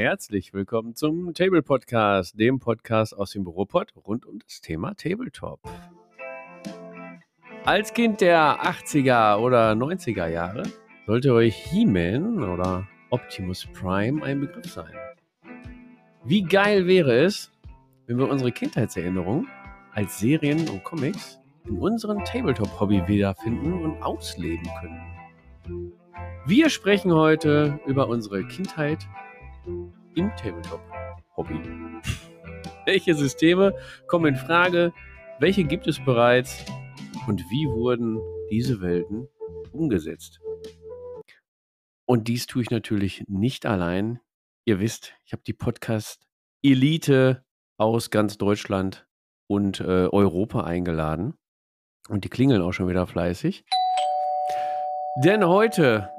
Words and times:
herzlich 0.00 0.54
willkommen 0.54 0.94
zum 0.94 1.34
Table 1.34 1.60
Podcast, 1.60 2.40
dem 2.40 2.58
Podcast 2.58 3.14
aus 3.14 3.32
dem 3.32 3.44
Büropod 3.44 3.92
rund 4.06 4.24
um 4.24 4.38
das 4.38 4.62
Thema 4.62 4.94
Tabletop. 4.94 5.60
Als 7.66 7.92
Kind 7.92 8.22
der 8.22 8.62
80er 8.62 9.36
oder 9.36 9.72
90er 9.72 10.26
Jahre 10.26 10.62
sollte 11.06 11.34
euch 11.34 11.54
He-Man 11.54 12.42
oder 12.42 12.88
Optimus 13.10 13.66
Prime 13.74 14.24
ein 14.24 14.40
Begriff 14.40 14.72
sein. 14.72 14.94
Wie 16.24 16.44
geil 16.44 16.86
wäre 16.86 17.22
es, 17.22 17.52
wenn 18.06 18.16
wir 18.16 18.30
unsere 18.30 18.52
Kindheitserinnerungen 18.52 19.48
als 19.92 20.18
Serien 20.18 20.66
und 20.70 20.82
Comics 20.82 21.38
in 21.66 21.76
unserem 21.76 22.24
Tabletop-Hobby 22.24 23.06
wiederfinden 23.06 23.74
und 23.84 24.02
ausleben 24.02 24.66
können. 24.80 25.92
Wir 26.46 26.70
sprechen 26.70 27.12
heute 27.12 27.78
über 27.86 28.08
unsere 28.08 28.48
Kindheit 28.48 29.06
im 30.14 30.30
Tabletop-Hobby. 30.36 31.60
Welche 32.86 33.14
Systeme 33.14 33.74
kommen 34.06 34.34
in 34.34 34.36
Frage? 34.36 34.92
Welche 35.38 35.64
gibt 35.64 35.86
es 35.86 35.98
bereits? 36.04 36.64
Und 37.26 37.40
wie 37.50 37.66
wurden 37.66 38.18
diese 38.50 38.80
Welten 38.80 39.28
umgesetzt? 39.72 40.40
Und 42.06 42.28
dies 42.28 42.46
tue 42.46 42.62
ich 42.62 42.70
natürlich 42.70 43.24
nicht 43.28 43.66
allein. 43.66 44.20
Ihr 44.64 44.80
wisst, 44.80 45.14
ich 45.24 45.32
habe 45.32 45.42
die 45.46 45.52
Podcast-Elite 45.52 47.44
aus 47.78 48.10
ganz 48.10 48.36
Deutschland 48.36 49.06
und 49.46 49.80
äh, 49.80 50.08
Europa 50.08 50.64
eingeladen. 50.64 51.34
Und 52.08 52.24
die 52.24 52.28
klingeln 52.28 52.62
auch 52.62 52.72
schon 52.72 52.88
wieder 52.88 53.06
fleißig. 53.06 53.64
Denn 55.24 55.44
heute, 55.44 56.10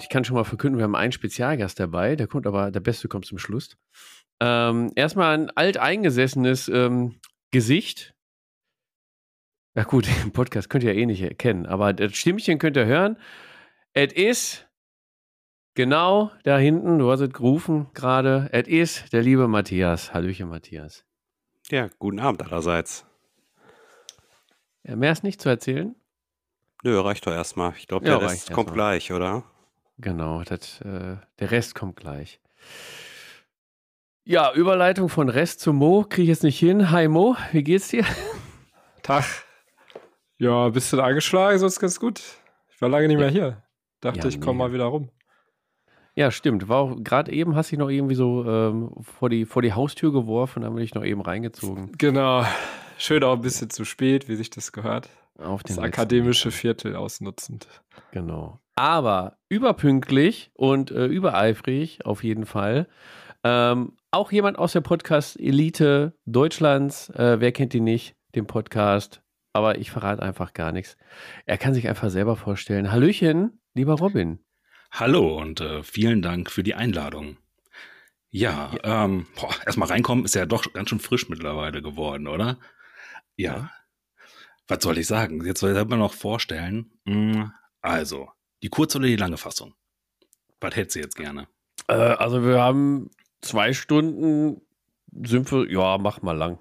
ich 0.00 0.08
kann 0.08 0.24
schon 0.24 0.36
mal 0.36 0.44
verkünden, 0.44 0.78
wir 0.78 0.84
haben 0.84 0.94
einen 0.94 1.12
Spezialgast 1.12 1.78
dabei, 1.78 2.16
der 2.16 2.26
kommt 2.26 2.46
aber, 2.46 2.70
der 2.70 2.80
Beste 2.80 3.08
kommt 3.08 3.26
zum 3.26 3.38
Schluss. 3.38 3.76
Ähm, 4.40 4.90
erstmal 4.96 5.34
ein 5.36 5.50
alteingesessenes 5.50 6.68
ähm, 6.68 7.20
Gesicht. 7.50 8.14
Ja 9.74 9.84
gut, 9.84 10.08
im 10.22 10.32
Podcast 10.32 10.70
könnt 10.70 10.84
ihr 10.84 10.94
ja 10.94 11.00
eh 11.00 11.06
nicht 11.06 11.22
erkennen, 11.22 11.66
aber 11.66 11.92
das 11.92 12.16
Stimmchen 12.16 12.58
könnt 12.58 12.76
ihr 12.76 12.86
hören. 12.86 13.16
Es 13.92 14.12
ist 14.12 14.68
genau 15.74 16.30
da 16.44 16.58
hinten, 16.58 16.98
du 16.98 17.10
hast 17.10 17.20
es 17.20 17.32
gerufen 17.32 17.88
gerade, 17.94 18.48
es 18.52 18.68
ist 18.68 19.12
der 19.12 19.22
liebe 19.22 19.48
Matthias. 19.48 20.14
Hallöchen 20.14 20.48
Matthias. 20.48 21.04
Ja, 21.70 21.88
guten 21.98 22.20
Abend 22.20 22.42
allerseits. 22.42 23.06
Ja, 24.82 24.96
mehr 24.96 25.12
ist 25.12 25.22
nicht 25.22 25.40
zu 25.40 25.48
erzählen? 25.48 25.94
Nö, 26.82 26.98
reicht 27.00 27.26
doch 27.26 27.32
erstmal. 27.32 27.74
Ich 27.76 27.86
glaube, 27.86 28.06
der 28.06 28.14
ja, 28.14 28.26
Rest 28.26 28.52
kommt 28.52 28.72
gleich, 28.72 29.12
oder? 29.12 29.44
Genau, 30.00 30.42
das, 30.44 30.80
äh, 30.80 31.16
der 31.38 31.50
Rest 31.50 31.74
kommt 31.74 31.96
gleich. 31.96 32.40
Ja, 34.24 34.52
Überleitung 34.54 35.08
von 35.08 35.28
Rest 35.28 35.60
zu 35.60 35.72
Mo 35.72 36.04
kriege 36.08 36.22
ich 36.22 36.28
jetzt 36.28 36.42
nicht 36.42 36.58
hin. 36.58 36.90
Hi 36.90 37.08
Mo, 37.08 37.36
wie 37.52 37.62
geht's 37.62 37.88
dir? 37.88 38.04
Tag. 39.02 39.24
Ja, 40.38 40.68
bist 40.70 40.92
du 40.92 41.00
angeschlagen? 41.00 41.58
Sonst 41.58 41.80
ganz 41.80 42.00
gut. 42.00 42.22
Ich 42.70 42.80
war 42.80 42.88
lange 42.88 43.08
nicht 43.08 43.18
mehr 43.18 43.28
hier. 43.28 43.62
Dachte, 44.00 44.20
ja, 44.20 44.26
ich 44.26 44.40
komme 44.40 44.58
mal 44.58 44.72
wieder 44.72 44.84
rum. 44.84 45.10
Ja, 46.14 46.30
stimmt. 46.30 46.68
War 46.68 46.78
auch 46.78 46.96
gerade 46.98 47.32
eben 47.32 47.54
hast 47.54 47.70
du 47.70 47.76
dich 47.76 47.78
noch 47.80 47.90
irgendwie 47.90 48.14
so 48.14 48.44
ähm, 48.46 48.92
vor, 49.02 49.28
die, 49.28 49.44
vor 49.44 49.62
die 49.62 49.74
Haustür 49.74 50.12
geworfen, 50.12 50.62
dann 50.62 50.74
bin 50.74 50.82
ich 50.82 50.94
noch 50.94 51.04
eben 51.04 51.20
reingezogen. 51.20 51.92
Genau. 51.98 52.44
Schön 52.98 53.22
auch 53.22 53.34
ein 53.34 53.42
bisschen 53.42 53.70
zu 53.70 53.84
spät, 53.84 54.28
wie 54.28 54.36
sich 54.36 54.50
das 54.50 54.72
gehört. 54.72 55.08
Auf 55.38 55.62
das 55.62 55.78
akademische 55.78 56.50
Viertel 56.50 56.96
ausnutzend. 56.96 57.66
Genau. 58.12 58.60
Aber 58.80 59.36
überpünktlich 59.50 60.52
und 60.54 60.90
äh, 60.90 61.04
übereifrig 61.04 62.06
auf 62.06 62.24
jeden 62.24 62.46
Fall. 62.46 62.88
Ähm, 63.44 63.92
auch 64.10 64.32
jemand 64.32 64.58
aus 64.58 64.72
der 64.72 64.80
Podcast-Elite 64.80 66.16
Deutschlands. 66.24 67.10
Äh, 67.10 67.40
wer 67.40 67.52
kennt 67.52 67.74
ihn 67.74 67.84
nicht? 67.84 68.16
Den 68.34 68.46
Podcast. 68.46 69.20
Aber 69.52 69.76
ich 69.76 69.90
verrate 69.90 70.22
einfach 70.22 70.54
gar 70.54 70.72
nichts. 70.72 70.96
Er 71.44 71.58
kann 71.58 71.74
sich 71.74 71.90
einfach 71.90 72.08
selber 72.08 72.36
vorstellen. 72.36 72.90
Hallöchen, 72.90 73.60
lieber 73.74 73.98
Robin. 73.98 74.38
Hallo 74.90 75.36
und 75.38 75.60
äh, 75.60 75.82
vielen 75.82 76.22
Dank 76.22 76.50
für 76.50 76.62
die 76.62 76.74
Einladung. 76.74 77.36
Ja, 78.30 78.72
ja. 78.82 79.04
Ähm, 79.04 79.26
boah, 79.38 79.54
erstmal 79.66 79.88
reinkommen 79.88 80.24
ist 80.24 80.34
ja 80.34 80.46
doch 80.46 80.72
ganz 80.72 80.88
schön 80.88 81.00
frisch 81.00 81.28
mittlerweile 81.28 81.82
geworden, 81.82 82.26
oder? 82.26 82.56
Ja. 83.36 83.56
ja. 83.56 83.70
Was 84.68 84.82
soll 84.82 84.96
ich 84.96 85.06
sagen? 85.06 85.44
Jetzt 85.44 85.60
soll 85.60 85.76
ich 85.76 85.84
mir 85.84 85.98
noch 85.98 86.14
vorstellen. 86.14 86.92
Hm, 87.04 87.52
also, 87.82 88.30
die 88.62 88.68
kurze 88.68 88.98
oder 88.98 89.06
die 89.06 89.16
lange 89.16 89.36
Fassung? 89.36 89.74
Was 90.60 90.76
hättest 90.76 90.96
du 90.96 91.00
jetzt 91.00 91.16
gerne? 91.16 91.48
Äh, 91.88 91.94
also, 91.94 92.44
wir 92.44 92.60
haben 92.60 93.10
zwei 93.40 93.72
Stunden, 93.72 94.60
sind 95.12 95.50
wir, 95.50 95.70
ja, 95.70 95.98
mach 95.98 96.22
mal 96.22 96.36
lang. 96.36 96.58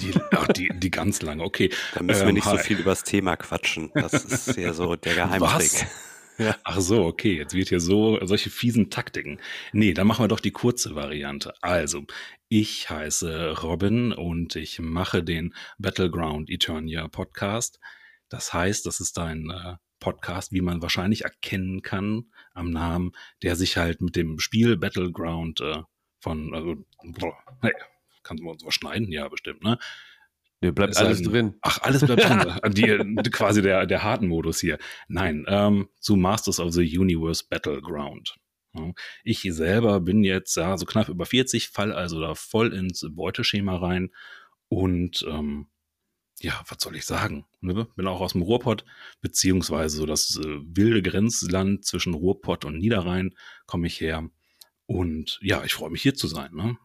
Die, 0.00 0.12
ach, 0.32 0.48
die, 0.48 0.70
die 0.74 0.90
ganz 0.90 1.20
lange, 1.22 1.42
okay. 1.42 1.70
Da 1.94 2.02
müssen 2.02 2.22
ähm, 2.22 2.26
wir 2.28 2.32
nicht 2.32 2.46
hi. 2.46 2.56
so 2.56 2.62
viel 2.62 2.78
über 2.78 2.90
das 2.90 3.04
Thema 3.04 3.36
quatschen. 3.36 3.90
Das 3.94 4.24
ist 4.24 4.56
ja 4.56 4.72
so 4.72 4.96
der 4.96 5.14
Geheimtrick. 5.14 5.42
Was? 5.42 5.86
Ja. 6.38 6.54
Ach 6.64 6.80
so, 6.80 7.06
okay, 7.06 7.38
jetzt 7.38 7.54
wird 7.54 7.70
hier 7.70 7.80
so 7.80 8.18
solche 8.26 8.50
fiesen 8.50 8.90
Taktiken. 8.90 9.40
Nee, 9.72 9.94
dann 9.94 10.06
machen 10.06 10.24
wir 10.24 10.28
doch 10.28 10.40
die 10.40 10.50
kurze 10.50 10.94
Variante. 10.94 11.54
Also, 11.62 12.04
ich 12.50 12.90
heiße 12.90 13.62
Robin 13.62 14.12
und 14.12 14.54
ich 14.54 14.78
mache 14.78 15.22
den 15.22 15.54
Battleground 15.78 16.50
Eternia 16.50 17.08
Podcast. 17.08 17.80
Das 18.28 18.52
heißt, 18.52 18.84
das 18.84 19.00
ist 19.00 19.18
ein 19.18 19.50
äh, 19.50 19.76
Podcast, 19.98 20.52
wie 20.52 20.60
man 20.60 20.82
wahrscheinlich 20.82 21.24
erkennen 21.24 21.82
kann 21.82 22.26
am 22.54 22.70
Namen, 22.70 23.12
der 23.42 23.56
sich 23.56 23.76
halt 23.76 24.00
mit 24.00 24.16
dem 24.16 24.38
Spiel 24.38 24.76
Battleground 24.76 25.60
äh, 25.60 25.82
von, 26.20 26.54
also, 26.54 26.76
boah, 27.02 27.36
hey, 27.62 27.72
kann 28.22 28.38
man 28.38 28.54
uns 28.54 28.64
was 28.64 28.74
schneiden? 28.74 29.10
Ja, 29.12 29.28
bestimmt, 29.28 29.62
ne? 29.62 29.78
Nee, 30.60 30.70
bleibt 30.70 30.96
alles 30.96 31.18
ein, 31.18 31.24
drin. 31.24 31.54
Ach, 31.60 31.78
alles 31.82 32.04
bleibt 32.04 32.24
drin. 32.24 33.16
Die, 33.22 33.30
quasi 33.30 33.60
der, 33.60 33.86
der 33.86 34.02
harten 34.02 34.26
Modus 34.26 34.58
hier. 34.58 34.78
Nein, 35.06 35.44
ähm, 35.48 35.88
zu 36.00 36.16
Masters 36.16 36.60
of 36.60 36.72
the 36.72 36.98
Universe 36.98 37.44
Battleground. 37.48 38.36
Ich 39.24 39.40
selber 39.42 40.00
bin 40.00 40.24
jetzt 40.24 40.56
ja 40.56 40.76
so 40.76 40.84
knapp 40.86 41.08
über 41.08 41.26
40, 41.26 41.68
fall 41.68 41.92
also 41.92 42.20
da 42.20 42.34
voll 42.34 42.72
ins 42.74 43.06
Beuteschema 43.10 43.76
rein 43.76 44.10
und 44.68 45.24
ähm, 45.28 45.68
ja, 46.40 46.60
was 46.68 46.78
soll 46.80 46.96
ich 46.96 47.04
sagen? 47.04 47.46
Ne? 47.60 47.86
Bin 47.96 48.06
auch 48.06 48.20
aus 48.20 48.32
dem 48.32 48.42
Ruhrpott, 48.42 48.84
beziehungsweise 49.20 49.96
so 49.96 50.06
das 50.06 50.38
äh, 50.42 50.58
wilde 50.62 51.02
Grenzland 51.02 51.84
zwischen 51.84 52.14
Ruhrpott 52.14 52.64
und 52.64 52.78
Niederrhein 52.78 53.34
komme 53.66 53.86
ich 53.86 54.00
her. 54.00 54.28
Und 54.86 55.38
ja, 55.42 55.64
ich 55.64 55.74
freue 55.74 55.90
mich 55.90 56.02
hier 56.02 56.14
zu 56.14 56.26
sein. 56.28 56.50
Ne? 56.52 56.76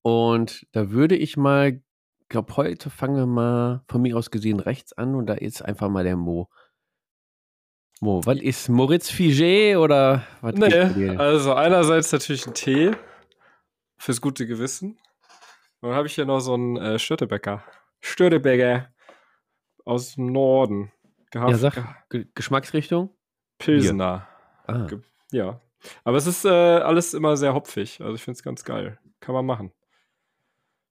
Und 0.03 0.67
da 0.71 0.91
würde 0.93 1.17
ich 1.17 1.37
mal, 1.37 1.83
glaube 2.29 2.57
heute 2.57 2.89
fangen 2.89 3.17
wir 3.17 3.27
mal 3.27 3.83
von 3.89 4.01
mir 4.01 4.17
aus 4.17 4.31
gesehen 4.31 4.61
rechts 4.61 4.93
an 4.93 5.17
und 5.17 5.27
da 5.27 5.35
ist 5.35 5.63
einfach 5.63 5.89
mal 5.89 6.05
der 6.05 6.17
Mo. 6.17 6.49
Mo, 8.03 8.21
was 8.25 8.41
ist 8.41 8.69
Moritz 8.69 9.13
Figé 9.13 9.77
oder 9.79 10.27
was? 10.41 10.55
Nee, 10.55 11.17
also 11.19 11.55
einerseits 11.55 12.11
natürlich 12.11 12.45
ein 12.49 12.53
Tee 12.53 12.91
fürs 13.97 14.21
gute 14.21 14.45
Gewissen. 14.45 14.99
Und 15.81 15.91
dann 15.91 15.95
habe 15.95 16.09
ich 16.09 16.17
hier 16.17 16.25
noch 16.25 16.41
so 16.41 16.55
einen 16.55 16.77
äh, 16.79 16.99
Störtebäcker. 16.99 17.63
Störtebäcker 18.01 18.89
aus 19.85 20.17
dem 20.17 20.33
Norden. 20.33 20.91
Gehabt. 21.31 21.53
Ja, 21.53 21.57
sag, 21.57 22.09
G 22.11 22.27
Geschmacksrichtung? 22.35 23.15
Pilsener. 23.59 24.27
Ah. 24.67 24.89
Ja. 25.31 25.61
Aber 26.03 26.17
es 26.17 26.27
ist 26.27 26.45
äh, 26.45 26.49
alles 26.49 27.15
immer 27.15 27.37
sehr 27.37 27.55
hopfig. 27.55 28.01
Also 28.01 28.15
ich 28.17 28.23
finde 28.25 28.37
es 28.37 28.43
ganz 28.43 28.65
geil. 28.65 28.99
Kann 29.21 29.37
man 29.37 29.47
machen. 29.47 29.71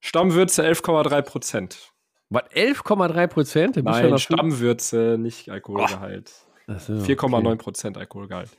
Stammwürze 0.00 0.66
11,3 0.66 1.20
Prozent. 1.20 1.92
Was, 2.30 2.44
11,3 2.52 3.26
Prozent? 3.26 3.76
Nein, 3.76 4.18
Stammwürze, 4.18 5.18
nicht 5.18 5.50
Alkoholgehalt. 5.50 6.32
Oh. 6.46 6.51
So, 6.66 6.94
4,9 6.94 7.46
okay. 7.46 7.56
Prozent 7.56 7.98
Alkoholgehalt. 7.98 8.50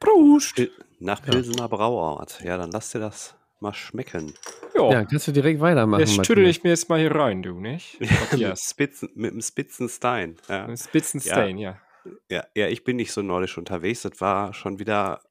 Prost! 0.00 0.60
Nach 0.98 1.22
Pilsener 1.22 1.68
Brauart. 1.68 2.40
Ja, 2.42 2.56
dann 2.56 2.70
lass 2.70 2.90
dir 2.90 2.98
das 2.98 3.34
mal 3.60 3.72
schmecken. 3.72 4.34
Ja, 4.74 4.90
ja 4.90 5.04
kannst 5.04 5.28
du 5.28 5.32
direkt 5.32 5.60
weitermachen. 5.60 6.00
Jetzt 6.00 6.14
stüttel 6.14 6.46
ich 6.46 6.62
mir 6.62 6.70
jetzt 6.70 6.88
mal 6.88 6.98
hier 6.98 7.14
rein, 7.14 7.42
du, 7.42 7.60
nicht? 7.60 7.98
ja. 8.36 8.54
Spitzen, 8.56 9.10
mit 9.14 9.32
dem 9.32 9.40
Spitzenstein. 9.40 10.36
Ja. 10.48 10.62
Mit 10.62 10.70
dem 10.70 10.76
Spitzenstein, 10.76 11.58
ja. 11.58 11.78
ja. 12.30 12.44
Ja, 12.54 12.68
ich 12.68 12.84
bin 12.84 12.96
nicht 12.96 13.12
so 13.12 13.22
neulich 13.22 13.56
unterwegs. 13.56 14.02
Das 14.02 14.20
war 14.20 14.52
schon 14.52 14.78
wieder 14.78 15.22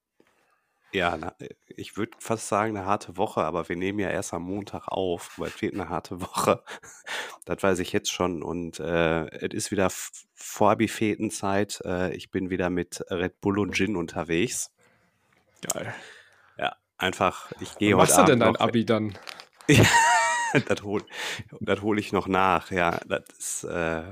ja, 0.93 1.17
na, 1.17 1.35
ich 1.67 1.97
würde 1.97 2.11
fast 2.19 2.47
sagen, 2.47 2.77
eine 2.77 2.85
harte 2.85 3.17
Woche, 3.17 3.41
aber 3.41 3.67
wir 3.67 3.75
nehmen 3.75 3.99
ja 3.99 4.09
erst 4.09 4.33
am 4.33 4.43
Montag 4.43 4.87
auf, 4.87 5.37
weil 5.37 5.47
es 5.47 5.55
fehlt 5.55 5.73
eine 5.73 5.89
harte 5.89 6.21
Woche. 6.21 6.63
Das 7.45 7.61
weiß 7.61 7.79
ich 7.79 7.91
jetzt 7.91 8.09
schon. 8.09 8.41
Und 8.41 8.79
äh, 8.79 9.25
es 9.45 9.53
ist 9.53 9.71
wieder 9.71 9.91
Vorbifetenzeit. 10.33 11.81
Äh, 11.83 12.15
ich 12.15 12.31
bin 12.31 12.49
wieder 12.49 12.69
mit 12.69 13.03
Red 13.09 13.41
Bull 13.41 13.59
und 13.59 13.75
Gin 13.75 13.97
unterwegs. 13.97 14.71
Geil. 15.61 15.93
Ja, 16.57 16.77
einfach, 16.97 17.51
ich 17.59 17.75
gehe 17.75 17.97
heute. 17.97 18.03
Was 18.03 18.17
machst 18.17 18.29
du 18.29 18.31
denn 18.31 18.39
dein 18.39 18.55
Abi 18.55 18.85
dann? 18.85 19.17
das 20.67 20.83
hole 20.83 21.03
hol 21.81 21.99
ich 21.99 22.13
noch 22.13 22.27
nach, 22.27 22.71
ja. 22.71 23.01
Das 23.07 23.23
ist, 23.37 23.63
äh, 23.65 24.03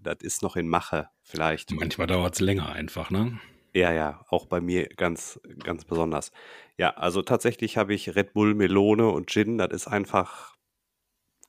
das 0.00 0.16
ist 0.22 0.42
noch 0.42 0.56
in 0.56 0.66
Mache, 0.66 1.10
vielleicht. 1.22 1.70
Manchmal 1.70 2.08
dauert 2.08 2.34
es 2.34 2.40
länger 2.40 2.70
einfach, 2.70 3.10
ne? 3.10 3.38
Ja, 3.72 3.92
ja, 3.92 4.24
auch 4.28 4.46
bei 4.46 4.60
mir 4.60 4.88
ganz, 4.88 5.40
ganz 5.62 5.84
besonders. 5.84 6.32
Ja, 6.76 6.90
also 6.90 7.22
tatsächlich 7.22 7.76
habe 7.76 7.94
ich 7.94 8.14
Red 8.16 8.32
Bull, 8.32 8.54
Melone 8.54 9.08
und 9.08 9.30
Gin. 9.30 9.58
Das 9.58 9.70
ist 9.70 9.86
einfach 9.86 10.56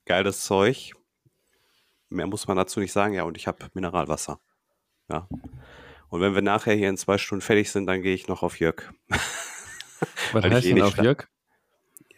geiles 0.06 0.42
Zeug. 0.44 0.92
Mehr 2.08 2.26
muss 2.26 2.46
man 2.46 2.56
dazu 2.56 2.80
nicht 2.80 2.92
sagen. 2.92 3.14
Ja, 3.14 3.24
und 3.24 3.36
ich 3.36 3.46
habe 3.46 3.66
Mineralwasser. 3.74 4.40
Ja. 5.08 5.28
Und 6.10 6.20
wenn 6.20 6.34
wir 6.34 6.42
nachher 6.42 6.74
hier 6.74 6.90
in 6.90 6.96
zwei 6.96 7.18
Stunden 7.18 7.42
fertig 7.42 7.70
sind, 7.70 7.86
dann 7.86 8.02
gehe 8.02 8.14
ich 8.14 8.28
noch 8.28 8.42
auf 8.42 8.60
Jörg. 8.60 8.92
Was 10.32 10.44
heißt 10.44 10.66
eh 10.66 10.74
denn 10.74 10.82
auf 10.82 10.98
Jörg? 10.98 11.26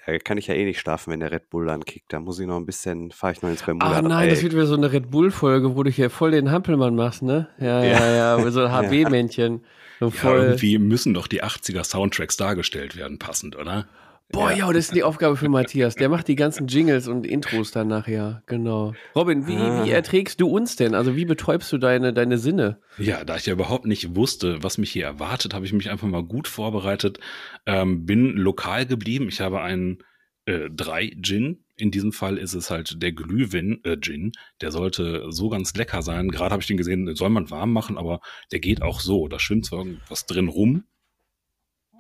Ja, 0.07 0.19
kann 0.19 0.37
ich 0.37 0.49
ja 0.49 0.55
eh 0.55 0.65
nicht 0.65 0.81
schlafen, 0.81 1.13
wenn 1.13 1.21
der 1.21 1.31
Red 1.31 1.49
Bull 1.49 1.67
dann 1.67 1.85
kickt. 1.85 2.13
Da 2.13 2.21
muss 2.21 2.39
ich 2.39 2.47
noch 2.47 2.57
ein 2.57 2.67
bisschen, 2.67 3.11
fahre 3.11 3.33
ich 3.33 3.43
noch 3.43 3.49
ins 3.49 3.63
Bermuda. 3.63 3.87
Ah 3.87 4.03
nein, 4.03 4.29
das 4.29 4.43
wird 4.43 4.53
wieder 4.53 4.67
so 4.67 4.75
eine 4.75 4.93
Red 4.93 5.11
Bull-Folge, 5.11 5.77
wo 5.77 5.83
du 5.83 5.91
hier 5.91 6.11
voll 6.11 6.33
den 6.33 6.51
Hampelmann 6.51 6.95
machst, 6.95 7.23
ne? 7.23 7.49
Ja, 7.59 7.83
ja, 7.83 8.07
ja, 8.11 8.37
ja 8.39 8.51
so 8.51 8.65
ein 8.65 8.73
HB-Männchen. 8.73 9.65
So 10.01 10.13
ja, 10.23 10.37
irgendwie 10.37 10.79
müssen 10.79 11.15
doch 11.15 11.27
die 11.27 11.43
80er 11.43 11.85
Soundtracks 11.85 12.37
dargestellt 12.37 12.97
werden, 12.97 13.19
passend, 13.19 13.57
oder? 13.57 13.87
Boah, 14.31 14.51
ja, 14.51 14.67
das 14.73 14.87
ist 14.87 14.95
die 14.95 15.03
Aufgabe 15.03 15.37
für 15.37 15.49
Matthias. 15.49 15.95
Der 15.95 16.09
macht 16.09 16.27
die 16.29 16.35
ganzen 16.35 16.67
Jingles 16.67 17.07
und 17.07 17.27
Intros 17.27 17.71
dann 17.71 17.89
nachher. 17.89 18.43
Genau. 18.47 18.95
Robin, 19.15 19.47
wie, 19.47 19.57
wie 19.57 19.61
ah. 19.61 19.87
erträgst 19.87 20.41
du 20.41 20.49
uns 20.49 20.77
denn? 20.77 20.95
Also, 20.95 21.15
wie 21.15 21.25
betäubst 21.25 21.71
du 21.73 21.79
deine, 21.79 22.13
deine 22.13 22.39
Sinne? 22.39 22.81
Ja, 22.99 23.25
da 23.25 23.37
ich 23.37 23.47
ja 23.47 23.53
überhaupt 23.53 23.87
nicht 23.87 24.17
wusste, 24.17 24.63
was 24.63 24.79
mich 24.79 24.91
hier 24.91 25.05
erwartet, 25.05 25.55
habe 25.55 25.67
ich 25.67 25.73
mich 25.73 25.91
einfach 25.91 26.09
mal 26.09 26.25
gut 26.25 26.49
vorbereitet. 26.49 27.19
Ähm, 27.67 28.07
bin 28.07 28.31
lokal 28.31 28.87
geblieben. 28.87 29.29
Ich 29.29 29.41
habe 29.41 29.61
einen 29.61 29.99
äh, 30.47 30.69
drei 30.71 31.13
Gin. 31.21 31.64
In 31.77 31.91
diesem 31.91 32.13
Fall 32.13 32.39
ist 32.39 32.55
es 32.55 32.71
halt 32.71 33.03
der 33.03 33.13
Glühwein-Gin. 33.13 34.29
Äh, 34.29 34.39
der 34.61 34.71
sollte 34.71 35.33
so 35.33 35.49
ganz 35.49 35.75
lecker 35.75 36.03
sein. 36.03 36.29
Gerade 36.29 36.53
habe 36.53 36.63
ich 36.63 36.69
den 36.69 36.77
gesehen, 36.77 37.07
den 37.07 37.17
soll 37.17 37.31
man 37.31 37.51
warm 37.51 37.73
machen, 37.73 37.99
aber 37.99 38.21
der 38.53 38.61
geht 38.61 38.83
auch 38.83 39.01
so. 39.01 39.27
Da 39.29 39.39
schwimmt 39.39 39.67
zwar 39.67 39.81
irgendwas 39.81 40.27
drin 40.27 40.49
rum. 40.49 40.85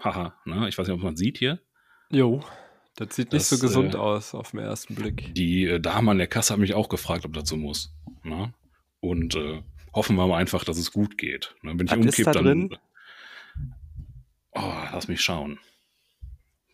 Haha, 0.03 0.37
ne? 0.45 0.69
ich 0.69 0.79
weiß 0.79 0.87
nicht, 0.87 0.97
ob 0.97 1.03
man 1.03 1.17
sieht 1.17 1.39
hier. 1.39 1.61
Jo, 2.11 2.45
das 2.97 3.17
sieht 3.17 3.33
nicht 3.33 3.51
das, 3.51 3.51
so 3.51 3.59
gesund 3.59 3.95
äh, 3.95 3.99
aus 3.99 4.35
auf 4.35 4.53
den 4.53 4.61
ersten 4.61 4.95
Blick. 4.95 5.35
Die 5.35 5.65
äh, 5.65 5.81
Dame 5.81 6.13
an 6.13 6.19
der 6.19 6.27
Kasse 6.29 6.53
hat 6.53 6.61
mich 6.61 6.75
auch 6.75 6.89
gefragt, 6.89 7.25
ob 7.25 7.33
das 7.33 7.49
so 7.49 7.57
muss. 7.57 7.93
Ne? 8.23 8.55
Und 9.01 9.35
äh, 9.35 9.63
hoffen 9.93 10.17
wir 10.17 10.27
mal 10.27 10.39
einfach, 10.39 10.65
dass 10.65 10.79
es 10.79 10.93
gut 10.93 11.19
geht. 11.19 11.57
Ne? 11.63 11.73
Wenn 11.77 11.87
ich 11.87 11.93
umkipp, 11.93 12.33
dann. 12.33 12.45
Drin? 12.45 12.77
Oh, 14.53 14.73
lass 14.93 15.09
mich 15.09 15.21
schauen. 15.21 15.59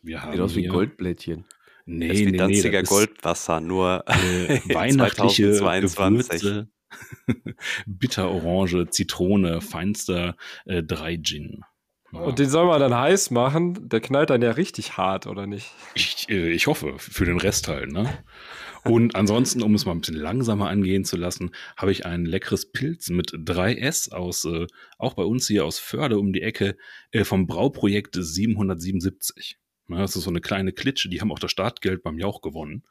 Wir 0.03 0.23
haben 0.23 0.33
Sieht 0.33 0.41
aus 0.41 0.57
wie 0.57 0.67
Goldblättchen. 0.67 1.47
Nee, 1.91 2.09
das 2.09 2.19
ist 2.19 2.27
wie 2.27 2.31
nee, 2.31 2.39
Danziger 2.39 2.81
nee, 2.83 2.87
Goldwasser, 2.87 3.61
nur 3.61 4.05
äh, 4.07 4.61
weihnachtliche 4.75 5.51
Gewürze, 5.51 6.69
Bitterorange, 7.87 8.91
Zitrone, 8.91 9.61
feinster 9.61 10.37
äh, 10.67 10.83
drei 10.83 11.17
Gin. 11.17 11.65
Ja. 12.13 12.21
Und 12.21 12.39
den 12.39 12.49
soll 12.49 12.67
man 12.67 12.81
dann 12.81 12.95
heiß 12.95 13.31
machen. 13.31 13.89
Der 13.89 14.01
knallt 14.01 14.31
dann 14.31 14.43
ja 14.43 14.53
richtig 14.53 14.97
hart, 14.97 15.27
oder 15.27 15.47
nicht? 15.47 15.73
Ich, 15.95 16.29
äh, 16.29 16.51
ich 16.51 16.67
hoffe, 16.67 16.95
für 16.99 17.25
den 17.25 17.39
Rest 17.39 17.69
halt, 17.69 17.93
ne? 17.93 18.09
Und 18.85 19.15
ansonsten, 19.15 19.63
um 19.63 19.75
es 19.75 19.85
mal 19.85 19.93
ein 19.93 20.01
bisschen 20.01 20.17
langsamer 20.17 20.69
angehen 20.69 21.05
zu 21.05 21.17
lassen, 21.17 21.51
habe 21.77 21.93
ich 21.93 22.07
ein 22.07 22.25
leckeres 22.25 22.73
Pilz 22.73 23.11
mit 23.11 23.33
3S 23.33 24.13
aus, 24.13 24.45
äh, 24.47 24.67
auch 24.99 25.15
bei 25.15 25.23
uns 25.23 25.47
hier 25.47 25.67
aus 25.67 25.79
Förde 25.79 26.19
um 26.19 26.33
die 26.33 26.43
Ecke, 26.43 26.77
äh, 27.11 27.25
vom 27.25 27.47
Brauprojekt 27.47 28.17
777. 28.19 29.59
Das 29.99 30.17
ist 30.17 30.25
so 30.25 30.31
eine 30.31 30.41
kleine 30.41 30.73
Klitsche, 30.73 31.09
die 31.09 31.21
haben 31.21 31.33
auch 31.33 31.39
das 31.39 31.51
Startgeld 31.51 32.03
beim 32.03 32.19
Jauch 32.19 32.43
gewonnen 32.43 32.85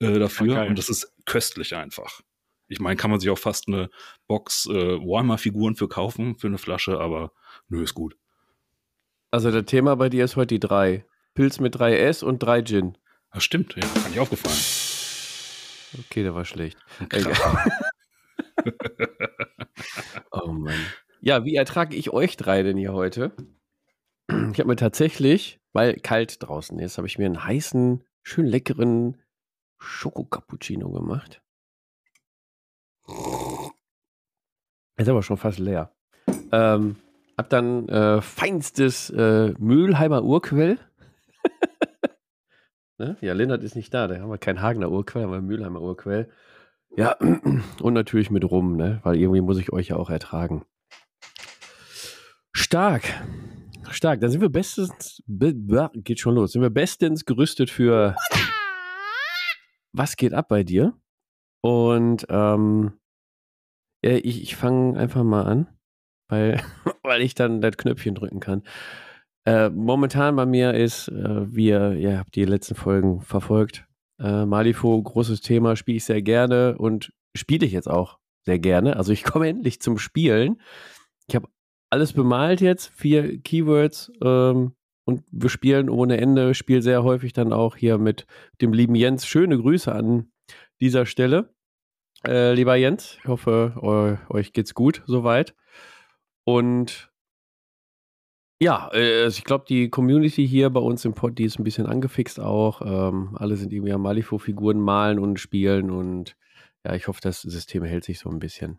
äh, 0.00 0.18
dafür. 0.18 0.58
Okay. 0.58 0.68
Und 0.68 0.78
das 0.78 0.88
ist 0.88 1.14
köstlich 1.26 1.76
einfach. 1.76 2.20
Ich 2.68 2.80
meine, 2.80 2.96
kann 2.96 3.10
man 3.10 3.20
sich 3.20 3.30
auch 3.30 3.38
fast 3.38 3.68
eine 3.68 3.90
Box 4.26 4.66
äh, 4.66 4.72
Warhammer-Figuren 4.72 5.74
für 5.74 5.88
kaufen, 5.88 6.38
für 6.38 6.46
eine 6.46 6.58
Flasche, 6.58 7.00
aber 7.00 7.32
nö, 7.68 7.82
ist 7.82 7.94
gut. 7.94 8.16
Also 9.30 9.50
das 9.50 9.64
Thema 9.64 9.96
bei 9.96 10.08
dir 10.08 10.24
ist 10.24 10.36
heute 10.36 10.54
die 10.54 10.60
drei. 10.60 11.04
Pilz 11.34 11.60
mit 11.60 11.76
3S 11.76 12.24
und 12.24 12.40
3 12.40 12.62
Gin. 12.62 12.98
Das 13.32 13.44
stimmt, 13.44 13.76
ja, 13.76 13.86
kann 14.02 14.12
ich 14.12 14.18
aufgefallen. 14.18 14.58
Okay, 16.06 16.22
der 16.22 16.34
war 16.34 16.44
schlecht. 16.44 16.78
oh 20.30 20.48
Mann. 20.48 20.86
Ja, 21.20 21.44
wie 21.44 21.54
ertrage 21.54 21.96
ich 21.96 22.10
euch 22.10 22.36
drei 22.36 22.62
denn 22.62 22.76
hier 22.76 22.92
heute? 22.92 23.32
Ich 24.28 24.58
habe 24.58 24.66
mir 24.66 24.76
tatsächlich 24.76 25.59
weil 25.72 25.94
kalt 25.94 26.42
draußen 26.42 26.78
ist, 26.78 26.98
habe 26.98 27.06
ich 27.06 27.18
mir 27.18 27.26
einen 27.26 27.44
heißen, 27.44 28.04
schön 28.22 28.46
leckeren 28.46 29.16
Schoko-Cappuccino 29.78 30.90
gemacht. 30.90 31.42
Ist 34.96 35.08
aber 35.08 35.22
schon 35.22 35.36
fast 35.36 35.58
leer. 35.58 35.92
Ähm, 36.52 36.96
hab 37.36 37.48
dann 37.48 37.88
äh, 37.88 38.20
feinstes 38.20 39.10
äh, 39.10 39.54
Mülheimer 39.58 40.22
Urquell. 40.22 40.78
ne? 42.98 43.16
Ja, 43.20 43.32
Lennart 43.32 43.62
ist 43.62 43.76
nicht 43.76 43.94
da, 43.94 44.06
da 44.08 44.20
haben 44.20 44.30
wir 44.30 44.38
kein 44.38 44.60
Hagener 44.60 44.90
Urquell, 44.90 45.22
haben 45.22 45.32
wir 45.32 45.40
Mülheimer 45.40 45.80
Urquell. 45.80 46.28
Ja, 46.96 47.16
und 47.82 47.94
natürlich 47.94 48.30
mit 48.30 48.44
rum, 48.44 48.76
ne? 48.76 49.00
weil 49.02 49.16
irgendwie 49.16 49.40
muss 49.40 49.58
ich 49.58 49.72
euch 49.72 49.88
ja 49.88 49.96
auch 49.96 50.10
ertragen. 50.10 50.64
Stark. 52.52 53.04
Stark. 53.90 54.20
Dann 54.20 54.30
sind 54.30 54.40
wir 54.40 54.48
bestens, 54.48 55.22
geht 55.26 56.20
schon 56.20 56.34
los, 56.34 56.52
sind 56.52 56.62
wir 56.62 56.70
bestens 56.70 57.24
gerüstet 57.24 57.70
für 57.70 58.14
was 59.92 60.16
geht 60.16 60.34
ab 60.34 60.48
bei 60.48 60.62
dir? 60.62 60.94
Und 61.62 62.26
ähm, 62.28 62.92
ich, 64.02 64.42
ich 64.42 64.56
fange 64.56 64.98
einfach 64.98 65.24
mal 65.24 65.42
an, 65.42 65.68
weil, 66.28 66.62
weil 67.02 67.22
ich 67.22 67.34
dann 67.34 67.60
das 67.60 67.76
Knöpfchen 67.76 68.14
drücken 68.14 68.40
kann. 68.40 68.62
Äh, 69.46 69.70
momentan 69.70 70.36
bei 70.36 70.46
mir 70.46 70.74
ist, 70.74 71.08
äh, 71.08 71.54
wie 71.54 71.68
ihr, 71.68 71.92
ihr 71.92 72.18
habt 72.18 72.34
die 72.36 72.44
letzten 72.44 72.74
Folgen 72.74 73.20
verfolgt, 73.22 73.86
Äh, 74.18 74.44
Malifo, 74.44 75.02
großes 75.02 75.40
Thema, 75.40 75.76
spiele 75.76 75.96
ich 75.96 76.04
sehr 76.04 76.20
gerne 76.20 76.76
und 76.76 77.10
spiele 77.34 77.64
ich 77.64 77.72
jetzt 77.72 77.88
auch 77.88 78.18
sehr 78.44 78.58
gerne. 78.58 78.96
Also 78.96 79.12
ich 79.12 79.24
komme 79.24 79.48
endlich 79.48 79.80
zum 79.80 79.96
Spielen. 79.98 80.60
Ich 81.26 81.34
habe 81.34 81.48
alles 81.90 82.12
bemalt 82.12 82.60
jetzt, 82.60 82.92
vier 82.94 83.40
Keywords 83.40 84.12
ähm, 84.22 84.72
und 85.04 85.24
wir 85.30 85.50
spielen 85.50 85.90
ohne 85.90 86.18
Ende, 86.18 86.54
spiele 86.54 86.82
sehr 86.82 87.02
häufig 87.02 87.32
dann 87.32 87.52
auch 87.52 87.76
hier 87.76 87.98
mit 87.98 88.26
dem 88.60 88.72
lieben 88.72 88.94
Jens. 88.94 89.26
Schöne 89.26 89.58
Grüße 89.58 89.92
an 89.92 90.30
dieser 90.80 91.04
Stelle. 91.04 91.52
Äh, 92.26 92.54
lieber 92.54 92.76
Jens, 92.76 93.16
ich 93.18 93.28
hoffe, 93.28 94.22
euch 94.28 94.52
geht's 94.52 94.74
gut 94.74 95.02
soweit. 95.06 95.54
Und 96.44 97.10
ja, 98.62 98.88
also 98.88 99.38
ich 99.38 99.44
glaube, 99.44 99.64
die 99.68 99.88
Community 99.88 100.46
hier 100.46 100.68
bei 100.68 100.80
uns 100.80 101.04
im 101.06 101.14
Pod, 101.14 101.38
die 101.38 101.44
ist 101.44 101.58
ein 101.58 101.64
bisschen 101.64 101.86
angefixt 101.86 102.38
auch. 102.38 102.82
Ähm, 102.82 103.36
alle 103.36 103.56
sind 103.56 103.72
irgendwie 103.72 103.92
am 103.92 104.02
Malifaux-Figuren 104.02 104.78
malen 104.78 105.18
und 105.18 105.40
spielen 105.40 105.90
und 105.90 106.36
ja, 106.84 106.94
ich 106.94 107.08
hoffe, 107.08 107.20
das 107.22 107.40
System 107.40 107.84
hält 107.84 108.04
sich 108.04 108.18
so 108.18 108.28
ein 108.30 108.38
bisschen. 108.38 108.78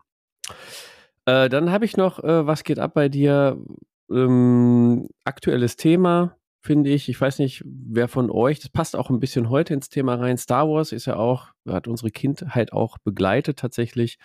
Äh, 1.26 1.48
dann 1.48 1.70
habe 1.70 1.84
ich 1.84 1.96
noch, 1.96 2.22
äh, 2.22 2.46
was 2.46 2.64
geht 2.64 2.78
ab 2.78 2.94
bei 2.94 3.08
dir? 3.08 3.58
Ähm, 4.10 5.08
aktuelles 5.24 5.76
Thema, 5.76 6.36
finde 6.60 6.90
ich. 6.90 7.08
Ich 7.08 7.20
weiß 7.20 7.38
nicht, 7.38 7.62
wer 7.64 8.08
von 8.08 8.30
euch, 8.30 8.60
das 8.60 8.68
passt 8.68 8.96
auch 8.96 9.10
ein 9.10 9.20
bisschen 9.20 9.48
heute 9.48 9.74
ins 9.74 9.88
Thema 9.88 10.16
rein. 10.16 10.36
Star 10.36 10.68
Wars 10.68 10.92
ist 10.92 11.06
ja 11.06 11.16
auch, 11.16 11.48
hat 11.66 11.88
unsere 11.88 12.10
Kindheit 12.10 12.72
auch 12.72 12.98
begleitet 12.98 13.58
tatsächlich. 13.58 14.18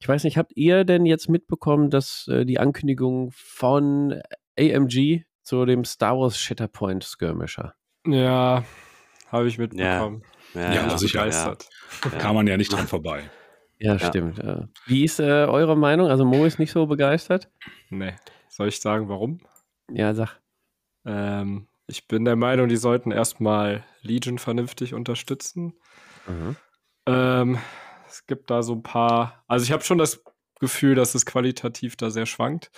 Ich 0.00 0.08
weiß 0.08 0.24
nicht, 0.24 0.38
habt 0.38 0.52
ihr 0.56 0.84
denn 0.84 1.06
jetzt 1.06 1.28
mitbekommen, 1.28 1.90
dass 1.90 2.26
äh, 2.28 2.44
die 2.44 2.58
Ankündigung 2.58 3.30
von 3.32 4.20
AMG 4.58 5.24
zu 5.42 5.64
dem 5.64 5.84
Star 5.84 6.18
Wars 6.18 6.38
Shatterpoint 6.38 7.04
Skirmisher? 7.04 7.74
Ja, 8.06 8.64
habe 9.28 9.48
ich 9.48 9.58
mitbekommen. 9.58 10.22
Ja, 10.54 10.60
ja, 10.60 10.72
ja 10.72 10.98
sicher. 10.98 11.20
Begeistert. 11.20 11.68
Ja. 12.04 12.10
Kam 12.18 12.34
man 12.34 12.46
ja 12.46 12.56
nicht 12.56 12.72
dran 12.72 12.86
vorbei. 12.86 13.30
Ja, 13.78 13.94
ja. 13.94 13.98
stimmt. 13.98 14.40
Wie 14.86 15.04
ist 15.04 15.20
äh, 15.20 15.46
eure 15.46 15.76
Meinung? 15.76 16.08
Also 16.08 16.24
Mo 16.24 16.44
ist 16.44 16.58
nicht 16.58 16.72
so 16.72 16.86
begeistert? 16.86 17.48
Nee. 17.90 18.14
Soll 18.48 18.68
ich 18.68 18.80
sagen, 18.80 19.08
warum? 19.08 19.40
Ja, 19.90 20.14
sag. 20.14 20.40
Ähm, 21.04 21.68
ich 21.86 22.08
bin 22.08 22.24
der 22.24 22.36
Meinung, 22.36 22.68
die 22.68 22.76
sollten 22.76 23.12
erstmal 23.12 23.84
Legion 24.02 24.38
vernünftig 24.38 24.94
unterstützen. 24.94 25.74
Mhm. 26.26 26.56
Ähm, 27.06 27.58
es 28.06 28.26
gibt 28.26 28.50
da 28.50 28.62
so 28.62 28.74
ein 28.74 28.82
paar. 28.82 29.44
Also 29.46 29.64
ich 29.64 29.72
habe 29.72 29.84
schon 29.84 29.98
das 29.98 30.22
Gefühl, 30.60 30.94
dass 30.94 31.14
es 31.14 31.24
qualitativ 31.24 31.96
da 31.96 32.10
sehr 32.10 32.26
schwankt. 32.26 32.70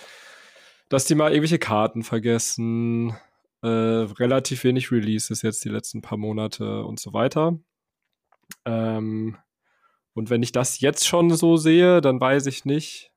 Dass 0.89 1.07
die 1.07 1.15
mal 1.15 1.31
irgendwelche 1.31 1.59
Karten 1.59 2.03
vergessen, 2.03 3.17
äh, 3.63 3.67
relativ 3.69 4.65
wenig 4.65 4.91
Releases 4.93 5.43
jetzt 5.43 5.65
die 5.65 5.69
letzten 5.69 6.03
paar 6.03 6.19
Monate 6.19 6.85
und 6.85 7.01
so 7.01 7.13
weiter. 7.13 7.59
Ähm, 8.65 9.37
und 10.15 10.31
wenn 10.31 10.43
ich 10.43 10.53
das 10.53 10.81
jetzt 10.81 11.07
schon 11.07 11.31
so 11.31 11.57
sehe, 11.57 12.01
dann 12.01 12.21
weiß 12.21 12.47
ich 12.47 12.65
nicht, 12.65 13.13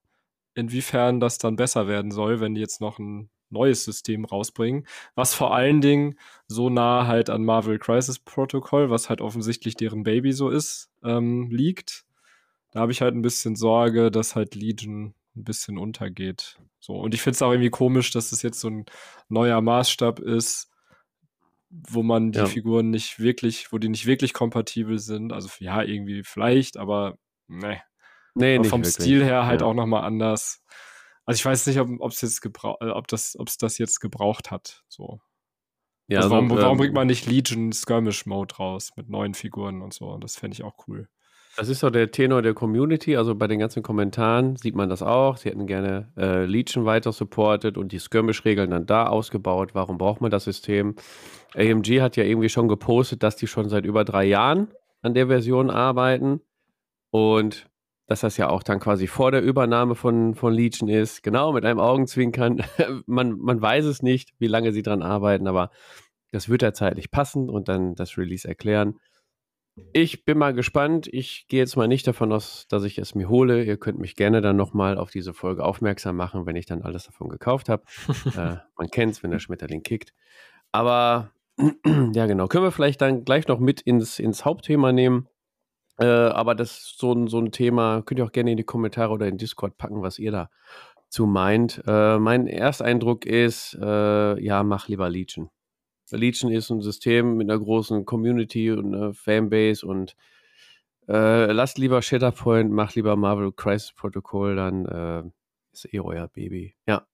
inwiefern 0.55 1.19
das 1.19 1.37
dann 1.37 1.55
besser 1.55 1.87
werden 1.87 2.11
soll, 2.11 2.39
wenn 2.39 2.55
die 2.55 2.61
jetzt 2.61 2.81
noch 2.81 2.99
ein 2.99 3.29
neues 3.49 3.85
System 3.85 4.25
rausbringen, 4.25 4.87
was 5.15 5.33
vor 5.33 5.53
allen 5.55 5.79
Dingen 5.79 6.17
so 6.47 6.69
nah 6.69 7.07
halt 7.07 7.29
an 7.29 7.45
Marvel 7.45 7.79
Crisis 7.79 8.19
Protocol, 8.19 8.89
was 8.89 9.09
halt 9.09 9.21
offensichtlich 9.21 9.75
deren 9.75 10.03
Baby 10.03 10.33
so 10.33 10.49
ist, 10.49 10.89
ähm, 11.03 11.49
liegt. 11.51 12.05
Da 12.71 12.81
habe 12.81 12.91
ich 12.91 13.01
halt 13.01 13.15
ein 13.15 13.21
bisschen 13.21 13.55
Sorge, 13.55 14.09
dass 14.09 14.35
halt 14.35 14.55
Legion 14.55 15.13
ein 15.35 15.43
bisschen 15.43 15.77
untergeht. 15.77 16.57
So, 16.79 16.95
und 16.95 17.13
ich 17.13 17.21
finde 17.21 17.35
es 17.35 17.41
auch 17.41 17.51
irgendwie 17.51 17.69
komisch, 17.69 18.11
dass 18.11 18.31
es 18.31 18.41
jetzt 18.41 18.59
so 18.59 18.69
ein 18.69 18.85
neuer 19.29 19.61
Maßstab 19.61 20.19
ist, 20.19 20.69
wo 21.73 22.03
man 22.03 22.31
die 22.31 22.39
ja. 22.39 22.45
Figuren 22.45 22.89
nicht 22.89 23.19
wirklich, 23.19 23.71
wo 23.71 23.77
die 23.77 23.89
nicht 23.89 24.05
wirklich 24.05 24.33
kompatibel 24.33 24.99
sind. 24.99 25.33
Also 25.33 25.49
ja, 25.59 25.81
irgendwie 25.81 26.23
vielleicht, 26.23 26.77
aber 26.77 27.17
ne. 27.47 27.81
Nee, 28.35 28.57
aber 28.57 28.65
vom 28.65 28.81
wirklich. 28.81 28.95
Stil 28.95 29.23
her 29.23 29.45
halt 29.45 29.61
ja. 29.61 29.67
auch 29.67 29.73
nochmal 29.73 30.03
anders. 30.03 30.63
Also 31.25 31.37
ich 31.39 31.45
weiß 31.45 31.67
nicht, 31.67 31.79
ob 31.79 32.11
es 32.11 32.21
jetzt 32.21 32.41
gebraucht, 32.41 32.81
äh, 32.81 32.89
ob 32.89 33.07
das, 33.07 33.37
ob 33.39 33.47
es 33.47 33.57
das 33.57 33.77
jetzt 33.77 33.99
gebraucht 33.99 34.51
hat. 34.51 34.83
So. 34.87 35.21
Ja, 36.07 36.19
also 36.19 36.31
warum, 36.31 36.49
warum 36.49 36.71
ähm, 36.73 36.77
bringt 36.77 36.93
man 36.93 37.07
nicht 37.07 37.25
Legion 37.25 37.71
Skirmish 37.71 38.25
Mode 38.25 38.55
raus 38.55 38.91
mit 38.95 39.09
neuen 39.09 39.33
Figuren 39.33 39.81
und 39.81 39.93
so? 39.93 40.17
Das 40.17 40.35
fände 40.35 40.55
ich 40.55 40.63
auch 40.63 40.75
cool. 40.87 41.07
Das 41.55 41.69
ist 41.69 41.81
so 41.81 41.91
der 41.91 42.09
Tenor 42.09 42.41
der 42.41 42.55
Community. 42.55 43.15
Also 43.15 43.35
bei 43.35 43.45
den 43.45 43.59
ganzen 43.59 43.83
Kommentaren 43.83 44.55
sieht 44.55 44.75
man 44.75 44.89
das 44.89 45.03
auch. 45.03 45.37
Sie 45.37 45.49
hätten 45.49 45.67
gerne 45.67 46.11
äh, 46.17 46.45
Legion 46.45 46.85
weiter 46.85 47.11
supportet 47.11 47.77
und 47.77 47.91
die 47.91 47.99
Skirmish-Regeln 47.99 48.71
dann 48.71 48.87
da 48.87 49.05
ausgebaut. 49.05 49.71
Warum 49.73 49.99
braucht 49.99 50.19
man 50.19 50.31
das 50.31 50.45
System? 50.45 50.95
AMG 51.55 52.01
hat 52.01 52.17
ja 52.17 52.23
irgendwie 52.23 52.49
schon 52.49 52.67
gepostet, 52.67 53.21
dass 53.21 53.35
die 53.35 53.45
schon 53.45 53.69
seit 53.69 53.85
über 53.85 54.03
drei 54.03 54.25
Jahren 54.25 54.69
an 55.03 55.13
der 55.13 55.27
Version 55.27 55.69
arbeiten. 55.69 56.41
Und 57.11 57.69
dass 58.07 58.21
das 58.21 58.37
ja 58.37 58.49
auch 58.49 58.63
dann 58.63 58.79
quasi 58.79 59.05
vor 59.05 59.31
der 59.31 59.43
Übernahme 59.43 59.93
von, 59.93 60.33
von 60.33 60.53
Legion 60.53 60.89
ist. 60.89 61.21
Genau, 61.21 61.53
mit 61.53 61.65
einem 61.65 61.79
Augenzwinkern. 61.79 62.63
man, 63.05 63.37
man 63.37 63.61
weiß 63.61 63.85
es 63.85 64.01
nicht, 64.01 64.33
wie 64.39 64.47
lange 64.47 64.71
sie 64.71 64.81
dran 64.81 65.03
arbeiten, 65.03 65.47
aber 65.47 65.69
das 66.31 66.49
wird 66.49 66.63
ja 66.63 66.73
zeitlich 66.73 67.11
passen 67.11 67.47
und 67.47 67.69
dann 67.69 67.93
das 67.93 68.17
Release 68.17 68.47
erklären. 68.47 68.95
Ich 69.93 70.23
bin 70.23 70.37
mal 70.37 70.53
gespannt. 70.53 71.07
Ich 71.11 71.47
gehe 71.47 71.59
jetzt 71.59 71.75
mal 71.75 71.87
nicht 71.87 72.05
davon 72.05 72.31
aus, 72.31 72.67
dass 72.67 72.83
ich 72.83 72.99
es 72.99 73.15
mir 73.15 73.27
hole. 73.27 73.63
Ihr 73.63 73.77
könnt 73.77 73.99
mich 73.99 74.15
gerne 74.15 74.41
dann 74.41 74.55
nochmal 74.55 74.97
auf 74.97 75.09
diese 75.09 75.33
Folge 75.33 75.63
aufmerksam 75.63 76.15
machen, 76.15 76.45
wenn 76.45 76.55
ich 76.55 76.67
dann 76.67 76.83
alles 76.83 77.05
davon 77.05 77.29
gekauft 77.29 77.69
habe. 77.69 77.83
äh, 78.37 78.57
man 78.77 78.89
kennt 78.91 79.13
es, 79.13 79.23
wenn 79.23 79.31
der 79.31 79.39
Schmetterling 79.39 79.81
kickt. 79.81 80.13
Aber 80.71 81.31
ja, 82.13 82.27
genau. 82.27 82.47
Können 82.47 82.65
wir 82.65 82.71
vielleicht 82.71 83.01
dann 83.01 83.25
gleich 83.25 83.47
noch 83.47 83.59
mit 83.59 83.81
ins, 83.81 84.19
ins 84.19 84.45
Hauptthema 84.45 84.91
nehmen. 84.91 85.27
Äh, 85.97 86.05
aber 86.05 86.53
das 86.53 86.71
ist 86.77 86.99
so 86.99 87.13
ein, 87.13 87.27
so 87.27 87.39
ein 87.39 87.51
Thema. 87.51 88.03
Könnt 88.03 88.19
ihr 88.19 88.25
auch 88.25 88.31
gerne 88.31 88.51
in 88.51 88.57
die 88.57 88.63
Kommentare 88.63 89.11
oder 89.11 89.27
in 89.27 89.37
Discord 89.37 89.77
packen, 89.77 90.03
was 90.03 90.19
ihr 90.19 90.31
da 90.31 90.49
zu 91.09 91.25
meint. 91.25 91.81
Äh, 91.87 92.19
mein 92.19 92.47
Ersteindruck 92.47 93.25
ist, 93.25 93.77
äh, 93.79 94.39
ja, 94.39 94.63
mach 94.63 94.87
lieber 94.87 95.09
Legion. 95.09 95.49
Legion 96.11 96.51
ist 96.51 96.69
ein 96.69 96.81
System 96.81 97.37
mit 97.37 97.49
einer 97.49 97.59
großen 97.59 98.05
Community 98.05 98.71
und 98.71 98.93
einer 98.93 99.13
Fanbase 99.13 99.85
und 99.85 100.15
äh, 101.07 101.51
lasst 101.51 101.77
lieber 101.77 102.01
Shatterpoint, 102.01 102.71
macht 102.71 102.95
lieber 102.95 103.15
Marvel 103.15 103.51
Crisis 103.51 103.93
Protocol, 103.93 104.55
dann 104.55 104.85
äh, 104.85 105.23
ist 105.73 105.93
eh 105.93 105.99
euer 105.99 106.27
Baby. 106.27 106.75
Ja. 106.87 107.05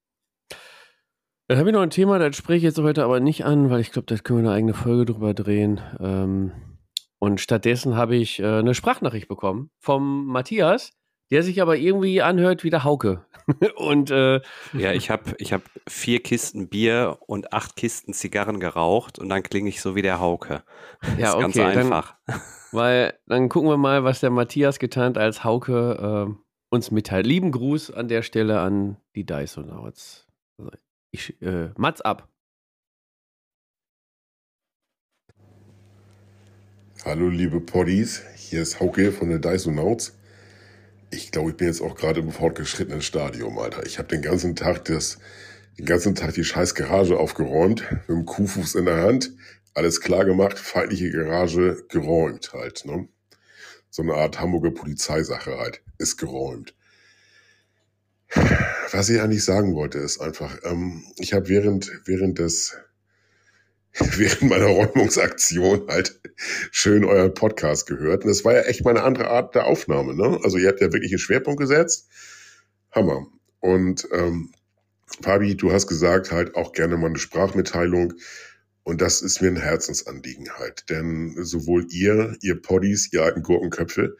Dann 1.48 1.58
habe 1.58 1.70
ich 1.70 1.74
noch 1.74 1.82
ein 1.82 1.90
Thema, 1.90 2.20
das 2.20 2.36
spreche 2.36 2.58
ich 2.58 2.64
jetzt 2.64 2.80
heute 2.80 3.04
aber 3.04 3.20
nicht 3.20 3.44
an, 3.44 3.72
weil 3.72 3.80
ich 3.80 3.92
glaube, 3.92 4.06
da 4.06 4.16
können 4.18 4.44
wir 4.44 4.50
eine 4.50 4.58
eigene 4.58 4.74
Folge 4.76 5.06
drüber 5.06 5.34
drehen. 5.34 5.82
Ähm, 6.00 6.52
und 7.18 7.42
stattdessen 7.42 7.96
habe 7.96 8.16
ich 8.16 8.40
äh, 8.40 8.60
eine 8.60 8.76
Sprachnachricht 8.76 9.28
bekommen 9.28 9.72
vom 9.80 10.28
Matthias, 10.28 10.92
der 11.32 11.44
sich 11.44 11.62
aber 11.62 11.78
irgendwie 11.78 12.22
anhört 12.22 12.64
wie 12.64 12.70
der 12.70 12.84
Hauke. 12.84 13.26
und 13.76 14.12
äh, 14.12 14.42
ja, 14.74 14.92
ich 14.94 15.10
habe 15.10 15.36
ich 15.38 15.54
hab 15.54 15.62
vier 15.88 16.22
Kisten 16.22 16.70
Bier 16.70 17.18
und 17.28 17.54
acht 17.54 17.76
Kisten 17.76 18.14
Zigarren 18.14 18.60
geraucht 18.60 19.20
und 19.20 19.30
dann 19.30 19.44
klinge 19.44 19.70
ich 19.70 19.82
so 19.82 19.96
wie 19.96 20.02
der 20.02 20.20
Hauke. 20.20 20.64
Ja, 21.18 21.30
ist 21.30 21.36
okay, 21.36 21.42
ganz 21.42 21.78
einfach. 21.78 22.16
Dann, 22.26 22.42
weil 22.72 23.14
dann 23.26 23.50
gucken 23.50 23.70
wir 23.70 23.78
mal, 23.78 24.04
was 24.04 24.20
der 24.20 24.30
Matthias 24.30 24.80
getan 24.80 25.12
hat, 25.12 25.18
als 25.18 25.44
Hauke 25.44 26.28
äh, 26.30 26.34
uns 26.70 26.92
mitteilt. 26.92 27.26
Lieben 27.26 27.52
Gruß 27.52 27.92
an 27.92 28.10
der 28.10 28.22
Stelle 28.22 28.60
an 28.60 28.98
die 29.16 29.26
Dysonauts. 29.26 30.28
Also 30.58 30.72
ich, 31.12 31.42
äh, 31.42 31.70
Mats 31.78 32.02
ab. 32.02 32.28
Hallo 37.06 37.30
liebe 37.30 37.62
Poddies, 37.62 38.24
hier 38.36 38.62
ist 38.62 38.82
Hauke 38.82 39.14
von 39.14 39.30
der 39.30 39.40
Dysonauts. 39.40 40.19
Ich 41.12 41.32
glaube, 41.32 41.50
ich 41.50 41.58
bin 41.58 41.68
jetzt 41.68 41.82
auch 41.82 41.96
gerade 41.96 42.20
im 42.20 42.32
fortgeschrittenen 42.32 43.02
Stadium, 43.02 43.58
Alter. 43.58 43.86
Ich 43.86 43.98
habe 43.98 44.08
den 44.08 44.22
ganzen 44.22 44.56
Tag 44.56 44.86
das, 44.86 45.18
den 45.78 45.86
ganzen 45.86 46.14
Tag 46.14 46.36
die 46.36 46.44
scheiß 46.44 46.76
Garage 46.76 47.18
aufgeräumt, 47.18 47.84
mit 47.92 48.10
dem 48.10 48.26
Kuhfuß 48.26 48.76
in 48.76 48.86
der 48.86 49.02
Hand, 49.02 49.34
alles 49.74 50.02
klar 50.02 50.26
gemacht, 50.26 50.60
feindliche 50.60 51.10
Garage 51.12 51.84
geräumt 51.90 52.54
halt, 52.54 52.86
ne? 52.86 53.08
So 53.90 54.04
eine 54.04 54.14
Art 54.14 54.40
Hamburger 54.40 54.72
Polizeisache 54.72 55.58
halt, 55.58 55.82
ist 55.98 56.18
geräumt. 56.18 56.76
Was 58.92 59.10
ich 59.10 59.20
eigentlich 59.20 59.44
sagen 59.44 59.74
wollte, 59.74 59.98
ist 59.98 60.20
einfach, 60.20 60.60
ähm, 60.64 61.04
ich 61.18 61.34
habe 61.34 61.50
während, 61.50 61.92
während 62.06 62.38
des 62.38 62.78
während 64.18 64.44
meiner 64.44 64.68
Räumungsaktion 64.68 65.88
halt 65.88 66.20
schön 66.72 67.04
euren 67.04 67.34
Podcast 67.34 67.88
gehört. 67.88 68.24
Und 68.24 68.30
das 68.30 68.46
war 68.46 68.54
ja 68.54 68.62
echt 68.62 68.84
mal 68.84 68.92
eine 68.92 69.04
andere 69.04 69.30
Art 69.30 69.56
der 69.56 69.66
Aufnahme. 69.66 70.16
Ne? 70.16 70.40
Also 70.44 70.58
ihr 70.58 70.70
habt 70.70 70.82
ja 70.82 70.92
wirklich 70.94 71.12
einen 71.12 71.20
Schwerpunkt 71.20 71.60
gesetzt. 71.60 72.08
Hammer. 72.92 73.28
Und 73.60 74.08
ähm, 74.12 74.52
Fabi, 75.22 75.56
du 75.56 75.72
hast 75.72 75.88
gesagt, 75.88 76.32
halt 76.32 76.56
auch 76.56 76.72
gerne 76.72 76.98
mal 76.98 77.08
eine 77.08 77.20
Sprachmitteilung. 77.20 78.14
Und 78.84 79.02
das 79.02 79.22
ist 79.22 79.42
mir 79.42 79.50
ein 79.50 79.58
Herzensanliegen 79.58 80.50
halt. 80.58 80.90
Denn 80.90 81.36
sowohl 81.44 81.86
ihr, 81.92 82.38
ihr 82.42 82.62
Poddies, 82.62 83.12
ihr 83.12 83.24
alten 83.24 83.44
Gurkenköpfe, 83.44 84.16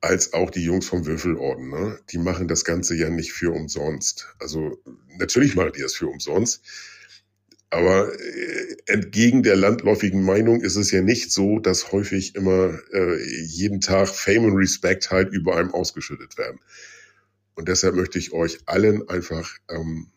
als 0.00 0.32
auch 0.32 0.50
die 0.50 0.64
Jungs 0.64 0.86
vom 0.86 1.06
Würfelorden, 1.06 1.70
ne? 1.70 1.98
die 2.10 2.18
machen 2.18 2.48
das 2.48 2.64
Ganze 2.64 2.96
ja 2.96 3.08
nicht 3.08 3.32
für 3.32 3.52
umsonst. 3.52 4.34
Also 4.40 4.78
natürlich 5.16 5.54
machen 5.54 5.72
die 5.76 5.82
das 5.82 5.94
für 5.94 6.08
umsonst. 6.08 6.62
Aber 7.72 8.12
äh, 8.12 8.76
entgegen 8.84 9.42
der 9.42 9.56
landläufigen 9.56 10.22
Meinung 10.22 10.60
ist 10.60 10.76
es 10.76 10.90
ja 10.90 11.00
nicht 11.00 11.32
so, 11.32 11.58
dass 11.58 11.90
häufig 11.90 12.34
immer 12.34 12.78
äh, 12.92 13.16
jeden 13.44 13.80
Tag 13.80 14.08
Fame 14.08 14.44
und 14.44 14.56
Respect 14.56 15.10
halt 15.10 15.32
über 15.32 15.56
einem 15.56 15.72
ausgeschüttet 15.72 16.36
werden. 16.36 16.60
Und 17.54 17.68
deshalb 17.68 17.94
möchte 17.94 18.18
ich 18.18 18.34
euch 18.34 18.58
allen 18.66 19.08
einfach 19.08 19.56
ähm, 19.70 20.08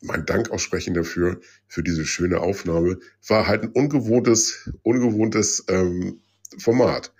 meinen 0.00 0.26
Dank 0.26 0.52
aussprechen 0.52 0.94
dafür, 0.94 1.40
für 1.66 1.82
diese 1.82 2.06
schöne 2.06 2.38
Aufnahme. 2.38 3.00
War 3.26 3.48
halt 3.48 3.64
ein 3.64 3.72
ungewohntes, 3.72 4.70
ungewohntes 4.82 5.64
ähm, 5.66 6.20
Format. 6.56 7.12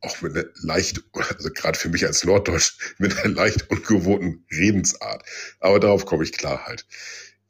Auch 0.00 0.22
mit 0.22 0.36
einer 0.36 0.46
leicht, 0.62 1.02
also 1.12 1.50
gerade 1.50 1.76
für 1.76 1.88
mich 1.88 2.06
als 2.06 2.22
Norddeutsch, 2.22 2.76
mit 2.98 3.18
einer 3.18 3.34
leicht 3.34 3.68
ungewohnten 3.68 4.44
Redensart. 4.52 5.24
Aber 5.58 5.80
darauf 5.80 6.06
komme 6.06 6.22
ich 6.22 6.30
klar 6.30 6.66
halt. 6.66 6.86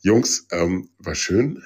Jungs, 0.04 0.46
ähm, 0.52 0.90
war 0.98 1.14
schön. 1.14 1.62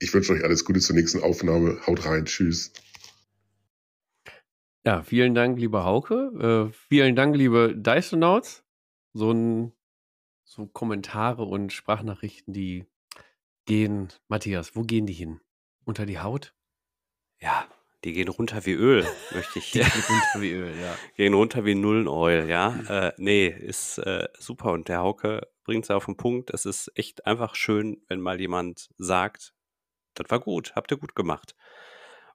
Ich 0.00 0.12
wünsche 0.12 0.32
euch 0.32 0.42
alles 0.42 0.64
Gute 0.64 0.80
zur 0.80 0.96
nächsten 0.96 1.22
Aufnahme. 1.22 1.80
Haut 1.86 2.04
rein. 2.06 2.24
Tschüss. 2.24 2.72
Ja, 4.84 5.04
vielen 5.04 5.36
Dank, 5.36 5.60
lieber 5.60 5.84
Hauke. 5.84 6.72
Äh, 6.72 6.76
vielen 6.88 7.14
Dank, 7.14 7.36
liebe 7.36 7.76
Dysonauts. 7.76 8.64
So 9.12 9.30
ein 9.30 9.72
so 10.42 10.66
Kommentare 10.66 11.44
und 11.44 11.72
Sprachnachrichten, 11.72 12.52
die 12.52 12.84
gehen, 13.64 14.08
Matthias, 14.26 14.74
wo 14.74 14.82
gehen 14.82 15.06
die 15.06 15.12
hin? 15.12 15.40
Unter 15.84 16.04
die 16.04 16.18
Haut? 16.18 16.52
Ja, 17.40 17.68
die 18.02 18.12
gehen 18.12 18.28
runter 18.28 18.66
wie 18.66 18.72
Öl, 18.72 19.06
möchte 19.32 19.60
ich. 19.60 19.70
Die 19.70 19.78
gehen 19.78 19.86
runter 20.08 20.40
wie 20.40 20.50
Öl, 20.50 20.80
ja. 20.80 20.96
Gehen 21.16 21.34
runter 21.34 21.64
wie 21.64 21.76
Nullen-Oil, 21.76 22.48
ja. 22.48 22.74
Äh, 22.88 23.12
nee, 23.18 23.46
ist 23.46 23.98
äh, 23.98 24.26
super. 24.36 24.72
Und 24.72 24.88
der 24.88 24.98
Hauke 24.98 25.53
bringt 25.64 25.84
es 25.84 25.90
auf 25.90 26.04
den 26.06 26.16
Punkt. 26.16 26.50
Es 26.50 26.64
ist 26.66 26.90
echt 26.94 27.26
einfach 27.26 27.54
schön, 27.54 28.02
wenn 28.08 28.20
mal 28.20 28.40
jemand 28.40 28.90
sagt, 28.98 29.54
das 30.14 30.30
war 30.30 30.40
gut, 30.40 30.74
habt 30.76 30.90
ihr 30.92 30.96
gut 30.98 31.14
gemacht. 31.16 31.56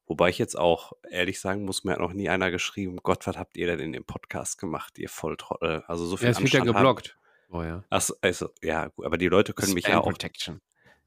Wobei 0.06 0.30
ich 0.30 0.40
jetzt 0.40 0.58
auch 0.58 0.94
ehrlich 1.10 1.40
sagen 1.40 1.66
muss, 1.66 1.84
mir 1.84 1.94
hat 1.94 2.00
noch 2.00 2.14
nie 2.14 2.30
einer 2.30 2.50
geschrieben, 2.52 2.98
Gott, 3.04 3.28
was 3.28 3.38
habt 3.38 3.56
ihr 3.58 3.68
denn 3.68 3.80
in 3.80 3.94
dem 3.94 4.04
Podcast 4.06 4.58
gemacht, 4.58 4.98
ihr 4.98 5.08
Volltrottel. 5.10 5.84
Also 5.88 6.06
so 6.06 6.18
viel 6.18 6.26
Ja, 6.26 6.32
es 6.32 6.42
wird 6.42 6.52
ja 6.52 6.64
geblockt. 6.64 7.18
Oh 7.52 7.62
ja. 7.64 7.84
Ach, 7.90 8.10
also, 8.22 8.50
ja, 8.62 8.88
gut, 8.88 9.06
aber 9.06 9.18
die 9.18 9.28
Leute 9.28 9.54
können 9.54 9.74
mich 9.74 9.86
ja 9.88 10.00
auch, 10.00 10.04
Protection. 10.04 10.62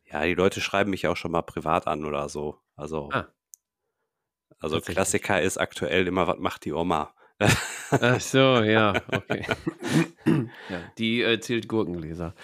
ja, 0.04 0.24
die 0.24 0.34
Leute 0.34 0.60
schreiben 0.60 0.90
mich 0.90 1.02
ja 1.02 1.10
auch 1.10 1.16
schon 1.16 1.32
mal 1.32 1.42
privat 1.42 1.86
an 1.86 2.04
oder 2.04 2.28
so. 2.28 2.60
Also, 2.76 3.10
Ah. 3.12 3.26
also. 4.60 4.80
Klassiker 4.80 5.40
ist 5.42 5.58
aktuell 5.58 6.06
immer, 6.06 6.26
was 6.28 6.38
macht 6.38 6.64
die 6.64 6.72
Oma? 6.72 7.14
Ach 7.90 8.20
so, 8.20 8.62
ja, 8.62 8.94
okay. 9.12 9.46
ja, 10.26 10.80
die 10.98 11.22
äh, 11.22 11.40
zählt 11.40 11.68
Gurkengläser. 11.68 12.34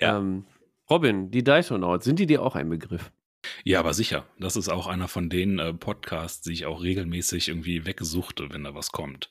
Ja. 0.00 0.18
Ähm, 0.18 0.44
Robin, 0.88 1.30
die 1.30 1.44
Dysonauts, 1.44 2.04
sind 2.04 2.18
die 2.18 2.26
dir 2.26 2.42
auch 2.42 2.56
ein 2.56 2.68
Begriff? 2.68 3.10
Ja, 3.64 3.80
aber 3.80 3.94
sicher. 3.94 4.26
Das 4.38 4.56
ist 4.56 4.68
auch 4.68 4.86
einer 4.86 5.08
von 5.08 5.30
den 5.30 5.58
äh, 5.58 5.72
Podcasts, 5.72 6.42
die 6.42 6.52
ich 6.52 6.66
auch 6.66 6.82
regelmäßig 6.82 7.48
irgendwie 7.48 7.86
wegsuchte, 7.86 8.48
wenn 8.50 8.64
da 8.64 8.74
was 8.74 8.92
kommt. 8.92 9.30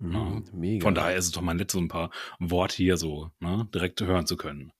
Ja. 0.00 0.06
Mhm, 0.08 0.44
Mega. 0.52 0.82
Von 0.82 0.94
daher 0.94 1.16
ist 1.16 1.26
es 1.26 1.32
doch 1.32 1.42
mal 1.42 1.54
nett, 1.54 1.70
so 1.70 1.78
ein 1.78 1.88
paar 1.88 2.10
Worte 2.38 2.76
hier 2.76 2.96
so 2.96 3.30
ne, 3.40 3.68
direkt 3.74 4.00
hören 4.00 4.26
zu 4.26 4.36
können. 4.36 4.72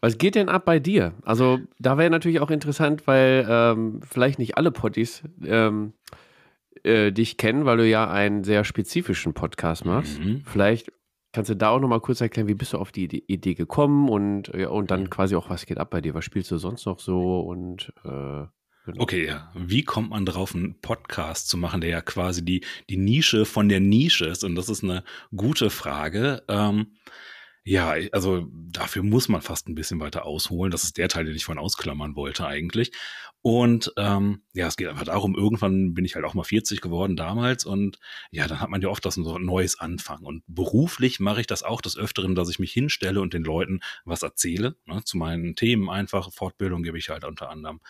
Was 0.00 0.18
geht 0.18 0.34
denn 0.34 0.48
ab 0.48 0.64
bei 0.64 0.78
dir? 0.78 1.14
Also, 1.22 1.58
da 1.78 1.96
wäre 1.96 2.10
natürlich 2.10 2.40
auch 2.40 2.50
interessant, 2.50 3.06
weil 3.06 3.46
ähm, 3.48 4.00
vielleicht 4.02 4.38
nicht 4.38 4.56
alle 4.56 4.70
Potties 4.70 5.22
ähm, 5.44 5.94
äh, 6.84 7.12
dich 7.12 7.36
kennen, 7.36 7.64
weil 7.64 7.76
du 7.78 7.86
ja 7.88 8.10
einen 8.10 8.44
sehr 8.44 8.64
spezifischen 8.64 9.34
Podcast 9.34 9.84
machst. 9.84 10.18
Mhm. 10.20 10.42
Vielleicht 10.44 10.92
kannst 11.32 11.50
du 11.50 11.56
da 11.56 11.70
auch 11.70 11.80
nochmal 11.80 12.00
kurz 12.00 12.20
erklären, 12.20 12.48
wie 12.48 12.54
bist 12.54 12.72
du 12.72 12.78
auf 12.78 12.92
die 12.92 13.04
Idee- 13.26 13.54
gekommen 13.54 14.08
und, 14.08 14.48
ja, 14.56 14.68
und 14.68 14.90
dann 14.90 15.02
Mhm. 15.02 15.10
quasi 15.10 15.36
auch, 15.36 15.50
was 15.50 15.66
geht 15.66 15.78
ab 15.78 15.90
bei 15.90 16.00
dir? 16.00 16.14
Was 16.14 16.24
spielst 16.24 16.50
du 16.50 16.56
sonst 16.58 16.86
noch 16.86 16.98
so? 16.98 17.40
Und 17.40 17.92
äh, 18.04 18.08
genau. 18.86 19.02
Okay, 19.02 19.26
ja. 19.26 19.52
Wie 19.54 19.82
kommt 19.82 20.10
man 20.10 20.24
drauf, 20.24 20.54
einen 20.54 20.80
Podcast 20.80 21.48
zu 21.48 21.56
machen, 21.58 21.80
der 21.80 21.90
ja 21.90 22.00
quasi 22.00 22.44
die, 22.44 22.64
die 22.88 22.96
Nische 22.96 23.44
von 23.44 23.68
der 23.68 23.80
Nische 23.80 24.26
ist? 24.26 24.44
Und 24.44 24.54
das 24.54 24.68
ist 24.68 24.82
eine 24.82 25.04
gute 25.34 25.68
Frage. 25.70 26.42
Ähm, 26.48 26.96
ja, 27.64 27.94
also 28.12 28.46
dafür 28.52 29.02
muss 29.02 29.28
man 29.28 29.42
fast 29.42 29.68
ein 29.68 29.74
bisschen 29.74 29.98
weiter 30.00 30.24
ausholen. 30.24 30.70
Das 30.70 30.84
ist 30.84 30.96
der 30.98 31.08
Teil, 31.08 31.24
den 31.24 31.34
ich 31.34 31.44
vorhin 31.44 31.62
ausklammern 31.62 32.14
wollte 32.14 32.46
eigentlich. 32.46 32.92
Und 33.48 33.92
ähm, 33.96 34.42
ja, 34.54 34.66
es 34.66 34.76
geht 34.76 34.88
einfach 34.88 35.04
darum, 35.04 35.36
irgendwann 35.36 35.94
bin 35.94 36.04
ich 36.04 36.16
halt 36.16 36.24
auch 36.24 36.34
mal 36.34 36.42
40 36.42 36.80
geworden 36.80 37.14
damals 37.14 37.64
und 37.64 38.00
ja, 38.32 38.48
dann 38.48 38.58
hat 38.58 38.70
man 38.70 38.82
ja 38.82 38.88
oft 38.88 39.04
das 39.04 39.14
so 39.14 39.36
ein 39.36 39.44
neues 39.44 39.78
Anfangen. 39.78 40.26
Und 40.26 40.42
beruflich 40.48 41.20
mache 41.20 41.42
ich 41.42 41.46
das 41.46 41.62
auch 41.62 41.80
des 41.80 41.96
Öfteren, 41.96 42.34
dass 42.34 42.48
ich 42.48 42.58
mich 42.58 42.72
hinstelle 42.72 43.20
und 43.20 43.34
den 43.34 43.44
Leuten 43.44 43.82
was 44.04 44.24
erzähle. 44.24 44.74
Ne, 44.86 45.04
zu 45.04 45.16
meinen 45.16 45.54
Themen 45.54 45.88
einfach. 45.88 46.32
Fortbildung 46.32 46.82
gebe 46.82 46.98
ich 46.98 47.08
halt 47.08 47.24
unter 47.24 47.48
anderem. 47.48 47.80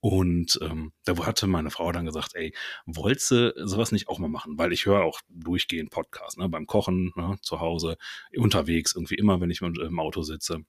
Und 0.00 0.58
ähm, 0.60 0.92
da 1.04 1.16
hatte 1.24 1.46
meine 1.46 1.70
Frau 1.70 1.92
dann 1.92 2.06
gesagt, 2.06 2.34
ey, 2.34 2.52
wolltest 2.84 3.30
du 3.30 3.54
sowas 3.64 3.92
nicht 3.92 4.08
auch 4.08 4.18
mal 4.18 4.26
machen? 4.26 4.58
Weil 4.58 4.72
ich 4.72 4.86
höre 4.86 5.04
auch 5.04 5.20
durchgehend 5.28 5.90
Podcasts, 5.90 6.36
ne? 6.36 6.48
beim 6.48 6.66
Kochen, 6.66 7.12
ne? 7.14 7.36
zu 7.42 7.60
Hause, 7.60 7.96
unterwegs, 8.36 8.96
irgendwie 8.96 9.14
immer, 9.14 9.40
wenn 9.40 9.50
ich 9.50 9.60
im 9.60 10.00
Auto 10.00 10.22
sitze. 10.22 10.64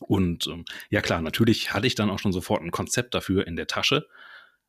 Und 0.00 0.46
ähm, 0.46 0.64
ja 0.90 1.00
klar, 1.00 1.20
natürlich 1.22 1.72
hatte 1.72 1.86
ich 1.86 1.94
dann 1.94 2.10
auch 2.10 2.18
schon 2.18 2.32
sofort 2.32 2.62
ein 2.62 2.70
Konzept 2.70 3.14
dafür 3.14 3.46
in 3.46 3.56
der 3.56 3.66
Tasche. 3.66 4.06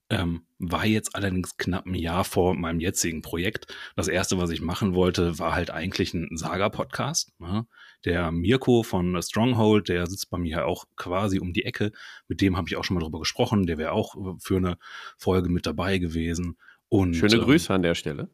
Ähm, 0.10 0.46
war 0.58 0.86
jetzt 0.86 1.16
allerdings 1.16 1.58
knapp 1.58 1.86
ein 1.86 1.94
Jahr 1.94 2.24
vor 2.24 2.56
meinem 2.56 2.80
jetzigen 2.80 3.22
Projekt. 3.22 3.76
Das 3.98 4.08
erste, 4.08 4.38
was 4.38 4.52
ich 4.52 4.62
machen 4.62 4.96
wollte, 4.96 5.38
war 5.38 5.54
halt 5.54 5.70
eigentlich 5.70 6.14
ein 6.14 6.30
Saga-Podcast. 6.38 7.34
Ne? 7.40 7.68
Der 8.06 8.32
Mirko 8.32 8.84
von 8.84 9.22
Stronghold, 9.22 9.90
der 9.90 10.08
sitzt 10.08 10.30
bei 10.30 10.38
mir 10.38 10.66
auch 10.66 10.86
quasi 10.96 11.40
um 11.40 11.52
die 11.52 11.66
Ecke. 11.66 11.92
Mit 12.30 12.40
dem 12.40 12.56
habe 12.56 12.70
ich 12.70 12.78
auch 12.78 12.86
schon 12.86 12.96
mal 12.96 13.02
drüber 13.02 13.20
gesprochen. 13.20 13.68
Der 13.68 13.78
wäre 13.78 13.92
auch 13.92 14.16
äh, 14.16 14.38
für 14.40 14.58
eine 14.58 14.78
Folge 15.18 15.50
mit 15.50 15.66
dabei 15.66 15.98
gewesen. 15.98 16.58
Und, 16.88 17.16
Schöne 17.16 17.36
ähm, 17.36 17.42
Grüße 17.42 17.74
an 17.74 17.82
der 17.82 17.96
Stelle. 17.96 18.30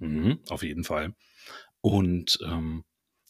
Mhm, 0.00 0.40
auf 0.48 0.64
jeden 0.64 0.82
Fall. 0.82 1.14
Und 1.80 2.38
ähm, 2.44 2.82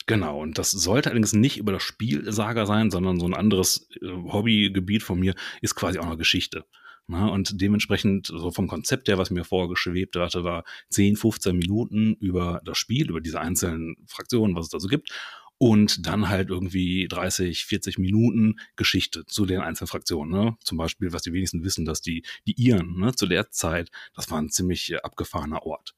genau, 0.06 0.40
und 0.40 0.58
das 0.58 0.70
sollte 0.70 1.10
allerdings 1.10 1.32
nicht 1.32 1.58
über 1.58 1.72
das 1.72 1.82
Spiel 1.82 2.30
Saga 2.32 2.66
sein, 2.66 2.90
sondern 2.90 3.18
so 3.18 3.26
ein 3.26 3.34
anderes 3.34 3.88
äh, 4.00 4.08
Hobbygebiet 4.08 5.02
von 5.02 5.18
mir 5.18 5.34
ist 5.60 5.74
quasi 5.74 5.98
auch 5.98 6.06
noch 6.06 6.18
Geschichte. 6.18 6.64
Na, 7.08 7.26
und 7.28 7.60
dementsprechend, 7.60 8.28
so 8.28 8.52
vom 8.52 8.68
Konzept 8.68 9.08
her, 9.08 9.18
was 9.18 9.30
mir 9.30 9.44
vorgeschwebt 9.44 10.16
hatte, 10.16 10.44
war 10.44 10.64
10, 10.90 11.16
15 11.16 11.56
Minuten 11.56 12.14
über 12.20 12.60
das 12.64 12.78
Spiel, 12.78 13.10
über 13.10 13.20
diese 13.20 13.40
einzelnen 13.40 13.96
Fraktionen, 14.06 14.54
was 14.54 14.66
es 14.66 14.70
da 14.70 14.80
so 14.80 14.88
gibt. 14.88 15.10
Und 15.58 16.06
dann 16.06 16.28
halt 16.28 16.48
irgendwie 16.50 17.06
30, 17.08 17.66
40 17.66 17.98
Minuten 17.98 18.58
Geschichte 18.76 19.24
zu 19.26 19.46
den 19.46 19.60
einzelnen 19.60 19.88
Fraktionen. 19.88 20.32
Ne? 20.32 20.56
Zum 20.64 20.78
Beispiel, 20.78 21.12
was 21.12 21.22
die 21.22 21.32
wenigsten 21.32 21.64
wissen, 21.64 21.84
dass 21.84 22.00
die, 22.00 22.24
die 22.46 22.60
Iren 22.60 22.98
ne, 22.98 23.14
zu 23.14 23.26
der 23.26 23.50
Zeit, 23.50 23.90
das 24.14 24.30
war 24.30 24.38
ein 24.38 24.50
ziemlich 24.50 24.92
äh, 24.92 24.96
abgefahrener 24.96 25.64
Ort. 25.64 25.94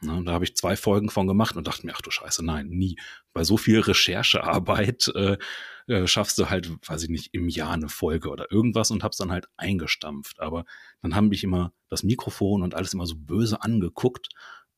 Ne, 0.00 0.22
da 0.24 0.32
habe 0.32 0.44
ich 0.44 0.56
zwei 0.56 0.76
Folgen 0.76 1.08
von 1.08 1.26
gemacht 1.26 1.56
und 1.56 1.66
dachte 1.66 1.86
mir, 1.86 1.94
ach 1.94 2.02
du 2.02 2.10
Scheiße, 2.10 2.44
nein, 2.44 2.68
nie. 2.68 2.96
Bei 3.32 3.44
so 3.44 3.56
viel 3.56 3.80
Recherchearbeit 3.80 5.08
äh, 5.14 5.38
äh, 5.86 6.06
schaffst 6.06 6.38
du 6.38 6.50
halt, 6.50 6.70
weiß 6.88 7.04
ich 7.04 7.08
nicht, 7.08 7.34
im 7.34 7.48
Jahr 7.48 7.72
eine 7.72 7.88
Folge 7.88 8.30
oder 8.30 8.50
irgendwas 8.50 8.90
und 8.90 9.02
hab's 9.02 9.16
dann 9.16 9.30
halt 9.30 9.46
eingestampft. 9.56 10.40
Aber 10.40 10.64
dann 11.02 11.14
haben 11.14 11.28
mich 11.28 11.44
immer 11.44 11.72
das 11.88 12.02
Mikrofon 12.02 12.62
und 12.62 12.74
alles 12.74 12.94
immer 12.94 13.06
so 13.06 13.14
böse 13.16 13.62
angeguckt. 13.62 14.28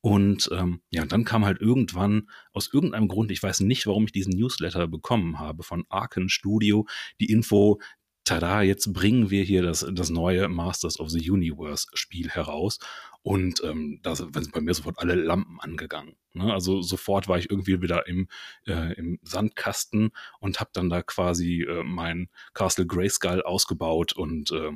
Und 0.01 0.49
ähm, 0.53 0.83
ja, 0.91 1.05
dann 1.05 1.25
kam 1.25 1.45
halt 1.45 1.61
irgendwann 1.61 2.29
aus 2.53 2.73
irgendeinem 2.73 3.09
Grund, 3.09 3.31
ich 3.33 3.43
weiß 3.43 3.61
nicht, 3.61 3.87
warum 3.87 4.05
ich 4.05 4.13
diesen 4.13 4.35
Newsletter 4.35 4.87
bekommen 4.87 5.41
habe 5.41 5.65
von 5.65 5.85
Arken 5.89 6.29
Studio, 6.29 6.87
die 7.21 7.31
Info, 7.31 7.81
tada, 8.27 8.63
jetzt 8.63 8.93
bringen 8.93 9.31
wir 9.31 9.43
hier 9.45 9.63
das, 9.63 9.87
das 9.91 10.11
neue 10.11 10.49
Masters 10.49 11.01
of 11.01 11.11
the 11.11 11.31
Universe 11.31 11.87
Spiel 11.95 12.29
heraus. 12.29 12.79
Und 13.23 13.63
ähm, 13.65 14.01
da 14.03 14.15
sind 14.15 14.53
bei 14.53 14.61
mir 14.61 14.75
sofort 14.75 14.99
alle 14.99 15.15
Lampen 15.15 15.59
angegangen. 15.61 16.17
Ne? 16.33 16.53
Also 16.53 16.83
sofort 16.83 17.29
war 17.29 17.39
ich 17.39 17.51
irgendwie 17.51 17.81
wieder 17.83 18.07
im, 18.07 18.29
äh, 18.67 18.93
im 18.95 19.19
Sandkasten 19.23 20.11
und 20.39 20.61
habe 20.61 20.71
dann 20.73 20.91
da 20.91 21.03
quasi 21.03 21.63
äh, 21.63 21.83
mein 21.83 22.29
Castle 22.55 22.87
Grayskull 22.87 23.43
ausgebaut 23.43 24.13
und 24.13 24.51
äh, 24.53 24.73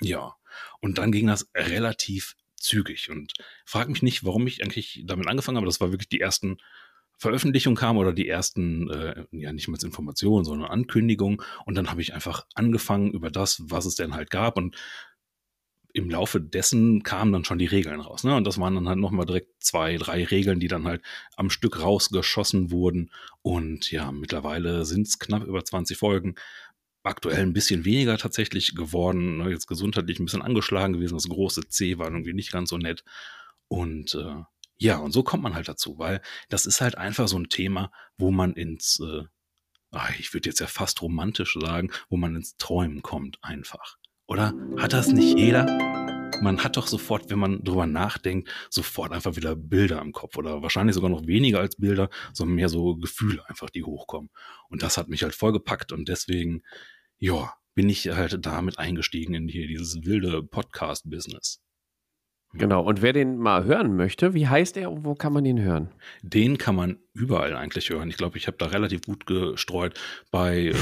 ja, 0.00 0.34
und 0.80 0.98
dann 0.98 1.12
ging 1.12 1.26
das 1.26 1.48
relativ 1.54 2.36
zügig 2.56 3.10
und 3.10 3.32
frag 3.64 3.88
mich 3.88 4.02
nicht, 4.02 4.24
warum 4.24 4.46
ich 4.46 4.62
eigentlich 4.62 5.02
damit 5.06 5.28
angefangen 5.28 5.56
habe. 5.56 5.66
Das 5.66 5.80
war 5.80 5.92
wirklich 5.92 6.08
die 6.08 6.20
ersten 6.20 6.58
Veröffentlichungen 7.18 7.76
kamen 7.76 7.98
oder 7.98 8.12
die 8.12 8.28
ersten, 8.28 8.90
äh, 8.90 9.24
ja 9.30 9.52
nicht 9.52 9.68
mal 9.68 9.82
Informationen, 9.82 10.44
sondern 10.44 10.70
Ankündigungen. 10.70 11.42
Und 11.64 11.76
dann 11.76 11.90
habe 11.90 12.02
ich 12.02 12.14
einfach 12.14 12.46
angefangen 12.54 13.12
über 13.12 13.30
das, 13.30 13.62
was 13.64 13.86
es 13.86 13.94
denn 13.94 14.14
halt 14.14 14.30
gab. 14.30 14.56
Und 14.56 14.76
im 15.96 16.10
Laufe 16.10 16.42
dessen 16.42 17.02
kamen 17.02 17.32
dann 17.32 17.46
schon 17.46 17.58
die 17.58 17.64
Regeln 17.64 18.00
raus. 18.00 18.22
Ne? 18.22 18.36
Und 18.36 18.46
das 18.46 18.60
waren 18.60 18.74
dann 18.74 18.86
halt 18.86 18.98
nochmal 18.98 19.24
direkt 19.24 19.62
zwei, 19.62 19.96
drei 19.96 20.24
Regeln, 20.24 20.60
die 20.60 20.68
dann 20.68 20.84
halt 20.84 21.00
am 21.36 21.48
Stück 21.48 21.80
rausgeschossen 21.80 22.70
wurden. 22.70 23.10
Und 23.40 23.90
ja, 23.90 24.12
mittlerweile 24.12 24.84
sind 24.84 25.06
es 25.06 25.18
knapp 25.18 25.44
über 25.44 25.64
20 25.64 25.96
Folgen. 25.96 26.34
Aktuell 27.02 27.40
ein 27.40 27.54
bisschen 27.54 27.86
weniger 27.86 28.18
tatsächlich 28.18 28.74
geworden. 28.74 29.38
Ne? 29.38 29.48
Jetzt 29.48 29.68
gesundheitlich 29.68 30.18
ein 30.18 30.26
bisschen 30.26 30.42
angeschlagen 30.42 30.92
gewesen. 30.92 31.14
Das 31.14 31.30
große 31.30 31.68
C 31.68 31.96
war 31.96 32.08
irgendwie 32.08 32.34
nicht 32.34 32.52
ganz 32.52 32.68
so 32.68 32.76
nett. 32.76 33.02
Und 33.68 34.14
äh, 34.14 34.42
ja, 34.78 34.98
und 34.98 35.12
so 35.12 35.22
kommt 35.22 35.42
man 35.42 35.54
halt 35.54 35.68
dazu, 35.68 35.98
weil 35.98 36.20
das 36.48 36.66
ist 36.66 36.80
halt 36.80 36.96
einfach 36.98 37.28
so 37.28 37.38
ein 37.38 37.48
Thema, 37.48 37.90
wo 38.18 38.30
man 38.30 38.52
ins, 38.52 39.00
äh, 39.00 39.24
ach, 39.90 40.18
ich 40.18 40.34
würde 40.34 40.48
jetzt 40.48 40.60
ja 40.60 40.66
fast 40.66 41.00
romantisch 41.02 41.56
sagen, 41.60 41.90
wo 42.08 42.16
man 42.16 42.36
ins 42.36 42.56
Träumen 42.56 43.02
kommt 43.02 43.38
einfach. 43.42 43.96
Oder 44.26 44.52
hat 44.76 44.92
das 44.92 45.08
nicht 45.08 45.38
jeder? 45.38 45.64
Man 46.42 46.62
hat 46.62 46.76
doch 46.76 46.86
sofort, 46.86 47.30
wenn 47.30 47.38
man 47.38 47.62
drüber 47.64 47.86
nachdenkt, 47.86 48.50
sofort 48.68 49.12
einfach 49.12 49.36
wieder 49.36 49.56
Bilder 49.56 50.02
im 50.02 50.12
Kopf 50.12 50.36
oder 50.36 50.60
wahrscheinlich 50.60 50.94
sogar 50.94 51.08
noch 51.08 51.26
weniger 51.26 51.60
als 51.60 51.76
Bilder, 51.76 52.10
sondern 52.34 52.56
mehr 52.56 52.68
so 52.68 52.96
Gefühle 52.96 53.48
einfach, 53.48 53.70
die 53.70 53.84
hochkommen. 53.84 54.30
Und 54.68 54.82
das 54.82 54.98
hat 54.98 55.08
mich 55.08 55.22
halt 55.22 55.34
vollgepackt 55.34 55.92
und 55.92 56.08
deswegen, 56.08 56.62
ja, 57.18 57.54
bin 57.74 57.88
ich 57.88 58.08
halt 58.08 58.44
damit 58.44 58.78
eingestiegen 58.78 59.34
in 59.34 59.48
hier 59.48 59.66
dieses 59.66 60.04
wilde 60.04 60.42
Podcast-Business. 60.42 61.62
Genau, 62.58 62.82
und 62.82 63.02
wer 63.02 63.12
den 63.12 63.36
mal 63.36 63.64
hören 63.64 63.96
möchte, 63.96 64.34
wie 64.34 64.48
heißt 64.48 64.76
er 64.76 64.90
und 64.90 65.04
wo 65.04 65.14
kann 65.14 65.32
man 65.32 65.44
ihn 65.44 65.60
hören? 65.60 65.90
Den 66.22 66.58
kann 66.58 66.74
man 66.74 66.98
überall 67.12 67.54
eigentlich 67.54 67.90
hören. 67.90 68.08
Ich 68.08 68.16
glaube, 68.16 68.38
ich 68.38 68.46
habe 68.46 68.56
da 68.56 68.66
relativ 68.66 69.02
gut 69.02 69.26
gestreut 69.26 69.94
bei, 70.30 70.72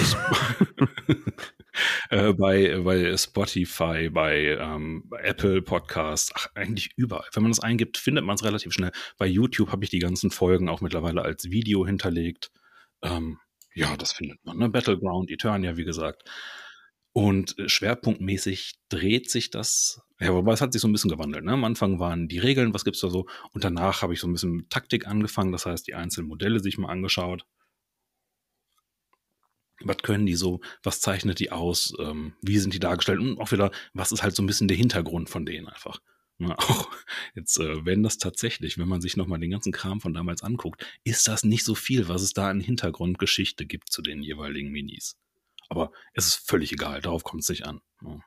äh, 2.11 2.33
bei, 2.35 2.79
bei 2.79 3.17
Spotify, 3.17 4.09
bei, 4.11 4.57
ähm, 4.61 5.11
Apple 5.23 5.63
Podcasts, 5.63 6.33
ach, 6.35 6.49
eigentlich 6.55 6.91
überall. 6.97 7.29
Wenn 7.33 7.43
man 7.43 7.53
das 7.53 7.61
eingibt, 7.61 7.97
findet 7.97 8.25
man 8.25 8.37
es 8.37 8.45
relativ 8.45 8.73
schnell. 8.73 8.93
Bei 9.19 9.27
YouTube 9.27 9.73
habe 9.73 9.85
ich 9.85 9.91
die 9.91 9.99
ganzen 9.99 10.31
Folgen 10.31 10.69
auch 10.69 10.81
mittlerweile 10.81 11.23
als 11.23 11.51
Video 11.51 11.87
hinterlegt. 11.87 12.53
Ähm, 13.03 13.39
ja, 13.75 13.97
das 13.97 14.13
findet 14.13 14.45
man. 14.45 14.59
Ne? 14.59 14.69
Battleground, 14.69 15.31
Eternia, 15.31 15.77
wie 15.77 15.85
gesagt. 15.85 16.23
Und 17.15 17.57
äh, 17.61 17.69
schwerpunktmäßig 17.69 18.75
dreht 18.89 19.31
sich 19.31 19.51
das, 19.51 20.03
ja, 20.19 20.35
wobei 20.35 20.53
es 20.53 20.61
hat 20.61 20.73
sich 20.73 20.83
so 20.83 20.89
ein 20.89 20.93
bisschen 20.93 21.11
gewandelt. 21.11 21.45
Ne? 21.45 21.53
Am 21.53 21.63
Anfang 21.63 22.01
waren 22.01 22.27
die 22.27 22.41
Regeln, 22.41 22.75
was 22.75 22.85
gibt's 22.85 23.01
da 23.01 23.09
so? 23.09 23.27
Und 23.53 23.63
danach 23.63 24.03
habe 24.03 24.13
ich 24.13 24.21
so 24.21 24.27
ein 24.27 24.33
bisschen 24.33 24.57
mit 24.57 24.71
Taktik 24.71 25.07
angefangen, 25.07 25.53
das 25.53 25.65
heißt, 25.65 25.87
die 25.87 25.95
einzelnen 25.95 26.27
Modelle 26.27 26.59
sich 26.59 26.77
mal 26.77 26.89
angeschaut. 26.91 27.47
Was 29.81 29.99
können 29.99 30.27
die 30.27 30.35
so? 30.35 30.61
Was 30.83 31.01
zeichnet 31.01 31.39
die 31.39 31.53
aus? 31.53 31.95
Ähm, 32.01 32.33
wie 32.43 32.59
sind 32.59 32.75
die 32.75 32.81
dargestellt? 32.81 33.21
Und 33.21 33.39
auch 33.39 33.53
wieder, 33.53 33.71
was 33.93 34.11
ist 34.11 34.25
halt 34.25 34.35
so 34.35 34.43
ein 34.43 34.47
bisschen 34.47 34.67
der 34.67 34.77
Hintergrund 34.77 35.31
von 35.31 35.47
denen 35.47 35.69
einfach? 35.69 36.01
Na, 36.39 36.57
auch 36.59 36.91
jetzt, 37.37 37.61
äh, 37.61 37.85
wenn 37.87 38.03
das 38.03 38.19
tatsächlich, 38.19 38.77
wenn 38.77 38.89
man 38.89 39.01
sich 39.01 39.17
nochmal 39.17 39.39
den 39.39 39.53
ganzen 39.53 39.73
Kram 39.73 40.01
von 40.01 40.15
damals 40.15 40.43
anguckt, 40.43 40.85
ist 41.05 41.29
das 41.29 41.45
nicht 41.45 41.63
so 41.63 41.77
viel, 41.77 42.09
was 42.09 42.23
es 42.23 42.33
da 42.33 42.51
an 42.51 42.59
Hintergrundgeschichte 42.59 43.67
gibt 43.67 43.93
zu 43.93 44.03
den 44.03 44.21
jeweiligen 44.21 44.73
Minis. 44.73 45.17
Aber 45.69 45.91
es 46.13 46.27
ist 46.27 46.49
völlig 46.49 46.73
egal, 46.73 47.01
darauf 47.01 47.25
kommt 47.25 47.43
es 47.43 47.49
nicht 47.49 47.67
an. 47.67 47.81
Ja. 48.03 48.09
Ne? 48.11 48.21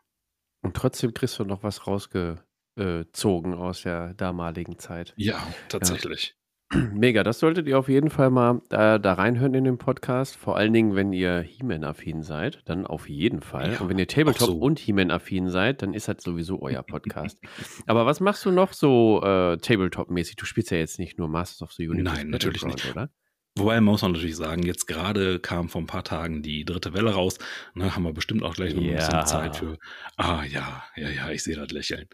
Und 0.64 0.76
trotzdem 0.76 1.14
kriegst 1.14 1.38
du 1.40 1.46
noch 1.46 1.64
was 1.64 1.88
rausgezogen 1.88 3.54
aus 3.54 3.84
der 3.84 4.14
damaligen 4.16 4.80
Zeit. 4.80 5.14
Ja, 5.16 5.42
tatsächlich. 5.70 6.36
Ja. 6.36 6.38
Mega, 6.94 7.24
das 7.24 7.40
solltet 7.40 7.66
ihr 7.68 7.80
auf 7.80 7.88
jeden 7.88 8.10
Fall 8.10 8.30
mal 8.30 8.62
da, 8.68 9.00
da 9.00 9.14
reinhören 9.14 9.54
in 9.54 9.64
den 9.64 9.78
Podcast. 9.78 10.36
Vor 10.36 10.58
allen 10.58 10.74
Dingen, 10.74 10.96
wenn 10.96 11.14
ihr 11.14 11.40
He-Man-affin 11.40 12.24
seid, 12.24 12.62
dann 12.66 12.86
auf 12.86 13.08
jeden 13.08 13.40
Fall. 13.40 13.74
Ja, 13.74 13.80
und 13.80 13.90
wenn 13.90 13.98
ihr 13.98 14.08
Tabletop 14.08 14.48
so. 14.48 14.58
und 14.58 14.80
He-Man-affin 14.80 15.50
seid, 15.50 15.82
dann 15.82 15.94
ist 15.94 16.10
das 16.10 16.22
sowieso 16.22 16.62
euer 16.62 16.84
Podcast. 16.88 17.40
Aber 17.86 18.06
was 18.06 18.20
machst 18.20 18.44
du 18.46 18.52
noch 18.52 18.74
so 18.74 19.22
äh, 19.24 19.58
Tabletop-mäßig? 19.58 20.36
Du 20.36 20.46
spielst 20.46 20.72
ja 20.72 20.78
jetzt 20.78 21.00
nicht 21.00 21.18
nur 21.18 21.30
Masters 21.30 21.62
of 21.62 21.72
the 21.72 21.88
Universe. 21.88 22.18
Nein, 22.18 22.30
natürlich 22.30 22.66
nicht. 22.66 22.92
Oder? 22.92 23.10
Wobei 23.58 23.82
muss 23.82 24.02
man 24.02 24.12
natürlich 24.12 24.36
sagen, 24.36 24.64
jetzt 24.64 24.88
gerade 24.88 25.40
kam 25.40 25.70
vor 25.70 25.82
ein 25.82 25.88
paar 25.88 26.04
Tagen 26.04 26.42
die 26.42 26.66
dritte 26.66 26.94
Welle 26.94 27.14
raus. 27.14 27.38
Ne, 27.74 27.96
haben 27.96 28.04
wir 28.04 28.14
bestimmt 28.14 28.44
auch 28.44 28.56
gleich 28.56 28.74
noch 28.74 28.82
ja. 28.82 28.92
ein 28.92 28.96
bisschen 28.98 29.26
Zeit 29.26 29.56
für. 29.56 29.78
Ah 30.16 30.44
ja, 30.44 30.84
ja, 30.96 31.10
ja, 31.10 31.30
ich 31.32 31.44
sehe 31.44 31.56
das 31.56 31.72
Lächeln. 31.72 32.08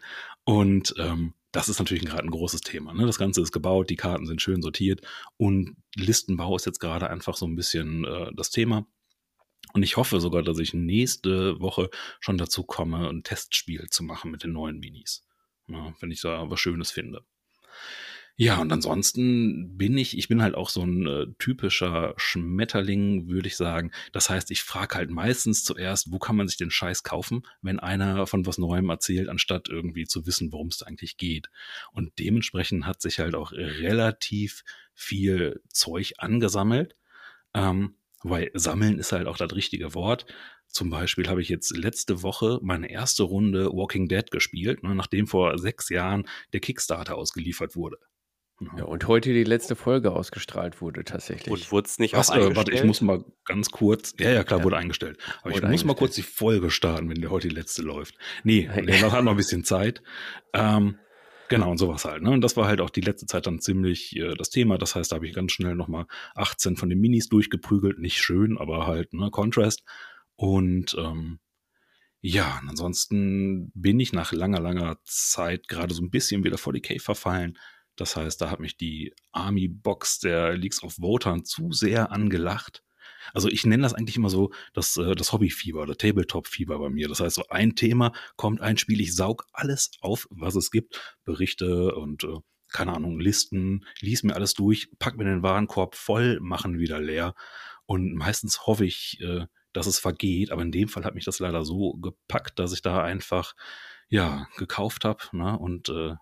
Und 0.44 0.94
ähm, 0.98 1.34
das 1.52 1.68
ist 1.68 1.78
natürlich 1.78 2.04
gerade 2.04 2.24
ein 2.24 2.30
großes 2.30 2.62
Thema. 2.62 2.92
Ne? 2.94 3.06
Das 3.06 3.18
Ganze 3.18 3.40
ist 3.40 3.52
gebaut, 3.52 3.88
die 3.88 3.96
Karten 3.96 4.26
sind 4.26 4.42
schön 4.42 4.60
sortiert 4.60 5.02
und 5.36 5.76
Listenbau 5.94 6.56
ist 6.56 6.66
jetzt 6.66 6.80
gerade 6.80 7.08
einfach 7.10 7.36
so 7.36 7.46
ein 7.46 7.54
bisschen 7.54 8.04
äh, 8.04 8.30
das 8.34 8.50
Thema. 8.50 8.86
Und 9.72 9.82
ich 9.82 9.96
hoffe 9.96 10.20
sogar, 10.20 10.42
dass 10.42 10.58
ich 10.58 10.74
nächste 10.74 11.60
Woche 11.60 11.90
schon 12.20 12.38
dazu 12.38 12.64
komme, 12.64 13.08
ein 13.08 13.22
Testspiel 13.22 13.86
zu 13.88 14.02
machen 14.02 14.30
mit 14.30 14.42
den 14.42 14.52
neuen 14.52 14.78
Minis. 14.78 15.26
Ja, 15.68 15.94
wenn 16.00 16.10
ich 16.10 16.20
da 16.20 16.50
was 16.50 16.60
Schönes 16.60 16.90
finde. 16.90 17.24
Ja, 18.36 18.60
und 18.60 18.72
ansonsten 18.72 19.76
bin 19.78 19.96
ich, 19.96 20.18
ich 20.18 20.26
bin 20.26 20.42
halt 20.42 20.56
auch 20.56 20.68
so 20.68 20.82
ein 20.82 21.06
äh, 21.06 21.26
typischer 21.38 22.14
Schmetterling, 22.16 23.28
würde 23.28 23.46
ich 23.46 23.56
sagen. 23.56 23.92
Das 24.10 24.28
heißt, 24.28 24.50
ich 24.50 24.64
frage 24.64 24.96
halt 24.96 25.10
meistens 25.10 25.62
zuerst, 25.62 26.10
wo 26.10 26.18
kann 26.18 26.34
man 26.34 26.48
sich 26.48 26.56
den 26.56 26.72
Scheiß 26.72 27.04
kaufen, 27.04 27.42
wenn 27.62 27.78
einer 27.78 28.26
von 28.26 28.44
was 28.44 28.58
Neuem 28.58 28.88
erzählt, 28.88 29.28
anstatt 29.28 29.68
irgendwie 29.68 30.06
zu 30.06 30.26
wissen, 30.26 30.50
worum 30.52 30.66
es 30.68 30.82
eigentlich 30.82 31.16
geht. 31.16 31.48
Und 31.92 32.18
dementsprechend 32.18 32.86
hat 32.86 33.00
sich 33.00 33.20
halt 33.20 33.36
auch 33.36 33.52
relativ 33.52 34.64
viel 34.94 35.60
Zeug 35.68 36.14
angesammelt. 36.18 36.96
Ähm, 37.54 37.94
weil 38.24 38.50
sammeln 38.54 38.98
ist 38.98 39.12
halt 39.12 39.28
auch 39.28 39.36
das 39.36 39.54
richtige 39.54 39.94
Wort. 39.94 40.26
Zum 40.66 40.90
Beispiel 40.90 41.28
habe 41.28 41.42
ich 41.42 41.48
jetzt 41.48 41.76
letzte 41.76 42.22
Woche 42.22 42.58
meine 42.62 42.90
erste 42.90 43.22
Runde 43.22 43.70
Walking 43.72 44.08
Dead 44.08 44.28
gespielt, 44.30 44.82
ne, 44.82 44.94
nachdem 44.94 45.28
vor 45.28 45.56
sechs 45.58 45.88
Jahren 45.88 46.26
der 46.52 46.60
Kickstarter 46.60 47.16
ausgeliefert 47.16 47.76
wurde. 47.76 47.98
Ja, 48.76 48.84
und 48.84 49.08
heute 49.08 49.32
die 49.32 49.44
letzte 49.44 49.74
Folge 49.74 50.12
ausgestrahlt 50.12 50.80
wurde 50.80 51.04
tatsächlich. 51.04 51.52
Und 51.52 51.72
wurde 51.72 51.88
es 51.88 51.98
nicht 51.98 52.14
Was, 52.14 52.30
auch 52.30 52.34
eingestellt? 52.34 52.56
Warte, 52.56 52.72
ich 52.72 52.84
muss 52.84 53.00
mal 53.00 53.24
ganz 53.44 53.70
kurz. 53.70 54.14
Ja, 54.18 54.30
ja, 54.30 54.44
klar, 54.44 54.60
ja. 54.60 54.64
wurde 54.64 54.76
eingestellt. 54.76 55.18
Aber 55.42 55.54
wurde 55.54 55.66
ich 55.66 55.70
muss 55.70 55.84
mal 55.84 55.94
kurz 55.96 56.14
die 56.14 56.22
Folge 56.22 56.70
starten, 56.70 57.08
wenn 57.10 57.20
der 57.20 57.30
heute 57.30 57.48
die 57.48 57.54
letzte 57.54 57.82
läuft. 57.82 58.16
Nee, 58.44 58.70
der 58.86 59.12
hat 59.12 59.24
noch 59.24 59.32
ein 59.32 59.36
bisschen 59.36 59.64
Zeit. 59.64 60.02
Ähm, 60.52 60.98
genau, 61.48 61.72
und 61.72 61.78
sowas 61.78 62.04
halt. 62.04 62.22
Ne? 62.22 62.30
Und 62.30 62.42
das 62.42 62.56
war 62.56 62.66
halt 62.66 62.80
auch 62.80 62.90
die 62.90 63.00
letzte 63.00 63.26
Zeit 63.26 63.46
dann 63.46 63.60
ziemlich 63.60 64.14
äh, 64.16 64.34
das 64.34 64.50
Thema. 64.50 64.78
Das 64.78 64.94
heißt, 64.94 65.10
da 65.10 65.16
habe 65.16 65.26
ich 65.26 65.34
ganz 65.34 65.50
schnell 65.50 65.74
nochmal 65.74 66.06
18 66.36 66.76
von 66.76 66.88
den 66.88 67.00
Minis 67.00 67.28
durchgeprügelt. 67.28 67.98
Nicht 67.98 68.18
schön, 68.18 68.56
aber 68.56 68.86
halt, 68.86 69.14
ne, 69.14 69.30
Contrast. 69.30 69.82
Und 70.36 70.96
ähm, 70.96 71.40
ja, 72.20 72.60
und 72.62 72.70
ansonsten 72.70 73.70
bin 73.74 73.98
ich 74.00 74.12
nach 74.12 74.32
langer, 74.32 74.60
langer 74.60 74.96
Zeit 75.04 75.68
gerade 75.68 75.92
so 75.92 76.02
ein 76.02 76.10
bisschen 76.10 76.44
wieder 76.44 76.56
vor 76.56 76.72
die 76.72 76.80
Cave 76.80 77.00
verfallen. 77.00 77.58
Das 77.96 78.16
heißt, 78.16 78.40
da 78.40 78.50
hat 78.50 78.60
mich 78.60 78.76
die 78.76 79.14
Army-Box 79.32 80.20
der 80.20 80.56
Leagues 80.56 80.82
of 80.82 80.96
Votern 81.00 81.44
zu 81.44 81.72
sehr 81.72 82.10
angelacht. 82.10 82.82
Also 83.32 83.48
ich 83.48 83.64
nenne 83.64 83.82
das 83.82 83.94
eigentlich 83.94 84.16
immer 84.16 84.30
so 84.30 84.52
das, 84.72 84.96
äh, 84.96 85.14
das 85.14 85.32
Hobbyfieber 85.32 85.82
oder 85.82 85.96
Tabletop-Fieber 85.96 86.78
bei 86.78 86.90
mir. 86.90 87.08
Das 87.08 87.20
heißt, 87.20 87.36
so 87.36 87.46
ein 87.48 87.74
Thema 87.74 88.12
kommt 88.36 88.60
ein 88.60 88.76
Spiel, 88.76 89.00
ich 89.00 89.14
saug 89.14 89.46
alles 89.52 89.92
auf, 90.00 90.26
was 90.30 90.54
es 90.56 90.70
gibt, 90.70 91.00
Berichte 91.24 91.94
und 91.94 92.24
äh, 92.24 92.38
keine 92.72 92.92
Ahnung, 92.92 93.20
Listen, 93.20 93.86
lies 94.00 94.24
mir 94.24 94.34
alles 94.34 94.54
durch, 94.54 94.90
pack 94.98 95.16
mir 95.16 95.24
den 95.24 95.42
Warenkorb 95.42 95.94
voll, 95.94 96.40
machen 96.40 96.78
wieder 96.78 97.00
leer. 97.00 97.34
Und 97.86 98.14
meistens 98.14 98.66
hoffe 98.66 98.84
ich, 98.84 99.20
äh, 99.20 99.46
dass 99.72 99.86
es 99.86 99.98
vergeht, 99.98 100.50
aber 100.50 100.62
in 100.62 100.72
dem 100.72 100.88
Fall 100.88 101.04
hat 101.04 101.14
mich 101.14 101.24
das 101.24 101.38
leider 101.38 101.64
so 101.64 101.94
gepackt, 101.94 102.58
dass 102.58 102.72
ich 102.72 102.82
da 102.82 103.02
einfach 103.02 103.54
ja 104.08 104.46
gekauft 104.56 105.04
habe 105.04 105.24
ne? 105.32 105.58
und 105.58 105.88
äh, 105.88 106.14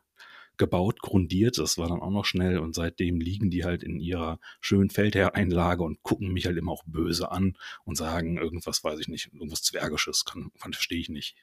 gebaut, 0.57 1.01
grundiert. 1.01 1.59
Das 1.59 1.79
war 1.79 1.89
dann 1.89 2.01
auch 2.01 2.11
noch 2.11 2.25
schnell 2.25 2.59
und 2.59 2.75
seitdem 2.75 3.21
liegen 3.21 3.51
die 3.51 3.65
halt 3.65 3.83
in 3.83 3.99
ihrer 3.99 4.39
schönen 4.61 4.91
Feldherreinlage 4.91 5.83
und 5.83 6.03
gucken 6.03 6.33
mich 6.33 6.47
halt 6.47 6.57
immer 6.57 6.73
auch 6.73 6.85
böse 6.87 7.31
an 7.31 7.57
und 7.85 7.97
sagen 7.97 8.39
irgendwas, 8.39 8.85
weiß 8.85 9.01
ich 9.01 9.09
nicht, 9.09 9.33
irgendwas 9.33 9.63
Zwergisches, 9.63 10.25
kann, 10.25 10.51
verstehe 10.59 11.01
ich 11.01 11.09
nicht. 11.09 11.37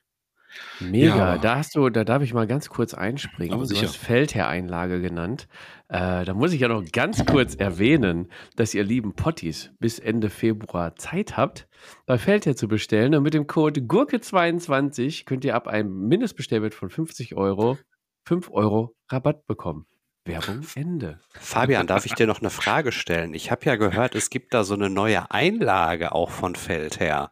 Mega, 0.80 1.16
ja. 1.16 1.38
da 1.38 1.58
hast 1.58 1.76
du, 1.76 1.90
da 1.90 2.04
darf 2.04 2.24
ich 2.24 2.34
mal 2.34 2.48
ganz 2.48 2.70
kurz 2.70 2.94
einspringen. 2.94 3.54
Aber 3.54 3.66
sicher. 3.66 3.82
Du 3.82 3.88
hast 3.88 3.98
Feldherreinlage 3.98 5.02
genannt. 5.02 5.48
Äh, 5.90 6.26
da 6.26 6.34
muss 6.34 6.54
ich 6.54 6.62
ja 6.62 6.68
noch 6.68 6.84
ganz 6.92 7.26
kurz 7.26 7.56
erwähnen, 7.56 8.30
dass 8.56 8.74
ihr 8.74 8.84
lieben 8.84 9.14
Potties 9.14 9.72
bis 9.80 10.00
Ende 10.00 10.30
Februar 10.30 10.96
Zeit 10.96 11.38
habt, 11.38 11.68
bei 12.06 12.18
Feldherr 12.18 12.56
zu 12.56 12.68
bestellen. 12.68 13.14
Und 13.16 13.24
mit 13.24 13.34
dem 13.34 13.48
Code 13.48 13.82
Gurke22 13.82 15.26
könnt 15.26 15.46
ihr 15.46 15.56
ab 15.56 15.68
einem 15.68 16.08
Mindestbestellwert 16.08 16.74
von 16.74 16.90
50 16.90 17.36
Euro 17.36 17.78
5 18.30 18.52
Euro 18.52 18.96
Rabatt 19.10 19.48
bekommen. 19.48 19.88
Werbung 20.24 20.62
Ende. 20.76 21.20
Fabian, 21.32 21.88
darf 21.88 22.06
ich 22.06 22.14
dir 22.14 22.28
noch 22.28 22.42
eine 22.42 22.52
Frage 22.52 22.92
stellen? 22.92 23.34
Ich 23.34 23.50
habe 23.50 23.66
ja 23.66 23.76
gehört, 23.76 24.14
es 24.14 24.30
gibt 24.30 24.54
da 24.54 24.64
so 24.64 24.76
eine 24.76 24.88
neue 24.88 25.32
Einlage 25.32 26.12
auch 26.12 26.30
von 26.30 26.54
Feldherr. 26.54 27.32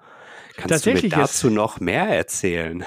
Kannst 0.55 0.87
du 0.87 0.93
mir 0.93 1.07
dazu 1.07 1.51
noch 1.51 1.79
mehr 1.79 2.07
erzählen? 2.07 2.83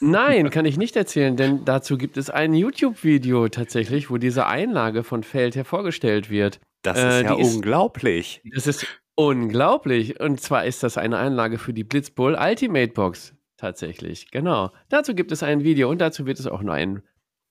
Nein, 0.00 0.48
kann 0.50 0.64
ich 0.64 0.78
nicht 0.78 0.96
erzählen, 0.96 1.36
denn 1.36 1.66
dazu 1.66 1.98
gibt 1.98 2.16
es 2.16 2.30
ein 2.30 2.54
YouTube-Video 2.54 3.48
tatsächlich, 3.48 4.08
wo 4.08 4.16
diese 4.16 4.46
Einlage 4.46 5.04
von 5.04 5.22
Feldherr 5.22 5.66
vorgestellt 5.66 6.30
wird. 6.30 6.58
Das 6.80 6.96
ist 6.96 7.04
äh, 7.04 7.24
ja 7.24 7.32
unglaublich. 7.34 8.40
Ist, 8.44 8.66
das 8.66 8.76
ist 8.76 8.86
unglaublich. 9.14 10.18
Und 10.20 10.40
zwar 10.40 10.64
ist 10.64 10.82
das 10.82 10.96
eine 10.96 11.18
Einlage 11.18 11.58
für 11.58 11.74
die 11.74 11.84
Blitzbull 11.84 12.34
Ultimate 12.34 12.94
Box. 12.94 13.34
Tatsächlich, 13.58 14.30
genau. 14.30 14.72
Dazu 14.88 15.14
gibt 15.14 15.30
es 15.32 15.42
ein 15.42 15.62
Video 15.62 15.90
und 15.90 16.00
dazu 16.00 16.24
wird 16.24 16.40
es 16.40 16.46
auch 16.46 16.62
noch 16.62 16.72
ein 16.72 17.02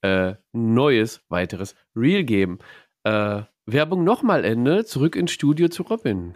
äh, 0.02 0.36
neues, 0.52 1.22
weiteres 1.30 1.76
Reel 1.96 2.24
geben. 2.24 2.60
Äh, 3.04 3.44
Werbung 3.66 4.04
nochmal 4.04 4.44
Ende, 4.44 4.86
zurück 4.86 5.16
ins 5.16 5.32
Studio 5.32 5.70
zu 5.70 5.84
Robin. 5.84 6.34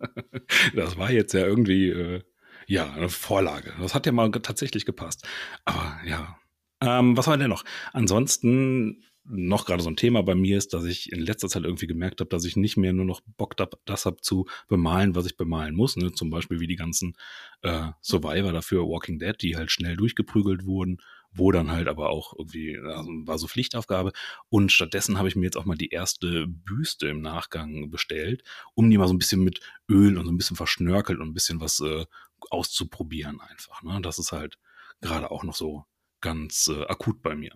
das 0.74 0.96
war 0.96 1.10
jetzt 1.10 1.32
ja 1.34 1.46
irgendwie, 1.46 1.88
äh, 1.88 2.22
ja, 2.66 2.92
eine 2.92 3.08
Vorlage. 3.08 3.72
Das 3.80 3.94
hat 3.94 4.06
ja 4.06 4.12
mal 4.12 4.30
tatsächlich 4.30 4.84
gepasst. 4.84 5.26
Aber 5.64 5.98
ja. 6.04 6.36
Ähm, 6.80 7.16
was 7.16 7.28
wir 7.28 7.36
denn 7.36 7.48
noch? 7.48 7.64
Ansonsten 7.92 9.04
noch 9.24 9.66
gerade 9.66 9.82
so 9.82 9.88
ein 9.88 9.96
Thema 9.96 10.22
bei 10.22 10.34
mir 10.34 10.58
ist, 10.58 10.74
dass 10.74 10.84
ich 10.84 11.12
in 11.12 11.20
letzter 11.20 11.48
Zeit 11.48 11.62
irgendwie 11.64 11.86
gemerkt 11.86 12.20
habe, 12.20 12.28
dass 12.28 12.44
ich 12.44 12.56
nicht 12.56 12.76
mehr 12.76 12.92
nur 12.92 13.04
noch 13.04 13.20
Bock 13.36 13.54
hab, 13.60 13.76
das 13.84 14.04
habe 14.04 14.20
zu 14.20 14.46
bemalen, 14.68 15.14
was 15.14 15.26
ich 15.26 15.36
bemalen 15.36 15.76
muss. 15.76 15.96
Ne? 15.96 16.12
Zum 16.12 16.30
Beispiel 16.30 16.58
wie 16.58 16.66
die 16.66 16.76
ganzen 16.76 17.14
äh, 17.62 17.90
Survivor 18.00 18.52
dafür, 18.52 18.88
Walking 18.88 19.20
Dead, 19.20 19.36
die 19.40 19.56
halt 19.56 19.70
schnell 19.70 19.96
durchgeprügelt 19.96 20.64
wurden, 20.64 20.98
wo 21.32 21.50
dann 21.52 21.70
halt 21.70 21.88
aber 21.88 22.10
auch 22.10 22.34
irgendwie, 22.38 22.78
also 22.78 23.10
war 23.26 23.38
so 23.38 23.46
Pflichtaufgabe. 23.46 24.12
Und 24.48 24.72
stattdessen 24.72 25.18
habe 25.18 25.28
ich 25.28 25.36
mir 25.36 25.44
jetzt 25.44 25.56
auch 25.56 25.64
mal 25.64 25.76
die 25.76 25.90
erste 25.90 26.46
Büste 26.46 27.08
im 27.08 27.20
Nachgang 27.20 27.90
bestellt, 27.90 28.42
um 28.74 28.90
die 28.90 28.98
mal 28.98 29.08
so 29.08 29.14
ein 29.14 29.18
bisschen 29.18 29.42
mit 29.42 29.60
Öl 29.88 30.18
und 30.18 30.26
so 30.26 30.32
ein 30.32 30.36
bisschen 30.36 30.56
verschnörkelt 30.56 31.18
und 31.18 31.28
ein 31.28 31.34
bisschen 31.34 31.60
was 31.60 31.80
äh, 31.80 32.04
auszuprobieren 32.50 33.40
einfach. 33.40 33.82
Ne? 33.82 34.00
Das 34.02 34.18
ist 34.18 34.32
halt 34.32 34.58
gerade 35.00 35.30
auch 35.30 35.44
noch 35.44 35.54
so 35.54 35.84
ganz 36.20 36.68
äh, 36.68 36.84
akut 36.86 37.22
bei 37.22 37.34
mir. 37.34 37.52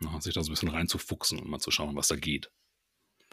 Na, 0.00 0.20
sich 0.20 0.34
da 0.34 0.42
so 0.42 0.50
ein 0.50 0.54
bisschen 0.54 0.68
reinzufuchsen 0.68 1.38
und 1.38 1.48
mal 1.48 1.58
zu 1.58 1.70
schauen, 1.70 1.96
was 1.96 2.08
da 2.08 2.16
geht. 2.16 2.50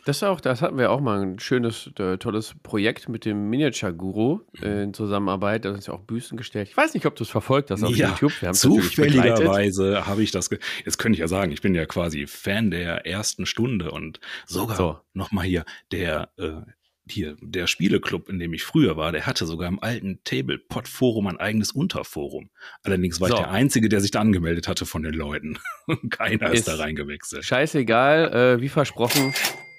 Das 0.06 0.22
auch, 0.22 0.42
das 0.42 0.62
hatten 0.62 0.78
wir 0.78 0.92
auch 0.92 1.00
mal 1.00 1.22
ein 1.22 1.40
schönes, 1.40 1.90
äh, 1.98 2.18
tolles 2.18 2.56
Projekt 2.62 3.08
mit 3.08 3.24
dem 3.24 3.50
Miniature 3.50 3.94
Guru 3.94 4.42
äh, 4.62 4.68
mhm. 4.68 4.82
in 4.82 4.94
Zusammenarbeit. 4.94 5.64
Da 5.64 5.72
sind 5.72 5.88
ja 5.88 5.94
auch 5.94 6.02
Büsten 6.02 6.38
gestellt. 6.38 6.68
Ich 6.70 6.76
weiß 6.76 6.94
nicht, 6.94 7.06
ob 7.06 7.16
du 7.16 7.24
es 7.24 7.30
verfolgt 7.30 7.72
hast 7.72 7.84
auf 7.84 7.96
ja, 7.96 8.10
YouTube. 8.10 8.34
Wir 8.42 8.52
zufälligerweise 8.52 10.06
habe 10.06 10.22
ich 10.22 10.32
das. 10.32 10.50
Jetzt 10.86 10.98
könnte 10.98 11.16
ich 11.16 11.20
ja 11.20 11.28
sagen, 11.28 11.52
ich 11.52 11.62
bin 11.62 11.74
ja 11.74 11.86
quasi 11.86 12.28
Fan 12.28 12.70
der 12.72 13.06
ersten 13.06 13.46
Stunde 13.46 13.92
und 13.92 14.20
sogar 14.46 14.76
so. 14.76 15.00
nochmal 15.14 15.46
hier 15.46 15.64
der 15.92 16.30
äh, 16.38 16.62
hier, 17.06 17.36
der 17.42 17.68
Spieleclub, 17.68 18.30
in 18.30 18.40
dem 18.40 18.54
ich 18.54 18.64
früher 18.64 18.96
war, 18.96 19.12
der 19.12 19.26
hatte 19.26 19.46
sogar 19.46 19.68
im 19.68 19.82
alten 19.82 20.22
Tablepot-Forum 20.24 21.28
ein 21.28 21.38
eigenes 21.38 21.72
Unterforum. 21.72 22.50
Allerdings 22.82 23.20
war 23.20 23.28
so. 23.28 23.36
ich 23.36 23.42
der 23.42 23.52
Einzige, 23.52 23.90
der 23.90 24.00
sich 24.00 24.12
da 24.12 24.22
angemeldet 24.22 24.68
hatte 24.68 24.86
von 24.86 25.04
den 25.04 25.14
Leuten. 25.14 25.60
Keiner 26.10 26.52
ist, 26.52 26.60
ist 26.60 26.68
da 26.70 26.76
reingewechselt. 26.76 27.44
Scheißegal, 27.44 28.34
äh, 28.34 28.62
wie 28.62 28.70
versprochen, 28.70 29.34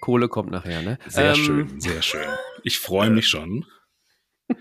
Kohle 0.04 0.28
kommt 0.28 0.50
nachher, 0.50 0.82
ne? 0.82 0.98
Sehr 1.06 1.30
ähm, 1.30 1.34
schön, 1.34 1.80
sehr 1.80 2.02
schön. 2.02 2.28
Ich 2.62 2.78
freue 2.78 3.08
mich 3.08 3.26
schon. 3.26 3.64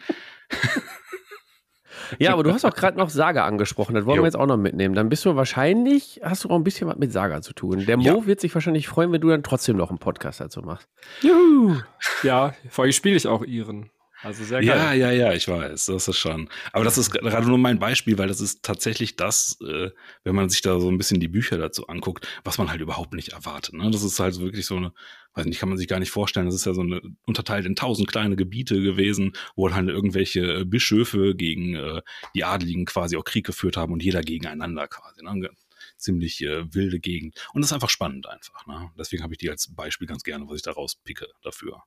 Ja, 2.19 2.33
aber 2.33 2.43
du 2.43 2.53
hast 2.53 2.63
auch 2.63 2.75
gerade 2.75 2.97
noch 2.97 3.09
Saga 3.09 3.45
angesprochen. 3.45 3.95
Das 3.95 4.05
wollen 4.05 4.17
jo. 4.17 4.23
wir 4.23 4.27
jetzt 4.27 4.35
auch 4.35 4.45
noch 4.45 4.57
mitnehmen. 4.57 4.93
Dann 4.93 5.09
bist 5.09 5.25
du 5.25 5.35
wahrscheinlich, 5.35 6.21
hast 6.23 6.43
du 6.43 6.49
auch 6.49 6.55
ein 6.55 6.63
bisschen 6.63 6.87
was 6.87 6.97
mit 6.97 7.11
Saga 7.11 7.41
zu 7.41 7.53
tun. 7.53 7.85
Der 7.87 7.97
Mo 7.97 8.03
ja. 8.03 8.25
wird 8.27 8.39
sich 8.39 8.53
wahrscheinlich 8.53 8.87
freuen, 8.87 9.11
wenn 9.11 9.21
du 9.21 9.29
dann 9.29 9.41
trotzdem 9.41 9.77
noch 9.77 9.89
einen 9.89 9.97
Podcast 9.97 10.39
dazu 10.39 10.61
machst. 10.61 10.87
Juhu. 11.21 11.77
Ja, 12.21 12.53
vor 12.69 12.83
allem 12.83 12.91
spiele 12.91 13.15
ich 13.15 13.25
auch 13.25 13.43
ihren. 13.43 13.89
Also 14.23 14.45
sehr 14.45 14.63
geil. 14.63 14.77
Ja, 14.77 14.93
ja, 14.93 15.11
ja, 15.11 15.33
ich 15.33 15.49
weiß, 15.49 15.87
das 15.87 16.07
ist 16.07 16.17
schon. 16.17 16.49
Aber 16.71 16.85
das 16.85 16.97
ist 16.97 17.11
gerade 17.11 17.45
nur 17.45 17.57
mein 17.57 17.77
Beispiel, 17.77 18.17
weil 18.17 18.29
das 18.29 18.39
ist 18.39 18.63
tatsächlich 18.63 19.17
das, 19.17 19.57
äh, 19.61 19.89
wenn 20.23 20.35
man 20.35 20.49
sich 20.49 20.61
da 20.61 20.79
so 20.79 20.89
ein 20.89 20.97
bisschen 20.97 21.19
die 21.19 21.27
Bücher 21.27 21.57
dazu 21.57 21.87
anguckt, 21.87 22.25
was 22.45 22.57
man 22.57 22.69
halt 22.69 22.79
überhaupt 22.79 23.13
nicht 23.13 23.33
erwartet. 23.33 23.73
Ne? 23.73 23.91
Das 23.91 24.01
ist 24.01 24.19
halt 24.21 24.39
wirklich 24.39 24.65
so 24.65 24.77
eine, 24.77 24.93
weiß 25.33 25.45
nicht, 25.45 25.59
kann 25.59 25.67
man 25.67 25.77
sich 25.77 25.89
gar 25.89 25.99
nicht 25.99 26.11
vorstellen. 26.11 26.45
Das 26.45 26.55
ist 26.55 26.65
ja 26.65 26.73
so 26.73 26.81
eine 26.81 27.01
unterteilt 27.25 27.65
in 27.65 27.75
tausend 27.75 28.07
kleine 28.07 28.37
Gebiete 28.37 28.81
gewesen, 28.81 29.33
wo 29.57 29.69
halt 29.69 29.89
irgendwelche 29.89 30.59
äh, 30.59 30.63
Bischöfe 30.63 31.35
gegen 31.35 31.75
äh, 31.75 32.01
die 32.33 32.45
Adeligen 32.45 32.85
quasi 32.85 33.17
auch 33.17 33.25
Krieg 33.25 33.45
geführt 33.45 33.75
haben 33.75 33.91
und 33.91 34.01
jeder 34.01 34.21
gegeneinander 34.21 34.87
quasi. 34.87 35.21
Ne? 35.21 35.49
Ziemlich 35.97 36.41
äh, 36.41 36.73
wilde 36.73 37.01
Gegend. 37.01 37.35
Und 37.53 37.61
das 37.61 37.71
ist 37.71 37.73
einfach 37.73 37.89
spannend 37.89 38.29
einfach. 38.29 38.65
Ne? 38.67 38.89
Deswegen 38.97 39.21
habe 39.21 39.33
ich 39.33 39.39
die 39.39 39.49
als 39.49 39.73
Beispiel 39.75 40.07
ganz 40.07 40.23
gerne, 40.23 40.47
was 40.47 40.55
ich 40.55 40.61
da 40.61 40.71
rauspicke 40.71 41.27
dafür. 41.41 41.83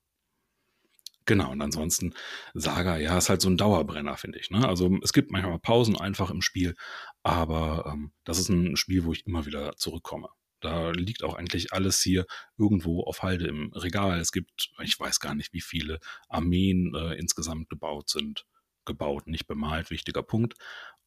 Genau, 1.26 1.50
und 1.50 1.60
ansonsten 1.60 2.14
Saga, 2.54 2.98
ja, 2.98 3.18
ist 3.18 3.28
halt 3.28 3.40
so 3.42 3.48
ein 3.50 3.56
Dauerbrenner, 3.56 4.16
finde 4.16 4.38
ich. 4.38 4.50
Ne? 4.50 4.66
Also 4.66 4.96
es 5.02 5.12
gibt 5.12 5.32
manchmal 5.32 5.58
Pausen 5.58 5.96
einfach 5.96 6.30
im 6.30 6.40
Spiel, 6.40 6.76
aber 7.24 7.90
ähm, 7.92 8.12
das 8.24 8.38
ist 8.38 8.48
ein 8.48 8.76
Spiel, 8.76 9.04
wo 9.04 9.12
ich 9.12 9.26
immer 9.26 9.44
wieder 9.44 9.74
zurückkomme. 9.76 10.28
Da 10.60 10.90
liegt 10.92 11.24
auch 11.24 11.34
eigentlich 11.34 11.72
alles 11.72 12.00
hier 12.00 12.26
irgendwo 12.56 13.02
auf 13.02 13.22
Halde 13.22 13.46
im 13.48 13.72
Regal. 13.72 14.20
Es 14.20 14.30
gibt, 14.32 14.70
ich 14.82 14.98
weiß 14.98 15.18
gar 15.20 15.34
nicht, 15.34 15.52
wie 15.52 15.60
viele 15.60 15.98
Armeen 16.28 16.94
äh, 16.94 17.14
insgesamt 17.14 17.68
gebaut 17.68 18.08
sind. 18.08 18.46
Gebaut, 18.84 19.26
nicht 19.26 19.48
bemalt, 19.48 19.90
wichtiger 19.90 20.22
Punkt. 20.22 20.54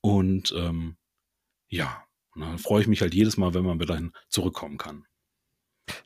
Und 0.02 0.54
ähm, 0.56 0.98
ja, 1.70 2.04
dann 2.36 2.60
freue 2.60 2.82
ich 2.82 2.88
mich 2.88 3.02
halt 3.02 3.14
jedes 3.14 3.38
Mal, 3.38 3.54
wenn 3.54 3.66
man 3.66 3.80
wieder 3.80 3.96
hin 3.96 4.14
zurückkommen 4.30 4.78
kann. 4.78 5.06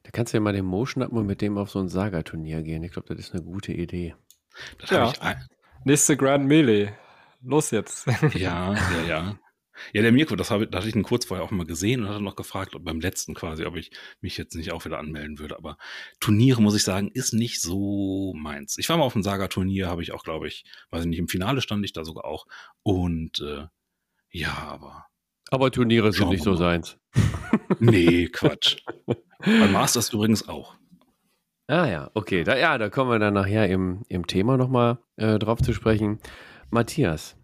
Da 0.03 0.11
kannst 0.11 0.33
du 0.33 0.37
ja 0.37 0.41
mal 0.41 0.53
den 0.53 0.65
Mo 0.65 0.85
schnappen 0.85 1.17
und 1.17 1.25
mit 1.25 1.41
dem 1.41 1.57
auf 1.57 1.69
so 1.69 1.79
ein 1.79 1.89
Saga-Turnier 1.89 2.63
gehen. 2.63 2.83
Ich 2.83 2.91
glaube, 2.91 3.13
das 3.13 3.27
ist 3.27 3.33
eine 3.33 3.43
gute 3.43 3.73
Idee. 3.73 4.15
Das 4.79 4.89
ja. 4.89 5.13
Nächste 5.85 6.17
Grand 6.17 6.45
Melee. 6.45 6.91
Los 7.41 7.71
jetzt. 7.71 8.07
Ja, 8.35 8.73
ja, 8.73 9.03
ja. 9.07 9.39
Ja, 9.91 10.01
der 10.03 10.11
Mirko, 10.11 10.35
das, 10.35 10.51
habe, 10.51 10.67
das 10.67 10.79
hatte 10.79 10.89
ich 10.89 10.95
ihn 10.95 11.03
kurz 11.03 11.25
vorher 11.25 11.43
auch 11.43 11.51
mal 11.51 11.65
gesehen 11.65 12.03
und 12.03 12.09
hatte 12.09 12.21
noch 12.21 12.35
gefragt, 12.35 12.75
ob 12.75 12.83
beim 12.83 12.99
letzten 12.99 13.33
quasi, 13.33 13.65
ob 13.65 13.75
ich 13.75 13.91
mich 14.21 14.37
jetzt 14.37 14.55
nicht 14.55 14.71
auch 14.71 14.85
wieder 14.85 14.99
anmelden 14.99 15.39
würde. 15.39 15.57
Aber 15.57 15.77
Turniere, 16.19 16.61
muss 16.61 16.75
ich 16.75 16.83
sagen, 16.83 17.09
ist 17.11 17.33
nicht 17.33 17.59
so 17.59 18.33
meins. 18.35 18.77
Ich 18.77 18.87
war 18.89 18.97
mal 18.97 19.03
auf 19.03 19.15
einem 19.15 19.23
Saga-Turnier, 19.23 19.87
habe 19.87 20.03
ich 20.03 20.11
auch, 20.11 20.23
glaube 20.23 20.47
ich, 20.47 20.63
weiß 20.91 21.01
ich 21.01 21.07
nicht, 21.07 21.19
im 21.19 21.27
Finale 21.27 21.61
stand 21.61 21.83
ich 21.83 21.91
da 21.91 22.05
sogar 22.05 22.25
auch. 22.25 22.45
Und 22.83 23.39
äh, 23.39 23.65
ja, 24.29 24.53
aber. 24.53 25.07
Aber 25.49 25.71
Turniere 25.71 26.13
sind 26.13 26.29
nicht 26.29 26.43
so 26.43 26.55
seins. 26.55 26.97
Nee, 27.79 28.27
Quatsch. 28.27 28.77
Bei 29.45 29.67
Masters 29.67 30.13
übrigens 30.13 30.47
auch. 30.47 30.75
Ah 31.67 31.85
ja, 31.87 32.11
okay. 32.13 32.43
Da, 32.43 32.57
ja, 32.57 32.77
da 32.77 32.89
kommen 32.89 33.11
wir 33.11 33.19
dann 33.19 33.33
nachher 33.33 33.69
im, 33.69 34.03
im 34.09 34.27
Thema 34.27 34.57
nochmal 34.57 34.97
äh, 35.15 35.39
drauf 35.39 35.61
zu 35.61 35.73
sprechen. 35.73 36.19
Matthias, 36.69 37.35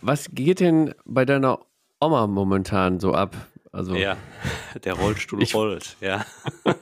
was 0.00 0.28
geht 0.32 0.60
denn 0.60 0.94
bei 1.04 1.24
deiner 1.24 1.60
Oma 2.00 2.26
momentan 2.26 3.00
so 3.00 3.12
ab? 3.12 3.34
Also, 3.72 3.94
ja, 3.94 4.16
der 4.84 4.94
Rollstuhl 4.94 5.42
ich, 5.42 5.54
rollt, 5.54 5.96
ja. 6.00 6.24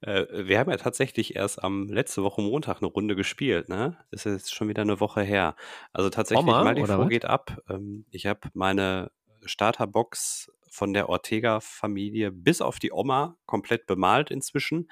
äh, 0.00 0.46
wir 0.46 0.58
haben 0.58 0.70
ja 0.70 0.76
tatsächlich 0.76 1.36
erst 1.36 1.62
am 1.62 1.88
letzte 1.88 2.22
Woche 2.22 2.42
Montag 2.42 2.78
eine 2.78 2.86
Runde 2.86 3.16
gespielt, 3.16 3.68
ne? 3.68 3.96
Das 4.10 4.24
ist 4.26 4.32
jetzt 4.32 4.54
schon 4.54 4.68
wieder 4.68 4.82
eine 4.82 5.00
Woche 5.00 5.22
her. 5.22 5.56
Also 5.92 6.10
tatsächlich, 6.10 6.46
Oma, 6.46 6.64
mal 6.64 6.74
die 6.74 7.08
geht 7.08 7.24
ab. 7.24 7.58
Ähm, 7.68 8.06
ich 8.10 8.26
habe 8.26 8.40
meine 8.54 9.10
Starterbox 9.44 10.50
von 10.74 10.92
der 10.92 11.08
Ortega-Familie 11.08 12.32
bis 12.32 12.60
auf 12.60 12.80
die 12.80 12.92
Oma 12.92 13.36
komplett 13.46 13.86
bemalt 13.86 14.30
inzwischen. 14.30 14.90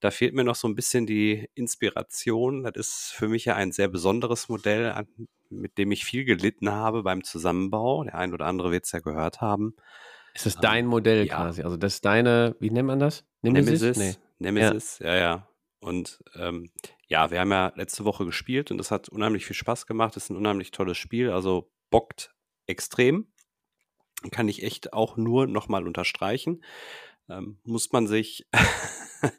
Da 0.00 0.10
fehlt 0.10 0.34
mir 0.34 0.42
noch 0.42 0.56
so 0.56 0.66
ein 0.66 0.74
bisschen 0.74 1.06
die 1.06 1.48
Inspiration. 1.54 2.64
Das 2.64 2.88
ist 2.88 3.12
für 3.14 3.28
mich 3.28 3.44
ja 3.44 3.54
ein 3.54 3.70
sehr 3.70 3.86
besonderes 3.86 4.48
Modell, 4.48 5.06
mit 5.48 5.78
dem 5.78 5.92
ich 5.92 6.04
viel 6.04 6.24
gelitten 6.24 6.72
habe 6.72 7.04
beim 7.04 7.22
Zusammenbau. 7.22 8.02
Der 8.02 8.16
ein 8.16 8.34
oder 8.34 8.46
andere 8.46 8.72
wird 8.72 8.84
es 8.84 8.90
ja 8.90 8.98
gehört 8.98 9.40
haben. 9.40 9.76
Ist 10.34 10.46
das 10.46 10.56
dein 10.56 10.86
ähm, 10.86 10.90
Modell 10.90 11.26
ja. 11.26 11.36
quasi? 11.36 11.62
Also 11.62 11.76
das 11.76 11.94
ist 11.94 12.04
deine, 12.04 12.56
wie 12.58 12.70
nennt 12.70 12.88
man 12.88 12.98
das? 12.98 13.24
Nemesis? 13.42 13.80
Nemesis, 13.80 13.96
nee. 13.96 14.14
Nemesis 14.40 14.98
ja. 14.98 15.14
ja, 15.14 15.20
ja. 15.20 15.48
Und 15.78 16.22
ähm, 16.34 16.70
ja, 17.06 17.30
wir 17.30 17.38
haben 17.38 17.52
ja 17.52 17.72
letzte 17.76 18.04
Woche 18.04 18.24
gespielt 18.24 18.72
und 18.72 18.78
das 18.78 18.90
hat 18.90 19.08
unheimlich 19.08 19.46
viel 19.46 19.56
Spaß 19.56 19.86
gemacht. 19.86 20.16
Das 20.16 20.24
ist 20.24 20.30
ein 20.30 20.36
unheimlich 20.36 20.72
tolles 20.72 20.98
Spiel, 20.98 21.30
also 21.30 21.70
bockt 21.90 22.34
extrem 22.66 23.31
kann 24.30 24.48
ich 24.48 24.62
echt 24.62 24.92
auch 24.92 25.16
nur 25.16 25.46
nochmal 25.46 25.86
unterstreichen. 25.86 26.62
Ähm, 27.28 27.58
muss 27.64 27.92
man 27.92 28.06
sich, 28.06 28.46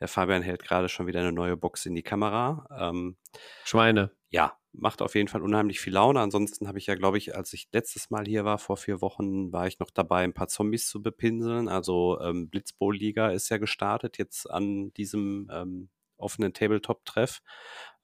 der 0.00 0.08
Fabian 0.08 0.42
hält 0.42 0.62
gerade 0.62 0.88
schon 0.88 1.06
wieder 1.06 1.20
eine 1.20 1.32
neue 1.32 1.56
Box 1.56 1.86
in 1.86 1.94
die 1.94 2.02
Kamera. 2.02 2.66
Ähm, 2.78 3.16
Schweine. 3.64 4.12
Ja, 4.30 4.56
macht 4.72 5.02
auf 5.02 5.14
jeden 5.14 5.28
Fall 5.28 5.42
unheimlich 5.42 5.80
viel 5.80 5.94
Laune. 5.94 6.20
Ansonsten 6.20 6.68
habe 6.68 6.78
ich 6.78 6.86
ja, 6.86 6.94
glaube 6.94 7.18
ich, 7.18 7.36
als 7.36 7.52
ich 7.52 7.68
letztes 7.72 8.10
Mal 8.10 8.24
hier 8.26 8.44
war, 8.44 8.58
vor 8.58 8.76
vier 8.76 9.00
Wochen, 9.00 9.52
war 9.52 9.66
ich 9.66 9.78
noch 9.80 9.90
dabei, 9.90 10.22
ein 10.22 10.34
paar 10.34 10.48
Zombies 10.48 10.88
zu 10.88 11.02
bepinseln. 11.02 11.68
Also 11.68 12.20
ähm, 12.20 12.48
Blitzbowl-Liga 12.48 13.30
ist 13.30 13.48
ja 13.48 13.58
gestartet 13.58 14.18
jetzt 14.18 14.48
an 14.48 14.92
diesem 14.94 15.50
ähm, 15.52 15.88
offenen 16.20 16.52
Tabletop-Treff. 16.52 17.42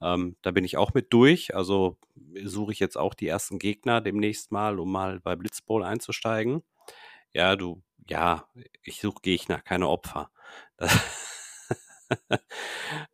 Ähm, 0.01 0.37
da 0.43 0.51
bin 0.51 0.65
ich 0.65 0.77
auch 0.77 0.95
mit 0.95 1.13
durch. 1.13 1.55
Also 1.55 1.99
suche 2.45 2.73
ich 2.73 2.81
jetzt 2.81 2.97
auch 2.97 3.15
die 3.15 3.29
ersten 3.29 3.59
Gegner 3.59 4.01
demnächst 4.01 4.53
mal, 4.53 4.79
um 4.79 4.93
mal 4.93 5.21
bei 5.21 5.37
Blitzbowl 5.37 5.85
einzusteigen. 5.85 6.63
Ja, 7.33 7.57
du, 7.57 7.83
ja, 8.09 8.49
ich 8.83 9.01
suche 9.01 9.21
Gegner, 9.23 9.61
keine 9.61 9.89
Opfer. 9.89 10.31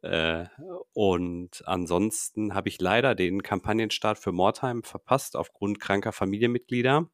äh, 0.03 0.47
und 0.93 1.63
ansonsten 1.67 2.55
habe 2.55 2.69
ich 2.69 2.81
leider 2.81 3.15
den 3.15 3.43
Kampagnenstart 3.43 4.19
für 4.19 4.33
Mordheim 4.33 4.83
verpasst 4.83 5.37
aufgrund 5.37 5.81
kranker 5.81 6.13
Familienmitglieder. 6.13 7.09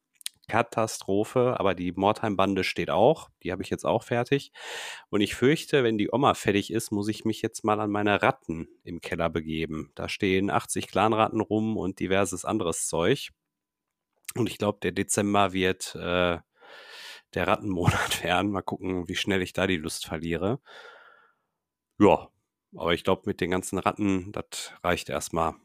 Katastrophe, 0.49 1.57
aber 1.57 1.73
die 1.73 1.93
Mordheim-Bande 1.93 2.65
steht 2.65 2.89
auch. 2.89 3.29
Die 3.43 3.53
habe 3.53 3.63
ich 3.63 3.69
jetzt 3.69 3.85
auch 3.85 4.03
fertig. 4.03 4.51
Und 5.09 5.21
ich 5.21 5.35
fürchte, 5.35 5.85
wenn 5.85 5.97
die 5.97 6.11
Oma 6.11 6.33
fertig 6.33 6.73
ist, 6.73 6.91
muss 6.91 7.07
ich 7.07 7.23
mich 7.23 7.41
jetzt 7.41 7.63
mal 7.63 7.79
an 7.79 7.89
meine 7.89 8.21
Ratten 8.21 8.67
im 8.83 8.99
Keller 8.99 9.29
begeben. 9.29 9.91
Da 9.95 10.09
stehen 10.09 10.49
80 10.49 10.87
Clanratten 10.87 11.39
rum 11.39 11.77
und 11.77 11.99
diverses 11.99 12.43
anderes 12.43 12.87
Zeug. 12.87 13.29
Und 14.35 14.49
ich 14.49 14.57
glaube, 14.57 14.79
der 14.81 14.91
Dezember 14.91 15.53
wird 15.53 15.95
äh, 15.95 16.39
der 17.33 17.47
Rattenmonat 17.47 18.23
werden. 18.23 18.51
Mal 18.51 18.61
gucken, 18.61 19.07
wie 19.07 19.15
schnell 19.15 19.41
ich 19.41 19.53
da 19.53 19.67
die 19.67 19.77
Lust 19.77 20.05
verliere. 20.05 20.59
Ja, 21.99 22.29
aber 22.75 22.93
ich 22.93 23.03
glaube, 23.03 23.23
mit 23.25 23.41
den 23.41 23.51
ganzen 23.51 23.79
Ratten, 23.79 24.31
das 24.31 24.73
reicht 24.83 25.09
erstmal. 25.09 25.55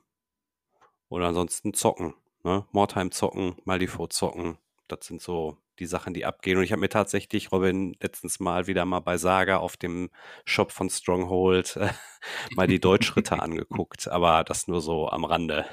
Oder 1.08 1.28
ansonsten 1.28 1.74
zocken. 1.74 2.14
Ne? 2.44 2.66
Mordheim 2.72 3.10
zocken, 3.10 3.56
Malifaux 3.64 4.08
zocken, 4.14 4.58
das 4.88 5.06
sind 5.06 5.20
so 5.20 5.58
die 5.78 5.86
Sachen, 5.86 6.14
die 6.14 6.24
abgehen. 6.24 6.58
Und 6.58 6.64
ich 6.64 6.72
habe 6.72 6.80
mir 6.80 6.88
tatsächlich, 6.88 7.50
Robin, 7.52 7.96
letztens 8.00 8.40
mal 8.40 8.66
wieder 8.66 8.84
mal 8.84 9.00
bei 9.00 9.16
Saga 9.16 9.58
auf 9.58 9.76
dem 9.76 10.10
Shop 10.44 10.72
von 10.72 10.88
Stronghold 10.90 11.76
äh, 11.76 11.90
mal 12.54 12.66
die 12.66 12.80
Deutschritter 12.80 13.42
angeguckt, 13.42 14.08
aber 14.08 14.44
das 14.44 14.68
nur 14.68 14.80
so 14.80 15.08
am 15.08 15.24
Rande. 15.24 15.66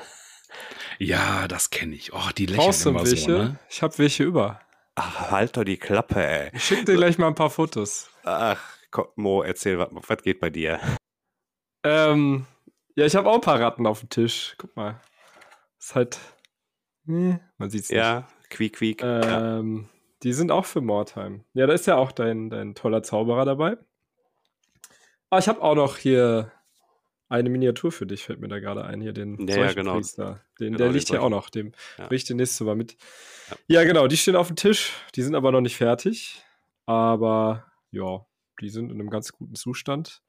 Ja, 1.00 1.48
das 1.48 1.70
kenne 1.70 1.96
ich. 1.96 2.14
Oh, 2.14 2.30
die 2.38 2.46
lächeln 2.46 2.66
Brauchst 2.66 2.86
du 2.86 2.90
immer 2.90 3.06
welche? 3.06 3.18
so, 3.18 3.38
ne? 3.38 3.60
Ich 3.70 3.82
habe 3.82 3.98
welche 3.98 4.24
über. 4.24 4.62
Ach, 4.96 5.32
halt 5.32 5.56
doch 5.56 5.64
die 5.64 5.78
Klappe, 5.78 6.26
ey. 6.26 6.50
Ich 6.54 6.66
schicke 6.66 6.86
dir 6.86 6.96
gleich 6.96 7.18
mal 7.18 7.28
ein 7.28 7.36
paar 7.36 7.50
Fotos. 7.50 8.10
Ach, 8.24 8.62
komm, 8.90 9.08
Mo, 9.16 9.42
erzähl, 9.44 9.80
was, 9.80 9.90
was 9.92 10.22
geht 10.22 10.40
bei 10.42 10.50
dir? 10.50 10.80
Ähm, 11.84 12.46
ja, 12.96 13.06
ich 13.06 13.16
habe 13.16 13.30
auch 13.30 13.36
ein 13.36 13.42
paar 13.42 13.60
Ratten 13.60 13.88
auf 13.88 14.02
dem 14.02 14.10
Tisch. 14.10 14.56
Guck 14.58 14.76
mal. 14.76 15.00
Ist 15.80 15.96
halt. 15.96 16.20
Nee, 17.06 17.40
man 17.58 17.70
sieht's 17.70 17.90
nicht. 17.90 17.98
Ja, 17.98 18.28
quiek, 18.52 18.74
quiek. 18.76 19.02
ja. 19.02 19.60
Ähm, 19.60 19.90
Die 20.24 20.34
sind 20.34 20.52
auch 20.52 20.66
für 20.66 20.82
Mordheim. 20.82 21.44
Ja, 21.54 21.66
da 21.66 21.74
ist 21.74 21.88
ja 21.88 21.96
auch 21.96 22.12
dein, 22.12 22.50
dein 22.52 22.76
toller 22.76 23.02
Zauberer 23.02 23.44
dabei. 23.46 23.78
Ah, 25.32 25.40
ich 25.40 25.48
habe 25.48 25.62
auch 25.62 25.76
noch 25.76 25.98
hier 25.98 26.52
eine 27.30 27.50
Miniatur 27.50 27.92
für 27.92 28.06
dich, 28.06 28.24
fällt 28.26 28.40
mir 28.42 28.50
da 28.50 28.60
gerade 28.60 28.84
ein. 28.84 29.00
Hier 29.02 29.14
den 29.14 29.48
Ja, 29.48 29.56
ja, 29.58 29.74
genau. 29.74 29.94
Seuchenpriester. 29.94 30.42
Den, 30.60 30.68
Genau, 30.68 30.78
der 30.78 30.88
den 30.90 30.94
liegt 30.94 31.08
hier 31.10 31.24
auch 31.24 31.30
noch. 31.30 31.50
Dem 31.50 31.72
Ja. 31.98 32.08
bring 32.08 32.18
ich 32.18 32.26
den 32.26 32.38
nächstes 32.38 32.60
Mal 32.66 32.76
mit. 32.76 32.98
Ja. 33.68 33.80
Ja. 33.82 33.84
genau, 33.86 34.08
die 34.08 34.18
stehen 34.18 34.36
auf 34.36 34.48
dem 34.48 34.58
Tisch. 34.58 34.92
Die 35.16 35.22
sind 35.24 35.34
aber 35.36 35.52
noch 35.52 35.62
nicht 35.62 35.78
fertig. 35.78 36.44
Aber 36.86 37.66
ja, 37.92 38.26
die 38.60 38.70
sind 38.70 38.92
in 38.92 39.00
einem 39.00 39.10
ganz 39.10 39.32
guten 39.32 39.56
Zustand. 39.56 40.22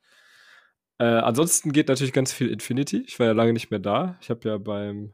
Äh, 0.99 1.05
ansonsten 1.07 1.73
geht 1.73 1.89
natürlich 1.89 2.13
ganz 2.13 2.33
viel 2.33 2.49
Infinity. 2.49 3.03
Ich 3.07 3.19
war 3.19 3.27
ja 3.27 3.33
lange 3.33 3.53
nicht 3.53 3.71
mehr 3.71 3.81
da. 3.81 4.17
Ich 4.21 4.31
habe 4.31 4.49
ja 4.49 4.59
beim 4.59 5.13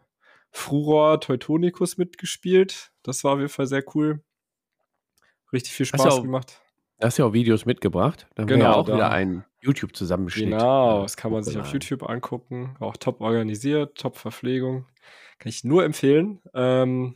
Furor 0.50 1.20
Teutonicus 1.20 1.98
mitgespielt. 1.98 2.92
Das 3.02 3.22
war 3.24 3.32
auf 3.34 3.38
jeden 3.38 3.50
Fall 3.50 3.66
sehr 3.66 3.84
cool. 3.94 4.22
Richtig 5.52 5.72
viel 5.72 5.84
du 5.86 5.88
Spaß 5.98 6.06
auch- 6.18 6.22
gemacht. 6.22 6.60
Da 7.00 7.06
hast 7.06 7.18
du 7.18 7.22
ja 7.22 7.28
auch 7.28 7.32
Videos 7.32 7.64
mitgebracht. 7.64 8.26
Da 8.34 8.42
haben 8.42 8.48
wir 8.48 8.56
Genau, 8.56 8.70
ja 8.70 8.74
auch 8.76 8.86
da- 8.86 8.94
wieder 8.94 9.10
einen 9.12 9.44
YouTube-Zusammenschnitt. 9.60 10.46
Genau, 10.50 11.02
das 11.02 11.16
kann 11.16 11.30
man 11.30 11.44
sich 11.44 11.56
auf. 11.56 11.72
YouTube 11.72 12.02
angucken. 12.02 12.76
Auch 12.80 12.96
top 12.96 13.20
organisiert, 13.20 13.96
top 13.96 14.16
Verpflegung. 14.16 14.86
Kann 15.38 15.48
ich 15.50 15.62
nur 15.62 15.84
empfehlen. 15.84 16.40
Ähm, 16.54 17.14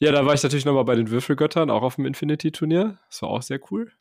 ja, 0.00 0.10
da 0.10 0.26
war 0.26 0.34
ich 0.34 0.42
natürlich 0.42 0.64
nochmal 0.64 0.84
bei 0.84 0.96
den 0.96 1.10
Würfelgöttern, 1.10 1.70
auch 1.70 1.82
auf 1.82 1.94
dem 1.94 2.06
Infinity-Turnier. 2.06 2.98
Das 3.08 3.22
war 3.22 3.28
auch 3.30 3.42
sehr 3.42 3.60
cool. 3.70 3.92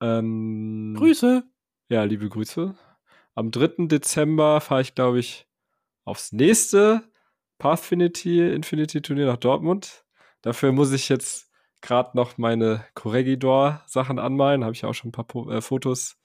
Ähm, 0.00 0.94
Grüße. 0.98 1.44
Ja, 1.88 2.02
liebe 2.04 2.28
Grüße. 2.28 2.74
Am 3.36 3.50
3. 3.52 3.86
Dezember 3.86 4.60
fahre 4.60 4.80
ich, 4.82 4.94
glaube 4.96 5.20
ich, 5.20 5.46
aufs 6.04 6.32
nächste 6.32 7.02
Pathfinity 7.58 8.52
Infinity 8.54 9.02
Turnier 9.02 9.26
nach 9.26 9.36
Dortmund. 9.36 10.04
Dafür 10.42 10.72
muss 10.72 10.92
ich 10.92 11.08
jetzt 11.08 11.50
gerade 11.80 12.16
noch 12.16 12.38
meine 12.38 12.84
Corregidor-Sachen 12.94 14.18
anmalen. 14.18 14.64
Habe 14.64 14.74
ich 14.74 14.84
auch 14.84 14.94
schon 14.94 15.10
ein 15.10 15.12
paar 15.12 15.26
po 15.26 15.50
äh, 15.50 15.60
Fotos 15.60 16.16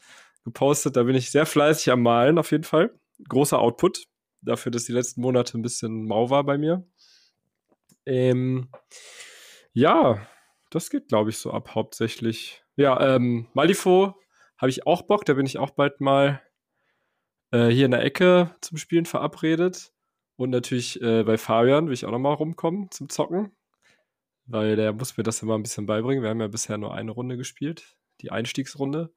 gepostet. 0.43 0.95
Da 0.95 1.03
bin 1.03 1.15
ich 1.15 1.31
sehr 1.31 1.45
fleißig 1.45 1.91
am 1.91 2.01
Malen, 2.01 2.37
auf 2.37 2.51
jeden 2.51 2.63
Fall. 2.63 2.97
Großer 3.27 3.59
Output. 3.59 4.05
Dafür, 4.41 4.71
dass 4.71 4.85
die 4.85 4.93
letzten 4.93 5.21
Monate 5.21 5.57
ein 5.57 5.61
bisschen 5.61 6.05
mau 6.05 6.29
war 6.29 6.43
bei 6.45 6.57
mir. 6.57 6.87
Ähm, 8.05 8.69
ja, 9.73 10.25
das 10.69 10.89
geht, 10.89 11.09
glaube 11.09 11.29
ich, 11.29 11.37
so 11.37 11.51
ab 11.51 11.75
hauptsächlich. 11.75 12.63
Ja, 12.77 13.15
ähm, 13.15 13.47
Malifaux 13.53 14.15
habe 14.57 14.69
ich 14.69 14.87
auch 14.87 15.01
Bock. 15.03 15.25
Da 15.25 15.33
bin 15.33 15.45
ich 15.45 15.57
auch 15.57 15.71
bald 15.71 15.99
mal 15.99 16.41
äh, 17.51 17.67
hier 17.67 17.85
in 17.85 17.91
der 17.91 18.03
Ecke 18.03 18.55
zum 18.61 18.77
Spielen 18.77 19.05
verabredet. 19.05 19.91
Und 20.39 20.51
natürlich 20.51 21.01
äh, 21.01 21.23
bei 21.23 21.37
Fabian 21.37 21.87
will 21.87 21.93
ich 21.93 22.05
auch 22.05 22.11
noch 22.11 22.17
mal 22.17 22.31
rumkommen 22.31 22.89
zum 22.91 23.09
Zocken. 23.09 23.51
Weil 24.45 24.77
der 24.77 24.93
muss 24.93 25.17
mir 25.17 25.23
das 25.23 25.41
immer 25.43 25.55
ein 25.55 25.63
bisschen 25.63 25.85
beibringen. 25.85 26.23
Wir 26.23 26.29
haben 26.29 26.39
ja 26.39 26.47
bisher 26.47 26.77
nur 26.77 26.93
eine 26.93 27.11
Runde 27.11 27.35
gespielt. 27.35 27.97
Die 28.21 28.31
Einstiegsrunde. 28.31 29.11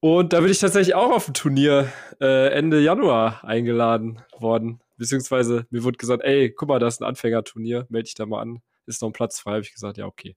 Und 0.00 0.32
da 0.32 0.40
bin 0.40 0.50
ich 0.50 0.58
tatsächlich 0.58 0.94
auch 0.94 1.10
auf 1.10 1.28
ein 1.28 1.34
Turnier 1.34 1.92
äh, 2.18 2.48
Ende 2.48 2.80
Januar 2.80 3.44
eingeladen 3.44 4.22
worden. 4.38 4.80
Beziehungsweise 4.96 5.66
mir 5.68 5.84
wurde 5.84 5.98
gesagt, 5.98 6.24
ey, 6.24 6.50
guck 6.50 6.70
mal, 6.70 6.78
da 6.78 6.86
ist 6.86 7.02
ein 7.02 7.06
Anfängerturnier, 7.06 7.84
melde 7.90 8.04
dich 8.04 8.14
da 8.14 8.24
mal 8.24 8.40
an. 8.40 8.62
Ist 8.86 9.02
noch 9.02 9.10
ein 9.10 9.12
Platz 9.12 9.38
frei. 9.38 9.50
Habe 9.50 9.60
ich 9.60 9.74
gesagt, 9.74 9.98
ja, 9.98 10.06
okay. 10.06 10.34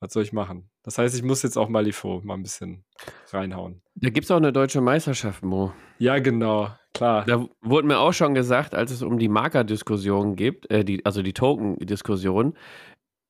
Was 0.00 0.14
soll 0.14 0.22
ich 0.22 0.32
machen? 0.32 0.70
Das 0.82 0.96
heißt, 0.96 1.14
ich 1.14 1.22
muss 1.22 1.42
jetzt 1.42 1.58
auch 1.58 1.68
Malifaux 1.68 2.24
mal 2.24 2.34
ein 2.34 2.42
bisschen 2.42 2.86
reinhauen. 3.32 3.82
Da 3.96 4.08
gibt 4.08 4.24
es 4.24 4.30
auch 4.30 4.36
eine 4.38 4.52
deutsche 4.52 4.80
Meisterschaft, 4.80 5.42
Mo. 5.42 5.74
Ja, 5.98 6.20
genau, 6.20 6.70
klar. 6.98 7.24
Da 7.24 7.46
wurde 7.62 7.86
mir 7.86 7.98
auch 7.98 8.12
schon 8.12 8.34
gesagt, 8.34 8.74
als 8.74 8.90
es 8.90 9.02
um 9.02 9.18
die 9.18 9.28
Marker-Diskussion 9.28 10.36
gibt, 10.36 10.70
äh, 10.70 10.84
die, 10.84 11.04
also 11.06 11.22
die 11.22 11.32
Token-Diskussion, 11.32 12.54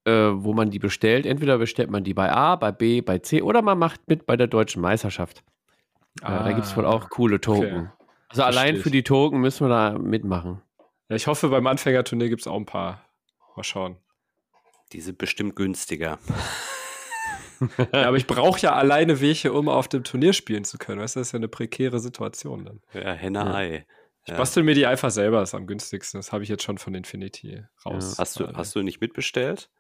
äh, 0.05 0.11
wo 0.11 0.53
man 0.55 0.71
die 0.71 0.79
bestellt. 0.79 1.27
Entweder 1.27 1.59
bestellt 1.59 1.91
man 1.91 2.03
die 2.03 2.15
bei 2.15 2.33
A, 2.33 2.57
bei 2.57 2.73
B, 2.73 3.01
bei 3.01 3.19
C 3.19 3.43
oder 3.43 3.63
man 3.63 3.79
macht 3.79 4.01
mit 4.09 4.27
bei 4.27 4.37
der 4.37 4.47
deutschen 4.47 4.83
Meisterschaft. 4.83 5.45
Äh, 6.23 6.27
da 6.27 6.53
gibt 6.53 6.67
es 6.67 6.77
wohl 6.77 6.87
auch 6.87 7.11
coole 7.11 7.41
Token. 7.41 7.69
Ah, 7.69 7.95
okay. 7.95 8.05
Also 8.31 8.43
allein 8.43 8.55
Verstehe 8.55 8.83
für 8.83 8.91
die 8.91 9.03
Token 9.03 9.41
müssen 9.41 9.67
wir 9.67 9.71
da 9.71 9.99
mitmachen. 9.99 10.61
Ja, 11.09 11.17
ich 11.17 11.27
hoffe, 11.27 11.49
beim 11.49 11.67
Anfängerturnier 11.67 12.29
gibt 12.29 12.43
es 12.43 12.47
auch 12.47 12.57
ein 12.57 12.67
paar. 12.67 13.03
Mal 13.57 13.63
schauen. 13.65 13.97
Die 14.93 15.01
sind 15.01 15.19
bestimmt 15.19 15.57
günstiger. 15.57 16.19
Ja, 17.93 18.09
aber 18.09 18.17
ich 18.17 18.27
brauche 18.27 18.61
ja 18.61 18.73
alleine 18.75 19.21
welche, 19.21 19.53
um 19.53 19.69
auf 19.69 19.89
dem 19.89 20.05
Turnier 20.05 20.33
spielen 20.33 20.65
zu 20.65 20.79
können. 20.79 21.01
Weißt 21.01 21.17
du, 21.17 21.21
das 21.21 21.29
ist 21.29 21.33
ja 21.33 21.39
eine 21.39 21.49
prekäre 21.49 21.99
Situation 22.01 22.65
dann. 22.65 22.81
Ja, 22.93 23.13
Henne, 23.13 23.39
Ja. 23.39 23.63
Ich 24.25 24.33
Ja. 24.33 24.37
bastel 24.37 24.63
mir 24.63 24.75
die 24.75 24.85
einfach 24.87 25.11
selber, 25.11 25.41
ist 25.43 25.55
am 25.55 25.67
günstigsten. 25.67 26.19
Das 26.19 26.33
habe 26.33 26.43
ich 26.43 26.51
jetzt 26.51 26.63
schon 26.63 26.77
von 26.77 26.95
Infinity 26.95 27.65
raus. 27.87 28.17
Hast 28.19 28.39
du, 28.39 28.47
hast 28.55 28.75
du 28.75 28.83
nicht 28.83 29.01
mitbestellt? 29.01 29.71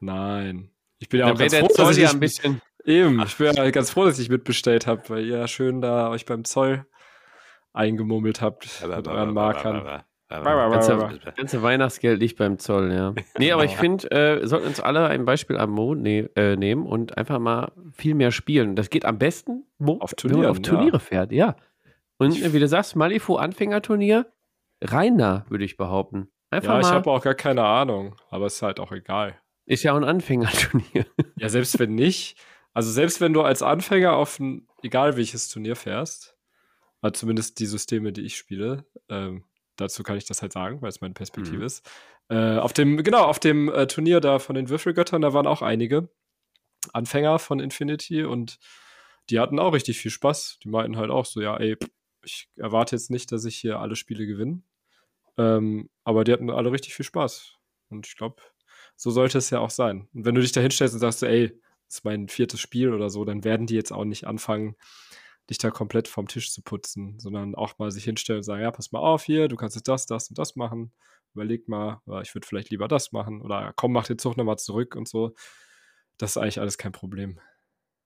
Nein. 0.00 0.70
Ich 0.98 1.08
bin 1.10 1.20
ja 1.20 1.30
auch 1.30 1.36
ganz 1.38 1.54
froh, 1.54 1.68
dass 1.76 1.96
ich 1.96 2.02
ja 2.04 2.04
nicht- 2.04 2.14
ein 2.14 2.20
bisschen. 2.20 2.62
Eben, 2.86 3.22
ich 3.22 3.36
bin 3.36 3.52
ja 3.54 3.70
ganz 3.70 3.90
froh, 3.90 4.06
dass 4.06 4.18
ich 4.18 4.30
mitbestellt 4.30 4.86
habe, 4.86 5.02
weil 5.10 5.26
ihr 5.26 5.46
schön 5.48 5.82
da 5.82 6.08
euch 6.08 6.24
beim 6.24 6.44
Zoll 6.44 6.86
eingemummelt 7.74 8.40
habt 8.40 8.68
mit 8.86 9.06
euren 9.08 9.34
Markern. 9.34 10.02
Ganze, 10.30 10.96
ganze 11.36 11.62
Weihnachtsgeld 11.62 12.20
liegt 12.20 12.38
beim 12.38 12.58
Zoll, 12.58 12.92
ja. 12.92 13.14
Nee, 13.38 13.52
aber 13.52 13.64
ich 13.64 13.76
finde, 13.76 14.10
äh, 14.10 14.46
sollten 14.46 14.68
uns 14.68 14.80
alle 14.80 15.06
ein 15.08 15.24
Beispiel 15.24 15.56
am 15.58 15.70
Mo 15.70 15.94
ne 15.94 16.30
äh, 16.36 16.56
nehmen 16.56 16.86
und 16.86 17.16
einfach 17.18 17.38
mal 17.38 17.72
viel 17.92 18.14
mehr 18.14 18.30
spielen. 18.30 18.76
Das 18.76 18.90
geht 18.90 19.04
am 19.04 19.18
besten, 19.18 19.64
Mo, 19.78 19.98
Auf 20.00 20.12
wenn 20.22 20.30
man 20.30 20.32
Turnieren, 20.32 20.50
auf 20.50 20.60
Turniere 20.62 21.00
fährt, 21.00 21.32
ja. 21.32 21.56
Und 22.18 22.32
Ich- 22.36 22.52
wie 22.52 22.58
du 22.60 22.68
sagst, 22.68 22.94
Malifaux 22.96 23.38
Anfängerturnier, 23.40 24.26
reiner, 24.82 25.44
würde 25.48 25.64
ich 25.64 25.76
behaupten. 25.76 26.28
Einfach 26.50 26.74
Ja, 26.74 26.80
ich 26.80 26.86
habe 26.86 27.10
auch 27.10 27.22
gar 27.22 27.34
keine 27.34 27.64
Ahnung, 27.64 28.16
aber 28.30 28.46
ist 28.46 28.60
halt 28.62 28.80
auch 28.80 28.92
egal. 28.92 29.36
ist 29.66 29.82
ja 29.84 29.92
auch 29.92 29.96
ein 29.96 30.04
Anfängerturnier. 30.04 31.06
Ja, 31.36 31.48
selbst 31.48 31.78
wenn 31.78 31.94
nicht, 31.94 32.36
also 32.74 32.90
selbst 32.90 33.20
wenn 33.20 33.32
du 33.32 33.40
als 33.42 33.62
Anfänger 33.62 34.14
auf 34.14 34.38
ein, 34.38 34.66
egal 34.82 35.16
welches 35.16 35.48
Turnier 35.48 35.74
fährst, 35.74 36.36
also 37.00 37.12
zumindest 37.20 37.58
die 37.60 37.66
Systeme, 37.66 38.12
die 38.12 38.20
ich 38.22 38.36
spiele, 38.36 38.84
ähm, 39.08 39.44
dazu 39.80 40.02
kann 40.02 40.16
ich 40.16 40.24
das 40.26 40.42
halt 40.42 40.52
sagen, 40.52 40.80
weil 40.82 40.88
es 40.88 41.00
meine 41.00 41.14
Perspektive 41.14 41.58
Mhm. 41.58 41.64
ist. 41.64 41.88
Äh, 42.28 42.56
auf 42.58 42.72
dem, 42.72 43.02
genau, 43.02 43.24
auf 43.24 43.38
dem 43.40 43.68
äh, 43.68 43.86
Turnier 43.86 44.20
da 44.20 44.38
von 44.38 44.54
den 44.54 44.68
Würfelgöttern, 44.68 45.22
da 45.22 45.32
waren 45.32 45.46
auch 45.46 45.62
einige 45.62 46.08
Anfänger 46.92 47.38
von 47.38 47.60
Infinity 47.60 48.24
und 48.24 48.58
die 49.28 49.38
hatten 49.40 49.58
auch 49.58 49.72
richtig 49.72 49.98
viel 49.98 50.10
Spaß. 50.10 50.58
Die 50.62 50.68
meinten 50.68 50.96
halt 50.96 51.10
auch 51.10 51.24
so, 51.26 51.40
ja, 51.40 51.56
ey, 51.56 51.76
ich 52.24 52.48
erwarte 52.56 52.96
jetzt 52.96 53.10
nicht, 53.10 53.32
dass 53.32 53.44
ich 53.44 53.56
hier 53.56 53.78
alle 53.80 53.96
Spiele 53.96 54.26
gewinne. 54.26 54.62
Ähm, 55.38 55.88
aber 56.04 56.24
die 56.24 56.32
hatten 56.32 56.50
alle 56.50 56.72
richtig 56.72 56.94
viel 56.94 57.04
Spaß. 57.06 57.54
Und 57.88 58.06
ich 58.06 58.16
glaube, 58.16 58.42
so 58.96 59.10
sollte 59.10 59.38
es 59.38 59.50
ja 59.50 59.60
auch 59.60 59.70
sein. 59.70 60.08
Und 60.12 60.24
wenn 60.24 60.34
du 60.34 60.40
dich 60.40 60.52
da 60.52 60.60
hinstellst 60.60 60.94
und 60.94 61.00
sagst, 61.00 61.20
so, 61.20 61.26
ey, 61.26 61.48
das 61.86 61.96
ist 61.98 62.04
mein 62.04 62.28
viertes 62.28 62.60
Spiel 62.60 62.92
oder 62.92 63.10
so, 63.10 63.24
dann 63.24 63.44
werden 63.44 63.66
die 63.66 63.74
jetzt 63.74 63.92
auch 63.92 64.04
nicht 64.04 64.26
anfangen, 64.26 64.76
dich 65.50 65.58
da 65.58 65.70
komplett 65.70 66.08
vom 66.08 66.28
Tisch 66.28 66.52
zu 66.52 66.62
putzen, 66.62 67.18
sondern 67.18 67.54
auch 67.54 67.78
mal 67.78 67.90
sich 67.90 68.04
hinstellen 68.04 68.38
und 68.38 68.44
sagen, 68.44 68.62
ja, 68.62 68.70
pass 68.70 68.92
mal 68.92 69.00
auf 69.00 69.24
hier, 69.24 69.48
du 69.48 69.56
kannst 69.56 69.76
jetzt 69.76 69.88
das, 69.88 70.06
das 70.06 70.28
und 70.30 70.38
das 70.38 70.56
machen. 70.56 70.92
Überleg 71.34 71.68
mal, 71.68 72.00
ich 72.22 72.34
würde 72.34 72.46
vielleicht 72.46 72.70
lieber 72.70 72.88
das 72.88 73.12
machen. 73.12 73.42
Oder 73.42 73.72
komm, 73.76 73.92
mach 73.92 74.06
den 74.06 74.18
Zug 74.18 74.36
nochmal 74.36 74.58
zurück 74.58 74.96
und 74.96 75.06
so. 75.06 75.34
Das 76.18 76.30
ist 76.30 76.36
eigentlich 76.38 76.60
alles 76.60 76.78
kein 76.78 76.92
Problem. 76.92 77.38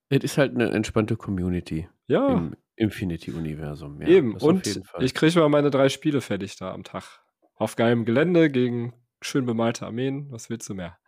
Es 0.08 0.22
ist 0.24 0.38
halt 0.38 0.54
eine 0.54 0.70
entspannte 0.70 1.16
Community 1.16 1.88
Ja, 2.06 2.28
im 2.28 2.56
Infinity-Universum. 2.76 4.02
Ja, 4.02 4.08
eben. 4.08 4.36
Und 4.36 4.80
ich 5.00 5.14
kriege 5.14 5.40
mal 5.40 5.48
meine 5.48 5.70
drei 5.70 5.88
Spiele 5.88 6.20
fertig 6.20 6.56
da 6.56 6.72
am 6.72 6.84
Tag. 6.84 7.22
Auf 7.56 7.76
geilem 7.76 8.04
Gelände 8.04 8.50
gegen 8.50 8.94
schön 9.22 9.46
bemalte 9.46 9.86
Armeen. 9.86 10.30
Was 10.30 10.50
willst 10.50 10.68
du 10.68 10.74
mehr? 10.74 10.98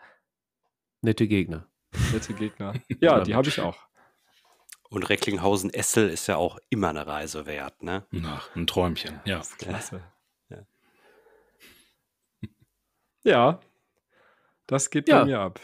Nette 1.03 1.29
Gegner. 1.29 1.69
Nette 2.13 2.35
Gegner. 2.35 2.75
Ja, 3.01 3.21
die 3.21 3.35
habe 3.35 3.49
ich 3.49 3.61
auch. 3.61 3.86
Und 4.91 5.09
Recklinghausen-Essel 5.09 6.09
ist 6.09 6.27
ja 6.29 6.37
auch 6.37 6.59
immer 6.71 6.91
eine 6.91 7.07
Reise 7.07 7.47
wert, 7.47 7.83
ne? 7.83 8.07
Ach, 8.25 8.55
ein 8.55 8.67
Träumchen, 8.67 9.21
ja. 9.25 9.43
Klasse. 9.59 10.03
Ja. 10.51 10.59
Ja, 13.25 13.61
das 14.69 14.91
geht 14.91 15.09
Ja. 15.09 15.21
bei 15.21 15.25
mir 15.27 15.41
ab. 15.41 15.61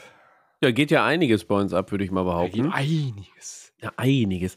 Ja, 0.63 0.71
geht 0.73 0.91
ja 0.91 1.05
einiges 1.05 1.45
bei 1.45 1.55
uns 1.57 1.73
ab, 1.73 1.91
würde 1.93 2.05
ich 2.05 2.11
mal 2.11 2.25
behaupten. 2.25 2.73
einiges. 2.73 3.73
Ja, 3.81 3.93
einiges. 3.97 4.57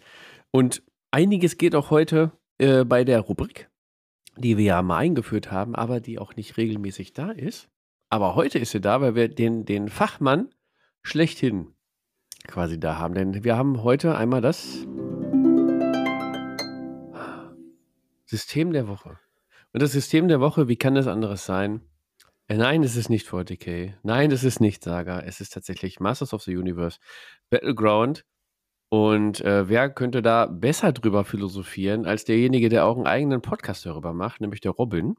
Und 0.51 0.81
einiges 1.11 1.57
geht 1.57 1.75
auch 1.75 1.89
heute 1.91 2.31
äh, 2.57 2.83
bei 2.83 3.03
der 3.03 3.19
Rubrik, 3.21 3.69
die 4.37 4.57
wir 4.57 4.65
ja 4.65 4.81
mal 4.81 4.97
eingeführt 4.97 5.51
haben, 5.51 5.75
aber 5.75 5.99
die 5.99 6.17
auch 6.19 6.35
nicht 6.35 6.57
regelmäßig 6.57 7.13
da 7.13 7.29
ist. 7.31 7.69
Aber 8.09 8.35
heute 8.35 8.57
ist 8.59 8.71
sie 8.71 8.81
da, 8.81 9.01
weil 9.01 9.13
wir 9.15 9.27
den, 9.29 9.65
den 9.65 9.89
Fachmann 9.89 10.53
schlechthin 11.03 11.74
quasi 12.47 12.79
da 12.79 12.97
haben. 12.97 13.13
Denn 13.13 13.43
wir 13.43 13.57
haben 13.57 13.83
heute 13.83 14.15
einmal 14.15 14.41
das 14.41 14.85
System 18.25 18.73
der 18.73 18.87
Woche. 18.87 19.19
Und 19.73 19.81
das 19.81 19.91
System 19.91 20.27
der 20.27 20.39
Woche, 20.39 20.67
wie 20.67 20.77
kann 20.77 20.95
das 20.95 21.07
anderes 21.07 21.45
sein? 21.45 21.81
Äh, 22.47 22.57
nein, 22.57 22.83
es 22.83 22.95
ist 22.95 23.09
nicht 23.09 23.27
40k. 23.27 23.93
Nein, 24.03 24.31
es 24.31 24.43
ist 24.43 24.61
nicht 24.61 24.83
Saga. 24.83 25.19
Es 25.19 25.41
ist 25.41 25.53
tatsächlich 25.53 25.99
Masters 25.99 26.33
of 26.33 26.43
the 26.43 26.55
Universe 26.55 26.99
Battleground. 27.49 28.25
Und 28.89 29.41
äh, 29.41 29.67
wer 29.67 29.89
könnte 29.89 30.21
da 30.21 30.45
besser 30.45 30.93
drüber 30.93 31.25
philosophieren 31.25 32.05
als 32.05 32.23
derjenige, 32.23 32.69
der 32.69 32.85
auch 32.85 32.95
einen 32.95 33.07
eigenen 33.07 33.41
Podcast 33.41 33.85
darüber 33.85 34.13
macht, 34.13 34.41
nämlich 34.41 34.61
der 34.61 34.71
Robin? 34.71 35.15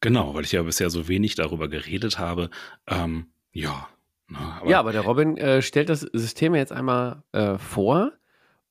Genau, 0.00 0.34
weil 0.34 0.44
ich 0.44 0.52
ja 0.52 0.62
bisher 0.62 0.90
so 0.90 1.08
wenig 1.08 1.36
darüber 1.36 1.68
geredet 1.68 2.18
habe. 2.18 2.50
Ähm, 2.86 3.26
ja. 3.52 3.88
Aber 4.34 4.68
ja, 4.68 4.80
aber 4.80 4.92
der 4.92 5.02
Robin 5.02 5.36
äh, 5.36 5.62
stellt 5.62 5.88
das 5.88 6.00
System 6.00 6.54
jetzt 6.54 6.72
einmal 6.72 7.22
äh, 7.32 7.58
vor 7.58 8.12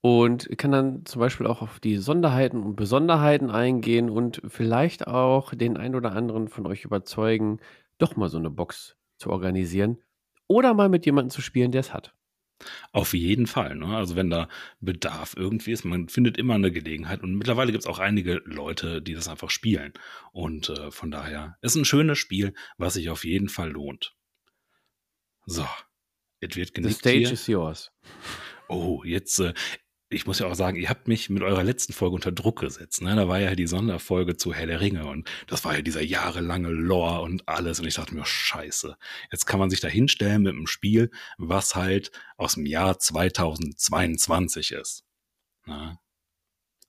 und 0.02 0.50
kann 0.58 0.72
dann 0.72 1.06
zum 1.06 1.20
Beispiel 1.20 1.48
auch 1.48 1.62
auf 1.62 1.80
die 1.80 1.98
Sonderheiten 1.98 2.62
und 2.62 2.76
Besonderheiten 2.76 3.50
eingehen 3.50 4.10
und 4.10 4.42
vielleicht 4.48 5.08
auch 5.08 5.54
den 5.54 5.78
ein 5.78 5.96
oder 5.96 6.12
anderen 6.12 6.48
von 6.48 6.68
euch 6.68 6.84
überzeugen, 6.84 7.60
doch 7.98 8.16
mal 8.16 8.30
so 8.30 8.38
eine 8.38 8.50
Box 8.50 8.98
zu 9.18 9.30
organisieren 9.30 9.98
oder 10.48 10.74
mal 10.74 10.90
mit 10.90 11.06
jemandem 11.06 11.32
zu 11.32 11.42
spielen, 11.42 11.72
der 11.72 11.82
es 11.82 11.94
hat. 11.94 12.14
Auf 12.92 13.14
jeden 13.14 13.48
Fall. 13.48 13.76
Ne? 13.76 13.88
Also 13.96 14.16
wenn 14.16 14.30
da 14.30 14.48
Bedarf 14.80 15.34
irgendwie 15.38 15.72
ist, 15.72 15.86
man 15.86 16.08
findet 16.08 16.38
immer 16.38 16.56
eine 16.56 16.72
Gelegenheit. 16.72 17.22
Und 17.22 17.36
mittlerweile 17.36 17.72
gibt 17.72 17.84
es 17.84 17.90
auch 17.90 18.00
einige 18.00 18.42
Leute, 18.46 19.02
die 19.02 19.14
das 19.14 19.28
einfach 19.28 19.50
spielen. 19.50 19.94
Und 20.32 20.70
äh, 20.70 20.92
von 20.92 21.12
daher 21.12 21.58
ist 21.62 21.76
ein 21.76 21.86
schönes 21.86 22.18
Spiel, 22.18 22.54
was 22.78 22.94
sich 22.94 23.10
auf 23.10 23.26
jeden 23.26 23.50
Fall 23.50 23.72
lohnt. 23.72 24.16
So, 25.46 25.68
es 26.40 26.56
wird 26.56 26.74
genickt 26.74 26.96
The 26.96 27.00
stage 27.00 27.18
hier. 27.20 27.32
is 27.32 27.48
yours. 27.48 27.92
Oh, 28.68 29.04
jetzt, 29.04 29.40
äh, 29.40 29.54
ich 30.10 30.26
muss 30.26 30.40
ja 30.40 30.48
auch 30.48 30.56
sagen, 30.56 30.78
ihr 30.78 30.90
habt 30.90 31.08
mich 31.08 31.30
mit 31.30 31.44
eurer 31.44 31.64
letzten 31.64 31.94
Folge 31.94 32.16
unter 32.16 32.32
Druck 32.32 32.60
gesetzt. 32.60 33.02
Ne? 33.02 33.16
Da 33.16 33.28
war 33.28 33.40
ja 33.40 33.56
die 33.56 33.68
Sonderfolge 33.68 34.38
zu 34.38 34.54
Herr 34.54 34.68
der 34.68 34.82
Ringe 34.82 35.06
und 35.08 35.30
das 35.48 35.66
war 35.66 35.76
ja 35.76 35.82
dieser 35.82 36.02
jahrelange 36.02 36.70
Lore 36.70 37.22
und 37.22 37.48
alles. 37.48 37.80
Und 37.80 37.88
ich 37.88 37.96
dachte 37.96 38.16
mir, 38.16 38.26
scheiße, 38.26 38.98
jetzt 39.32 39.46
kann 39.46 39.60
man 39.60 39.70
sich 39.70 39.82
da 39.82 39.88
hinstellen 39.88 40.44
mit 40.44 40.54
einem 40.54 40.68
Spiel, 40.68 41.12
was 41.38 41.76
halt 41.76 42.12
aus 42.38 42.56
dem 42.56 42.66
Jahr 42.66 42.98
2022 42.98 44.72
ist. 44.72 45.04
Na? 45.66 46.00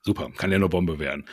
Super, 0.02 0.30
kann 0.30 0.52
ja 0.52 0.58
nur 0.58 0.70
Bombe 0.70 0.98
werden. 0.98 1.26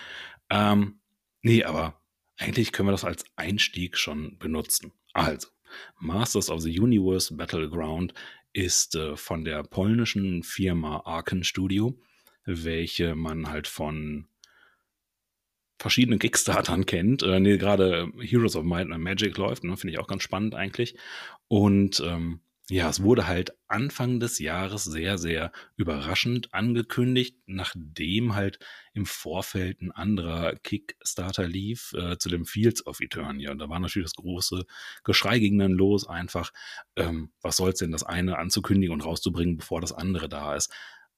Ähm, 0.49 0.99
nee, 1.41 1.63
aber 1.63 2.01
eigentlich 2.38 2.71
können 2.71 2.88
wir 2.88 2.93
das 2.93 3.03
als 3.05 3.24
Einstieg 3.36 3.97
schon 3.97 4.38
benutzen. 4.39 4.93
Also, 5.13 5.49
Masters 5.99 6.49
of 6.49 6.61
the 6.61 6.80
Universe 6.80 7.34
Battleground 7.34 8.13
ist 8.53 8.95
äh, 8.95 9.15
von 9.15 9.43
der 9.43 9.63
polnischen 9.63 10.43
Firma 10.43 11.01
Arken 11.05 11.43
Studio, 11.43 11.97
welche 12.45 13.15
man 13.15 13.49
halt 13.49 13.67
von 13.67 14.28
verschiedenen 15.80 16.19
Kickstartern 16.19 16.86
kennt. 16.86 17.24
Äh, 17.24 17.39
nee, 17.39 17.57
gerade 17.57 18.11
Heroes 18.19 18.55
of 18.55 18.63
Might 18.63 18.91
and 18.91 19.03
Magic 19.03 19.38
läuft, 19.38 19.63
ne, 19.63 19.76
finde 19.76 19.93
ich 19.93 19.99
auch 19.99 20.07
ganz 20.07 20.24
spannend 20.24 20.55
eigentlich. 20.55 20.95
Und 21.47 21.99
ähm, 22.05 22.39
ja, 22.70 22.89
es 22.89 23.03
wurde 23.03 23.28
halt 23.28 23.51
Anfang 23.68 24.22
des 24.22 24.39
Jahres 24.39 24.86
sehr, 24.86 25.18
sehr 25.18 25.51
überraschend 25.76 26.53
angekündigt, 26.53 27.38
nachdem 27.45 28.36
halt 28.36 28.57
im 28.93 29.05
Vorfeld 29.05 29.82
ein 29.82 29.91
anderer 29.91 30.55
Kickstarter 30.55 31.45
lief 31.45 31.93
äh, 31.93 32.18
zu 32.18 32.30
dem 32.30 32.45
Fields 32.45 32.86
of 32.86 33.01
Eternia. 33.01 33.51
Und 33.51 33.59
da 33.59 33.68
war 33.68 33.80
natürlich 33.80 34.05
das 34.05 34.16
große 34.16 34.64
Geschrei 35.03 35.39
ging 35.39 35.59
dann 35.59 35.74
los, 35.74 36.07
einfach, 36.07 36.53
ähm, 36.95 37.34
was 37.41 37.57
soll 37.57 37.72
es 37.72 37.80
denn, 37.80 37.91
das 37.91 38.03
eine 38.03 38.38
anzukündigen 38.38 38.93
und 38.93 39.03
rauszubringen, 39.03 39.57
bevor 39.57 39.82
das 39.82 39.91
andere 39.91 40.30
da 40.30 40.55
ist. 40.55 40.72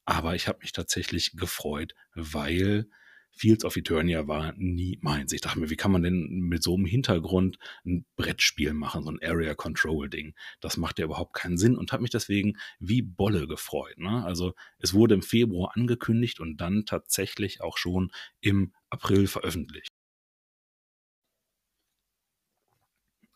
Aber 0.06 0.34
ich 0.34 0.48
habe 0.48 0.60
mich 0.62 0.72
tatsächlich 0.72 1.34
gefreut, 1.34 1.94
weil 2.16 2.88
Fields 3.36 3.66
of 3.66 3.76
Eternia 3.76 4.28
war 4.28 4.54
nie 4.58 4.98
meins. 5.02 5.34
Ich 5.34 5.42
dachte 5.42 5.60
mir, 5.60 5.70
wie 5.70 5.76
kann 5.76 5.92
man 5.92 6.04
denn 6.04 6.28
mit 6.40 6.64
so 6.64 6.76
einem 6.76 6.86
Hintergrund 6.86 7.60
ein 7.86 8.06
Brettspiel 8.16 8.74
machen, 8.74 9.04
so 9.04 9.12
ein 9.12 9.20
Area 9.22 9.54
Control 9.56 10.10
Ding? 10.10 10.34
Das 10.62 10.78
macht 10.78 11.00
ja 11.00 11.06
überhaupt 11.06 11.34
keinen 11.34 11.58
Sinn 11.58 11.78
und 11.78 11.92
habe 11.92 12.02
mich 12.04 12.12
deswegen 12.12 12.58
wie 12.80 13.02
Bolle 13.02 13.48
gefreut. 13.48 13.98
Ne? 13.98 14.24
Also 14.24 14.54
es 14.80 14.94
wurde 14.94 15.16
im 15.16 15.22
Februar 15.22 15.76
angekündigt 15.76 16.40
und 16.40 16.58
dann 16.58 16.86
tatsächlich 16.86 17.62
auch 17.62 17.78
schon 17.78 18.12
im 18.40 18.74
April 18.90 19.28
veröffentlicht. 19.28 19.90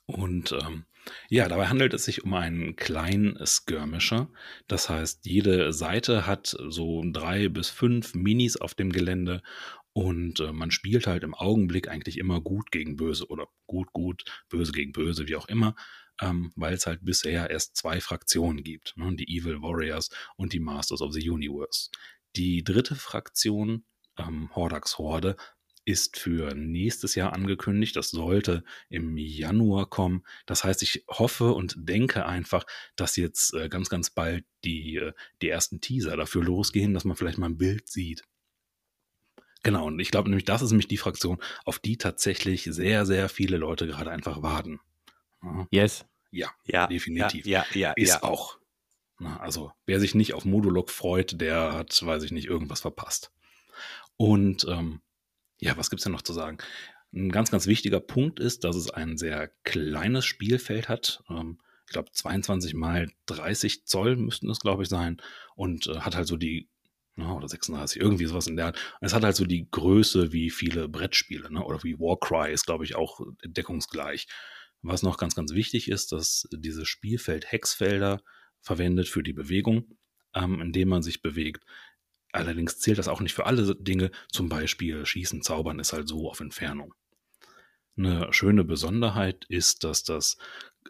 Und 0.05 0.53
ähm, 0.53 0.85
ja, 1.29 1.47
dabei 1.47 1.67
handelt 1.67 1.93
es 1.93 2.05
sich 2.05 2.23
um 2.23 2.33
einen 2.33 2.75
kleinen 2.75 3.37
Skirmisher. 3.45 4.29
Das 4.67 4.89
heißt, 4.89 5.25
jede 5.25 5.71
Seite 5.71 6.25
hat 6.25 6.55
so 6.67 7.03
drei 7.05 7.47
bis 7.49 7.69
fünf 7.69 8.15
Minis 8.15 8.57
auf 8.57 8.73
dem 8.73 8.91
Gelände 8.91 9.41
und 9.93 10.39
äh, 10.39 10.51
man 10.51 10.71
spielt 10.71 11.07
halt 11.07 11.23
im 11.23 11.33
Augenblick 11.33 11.87
eigentlich 11.87 12.17
immer 12.17 12.41
gut 12.41 12.71
gegen 12.71 12.95
böse 12.95 13.27
oder 13.27 13.47
gut, 13.67 13.91
gut, 13.93 14.23
böse 14.49 14.71
gegen 14.71 14.91
böse, 14.91 15.27
wie 15.27 15.35
auch 15.35 15.47
immer, 15.47 15.75
ähm, 16.21 16.51
weil 16.55 16.73
es 16.73 16.85
halt 16.85 17.03
bisher 17.03 17.49
erst 17.49 17.75
zwei 17.75 18.01
Fraktionen 18.01 18.63
gibt, 18.63 18.93
ne? 18.97 19.15
die 19.15 19.37
Evil 19.37 19.61
Warriors 19.61 20.09
und 20.35 20.53
die 20.53 20.59
Masters 20.59 21.01
of 21.01 21.13
the 21.13 21.29
Universe. 21.29 21.89
Die 22.35 22.63
dritte 22.63 22.95
Fraktion, 22.95 23.85
ähm, 24.17 24.53
Hordax 24.55 24.97
Horde, 24.97 25.35
ist 25.85 26.19
für 26.19 26.53
nächstes 26.53 27.15
Jahr 27.15 27.33
angekündigt. 27.33 27.95
Das 27.95 28.11
sollte 28.11 28.63
im 28.89 29.17
Januar 29.17 29.89
kommen. 29.89 30.23
Das 30.45 30.63
heißt, 30.63 30.83
ich 30.83 31.03
hoffe 31.07 31.53
und 31.53 31.75
denke 31.77 32.25
einfach, 32.27 32.65
dass 32.95 33.15
jetzt 33.15 33.55
äh, 33.55 33.69
ganz, 33.69 33.89
ganz 33.89 34.11
bald 34.11 34.45
die, 34.63 34.97
äh, 34.97 35.13
die 35.41 35.49
ersten 35.49 35.81
Teaser 35.81 36.15
dafür 36.15 36.43
losgehen, 36.43 36.93
dass 36.93 37.05
man 37.05 37.17
vielleicht 37.17 37.39
mal 37.39 37.49
ein 37.49 37.57
Bild 37.57 37.89
sieht. 37.89 38.23
Genau, 39.63 39.87
und 39.87 39.99
ich 39.99 40.11
glaube 40.11 40.29
nämlich, 40.29 40.45
das 40.45 40.61
ist 40.61 40.71
nämlich 40.71 40.87
die 40.87 40.97
Fraktion, 40.97 41.37
auf 41.65 41.79
die 41.79 41.97
tatsächlich 41.97 42.63
sehr, 42.63 43.05
sehr 43.05 43.27
viele 43.29 43.57
Leute 43.57 43.87
gerade 43.87 44.11
einfach 44.11 44.41
warten. 44.41 44.79
Ja. 45.43 45.67
Yes. 45.71 46.05
Ja, 46.31 46.51
ja, 46.65 46.87
definitiv. 46.87 47.45
Ja, 47.45 47.65
ja, 47.73 47.79
ja 47.79 47.93
ist 47.95 48.09
ja. 48.09 48.23
auch. 48.23 48.59
Also, 49.39 49.73
wer 49.85 49.99
sich 49.99 50.15
nicht 50.15 50.33
auf 50.33 50.45
Modulok 50.45 50.89
freut, 50.89 51.41
der 51.41 51.73
hat, 51.73 52.05
weiß 52.05 52.23
ich 52.23 52.31
nicht, 52.31 52.47
irgendwas 52.47 52.81
verpasst. 52.81 53.31
Und 54.15 54.65
ähm, 54.69 55.01
ja, 55.59 55.75
was 55.75 55.89
gibt's 55.89 56.03
denn 56.03 56.13
noch 56.13 56.21
zu 56.21 56.33
sagen? 56.33 56.57
Ein 57.13 57.31
ganz, 57.31 57.51
ganz 57.51 57.67
wichtiger 57.67 57.99
Punkt 57.99 58.39
ist, 58.39 58.63
dass 58.63 58.75
es 58.75 58.89
ein 58.89 59.17
sehr 59.17 59.51
kleines 59.63 60.25
Spielfeld 60.25 60.87
hat. 60.87 61.23
Ähm, 61.29 61.59
ich 61.85 61.91
glaube, 61.91 62.11
22 62.11 62.75
mal 62.75 63.09
30 63.25 63.85
Zoll 63.85 64.15
müssten 64.15 64.49
es, 64.49 64.59
glaube 64.59 64.83
ich, 64.83 64.89
sein. 64.89 65.21
Und 65.55 65.87
äh, 65.87 65.99
hat 65.99 66.15
halt 66.15 66.27
so 66.27 66.37
die 66.37 66.69
ne, 67.19 67.33
oder 67.33 67.47
36, 67.47 68.01
irgendwie 68.01 68.25
sowas 68.25 68.47
in 68.47 68.55
der 68.55 68.67
Art. 68.67 68.79
Es 69.01 69.13
hat 69.13 69.23
halt 69.23 69.35
so 69.35 69.45
die 69.45 69.69
Größe 69.69 70.31
wie 70.31 70.49
viele 70.49 70.87
Brettspiele, 70.89 71.51
ne, 71.51 71.63
oder 71.63 71.83
wie 71.83 71.99
Warcry 71.99 72.51
ist, 72.51 72.65
glaube 72.65 72.85
ich, 72.85 72.95
auch 72.95 73.21
deckungsgleich. 73.43 74.27
Was 74.81 75.03
noch 75.03 75.17
ganz, 75.17 75.35
ganz 75.35 75.53
wichtig 75.53 75.89
ist, 75.89 76.11
dass 76.11 76.47
dieses 76.51 76.87
Spielfeld 76.87 77.51
Hexfelder 77.51 78.21
verwendet 78.61 79.09
für 79.09 79.23
die 79.23 79.33
Bewegung, 79.33 79.97
ähm, 80.33 80.61
indem 80.61 80.89
man 80.89 81.03
sich 81.03 81.21
bewegt. 81.21 81.65
Allerdings 82.31 82.79
zählt 82.79 82.97
das 82.97 83.07
auch 83.07 83.19
nicht 83.19 83.33
für 83.33 83.45
alle 83.45 83.75
Dinge. 83.75 84.11
Zum 84.31 84.49
Beispiel 84.49 85.05
Schießen, 85.05 85.41
Zaubern 85.41 85.79
ist 85.79 85.93
halt 85.93 86.07
so 86.07 86.29
auf 86.29 86.39
Entfernung. 86.39 86.93
Eine 87.97 88.31
schöne 88.31 88.63
Besonderheit 88.63 89.45
ist, 89.49 89.83
dass 89.83 90.03
das 90.03 90.37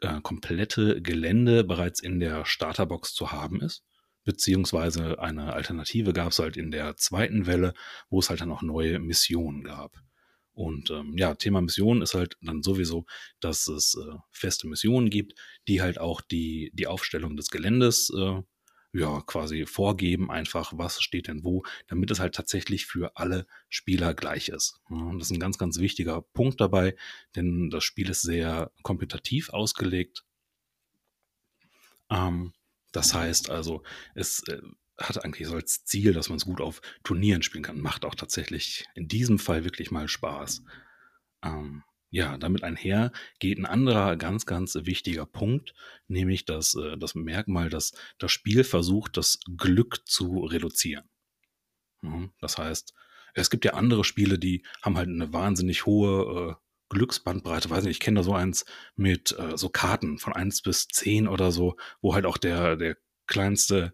äh, 0.02 0.22
komplette 0.22 1.02
Gelände 1.02 1.64
bereits 1.64 2.00
in 2.00 2.20
der 2.20 2.46
Starterbox 2.46 3.14
zu 3.16 3.32
haben 3.32 3.62
ist 3.62 3.84
beziehungsweise 4.30 5.18
eine 5.18 5.54
Alternative 5.54 6.14
gab 6.14 6.32
es 6.32 6.38
halt 6.38 6.56
in 6.56 6.70
der 6.70 6.96
zweiten 6.98 7.48
Welle, 7.48 7.74
wo 8.12 8.20
es 8.20 8.30
halt 8.30 8.42
dann 8.42 8.52
auch 8.52 8.62
neue 8.62 9.00
Missionen 9.00 9.64
gab. 9.64 9.98
Und 10.54 10.92
ähm, 10.92 11.18
ja, 11.18 11.34
Thema 11.34 11.62
Missionen 11.62 12.04
ist 12.04 12.14
halt 12.14 12.38
dann 12.42 12.62
sowieso, 12.62 13.08
dass 13.40 13.68
es 13.68 13.96
äh, 13.96 14.18
feste 14.30 14.68
Missionen 14.68 15.10
gibt, 15.10 15.34
die 15.68 15.82
halt 15.82 16.00
auch 16.00 16.22
die, 16.22 16.70
die 16.76 16.86
Aufstellung 16.86 17.38
des 17.38 17.50
Geländes 17.50 18.12
äh, 18.16 18.44
ja 18.94 19.22
quasi 19.22 19.66
vorgeben, 19.66 20.30
einfach 20.30 20.74
was 20.76 21.02
steht 21.02 21.28
denn 21.28 21.44
wo, 21.44 21.64
damit 21.88 22.12
es 22.12 22.20
halt 22.20 22.36
tatsächlich 22.36 22.86
für 22.86 23.16
alle 23.16 23.48
Spieler 23.68 24.14
gleich 24.14 24.50
ist. 24.50 24.80
und 24.90 25.18
das 25.18 25.30
ist 25.30 25.36
ein 25.36 25.40
ganz, 25.40 25.58
ganz 25.58 25.80
wichtiger 25.80 26.22
Punkt 26.22 26.62
dabei, 26.62 26.96
denn 27.36 27.72
das 27.72 27.84
Spiel 27.84 28.10
ist 28.10 28.22
sehr 28.22 28.72
kompetitiv 28.84 29.50
ausgelegt. 29.50 30.24
Ähm, 32.12 32.54
das 32.92 33.14
heißt 33.14 33.50
also, 33.50 33.84
es 34.16 34.44
äh, 34.48 34.62
hat 34.98 35.24
eigentlich 35.24 35.48
so 35.48 35.56
als 35.56 35.86
Ziel, 35.86 36.14
dass 36.14 36.30
man 36.30 36.38
es 36.38 36.46
gut 36.46 36.62
auf 36.62 36.82
Turnieren 37.04 37.42
spielen 37.42 37.64
kann. 37.64 37.80
Macht 37.80 38.06
auch 38.06 38.16
tatsächlich 38.16 38.86
in 38.96 39.08
diesem 39.08 39.40
Fall 39.40 39.64
wirklich 39.64 39.92
mal 39.92 40.08
Spaß. 40.08 40.64
Ähm, 41.44 41.84
ja, 42.12 42.38
damit 42.38 42.64
einher 42.64 43.12
geht 43.40 43.60
ein 43.60 43.66
anderer 43.66 44.18
ganz, 44.18 44.46
ganz 44.46 44.76
wichtiger 44.76 45.26
Punkt, 45.26 45.74
nämlich 46.08 46.46
das, 46.46 46.76
äh, 46.76 46.98
das 46.98 47.16
Merkmal, 47.16 47.70
dass 47.70 47.94
das 48.18 48.32
Spiel 48.32 48.64
versucht, 48.64 49.16
das 49.16 49.40
Glück 49.58 50.02
zu 50.06 50.40
reduzieren. 50.40 51.08
Mhm, 52.02 52.32
das 52.40 52.58
heißt, 52.58 52.94
es 53.36 53.50
gibt 53.50 53.64
ja 53.64 53.74
andere 53.74 54.04
Spiele, 54.04 54.40
die 54.40 54.64
haben 54.82 54.98
halt 54.98 55.08
eine 55.08 55.32
wahnsinnig 55.32 55.86
hohe 55.86 56.58
äh, 56.58 56.69
Glücksbandbreite, 56.90 57.70
weiß 57.70 57.84
nicht, 57.84 57.98
ich 57.98 58.00
kenne 58.00 58.20
da 58.20 58.24
so 58.24 58.34
eins 58.34 58.66
mit 58.96 59.38
äh, 59.38 59.58
so 59.58 59.70
Karten 59.70 60.18
von 60.18 60.34
eins 60.34 60.62
bis 60.62 60.88
zehn 60.88 61.28
oder 61.28 61.52
so, 61.52 61.76
wo 62.02 62.14
halt 62.14 62.26
auch 62.26 62.38
der, 62.38 62.76
der 62.76 62.98
kleinste 63.28 63.94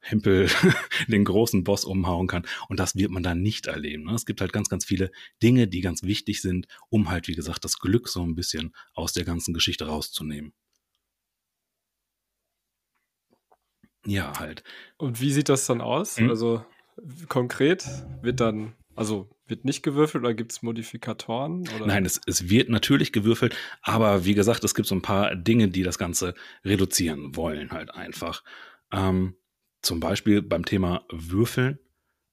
Hempel 0.00 0.48
den 1.08 1.24
großen 1.24 1.64
Boss 1.64 1.84
umhauen 1.84 2.26
kann. 2.26 2.44
Und 2.68 2.80
das 2.80 2.96
wird 2.96 3.10
man 3.10 3.22
dann 3.22 3.40
nicht 3.40 3.66
erleben. 3.66 4.04
Ne? 4.04 4.14
Es 4.14 4.26
gibt 4.26 4.40
halt 4.40 4.52
ganz, 4.52 4.68
ganz 4.68 4.84
viele 4.84 5.12
Dinge, 5.42 5.68
die 5.68 5.80
ganz 5.80 6.02
wichtig 6.02 6.42
sind, 6.42 6.66
um 6.90 7.08
halt, 7.08 7.28
wie 7.28 7.36
gesagt, 7.36 7.64
das 7.64 7.78
Glück 7.78 8.08
so 8.08 8.22
ein 8.22 8.34
bisschen 8.34 8.74
aus 8.94 9.12
der 9.12 9.24
ganzen 9.24 9.54
Geschichte 9.54 9.86
rauszunehmen. 9.86 10.52
Ja, 14.04 14.38
halt. 14.38 14.64
Und 14.96 15.20
wie 15.20 15.32
sieht 15.32 15.48
das 15.48 15.66
dann 15.66 15.80
aus? 15.80 16.18
Hm? 16.18 16.28
Also 16.28 16.64
konkret 17.28 17.86
wird 18.20 18.40
dann, 18.40 18.74
also 18.94 19.30
wird 19.46 19.64
nicht 19.64 19.82
gewürfelt 19.82 20.24
oder 20.24 20.34
gibt 20.34 20.52
es 20.52 20.62
Modifikatoren? 20.62 21.68
Oder? 21.76 21.86
Nein, 21.86 22.04
es, 22.04 22.20
es 22.26 22.48
wird 22.48 22.68
natürlich 22.68 23.12
gewürfelt, 23.12 23.56
aber 23.82 24.24
wie 24.24 24.34
gesagt, 24.34 24.64
es 24.64 24.74
gibt 24.74 24.88
so 24.88 24.94
ein 24.94 25.02
paar 25.02 25.34
Dinge, 25.34 25.68
die 25.68 25.82
das 25.82 25.98
Ganze 25.98 26.34
reduzieren 26.64 27.36
wollen, 27.36 27.70
halt 27.70 27.94
einfach. 27.94 28.42
Ähm, 28.90 29.36
zum 29.82 30.00
Beispiel 30.00 30.42
beim 30.42 30.64
Thema 30.64 31.04
Würfeln 31.10 31.78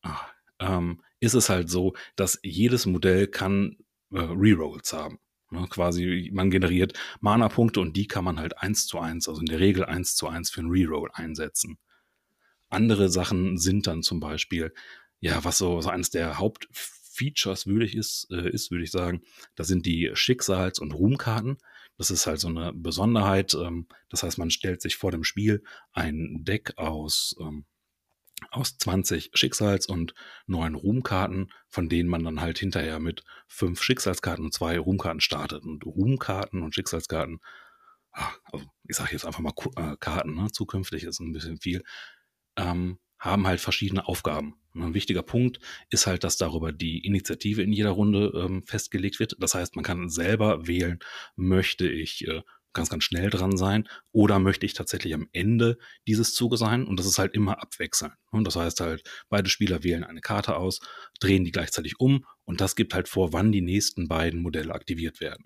ach, 0.01 0.32
ähm, 0.60 1.01
ist 1.20 1.34
es 1.34 1.49
halt 1.49 1.70
so, 1.70 1.93
dass 2.16 2.39
jedes 2.43 2.86
Modell 2.86 3.28
kann 3.28 3.78
äh, 4.12 4.20
Rerolls 4.20 4.93
haben. 4.93 5.20
Ne, 5.51 5.66
quasi, 5.68 6.30
man 6.32 6.51
generiert 6.51 6.93
Mana-Punkte 7.22 7.80
und 7.80 7.97
die 7.97 8.05
kann 8.05 8.24
man 8.24 8.39
halt 8.39 8.60
eins 8.60 8.86
zu 8.86 8.99
eins, 8.99 9.28
also 9.28 9.41
in 9.41 9.47
der 9.47 9.60
Regel 9.60 9.84
eins 9.84 10.16
zu 10.16 10.28
eins 10.28 10.51
für 10.51 10.62
einen 10.62 10.70
Reroll 10.70 11.10
einsetzen. 11.12 11.80
Andere 12.70 13.10
Sachen 13.10 13.57
sind 13.57 13.88
dann 13.88 14.03
zum 14.03 14.20
Beispiel, 14.20 14.72
ja, 15.20 15.43
was 15.43 15.57
so, 15.57 15.82
so 15.82 15.89
eines 15.89 16.09
der 16.09 16.38
Hauptfeatures 16.38 17.67
würdig 17.67 17.95
ist, 17.95 18.28
äh, 18.32 18.49
ist, 18.49 18.72
würde 18.72 18.84
ich 18.84 18.91
sagen, 18.91 19.22
das 19.55 19.67
sind 19.67 19.86
die 19.86 20.11
Schicksals- 20.13 20.80
und 20.80 20.93
Ruhmkarten. 20.93 21.57
Das 21.97 22.11
ist 22.11 22.28
halt 22.28 22.39
so 22.39 22.47
eine 22.47 22.72
Besonderheit. 22.74 23.53
Ähm, 23.53 23.88
das 24.09 24.24
heißt, 24.24 24.38
man 24.38 24.51
stellt 24.51 24.82
sich 24.82 24.95
vor 24.95 25.11
dem 25.11 25.24
Spiel 25.24 25.63
ein 25.91 26.43
Deck 26.45 26.78
aus, 26.78 27.36
ähm, 27.39 27.65
aus 28.51 28.78
20 28.78 29.32
Schicksals- 29.34 29.88
und 29.88 30.13
neun 30.47 30.76
Ruhmkarten, 30.76 31.51
von 31.67 31.89
denen 31.89 32.09
man 32.09 32.24
dann 32.24 32.39
halt 32.39 32.57
hinterher 32.57 32.99
mit 32.99 33.24
fünf 33.47 33.84
Schicksalskarten 33.84 34.45
und 34.45 34.53
zwei 34.53 34.80
Ruhmkarten 34.80 35.20
startet. 35.20 35.63
Und 35.63 35.86
Ruhmkarten 35.86 36.61
und 36.63 36.74
Schicksalskarten, 36.74 37.39
ach, 38.13 38.39
also 38.45 38.65
ich 38.88 38.95
sage 38.95 39.11
jetzt 39.11 39.26
einfach 39.26 39.41
mal 39.41 39.53
äh, 39.76 39.97
Karten, 39.99 40.36
ne? 40.36 40.47
zukünftig 40.53 41.03
ist 41.03 41.20
ein 41.20 41.34
bisschen 41.34 41.59
viel, 41.59 41.84
ähm, 42.55 42.99
haben 43.20 43.47
halt 43.47 43.59
verschiedene 43.59 44.07
Aufgaben. 44.07 44.55
Ein 44.74 44.93
wichtiger 44.93 45.24
Punkt 45.24 45.59
ist 45.89 46.07
halt, 46.07 46.24
dass 46.24 46.38
darüber 46.38 46.72
die 46.72 47.05
Initiative 47.05 47.61
in 47.61 47.74
jeder 47.74 47.91
Runde 47.91 48.32
ähm, 48.36 48.63
festgelegt 48.63 49.20
wird. 49.20 49.36
Das 49.39 49.55
heißt, 49.55 49.76
man 49.76 49.84
kann 49.84 50.09
selber 50.09 50.67
wählen, 50.67 50.99
möchte 51.36 51.89
ich 51.89 52.28
äh, 52.28 52.41
ganz, 52.74 52.89
ganz 52.89 53.03
schnell 53.03 53.30
dran 53.30 53.57
sein 53.57 53.88
oder 54.11 54.39
möchte 54.39 54.65
ich 54.65 54.74
tatsächlich 54.74 55.13
am 55.13 55.28
Ende 55.34 55.78
dieses 56.07 56.34
Zuges 56.34 56.59
sein 56.59 56.86
und 56.86 56.99
das 56.99 57.07
ist 57.07 57.20
halt 57.20 57.34
immer 57.34 57.61
abwechselnd. 57.61 58.13
Und 58.32 58.45
das 58.45 58.55
heißt 58.55 58.80
halt, 58.80 59.03
beide 59.30 59.49
Spieler 59.49 59.84
wählen 59.84 60.03
eine 60.03 60.22
Karte 60.22 60.55
aus, 60.55 60.80
drehen 61.20 61.43
die 61.43 61.51
gleichzeitig 61.51 61.99
um 61.99 62.26
und 62.45 62.61
das 62.61 62.76
gibt 62.76 62.93
halt 62.93 63.07
vor, 63.07 63.34
wann 63.34 63.51
die 63.51 63.61
nächsten 63.61 64.07
beiden 64.07 64.41
Modelle 64.41 64.74
aktiviert 64.74 65.20
werden. 65.20 65.45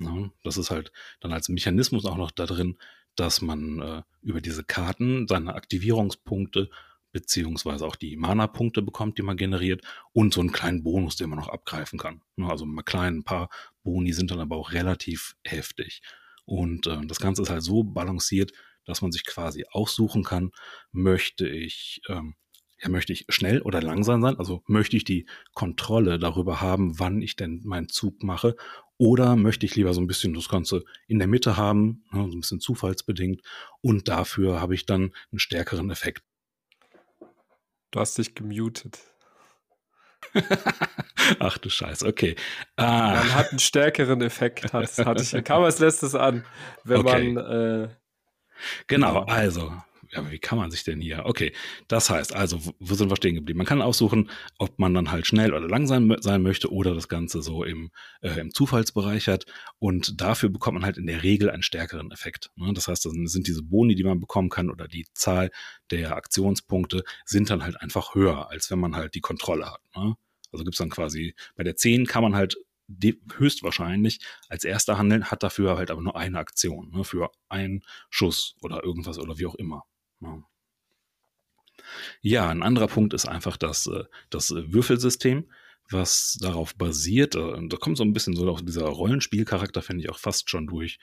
Ja, 0.00 0.30
das 0.42 0.56
ist 0.56 0.70
halt 0.70 0.92
dann 1.20 1.32
als 1.32 1.48
Mechanismus 1.48 2.04
auch 2.04 2.16
noch 2.16 2.30
da 2.30 2.46
drin, 2.46 2.78
dass 3.16 3.42
man 3.42 3.80
äh, 3.80 4.02
über 4.22 4.40
diese 4.40 4.64
Karten 4.64 5.26
seine 5.28 5.54
Aktivierungspunkte 5.54 6.70
beziehungsweise 7.12 7.86
auch 7.86 7.94
die 7.94 8.16
Mana-Punkte 8.16 8.82
bekommt, 8.82 9.18
die 9.18 9.22
man 9.22 9.36
generiert 9.36 9.82
und 10.12 10.34
so 10.34 10.40
einen 10.40 10.50
kleinen 10.50 10.82
Bonus, 10.82 11.14
den 11.14 11.30
man 11.30 11.38
noch 11.38 11.48
abgreifen 11.48 11.96
kann. 11.98 12.22
Ne, 12.34 12.50
also 12.50 12.66
mal 12.66 12.82
klein, 12.82 13.18
ein 13.18 13.24
paar 13.24 13.50
Boni 13.84 14.12
sind 14.12 14.32
dann 14.32 14.40
aber 14.40 14.56
auch 14.56 14.72
relativ 14.72 15.36
heftig. 15.44 16.02
Und 16.44 16.88
äh, 16.88 17.06
das 17.06 17.20
Ganze 17.20 17.42
ist 17.42 17.50
halt 17.50 17.62
so 17.62 17.84
balanciert, 17.84 18.52
dass 18.84 19.00
man 19.00 19.12
sich 19.12 19.24
quasi 19.24 19.64
aussuchen 19.70 20.24
kann, 20.24 20.50
möchte 20.90 21.48
ich, 21.48 22.02
ähm, 22.08 22.34
ja, 22.84 22.90
möchte 22.90 23.12
ich 23.12 23.24
schnell 23.30 23.62
oder 23.62 23.80
langsam 23.80 24.20
sein? 24.20 24.38
Also 24.38 24.62
möchte 24.66 24.96
ich 24.96 25.04
die 25.04 25.26
Kontrolle 25.54 26.18
darüber 26.18 26.60
haben, 26.60 26.98
wann 26.98 27.22
ich 27.22 27.34
denn 27.34 27.62
meinen 27.64 27.88
Zug 27.88 28.22
mache 28.22 28.56
oder 28.98 29.36
möchte 29.36 29.64
ich 29.66 29.74
lieber 29.74 29.94
so 29.94 30.00
ein 30.00 30.06
bisschen 30.06 30.34
das 30.34 30.48
Ganze 30.48 30.84
in 31.08 31.18
der 31.18 31.26
Mitte 31.26 31.56
haben, 31.56 32.04
ne, 32.12 32.28
so 32.30 32.36
ein 32.36 32.40
bisschen 32.40 32.60
zufallsbedingt. 32.60 33.40
Und 33.80 34.08
dafür 34.08 34.60
habe 34.60 34.74
ich 34.74 34.86
dann 34.86 35.12
einen 35.32 35.38
stärkeren 35.38 35.90
Effekt. 35.90 36.22
Du 37.90 38.00
hast 38.00 38.18
dich 38.18 38.34
gemutet. 38.34 39.00
Ach 41.38 41.58
du 41.58 41.70
Scheiße, 41.70 42.06
okay. 42.06 42.36
Ah. 42.76 43.14
Man 43.14 43.34
hat 43.34 43.50
einen 43.50 43.58
stärkeren 43.60 44.20
Effekt, 44.20 44.72
hat, 44.72 44.98
hatte 44.98 45.22
ich, 45.22 45.44
kam 45.44 45.62
als 45.62 45.78
letztes 45.78 46.14
an, 46.14 46.44
wenn 46.82 46.98
okay. 46.98 47.32
man. 47.32 47.84
Äh, 47.84 47.88
genau, 48.86 49.22
also 49.24 49.72
ja, 50.14 50.30
wie 50.30 50.38
kann 50.38 50.58
man 50.58 50.70
sich 50.70 50.84
denn 50.84 51.00
hier? 51.00 51.22
Okay, 51.26 51.52
das 51.88 52.08
heißt, 52.08 52.34
also, 52.34 52.60
wo 52.78 52.94
sind 52.94 53.10
wir 53.10 53.16
stehen 53.16 53.34
geblieben? 53.34 53.58
Man 53.58 53.66
kann 53.66 53.82
aussuchen, 53.82 54.30
ob 54.58 54.78
man 54.78 54.94
dann 54.94 55.10
halt 55.10 55.26
schnell 55.26 55.52
oder 55.52 55.68
langsam 55.68 56.14
sein 56.20 56.42
möchte 56.42 56.72
oder 56.72 56.94
das 56.94 57.08
Ganze 57.08 57.42
so 57.42 57.64
im, 57.64 57.90
äh, 58.20 58.40
im 58.40 58.54
Zufallsbereich 58.54 59.26
hat. 59.28 59.46
Und 59.78 60.20
dafür 60.20 60.50
bekommt 60.50 60.74
man 60.74 60.84
halt 60.84 60.98
in 60.98 61.06
der 61.06 61.22
Regel 61.22 61.50
einen 61.50 61.62
stärkeren 61.62 62.12
Effekt. 62.12 62.50
Ne? 62.56 62.72
Das 62.72 62.86
heißt, 62.88 63.04
das 63.04 63.12
sind 63.12 63.46
diese 63.48 63.62
Boni, 63.62 63.94
die 63.94 64.04
man 64.04 64.20
bekommen 64.20 64.50
kann 64.50 64.70
oder 64.70 64.86
die 64.86 65.06
Zahl 65.14 65.50
der 65.90 66.16
Aktionspunkte 66.16 67.02
sind 67.24 67.50
dann 67.50 67.64
halt 67.64 67.80
einfach 67.80 68.14
höher, 68.14 68.50
als 68.50 68.70
wenn 68.70 68.78
man 68.78 68.94
halt 68.94 69.14
die 69.14 69.20
Kontrolle 69.20 69.66
hat. 69.66 69.80
Ne? 69.96 70.14
Also 70.52 70.64
gibt 70.64 70.74
es 70.74 70.78
dann 70.78 70.90
quasi, 70.90 71.34
bei 71.56 71.64
der 71.64 71.76
10 71.76 72.06
kann 72.06 72.22
man 72.22 72.36
halt 72.36 72.56
höchstwahrscheinlich 73.36 74.20
als 74.48 74.64
erster 74.64 74.98
handeln, 74.98 75.30
hat 75.30 75.42
dafür 75.42 75.76
halt 75.76 75.90
aber 75.90 76.02
nur 76.02 76.16
eine 76.16 76.38
Aktion, 76.38 76.90
ne, 76.90 77.04
für 77.04 77.30
einen 77.48 77.82
Schuss 78.10 78.56
oder 78.62 78.84
irgendwas 78.84 79.18
oder 79.18 79.38
wie 79.38 79.46
auch 79.46 79.54
immer. 79.54 79.84
Ja, 82.22 82.48
ein 82.48 82.62
anderer 82.62 82.88
Punkt 82.88 83.14
ist 83.14 83.26
einfach 83.26 83.56
das, 83.56 83.86
äh, 83.86 84.04
das 84.30 84.50
Würfelsystem, 84.50 85.44
was 85.90 86.38
darauf 86.40 86.74
basiert, 86.74 87.34
äh, 87.34 87.68
da 87.68 87.76
kommt 87.76 87.98
so 87.98 88.04
ein 88.04 88.12
bisschen 88.12 88.34
so 88.34 88.48
auch 88.48 88.60
dieser 88.60 88.86
Rollenspielcharakter, 88.86 89.82
finde 89.82 90.04
ich 90.04 90.10
auch 90.10 90.18
fast 90.18 90.48
schon 90.48 90.66
durch, 90.66 90.98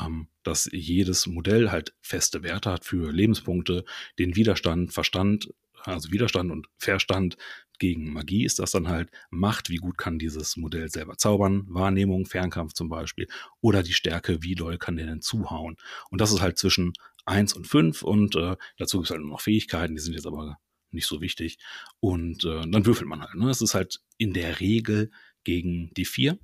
ähm, 0.00 0.28
dass 0.42 0.68
jedes 0.72 1.26
Modell 1.26 1.70
halt 1.70 1.94
feste 2.00 2.42
Werte 2.42 2.70
hat 2.70 2.84
für 2.84 3.12
Lebenspunkte, 3.12 3.84
den 4.18 4.36
Widerstand, 4.36 4.92
Verstand, 4.92 5.52
also 5.84 6.12
Widerstand 6.12 6.52
und 6.52 6.68
Verstand 6.78 7.36
gegen 7.78 8.12
Magie 8.12 8.44
ist 8.44 8.60
das 8.60 8.70
dann 8.70 8.86
halt 8.86 9.10
Macht, 9.30 9.68
wie 9.68 9.78
gut 9.78 9.98
kann 9.98 10.20
dieses 10.20 10.56
Modell 10.56 10.88
selber 10.88 11.16
zaubern, 11.16 11.64
Wahrnehmung, 11.68 12.26
Fernkampf 12.26 12.74
zum 12.74 12.88
Beispiel, 12.88 13.26
oder 13.60 13.82
die 13.82 13.92
Stärke, 13.92 14.40
wie 14.42 14.54
doll 14.54 14.78
kann 14.78 14.96
der 14.96 15.06
denn 15.06 15.20
zuhauen. 15.20 15.76
Und 16.08 16.20
das 16.20 16.30
ist 16.30 16.40
halt 16.40 16.58
zwischen 16.58 16.92
1 17.24 17.54
und 17.54 17.66
5 17.66 18.02
und 18.02 18.36
äh, 18.36 18.56
dazu 18.78 18.98
gibt 18.98 19.06
es 19.06 19.10
halt 19.10 19.24
noch 19.24 19.40
Fähigkeiten, 19.40 19.94
die 19.94 20.00
sind 20.00 20.14
jetzt 20.14 20.26
aber 20.26 20.58
nicht 20.90 21.06
so 21.06 21.20
wichtig. 21.20 21.58
Und 22.00 22.44
äh, 22.44 22.62
dann 22.68 22.86
würfelt 22.86 23.08
man 23.08 23.20
halt. 23.20 23.34
Ne? 23.34 23.50
Es 23.50 23.62
ist 23.62 23.74
halt 23.74 24.00
in 24.18 24.32
der 24.32 24.60
Regel 24.60 25.10
gegen 25.44 25.90
die 25.94 26.04
4, 26.04 26.38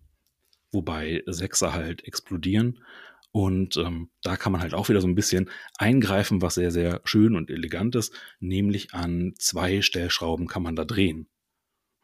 wobei 0.73 1.23
Sechser 1.27 1.73
halt 1.73 2.05
explodieren. 2.05 2.83
Und 3.31 3.77
ähm, 3.77 4.11
da 4.23 4.37
kann 4.37 4.53
man 4.53 4.63
halt 4.63 4.75
auch 4.75 4.89
wieder 4.89 5.01
so 5.01 5.07
ein 5.07 5.15
bisschen 5.15 5.51
eingreifen, 5.77 6.41
was 6.41 6.55
sehr, 6.55 6.71
sehr 6.71 7.01
schön 7.05 7.37
und 7.37 7.51
elegant 7.51 7.95
ist. 7.95 8.15
Nämlich 8.41 8.95
an 8.95 9.35
zwei 9.39 9.83
Stellschrauben 9.83 10.47
kann 10.47 10.63
man 10.63 10.77
da 10.77 10.85
drehen. 10.85 11.29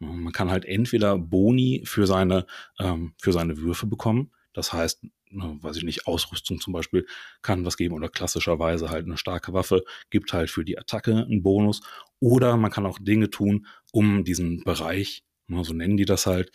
Man 0.01 0.33
kann 0.33 0.51
halt 0.51 0.67
entweder 0.67 1.17
Boni 1.17 1.83
für 1.87 2.07
seine, 2.07 2.47
ähm, 2.79 3.15
für 3.19 3.33
seine 3.33 3.57
Würfe 3.59 3.87
bekommen. 3.87 4.33
Das 4.53 4.73
heißt, 4.73 5.07
ne, 5.35 5.59
weiß 5.61 5.77
ich 5.77 5.85
nicht, 5.85 6.07
Ausrüstung 6.07 6.61
zum 6.61 6.73
Beispiel 6.73 7.07
kann 7.43 7.65
was 7.65 7.77
geben 7.77 7.95
oder 7.95 8.09
klassischerweise 8.09 8.91
halt 8.91 9.07
eine 9.07 9.17
starke 9.17 9.53
Waffe 9.53 9.85
gibt 10.11 10.33
halt 10.33 10.51
für 10.51 10.65
die 10.65 10.79
Attacke 10.79 11.13
einen 11.17 11.43
Bonus. 11.43 11.83
Oder 12.21 12.57
man 12.57 12.71
kann 12.71 12.87
auch 12.87 12.99
Dinge 13.01 13.31
tun, 13.31 13.67
um 13.93 14.25
diesen 14.25 14.65
Bereich, 14.65 15.25
ne, 15.47 15.65
so 15.65 15.73
nennen 15.75 15.97
die 15.97 16.07
das 16.07 16.27
halt, 16.27 16.53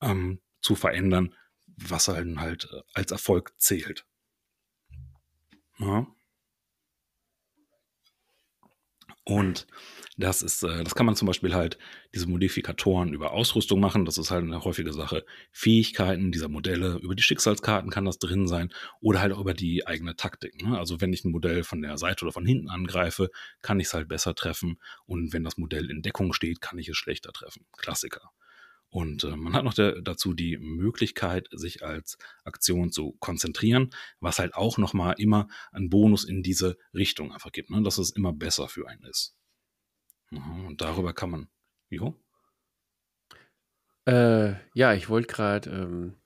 ähm, 0.00 0.40
zu 0.60 0.74
verändern, 0.74 1.34
was 1.76 2.08
halt, 2.08 2.36
halt 2.38 2.68
als 2.94 3.10
Erfolg 3.12 3.52
zählt. 3.58 4.04
Ja. 5.78 6.06
Und 9.24 9.66
das 10.18 10.42
ist, 10.42 10.62
äh, 10.64 10.82
das 10.82 10.94
kann 10.94 11.06
man 11.06 11.16
zum 11.16 11.26
Beispiel 11.26 11.54
halt 11.54 11.78
diese 12.14 12.28
Modifikatoren 12.28 13.12
über 13.14 13.32
Ausrüstung 13.32 13.80
machen. 13.80 14.04
Das 14.04 14.18
ist 14.18 14.30
halt 14.30 14.44
eine 14.44 14.64
häufige 14.64 14.92
Sache. 14.92 15.24
Fähigkeiten 15.52 16.32
dieser 16.32 16.48
Modelle, 16.48 16.98
über 17.02 17.14
die 17.14 17.22
Schicksalskarten 17.22 17.90
kann 17.90 18.04
das 18.04 18.18
drin 18.18 18.48
sein 18.48 18.72
oder 19.00 19.20
halt 19.20 19.32
auch 19.32 19.40
über 19.40 19.54
die 19.54 19.86
eigene 19.86 20.16
Taktik. 20.16 20.62
Ne? 20.62 20.76
Also 20.78 21.00
wenn 21.00 21.12
ich 21.12 21.24
ein 21.24 21.30
Modell 21.30 21.62
von 21.62 21.82
der 21.82 21.98
Seite 21.98 22.24
oder 22.24 22.32
von 22.32 22.44
hinten 22.44 22.68
angreife, 22.68 23.30
kann 23.62 23.80
ich 23.80 23.86
es 23.86 23.94
halt 23.94 24.08
besser 24.08 24.34
treffen. 24.34 24.78
Und 25.06 25.32
wenn 25.32 25.44
das 25.44 25.56
Modell 25.56 25.90
in 25.90 26.02
Deckung 26.02 26.32
steht, 26.32 26.60
kann 26.60 26.78
ich 26.78 26.88
es 26.88 26.96
schlechter 26.96 27.32
treffen. 27.32 27.64
Klassiker. 27.76 28.32
Und 28.92 29.24
äh, 29.24 29.36
man 29.36 29.54
hat 29.54 29.64
noch 29.64 29.72
der, 29.72 30.02
dazu 30.02 30.34
die 30.34 30.58
Möglichkeit, 30.58 31.48
sich 31.50 31.82
als 31.82 32.18
Aktion 32.44 32.92
zu 32.92 33.16
konzentrieren, 33.20 33.88
was 34.20 34.38
halt 34.38 34.54
auch 34.54 34.76
nochmal 34.76 35.14
immer 35.16 35.48
einen 35.72 35.88
Bonus 35.88 36.24
in 36.24 36.42
diese 36.42 36.76
Richtung 36.92 37.32
einfach 37.32 37.52
gibt, 37.52 37.70
ne? 37.70 37.82
dass 37.82 37.96
es 37.96 38.10
immer 38.10 38.34
besser 38.34 38.68
für 38.68 38.86
einen 38.86 39.04
ist. 39.04 39.34
Und 40.30 40.82
darüber 40.82 41.14
kann 41.14 41.30
man. 41.30 41.48
Jo? 41.88 42.22
Äh, 44.06 44.56
ja, 44.74 44.92
ich 44.92 45.08
wollte 45.08 45.28
gerade 45.28 45.70
ähm, 45.70 46.16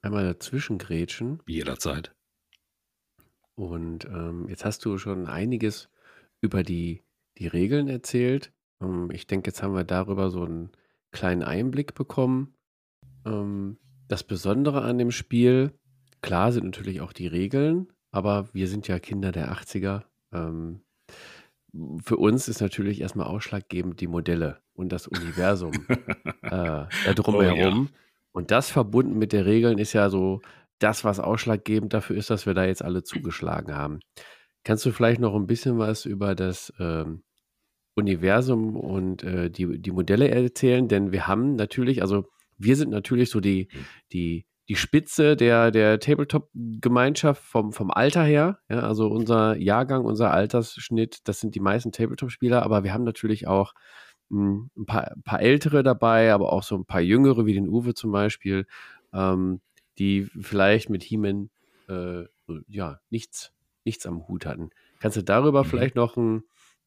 einmal 0.00 0.24
dazwischen 0.24 0.78
grätschen. 0.78 1.42
Jederzeit. 1.46 2.14
Und 3.54 4.06
ähm, 4.06 4.48
jetzt 4.48 4.64
hast 4.64 4.82
du 4.86 4.96
schon 4.96 5.26
einiges 5.26 5.90
über 6.40 6.62
die, 6.62 7.02
die 7.36 7.48
Regeln 7.48 7.88
erzählt. 7.88 8.54
Ähm, 8.80 9.10
ich 9.10 9.26
denke, 9.26 9.50
jetzt 9.50 9.62
haben 9.62 9.74
wir 9.74 9.84
darüber 9.84 10.30
so 10.30 10.42
einen 10.44 10.72
kleinen 11.12 11.42
Einblick 11.42 11.94
bekommen. 11.94 12.54
Ähm, 13.24 13.78
das 14.08 14.22
Besondere 14.22 14.82
an 14.82 14.98
dem 14.98 15.10
Spiel, 15.10 15.72
klar 16.22 16.52
sind 16.52 16.64
natürlich 16.64 17.00
auch 17.00 17.12
die 17.12 17.26
Regeln, 17.26 17.88
aber 18.10 18.48
wir 18.52 18.68
sind 18.68 18.88
ja 18.88 18.98
Kinder 18.98 19.32
der 19.32 19.52
80er. 19.52 20.02
Ähm, 20.32 20.82
für 22.02 22.16
uns 22.16 22.48
ist 22.48 22.60
natürlich 22.60 23.00
erstmal 23.00 23.26
ausschlaggebend 23.26 24.00
die 24.00 24.06
Modelle 24.06 24.60
und 24.74 24.90
das 24.90 25.06
Universum 25.06 25.72
äh, 26.42 27.14
drumherum. 27.14 27.88
Oh, 27.90 27.94
ja. 27.94 28.00
Und 28.32 28.50
das 28.50 28.70
verbunden 28.70 29.18
mit 29.18 29.32
der 29.32 29.46
Regeln 29.46 29.78
ist 29.78 29.92
ja 29.92 30.10
so 30.10 30.40
das, 30.78 31.04
was 31.04 31.20
ausschlaggebend 31.20 31.94
dafür 31.94 32.16
ist, 32.16 32.30
dass 32.30 32.46
wir 32.46 32.54
da 32.54 32.64
jetzt 32.64 32.82
alle 32.84 33.02
zugeschlagen 33.02 33.74
haben. 33.74 34.00
Kannst 34.62 34.84
du 34.84 34.92
vielleicht 34.92 35.20
noch 35.20 35.34
ein 35.34 35.46
bisschen 35.46 35.78
was 35.78 36.04
über 36.04 36.34
das 36.34 36.72
ähm, 36.78 37.22
Universum 37.96 38.76
und 38.76 39.24
äh, 39.24 39.50
die, 39.50 39.80
die 39.80 39.90
Modelle 39.90 40.28
erzählen? 40.28 40.86
Denn 40.86 41.12
wir 41.12 41.26
haben 41.26 41.56
natürlich, 41.56 42.02
also 42.02 42.26
wir 42.58 42.76
sind 42.76 42.90
natürlich 42.90 43.30
so 43.30 43.40
die, 43.40 43.68
die, 44.12 44.46
die 44.68 44.76
Spitze 44.76 45.36
der, 45.36 45.70
der 45.70 45.98
Tabletop-Gemeinschaft 45.98 47.42
vom, 47.42 47.72
vom 47.72 47.90
Alter 47.90 48.24
her. 48.24 48.58
Ja, 48.68 48.80
also 48.80 49.08
unser 49.08 49.56
Jahrgang, 49.56 50.04
unser 50.04 50.32
Altersschnitt, 50.32 51.20
das 51.24 51.40
sind 51.40 51.54
die 51.54 51.60
meisten 51.60 51.92
Tabletop-Spieler, 51.92 52.62
aber 52.62 52.84
wir 52.84 52.92
haben 52.92 53.04
natürlich 53.04 53.46
auch 53.46 53.72
hm, 54.30 54.70
ein 54.76 54.86
paar, 54.86 55.12
ein 55.12 55.22
paar 55.22 55.40
ältere 55.40 55.82
dabei, 55.82 56.32
aber 56.32 56.52
auch 56.52 56.62
so 56.62 56.76
ein 56.76 56.84
paar 56.84 57.00
jüngere, 57.00 57.46
wie 57.46 57.54
den 57.54 57.68
Uwe 57.68 57.94
zum 57.94 58.12
Beispiel, 58.12 58.66
ähm, 59.12 59.60
die 59.98 60.28
vielleicht 60.40 60.90
mit 60.90 61.02
He-Man 61.02 61.50
äh, 61.88 62.24
ja, 62.68 63.00
nichts, 63.10 63.52
nichts 63.84 64.06
am 64.06 64.28
Hut 64.28 64.46
hatten. 64.46 64.70
Kannst 65.00 65.16
du 65.16 65.22
darüber 65.22 65.64
mhm. 65.64 65.68
vielleicht 65.68 65.96
noch 65.96 66.16
ein 66.16 66.42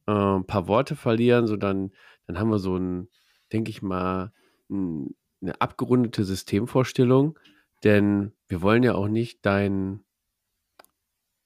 äh, 0.09 0.43
paar 0.43 0.67
Worte 0.67 0.95
verlieren, 0.95 1.47
so 1.47 1.55
dann, 1.55 1.91
dann 2.25 2.39
haben 2.39 2.49
wir 2.49 2.59
so 2.59 2.75
ein, 2.75 3.09
denke 3.53 3.69
ich 3.69 3.81
mal, 3.81 4.33
ein, 4.69 5.15
eine 5.41 5.61
abgerundete 5.61 6.23
Systemvorstellung, 6.23 7.37
denn 7.83 8.33
wir 8.47 8.61
wollen 8.61 8.83
ja 8.83 8.95
auch 8.95 9.07
nicht 9.07 9.45
dein, 9.45 10.03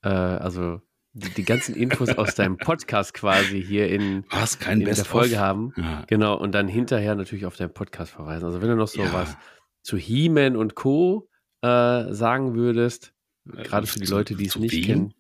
äh, 0.02 0.10
also 0.10 0.82
die, 1.12 1.30
die 1.30 1.44
ganzen 1.44 1.76
Infos 1.76 2.10
aus 2.10 2.36
deinem 2.36 2.58
Podcast 2.58 3.14
quasi 3.14 3.62
hier 3.62 3.90
in, 3.90 4.26
was, 4.30 4.60
kein 4.60 4.80
in 4.80 4.86
der 4.86 4.96
Folge 4.96 5.40
haben. 5.40 5.74
Ja. 5.78 6.04
Genau, 6.08 6.38
und 6.38 6.54
dann 6.54 6.68
hinterher 6.68 7.16
natürlich 7.16 7.46
auf 7.46 7.58
deinen 7.58 7.74
Podcast 7.74 8.14
verweisen. 8.14 8.46
Also 8.46 8.62
wenn 8.62 8.70
du 8.70 8.76
noch 8.76 8.88
so 8.88 9.02
ja. 9.02 9.14
was 9.14 9.38
zu 9.82 9.98
He-Man 9.98 10.56
und 10.56 10.76
Co. 10.76 11.30
Äh, 11.62 12.14
sagen 12.14 12.56
würdest, 12.56 13.14
äh, 13.46 13.64
gerade 13.64 13.88
für 13.88 14.00
die 14.00 14.08
Leute, 14.08 14.36
die 14.36 14.48
es 14.48 14.58
nicht 14.58 14.76
wem? 14.76 14.84
kennen. 14.84 15.14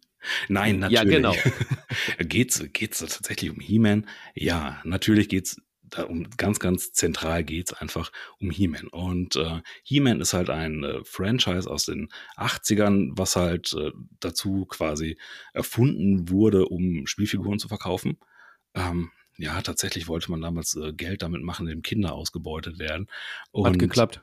Nein, 0.47 0.79
natürlich. 0.79 1.03
Ja, 1.03 1.03
genau. 1.03 1.35
geht's, 2.19 2.63
geht's 2.73 2.99
tatsächlich 2.99 3.51
um 3.51 3.59
He-Man? 3.59 4.07
Ja, 4.35 4.81
natürlich 4.83 5.29
geht's 5.29 5.57
da 5.93 6.03
um 6.03 6.27
ganz, 6.37 6.59
ganz 6.59 6.91
zentral 6.91 7.43
geht 7.43 7.71
es 7.71 7.77
einfach 7.77 8.11
um 8.39 8.49
He-Man. 8.49 8.87
Und 8.87 9.35
äh, 9.35 9.61
He-Man 9.83 10.21
ist 10.21 10.33
halt 10.33 10.49
ein 10.49 10.83
äh, 10.83 11.03
Franchise 11.03 11.69
aus 11.69 11.85
den 11.85 12.09
80ern, 12.35 13.11
was 13.15 13.35
halt 13.35 13.73
äh, 13.73 13.91
dazu 14.19 14.65
quasi 14.65 15.17
erfunden 15.53 16.29
wurde, 16.29 16.67
um 16.67 17.05
Spielfiguren 17.05 17.59
zu 17.59 17.67
verkaufen. 17.67 18.17
Ähm, 18.73 19.11
ja, 19.37 19.61
tatsächlich 19.61 20.07
wollte 20.07 20.31
man 20.31 20.41
damals 20.41 20.75
äh, 20.75 20.93
Geld 20.93 21.21
damit 21.21 21.43
machen, 21.43 21.67
indem 21.67 21.81
Kinder 21.81 22.13
ausgebeutet 22.13 22.79
werden. 22.79 23.07
Und 23.51 23.67
Hat 23.67 23.79
geklappt. 23.79 24.21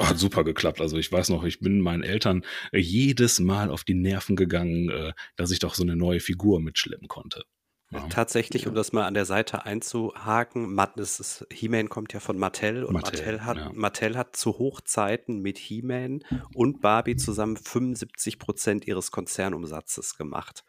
Hat 0.00 0.18
super 0.18 0.44
geklappt. 0.44 0.80
Also 0.80 0.98
ich 0.98 1.10
weiß 1.10 1.30
noch, 1.30 1.44
ich 1.44 1.60
bin 1.60 1.80
meinen 1.80 2.02
Eltern 2.02 2.44
äh, 2.72 2.78
jedes 2.78 3.40
Mal 3.40 3.70
auf 3.70 3.84
die 3.84 3.94
Nerven 3.94 4.36
gegangen, 4.36 4.90
äh, 4.90 5.12
dass 5.36 5.50
ich 5.50 5.58
doch 5.58 5.74
so 5.74 5.82
eine 5.82 5.96
neue 5.96 6.20
Figur 6.20 6.60
mitschleppen 6.60 7.08
konnte. 7.08 7.44
Ja. 7.90 8.06
Tatsächlich, 8.08 8.66
um 8.66 8.74
das 8.74 8.92
mal 8.92 9.06
an 9.06 9.14
der 9.14 9.24
Seite 9.24 9.66
einzuhaken, 9.66 10.76
He-Man 11.52 11.88
kommt 11.88 12.12
ja 12.12 12.20
von 12.20 12.36
Mattel 12.38 12.82
und 12.82 12.94
Mattel, 12.94 13.20
Mattel 13.20 13.44
hat, 13.44 13.56
ja. 13.56 13.70
Mattel 13.72 14.16
hat 14.16 14.36
zu 14.36 14.58
Hochzeiten 14.58 15.40
mit 15.40 15.58
He-Man 15.58 16.24
und 16.54 16.80
Barbie 16.80 17.16
zusammen 17.16 17.56
75 17.56 18.38
Prozent 18.38 18.88
ihres 18.88 19.12
Konzernumsatzes 19.12 20.16
gemacht. 20.16 20.64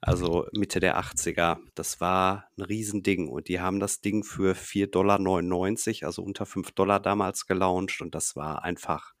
Also 0.00 0.46
Mitte 0.52 0.80
der 0.80 0.98
80er. 0.98 1.58
Das 1.74 2.00
war 2.00 2.48
ein 2.56 2.62
Riesending. 2.62 3.28
Und 3.28 3.48
die 3.48 3.60
haben 3.60 3.80
das 3.80 4.00
Ding 4.00 4.24
für 4.24 4.54
4,99 4.54 6.00
Dollar, 6.00 6.06
also 6.06 6.22
unter 6.22 6.46
5 6.46 6.72
Dollar 6.72 7.00
damals 7.00 7.46
gelauncht. 7.46 8.00
Und 8.00 8.14
das 8.14 8.36
war 8.36 8.62
einfach 8.62 9.12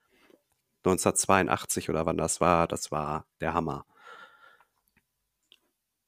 1982 0.84 1.90
oder 1.90 2.06
wann 2.06 2.16
das 2.16 2.40
war. 2.40 2.68
Das 2.68 2.90
war 2.90 3.26
der 3.40 3.54
Hammer. 3.54 3.84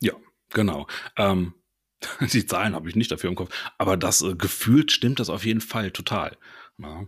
Ja, 0.01 0.15
Genau. 0.51 0.87
Ähm, 1.17 1.55
die 2.33 2.47
Zahlen 2.47 2.75
habe 2.75 2.89
ich 2.89 2.97
nicht 2.97 3.11
dafür 3.11 3.31
im 3.31 3.37
Kopf, 3.37 3.55
aber 3.79 3.97
das 3.97 4.23
äh, 4.23 4.35
gefühlt 4.35 4.93
stimmt 4.93 5.21
das 5.21 5.31
auf 5.31 5.45
jeden 5.45 5.61
Fall 5.61 5.91
total. 5.91 6.37
Ja. 6.79 7.07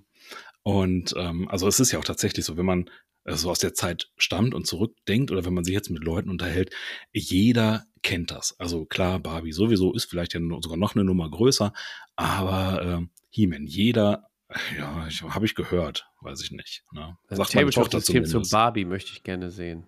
Und 0.63 1.15
ähm, 1.17 1.49
also 1.49 1.67
es 1.67 1.81
ist 1.81 1.93
ja 1.93 1.99
auch 1.99 2.05
tatsächlich 2.05 2.45
so, 2.45 2.57
wenn 2.57 2.67
man 2.67 2.91
äh, 3.25 3.35
so 3.35 3.51
aus 3.51 3.59
der 3.59 3.75
Zeit 3.75 4.11
stammt 4.17 4.55
und 4.55 4.67
zurückdenkt 4.67 5.31
oder 5.31 5.45
wenn 5.45 5.55
man 5.55 5.65
sich 5.65 5.75
jetzt 5.75 5.91
mit 5.91 6.05
Leuten 6.05 6.31
unterhält, 6.31 6.75
jeder 7.13 7.85
kennt 8.03 8.31
das. 8.31 8.59
Also 8.59 8.85
klar, 8.85 9.21
Barbie 9.21 9.53
sowieso 9.53 9.93
ist 9.93 10.07
vielleicht 10.07 10.35
ja 10.35 10.41
sogar 10.61 10.77
noch 10.77 10.95
eine 10.95 11.05
Nummer 11.05 11.31
größer, 11.31 11.73
aber 12.17 13.01
äh, 13.03 13.07
He-Man, 13.31 13.67
jeder, 13.67 14.29
ja, 14.79 15.09
habe 15.29 15.47
ich 15.47 15.55
gehört, 15.55 16.07
weiß 16.21 16.43
ich 16.43 16.51
nicht. 16.51 16.85
Ne? 16.93 17.17
Sagt 17.29 17.53
Tabletop-System 17.53 18.25
zu 18.25 18.43
Barbie 18.51 18.85
möchte 18.85 19.13
ich 19.13 19.23
gerne 19.23 19.51
sehen. 19.51 19.87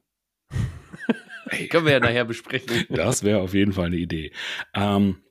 Können 1.70 1.86
wir 1.86 1.92
ja 1.92 2.00
nachher 2.00 2.24
besprechen. 2.24 2.86
Das 2.88 3.22
wäre 3.22 3.40
auf 3.40 3.54
jeden 3.54 3.72
Fall 3.72 3.86
eine 3.86 3.96
Idee. 3.96 4.32
Ähm, 4.74 5.23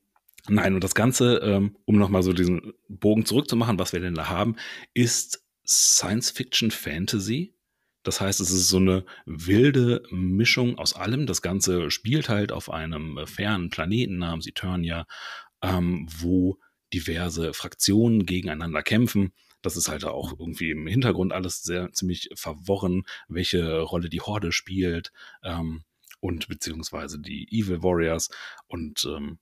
nein, 0.47 0.75
und 0.75 0.83
das 0.83 0.95
Ganze, 0.95 1.37
ähm, 1.37 1.77
um 1.85 1.97
nochmal 1.97 2.23
so 2.23 2.33
diesen 2.33 2.73
Bogen 2.87 3.25
zurückzumachen, 3.25 3.79
was 3.79 3.93
wir 3.93 3.99
denn 3.99 4.15
da 4.15 4.29
haben, 4.29 4.55
ist 4.93 5.43
Science-Fiction-Fantasy. 5.65 7.55
Das 8.03 8.19
heißt, 8.19 8.41
es 8.41 8.51
ist 8.51 8.67
so 8.67 8.77
eine 8.77 9.05
wilde 9.25 10.03
Mischung 10.09 10.77
aus 10.77 10.93
allem. 10.93 11.25
Das 11.25 11.41
Ganze 11.41 11.89
spielt 11.89 12.27
halt 12.27 12.51
auf 12.51 12.69
einem 12.69 13.19
fernen 13.25 13.69
Planeten 13.69 14.17
namens 14.17 14.45
Eternia, 14.45 15.05
ähm, 15.61 16.07
wo 16.19 16.59
diverse 16.93 17.53
Fraktionen 17.53 18.25
gegeneinander 18.25 18.83
kämpfen. 18.83 19.31
Das 19.61 19.77
ist 19.77 19.87
halt 19.87 20.03
auch 20.03 20.37
irgendwie 20.37 20.71
im 20.71 20.85
Hintergrund 20.85 21.31
alles 21.31 21.63
sehr 21.63 21.93
ziemlich 21.93 22.29
verworren, 22.35 23.03
welche 23.29 23.79
Rolle 23.79 24.09
die 24.09 24.21
Horde 24.21 24.51
spielt. 24.51 25.13
Ähm, 25.41 25.83
und 26.19 26.47
beziehungsweise 26.47 27.19
die 27.19 27.47
Evil 27.51 27.83
Warriors. 27.83 28.29
Und 28.67 29.05
ähm, 29.05 29.39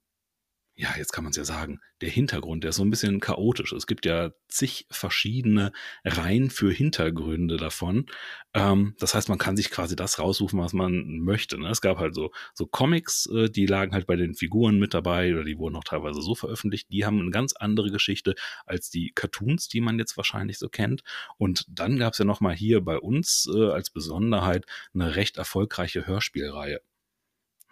ja, 0.76 0.96
jetzt 0.98 1.12
kann 1.12 1.24
man 1.24 1.32
es 1.32 1.38
ja 1.38 1.44
sagen, 1.44 1.80
der 2.02 2.10
Hintergrund, 2.10 2.64
der 2.64 2.70
ist 2.70 2.78
so 2.78 2.84
ein 2.84 2.90
bisschen 2.90 3.20
chaotisch. 3.20 3.74
Es 3.74 3.88
gibt 3.88 4.06
ja 4.06 4.32
zig 4.48 4.88
verschiedene 4.90 5.72
Reihen 6.04 6.50
für 6.50 6.72
Hintergründe 6.72 7.58
davon. 7.58 8.06
Ähm, 8.54 8.96
das 8.98 9.14
heißt, 9.14 9.30
man 9.30 9.38
kann 9.38 9.58
sich 9.58 9.70
quasi 9.70 9.96
das 9.96 10.18
raussuchen, 10.18 10.60
was 10.60 10.74
man 10.74 11.20
möchte. 11.20 11.60
Ne? 11.60 11.70
Es 11.70 11.82
gab 11.82 12.00
halt 12.00 12.16
so, 12.16 12.32
so 12.54 12.66
Comics, 12.66 13.28
äh, 13.28 13.50
die 13.50 13.66
lagen 13.66 13.94
halt 13.94 14.08
bei 14.08 14.16
den 14.16 14.34
Figuren 14.34 14.80
mit 14.80 14.94
dabei 14.94 15.34
oder 15.34 15.44
die 15.44 15.58
wurden 15.58 15.76
auch 15.76 15.84
teilweise 15.84 16.22
so 16.22 16.36
veröffentlicht. 16.36 16.92
Die 16.92 17.06
haben 17.06 17.20
eine 17.20 17.32
ganz 17.32 17.54
andere 17.54 17.92
Geschichte 17.92 18.34
als 18.66 18.90
die 18.90 19.12
Cartoons, 19.14 19.68
die 19.68 19.82
man 19.82 20.00
jetzt 20.00 20.18
wahrscheinlich 20.18 20.58
so 20.58 20.70
kennt. 20.70 21.04
Und 21.38 21.66
dann 21.70 21.98
gab 22.00 22.14
es 22.14 22.20
ja 22.20 22.26
nochmal 22.26 22.56
hier 22.56 22.82
bei 22.82 22.98
uns 22.98 23.48
äh, 23.54 23.72
als 23.72 23.90
Besonderheit 23.90 24.66
eine 24.94 25.16
recht 25.16 25.38
erfolgreiche 25.38 26.08
Hörspielreihe. 26.08 26.82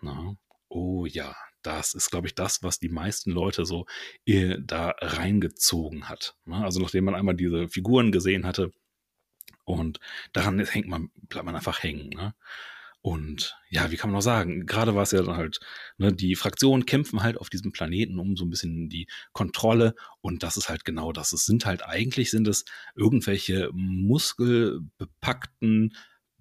Na? 0.02 0.36
Oh 0.70 1.06
ja, 1.08 1.36
das 1.70 1.94
ist, 1.94 2.10
glaube 2.10 2.28
ich, 2.28 2.34
das, 2.34 2.64
was 2.64 2.80
die 2.80 2.90
meisten 2.90 3.30
Leute 3.32 3.64
so 3.64 3.86
äh, 4.26 4.58
da 4.60 4.96
reingezogen 5.00 6.10
hat. 6.10 6.36
Ne? 6.46 6.64
Also 6.64 6.82
nachdem 6.82 7.06
man 7.06 7.16
einmal 7.16 7.36
diese 7.36 7.70
Figuren 7.70 8.12
gesehen 8.12 8.46
hatte 8.46 8.72
und 9.66 10.00
daran 10.34 10.60
hängt 10.60 10.88
man, 10.88 11.12
bleibt 11.14 11.46
man 11.46 11.56
einfach 11.56 11.84
hängen. 11.84 12.10
Ne? 12.10 12.34
Und 13.02 13.56
ja, 13.70 13.92
wie 13.92 13.98
kann 13.98 14.10
man 14.10 14.16
noch 14.16 14.24
sagen? 14.24 14.66
Gerade 14.66 14.96
war 14.96 15.04
es 15.04 15.12
ja 15.12 15.22
dann 15.22 15.38
halt, 15.38 15.60
ne, 15.98 16.12
die 16.12 16.36
Fraktionen 16.36 16.88
kämpfen 16.88 17.22
halt 17.22 17.38
auf 17.38 17.50
diesem 17.50 17.72
Planeten 17.72 18.18
um 18.18 18.36
so 18.36 18.46
ein 18.46 18.50
bisschen 18.50 18.90
die 18.90 19.08
Kontrolle 19.32 19.94
und 20.22 20.42
das 20.42 20.58
ist 20.58 20.70
halt 20.70 20.86
genau 20.86 21.12
das. 21.14 21.34
Es 21.34 21.46
sind 21.46 21.68
halt 21.68 21.86
eigentlich 21.86 22.32
sind 22.32 22.48
es 22.48 22.66
irgendwelche 22.96 23.70
muskelbepackten 23.74 25.96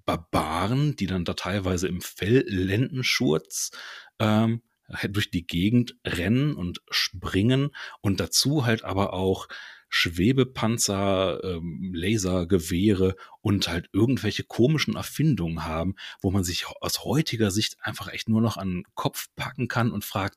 Barbaren, 0.06 0.96
die 0.96 1.06
dann 1.06 1.26
da 1.26 1.34
teilweise 1.34 1.86
im 1.86 2.00
Felllendenschurz 2.00 3.72
ähm, 4.18 4.62
durch 5.10 5.30
die 5.30 5.46
Gegend 5.46 5.96
rennen 6.04 6.54
und 6.54 6.80
springen 6.90 7.70
und 8.00 8.20
dazu 8.20 8.64
halt 8.64 8.84
aber 8.84 9.12
auch 9.12 9.48
Schwebepanzer, 9.90 11.42
ähm, 11.42 11.92
Lasergewehre 11.94 13.16
und 13.40 13.68
halt 13.68 13.88
irgendwelche 13.92 14.44
komischen 14.44 14.96
Erfindungen 14.96 15.64
haben, 15.64 15.94
wo 16.20 16.30
man 16.30 16.44
sich 16.44 16.66
aus 16.80 17.04
heutiger 17.04 17.50
Sicht 17.50 17.76
einfach 17.80 18.12
echt 18.12 18.28
nur 18.28 18.42
noch 18.42 18.56
an 18.56 18.68
den 18.68 18.84
Kopf 18.94 19.28
packen 19.34 19.68
kann 19.68 19.90
und 19.90 20.04
fragt, 20.04 20.36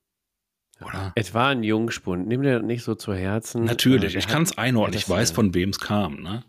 Oder? 0.85 1.13
Es 1.15 1.35
war 1.35 1.49
ein 1.49 1.63
Jungspund. 1.63 2.27
Nimm 2.27 2.43
dir 2.43 2.59
das 2.59 2.63
nicht 2.67 2.83
so 2.83 2.95
zu 2.95 3.15
Herzen. 3.15 3.65
Natürlich, 3.65 4.15
Äh, 4.15 4.19
ich 4.19 4.29
kann 4.29 4.43
es 4.43 4.57
einordnen. 4.59 4.99
Ich 4.99 5.09
weiß, 5.09 5.31
von 5.31 5.55
wem 5.55 5.71
es 5.71 5.79
kam. 5.81 6.23
Ne? 6.23 6.45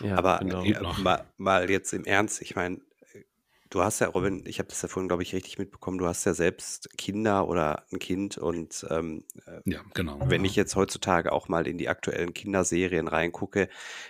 Ja, 0.00 0.16
Aber 0.16 0.38
genau. 0.38 0.64
äh, 0.64 0.80
mal, 1.02 1.24
mal 1.36 1.70
jetzt 1.70 1.92
im 1.92 2.04
Ernst, 2.04 2.40
ich 2.42 2.56
meine, 2.56 2.80
du 3.72 3.82
hast 3.82 4.00
ja, 4.00 4.08
Robin, 4.08 4.42
ich 4.46 4.58
habe 4.58 4.68
das 4.68 4.82
ja 4.82 4.88
vorhin, 4.88 5.08
glaube 5.08 5.22
ich, 5.22 5.34
richtig 5.34 5.58
mitbekommen, 5.58 5.98
du 5.98 6.06
hast 6.06 6.24
ja 6.24 6.34
selbst 6.34 6.96
Kinder 6.98 7.48
oder 7.48 7.84
ein 7.92 7.98
Kind 7.98 8.36
und 8.38 8.86
ähm, 8.90 9.24
äh, 9.46 9.60
Ja, 9.64 9.80
genau. 9.94 10.18
wenn 10.26 10.44
ich 10.44 10.56
jetzt 10.56 10.76
heutzutage 10.76 11.32
auch 11.32 11.48
mal 11.48 11.66
in 11.66 11.78
die 11.78 11.88
aktuellen 11.88 12.34
Kinderserien 12.34 13.08
reingucke, 13.08 13.68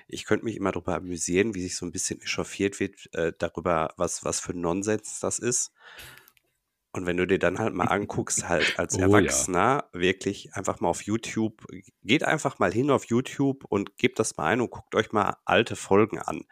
ich 0.08 0.24
könnte 0.24 0.44
mich 0.44 0.56
immer 0.56 0.72
darüber 0.72 0.96
amüsieren, 0.96 1.54
wie 1.54 1.62
sich 1.62 1.76
so 1.76 1.86
ein 1.86 1.92
bisschen 1.92 2.20
echauffiert 2.20 2.80
wird 2.80 3.12
äh, 3.14 3.32
darüber, 3.38 3.92
was, 3.96 4.24
was 4.24 4.40
für 4.40 4.52
Nonsens 4.54 5.20
das 5.20 5.38
ist. 5.38 5.72
Und 6.92 7.06
wenn 7.06 7.16
du 7.16 7.26
dir 7.26 7.38
dann 7.38 7.58
halt 7.58 7.74
mal 7.74 7.84
anguckst, 7.88 8.48
halt 8.48 8.78
als 8.78 8.96
Oh 8.96 9.00
ja. 9.00 9.06
Erwachsener, 9.06 9.88
wirklich 9.92 10.54
einfach 10.54 10.80
mal 10.80 10.88
auf 10.88 11.02
YouTube, 11.02 11.66
geht 12.02 12.24
einfach 12.24 12.58
mal 12.58 12.72
hin 12.72 12.90
auf 12.90 13.06
YouTube 13.06 13.64
und 13.68 13.96
gebt 13.96 14.18
das 14.18 14.36
mal 14.36 14.46
ein 14.46 14.60
und 14.60 14.70
guckt 14.70 14.94
euch 14.94 15.12
mal 15.12 15.36
alte 15.44 15.76
Folgen 15.76 16.18
an. 16.18 16.44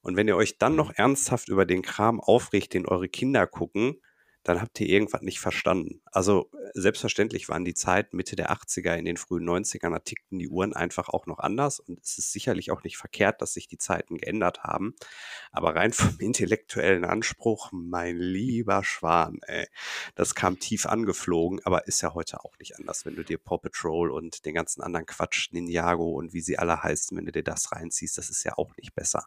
Und 0.00 0.16
wenn 0.16 0.28
ihr 0.28 0.36
euch 0.36 0.58
dann 0.58 0.76
noch 0.76 0.92
ernsthaft 0.94 1.48
über 1.48 1.64
den 1.64 1.82
Kram 1.82 2.20
aufregt, 2.20 2.74
den 2.74 2.86
eure 2.86 3.08
Kinder 3.08 3.46
gucken, 3.46 4.00
dann 4.44 4.60
habt 4.60 4.80
ihr 4.80 4.88
irgendwas 4.88 5.22
nicht 5.22 5.40
verstanden. 5.40 6.00
Also 6.06 6.50
äh, 6.52 6.70
selbstverständlich 6.74 7.48
waren 7.48 7.64
die 7.64 7.74
Zeiten 7.74 8.16
Mitte 8.16 8.36
der 8.36 8.52
80er, 8.52 8.94
in 8.96 9.04
den 9.04 9.16
frühen 9.16 9.48
90ern, 9.48 9.90
da 9.90 9.98
tickten 10.00 10.38
die 10.38 10.48
Uhren 10.48 10.72
einfach 10.72 11.08
auch 11.08 11.26
noch 11.26 11.38
anders. 11.38 11.78
Und 11.80 12.00
es 12.02 12.18
ist 12.18 12.32
sicherlich 12.32 12.70
auch 12.70 12.82
nicht 12.82 12.96
verkehrt, 12.96 13.40
dass 13.40 13.54
sich 13.54 13.68
die 13.68 13.78
Zeiten 13.78 14.18
geändert 14.18 14.64
haben. 14.64 14.94
Aber 15.52 15.74
rein 15.76 15.92
vom 15.92 16.18
intellektuellen 16.18 17.04
Anspruch, 17.04 17.70
mein 17.72 18.18
lieber 18.18 18.82
Schwan, 18.84 19.38
ey, 19.46 19.66
das 20.14 20.34
kam 20.34 20.58
tief 20.58 20.86
angeflogen, 20.86 21.60
aber 21.64 21.86
ist 21.86 22.02
ja 22.02 22.14
heute 22.14 22.44
auch 22.44 22.58
nicht 22.58 22.78
anders, 22.78 23.06
wenn 23.06 23.14
du 23.14 23.24
dir 23.24 23.38
Paw 23.38 23.58
Patrol 23.58 24.10
und 24.10 24.44
den 24.44 24.54
ganzen 24.54 24.82
anderen 24.82 25.06
Quatsch, 25.06 25.52
Ninjago 25.52 26.10
und 26.12 26.32
wie 26.32 26.40
sie 26.40 26.58
alle 26.58 26.82
heißen, 26.82 27.16
wenn 27.16 27.26
du 27.26 27.32
dir 27.32 27.44
das 27.44 27.72
reinziehst, 27.72 28.18
das 28.18 28.30
ist 28.30 28.44
ja 28.44 28.56
auch 28.56 28.76
nicht 28.76 28.94
besser. 28.94 29.26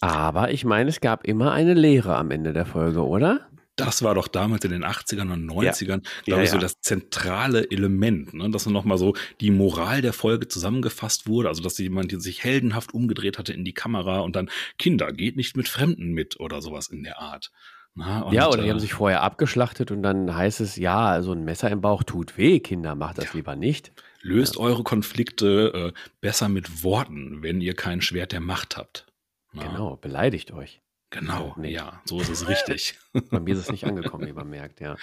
Aber 0.00 0.50
ich 0.50 0.64
meine, 0.64 0.90
es 0.90 1.00
gab 1.00 1.24
immer 1.24 1.52
eine 1.52 1.74
Lehre 1.74 2.16
am 2.16 2.30
Ende 2.30 2.52
der 2.52 2.66
Folge, 2.66 3.06
oder? 3.06 3.48
Das 3.76 4.02
war 4.02 4.14
doch 4.14 4.28
damals 4.28 4.64
in 4.64 4.70
den 4.70 4.84
80ern 4.84 5.32
und 5.32 5.50
90ern, 5.50 6.02
glaube 6.24 6.40
Ja, 6.40 6.42
ich, 6.42 6.50
so 6.50 6.56
ja. 6.56 6.60
das 6.62 6.80
zentrale 6.80 7.70
Element, 7.70 8.32
ne? 8.32 8.48
dass 8.50 8.66
nochmal 8.66 8.98
so 8.98 9.14
die 9.40 9.50
Moral 9.50 10.00
der 10.00 10.12
Folge 10.12 10.46
zusammengefasst 10.46 11.26
wurde, 11.26 11.48
also 11.48 11.62
dass 11.62 11.76
jemand 11.78 12.20
sich 12.22 12.44
heldenhaft 12.44 12.94
umgedreht 12.94 13.38
hatte 13.38 13.52
in 13.52 13.64
die 13.64 13.74
Kamera 13.74 14.20
und 14.20 14.36
dann, 14.36 14.48
Kinder, 14.78 15.12
geht 15.12 15.36
nicht 15.36 15.56
mit 15.56 15.68
Fremden 15.68 16.12
mit 16.12 16.38
oder 16.38 16.62
sowas 16.62 16.88
in 16.88 17.02
der 17.02 17.18
Art. 17.20 17.50
Na, 17.96 18.22
und, 18.22 18.34
ja, 18.34 18.48
oder 18.48 18.62
die 18.62 18.68
äh, 18.68 18.70
haben 18.70 18.80
sich 18.80 18.92
vorher 18.92 19.22
abgeschlachtet 19.22 19.90
und 19.92 20.02
dann 20.02 20.34
heißt 20.34 20.60
es, 20.60 20.76
ja, 20.76 21.22
so 21.22 21.32
ein 21.32 21.44
Messer 21.44 21.70
im 21.70 21.80
Bauch 21.80 22.02
tut 22.02 22.36
weh, 22.36 22.58
Kinder, 22.60 22.94
macht 22.94 23.18
das 23.18 23.26
Ja. 23.26 23.30
lieber 23.34 23.54
nicht. 23.56 23.92
Löst 24.20 24.56
eure 24.56 24.82
Konflikte 24.84 25.92
äh, 25.94 26.00
besser 26.20 26.48
mit 26.48 26.82
Worten, 26.82 27.42
wenn 27.42 27.60
ihr 27.60 27.74
kein 27.74 28.00
Schwert 28.00 28.32
der 28.32 28.40
Macht 28.40 28.76
habt. 28.76 29.06
Na, 29.52 29.62
Genau, 29.66 29.96
beleidigt 29.96 30.50
euch. 30.52 30.80
Genau, 31.14 31.54
Nee. 31.58 31.72
ja, 31.72 32.02
so 32.06 32.20
ist 32.20 32.28
es 32.28 32.48
richtig. 32.48 32.98
Bei 33.30 33.38
mir 33.40 33.54
ist 33.54 33.60
es 33.60 33.70
nicht 33.70 33.84
angekommen, 33.84 34.26
wie 34.26 34.32
man 34.32 34.48
merkt, 34.50 34.80
ja. 34.80 34.96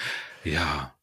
Ja. 0.43 0.95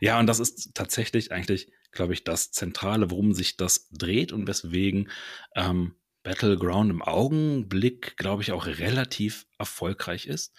Ja, 0.00 0.18
und 0.18 0.26
das 0.26 0.40
ist 0.40 0.74
tatsächlich 0.74 1.30
eigentlich, 1.32 1.70
glaube 1.92 2.14
ich, 2.14 2.24
das 2.24 2.50
Zentrale, 2.50 3.10
worum 3.10 3.32
sich 3.32 3.56
das 3.56 3.88
dreht 3.90 4.32
und 4.32 4.48
weswegen 4.48 5.10
ähm, 5.54 5.94
Battleground 6.22 6.90
im 6.90 7.02
Augenblick, 7.02 8.16
glaube 8.16 8.42
ich, 8.42 8.50
auch 8.52 8.66
relativ 8.66 9.46
erfolgreich 9.58 10.26
ist. 10.26 10.56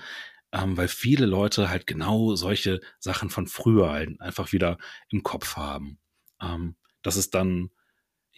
Ähm, 0.53 0.77
weil 0.77 0.87
viele 0.87 1.25
Leute 1.25 1.69
halt 1.69 1.87
genau 1.87 2.35
solche 2.35 2.79
Sachen 2.99 3.29
von 3.29 3.47
früher 3.47 3.91
halt 3.91 4.21
einfach 4.21 4.53
wieder 4.53 4.77
im 5.09 5.23
Kopf 5.23 5.57
haben. 5.57 5.99
Ähm, 6.41 6.77
das 7.01 7.17
ist 7.17 7.33
dann, 7.35 7.71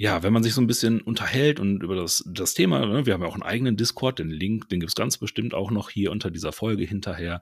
ja, 0.02 0.24
wenn 0.24 0.32
man 0.32 0.44
sich 0.44 0.54
so 0.54 0.62
ein 0.62 0.68
bisschen 0.68 1.02
unterhält 1.02 1.60
und 1.60 1.84
über 1.84 1.94
das, 1.94 2.24
das 2.26 2.54
Thema, 2.54 2.86
ne, 2.86 3.06
wir 3.06 3.14
haben 3.14 3.22
ja 3.22 3.28
auch 3.28 3.34
einen 3.34 3.44
eigenen 3.44 3.76
Discord, 3.76 4.20
den 4.20 4.30
Link, 4.30 4.70
den 4.70 4.80
gibt's 4.80 4.96
ganz 4.96 5.18
bestimmt 5.18 5.54
auch 5.54 5.72
noch 5.72 5.90
hier 5.90 6.12
unter 6.12 6.32
dieser 6.32 6.54
Folge 6.54 6.86
hinterher. 6.86 7.42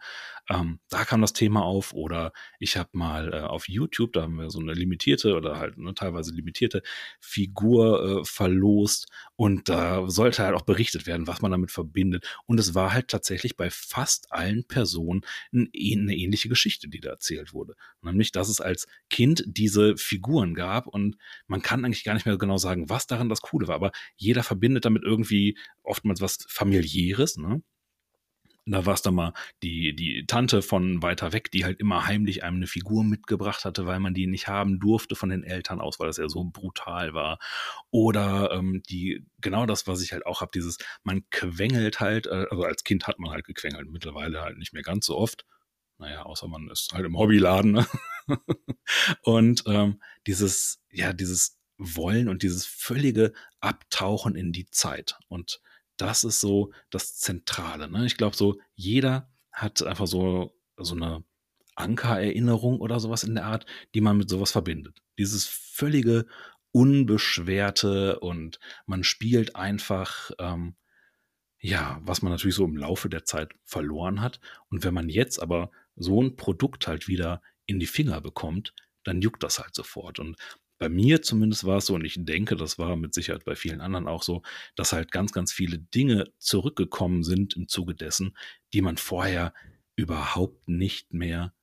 Ähm, 0.50 0.80
da 0.90 1.06
kam 1.06 1.22
das 1.22 1.34
Thema 1.34 1.62
auf 1.62 1.94
oder 1.94 2.34
ich 2.58 2.76
habe 2.76 2.90
mal 2.94 3.32
äh, 3.32 3.40
auf 3.42 3.70
YouTube, 3.70 4.14
da 4.14 4.24
haben 4.24 4.38
wir 4.38 4.50
so 4.50 4.60
eine 4.60 4.74
limitierte 4.74 5.36
oder 5.36 5.60
halt 5.60 5.78
ne, 5.78 5.94
teilweise 5.94 6.34
limitierte 6.34 6.82
Figur 7.20 8.22
äh, 8.22 8.26
verlost 8.26 9.08
und 9.36 9.70
da 9.70 10.10
sollte 10.10 10.42
halt 10.44 10.56
auch 10.56 10.64
berichtet 10.64 11.06
werden, 11.06 11.28
was 11.28 11.44
man 11.44 11.52
damit 11.52 11.70
verbindet. 11.70 12.26
Und 12.48 12.60
es 12.60 12.74
war 12.74 12.92
halt 12.92 13.10
tatsächlich 13.10 13.56
bei 13.56 13.70
fast 13.70 14.32
allen 14.32 14.64
Personen 14.64 15.22
ein, 15.54 15.70
eine 15.76 16.16
ähnliche 16.16 16.50
Geschichte, 16.50 16.88
die 16.88 17.02
da 17.02 17.12
erzählt 17.12 17.54
wurde. 17.54 17.76
Nämlich, 18.02 18.32
dass 18.32 18.50
es 18.50 18.62
als 18.62 18.88
Kind 19.12 19.44
diese 19.46 19.96
Figuren 19.96 20.56
gab 20.56 20.88
und 20.88 21.18
man 21.46 21.62
kann 21.62 21.86
eigentlich 21.86 22.04
gar 22.04 22.16
nicht 22.16 22.26
mehr 22.26 22.38
genau 22.38 22.47
sagen, 22.58 22.90
was 22.90 23.08
daran 23.08 23.30
das 23.30 23.42
Coole 23.42 23.68
war, 23.68 23.76
aber 23.76 23.92
jeder 24.16 24.44
verbindet 24.44 24.86
damit 24.86 25.04
irgendwie 25.04 25.58
oftmals 25.84 26.22
was 26.22 26.46
familiäres, 26.48 27.38
ne? 27.38 27.62
Da 28.70 28.86
war 28.86 28.96
es 28.96 29.02
dann 29.02 29.16
mal 29.16 29.34
die, 29.64 29.96
die 29.96 30.26
Tante 30.28 30.62
von 30.62 31.02
weiter 31.02 31.32
weg, 31.32 31.52
die 31.52 31.64
halt 31.64 31.80
immer 31.80 32.06
heimlich 32.06 32.44
einem 32.44 32.58
eine 32.58 32.68
Figur 32.68 33.06
mitgebracht 33.06 33.64
hatte, 33.64 33.86
weil 33.86 34.02
man 34.02 34.14
die 34.14 34.28
nicht 34.28 34.50
haben 34.50 34.80
durfte 34.80 35.16
von 35.16 35.30
den 35.30 35.44
Eltern 35.44 35.80
aus, 35.80 36.00
weil 36.00 36.08
das 36.08 36.18
ja 36.18 36.28
so 36.28 36.44
brutal 36.44 37.14
war. 37.14 37.40
Oder 37.92 38.52
ähm, 38.52 38.84
die, 38.90 39.26
genau 39.40 39.66
das, 39.66 39.88
was 39.88 40.02
ich 40.02 40.12
halt 40.12 40.26
auch 40.26 40.42
habe, 40.42 40.52
dieses, 40.54 40.78
man 41.04 41.24
quengelt 41.30 42.02
halt, 42.02 42.28
äh, 42.28 42.46
also 42.52 42.64
als 42.64 42.84
Kind 42.84 43.08
hat 43.08 43.20
man 43.20 43.32
halt 43.32 43.46
gequengelt, 43.46 43.90
mittlerweile 43.90 44.42
halt 44.42 44.58
nicht 44.58 44.74
mehr 44.74 44.84
ganz 44.84 45.06
so 45.06 45.18
oft. 45.18 45.46
Naja, 45.98 46.24
außer 46.24 46.48
man 46.50 46.70
ist 46.70 46.92
halt 46.94 47.06
im 47.06 47.18
Hobbyladen. 47.18 47.72
Ne? 47.72 47.88
und 49.22 49.64
ähm, 49.66 50.02
dieses, 50.28 50.82
ja, 50.92 51.14
dieses 51.14 51.57
Wollen 51.78 52.28
und 52.28 52.44
dieses 52.44 52.66
völlige 52.66 53.34
Abtauchen 53.60 54.36
in 54.36 54.52
die 54.52 54.68
Zeit. 54.70 55.18
Und 55.28 55.62
das 55.98 56.24
ist 56.24 56.40
so 56.40 56.72
das 56.90 57.18
Zentrale. 57.18 57.90
Ne? 57.90 58.06
Ich 58.06 58.18
glaube, 58.18 58.36
so 58.36 58.60
jeder 58.76 59.32
hat 59.52 59.82
einfach 59.84 60.08
so, 60.08 60.54
so 60.78 60.96
eine 60.96 61.24
Ankererinnerung 61.76 62.80
oder 62.80 63.00
sowas 63.00 63.24
in 63.24 63.36
der 63.36 63.46
Art, 63.46 63.66
die 63.94 64.02
man 64.02 64.18
mit 64.18 64.30
sowas 64.30 64.52
verbindet. 64.52 65.02
Dieses 65.18 65.46
völlige 65.46 66.26
Unbeschwerte 66.72 68.20
und 68.20 68.60
man 68.86 69.04
spielt 69.04 69.56
einfach, 69.56 70.32
ähm, 70.40 70.76
ja, 71.60 72.00
was 72.04 72.22
man 72.22 72.32
natürlich 72.32 72.56
so 72.56 72.66
im 72.66 72.78
Laufe 72.78 73.10
der 73.10 73.26
Zeit 73.26 73.54
verloren 73.64 74.22
hat. 74.22 74.40
Und 74.70 74.84
wenn 74.84 74.94
man 74.94 75.10
jetzt 75.10 75.42
aber 75.42 75.72
so 75.96 76.22
ein 76.22 76.36
Produkt 76.36 76.88
halt 76.88 77.08
wieder 77.08 77.42
in 77.66 77.80
die 77.80 77.88
Finger 77.88 78.22
bekommt, 78.22 78.74
dann 79.04 79.22
juckt 79.22 79.42
das 79.42 79.60
halt 79.60 79.74
sofort. 79.74 80.20
Und 80.20 80.36
bei 80.78 80.90
mir 80.90 81.22
zumindest 81.22 81.66
war 81.66 81.78
es 81.78 81.88
so, 81.88 81.96
und 81.96 82.06
ich 82.06 82.16
denke, 82.18 82.56
das 82.56 82.78
war 82.78 82.96
mit 82.96 83.14
Sicherheit 83.14 83.46
bei 83.46 83.56
vielen 83.56 83.82
anderen 83.82 84.08
auch 84.08 84.24
so, 84.24 84.44
dass 84.76 84.94
halt 84.94 85.12
ganz, 85.12 85.32
ganz 85.32 85.52
viele 85.52 85.80
Dinge 85.80 86.32
zurückgekommen 86.38 87.24
sind 87.24 87.56
im 87.56 87.68
Zuge 87.68 87.96
dessen, 87.96 88.38
die 88.74 88.82
man 88.82 88.98
vorher 88.98 89.54
überhaupt 89.96 90.68
nicht 90.70 91.14
mehr 91.14 91.54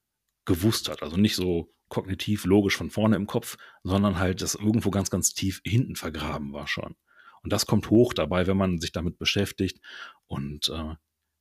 gewusst 0.44 0.88
hat. 0.88 1.02
Also 1.02 1.16
nicht 1.16 1.36
so 1.36 1.72
kognitiv 1.88 2.44
logisch 2.44 2.76
von 2.76 2.90
vorne 2.90 3.16
im 3.16 3.26
Kopf, 3.26 3.56
sondern 3.82 4.18
halt 4.18 4.42
das 4.42 4.54
irgendwo 4.54 4.90
ganz, 4.90 5.10
ganz 5.10 5.32
tief 5.32 5.60
hinten 5.64 5.96
vergraben 5.96 6.52
war 6.52 6.66
schon. 6.66 6.96
Und 7.42 7.52
das 7.52 7.66
kommt 7.66 7.90
hoch 7.90 8.14
dabei, 8.14 8.46
wenn 8.46 8.56
man 8.56 8.78
sich 8.80 8.90
damit 8.90 9.18
beschäftigt. 9.18 9.80
Und 10.26 10.68
äh, 10.70 10.94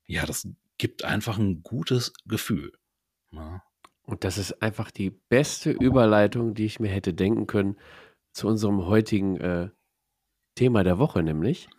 ja, 0.05 0.25
das 0.25 0.47
gibt 0.77 1.03
einfach 1.03 1.37
ein 1.37 1.63
gutes 1.63 2.13
Gefühl. 2.25 2.73
Ja. 3.31 3.63
Und 4.05 4.23
das 4.23 4.37
ist 4.37 4.61
einfach 4.61 4.91
die 4.91 5.09
beste 5.09 5.71
Überleitung, 5.71 6.53
die 6.53 6.65
ich 6.65 6.79
mir 6.79 6.89
hätte 6.89 7.13
denken 7.13 7.47
können 7.47 7.77
zu 8.33 8.47
unserem 8.47 8.85
heutigen 8.85 9.37
äh, 9.37 9.69
Thema 10.55 10.83
der 10.83 10.99
Woche, 10.99 11.23
nämlich. 11.23 11.69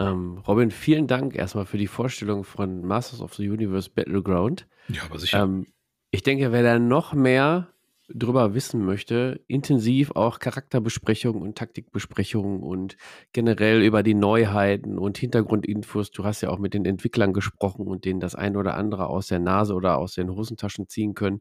Ähm, 0.00 0.38
Robin, 0.38 0.70
vielen 0.70 1.06
Dank 1.06 1.36
erstmal 1.36 1.66
für 1.66 1.76
die 1.76 1.86
Vorstellung 1.86 2.44
von 2.44 2.82
Masters 2.82 3.20
of 3.20 3.34
the 3.34 3.48
Universe 3.48 3.90
Battleground. 3.90 4.66
ja, 4.88 5.02
aber 5.04 5.18
sicher. 5.18 5.42
Ähm, 5.42 5.66
ich 6.10 6.22
denke, 6.22 6.50
wer 6.50 6.62
da 6.62 6.78
noch 6.78 7.12
mehr 7.12 7.68
drüber 8.08 8.54
wissen 8.54 8.84
möchte, 8.84 9.40
intensiv 9.48 10.12
auch 10.12 10.38
Charakterbesprechungen 10.38 11.42
und 11.42 11.58
Taktikbesprechungen 11.58 12.62
und 12.62 12.96
generell 13.32 13.82
über 13.82 14.02
die 14.02 14.14
Neuheiten 14.14 14.98
und 14.98 15.18
Hintergrundinfos. 15.18 16.10
Du 16.10 16.24
hast 16.24 16.40
ja 16.40 16.50
auch 16.50 16.58
mit 16.58 16.74
den 16.74 16.84
Entwicklern 16.84 17.32
gesprochen 17.32 17.86
und 17.86 18.04
denen 18.04 18.20
das 18.20 18.34
eine 18.34 18.58
oder 18.58 18.74
andere 18.74 19.08
aus 19.08 19.26
der 19.26 19.40
Nase 19.40 19.74
oder 19.74 19.98
aus 19.98 20.14
den 20.14 20.30
Hosentaschen 20.30 20.88
ziehen 20.88 21.14
können. 21.14 21.40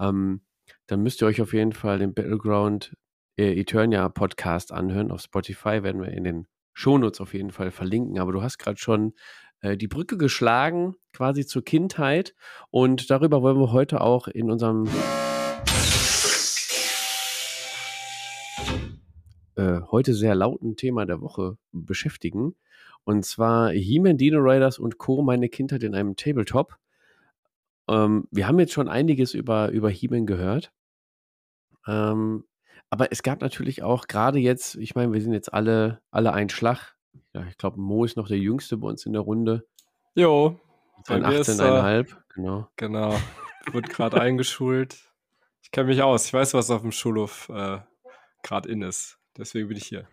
Ähm, 0.00 0.42
dann 0.86 1.02
müsst 1.02 1.22
ihr 1.22 1.26
euch 1.26 1.40
auf 1.40 1.54
jeden 1.54 1.72
Fall 1.72 1.98
den 1.98 2.12
Battleground 2.12 2.94
äh, 3.38 3.58
Eternia 3.58 4.08
Podcast 4.08 4.72
anhören 4.72 5.10
auf 5.10 5.22
Spotify, 5.22 5.82
werden 5.82 6.02
wir 6.02 6.10
in 6.10 6.24
den 6.24 6.46
Shownotes 6.74 7.20
auf 7.20 7.34
jeden 7.34 7.50
Fall 7.50 7.70
verlinken. 7.70 8.18
Aber 8.18 8.32
du 8.32 8.42
hast 8.42 8.58
gerade 8.58 8.78
schon 8.78 9.14
äh, 9.60 9.76
die 9.76 9.88
Brücke 9.88 10.18
geschlagen, 10.18 10.94
quasi 11.12 11.46
zur 11.46 11.64
Kindheit. 11.64 12.34
Und 12.70 13.10
darüber 13.10 13.42
wollen 13.42 13.58
wir 13.58 13.72
heute 13.72 14.00
auch 14.02 14.28
in 14.28 14.50
unserem 14.50 14.86
äh, 19.56 19.80
heute 19.90 20.14
sehr 20.14 20.34
lauten 20.34 20.76
Thema 20.76 21.06
der 21.06 21.20
Woche 21.20 21.56
beschäftigen. 21.72 22.54
Und 23.04 23.24
zwar 23.24 23.70
He-Man, 23.70 24.16
Dino 24.16 24.38
Riders 24.38 24.78
und 24.78 24.98
Co. 24.98 25.22
Meine 25.22 25.48
Kindheit 25.48 25.82
in 25.82 25.94
einem 25.94 26.16
Tabletop. 26.16 26.76
Ähm, 27.88 28.28
wir 28.30 28.46
haben 28.46 28.58
jetzt 28.60 28.72
schon 28.72 28.88
einiges 28.88 29.34
über, 29.34 29.70
über 29.70 29.90
He-Man 29.90 30.26
gehört. 30.26 30.72
Ähm, 31.86 32.44
aber 32.90 33.10
es 33.10 33.22
gab 33.22 33.40
natürlich 33.40 33.82
auch 33.82 34.06
gerade 34.06 34.38
jetzt, 34.38 34.76
ich 34.76 34.94
meine, 34.94 35.12
wir 35.12 35.20
sind 35.20 35.32
jetzt 35.32 35.52
alle, 35.52 36.00
alle 36.10 36.32
ein 36.32 36.48
Schlag. 36.48 36.94
Ja, 37.34 37.44
ich 37.48 37.58
glaube, 37.58 37.80
Mo 37.80 38.04
ist 38.04 38.16
noch 38.16 38.28
der 38.28 38.38
Jüngste 38.38 38.76
bei 38.76 38.88
uns 38.88 39.06
in 39.06 39.14
der 39.14 39.22
Runde. 39.22 39.66
Jo. 40.14 40.60
Sein 41.04 41.24
18,5, 41.24 42.14
genau. 42.34 42.68
Genau. 42.76 43.18
Wird 43.72 43.88
gerade 43.88 44.20
eingeschult. 44.20 45.10
Ich 45.62 45.70
kenne 45.70 45.88
mich 45.88 46.02
aus. 46.02 46.26
Ich 46.26 46.34
weiß, 46.34 46.54
was 46.54 46.70
auf 46.70 46.82
dem 46.82 46.92
Schulhof 46.92 47.48
äh, 47.48 47.78
gerade 48.42 48.68
in 48.68 48.82
ist. 48.82 49.18
Deswegen 49.36 49.68
bin 49.68 49.76
ich 49.76 49.86
hier. 49.86 50.06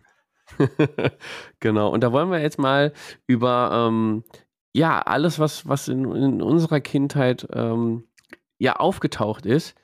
genau. 1.59 1.89
Und 1.91 2.01
da 2.01 2.11
wollen 2.11 2.31
wir 2.31 2.41
jetzt 2.41 2.59
mal 2.59 2.93
über 3.27 3.87
ähm, 3.87 4.23
ja 4.73 5.01
alles, 5.01 5.39
was, 5.39 5.67
was 5.67 5.87
in, 5.87 6.05
in 6.15 6.41
unserer 6.41 6.79
Kindheit 6.79 7.47
ähm, 7.53 8.07
ja 8.57 8.75
aufgetaucht 8.75 9.45
ist, 9.45 9.75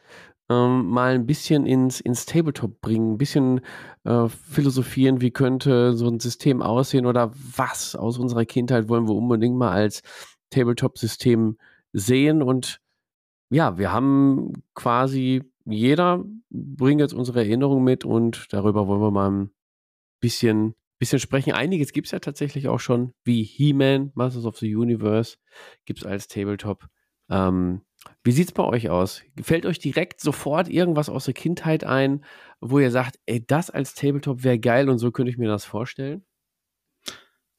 ähm, 0.49 0.87
mal 0.87 1.13
ein 1.15 1.25
bisschen 1.25 1.65
ins, 1.65 1.99
ins 1.99 2.25
Tabletop 2.25 2.81
bringen, 2.81 3.13
ein 3.13 3.17
bisschen 3.17 3.61
äh, 4.03 4.27
philosophieren, 4.27 5.21
wie 5.21 5.31
könnte 5.31 5.93
so 5.93 6.07
ein 6.07 6.19
System 6.19 6.61
aussehen 6.61 7.05
oder 7.05 7.31
was 7.33 7.95
aus 7.95 8.19
unserer 8.19 8.45
Kindheit 8.45 8.87
wollen 8.89 9.07
wir 9.07 9.15
unbedingt 9.15 9.57
mal 9.57 9.71
als 9.71 10.01
Tabletop-System 10.51 11.57
sehen. 11.93 12.43
Und 12.43 12.79
ja, 13.49 13.77
wir 13.77 13.91
haben 13.91 14.53
quasi 14.75 15.43
jeder 15.65 16.23
bringt 16.49 17.01
jetzt 17.01 17.13
unsere 17.13 17.39
Erinnerungen 17.39 17.83
mit 17.83 18.05
und 18.05 18.47
darüber 18.51 18.87
wollen 18.87 19.01
wir 19.01 19.11
mal 19.11 19.31
ein 19.31 19.51
bisschen, 20.19 20.75
bisschen 20.99 21.19
sprechen. 21.19 21.53
Einiges 21.53 21.91
gibt 21.91 22.07
es 22.07 22.11
ja 22.11 22.19
tatsächlich 22.19 22.67
auch 22.67 22.79
schon, 22.79 23.13
wie 23.23 23.43
He-Man, 23.43 24.11
Masters 24.13 24.45
of 24.45 24.57
the 24.57 24.75
Universe, 24.75 25.37
gibt 25.85 25.99
es 25.99 26.05
als 26.05 26.27
Tabletop. 26.27 26.87
Ähm, 27.29 27.81
wie 28.23 28.31
sieht 28.31 28.47
es 28.47 28.53
bei 28.53 28.63
euch 28.63 28.89
aus? 28.89 29.23
Fällt 29.41 29.65
euch 29.65 29.79
direkt 29.79 30.21
sofort 30.21 30.69
irgendwas 30.69 31.09
aus 31.09 31.25
der 31.25 31.33
Kindheit 31.33 31.83
ein, 31.83 32.23
wo 32.59 32.79
ihr 32.79 32.91
sagt, 32.91 33.19
ey, 33.25 33.43
das 33.45 33.71
als 33.71 33.95
Tabletop 33.95 34.43
wäre 34.43 34.59
geil 34.59 34.89
und 34.89 34.99
so 34.99 35.11
könnte 35.11 35.31
ich 35.31 35.37
mir 35.37 35.47
das 35.47 35.65
vorstellen? 35.65 36.23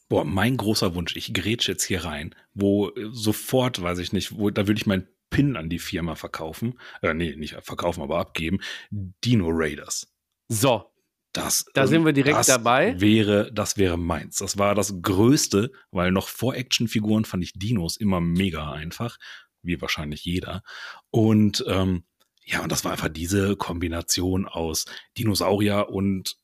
Boah, 0.08 0.24
mein 0.24 0.56
großer 0.56 0.94
Wunsch, 0.94 1.16
ich 1.16 1.34
grätsche 1.34 1.72
jetzt 1.72 1.82
hier 1.82 2.04
rein, 2.04 2.32
wo 2.54 2.92
sofort, 3.10 3.82
weiß 3.82 3.98
ich 3.98 4.12
nicht, 4.12 4.38
wo, 4.38 4.50
da 4.50 4.68
würde 4.68 4.78
ich 4.78 4.86
meinen 4.86 5.08
Pin 5.30 5.56
an 5.56 5.68
die 5.68 5.78
Firma 5.78 6.14
verkaufen. 6.14 6.78
Äh, 7.02 7.14
nee, 7.14 7.34
nicht 7.36 7.56
verkaufen, 7.62 8.02
aber 8.02 8.18
abgeben. 8.18 8.60
Dino 8.90 9.48
Raiders. 9.50 10.12
So. 10.48 10.92
Das, 11.32 11.66
da 11.74 11.86
sind 11.86 12.06
wir 12.06 12.14
direkt 12.14 12.38
das 12.38 12.46
dabei. 12.46 12.98
Wäre, 12.98 13.52
das 13.52 13.76
wäre 13.76 13.98
meins. 13.98 14.36
Das 14.36 14.56
war 14.56 14.74
das 14.74 15.02
Größte, 15.02 15.70
weil 15.90 16.10
noch 16.10 16.28
vor 16.28 16.54
Actionfiguren 16.54 17.26
fand 17.26 17.44
ich 17.44 17.52
Dinos 17.52 17.98
immer 17.98 18.22
mega 18.22 18.72
einfach, 18.72 19.18
wie 19.60 19.78
wahrscheinlich 19.82 20.24
jeder. 20.24 20.62
Und 21.10 21.62
ähm, 21.68 22.04
ja, 22.42 22.62
und 22.62 22.72
das 22.72 22.84
war 22.84 22.92
einfach 22.92 23.10
diese 23.10 23.54
Kombination 23.56 24.46
aus 24.46 24.86
Dinosaurier 25.18 25.90
und 25.90 26.36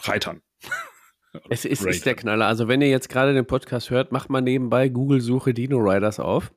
Reitern. 0.00 0.42
Es 1.50 1.66
ist, 1.66 1.84
ist, 1.84 2.06
der 2.06 2.14
Knaller. 2.14 2.46
Also 2.46 2.68
wenn 2.68 2.80
ihr 2.80 2.88
jetzt 2.88 3.10
gerade 3.10 3.34
den 3.34 3.46
Podcast 3.46 3.90
hört, 3.90 4.12
macht 4.12 4.30
mal 4.30 4.40
nebenbei 4.40 4.88
Google-Suche 4.88 5.52
Dino 5.52 5.76
Riders 5.76 6.18
auf. 6.18 6.52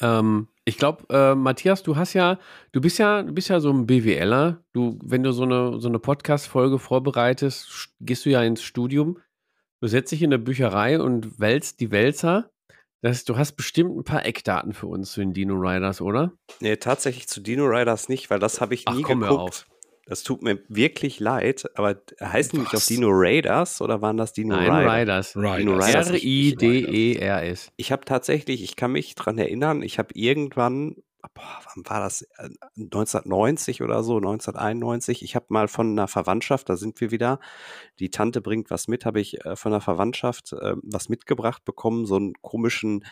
Ähm, 0.00 0.48
ich 0.64 0.78
glaube, 0.78 1.04
äh, 1.10 1.34
Matthias, 1.34 1.82
du 1.82 1.96
hast 1.96 2.14
ja, 2.14 2.38
du 2.72 2.80
bist 2.80 2.98
ja, 2.98 3.22
du 3.22 3.32
bist 3.32 3.48
ja 3.48 3.60
so 3.60 3.70
ein 3.70 3.86
BWLer. 3.86 4.62
Du, 4.72 4.98
wenn 5.02 5.22
du 5.22 5.32
so 5.32 5.42
eine, 5.42 5.80
so 5.80 5.88
eine 5.88 5.98
Podcast-Folge 5.98 6.78
vorbereitest, 6.78 7.90
gehst 8.00 8.24
du 8.24 8.30
ja 8.30 8.42
ins 8.42 8.62
Studium. 8.62 9.18
Du 9.80 9.88
setzt 9.88 10.12
dich 10.12 10.22
in 10.22 10.30
der 10.30 10.38
Bücherei 10.38 11.00
und 11.00 11.40
wälzt 11.40 11.80
die 11.80 11.90
Wälzer. 11.90 12.50
Das, 13.02 13.24
du 13.24 13.36
hast 13.36 13.54
bestimmt 13.54 13.96
ein 13.96 14.04
paar 14.04 14.24
Eckdaten 14.24 14.72
für 14.72 14.86
uns 14.86 15.10
zu 15.10 15.20
den 15.20 15.32
Dino 15.32 15.54
Riders, 15.54 16.00
oder? 16.00 16.32
Nee, 16.60 16.76
tatsächlich 16.76 17.26
zu 17.26 17.40
Dino 17.40 17.64
Riders 17.64 18.08
nicht, 18.08 18.30
weil 18.30 18.38
das 18.38 18.60
habe 18.60 18.74
ich 18.74 18.86
Ach, 18.86 18.94
nie 18.94 19.02
komm, 19.02 19.22
hör 19.22 19.30
geguckt. 19.30 19.42
auf. 19.42 19.66
Das 20.06 20.24
tut 20.24 20.42
mir 20.42 20.58
wirklich 20.68 21.20
leid, 21.20 21.64
aber 21.76 22.02
heißen 22.20 22.52
die 22.52 22.58
nicht 22.58 22.74
auch 22.74 22.84
Dino 22.84 23.08
Raiders 23.10 23.80
oder 23.80 24.02
waren 24.02 24.16
das 24.16 24.32
Dino 24.32 24.56
Nein, 24.56 24.70
Riders? 24.70 25.36
Riders. 25.36 25.58
Dino 25.58 25.72
Riders. 25.74 25.88
Riders. 25.88 26.10
R-I-D-E-R-S. 26.10 27.72
Ich 27.76 27.92
habe 27.92 28.04
tatsächlich, 28.04 28.64
ich 28.64 28.74
kann 28.74 28.92
mich 28.92 29.14
dran 29.14 29.38
erinnern, 29.38 29.82
ich 29.82 30.00
habe 30.00 30.08
irgendwann, 30.14 30.96
boah, 31.34 31.60
wann 31.74 31.84
war 31.86 32.00
das? 32.00 32.22
Äh, 32.36 32.48
1990 32.76 33.82
oder 33.82 34.02
so, 34.02 34.16
1991. 34.16 35.22
Ich 35.22 35.36
habe 35.36 35.46
mal 35.50 35.68
von 35.68 35.92
einer 35.92 36.08
Verwandtschaft, 36.08 36.68
da 36.68 36.76
sind 36.76 37.00
wir 37.00 37.12
wieder, 37.12 37.38
die 38.00 38.10
Tante 38.10 38.40
bringt 38.40 38.70
was 38.70 38.88
mit, 38.88 39.06
habe 39.06 39.20
ich 39.20 39.44
äh, 39.44 39.54
von 39.54 39.72
einer 39.72 39.80
Verwandtschaft 39.80 40.52
äh, 40.52 40.74
was 40.82 41.10
mitgebracht 41.10 41.64
bekommen, 41.64 42.06
so 42.06 42.16
einen 42.16 42.34
komischen. 42.42 43.04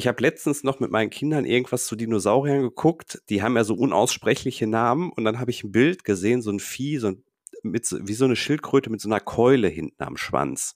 Ich 0.00 0.06
habe 0.06 0.22
letztens 0.22 0.62
noch 0.64 0.80
mit 0.80 0.90
meinen 0.90 1.10
Kindern 1.10 1.44
irgendwas 1.44 1.84
zu 1.84 1.94
Dinosauriern 1.94 2.62
geguckt. 2.62 3.20
Die 3.28 3.42
haben 3.42 3.54
ja 3.54 3.64
so 3.64 3.74
unaussprechliche 3.74 4.66
Namen 4.66 5.12
und 5.12 5.26
dann 5.26 5.38
habe 5.38 5.50
ich 5.50 5.62
ein 5.62 5.72
Bild 5.72 6.04
gesehen, 6.04 6.40
so 6.40 6.50
ein 6.50 6.58
Vieh, 6.58 6.96
so 6.96 7.08
ein 7.08 7.22
mit 7.62 7.84
so, 7.84 7.98
wie 8.08 8.14
so 8.14 8.24
eine 8.24 8.36
Schildkröte 8.36 8.88
mit 8.88 9.02
so 9.02 9.10
einer 9.10 9.20
Keule 9.20 9.68
hinten 9.68 10.02
am 10.02 10.16
Schwanz. 10.16 10.74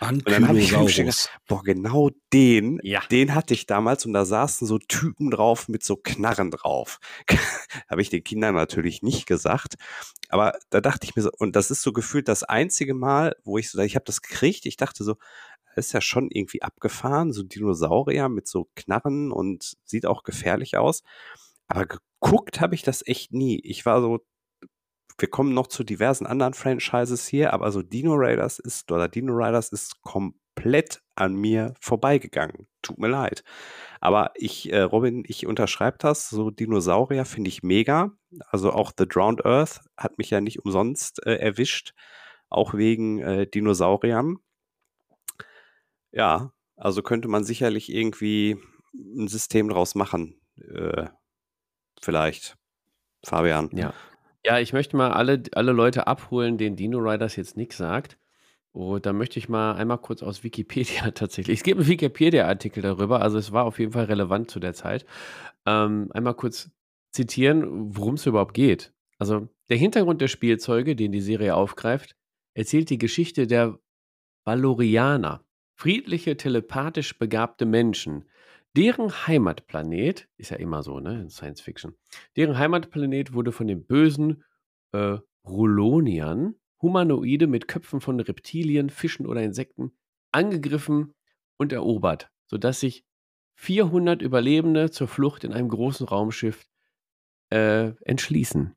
Und 0.00 0.28
dann 0.28 0.48
habe 0.48 0.58
ich 0.58 0.70
gedacht, 0.70 1.30
boah, 1.46 1.62
genau 1.62 2.10
den, 2.32 2.80
Ja. 2.82 3.02
den 3.12 3.36
hatte 3.36 3.54
ich 3.54 3.66
damals 3.66 4.04
und 4.06 4.12
da 4.12 4.24
saßen 4.24 4.66
so 4.66 4.78
Typen 4.78 5.30
drauf 5.30 5.68
mit 5.68 5.84
so 5.84 5.94
Knarren 5.94 6.50
drauf. 6.50 6.98
habe 7.88 8.02
ich 8.02 8.10
den 8.10 8.24
Kindern 8.24 8.56
natürlich 8.56 9.02
nicht 9.02 9.26
gesagt, 9.26 9.74
aber 10.28 10.58
da 10.70 10.80
dachte 10.80 11.06
ich 11.06 11.14
mir 11.14 11.22
so, 11.22 11.30
und 11.38 11.54
das 11.54 11.70
ist 11.70 11.82
so 11.82 11.92
gefühlt 11.92 12.26
das 12.26 12.42
einzige 12.42 12.94
Mal, 12.94 13.36
wo 13.44 13.56
ich 13.56 13.70
so, 13.70 13.78
ich 13.78 13.94
habe 13.94 14.04
das 14.04 14.20
gekriegt, 14.20 14.66
ich 14.66 14.76
dachte 14.76 15.04
so, 15.04 15.14
ist 15.76 15.92
ja 15.92 16.00
schon 16.00 16.28
irgendwie 16.30 16.62
abgefahren, 16.62 17.32
so 17.32 17.42
Dinosaurier 17.42 18.28
mit 18.28 18.46
so 18.46 18.68
Knarren 18.74 19.32
und 19.32 19.74
sieht 19.84 20.06
auch 20.06 20.22
gefährlich 20.22 20.76
aus. 20.76 21.02
Aber 21.68 21.86
geguckt 21.86 22.60
habe 22.60 22.74
ich 22.74 22.82
das 22.82 23.06
echt 23.06 23.32
nie. 23.32 23.60
Ich 23.64 23.86
war 23.86 24.00
so, 24.00 24.20
wir 25.18 25.28
kommen 25.28 25.54
noch 25.54 25.68
zu 25.68 25.84
diversen 25.84 26.26
anderen 26.26 26.54
Franchises 26.54 27.26
hier, 27.26 27.52
aber 27.52 27.70
so 27.72 27.82
Dino 27.82 28.14
Raiders 28.14 28.58
ist, 28.58 28.90
oder 28.90 29.08
Dino 29.08 29.32
Riders 29.32 29.70
ist 29.70 30.02
komplett 30.02 31.02
an 31.14 31.34
mir 31.34 31.74
vorbeigegangen. 31.80 32.66
Tut 32.82 32.98
mir 32.98 33.08
leid. 33.08 33.44
Aber 34.00 34.32
ich, 34.34 34.72
äh, 34.72 34.80
Robin, 34.80 35.24
ich 35.26 35.46
unterschreibe 35.46 35.98
das. 35.98 36.28
So 36.28 36.50
Dinosaurier 36.50 37.24
finde 37.24 37.48
ich 37.48 37.62
mega. 37.62 38.12
Also 38.48 38.72
auch 38.72 38.92
The 38.96 39.06
Drowned 39.08 39.44
Earth 39.44 39.80
hat 39.96 40.18
mich 40.18 40.30
ja 40.30 40.40
nicht 40.40 40.64
umsonst 40.64 41.24
äh, 41.26 41.36
erwischt. 41.36 41.94
Auch 42.50 42.74
wegen 42.74 43.20
äh, 43.20 43.46
Dinosauriern. 43.46 44.38
Ja, 46.14 46.52
also 46.76 47.02
könnte 47.02 47.28
man 47.28 47.44
sicherlich 47.44 47.92
irgendwie 47.92 48.56
ein 48.94 49.28
System 49.28 49.68
draus 49.68 49.94
machen. 49.94 50.40
Äh, 50.56 51.06
vielleicht. 52.00 52.56
Fabian. 53.24 53.70
Ja. 53.72 53.92
Ja, 54.46 54.58
ich 54.58 54.72
möchte 54.72 54.96
mal 54.96 55.12
alle, 55.12 55.42
alle 55.52 55.72
Leute 55.72 56.06
abholen, 56.06 56.58
denen 56.58 56.76
Dino 56.76 56.98
Riders 56.98 57.36
jetzt 57.36 57.56
nichts 57.56 57.78
sagt. 57.78 58.18
Und 58.72 59.06
da 59.06 59.12
möchte 59.12 59.38
ich 59.38 59.48
mal 59.48 59.74
einmal 59.74 59.98
kurz 59.98 60.22
aus 60.22 60.44
Wikipedia 60.44 61.10
tatsächlich. 61.14 61.58
Es 61.58 61.64
gibt 61.64 61.80
einen 61.80 61.88
Wikipedia-Artikel 61.88 62.82
darüber, 62.82 63.22
also 63.22 63.38
es 63.38 63.52
war 63.52 63.64
auf 63.64 63.78
jeden 63.78 63.92
Fall 63.92 64.04
relevant 64.04 64.50
zu 64.50 64.60
der 64.60 64.74
Zeit. 64.74 65.06
Ähm, 65.64 66.10
einmal 66.12 66.34
kurz 66.34 66.70
zitieren, 67.10 67.96
worum 67.96 68.14
es 68.14 68.26
überhaupt 68.26 68.54
geht. 68.54 68.92
Also, 69.18 69.48
der 69.70 69.76
Hintergrund 69.76 70.20
der 70.20 70.28
Spielzeuge, 70.28 70.96
den 70.96 71.12
die 71.12 71.20
Serie 71.20 71.54
aufgreift, 71.54 72.16
erzählt 72.52 72.90
die 72.90 72.98
Geschichte 72.98 73.46
der 73.46 73.78
Valorianer, 74.44 75.43
friedliche, 75.74 76.36
telepathisch 76.36 77.18
begabte 77.18 77.66
Menschen, 77.66 78.24
deren 78.76 79.26
Heimatplanet, 79.26 80.28
ist 80.36 80.50
ja 80.50 80.56
immer 80.56 80.82
so, 80.82 81.00
ne, 81.00 81.22
in 81.22 81.30
Science 81.30 81.60
Fiction, 81.60 81.94
deren 82.36 82.58
Heimatplanet 82.58 83.32
wurde 83.32 83.52
von 83.52 83.66
den 83.66 83.86
bösen 83.86 84.44
äh, 84.92 85.18
Ruloniern, 85.46 86.54
Humanoide 86.80 87.46
mit 87.46 87.68
Köpfen 87.68 88.00
von 88.00 88.20
Reptilien, 88.20 88.90
Fischen 88.90 89.26
oder 89.26 89.42
Insekten, 89.42 89.92
angegriffen 90.32 91.14
und 91.56 91.72
erobert, 91.72 92.30
sodass 92.46 92.80
sich 92.80 93.04
400 93.56 94.20
Überlebende 94.20 94.90
zur 94.90 95.08
Flucht 95.08 95.44
in 95.44 95.52
einem 95.52 95.68
großen 95.68 96.06
Raumschiff 96.06 96.66
äh, 97.50 97.92
entschließen. 98.04 98.74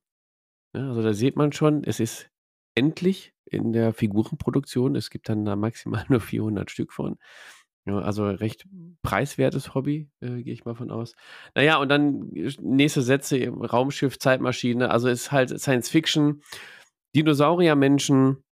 Ja, 0.75 0.89
also 0.89 1.01
da 1.01 1.13
sieht 1.13 1.35
man 1.35 1.51
schon, 1.51 1.83
es 1.83 1.99
ist 1.99 2.29
endlich 2.75 3.33
in 3.51 3.73
der 3.73 3.93
Figurenproduktion, 3.93 4.95
es 4.95 5.09
gibt 5.09 5.29
dann 5.29 5.45
da 5.45 5.55
maximal 5.55 6.05
nur 6.09 6.21
400 6.21 6.69
Stück 6.71 6.93
von, 6.93 7.17
Ja, 7.85 7.99
also 7.99 8.25
recht 8.27 8.65
preiswertes 9.01 9.73
Hobby, 9.75 10.09
äh, 10.21 10.43
gehe 10.43 10.53
ich 10.53 10.65
mal 10.65 10.75
von 10.75 10.91
aus. 10.91 11.13
Naja, 11.55 11.77
und 11.77 11.89
dann 11.89 12.31
äh, 12.35 12.51
nächste 12.61 13.01
Sätze, 13.01 13.47
Raumschiff, 13.49 14.19
Zeitmaschine, 14.19 14.91
also 14.91 15.07
ist 15.09 15.31
halt 15.31 15.59
Science 15.59 15.89
Fiction, 15.89 16.41
Dinosauriermenschen, 17.15 18.43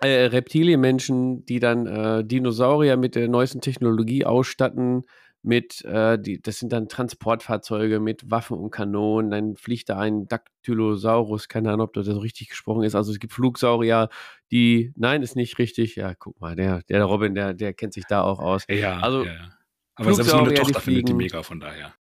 äh, 0.00 0.26
Reptilienmenschen, 0.26 1.44
die 1.46 1.58
dann 1.60 1.86
äh, 1.86 2.24
Dinosaurier 2.24 2.96
mit 2.96 3.14
der 3.14 3.28
neuesten 3.28 3.60
Technologie 3.60 4.26
ausstatten, 4.26 5.04
mit, 5.42 5.84
äh, 5.84 6.18
die, 6.18 6.40
das 6.42 6.58
sind 6.58 6.72
dann 6.72 6.88
Transportfahrzeuge 6.88 8.00
mit 8.00 8.30
Waffen 8.30 8.58
und 8.58 8.70
Kanonen, 8.70 9.30
dann 9.30 9.56
fliegt 9.56 9.88
da 9.88 9.98
ein 9.98 10.26
Dactylosaurus, 10.26 11.48
keine 11.48 11.70
Ahnung, 11.70 11.86
ob 11.86 11.92
das 11.92 12.06
so 12.06 12.18
richtig 12.18 12.48
gesprochen 12.48 12.82
ist. 12.82 12.94
Also 12.94 13.12
es 13.12 13.20
gibt 13.20 13.32
Flugsaurier, 13.32 14.08
die, 14.50 14.92
nein, 14.96 15.22
ist 15.22 15.36
nicht 15.36 15.58
richtig. 15.58 15.96
Ja, 15.96 16.14
guck 16.14 16.40
mal, 16.40 16.56
der, 16.56 16.82
der 16.88 17.04
Robin, 17.04 17.34
der, 17.34 17.54
der 17.54 17.74
kennt 17.74 17.94
sich 17.94 18.04
da 18.06 18.22
auch 18.22 18.40
aus. 18.40 18.64
Ja, 18.68 18.98
also, 18.98 19.24
ja, 19.24 19.32
ja. 19.32 19.50
Aber 19.94 20.14
selbst 20.14 20.34
meine 20.34 20.54
Tochter 20.54 20.80
findet 20.80 21.08
die 21.08 21.14
mega, 21.14 21.42
von 21.42 21.60
daher. 21.60 21.94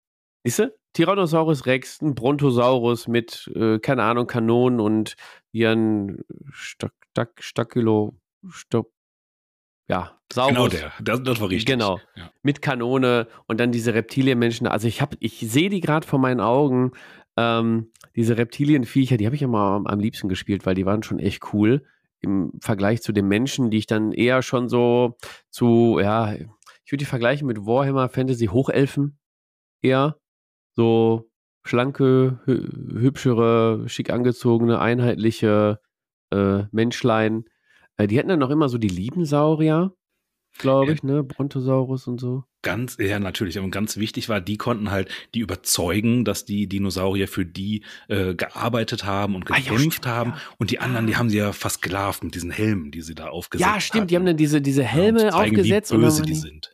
Siehst 0.44 0.58
du? 0.60 0.74
Tyrannosaurus 0.94 1.66
Rex, 1.66 2.02
ein 2.02 2.14
Brontosaurus 2.14 3.08
mit, 3.08 3.50
äh, 3.54 3.78
keine 3.78 4.02
Ahnung, 4.02 4.26
Kanonen 4.26 4.80
und 4.80 5.16
ihren 5.52 6.22
Stack, 6.50 6.92
Stack, 7.10 7.42
Stackylo, 7.42 8.14
Stock, 8.50 8.91
ja, 9.88 10.18
Saurus. 10.32 10.52
Genau 10.52 10.68
der, 10.68 10.92
das, 11.00 11.22
das 11.22 11.40
war 11.40 11.50
richtig. 11.50 11.66
Genau, 11.66 11.98
ja. 12.16 12.30
mit 12.42 12.62
Kanone 12.62 13.26
und 13.46 13.60
dann 13.60 13.72
diese 13.72 13.94
Reptilienmenschen. 13.94 14.66
Also 14.66 14.88
ich 14.88 15.00
habe, 15.00 15.16
ich 15.20 15.40
sehe 15.40 15.68
die 15.68 15.80
gerade 15.80 16.06
vor 16.06 16.18
meinen 16.18 16.40
Augen. 16.40 16.92
Ähm, 17.36 17.90
diese 18.14 18.36
Reptilienviecher, 18.36 19.16
die 19.16 19.26
habe 19.26 19.36
ich 19.36 19.42
immer 19.42 19.58
am, 19.58 19.86
am 19.86 20.00
liebsten 20.00 20.28
gespielt, 20.28 20.66
weil 20.66 20.74
die 20.74 20.86
waren 20.86 21.02
schon 21.02 21.18
echt 21.18 21.52
cool 21.52 21.84
im 22.20 22.52
Vergleich 22.60 23.02
zu 23.02 23.12
den 23.12 23.26
Menschen, 23.26 23.70
die 23.70 23.78
ich 23.78 23.86
dann 23.86 24.12
eher 24.12 24.42
schon 24.42 24.68
so 24.68 25.16
zu, 25.50 25.98
ja, 26.00 26.34
ich 26.34 26.92
würde 26.92 26.98
die 26.98 27.04
vergleichen 27.04 27.46
mit 27.46 27.66
Warhammer 27.66 28.08
Fantasy 28.08 28.46
Hochelfen 28.46 29.18
eher 29.82 30.16
so 30.72 31.28
schlanke, 31.64 32.40
hübschere, 32.46 33.88
schick 33.88 34.10
angezogene, 34.10 34.80
einheitliche 34.80 35.80
äh, 36.30 36.64
Menschlein, 36.70 37.44
die 38.00 38.18
hatten 38.18 38.28
dann 38.28 38.38
noch 38.38 38.50
immer 38.50 38.68
so 38.68 38.78
die 38.78 38.88
Liebensaurier, 38.88 39.94
glaube 40.58 40.88
ja. 40.88 40.92
ich, 40.92 41.02
ne? 41.02 41.22
Brontosaurus 41.22 42.06
und 42.06 42.20
so. 42.20 42.44
Ganz, 42.62 42.96
ja, 43.00 43.18
natürlich. 43.18 43.58
Und 43.58 43.72
ganz 43.72 43.96
wichtig 43.96 44.28
war, 44.28 44.40
die 44.40 44.56
konnten 44.56 44.90
halt 44.90 45.10
die 45.34 45.40
überzeugen, 45.40 46.24
dass 46.24 46.44
die 46.44 46.68
Dinosaurier 46.68 47.26
für 47.26 47.44
die 47.44 47.84
äh, 48.08 48.34
gearbeitet 48.34 49.04
haben 49.04 49.34
und 49.34 49.46
gekämpft 49.46 50.06
ah, 50.06 50.08
ja, 50.08 50.16
haben. 50.16 50.30
Ja. 50.30 50.40
Und 50.58 50.70
die 50.70 50.78
anderen, 50.78 51.08
die 51.08 51.16
haben 51.16 51.28
sie 51.28 51.38
ja 51.38 51.52
versklavt 51.52 52.22
mit 52.22 52.36
diesen 52.36 52.52
Helmen, 52.52 52.92
die 52.92 53.02
sie 53.02 53.16
da 53.16 53.28
aufgesetzt 53.28 53.68
haben. 53.68 53.74
Ja, 53.74 53.80
stimmt. 53.80 54.00
Hatten. 54.02 54.08
Die 54.08 54.16
haben 54.16 54.26
dann 54.26 54.36
diese, 54.36 54.60
diese 54.60 54.84
Helme 54.84 55.24
ja, 55.24 55.30
zeigen, 55.30 55.56
aufgesetzt. 55.56 55.92
Wie 55.92 55.96
böse 55.96 56.22
und 56.22 56.28
die 56.28 56.34
sind. 56.34 56.72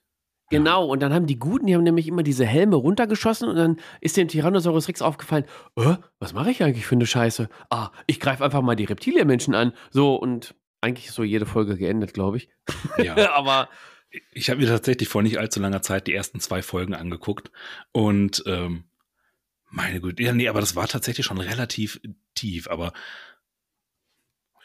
Genau, 0.51 0.87
und 0.87 1.01
dann 1.01 1.13
haben 1.13 1.27
die 1.27 1.39
Guten, 1.39 1.67
die 1.67 1.75
haben 1.75 1.83
nämlich 1.83 2.09
immer 2.09 2.23
diese 2.23 2.47
Helme 2.47 2.77
runtergeschossen 2.77 3.49
und 3.49 3.57
dann 3.57 3.77
ist 4.01 4.17
dem 4.17 4.29
Tyrannosaurus 4.29 4.89
Rex 4.89 5.03
aufgefallen, 5.03 5.45
äh, 5.77 5.97
was 6.21 6.33
mache 6.33 6.51
ich 6.51 6.63
eigentlich 6.63 6.87
für 6.87 6.95
eine 6.95 7.07
Scheiße? 7.07 7.51
Ah, 7.69 7.91
ich 8.07 8.19
greife 8.19 8.45
einfach 8.45 8.63
mal 8.63 8.75
die 8.75 8.85
Reptilienmenschen 8.85 9.55
an. 9.55 9.73
So, 9.91 10.17
und 10.17 10.55
eigentlich 10.81 11.11
so 11.13 11.23
jede 11.23 11.47
Folge 11.47 11.77
geendet, 11.77 12.15
glaube 12.15 12.39
ich. 12.39 12.49
Ja. 12.99 13.33
Aber. 13.35 13.69
Ich 14.33 14.49
habe 14.49 14.59
mir 14.59 14.67
tatsächlich 14.67 15.07
vor 15.07 15.23
nicht 15.23 15.39
allzu 15.39 15.61
langer 15.61 15.83
Zeit 15.83 16.07
die 16.07 16.15
ersten 16.15 16.41
zwei 16.41 16.63
Folgen 16.63 16.95
angeguckt 16.95 17.51
und 17.93 18.43
ähm, 18.47 18.85
meine 19.71 20.01
Güte, 20.01 20.23
ja, 20.23 20.33
nee, 20.33 20.49
aber 20.49 20.61
das 20.61 20.77
war 20.77 20.89
tatsächlich 20.89 21.27
schon 21.27 21.39
relativ 21.39 22.01
tief, 22.35 22.69
aber 22.69 22.93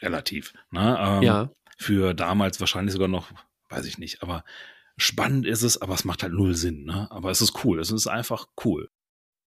relativ. 0.00 0.54
Ne? 0.70 0.96
Ähm, 0.98 1.22
ja. 1.22 1.50
Für 1.76 2.14
damals 2.14 2.60
wahrscheinlich 2.60 2.92
sogar 2.92 3.08
noch, 3.08 3.32
weiß 3.68 3.84
ich 3.86 3.98
nicht, 3.98 4.22
aber 4.22 4.44
spannend 4.96 5.46
ist 5.46 5.62
es, 5.62 5.80
aber 5.80 5.94
es 5.94 6.04
macht 6.04 6.22
halt 6.22 6.32
null 6.32 6.54
Sinn. 6.54 6.84
Ne? 6.84 7.08
Aber 7.10 7.30
es 7.30 7.42
ist 7.42 7.64
cool, 7.64 7.80
es 7.80 7.90
ist 7.90 8.06
einfach 8.06 8.46
cool. 8.64 8.88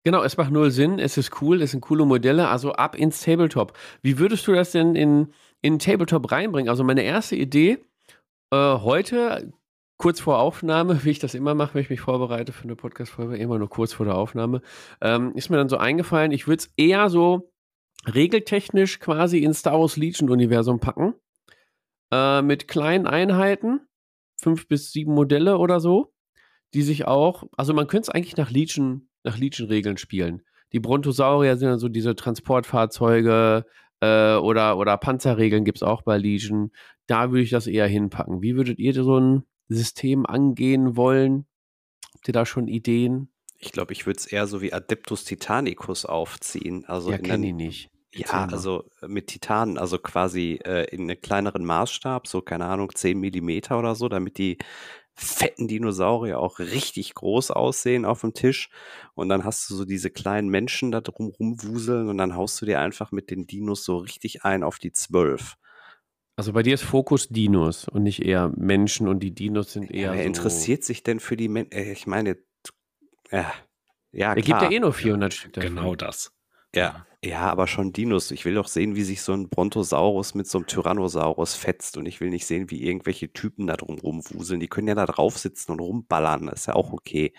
Genau, 0.03 0.23
es 0.23 0.35
macht 0.37 0.51
null 0.51 0.71
Sinn, 0.71 0.99
es 0.99 1.17
ist 1.17 1.41
cool, 1.41 1.61
es 1.61 1.71
sind 1.71 1.81
coole 1.81 2.05
Modelle, 2.05 2.49
also 2.49 2.73
ab 2.73 2.95
ins 2.95 3.21
Tabletop. 3.21 3.77
Wie 4.01 4.17
würdest 4.19 4.47
du 4.47 4.53
das 4.53 4.71
denn 4.71 4.95
in 4.95 5.33
in 5.63 5.79
Tabletop 5.79 6.31
reinbringen. 6.31 6.69
Also 6.69 6.83
meine 6.83 7.01
erste 7.01 7.35
Idee 7.35 7.79
äh, 8.51 8.77
heute, 8.77 9.51
kurz 9.97 10.19
vor 10.19 10.37
Aufnahme, 10.37 10.99
wie 11.05 11.09
ich 11.09 11.19
das 11.19 11.33
immer 11.33 11.55
mache, 11.55 11.73
wenn 11.73 11.81
ich 11.81 11.89
mich 11.89 12.01
vorbereite 12.01 12.51
für 12.51 12.65
eine 12.65 12.75
Podcast-Folge, 12.75 13.37
immer 13.37 13.57
nur 13.57 13.69
kurz 13.69 13.93
vor 13.93 14.05
der 14.05 14.15
Aufnahme, 14.15 14.61
ähm, 15.01 15.33
ist 15.33 15.49
mir 15.49 15.57
dann 15.57 15.69
so 15.69 15.77
eingefallen, 15.77 16.31
ich 16.31 16.47
würde 16.47 16.59
es 16.61 16.73
eher 16.77 17.09
so 17.09 17.51
regeltechnisch 18.13 18.99
quasi 18.99 19.39
ins 19.39 19.59
Star 19.59 19.79
Wars 19.79 19.97
Legion-Universum 19.97 20.79
packen. 20.79 21.15
Äh, 22.13 22.41
mit 22.41 22.67
kleinen 22.67 23.07
Einheiten, 23.07 23.79
fünf 24.39 24.67
bis 24.67 24.91
sieben 24.91 25.13
Modelle 25.13 25.57
oder 25.57 25.79
so, 25.79 26.13
die 26.73 26.81
sich 26.81 27.05
auch, 27.07 27.45
also 27.55 27.73
man 27.73 27.87
könnte 27.87 28.09
es 28.09 28.09
eigentlich 28.09 28.35
nach 28.35 28.51
Legion, 28.51 29.07
nach 29.23 29.37
Legion-Regeln 29.37 29.97
spielen. 29.97 30.43
Die 30.73 30.79
Brontosaurier 30.79 31.55
sind 31.55 31.69
dann 31.69 31.79
so 31.79 31.87
diese 31.87 32.15
Transportfahrzeuge, 32.15 33.65
äh, 34.03 34.35
oder, 34.35 34.77
oder 34.77 34.97
Panzerregeln 34.97 35.63
gibt 35.63 35.77
es 35.77 35.83
auch 35.83 36.01
bei 36.01 36.17
Legion. 36.17 36.71
Da 37.07 37.31
würde 37.31 37.43
ich 37.43 37.51
das 37.51 37.67
eher 37.67 37.87
hinpacken. 37.87 38.41
Wie 38.41 38.55
würdet 38.55 38.79
ihr 38.79 38.93
so 38.93 39.17
ein 39.17 39.43
System 39.69 40.25
angehen 40.25 40.97
wollen? 40.97 41.45
Habt 42.13 42.27
ihr 42.27 42.33
da 42.33 42.45
schon 42.45 42.67
Ideen? 42.67 43.29
Ich 43.59 43.71
glaube, 43.71 43.93
ich 43.93 44.05
würde 44.05 44.19
es 44.19 44.25
eher 44.25 44.45
so 44.47 44.61
wie 44.61 44.73
Adeptus 44.73 45.23
Titanicus 45.23 46.05
aufziehen. 46.05 46.83
Also 46.85 47.11
ja, 47.11 47.17
kenne 47.17 47.47
ich 47.47 47.53
nicht. 47.53 47.89
Ja, 48.13 48.45
also 48.45 48.83
mit 49.07 49.27
Titanen, 49.27 49.79
also 49.79 49.97
quasi 49.97 50.59
äh, 50.63 50.83
in 50.93 51.09
einem 51.09 51.19
kleineren 51.19 51.65
Maßstab, 51.65 52.27
so 52.27 52.41
keine 52.41 52.65
Ahnung, 52.65 52.91
10 52.93 53.19
Millimeter 53.19 53.79
oder 53.79 53.95
so, 53.95 54.07
damit 54.07 54.37
die 54.37 54.59
fetten 55.15 55.67
Dinosaurier 55.67 56.39
auch 56.39 56.59
richtig 56.59 57.13
groß 57.13 57.51
aussehen 57.51 58.05
auf 58.05 58.21
dem 58.21 58.33
Tisch. 58.33 58.69
Und 59.13 59.29
dann 59.29 59.43
hast 59.43 59.69
du 59.69 59.75
so 59.75 59.85
diese 59.85 60.09
kleinen 60.09 60.49
Menschen 60.49 60.91
da 60.91 61.01
drum 61.01 61.27
rumwuseln 61.27 62.09
und 62.09 62.17
dann 62.17 62.35
haust 62.35 62.61
du 62.61 62.65
dir 62.65 62.79
einfach 62.79 63.11
mit 63.11 63.29
den 63.29 63.45
Dinos 63.45 63.83
so 63.83 63.97
richtig 63.97 64.43
ein 64.43 64.63
auf 64.63 64.79
die 64.79 64.91
zwölf. 64.91 65.55
Also 66.35 66.53
bei 66.53 66.63
dir 66.63 66.73
ist 66.73 66.83
Fokus 66.83 67.29
Dinos 67.29 67.87
und 67.87 68.03
nicht 68.03 68.25
eher 68.25 68.51
Menschen 68.55 69.07
und 69.07 69.19
die 69.19 69.35
Dinos 69.35 69.73
sind 69.73 69.91
eher. 69.91 70.07
Ja, 70.07 70.13
wer 70.13 70.23
so 70.23 70.27
interessiert 70.27 70.83
sich 70.83 71.03
denn 71.03 71.19
für 71.19 71.37
die 71.37 71.47
Menschen? 71.47 71.71
Äh, 71.71 71.91
ich 71.91 72.07
meine, 72.07 72.37
ja, 73.31 73.53
ja, 74.11 74.33
Er 74.33 74.41
gibt 74.41 74.61
ja 74.61 74.71
eh 74.71 74.79
nur 74.79 74.93
400 74.93 75.33
ja, 75.33 75.39
Stück. 75.39 75.63
Genau 75.63 75.95
das. 75.95 76.31
Ja. 76.73 77.05
Ja, 77.25 77.49
aber 77.49 77.67
schon 77.67 77.93
Dinos. 77.93 78.31
Ich 78.31 78.43
will 78.43 78.55
doch 78.55 78.67
sehen, 78.67 78.95
wie 78.95 79.03
sich 79.03 79.21
so 79.21 79.31
ein 79.31 79.47
Brontosaurus 79.47 80.35
mit 80.35 80.45
so 80.45 80.57
einem 80.57 80.67
Tyrannosaurus 80.67 81.55
fetzt. 81.55 81.95
Und 81.95 82.05
ich 82.05 82.19
will 82.19 82.29
nicht 82.29 82.45
sehen, 82.45 82.69
wie 82.69 82.83
irgendwelche 82.83 83.31
Typen 83.31 83.65
da 83.65 83.77
drum 83.77 83.97
rumwuseln. 83.97 84.59
Die 84.59 84.67
können 84.67 84.89
ja 84.89 84.95
da 84.95 85.05
drauf 85.05 85.37
sitzen 85.37 85.71
und 85.71 85.79
rumballern. 85.79 86.47
Das 86.47 86.61
ist 86.61 86.65
ja 86.65 86.75
auch 86.75 86.91
okay. 86.91 87.33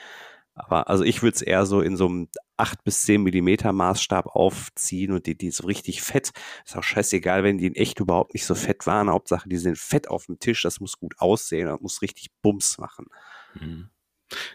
Aber 0.55 0.89
also 0.89 1.05
ich 1.05 1.23
würde 1.23 1.35
es 1.35 1.43
eher 1.43 1.67
so 1.67 1.83
in 1.83 1.97
so 1.97 2.07
einem 2.07 2.29
8 2.57 2.83
bis 2.85 3.05
10 3.05 3.23
Millimeter 3.23 3.73
Maßstab 3.73 4.27
aufziehen 4.29 5.13
und 5.13 5.27
die, 5.27 5.37
die 5.37 5.51
so 5.51 5.67
richtig 5.67 6.01
fett. 6.01 6.33
Ist 6.65 6.77
auch 6.77 6.83
scheißegal, 6.83 7.45
wenn 7.45 7.59
die 7.59 7.67
in 7.67 7.75
echt 7.75 8.01
überhaupt 8.01 8.33
nicht 8.33 8.47
so 8.47 8.55
fett 8.55 8.87
waren. 8.87 9.11
Hauptsache, 9.11 9.49
die 9.49 9.59
sind 9.59 9.77
fett 9.77 10.09
auf 10.09 10.27
dem 10.27 10.39
Tisch. 10.39 10.63
Das 10.63 10.81
muss 10.81 10.99
gut 10.99 11.15
aussehen. 11.19 11.67
Das 11.67 11.81
muss 11.81 12.01
richtig 12.01 12.29
Bums 12.41 12.79
machen. 12.79 13.07
Mhm. 13.55 13.91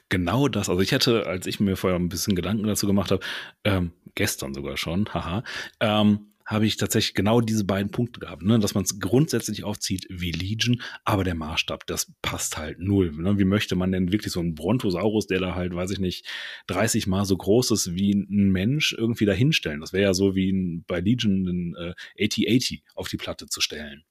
Genau 0.09 0.47
das. 0.47 0.69
Also 0.69 0.81
ich 0.81 0.91
hätte, 0.91 1.27
als 1.27 1.45
ich 1.45 1.59
mir 1.59 1.75
vorher 1.75 1.99
ein 1.99 2.09
bisschen 2.09 2.35
Gedanken 2.35 2.65
dazu 2.65 2.87
gemacht 2.87 3.11
habe, 3.11 3.23
ähm, 3.63 3.91
gestern 4.15 4.53
sogar 4.53 4.77
schon, 4.77 5.13
haha, 5.13 5.43
ähm, 5.79 6.29
habe 6.49 6.65
ich 6.65 6.77
tatsächlich 6.77 7.13
genau 7.13 7.41
diese 7.41 7.63
beiden 7.63 7.91
Punkte 7.91 8.19
gehabt, 8.19 8.41
ne? 8.41 8.57
dass 8.57 8.73
man 8.73 8.83
es 8.83 8.99
grundsätzlich 8.99 9.63
aufzieht 9.63 10.07
wie 10.09 10.31
Legion, 10.31 10.81
aber 11.05 11.23
der 11.23 11.35
Maßstab, 11.35 11.85
das 11.85 12.11
passt 12.23 12.57
halt 12.57 12.79
null. 12.79 13.11
Ne? 13.11 13.37
Wie 13.37 13.45
möchte 13.45 13.75
man 13.75 13.91
denn 13.91 14.11
wirklich 14.11 14.33
so 14.33 14.39
einen 14.39 14.55
Brontosaurus, 14.55 15.27
der 15.27 15.39
da 15.39 15.53
halt, 15.53 15.75
weiß 15.75 15.91
ich 15.91 15.99
nicht, 15.99 16.25
30 16.65 17.05
mal 17.05 17.23
so 17.25 17.37
groß 17.37 17.69
ist 17.69 17.93
wie 17.93 18.13
ein 18.13 18.49
Mensch, 18.49 18.95
irgendwie 18.97 19.25
da 19.25 19.33
hinstellen? 19.33 19.79
Das 19.79 19.93
wäre 19.93 20.05
ja 20.05 20.13
so 20.15 20.33
wie 20.33 20.51
ein, 20.51 20.85
bei 20.87 21.01
Legion 21.01 21.45
ein 21.45 21.75
äh, 22.17 22.25
8080 22.25 22.83
auf 22.95 23.09
die 23.09 23.17
Platte 23.17 23.45
zu 23.45 23.61
stellen. 23.61 24.03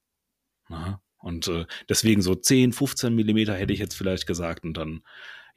Na? 0.69 1.01
Und 1.17 1.49
äh, 1.49 1.65
deswegen 1.89 2.21
so 2.21 2.35
10, 2.35 2.71
15 2.71 3.13
Millimeter 3.13 3.53
hätte 3.53 3.73
ich 3.73 3.79
jetzt 3.79 3.95
vielleicht 3.95 4.25
gesagt 4.25 4.63
und 4.63 4.77
dann 4.77 5.01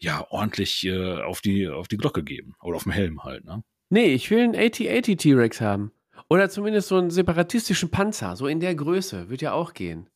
ja 0.03 0.27
ordentlich 0.31 0.85
äh, 0.85 1.23
auf, 1.23 1.41
die, 1.41 1.69
auf 1.69 1.89
die 1.89 1.97
Glocke 1.97 2.23
geben. 2.23 2.55
Oder 2.63 2.77
auf 2.77 2.85
dem 2.85 2.93
Helm 2.93 3.25
halt, 3.25 3.45
ne? 3.45 3.63
Nee, 3.91 4.15
ich 4.15 4.31
will 4.31 4.41
einen 4.41 4.57
8080 4.57 5.17
T-Rex 5.19 5.61
haben. 5.61 5.93
Oder 6.31 6.49
zumindest 6.49 6.89
so 6.89 6.97
einen 6.97 7.11
separatistischen 7.11 7.91
Panzer, 7.91 8.37
so 8.37 8.47
in 8.47 8.61
der 8.61 8.75
Größe. 8.75 9.29
Wird 9.29 9.43
ja 9.43 9.53
auch 9.53 9.75
gehen. 9.75 10.09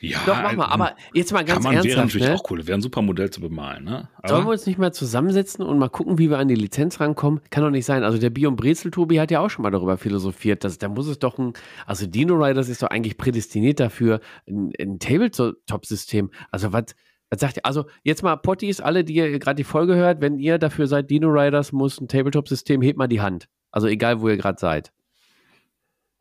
Ja, 0.00 0.18
Doch, 0.26 0.36
mach 0.42 0.54
mal, 0.54 0.66
aber 0.66 0.96
jetzt 1.12 1.32
mal 1.32 1.44
ganz 1.44 1.56
kann 1.56 1.62
man, 1.62 1.74
ernsthaft. 1.74 1.96
Wäre 1.96 2.06
natürlich 2.06 2.28
ne? 2.28 2.34
auch 2.34 2.50
cool, 2.50 2.66
wäre 2.66 2.78
ein 2.78 2.82
super 2.82 3.02
Modell 3.02 3.30
zu 3.30 3.40
bemalen, 3.40 3.84
ne? 3.84 4.08
Aber 4.18 4.28
Sollen 4.28 4.44
wir 4.46 4.50
uns 4.50 4.66
nicht 4.66 4.78
mal 4.78 4.92
zusammensetzen 4.92 5.64
und 5.64 5.78
mal 5.78 5.88
gucken, 5.88 6.18
wie 6.18 6.28
wir 6.28 6.38
an 6.38 6.48
die 6.48 6.54
Lizenz 6.54 7.00
rankommen? 7.00 7.40
Kann 7.50 7.64
doch 7.64 7.70
nicht 7.70 7.86
sein. 7.86 8.04
Also 8.04 8.18
der 8.18 8.30
Bion 8.30 8.56
Brezel 8.56 8.90
Tobi 8.90 9.20
hat 9.20 9.30
ja 9.30 9.40
auch 9.40 9.48
schon 9.48 9.62
mal 9.62 9.70
darüber 9.70 9.96
philosophiert, 9.96 10.64
dass 10.64 10.78
da 10.78 10.88
muss 10.88 11.06
es 11.06 11.18
doch 11.18 11.38
ein, 11.38 11.54
also 11.86 12.06
Dino 12.06 12.34
Riders 12.34 12.68
ist 12.68 12.82
doch 12.82 12.88
eigentlich 12.88 13.16
prädestiniert 13.16 13.80
dafür, 13.80 14.20
ein, 14.46 14.72
ein 14.78 14.98
Tabletop-System. 14.98 16.30
Also 16.50 16.72
was, 16.72 16.94
was 17.30 17.40
sagt 17.40 17.56
ihr? 17.56 17.64
Also 17.64 17.86
jetzt 18.02 18.22
mal 18.22 18.36
Potties, 18.36 18.80
alle, 18.80 19.04
die 19.04 19.14
ihr 19.14 19.38
gerade 19.38 19.56
die 19.56 19.64
Folge 19.64 19.94
hört, 19.94 20.20
wenn 20.20 20.38
ihr 20.38 20.58
dafür 20.58 20.86
seid, 20.86 21.10
Dino 21.10 21.28
Riders 21.28 21.72
muss 21.72 22.00
ein 22.00 22.08
Tabletop-System, 22.08 22.82
hebt 22.82 22.98
mal 22.98 23.08
die 23.08 23.20
Hand. 23.20 23.48
Also 23.70 23.86
egal, 23.88 24.20
wo 24.20 24.28
ihr 24.28 24.36
gerade 24.36 24.60
seid. 24.60 24.92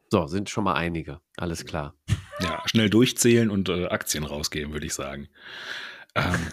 So, 0.09 0.27
sind 0.27 0.49
schon 0.49 0.63
mal 0.63 0.75
einige. 0.75 1.21
Alles 1.37 1.65
klar. 1.65 1.95
Ja, 2.39 2.61
schnell 2.65 2.89
durchzählen 2.89 3.49
und 3.49 3.69
äh, 3.69 3.87
Aktien 3.87 4.23
rausgeben, 4.23 4.73
würde 4.73 4.85
ich 4.85 4.93
sagen. 4.93 5.27
Ähm, 6.15 6.47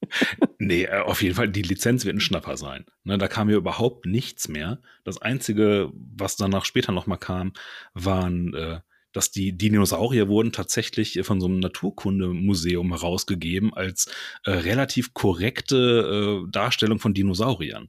nee, 0.58 0.84
äh, 0.84 1.00
auf 1.00 1.22
jeden 1.22 1.34
Fall, 1.34 1.48
die 1.48 1.62
Lizenz 1.62 2.04
wird 2.04 2.16
ein 2.16 2.20
Schnapper 2.20 2.56
sein. 2.56 2.86
Ne, 3.04 3.18
da 3.18 3.28
kam 3.28 3.48
ja 3.50 3.56
überhaupt 3.56 4.06
nichts 4.06 4.48
mehr. 4.48 4.80
Das 5.04 5.20
Einzige, 5.20 5.90
was 5.94 6.36
danach 6.36 6.64
später 6.64 6.92
nochmal 6.92 7.18
kam, 7.18 7.52
waren, 7.94 8.54
äh, 8.54 8.80
dass 9.12 9.30
die 9.30 9.56
Dinosaurier 9.56 10.28
wurden 10.28 10.52
tatsächlich 10.52 11.18
von 11.22 11.40
so 11.40 11.46
einem 11.46 11.60
Naturkundemuseum 11.60 12.90
herausgegeben 12.90 13.72
als 13.74 14.10
äh, 14.44 14.50
relativ 14.50 15.14
korrekte 15.14 16.44
äh, 16.46 16.50
Darstellung 16.50 16.98
von 16.98 17.14
Dinosauriern. 17.14 17.88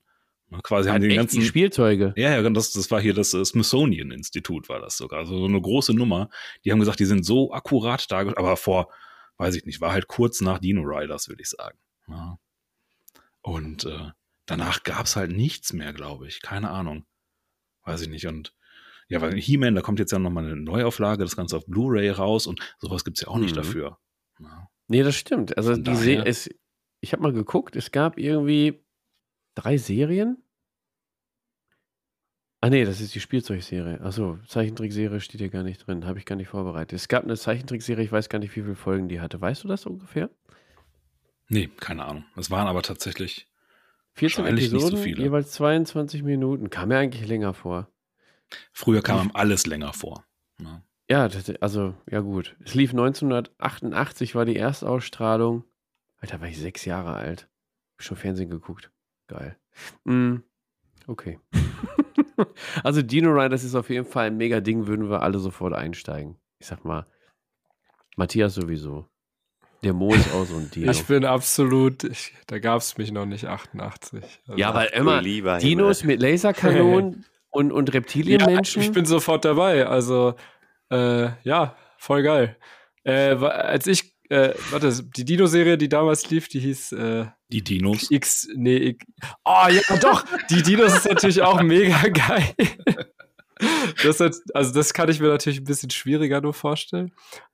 Ne, 0.50 0.60
quasi 0.64 0.90
haben 0.90 1.02
die 1.02 1.16
ganzen 1.16 1.42
die 1.42 1.46
Spielzeuge. 1.46 2.14
Ja, 2.16 2.42
ja, 2.42 2.50
das, 2.50 2.72
das 2.72 2.90
war 2.90 3.00
hier 3.00 3.14
das 3.14 3.34
äh, 3.34 3.46
Smithsonian-Institut, 3.46 4.70
war 4.70 4.80
das 4.80 4.98
sogar. 4.98 5.20
Also 5.20 5.38
so 5.38 5.46
eine 5.46 5.62
große 5.62 5.94
Nummer. 5.94 6.30
Die 6.66 6.72
haben 6.72 6.80
gesagt, 6.80 7.00
die 7.00 7.06
sind 7.06 7.26
so 7.26 7.54
akkurat 7.54 8.10
dargestellt, 8.12 8.38
aber 8.38 8.58
vor, 8.58 8.90
weiß 9.38 9.56
ich 9.56 9.66
nicht, 9.66 9.82
war 9.82 9.92
halt 9.92 10.08
kurz 10.08 10.42
nach 10.42 10.60
Dino 10.60 10.82
Riders, 10.82 11.28
würde 11.30 11.42
ich 11.44 11.50
sagen. 11.50 11.78
Ja. 12.08 12.40
Und 13.42 13.86
äh, 13.86 14.10
danach 14.46 14.84
gab 14.84 15.06
es 15.06 15.16
halt 15.16 15.32
nichts 15.32 15.74
mehr, 15.74 15.94
glaube 15.94 16.28
ich. 16.28 16.42
Keine 16.42 16.72
Ahnung. 16.72 17.06
Weiß 17.84 18.02
ich 18.02 18.10
nicht. 18.10 18.26
Und 18.26 18.54
ja, 19.10 19.22
weil 19.22 19.36
He-Man, 19.36 19.76
da 19.76 19.82
kommt 19.82 20.00
jetzt 20.00 20.12
ja 20.12 20.20
nochmal 20.20 20.46
eine 20.46 20.56
Neuauflage, 20.56 21.24
das 21.24 21.36
Ganze 21.36 21.58
auf 21.58 21.66
Blu-ray 21.66 22.10
raus 22.12 22.48
und 22.48 22.60
sowas 22.80 23.04
gibt 23.04 23.18
es 23.18 23.22
ja 23.24 23.28
auch 23.28 23.38
nicht 23.38 23.52
Mhm. 23.52 23.62
dafür. 23.62 23.98
Ja. 24.40 24.70
Nee, 24.88 25.04
das 25.04 25.16
stimmt. 25.16 25.58
Also 25.58 25.74
Von 25.74 25.84
die 25.84 25.92
daher- 25.92 26.26
es, 26.26 26.50
ich 27.02 27.12
habe 27.14 27.22
mal 27.24 27.34
geguckt, 27.34 27.76
es 27.76 27.92
gab 27.92 28.18
irgendwie 28.18 28.84
drei 29.56 29.78
Serien. 29.78 30.42
Ah 32.62 32.70
nee, 32.70 32.84
das 32.84 33.00
ist 33.00 33.16
die 33.16 33.22
Spielzeugserie. 33.22 34.02
Achso, 34.02 34.38
Zeichentrickserie 34.48 35.22
steht 35.22 35.40
hier 35.40 35.50
gar 35.50 35.64
nicht 35.64 35.88
drin, 35.88 36.06
habe 36.06 36.20
ich 36.20 36.26
gar 36.26 36.36
nicht 36.36 36.50
vorbereitet. 36.50 36.94
Es 36.94 37.08
gab 37.08 37.24
eine 37.24 37.38
Zeichentrickserie, 37.38 38.04
ich 38.04 38.12
weiß 38.12 38.28
gar 38.28 38.40
nicht, 38.40 38.54
wie 38.56 38.62
viele 38.62 38.76
Folgen 38.76 39.08
die 39.08 39.22
hatte. 39.22 39.40
Weißt 39.40 39.64
du 39.64 39.70
das 39.70 39.86
ungefähr? 39.86 40.30
Nee, 41.48 41.70
keine 41.80 42.04
Ahnung. 42.06 42.26
Es 42.36 42.52
waren 42.52 42.68
aber 42.68 42.82
tatsächlich 42.82 43.48
14 44.16 44.44
Wahrscheinlich 44.44 44.64
nicht 44.66 44.82
so 44.82 44.88
Episoden, 44.88 45.04
viele. 45.04 45.24
jeweils 45.24 45.52
22 45.54 46.22
Minuten. 46.24 46.70
Kam 46.70 46.90
mir 46.90 46.98
eigentlich 46.98 47.26
länger 47.28 47.54
vor. 47.54 47.90
Früher 48.72 49.02
kam 49.02 49.20
einem 49.20 49.32
alles 49.34 49.66
länger 49.68 49.94
vor. 49.94 50.26
Ja. 50.62 50.84
Ja, 51.10 51.28
das, 51.28 51.50
also, 51.60 51.96
ja 52.10 52.20
gut. 52.20 52.56
Es 52.64 52.76
lief 52.76 52.92
1988, 52.92 54.36
war 54.36 54.46
die 54.46 54.58
Erstausstrahlung. 54.58 55.64
Alter, 56.18 56.40
war 56.40 56.48
ich 56.48 56.60
sechs 56.60 56.86
Jahre 56.86 57.14
alt. 57.14 57.50
Hab 57.94 58.04
schon 58.04 58.18
Fernsehen 58.18 58.50
geguckt. 58.50 58.92
Geil. 59.28 59.58
Mm, 60.04 60.38
okay. 61.08 61.40
also 62.84 63.02
Dino 63.02 63.32
Riders 63.32 63.64
ist 63.64 63.74
auf 63.74 63.90
jeden 63.90 64.06
Fall 64.06 64.28
ein 64.28 64.38
mega 64.38 64.60
Ding, 64.60 64.86
würden 64.86 65.10
wir 65.10 65.24
alle 65.24 65.40
sofort 65.40 65.74
einsteigen. 65.74 66.38
Ich 66.60 66.68
sag 66.68 66.86
mal, 66.86 67.08
Matthias 68.16 68.54
sowieso. 68.54 69.08
Der 69.82 69.94
Mo 69.94 70.14
ist 70.14 70.32
auch 70.34 70.46
so 70.46 70.58
ein 70.58 70.70
Dino. 70.70 70.92
Ich 70.92 71.06
bin 71.06 71.26
absolut, 71.26 72.04
ich, 72.04 72.34
da 72.48 72.60
gab 72.60 72.82
es 72.82 72.98
mich 72.98 73.12
noch 73.12 73.26
nicht 73.26 73.46
88. 73.46 74.42
Also, 74.46 74.60
ja, 74.60 74.74
weil 74.74 74.90
immer 74.90 75.22
lieber 75.22 75.58
Dinos 75.58 76.02
Himmel. 76.02 76.18
mit 76.18 76.22
Laserkanonen 76.22 77.26
und, 77.50 77.72
und 77.72 77.90
ja, 77.90 77.94
Reptilienmenschen. 77.94 78.82
ich 78.82 78.92
bin 78.92 79.06
sofort 79.06 79.46
dabei. 79.46 79.88
Also, 79.88 80.36
äh, 80.92 81.30
ja, 81.44 81.76
voll 81.98 82.24
geil. 82.24 82.58
Äh, 83.04 83.36
als 83.36 83.88
ich, 83.88 84.16
äh, 84.30 84.54
warte, 84.70 85.04
die 85.04 85.26
Dino-Serie, 85.26 85.78
die 85.78 85.90
damals 85.90 86.30
lief, 86.30 86.48
die 86.48 86.60
hieß 86.60 86.92
äh, 86.94 87.26
Die 87.50 87.64
Dinos. 87.64 88.12
X, 88.12 88.48
nee, 88.56 88.78
X, 88.78 89.06
oh 89.46 89.66
ja, 89.70 89.98
doch, 89.98 90.24
die 90.50 90.62
Dinos 90.62 90.94
ist 90.96 91.08
natürlich 91.08 91.42
auch 91.42 91.62
mega 91.64 91.98
geil. 92.10 92.54
Das 94.04 94.20
hat, 94.20 94.36
also 94.54 94.74
das 94.74 94.94
kann 94.94 95.10
ich 95.10 95.20
mir 95.20 95.28
natürlich 95.28 95.60
ein 95.60 95.66
bisschen 95.66 95.90
schwieriger 95.90 96.42
nur 96.42 96.54
vorstellen. 96.54 97.12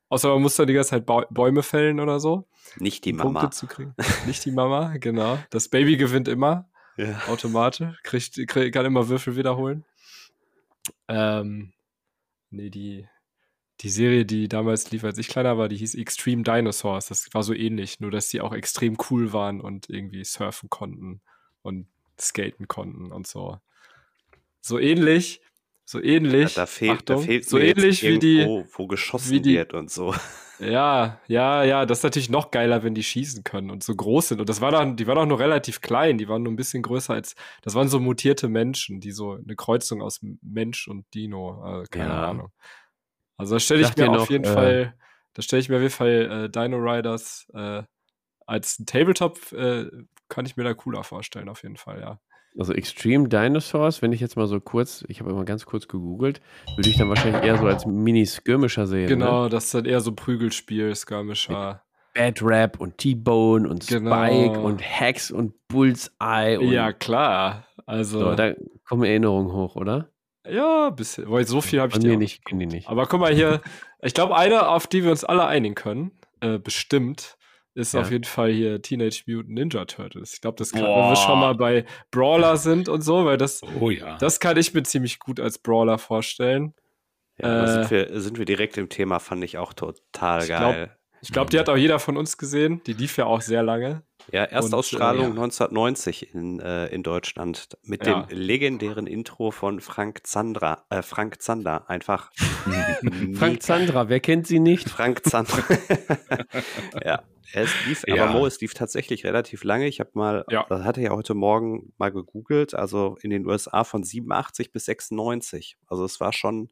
Außer 0.09 0.29
man 0.29 0.41
muss 0.41 0.55
dann 0.55 0.67
die 0.67 0.73
ganze 0.73 0.91
Zeit 0.91 1.05
Bäume 1.05 1.63
fällen 1.63 1.99
oder 1.99 2.19
so, 2.19 2.47
Nicht 2.77 3.05
die 3.05 3.13
Mama. 3.13 3.39
Punkte 3.39 3.57
zu 3.57 3.67
kriegen. 3.67 3.95
Nicht 4.27 4.45
die 4.45 4.51
Mama, 4.51 4.97
genau. 4.97 5.39
Das 5.49 5.67
Baby 5.69 5.97
gewinnt 5.97 6.27
immer 6.27 6.69
Ja. 6.97 7.21
automatisch, 7.27 7.97
kriegt, 8.03 8.47
krieg, 8.47 8.73
kann 8.73 8.85
immer 8.85 9.07
Würfel 9.09 9.35
wiederholen. 9.35 9.85
Ähm, 11.07 11.73
nee, 12.49 12.69
die, 12.69 13.07
die 13.81 13.89
Serie, 13.89 14.25
die 14.25 14.47
damals 14.47 14.91
lief, 14.91 15.03
als 15.03 15.17
ich 15.17 15.27
kleiner 15.27 15.57
war, 15.57 15.67
die 15.67 15.77
hieß 15.77 15.95
Extreme 15.95 16.43
Dinosaurs. 16.43 17.07
Das 17.07 17.27
war 17.33 17.43
so 17.43 17.53
ähnlich, 17.53 17.99
nur 17.99 18.11
dass 18.11 18.29
die 18.29 18.41
auch 18.41 18.53
extrem 18.53 18.97
cool 19.09 19.33
waren 19.33 19.61
und 19.61 19.89
irgendwie 19.89 20.23
surfen 20.23 20.69
konnten 20.69 21.21
und 21.61 21.87
skaten 22.19 22.67
konnten 22.67 23.11
und 23.11 23.27
so. 23.27 23.59
So 24.61 24.79
ähnlich, 24.79 25.41
so 25.86 26.01
ähnlich. 26.01 26.55
Da 26.55 26.65
fehlt, 26.65 27.09
da 27.09 27.13
Achtung, 27.15 27.23
fehlt 27.23 27.47
so 27.47 27.57
ähnlich 27.59 28.03
wie 28.03 28.19
die. 28.19 28.43
wo 28.45 28.88
geschossen 28.88 29.41
die- 29.41 29.53
wird 29.55 29.73
und 29.73 29.89
so. 29.91 30.13
Ja, 30.57 31.19
ja, 31.27 31.65
ja, 31.65 31.86
das 31.86 31.97
ist 31.97 32.03
natürlich 32.05 32.29
noch 32.29 32.49
geiler, 32.49 32.81
wenn 32.81 32.95
die 32.95 33.03
schießen 33.03 33.43
können 33.43 33.69
und 33.69 33.83
so 33.83 33.93
groß 33.93 34.29
sind. 34.29 34.39
Und 34.39 34.47
das 34.47 34.61
war 34.61 34.71
dann, 34.71 34.95
die 34.95 35.05
waren 35.05 35.17
auch 35.17 35.25
nur 35.25 35.38
relativ 35.38 35.81
klein, 35.81 36.17
die 36.17 36.29
waren 36.29 36.43
nur 36.43 36.53
ein 36.53 36.55
bisschen 36.55 36.81
größer 36.81 37.13
als, 37.13 37.36
das 37.61 37.75
waren 37.75 37.89
so 37.89 37.99
mutierte 37.99 38.47
Menschen, 38.47 39.01
die 39.01 39.11
so 39.11 39.33
eine 39.33 39.57
Kreuzung 39.57 40.01
aus 40.01 40.21
Mensch 40.41 40.88
und 40.88 41.13
Dino, 41.13 41.81
äh, 41.81 41.86
keine 41.91 42.13
Ja. 42.13 42.29
Ahnung. 42.29 42.53
Also 43.36 43.55
da 43.55 43.59
stelle 43.59 43.81
ich 43.81 43.88
Sagt 43.88 43.97
mir 43.97 44.05
dir 44.05 44.11
auf 44.11 44.17
noch, 44.17 44.29
jeden 44.29 44.45
äh, 44.45 44.53
Fall, 44.53 44.95
da 45.33 45.41
stelle 45.41 45.59
ich 45.59 45.67
mir 45.67 45.75
auf 45.75 45.81
jeden 45.81 45.93
Fall 45.93 46.45
äh, 46.45 46.49
Dino 46.49 46.77
Riders 46.77 47.47
äh, 47.53 47.83
als 48.47 48.77
Tabletop, 48.86 49.51
äh, 49.51 49.88
kann 50.29 50.45
ich 50.45 50.55
mir 50.55 50.63
da 50.63 50.73
cooler 50.73 51.03
vorstellen, 51.03 51.49
auf 51.49 51.63
jeden 51.63 51.75
Fall, 51.75 51.99
ja. 51.99 52.21
Also 52.58 52.74
Extreme 52.74 53.28
Dinosaurs, 53.28 54.01
wenn 54.01 54.14
ich 54.14 54.22
jetzt 54.22 54.38
mal 54.38 54.47
so 54.47 54.60
kurz, 54.60 55.03
ich 55.08 55.20
habe 55.20 55.30
immer 55.32 55.43
ganz 55.43 55.66
kurz 55.66 55.88
gegoogelt, 55.88 56.41
würde 56.78 56.89
ich 56.89 56.97
dann 56.97 57.10
wahrscheinlich 57.10 57.43
eher 57.43 57.58
so 57.58 57.66
als 57.66 57.86
Mini-Skirmisher 57.86 58.88
sehen. 58.88 59.03
Ne? 59.03 59.08
Genau, 59.10 59.49
das 59.49 59.66
ist 59.66 59.74
dann 59.74 59.86
eher 59.86 59.99
so 59.99 60.14
Prügelspiel, 60.14 60.95
Skirmisher. 60.95 61.82
Bad 62.14 62.41
Rap 62.41 62.80
und 62.80 62.97
T-Bone 62.97 63.68
und 63.68 63.86
Genau. 63.88 64.26
Spike 64.26 64.60
und 64.60 64.80
Hex 64.80 65.32
und 65.32 65.53
Bullseye 65.68 66.58
und 66.58 66.72
Ja, 66.72 66.93
klar. 66.93 67.66
Also, 67.86 68.20
so, 68.20 68.36
da 68.36 68.53
kommen 68.88 69.03
Erinnerungen 69.03 69.51
hoch, 69.51 69.76
oder? 69.76 70.10
ja, 70.49 70.89
bisschen, 70.91 71.30
weil 71.30 71.45
so 71.47 71.62
viel 71.62 71.82
habe 71.82 71.91
ich 71.93 71.99
dir 71.99 72.18
nicht, 72.18 72.41
nicht. 72.51 72.88
Aber 72.88 73.08
guck 73.08 73.20
mal 73.20 73.34
hier, 73.34 73.62
ich 74.01 74.14
glaube, 74.14 74.36
eine, 74.38 74.68
auf 74.68 74.88
die 74.88 75.03
wir 75.03 75.12
uns 75.12 75.24
alle 75.24 75.45
einigen 75.45 75.76
können, 75.76 76.12
äh, 76.39 76.60
bestimmt, 76.60 77.38
ist 77.76 77.93
Ja. 77.93 78.01
auf 78.01 78.09
jeden 78.11 78.23
Fall 78.23 78.51
hier 78.51 78.82
Teenage 78.82 79.23
Mutant 79.28 79.49
Ninja 79.49 79.86
Turtles. 79.86 80.34
Ich 80.34 80.41
glaube, 80.41 80.57
das 80.57 80.71
kann, 80.71 80.82
wenn 80.82 80.88
Boah. 80.89 81.11
wir 81.11 81.15
schon 81.15 81.39
mal 81.39 81.53
bei 81.55 81.86
Brawler 82.09 82.57
sind 82.57 82.89
und 82.89 83.01
so, 83.01 83.26
weil 83.26 83.38
das, 83.38 83.61
Oh 83.80 83.89
ja. 83.91 84.17
das 84.17 84.39
kann 84.39 84.57
ich 84.57 84.73
mir 84.73 84.82
ziemlich 84.84 85.19
gut 85.19 85.39
als 85.39 85.59
Brawler 85.59 85.97
vorstellen. 85.97 86.73
Ja, 87.38 87.63
Äh, 87.63 87.67
sind 87.67 87.91
wir, 87.91 88.19
sind 88.21 88.38
wir 88.39 88.45
direkt 88.45 88.78
im 88.78 88.88
Thema, 88.89 89.19
fand 89.19 89.43
ich 89.43 89.57
auch 89.57 89.73
total 89.73 90.39
Ich 90.41 90.47
glaub- 90.47 90.73
geil. 90.73 90.97
Ich 91.22 91.32
glaube, 91.32 91.49
die 91.49 91.59
hat 91.59 91.70
auch 91.70 91.78
jeder 91.78 91.99
von 91.99 92.18
uns 92.18 92.38
gesehen. 92.38 92.82
Die 92.86 92.93
lief 92.93 93.18
ja 93.18 93.26
auch 93.26 93.41
sehr 93.41 93.63
lange. 93.63 94.03
Ja, 94.32 94.43
Erstausstrahlung 94.43 95.34
äh, 95.34 95.36
ja. 95.36 95.43
1990 95.43 96.34
in, 96.34 96.59
äh, 96.59 96.88
in 96.88 97.03
Deutschland 97.03 97.78
mit 97.84 98.05
Ja. 98.05 98.22
dem 98.24 98.38
legendären 98.38 99.07
Intro 99.07 99.52
von 99.52 99.81
Frank 99.81 100.26
Zandra, 100.26 100.85
äh, 100.89 101.02
Frank 101.02 101.41
Zander. 101.41 101.89
Einfach 101.89 102.31
Frank 103.35 103.61
Zandra, 103.64 104.10
wer 104.10 104.19
kennt 104.19 104.48
sie 104.48 104.60
nicht? 104.60 104.89
Frank 104.89 105.26
Zander. 105.26 105.64
ja, 107.03 107.23
es 107.53 107.69
lief, 107.85 108.03
aber 108.07 108.15
Ja. 108.15 108.31
Mo, 108.31 108.45
es 108.45 108.60
lief 108.61 108.73
tatsächlich 108.73 109.26
relativ 109.26 109.64
lange. 109.64 109.88
Ich 109.88 109.99
habe 109.99 110.11
mal, 110.14 110.45
Ja. 110.49 110.65
das 110.69 110.84
hatte 110.84 111.02
ja 111.02 111.11
heute 111.11 111.34
Morgen 111.35 111.94
mal 111.98 112.11
gegoogelt, 112.11 112.73
also 112.73 113.18
in 113.22 113.30
den 113.30 113.45
USA 113.48 113.84
von 113.84 114.03
87 114.03 114.72
bis 114.72 114.85
96. 114.85 115.77
Also 115.88 116.03
es 116.06 116.19
war 116.19 116.34
schon, 116.34 116.69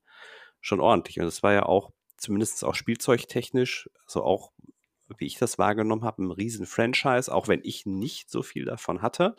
schon 0.59 0.79
ordentlich. 0.79 1.19
Und 1.19 1.27
es 1.27 1.43
war 1.43 1.53
ja 1.53 1.63
auch, 1.63 1.91
zumindest 2.23 2.63
auch 2.63 2.75
spielzeugtechnisch, 2.75 3.89
also 4.05 4.23
auch, 4.23 4.51
wie 5.17 5.25
ich 5.25 5.37
das 5.37 5.59
wahrgenommen 5.59 6.03
habe, 6.03 6.23
ein 6.23 6.31
riesen 6.31 6.65
Franchise, 6.65 7.31
auch 7.31 7.47
wenn 7.47 7.61
ich 7.63 7.85
nicht 7.85 8.31
so 8.31 8.41
viel 8.41 8.65
davon 8.65 9.01
hatte. 9.01 9.35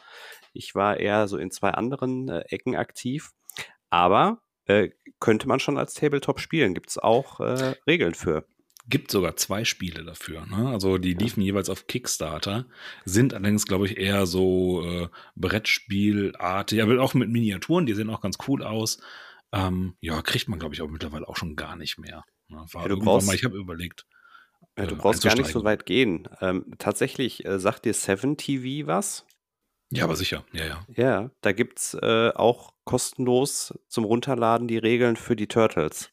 Ich 0.52 0.74
war 0.74 0.98
eher 0.98 1.26
so 1.26 1.36
in 1.36 1.50
zwei 1.50 1.70
anderen 1.70 2.28
äh, 2.28 2.40
Ecken 2.48 2.76
aktiv. 2.76 3.32
Aber 3.90 4.42
äh, 4.66 4.90
könnte 5.20 5.48
man 5.48 5.60
schon 5.60 5.78
als 5.78 5.94
Tabletop 5.94 6.40
spielen. 6.40 6.74
Gibt 6.74 6.90
es 6.90 6.98
auch 6.98 7.40
äh, 7.40 7.74
Regeln 7.86 8.14
für. 8.14 8.46
Gibt 8.86 9.10
sogar 9.10 9.36
zwei 9.36 9.64
Spiele 9.64 10.04
dafür. 10.04 10.44
Ne? 10.46 10.68
Also 10.68 10.98
die 10.98 11.14
liefen 11.14 11.40
jeweils 11.42 11.70
auf 11.70 11.86
Kickstarter, 11.86 12.66
sind 13.06 13.32
allerdings, 13.32 13.66
glaube 13.66 13.86
ich, 13.86 13.96
eher 13.96 14.26
so 14.26 14.84
äh, 14.84 15.08
Brettspielartig, 15.36 16.82
aber 16.82 17.00
auch 17.00 17.14
mit 17.14 17.30
Miniaturen, 17.30 17.86
die 17.86 17.94
sehen 17.94 18.10
auch 18.10 18.20
ganz 18.20 18.36
cool 18.46 18.62
aus. 18.62 18.98
Ähm, 19.54 19.96
ja, 20.00 20.20
kriegt 20.22 20.48
man, 20.48 20.58
glaube 20.58 20.74
ich, 20.74 20.82
auch 20.82 20.88
mittlerweile 20.88 21.28
auch 21.28 21.36
schon 21.36 21.54
gar 21.56 21.76
nicht 21.76 21.98
mehr. 21.98 22.24
Ne? 22.48 22.64
War 22.72 22.82
Ja, 22.82 22.88
du 22.88 22.98
brauchst- 22.98 23.26
mal, 23.26 23.34
ich 23.36 23.44
habe 23.44 23.56
überlegt. 23.56 24.06
Ja, 24.76 24.86
du 24.86 24.94
äh, 24.94 24.98
brauchst 24.98 25.22
gar 25.22 25.36
nicht 25.36 25.52
so 25.52 25.62
weit 25.64 25.86
gehen. 25.86 26.28
Ähm, 26.40 26.74
tatsächlich 26.78 27.44
äh, 27.44 27.58
sagt 27.60 27.84
dir 27.84 27.94
Seven 27.94 28.36
TV 28.36 28.86
was? 28.86 29.24
Ja, 29.90 30.04
aber 30.04 30.16
sicher, 30.16 30.44
ja, 30.52 30.64
ja. 30.64 30.86
Ja, 30.96 31.30
da 31.40 31.52
gibt 31.52 31.78
es 31.78 31.94
äh, 31.94 32.32
auch 32.34 32.72
kostenlos 32.84 33.72
zum 33.86 34.04
Runterladen 34.04 34.66
die 34.66 34.78
Regeln 34.78 35.14
für 35.16 35.36
die 35.36 35.46
Turtles. 35.46 36.10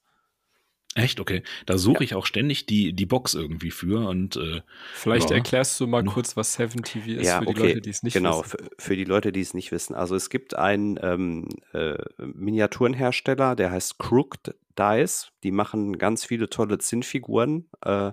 Echt, 0.95 1.22
okay. 1.22 1.41
Da 1.65 1.77
suche 1.77 2.03
ich 2.03 2.15
auch 2.15 2.26
ständig 2.26 2.65
die, 2.65 2.91
die 2.91 3.05
Box 3.05 3.34
irgendwie 3.34 3.72
für 3.72 4.09
und 4.09 4.35
äh, 4.35 4.61
Vielleicht 4.93 5.30
Ja. 5.30 5.38
erklärst 5.38 5.80
du 5.80 5.88
mal 5.88 6.03
kurz, 6.03 6.35
was 6.35 6.53
7 6.53 6.84
TV 6.84 7.22
ist 7.22 7.27
ja, 7.27 7.39
für 7.39 7.45
die 7.45 7.51
okay. 7.51 7.68
Leute, 7.68 7.81
die 7.81 7.89
es 7.89 8.03
nicht 8.03 8.13
genau, 8.13 8.39
wissen. 8.43 8.49
für, 8.49 8.69
für 8.77 8.95
die 8.97 9.05
Leute, 9.05 9.31
die 9.31 9.39
es 9.39 9.53
nicht 9.53 9.72
wissen. 9.72 9.95
Also 9.95 10.15
es 10.15 10.30
gibt 10.30 10.57
einen 10.57 10.99
ähm, 11.01 11.47
äh, 11.73 11.97
Miniaturenhersteller, 12.18 13.55
der 13.55 13.72
heißt 13.72 13.99
Crooked 13.99 14.55
Dice. 14.77 15.31
Die 15.43 15.51
machen 15.51 15.97
ganz 15.97 16.26
viele 16.26 16.49
tolle 16.49 16.77
Zinnfiguren 16.77 17.69
äh, 17.85 18.11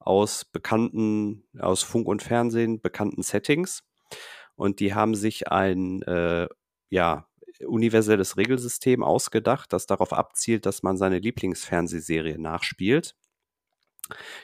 aus 0.00 0.44
bekannten, 0.44 1.44
aus 1.58 1.84
Funk 1.84 2.08
und 2.08 2.24
Fernsehen 2.24 2.80
bekannten 2.80 3.22
Settings. 3.22 3.84
Und 4.56 4.80
die 4.80 4.94
haben 4.94 5.14
sich 5.14 5.48
ein, 5.52 6.02
äh, 6.02 6.48
ja, 6.90 7.28
universelles 7.64 8.36
Regelsystem 8.36 9.02
ausgedacht, 9.02 9.72
das 9.72 9.86
darauf 9.86 10.12
abzielt, 10.12 10.66
dass 10.66 10.82
man 10.82 10.96
seine 10.96 11.18
Lieblingsfernsehserie 11.18 12.38
nachspielt. 12.38 13.16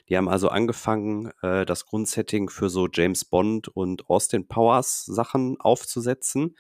Die 0.08 0.16
haben 0.16 0.28
also 0.28 0.48
angefangen, 0.48 1.30
äh, 1.42 1.64
das 1.64 1.86
Grundsetting 1.86 2.48
für 2.48 2.68
so 2.68 2.88
James 2.92 3.24
Bond 3.24 3.68
und 3.68 4.08
Austin 4.10 4.48
Powers 4.48 5.04
Sachen 5.04 5.60
aufzusetzen, 5.60 6.56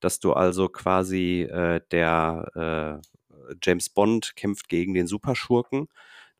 dass 0.00 0.20
du 0.20 0.32
also 0.32 0.68
quasi 0.68 1.42
äh, 1.42 1.80
der 1.90 3.02
äh, 3.02 3.54
James 3.62 3.90
Bond 3.90 4.34
kämpft 4.36 4.68
gegen 4.68 4.94
den 4.94 5.06
Superschurken 5.06 5.88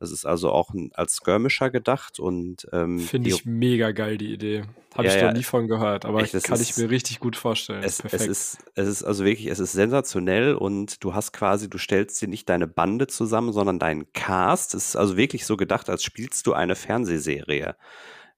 das 0.07 0.12
ist 0.12 0.27
also 0.27 0.51
auch 0.51 0.73
ein, 0.73 0.91
als 0.95 1.16
Skirmisher 1.16 1.70
gedacht 1.70 2.20
und 2.20 2.66
ähm, 2.73 3.01
finde 3.01 3.31
ich 3.31 3.45
mega 3.45 3.91
geil 3.91 4.16
die 4.19 4.33
Idee. 4.33 4.62
Habe 4.95 5.09
ja, 5.09 5.15
ich 5.15 5.20
noch 5.20 5.28
ja, 5.28 5.33
nie 5.33 5.43
von 5.43 5.66
gehört, 5.66 6.05
aber 6.05 6.23
echt, 6.23 6.33
kann 6.45 6.61
ist, 6.61 6.70
ich 6.70 6.77
mir 6.77 6.89
richtig 6.89 7.20
gut 7.20 7.37
vorstellen. 7.37 7.83
Es, 7.83 8.01
Perfekt. 8.01 8.23
es 8.23 8.28
ist 8.28 8.59
es 8.74 8.89
ist 8.89 9.05
also 9.05 9.24
wirklich 9.24 9.49
es 9.49 9.59
ist 9.59 9.73
sensationell 9.73 10.55
und 10.55 11.03
du 11.05 11.15
hast 11.15 11.33
quasi 11.33 11.69
du 11.69 11.78
stellst 11.78 12.23
dir 12.23 12.28
nicht 12.28 12.49
deine 12.49 12.66
Bande 12.66 13.07
zusammen, 13.07 13.53
sondern 13.53 13.78
deinen 13.78 14.12
Cast. 14.12 14.74
Es 14.74 14.89
ist 14.89 14.97
also 14.97 15.16
wirklich 15.16 15.45
so 15.45 15.57
gedacht, 15.57 15.91
als 15.91 16.03
spielst 16.03 16.47
du 16.47 16.53
eine 16.53 16.77
Fernsehserie. 16.77 17.77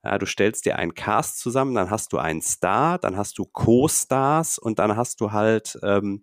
Ja, 0.05 0.17
du 0.17 0.27
stellst 0.27 0.65
dir 0.65 0.77
einen 0.77 0.95
Cast 0.95 1.41
zusammen, 1.41 1.75
dann 1.75 1.91
hast 1.91 2.13
du 2.13 2.19
einen 2.19 2.41
Star, 2.41 2.99
dann 2.99 3.17
hast 3.17 3.37
du 3.39 3.45
Co-Stars 3.45 4.59
und 4.59 4.79
dann 4.79 4.97
hast 4.97 5.21
du 5.21 5.33
halt 5.33 5.79
ähm, 5.83 6.23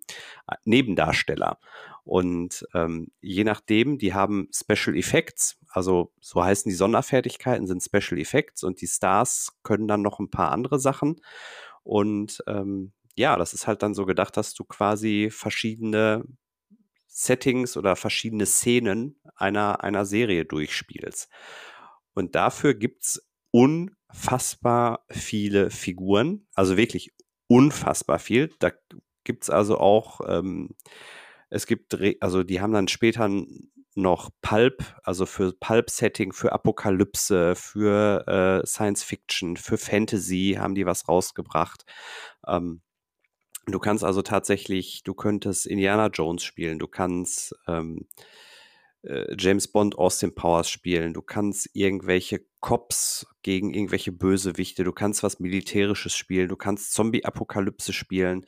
Nebendarsteller. 0.64 1.60
Und 2.06 2.66
ähm, 2.76 3.08
je 3.20 3.44
nachdem, 3.44 3.98
die 3.98 4.14
haben 4.14 4.48
Special 4.54 4.96
Effects, 4.96 5.58
also 5.70 6.14
so 6.22 6.44
heißen 6.44 6.70
die 6.70 6.76
Sonderfertigkeiten, 6.76 7.66
sind 7.66 7.84
Special 7.84 8.20
Effects 8.20 8.64
und 8.64 8.80
die 8.80 8.88
Stars 8.88 9.58
können 9.64 9.88
dann 9.88 10.04
noch 10.04 10.20
ein 10.20 10.30
paar 10.30 10.52
andere 10.52 10.80
Sachen. 10.80 11.20
Und 11.82 12.44
ähm, 12.46 12.94
ja, 13.16 13.36
das 13.38 13.56
ist 13.56 13.66
halt 13.66 13.82
dann 13.82 13.96
so 13.96 14.06
gedacht, 14.06 14.38
dass 14.38 14.54
du 14.54 14.64
quasi 14.66 15.30
verschiedene 15.32 16.24
Settings 17.08 17.76
oder 17.76 17.96
verschiedene 17.96 18.46
Szenen 18.46 19.20
einer, 19.36 19.84
einer 19.84 20.06
Serie 20.06 20.46
durchspielst. 20.46 21.28
Und 22.14 22.36
dafür 22.36 22.76
gibt's 22.76 23.28
unfassbar 23.50 25.06
viele 25.10 25.72
Figuren, 25.72 26.46
also 26.54 26.78
wirklich 26.78 27.16
unfassbar 27.48 28.20
viel. 28.20 28.54
Da 28.60 28.72
gibt's 29.24 29.50
also 29.50 29.80
auch 29.80 30.22
ähm, 30.28 30.76
es 31.50 31.68
gibt, 31.68 31.98
also 32.22 32.44
die 32.44 32.62
haben 32.62 32.74
dann 32.74 32.88
später 32.88 33.30
noch 33.96 34.30
Pulp, 34.42 34.84
also 35.04 35.26
für 35.26 35.54
Pulp-Setting, 35.54 36.34
für 36.34 36.52
Apokalypse, 36.52 37.56
für 37.56 38.28
äh, 38.28 38.68
Science 38.68 39.04
Fiction, 39.04 39.56
für 39.58 39.78
Fantasy 39.78 40.58
haben 40.60 40.76
die 40.76 40.86
was 40.86 41.08
rausgebracht. 41.08 41.86
Ähm, 42.46 42.82
du 43.68 43.80
kannst 43.80 44.04
also 44.04 44.22
tatsächlich, 44.22 45.04
du 45.04 45.14
könntest 45.14 45.66
Indiana 45.66 46.08
Jones 46.08 46.44
spielen, 46.44 46.78
du 46.78 46.88
kannst 46.88 47.56
ähm, 47.68 48.06
äh, 49.04 49.34
James 49.40 49.70
Bond 49.70 49.98
Austin 49.98 50.36
Powers 50.36 50.70
spielen, 50.70 51.14
du 51.14 51.22
kannst 51.22 51.70
irgendwelche 51.74 52.46
Cops 52.60 53.28
gegen 53.44 53.74
irgendwelche 53.74 54.12
Bösewichte, 54.12 54.84
du 54.84 54.92
kannst 54.92 55.24
was 55.24 55.40
Militärisches 55.40 56.16
spielen, 56.18 56.50
du 56.50 56.58
kannst 56.58 56.94
Zombie-Apokalypse 56.94 57.94
spielen 57.94 58.46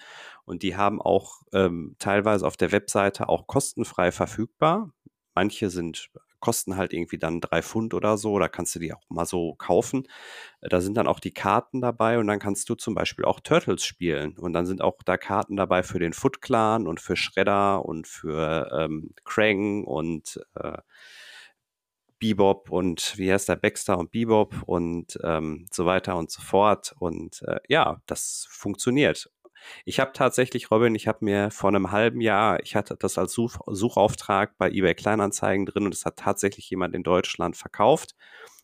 und 0.48 0.64
die 0.64 0.78
haben 0.78 1.02
auch 1.02 1.42
ähm, 1.54 1.96
teilweise 2.00 2.48
auf 2.48 2.58
der 2.58 2.72
Webseite 2.72 3.28
auch 3.30 3.48
kostenfrei 3.48 4.12
verfügbar. 4.12 4.92
Manche 5.36 5.70
sind 5.70 6.10
kosten 6.40 6.78
halt 6.78 6.94
irgendwie 6.94 7.18
dann 7.18 7.42
drei 7.42 7.62
Pfund 7.62 7.94
oder 7.94 8.18
so, 8.18 8.40
da 8.40 8.48
kannst 8.48 8.76
du 8.76 8.80
die 8.80 8.94
auch 8.94 9.02
mal 9.10 9.26
so 9.26 9.56
kaufen. 9.56 10.08
Da 10.62 10.82
sind 10.82 10.96
dann 10.96 11.08
auch 11.08 11.20
die 11.20 11.34
Karten 11.34 11.82
dabei 11.82 12.20
und 12.20 12.28
dann 12.28 12.40
kannst 12.40 12.70
du 12.70 12.76
zum 12.76 12.96
Beispiel 12.96 13.26
auch 13.26 13.40
Turtles 13.40 13.84
spielen 13.84 14.38
und 14.38 14.54
dann 14.54 14.66
sind 14.66 14.82
auch 14.82 14.98
da 15.04 15.18
Karten 15.18 15.58
dabei 15.58 15.84
für 15.84 16.00
den 16.00 16.14
Foot 16.14 16.42
Clan 16.42 16.88
und 16.88 17.02
für 17.02 17.16
Shredder 17.18 17.86
und 17.86 18.08
für 18.08 18.72
ähm, 18.74 19.14
Krang 19.26 19.84
und 19.84 20.40
äh, 20.56 20.78
Bebop 22.20 22.72
und 22.72 23.18
wie 23.18 23.32
heißt 23.32 23.50
der 23.50 23.58
Baxter 23.58 23.98
und 23.98 24.12
Bebop 24.12 24.56
und 24.66 25.20
ähm, 25.24 25.68
so 25.72 25.86
weiter 25.86 26.18
und 26.18 26.32
so 26.32 26.42
fort. 26.42 26.96
Und 27.00 27.44
äh, 27.44 27.60
ja, 27.68 28.02
das 28.08 28.48
funktioniert. 28.50 29.30
Ich 29.86 30.00
habe 30.00 30.12
tatsächlich, 30.14 30.72
Robin, 30.72 30.96
ich 30.96 31.08
habe 31.08 31.26
mir 31.26 31.52
vor 31.52 31.70
einem 31.70 31.92
halben 31.92 32.22
Jahr, 32.22 32.62
ich 32.62 32.76
hatte 32.76 32.96
das 32.98 33.18
als 33.18 33.34
Such 33.34 33.60
Suchauftrag 33.68 34.58
bei 34.58 34.70
eBay 34.70 34.96
Kleinanzeigen 34.96 35.66
drin 35.66 35.86
und 35.86 35.94
es 35.94 36.06
hat 36.06 36.18
tatsächlich 36.18 36.70
jemand 36.70 36.96
in 36.96 37.04
Deutschland 37.04 37.58
verkauft 37.58 38.16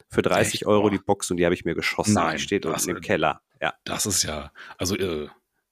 für 0.09 0.21
30 0.21 0.53
Echt? 0.53 0.65
Euro 0.65 0.83
Boah. 0.83 0.91
die 0.91 0.99
Box 0.99 1.31
und 1.31 1.37
die 1.37 1.45
habe 1.45 1.55
ich 1.55 1.65
mir 1.65 1.75
geschossen. 1.75 2.13
Nein, 2.13 2.37
die 2.37 2.43
steht 2.43 2.65
unten 2.65 2.89
im 2.89 3.01
Keller. 3.01 3.41
Ja. 3.61 3.73
Das 3.83 4.05
ist 4.05 4.23
ja, 4.23 4.51
also 4.77 4.95
irre. 4.95 5.31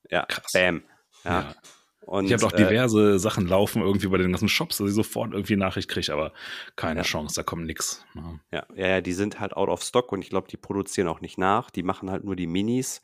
Ja, 0.10 0.26
krass. 0.26 0.52
Bam. 0.54 0.84
Ja. 1.24 1.42
ja. 1.42 1.56
Und, 2.02 2.26
ich 2.26 2.34
habe 2.34 2.46
auch 2.46 2.54
äh, 2.54 2.58
diverse 2.58 3.14
äh, 3.14 3.20
Sachen 3.20 3.48
laufen 3.48 3.82
irgendwie 3.82 4.08
bei 4.08 4.18
den 4.18 4.32
ganzen 4.32 4.50
Shops, 4.50 4.78
dass 4.78 4.90
ich 4.90 4.96
sofort 4.96 5.34
irgendwie 5.34 5.56
Nachricht 5.56 5.88
kriege, 5.88 6.12
aber 6.12 6.34
keine 6.76 7.02
ja. 7.02 7.04
Chance, 7.04 7.36
da 7.36 7.44
kommt 7.44 7.66
nichts. 7.66 8.06
Ne? 8.16 8.40
Ja, 8.52 8.66
ja, 8.76 8.88
ja, 8.88 9.02
die 9.02 9.14
sind 9.14 9.40
halt 9.40 9.54
out 9.54 9.70
of 9.70 9.84
stock 9.84 10.12
und 10.12 10.22
ich 10.22 10.30
glaube, 10.30 10.48
die 10.50 10.58
produzieren 10.58 11.08
auch 11.08 11.22
nicht 11.22 11.38
nach. 11.38 11.70
Die 11.70 11.84
machen 11.84 12.10
halt 12.10 12.24
nur 12.24 12.36
die 12.36 12.48
Minis 12.48 13.02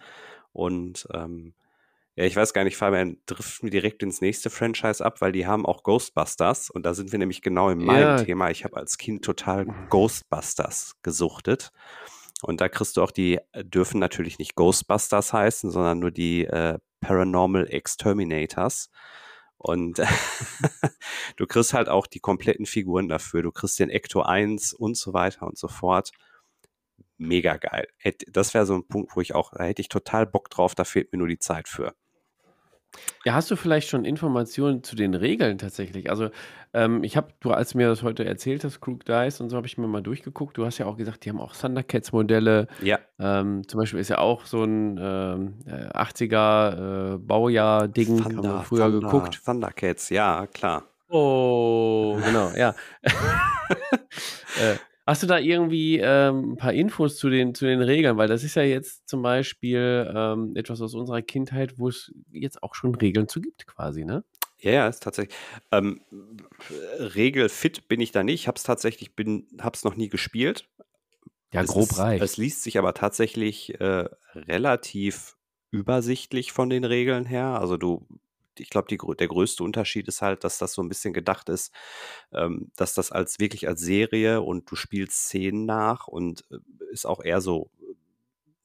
und 0.52 1.08
ähm, 1.14 1.54
ja, 2.18 2.26
ich 2.26 2.36
weiß 2.36 2.52
gar 2.54 2.64
nicht, 2.64 2.78
Fabian, 2.78 3.18
driften 3.28 3.68
wir 3.68 3.70
direkt 3.70 4.02
ins 4.02 4.22
nächste 4.22 4.50
Franchise 4.50 5.06
ab, 5.06 5.22
weil 5.22 5.32
die 5.32 5.46
haben 5.46 5.68
auch 5.68 5.84
Ghostbusters 5.84 6.72
und 6.72 6.84
da 6.84 6.96
sind 6.96 7.12
wir 7.12 7.20
nämlich 7.20 7.44
genau 7.44 7.70
in 7.70 7.78
meinem 7.78 8.18
ja. 8.18 8.24
Thema. 8.24 8.50
Ich 8.50 8.64
habe 8.64 8.76
als 8.76 8.98
Kind 8.98 9.24
total 9.24 9.68
Ghostbusters 9.90 10.96
gesuchtet. 11.04 11.72
Und 12.42 12.60
da 12.60 12.70
kriegst 12.70 12.98
du 12.98 13.04
auch 13.04 13.12
die, 13.12 13.40
äh, 13.52 13.64
dürfen 13.64 14.00
natürlich 14.00 14.40
nicht 14.40 14.56
Ghostbusters 14.56 15.32
heißen, 15.32 15.70
sondern 15.70 16.00
nur 16.00 16.10
die 16.10 16.46
äh, 16.46 16.80
Paranormal 17.02 17.68
Exterminators. 17.70 18.90
Und 19.60 20.02
du 21.36 21.46
kriegst 21.46 21.76
halt 21.76 21.88
auch 21.88 22.08
die 22.08 22.20
kompletten 22.20 22.66
Figuren 22.66 23.10
dafür. 23.10 23.44
Du 23.44 23.52
kriegst 23.52 23.80
den 23.80 23.92
Ecto 23.92 24.24
1 24.24 24.74
und 24.74 24.98
so 24.98 25.14
weiter 25.14 25.46
und 25.46 25.60
so 25.60 25.68
fort. 25.68 26.12
Mega 27.18 27.58
geil. 27.58 27.88
Das 28.28 28.56
wäre 28.56 28.66
so 28.66 28.74
ein 28.74 28.88
Punkt, 28.88 29.16
wo 29.16 29.22
ich 29.22 29.36
auch, 29.36 29.52
da 29.52 29.66
hätte 29.66 29.84
ich 29.84 29.90
total 29.90 30.26
Bock 30.26 30.50
drauf, 30.50 30.74
da 30.74 30.84
fehlt 30.84 31.12
mir 31.12 31.20
nur 31.20 31.28
die 31.28 31.40
Zeit 31.40 31.68
für. 31.68 31.94
Ja, 33.26 33.34
hast 33.34 33.52
du 33.52 33.56
vielleicht 33.56 33.90
schon 33.90 34.06
Informationen 34.06 34.84
zu 34.84 34.96
den 34.96 35.14
Regeln 35.14 35.58
tatsächlich? 35.58 36.10
Also, 36.10 36.30
ähm, 36.74 37.04
ich 37.04 37.18
habe, 37.18 37.30
du, 37.40 37.52
als 37.52 37.76
mir 37.76 37.88
das 37.88 38.04
heute 38.04 38.26
erzählt 38.26 38.64
hast, 38.64 38.82
Crook 38.82 39.06
Dice 39.06 39.42
und 39.42 39.50
so, 39.50 39.58
habe 39.58 39.68
ich 39.68 39.78
mir 39.78 39.88
mal 39.88 40.02
durchgeguckt. 40.02 40.58
Du 40.58 40.66
hast 40.66 40.78
ja 40.78 40.86
auch 40.86 40.98
gesagt, 40.98 41.26
die 41.26 41.30
haben 41.30 41.40
auch 41.40 41.56
Thundercats-Modelle. 41.56 42.68
Ja. 42.82 43.00
Ähm, 43.20 43.68
zum 43.68 43.80
Beispiel 43.80 44.00
ist 44.00 44.10
ja 44.10 44.20
auch 44.20 44.46
so 44.46 44.64
ein 44.64 45.00
ähm, 45.02 45.56
80er 45.66 47.14
äh, 47.14 47.18
Baujahr-Ding, 47.18 48.24
haben 48.24 48.44
wir 48.44 48.62
früher 48.62 48.92
Thunder, 48.92 49.08
geguckt. 49.08 49.42
Thundercats, 49.44 50.10
ja, 50.10 50.48
klar. 50.48 50.84
Oh, 51.10 52.18
genau, 52.24 52.52
ja. 52.56 52.76
äh, 54.62 54.76
Hast 55.08 55.24
du 55.24 55.28
da 55.28 55.40
irgendwie 55.40 56.00
ähm, 56.04 56.52
ein 56.52 56.58
paar 56.58 56.74
Infos 56.74 57.16
zu 57.16 57.30
den, 57.30 57.56
zu 57.56 57.66
den 57.66 57.82
Regeln? 57.82 58.18
Weil 58.18 58.28
das 58.28 58.44
ist 58.44 58.56
ja 58.56 58.64
jetzt 58.64 59.08
zum 59.08 59.22
Beispiel 59.22 60.12
ähm, 60.14 60.52
etwas 60.56 60.82
aus 60.82 60.94
unserer 60.94 61.22
Kindheit, 61.22 61.80
wo 61.80 61.88
es 61.88 62.14
jetzt 62.30 62.62
auch 62.62 62.76
schon 62.76 62.94
Regeln 62.94 63.30
zu 63.30 63.40
gibt, 63.40 63.66
quasi, 63.68 64.04
ne? 64.04 64.26
Ja, 64.60 64.72
ja, 64.72 64.88
ist 64.90 65.04
tatsächlich. 65.04 65.38
Ähm, 65.72 66.02
regelfit 67.00 67.88
bin 67.88 68.02
ich 68.02 68.12
da 68.12 68.24
nicht. 68.24 68.42
Ich 68.42 68.48
habe 68.50 68.58
es 68.58 68.64
tatsächlich, 68.64 69.16
bin, 69.16 69.48
habe 69.62 69.78
es 69.78 69.86
noch 69.86 69.96
nie 69.96 70.10
gespielt. 70.10 70.68
Ja, 71.54 71.62
es 71.62 71.70
grob 71.70 71.92
ist, 71.92 72.00
reicht. 72.00 72.22
Es 72.22 72.36
liest 72.36 72.64
sich 72.64 72.78
aber 72.78 72.94
tatsächlich 72.94 73.80
äh, 73.80 74.10
relativ 74.36 75.38
übersichtlich 75.72 76.52
von 76.52 76.70
den 76.70 76.84
Regeln 76.84 77.26
her. 77.26 77.62
Also 77.62 77.78
du 77.78 78.06
ich 78.60 78.70
glaube, 78.70 78.88
der 79.16 79.28
größte 79.28 79.64
Unterschied 79.64 80.08
ist 80.08 80.22
halt, 80.22 80.44
dass 80.44 80.58
das 80.58 80.74
so 80.74 80.82
ein 80.82 80.90
bisschen 80.90 81.14
gedacht 81.14 81.50
ist, 81.50 81.74
ähm, 82.34 82.72
dass 82.76 82.94
das 82.94 83.12
als 83.12 83.40
wirklich 83.40 83.68
als 83.68 83.82
Serie 83.82 84.42
und 84.42 84.70
du 84.70 84.76
spielst 84.76 85.26
Szenen 85.26 85.66
nach 85.66 86.08
und 86.08 86.46
äh, 86.52 86.58
ist 86.92 87.06
auch 87.06 87.24
eher 87.24 87.42
so 87.42 87.70
äh, 87.82 87.94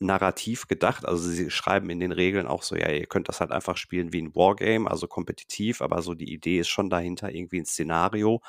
narrativ 0.00 0.68
gedacht. 0.68 1.04
Also 1.06 1.28
sie 1.28 1.50
schreiben 1.50 1.90
in 1.90 2.00
den 2.00 2.12
Regeln 2.12 2.46
auch 2.46 2.62
so, 2.62 2.76
ja, 2.76 2.90
ihr 2.90 3.06
könnt 3.06 3.28
das 3.28 3.40
halt 3.40 3.52
einfach 3.52 3.76
spielen 3.76 4.12
wie 4.12 4.22
ein 4.22 4.34
Wargame, 4.34 4.90
also 4.90 5.06
kompetitiv, 5.06 5.82
aber 5.82 6.02
so 6.02 6.14
die 6.14 6.32
Idee 6.32 6.60
ist 6.60 6.68
schon 6.68 6.90
dahinter, 6.90 7.32
irgendwie 7.34 7.60
ein 7.60 7.66
Szenario 7.66 8.42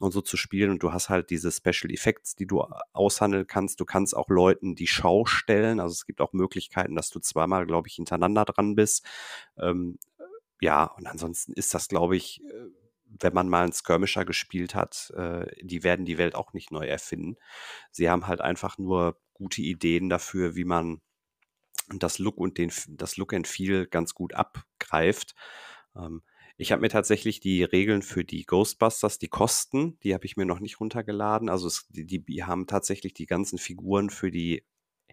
und 0.00 0.12
so 0.12 0.20
zu 0.20 0.36
spielen. 0.36 0.70
Und 0.70 0.82
du 0.82 0.92
hast 0.92 1.08
halt 1.08 1.30
diese 1.30 1.50
Special 1.50 1.90
Effects, 1.90 2.36
die 2.36 2.46
du 2.46 2.62
aushandeln 2.92 3.46
kannst. 3.46 3.80
Du 3.80 3.84
kannst 3.84 4.16
auch 4.16 4.28
Leuten 4.28 4.74
die 4.74 4.86
Schau 4.86 5.24
stellen. 5.26 5.80
Also 5.80 5.92
es 5.92 6.06
gibt 6.06 6.20
auch 6.20 6.32
Möglichkeiten, 6.32 6.94
dass 6.94 7.10
du 7.10 7.20
zweimal, 7.20 7.66
glaube 7.66 7.88
ich, 7.88 7.94
hintereinander 7.94 8.44
dran 8.44 8.74
bist. 8.74 9.04
Ähm, 9.58 9.98
ja, 10.60 10.84
und 10.84 11.06
ansonsten 11.06 11.52
ist 11.52 11.74
das, 11.74 11.88
glaube 11.88 12.16
ich, 12.16 12.42
äh, 12.44 12.66
wenn 13.20 13.34
man 13.34 13.48
mal 13.48 13.64
einen 13.64 13.72
Skirmisher 13.72 14.24
gespielt 14.24 14.74
hat, 14.74 15.12
äh, 15.16 15.46
die 15.62 15.84
werden 15.84 16.04
die 16.06 16.18
Welt 16.18 16.34
auch 16.34 16.52
nicht 16.52 16.70
neu 16.72 16.86
erfinden. 16.86 17.36
Sie 17.90 18.10
haben 18.10 18.26
halt 18.26 18.40
einfach 18.40 18.78
nur 18.78 19.20
gute 19.32 19.62
Ideen 19.62 20.08
dafür, 20.08 20.56
wie 20.56 20.64
man 20.64 21.00
das 21.88 22.18
Look 22.18 22.38
und 22.38 22.58
den, 22.58 22.72
das 22.88 23.16
Look 23.16 23.32
and 23.32 23.46
Feel 23.46 23.86
ganz 23.86 24.14
gut 24.14 24.34
abgreift. 24.34 25.34
Ähm, 25.96 26.22
Ich 26.58 26.72
habe 26.72 26.80
mir 26.80 26.88
tatsächlich 26.88 27.40
die 27.40 27.64
Regeln 27.64 28.02
für 28.02 28.24
die 28.24 28.44
Ghostbusters, 28.44 29.18
die 29.18 29.28
Kosten, 29.28 29.98
die 30.02 30.14
habe 30.14 30.24
ich 30.26 30.36
mir 30.36 30.46
noch 30.46 30.60
nicht 30.60 30.80
runtergeladen. 30.80 31.48
Also 31.50 31.66
es, 31.68 31.86
die, 31.90 32.24
die 32.24 32.44
haben 32.44 32.66
tatsächlich 32.66 33.14
die 33.14 33.26
ganzen 33.26 33.58
Figuren 33.58 34.10
für 34.10 34.30
die 34.30 34.64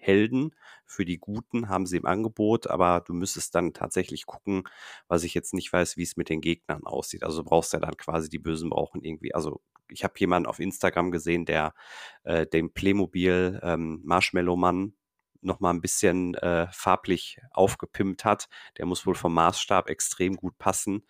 Helden, 0.04 0.56
für 0.86 1.06
die 1.06 1.18
Guten 1.18 1.70
haben 1.70 1.86
sie 1.86 1.98
im 1.98 2.06
Angebot, 2.06 2.68
aber 2.68 3.02
du 3.06 3.14
müsstest 3.14 3.56
dann 3.56 3.74
tatsächlich 3.74 4.26
gucken, 4.26 4.64
was 5.08 5.24
ich 5.24 5.34
jetzt 5.34 5.54
nicht 5.54 5.72
weiß, 5.72 5.98
wie 5.98 6.04
es 6.04 6.18
mit 6.18 6.30
den 6.30 6.42
Gegnern 6.42 6.84
aussieht. 6.84 7.24
Also 7.24 7.42
du 7.42 7.50
brauchst 7.50 7.74
ja 7.74 7.80
dann 7.80 7.98
quasi 7.98 8.30
die 8.30 8.40
Bösen 8.40 8.70
brauchen 8.70 9.04
irgendwie, 9.04 9.34
also 9.34 9.62
ich 9.90 10.04
habe 10.04 10.14
jemanden 10.18 10.48
auf 10.48 10.60
Instagram 10.60 11.12
gesehen, 11.12 11.46
der 11.46 11.74
äh, 12.24 12.46
den 12.48 12.74
Playmobil 12.74 13.60
ähm, 13.64 14.02
Marshmallow 14.04 14.56
Mann 14.56 14.94
noch 15.42 15.60
mal 15.60 15.72
ein 15.72 15.82
bisschen 15.82 16.36
äh, 16.36 16.68
farblich 16.72 17.38
aufgepimpt 17.52 18.26
hat. 18.26 18.48
Der 18.78 18.86
muss 18.86 19.06
wohl 19.06 19.16
vom 19.16 19.34
Maßstab 19.34 19.90
extrem 19.90 20.36
gut 20.36 20.58
passen. 20.58 21.06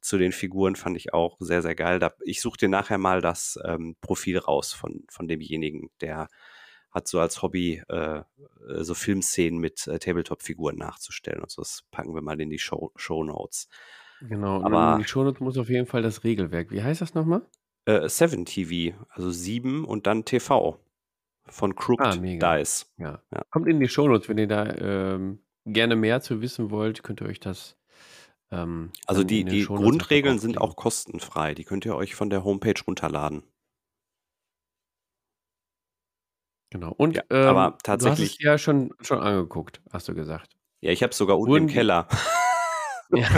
Zu 0.00 0.18
den 0.18 0.32
Figuren 0.32 0.76
fand 0.76 0.96
ich 0.96 1.14
auch 1.14 1.36
sehr, 1.40 1.62
sehr 1.62 1.74
geil. 1.74 1.98
Da, 1.98 2.12
ich 2.24 2.40
suche 2.40 2.58
dir 2.58 2.68
nachher 2.68 2.98
mal 2.98 3.20
das 3.20 3.58
ähm, 3.64 3.96
Profil 4.00 4.38
raus 4.38 4.72
von, 4.72 5.04
von 5.10 5.28
demjenigen, 5.28 5.90
der 6.00 6.28
hat 6.94 7.08
so 7.08 7.18
als 7.20 7.42
Hobby 7.42 7.82
äh, 7.88 8.22
so 8.80 8.94
Filmszenen 8.94 9.58
mit 9.60 9.86
äh, 9.88 9.98
Tabletop-Figuren 9.98 10.76
nachzustellen. 10.76 11.42
Und 11.42 11.50
so, 11.50 11.60
das 11.62 11.82
packen 11.90 12.14
wir 12.14 12.22
mal 12.22 12.40
in 12.40 12.48
die 12.50 12.58
Show, 12.58 12.92
Show 12.96 13.24
Notes. 13.24 13.68
Genau, 14.20 14.62
Aber 14.62 14.94
in 14.94 15.00
die 15.02 15.08
Shownotes 15.08 15.40
muss 15.40 15.58
auf 15.58 15.68
jeden 15.68 15.86
Fall 15.86 16.00
das 16.02 16.24
Regelwerk. 16.24 16.70
Wie 16.70 16.82
heißt 16.82 17.00
das 17.00 17.14
nochmal? 17.14 17.42
äh, 17.86 18.08
7 18.08 18.46
TV, 18.46 18.96
also 19.10 19.30
7 19.30 19.84
und 19.84 20.06
dann 20.06 20.24
TV 20.24 20.78
von 21.46 21.74
Crooked 21.74 22.06
Ah, 22.06 22.16
mega. 22.16 22.56
Dice. 22.56 22.86
Ja. 22.96 23.20
Ja. 23.30 23.42
Kommt 23.50 23.68
in 23.68 23.80
die 23.80 23.88
Shownotes, 23.88 24.28
wenn 24.30 24.38
ihr 24.38 24.46
da 24.48 24.64
ähm, 24.76 25.40
gerne 25.66 25.94
mehr 25.96 26.22
zu 26.22 26.40
wissen 26.40 26.70
wollt, 26.70 27.02
könnt 27.02 27.20
ihr 27.20 27.26
euch 27.26 27.40
das. 27.40 27.76
Ähm, 28.50 28.92
Also 29.06 29.24
die, 29.24 29.44
die 29.44 29.64
Grundregeln 29.66 30.38
sind 30.38 30.58
auch 30.58 30.76
kostenfrei. 30.76 31.54
Die 31.54 31.64
könnt 31.64 31.84
ihr 31.84 31.94
euch 31.96 32.14
von 32.14 32.30
der 32.30 32.44
Homepage 32.44 32.80
runterladen. 32.86 33.42
Genau. 36.74 36.92
Und 36.96 37.14
Ja, 37.16 37.22
ähm, 37.30 37.46
aber 37.46 37.54
du 37.54 37.66
hast 37.66 37.76
es 37.76 37.82
tatsächlich- 37.82 38.38
ja 38.40 38.58
schon, 38.58 38.92
schon 39.00 39.20
angeguckt, 39.20 39.80
hast 39.92 40.08
du 40.08 40.14
gesagt. 40.14 40.56
Ja, 40.80 40.90
ich 40.90 41.04
habe 41.04 41.14
sogar 41.14 41.38
unten 41.38 41.50
Wurden 41.52 41.68
im 41.68 41.72
Keller. 41.74 42.08
Ja, 43.14 43.28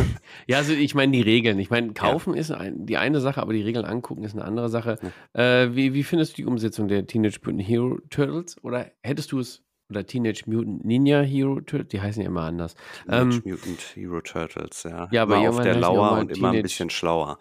ja 0.46 0.56
also 0.58 0.72
ich 0.72 0.94
meine 0.94 1.12
die 1.12 1.20
Regeln. 1.20 1.58
Ich 1.58 1.68
meine, 1.68 1.92
kaufen 1.92 2.32
ist 2.34 2.50
ein, 2.50 2.86
die 2.86 2.96
eine 2.96 3.20
Sache, 3.20 3.42
aber 3.42 3.52
die 3.52 3.60
Regeln 3.62 3.84
angucken 3.84 4.22
ist 4.22 4.32
eine 4.32 4.44
andere 4.44 4.70
Sache. 4.70 4.96
Äh, 5.34 5.74
wie, 5.74 5.92
wie 5.92 6.04
findest 6.04 6.32
du 6.32 6.36
die 6.36 6.46
Umsetzung 6.46 6.88
der 6.88 7.06
Teenage 7.06 7.40
Mutant 7.44 7.68
Hero 7.68 7.98
Turtles? 8.08 8.56
Oder 8.62 8.92
hättest 9.02 9.32
du 9.32 9.40
es, 9.40 9.64
oder 9.88 10.04
Teenage 10.06 10.42
Mutant 10.46 10.84
Ninja 10.84 11.20
Hero 11.22 11.60
Turtles, 11.60 11.88
die 11.88 12.00
heißen 12.00 12.22
ja 12.22 12.28
immer 12.28 12.42
anders. 12.42 12.74
Teenage 13.06 13.36
Ähm, 13.36 13.42
Mutant 13.52 13.80
Hero 13.94 14.20
Turtles, 14.20 14.82
ja. 14.82 15.08
ja, 15.12 15.22
aber 15.22 15.36
immer 15.36 15.50
auf 15.50 15.60
der 15.60 15.76
Lauer 15.76 16.12
und 16.18 16.36
immer 16.36 16.48
ein 16.48 16.52
Teenage 16.52 16.62
bisschen 16.62 16.90
schlauer. 16.90 17.38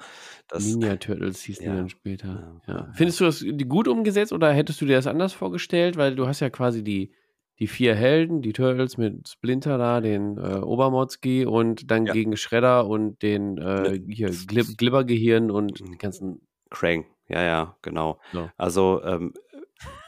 Das, 0.47 0.65
Ninja 0.65 0.95
Turtles 0.97 1.41
hießen 1.41 1.65
Ja, 1.65 1.72
die 1.72 1.77
dann 1.77 1.89
später. 1.89 2.61
ja, 2.67 2.73
Ja. 2.73 2.89
Findest 2.93 3.19
du 3.19 3.26
das 3.26 3.43
gut 3.67 3.88
umgesetzt 3.88 4.31
oder 4.34 4.51
hättest 4.53 4.80
du 4.81 4.85
dir 4.85 4.95
das 4.95 5.07
anders 5.07 5.34
vorgestellt? 5.34 5.97
Weil 5.97 6.15
du 6.15 6.27
hast 6.27 6.39
ja 6.39 6.49
quasi 6.51 6.84
die, 6.84 7.11
die 7.57 7.67
vier 7.67 7.95
Helden, 7.95 8.41
die 8.41 8.53
Turtles 8.53 8.97
mit 8.97 9.27
Splinter 9.27 9.77
da, 9.77 10.01
den 10.01 10.38
äh, 10.38 10.57
Obermotzki 10.59 11.45
und 11.45 11.89
dann 11.89 12.05
gegen 12.05 12.38
Shredder 12.38 12.85
und 12.88 13.23
den 13.23 13.57
äh, 13.57 13.99
hier 14.07 14.30
Glib 14.45 14.77
Glibbergehirn 14.77 15.49
und 15.49 15.80
die 15.80 15.97
ganzen. 15.97 16.41
Krang, 16.69 17.05
ja, 17.27 17.41
ja, 17.43 17.77
genau. 17.81 18.19
So. 18.34 18.49
Also 18.57 19.01
ähm, 19.03 19.34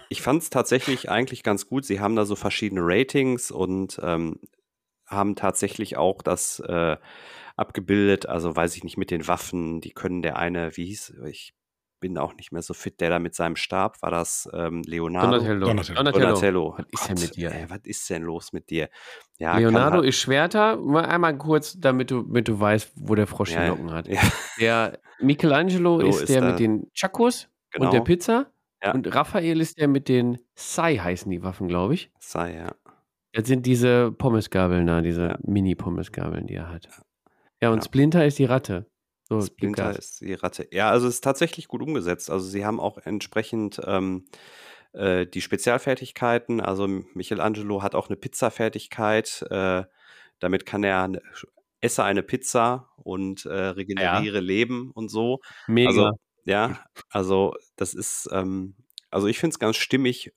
ich 0.10 0.22
fand 0.22 0.42
es 0.42 0.50
tatsächlich 0.50 1.10
eigentlich 1.10 1.44
ganz 1.44 1.68
gut. 1.68 1.86
Sie 1.86 2.00
haben 2.00 2.16
da 2.16 2.26
so 2.26 2.36
verschiedene 2.36 2.82
Ratings 2.84 3.52
und 3.52 4.00
ähm, 4.04 4.40
haben 5.06 5.36
tatsächlich 5.36 5.98
auch 5.98 6.22
das 6.22 6.60
äh, 6.60 6.98
abgebildet. 7.56 8.28
Also 8.28 8.56
weiß 8.56 8.76
ich 8.76 8.84
nicht 8.84 8.98
mit 8.98 9.12
den 9.12 9.28
Waffen. 9.28 9.82
Die 9.82 9.92
können 9.92 10.22
der 10.22 10.38
eine, 10.38 10.76
wie 10.78 10.86
hieß, 10.86 11.16
ich 11.30 11.54
bin 12.00 12.18
auch 12.18 12.36
nicht 12.36 12.52
mehr 12.52 12.62
so 12.62 12.74
fit, 12.74 13.00
der 13.02 13.10
da 13.10 13.20
mit 13.20 13.34
seinem 13.34 13.56
Stab 13.56 14.02
war 14.02 14.12
das 14.12 14.48
ähm, 14.54 14.84
Leonardo. 14.86 15.38
Donatello. 15.40 15.68
Donatello. 15.68 16.12
Donatello. 16.12 16.78
Was 16.78 16.86
ist 16.92 17.10
denn 17.10 17.20
mit 17.20 17.36
dir? 17.36 17.52
Ey, 17.52 17.70
was 17.70 17.80
ist 17.84 18.10
denn 18.10 18.22
los 18.24 18.54
mit 18.54 18.70
dir? 18.70 18.90
Ja, 19.38 19.58
Leonardo 19.58 20.02
ist 20.02 20.18
Schwerter. 20.18 20.78
Mal 20.78 21.06
einmal 21.06 21.38
kurz, 21.38 21.80
damit 21.80 22.12
du, 22.12 22.22
damit 22.22 22.48
du 22.48 22.60
weißt, 22.60 22.92
wo 22.96 23.16
der 23.16 23.28
Frosch 23.28 23.52
ja, 23.52 23.64
die 23.64 23.70
Locken 23.70 23.92
hat. 23.92 24.08
Ja, 24.08 24.22
Der 24.60 25.00
Michelangelo 25.20 26.00
So 26.02 26.08
ist, 26.08 26.22
ist 26.22 26.30
der 26.30 26.42
er. 26.42 26.52
mit 26.52 26.60
den 26.60 26.92
Chacos 26.94 27.48
genau. 27.72 27.86
und 27.86 27.94
der 27.94 28.02
Pizza. 28.02 28.52
Ja. 28.84 28.94
Und 28.94 29.14
Raphael 29.14 29.60
ist 29.60 29.78
der 29.80 29.88
mit 29.88 30.08
den 30.08 30.38
Sai 30.56 30.98
heißen 30.98 31.32
die 31.32 31.44
Waffen, 31.44 31.68
glaube 31.68 31.96
ich. 31.96 32.12
Sei, 32.20 32.56
ja. 32.56 32.76
Das 33.34 33.48
sind 33.48 33.66
diese 33.66 34.12
Pommesgabeln 34.12 34.88
da, 34.88 35.02
diese 35.02 35.22
Ja. 35.30 35.38
Mini-Pommesgabeln, 35.44 36.48
die 36.48 36.56
er 36.56 36.70
hat. 36.70 36.88
Ja, 37.62 37.70
und 37.70 37.76
Genau. 37.78 37.86
Splinter 37.86 38.26
ist 38.26 38.40
die 38.40 38.46
Ratte. 38.46 38.86
So, 39.30 39.42
Splinter 39.42 39.98
ist 39.98 40.22
die 40.22 40.34
Ratte. 40.34 40.68
Ja, 40.72 40.90
also 40.90 41.08
es 41.08 41.16
ist 41.16 41.24
tatsächlich 41.24 41.68
gut 41.68 41.82
umgesetzt. 41.82 42.30
Also 42.30 42.48
sie 42.48 42.66
haben 42.66 42.80
auch 42.80 42.98
entsprechend 43.00 43.82
ähm, 43.86 44.26
äh, 44.94 45.26
die 45.28 45.42
Spezialfertigkeiten. 45.42 46.62
Also 46.62 46.88
Michelangelo 46.88 47.84
hat 47.84 47.94
auch 47.96 48.08
eine 48.08 48.16
Pizza-Fertigkeit. 48.16 49.46
Äh, 49.50 49.84
damit 50.40 50.66
kann 50.66 50.84
er 50.84 51.12
esse 51.82 52.04
eine 52.04 52.24
Pizza 52.24 52.90
und 53.04 53.46
äh, 53.46 53.52
regeneriere 53.54 54.40
Leben 54.40 54.92
und 54.92 55.10
so. 55.10 55.40
Mega. 55.68 55.90
Also 55.90 56.12
ja, 56.48 56.80
also 57.10 57.54
das 57.76 57.94
ist, 57.94 58.30
ähm, 58.32 58.76
also 59.12 59.28
ich 59.28 59.40
finde 59.40 59.54
es 59.54 59.60
ganz 59.60 59.76
stimmig 59.78 60.34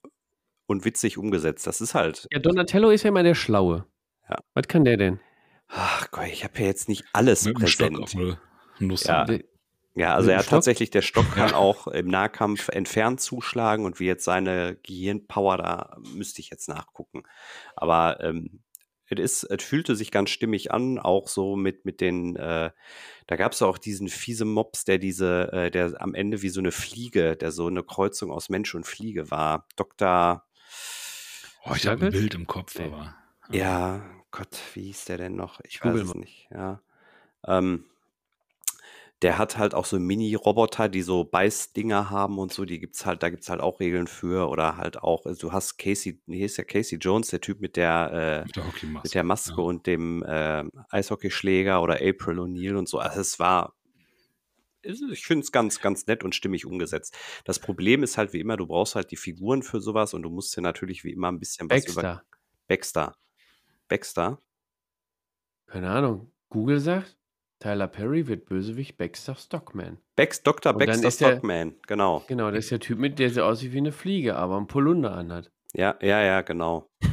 und 0.67 0.85
witzig 0.85 1.19
umgesetzt. 1.19 1.67
Das 1.67 1.81
ist 1.81 1.95
halt, 1.95 2.27
ja, 2.31 2.39
Donatello 2.39 2.91
ist 2.91 3.05
ja 3.05 3.09
immer 3.09 3.23
der 3.23 3.35
Schlaue. 3.35 3.87
Ja. 4.29 4.37
Was 4.55 4.69
kann 4.69 4.85
der 4.85 4.97
denn? 4.97 5.21
ach 5.71 6.11
Gott, 6.11 6.27
ich 6.27 6.45
habe 6.45 6.59
ja 6.59 6.67
jetzt 6.67 6.89
nicht 6.89 7.05
alles 7.13 7.45
Mit 7.45 7.55
präsent. 7.55 8.15
Nuss. 8.79 9.05
Ja. 9.05 9.27
Ja, 9.95 10.15
also 10.15 10.27
Mit 10.27 10.35
er 10.35 10.39
hat 10.39 10.45
Stock? 10.47 10.57
tatsächlich, 10.59 10.91
der 10.91 11.03
Stock 11.03 11.31
kann 11.35 11.53
auch 11.53 11.87
im 11.87 12.09
Nahkampf 12.09 12.69
entfernt 12.69 13.21
zuschlagen 13.21 13.85
und 13.85 14.01
wie 14.01 14.07
jetzt 14.07 14.25
seine 14.25 14.77
Gehirnpower 14.83 15.59
da, 15.59 15.97
müsste 16.15 16.41
ich 16.41 16.51
jetzt 16.51 16.69
nachgucken. 16.69 17.23
Aber 17.77 18.21
ähm, 18.21 18.63
es 19.19 19.43
ist, 19.43 19.51
es 19.51 19.65
fühlte 19.65 19.97
sich 19.97 20.11
ganz 20.11 20.31
stimmig 20.31 20.71
an, 20.73 20.99
auch 20.99 21.27
so 21.29 21.57
mit, 21.57 21.85
mit 21.85 22.01
den, 22.01 22.37
äh, 22.37 22.71
da 23.27 23.37
gab 23.37 23.53
es 23.53 23.63
auch 23.63 23.79
diesen 23.79 24.09
fiese 24.09 24.45
Mops, 24.45 24.85
der 24.85 24.99
diese, 24.99 25.53
äh, 25.53 25.71
der 25.71 26.01
am 26.01 26.15
Ende 26.15 26.43
wie 26.43 26.49
so 26.51 26.61
eine 26.61 26.71
Fliege, 26.73 27.37
der 27.37 27.51
so 27.51 27.67
eine 27.67 27.83
Kreuzung 27.83 28.31
aus 28.31 28.49
Mensch 28.49 28.75
und 28.75 28.87
Fliege 28.87 29.31
war. 29.31 29.67
Dr. 29.77 30.45
Oh, 31.65 31.73
ich 31.75 31.87
habe 31.87 32.07
ein? 32.07 32.13
Bild 32.13 32.35
im 32.35 32.47
Kopf, 32.47 32.79
Nee. 32.79 32.87
aber. 32.87 33.15
Ja, 33.51 34.03
Gott, 34.31 34.57
wie 34.75 34.85
hieß 34.85 35.07
der 35.07 35.19
denn 35.19 35.35
noch? 35.35 35.61
Ich 35.65 35.81
Google 35.81 36.03
weiß 36.03 36.09
es 36.09 36.15
mal. 36.15 36.21
nicht, 36.21 36.49
ja. 36.53 36.81
Ähm, 37.47 37.85
der 39.23 39.37
hat 39.39 39.59
halt 39.59 39.75
auch 39.75 39.85
so 39.85 39.99
Mini-Roboter, 39.99 40.89
die 40.89 41.03
so 41.03 41.25
Beißdinger 41.25 42.09
haben 42.11 42.39
und 42.39 42.53
so, 42.53 42.65
die 42.65 42.79
gibt's 42.81 43.05
halt, 43.05 43.23
da 43.23 43.29
gibt's 43.31 43.51
halt 43.51 43.61
auch 43.61 43.79
Regeln 43.81 44.07
für 44.07 44.49
oder 44.49 44.77
halt 44.79 45.03
auch, 45.03 45.27
also 45.27 45.49
du 45.49 45.53
hast 45.53 45.77
Casey, 45.77 46.21
hier 46.27 46.47
ist 46.47 46.57
ja 46.57 46.65
Casey 46.65 46.99
Jones, 46.99 47.29
der 47.29 47.41
Typ 47.43 47.61
mit 47.61 47.77
der, 47.77 48.43
Mit 48.47 48.57
der 48.57 48.65
äh, 48.65 48.87
mit 48.87 49.15
der 49.15 49.25
Maske 49.25 49.57
ja. 49.61 49.63
und 49.63 49.87
dem 49.87 50.23
äh, 50.23 50.65
Eishockeyschläger 50.89 51.83
oder 51.83 51.97
April 51.97 52.39
O'Neil 52.39 52.77
und 52.77 52.89
so. 52.89 52.99
Also 52.99 53.21
es 53.21 53.39
war, 53.39 53.75
es- 54.83 55.03
ich 55.03 55.27
finde 55.27 55.45
es 55.45 55.53
ganz, 55.53 55.81
ganz 55.81 56.07
nett 56.07 56.25
und 56.25 56.35
stimmig 56.35 56.65
umgesetzt. 56.65 57.15
Das 57.45 57.59
Problem 57.59 58.03
ist 58.03 58.17
halt 58.17 58.33
wie 58.33 58.41
immer, 58.41 58.57
du 58.57 58.67
brauchst 58.67 58.95
halt 58.95 59.11
die 59.11 59.17
Figuren 59.17 59.63
für 59.63 59.81
sowas 59.81 60.15
und 60.15 60.23
du 60.23 60.31
musst 60.31 60.57
dir 60.57 60.63
natürlich 60.63 61.05
wie 61.05 61.13
immer 61.13 61.31
ein 61.31 61.39
bisschen 61.39 61.69
was 61.69 61.85
über 61.85 62.01
Baxter. 62.03 62.25
Baxter. 62.69 63.17
Baxter. 63.89 64.43
Keine 65.67 65.91
Ahnung. 65.91 66.33
Google 66.49 66.81
sagt, 66.81 67.17
Tyler 67.61 67.89
Perry 67.89 68.27
wird 68.27 68.47
Bösewicht 68.47 68.97
Baxter 68.97 69.37
Stockman. 69.37 69.99
Bex, 70.17 70.43
Dr. 70.43 70.73
Baxter 70.73 71.09
ist 71.09 71.21
der- 71.21 71.33
Stockman, 71.33 71.75
genau. 71.87 72.25
Genau, 72.27 72.51
das 72.51 72.65
ist 72.65 72.71
der 72.73 72.81
Typ 72.81 72.99
mit, 72.99 73.19
der 73.19 73.31
so 73.31 73.43
aussieht 73.43 73.73
wie 73.73 73.79
eine 73.79 73.93
Fliege, 73.93 74.37
aber 74.37 74.57
ein 74.59 74.67
Polunder 74.67 75.15
anhat. 75.15 75.53
Ja, 75.75 75.97
ja, 76.01 76.23
ja, 76.23 76.41
genau. 76.41 76.91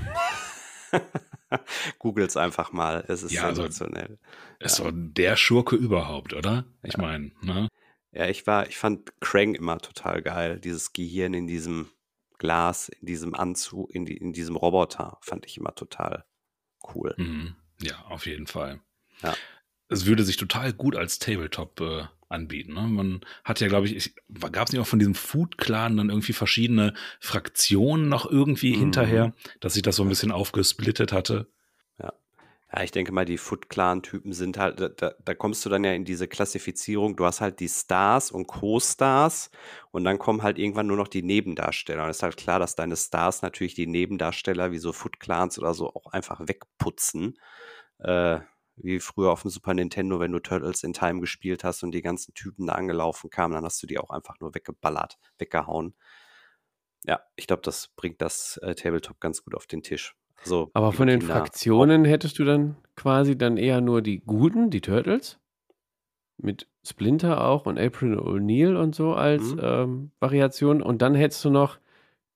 Googles 1.99 2.38
einfach 2.38 2.72
mal, 2.72 3.03
es 3.07 3.24
ist 3.24 3.32
Ja, 3.32 3.44
also- 3.44 3.64
sensationell. 3.64 4.19
Ist 4.60 4.80
doch 4.80 4.91
der 4.94 5.36
Schurke 5.36 5.76
überhaupt, 5.76 6.34
oder? 6.34 6.65
Ich 6.84 6.94
Ja. 6.94 7.02
meine, 7.02 7.32
ne? 7.41 7.68
Ja, 8.11 8.28
ich 8.28 8.48
war, 8.48 8.68
ich 8.68 8.78
fand 8.78 9.19
Krang 9.22 9.53
immer 9.53 9.78
total 9.80 10.22
geil. 10.22 10.60
Dieses 10.60 10.94
Gehirn 10.94 11.34
in 11.34 11.45
diesem 11.45 11.90
Glas, 12.40 12.90
in 12.90 13.06
diesem 13.06 13.36
Anzug, 13.36 13.94
in, 13.94 14.06
die, 14.06 14.18
in 14.18 14.34
diesem 14.34 14.56
Roboter, 14.56 15.18
fand 15.22 15.45
ich 15.45 15.57
immer 15.57 15.76
total 15.76 16.26
cool. 16.95 17.14
Mhm. 17.18 17.56
Ja, 17.82 18.02
auf 18.10 18.26
jeden 18.26 18.48
Fall. 18.48 18.80
Ja. 19.22 19.36
Es 19.89 20.05
würde 20.05 20.23
sich 20.23 20.38
total 20.38 20.73
gut 20.73 20.95
als 20.95 21.19
Tabletop 21.19 21.80
äh, 21.81 22.03
anbieten. 22.30 22.73
Ne? 22.73 22.81
Man 22.81 23.22
hat 23.43 23.61
ja, 23.61 23.68
glaube 23.68 23.88
ich, 23.88 24.14
gab 24.51 24.68
es 24.68 24.73
nicht 24.73 24.81
auch 24.81 24.88
von 24.88 24.99
diesem 24.99 25.15
Food 25.15 25.57
Clan 25.57 25.97
dann 25.97 26.09
irgendwie 26.09 26.34
verschiedene 26.34 26.93
Fraktionen 27.19 28.09
noch 28.09 28.30
irgendwie 28.30 28.73
Mhm. 28.76 28.80
hinterher, 28.80 29.34
dass 29.61 29.73
sich 29.76 29.84
das 29.84 29.95
so 29.95 30.03
ein 30.03 30.09
bisschen 30.09 30.31
aufgesplittet 30.31 31.11
hatte. 31.11 31.47
Ja, 32.69 32.84
ich 32.84 32.91
denke 32.91 33.14
mal, 33.14 33.23
die 33.23 33.38
Foot 33.38 33.69
Clan-Typen 33.69 34.34
sind 34.34 34.57
halt, 34.57 34.81
da- 34.81 34.89
da, 35.23 35.34
kommst 35.34 35.65
du 35.65 35.69
dann 35.69 35.85
ja 35.85 35.93
in 35.93 36.03
diese 36.03 36.27
Klassifizierung. 36.27 37.15
Du 37.15 37.23
hast 37.23 37.39
halt 37.39 37.61
die 37.61 37.69
Stars 37.69 38.30
und 38.30 38.45
Co-Stars 38.47 39.51
und 39.91 40.03
dann 40.03 40.19
kommen 40.19 40.43
halt 40.43 40.59
irgendwann 40.59 40.88
nur 40.88 40.97
noch 40.97 41.07
die 41.07 41.23
Nebendarsteller. 41.23 42.03
Und 42.03 42.09
es 42.09 42.18
ist 42.18 42.23
halt 42.23 42.35
klar, 42.35 42.59
dass 42.59 42.76
deine 42.76 42.97
Stars 42.97 43.41
natürlich 43.41 43.73
die 43.73 43.88
Nebendarsteller 43.88 44.73
wie 44.73 44.80
so 44.80 44.91
Foot 44.91 45.22
Clans 45.22 45.57
oder 45.57 45.73
so 45.73 45.88
auch 45.95 46.07
einfach 46.11 46.41
wegputzen. 46.45 47.39
Äh, 47.99 48.39
wie 48.78 48.99
früher 48.99 49.32
auf 49.32 49.41
dem 49.41 49.52
Super 49.52 49.74
Nintendo, 49.74 50.20
wenn 50.20 50.32
du 50.32 50.40
Turtles 50.40 50.84
in 50.84 50.94
Time 50.94 51.20
gespielt 51.20 51.64
hast 51.64 51.84
und 51.84 51.91
die 51.91 52.02
ganzen 52.02 52.34
Typen 52.34 52.68
da 52.68 52.74
angelaufen 52.74 53.30
kamen, 53.30 53.54
dann 53.54 53.66
hast 53.66 53.82
du 53.82 53.88
die 53.88 53.98
auch 53.98 54.12
einfach 54.12 54.40
nur 54.40 54.54
weggeballert, 54.54 55.18
weggehauen. 55.38 55.95
Ja, 57.06 57.22
ich 57.36 57.48
glaube, 57.48 57.62
das 57.64 57.90
bringt 57.95 58.22
das 58.22 58.58
äh, 58.58 58.76
Tabletop 58.76 59.20
ganz 59.20 59.44
gut 59.44 59.56
auf 59.56 59.68
den 59.68 59.82
Tisch. 59.82 60.16
Also, 60.41 60.70
Aber 60.74 60.91
von 60.91 61.08
den 61.08 61.22
Fraktionen 61.22 62.06
hättest 62.06 62.38
du 62.38 62.45
dann 62.45 62.78
quasi 62.95 63.38
dann 63.38 63.58
eher 63.58 63.82
nur 63.82 64.02
die 64.02 64.20
guten, 64.20 64.70
die 64.70 64.82
Turtles? 64.82 65.40
Mit 66.38 66.68
Splinter 66.84 67.44
auch 67.44 67.66
und 67.66 67.80
April 67.80 68.20
O'Neil 68.20 68.76
und 68.76 68.94
so 68.94 69.14
als 69.14 69.56
mhm. 69.56 69.60
ähm, 69.64 70.12
Variation. 70.20 70.84
Und 70.84 71.02
dann 71.02 71.16
hättest 71.16 71.44
du 71.44 71.49
noch 71.49 71.80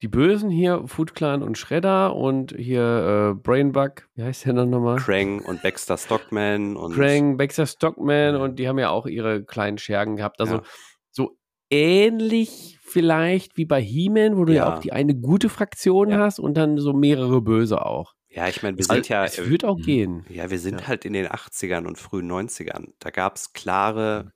die 0.02 0.07
Bösen 0.07 0.49
hier, 0.49 0.84
Food 0.88 1.14
Clan 1.14 1.44
und 1.44 1.57
Shredder 1.57 2.15
und 2.15 2.56
hier 2.57 3.36
äh, 3.36 3.40
Brainbug, 3.40 4.07
wie 4.15 4.23
heißt 4.23 4.45
der 4.45 4.53
dann 4.53 4.72
nochmal? 4.72 4.98
Krang 4.98 5.41
und 5.41 5.61
Baxter 5.61 5.98
Stockman 5.98 6.76
und. 6.76 6.95
Krang, 6.95 7.38
Baxter 7.38 7.68
Stockman 7.68 8.36
und 8.36 8.57
die 8.57 8.68
haben 8.68 8.80
ja 8.80 8.90
auch 8.90 9.06
ihre 9.06 9.44
kleinen 9.44 9.78
Schergen 9.78 10.15
gehabt. 10.15 10.41
Also 10.41 10.56
ja. 10.56 10.64
so 11.11 11.38
ähnlich 11.69 12.80
vielleicht 12.82 13.57
wie 13.57 13.65
bei 13.65 13.82
He-Man, 13.82 14.38
wo 14.38 14.45
du 14.45 14.53
ja. 14.53 14.68
ja. 14.68 14.76
auch 14.76 14.80
die 14.80 14.91
eine 14.91 15.15
gute 15.15 15.49
Fraktion 15.49 16.10
ja. 16.10 16.18
hast 16.18 16.40
und 16.40 16.56
dann 16.56 16.80
so 16.80 16.94
mehrere 16.94 17.41
böse 17.41 17.86
auch. 17.86 18.15
Ja, 18.28 18.48
ich 18.48 18.64
meine, 18.64 18.78
wir 18.78 18.86
sind 18.86 19.10
ja. 19.10 19.26
Es 19.26 19.49
wird 19.49 19.65
auch 19.65 19.78
gehen. 19.78 20.26
Ja, 20.30 20.49
wir 20.49 20.60
sind 20.60 20.88
halt 20.88 21.03
in 21.06 21.14
den 21.14 21.28
80ern 21.28 21.86
und 21.86 21.98
frühen 21.98 22.32
90ern. 22.32 22.94
Da 22.99 23.10
gab 23.10 23.36
es 23.36 23.52
klare 23.52 24.32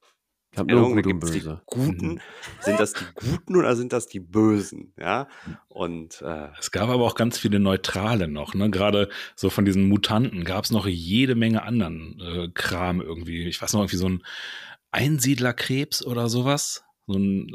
ich 0.55 0.59
habe 0.59 0.71
nur 0.71 0.95
gut 0.95 1.05
und 1.05 1.19
böse. 1.19 1.61
Die 1.61 1.65
Guten, 1.65 2.21
sind 2.61 2.79
das 2.79 2.93
die 2.93 3.03
Guten 3.13 3.57
oder 3.57 3.75
sind 3.75 3.91
das 3.91 4.07
die 4.07 4.21
Bösen? 4.21 4.93
Ja. 4.97 5.27
Und 5.67 6.21
äh, 6.21 6.47
es 6.57 6.71
gab 6.71 6.87
aber 6.87 7.03
auch 7.03 7.15
ganz 7.15 7.37
viele 7.37 7.59
Neutrale 7.59 8.29
noch. 8.29 8.53
Ne? 8.53 8.69
Gerade 8.69 9.09
so 9.35 9.49
von 9.49 9.65
diesen 9.65 9.89
Mutanten 9.89 10.45
gab 10.45 10.63
es 10.63 10.71
noch 10.71 10.87
jede 10.87 11.35
Menge 11.35 11.63
anderen 11.63 12.21
äh, 12.21 12.47
Kram 12.53 13.01
irgendwie. 13.01 13.45
Ich 13.49 13.61
weiß 13.61 13.73
noch 13.73 13.81
irgendwie 13.81 13.97
so 13.97 14.07
ein 14.07 14.23
Einsiedlerkrebs 14.91 16.05
oder 16.05 16.29
sowas. 16.29 16.85
So 17.05 17.17
ein, 17.17 17.51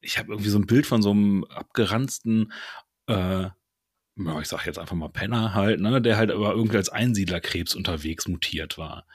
ich 0.00 0.16
habe 0.16 0.32
irgendwie 0.32 0.50
so 0.50 0.58
ein 0.58 0.66
Bild 0.66 0.86
von 0.86 1.02
so 1.02 1.10
einem 1.10 1.44
abgeranzten 1.44 2.54
äh, 3.06 3.50
ja, 4.16 4.40
ich 4.40 4.48
sag 4.48 4.64
jetzt 4.64 4.78
einfach 4.78 4.96
mal 4.96 5.08
Penner 5.08 5.54
halt, 5.54 5.80
ne, 5.80 6.00
der 6.00 6.16
halt 6.16 6.30
aber 6.30 6.52
irgendwie 6.52 6.78
als 6.78 6.88
Einsiedlerkrebs 6.88 7.74
unterwegs 7.74 8.28
mutiert 8.28 8.78
war. 8.78 9.06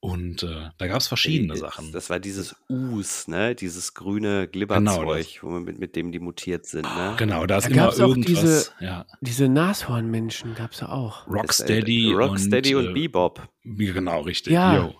Und 0.00 0.44
äh, 0.44 0.70
da 0.78 0.86
gab 0.86 0.98
es 0.98 1.08
verschiedene 1.08 1.54
das, 1.54 1.60
Sachen. 1.60 1.90
Das 1.90 2.08
war 2.08 2.20
dieses 2.20 2.54
Us, 2.68 3.26
ne? 3.26 3.56
Dieses 3.56 3.94
grüne 3.94 4.46
Glibberzeug, 4.46 5.40
genau 5.40 5.58
mit, 5.58 5.80
mit 5.80 5.96
dem 5.96 6.12
die 6.12 6.20
mutiert 6.20 6.66
sind, 6.66 6.84
ne? 6.84 7.14
Genau, 7.18 7.46
da 7.46 7.58
ist 7.58 7.64
da 7.64 7.70
immer 7.70 7.98
irgendwas. 7.98 8.26
Diese, 8.26 8.70
ja. 8.78 9.06
diese 9.20 9.48
Nashornmenschen 9.48 10.54
gab 10.54 10.70
es 10.70 10.80
ja 10.80 10.90
auch. 10.90 11.26
Rocksteady, 11.26 12.12
Rocksteady 12.12 12.76
und, 12.76 12.86
und, 12.86 12.90
äh, 12.90 12.94
Bebop. 12.94 13.48
Genau, 13.64 14.20
richtig. 14.20 14.52
Ja. 14.52 14.94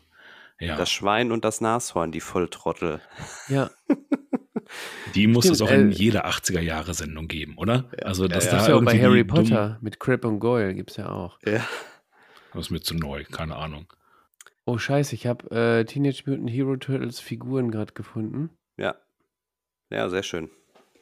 ja. 0.58 0.76
Das 0.76 0.90
Schwein 0.90 1.30
und 1.30 1.44
das 1.44 1.60
Nashorn, 1.60 2.10
die 2.10 2.20
Volltrottel. 2.20 3.00
Ja. 3.48 3.70
Die 5.14 5.26
muss 5.26 5.44
Stimmt, 5.44 5.54
es 5.54 5.62
auch 5.62 5.70
in 5.70 5.92
äh, 5.92 5.94
jeder 5.94 6.26
80er-Jahre-Sendung 6.26 7.26
geben, 7.26 7.56
oder? 7.56 7.90
Also, 8.02 8.28
dass 8.28 8.44
ja, 8.44 8.58
da 8.58 8.68
ja 8.68 8.74
auch 8.74 8.84
bei 8.84 9.00
Harry 9.00 9.24
Potter 9.24 9.78
mit 9.80 9.98
Crip 9.98 10.26
und 10.26 10.40
Goyle 10.40 10.74
gibt 10.74 10.90
es 10.90 10.98
ja 10.98 11.08
auch. 11.08 11.38
Ja. 11.46 11.66
Das 12.52 12.66
ist 12.66 12.70
mir 12.70 12.80
zu 12.80 12.94
neu, 12.94 13.24
keine 13.24 13.56
Ahnung. 13.56 13.86
Oh 14.69 14.77
scheiße, 14.77 15.15
ich 15.15 15.27
habe 15.27 15.51
äh, 15.51 15.86
Teenage 15.86 16.24
Mutant 16.27 16.51
Hero 16.51 16.77
Turtles 16.77 17.20
Figuren 17.20 17.70
gerade 17.70 17.95
gefunden. 17.95 18.51
Ja. 18.77 18.97
Ja, 19.89 20.11
sehr 20.11 20.23
schön. 20.23 20.51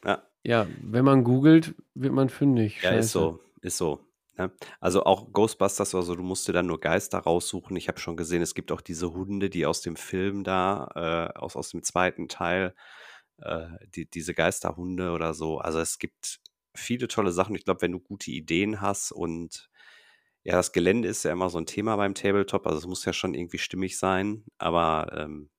Ja. 0.05 0.23
Ja, 0.45 0.67
wenn 0.81 1.03
man 1.03 1.25
googelt, 1.25 1.75
wird 1.93 2.13
man 2.13 2.29
fündig. 2.29 2.81
Ja, 2.81 2.91
ist 2.91 3.11
so, 3.11 3.41
ist 3.59 3.75
so. 3.75 3.99
Ne? 4.37 4.53
Also 4.79 5.03
auch 5.03 5.33
Ghostbusters, 5.33 5.93
also 5.95 6.15
du 6.15 6.23
musst 6.23 6.47
dir 6.47 6.53
dann 6.53 6.67
nur 6.67 6.79
Geister 6.79 7.17
raussuchen. 7.17 7.75
Ich 7.75 7.89
habe 7.89 7.99
schon 7.99 8.15
gesehen, 8.15 8.41
es 8.41 8.55
gibt 8.55 8.71
auch 8.71 8.79
diese 8.79 9.11
Hunde, 9.11 9.49
die 9.49 9.65
aus 9.65 9.81
dem 9.81 9.97
Film 9.97 10.45
da, 10.45 11.33
äh, 11.35 11.37
aus, 11.37 11.57
aus 11.57 11.71
dem 11.71 11.83
zweiten 11.83 12.29
Teil, 12.29 12.73
äh, 13.39 13.67
die, 13.93 14.09
diese 14.09 14.33
Geisterhunde 14.33 15.11
oder 15.11 15.33
so. 15.33 15.57
Also 15.57 15.79
es 15.79 15.99
gibt 15.99 16.39
viele 16.73 17.09
tolle 17.09 17.33
Sachen. 17.33 17.53
Ich 17.53 17.65
glaube, 17.65 17.81
wenn 17.81 17.91
du 17.91 17.99
gute 17.99 18.31
Ideen 18.31 18.79
hast 18.79 19.11
und 19.11 19.69
ja, 20.47 20.53
das 20.53 20.71
Gelände 20.71 21.09
ist 21.09 21.23
ja 21.23 21.33
immer 21.33 21.49
so 21.49 21.57
ein 21.57 21.65
Thema 21.65 21.97
beim 21.97 22.13
Tabletop, 22.13 22.65
also 22.65 22.79
es 22.79 22.87
muss 22.87 23.03
ja 23.03 23.11
schon 23.11 23.33
irgendwie 23.33 23.57
stimmig 23.57 23.99
sein, 23.99 24.45
aber 24.57 25.11
ähm, 25.13 25.49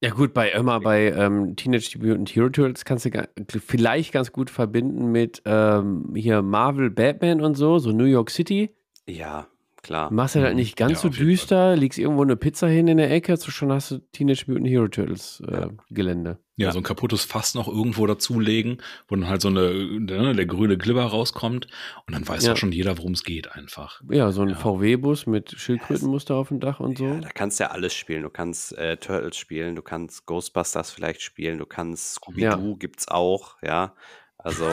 ja 0.00 0.10
gut, 0.10 0.32
bei 0.32 0.50
immer 0.50 0.80
bei 0.80 1.10
ähm, 1.12 1.56
Teenage 1.56 1.98
Mutant 1.98 2.30
Hero 2.30 2.48
Turtles 2.48 2.86
kannst 2.86 3.04
du 3.04 3.60
vielleicht 3.60 4.12
ganz 4.12 4.32
gut 4.32 4.48
verbinden 4.48 5.12
mit 5.12 5.42
ähm, 5.44 6.12
hier 6.14 6.40
Marvel, 6.40 6.90
Batman 6.90 7.42
und 7.42 7.54
so, 7.54 7.78
so 7.78 7.92
New 7.92 8.04
York 8.04 8.30
City. 8.30 8.74
Ja, 9.06 9.46
klar. 9.86 10.12
Machst 10.12 10.34
du 10.34 10.40
halt 10.40 10.52
mhm. 10.52 10.56
nicht 10.56 10.76
ganz 10.76 10.92
ja, 10.92 10.98
so 10.98 11.08
düster, 11.08 11.76
legst 11.76 11.98
irgendwo 11.98 12.22
eine 12.22 12.36
Pizza 12.36 12.66
hin 12.66 12.88
in 12.88 12.98
der 12.98 13.10
Ecke, 13.10 13.36
so 13.36 13.50
schon 13.50 13.72
hast 13.72 13.90
du 13.90 13.98
Teenage 14.12 14.44
Mutant 14.46 14.68
Hero 14.68 14.88
Turtles 14.88 15.42
äh, 15.46 15.52
ja. 15.52 15.70
Gelände. 15.90 16.38
Ja, 16.58 16.68
ja, 16.68 16.72
so 16.72 16.78
ein 16.78 16.84
kaputtes 16.84 17.24
Fass 17.24 17.54
noch 17.54 17.68
irgendwo 17.68 18.06
dazulegen, 18.06 18.78
wo 19.08 19.16
dann 19.16 19.28
halt 19.28 19.42
so 19.42 19.48
eine, 19.48 20.00
der, 20.06 20.32
der 20.32 20.46
grüne 20.46 20.78
Glibber 20.78 21.04
rauskommt 21.04 21.66
und 22.06 22.14
dann 22.14 22.26
weiß 22.26 22.46
ja. 22.46 22.52
auch 22.52 22.56
schon 22.56 22.72
jeder, 22.72 22.96
worum 22.96 23.12
es 23.12 23.24
geht 23.24 23.52
einfach. 23.52 24.00
Ja, 24.10 24.32
so 24.32 24.40
ein 24.40 24.54
VW-Bus 24.54 25.26
mit 25.26 25.50
Schildkrötenmuster 25.50 26.34
auf 26.34 26.48
dem 26.48 26.60
Dach 26.60 26.80
und 26.80 26.96
so. 26.96 27.04
Ja, 27.04 27.20
da 27.20 27.28
kannst 27.28 27.60
du 27.60 27.64
ja 27.64 27.70
alles 27.72 27.92
spielen. 27.92 28.22
Du 28.22 28.30
kannst 28.30 28.76
äh, 28.78 28.96
Turtles 28.96 29.36
spielen, 29.36 29.76
du 29.76 29.82
kannst 29.82 30.24
Ghostbusters 30.24 30.90
vielleicht 30.90 31.20
spielen, 31.20 31.58
du 31.58 31.66
kannst 31.66 32.14
Scooby-Doo 32.14 32.70
ja. 32.70 32.76
gibt's 32.78 33.08
auch, 33.08 33.56
ja. 33.62 33.92
Also. 34.46 34.64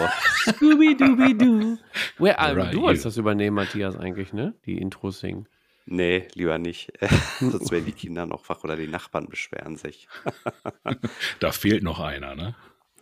Scooby-Dooby-Doo. 0.45 1.77
Right. 2.19 2.73
Du 2.73 2.83
wolltest 2.83 3.05
das 3.05 3.17
übernehmen, 3.17 3.55
Matthias, 3.55 3.97
eigentlich, 3.97 4.31
ne? 4.31 4.53
Die 4.67 4.77
Intros 4.77 5.19
singen. 5.19 5.47
Nee, 5.87 6.27
lieber 6.35 6.59
nicht. 6.59 6.93
Sonst 7.39 7.71
werden 7.71 7.85
die 7.85 7.91
Kinder 7.91 8.27
noch 8.27 8.47
wach 8.49 8.63
oder 8.63 8.75
die 8.75 8.87
Nachbarn 8.87 9.27
beschweren 9.27 9.75
sich. 9.75 10.07
da 11.39 11.51
fehlt 11.51 11.81
noch 11.81 11.99
einer, 11.99 12.35
ne? 12.35 12.55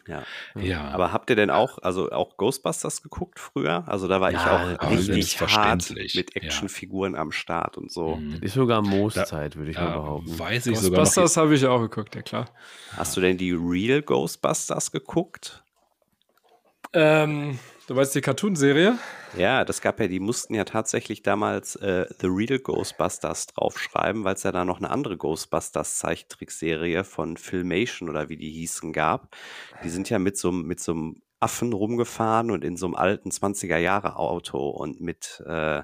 Ja. 0.07 0.23
ja. 0.55 0.87
Aber 0.91 1.11
habt 1.11 1.29
ihr 1.29 1.35
denn 1.35 1.49
auch, 1.49 1.77
also 1.79 2.09
auch 2.09 2.37
Ghostbusters 2.37 3.03
geguckt 3.03 3.39
früher? 3.39 3.83
Also 3.87 4.07
da 4.07 4.21
war 4.21 4.31
ja, 4.31 4.71
ich 4.71 4.79
auch 4.79 4.91
richtig 4.91 5.41
hart 5.41 5.93
mit 6.15 6.35
Actionfiguren 6.35 7.13
ja. 7.13 7.19
am 7.19 7.33
Start 7.33 7.77
und 7.77 7.91
so. 7.91 8.15
Mhm. 8.15 8.41
Ist 8.41 8.53
sogar 8.53 8.81
Mooszeit, 8.81 9.57
würde 9.57 9.71
ich 9.71 9.77
mal 9.77 9.93
behaupten. 9.93 10.39
Weiß 10.39 10.67
ich 10.67 10.75
Ghostbusters 10.75 11.35
habe 11.35 11.53
ich 11.53 11.65
auch 11.65 11.81
geguckt, 11.81 12.15
ja 12.15 12.21
klar. 12.21 12.49
Hast 12.95 13.15
du 13.17 13.21
denn 13.21 13.37
die 13.37 13.51
Real 13.51 14.01
Ghostbusters 14.01 14.91
geguckt? 14.91 15.60
Ähm, 16.93 17.59
Du 17.91 17.95
meinst 17.95 18.15
die 18.15 18.21
Cartoon-Serie? 18.21 18.97
Ja, 19.37 19.65
das 19.65 19.81
gab 19.81 19.99
ja, 19.99 20.07
die 20.07 20.21
mussten 20.21 20.55
ja 20.55 20.63
tatsächlich 20.63 21.23
damals 21.23 21.75
äh, 21.75 22.05
The 22.21 22.27
Real 22.27 22.57
Ghostbusters 22.57 23.47
draufschreiben, 23.47 24.23
weil 24.23 24.35
es 24.35 24.43
ja 24.43 24.53
da 24.53 24.63
noch 24.63 24.77
eine 24.77 24.89
andere 24.89 25.17
Ghostbusters-Zeichentrickserie 25.17 27.03
von 27.03 27.35
Filmation 27.35 28.09
oder 28.09 28.29
wie 28.29 28.37
die 28.37 28.49
hießen 28.49 28.93
gab. 28.93 29.35
Die 29.83 29.89
sind 29.89 30.09
ja 30.09 30.19
mit 30.19 30.37
so, 30.37 30.53
mit 30.53 30.79
so 30.79 30.93
einem 30.93 31.21
Affen 31.41 31.73
rumgefahren 31.73 32.49
und 32.49 32.63
in 32.63 32.77
so 32.77 32.85
einem 32.85 32.95
alten 32.95 33.29
20er-Jahre-Auto 33.29 34.69
und 34.69 35.01
mit 35.01 35.43
äh, 35.45 35.83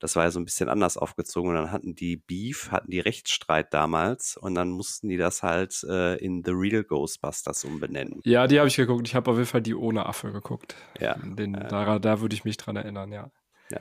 das 0.00 0.16
war 0.16 0.24
ja 0.24 0.30
so 0.30 0.40
ein 0.40 0.46
bisschen 0.46 0.68
anders 0.68 0.96
aufgezogen 0.96 1.50
und 1.50 1.56
dann 1.56 1.70
hatten 1.70 1.94
die 1.94 2.16
Beef, 2.16 2.70
hatten 2.72 2.90
die 2.90 3.00
Rechtsstreit 3.00 3.72
damals 3.72 4.36
und 4.36 4.54
dann 4.54 4.70
mussten 4.70 5.08
die 5.08 5.18
das 5.18 5.42
halt 5.42 5.84
äh, 5.84 6.16
in 6.16 6.42
The 6.42 6.52
Real 6.52 6.82
Ghostbusters 6.82 7.64
umbenennen. 7.64 8.20
Ja, 8.24 8.46
die 8.46 8.58
habe 8.58 8.68
ich 8.68 8.76
geguckt. 8.76 9.06
Ich 9.06 9.14
habe 9.14 9.30
auf 9.30 9.36
jeden 9.36 9.48
Fall 9.48 9.60
die 9.60 9.74
ohne 9.74 10.06
Affe 10.06 10.32
geguckt. 10.32 10.74
Ja. 10.98 11.14
Den, 11.18 11.54
äh, 11.54 11.68
da, 11.68 11.98
da 11.98 12.20
würde 12.20 12.34
ich 12.34 12.44
mich 12.44 12.56
dran 12.56 12.76
erinnern, 12.76 13.12
ja. 13.12 13.30
Ja. 13.70 13.80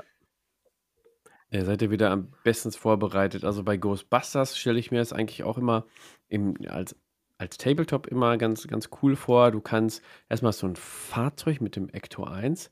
Ja, 1.52 1.64
seid 1.64 1.82
ihr 1.82 1.90
wieder 1.90 2.12
am 2.12 2.34
besten 2.44 2.72
vorbereitet. 2.74 3.46
Also 3.46 3.64
bei 3.64 3.78
Ghostbusters 3.78 4.58
stelle 4.58 4.78
ich 4.78 4.92
mir 4.92 5.00
das 5.00 5.14
eigentlich 5.14 5.44
auch 5.44 5.58
immer 5.58 5.86
im, 6.28 6.56
als, 6.68 6.98
als 7.38 7.58
Tabletop 7.58 8.08
immer 8.08 8.38
ganz, 8.38 8.68
ganz 8.68 8.90
cool 9.02 9.16
vor. 9.16 9.52
Du 9.52 9.62
kannst 9.62 10.04
erstmal 10.28 10.52
so 10.52 10.68
ein 10.68 10.76
Fahrzeug 10.76 11.62
mit 11.62 11.78
dem 11.78 11.88
Ector 11.88 12.30
1. 12.30 12.72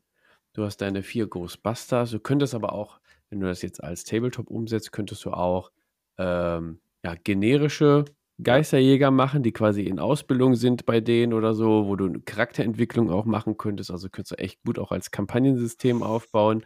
Du 0.52 0.66
hast 0.66 0.78
deine 0.78 1.02
vier 1.02 1.28
Ghostbusters. 1.28 2.12
Du 2.12 2.20
könntest 2.20 2.54
aber 2.54 2.74
auch 2.74 3.00
wenn 3.30 3.40
du 3.40 3.48
das 3.48 3.62
jetzt 3.62 3.84
als 3.84 4.04
Tabletop 4.04 4.50
umsetzt, 4.50 4.92
könntest 4.92 5.26
du 5.26 5.32
auch 5.32 5.72
ähm, 6.18 6.80
ja, 7.04 7.16
generische 7.24 8.06
Geisterjäger 8.42 9.10
machen, 9.10 9.42
die 9.42 9.52
quasi 9.52 9.84
in 9.84 10.00
Ausbildung 10.00 10.56
sind 10.56 10.86
bei 10.86 11.02
denen 11.02 11.34
oder 11.34 11.56
so, 11.56 11.88
wo 11.88 11.96
du 11.96 12.06
eine 12.06 12.20
Charakterentwicklung 12.20 13.10
auch 13.12 13.26
machen 13.26 13.58
könntest. 13.58 13.90
Also 13.90 14.10
könntest 14.10 14.34
du 14.34 14.44
echt 14.44 14.64
gut 14.64 14.78
auch 14.78 14.92
als 14.92 15.10
Kampagnensystem 15.12 16.04
aufbauen. 16.04 16.64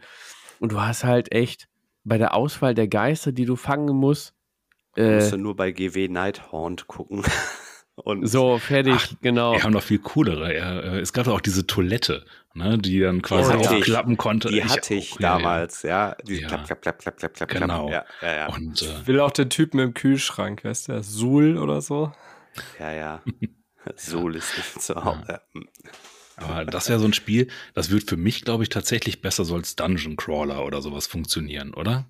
Und 0.60 0.72
du 0.72 0.80
hast 0.80 1.04
halt 1.04 1.32
echt 1.32 1.68
bei 2.04 2.18
der 2.18 2.34
Auswahl 2.34 2.74
der 2.74 2.88
Geister, 2.88 3.32
die 3.32 3.46
du 3.46 3.56
fangen 3.56 3.96
musst. 3.96 4.34
Äh, 4.96 5.14
musst 5.14 5.32
du 5.32 5.38
nur 5.38 5.56
bei 5.56 5.72
GW 5.72 6.08
Nighthorn 6.08 6.76
gucken. 6.86 7.22
Und 7.94 8.26
so, 8.26 8.58
fertig, 8.58 8.94
ach, 8.96 9.12
genau. 9.20 9.52
Wir 9.52 9.62
haben 9.62 9.72
noch 9.72 9.82
viel 9.82 9.98
coolere. 9.98 10.54
Äh, 10.54 11.00
es 11.00 11.12
gab 11.12 11.28
auch 11.28 11.42
diese 11.42 11.66
Toilette, 11.66 12.24
ne, 12.54 12.78
die 12.78 13.00
dann 13.00 13.20
quasi 13.20 13.52
oh, 13.54 13.58
aufklappen 13.58 14.16
konnte. 14.16 14.48
Die 14.48 14.64
hatte 14.64 14.94
ich, 14.94 15.12
ich 15.12 15.16
damals, 15.18 15.82
ja. 15.82 16.08
ja. 16.08 16.16
Die 16.26 16.40
ja. 16.40 16.48
klapp, 16.48 16.66
klapp, 16.66 16.80
klapp, 16.80 16.98
klapp, 16.98 17.16
klapp, 17.18 17.34
klapp. 17.34 17.48
Genau. 17.50 17.90
Ja, 17.90 18.04
ja, 18.22 18.34
ja. 18.34 18.46
Und, 18.48 18.80
äh, 18.80 18.86
ich 18.86 19.06
will 19.06 19.20
auch 19.20 19.30
den 19.30 19.50
Typen 19.50 19.78
im 19.78 19.92
Kühlschrank, 19.92 20.64
weißt 20.64 20.88
du, 20.88 21.02
Suhl 21.02 21.58
oder 21.58 21.82
so. 21.82 22.12
Ja, 22.80 22.92
ja. 22.92 23.22
Suhl 23.96 24.36
ist 24.36 24.56
nicht 24.56 24.80
zu 24.80 25.04
Hause. 25.04 25.42
Aber 26.36 26.64
das 26.64 26.88
wäre 26.88 26.98
so 26.98 27.04
ein 27.04 27.12
Spiel, 27.12 27.48
das 27.74 27.90
wird 27.90 28.08
für 28.08 28.16
mich, 28.16 28.42
glaube 28.42 28.62
ich, 28.62 28.70
tatsächlich 28.70 29.20
besser 29.20 29.44
so 29.44 29.54
als 29.54 29.76
Dungeon 29.76 30.16
Crawler 30.16 30.64
oder 30.64 30.80
sowas 30.80 31.06
funktionieren, 31.06 31.74
oder? 31.74 32.06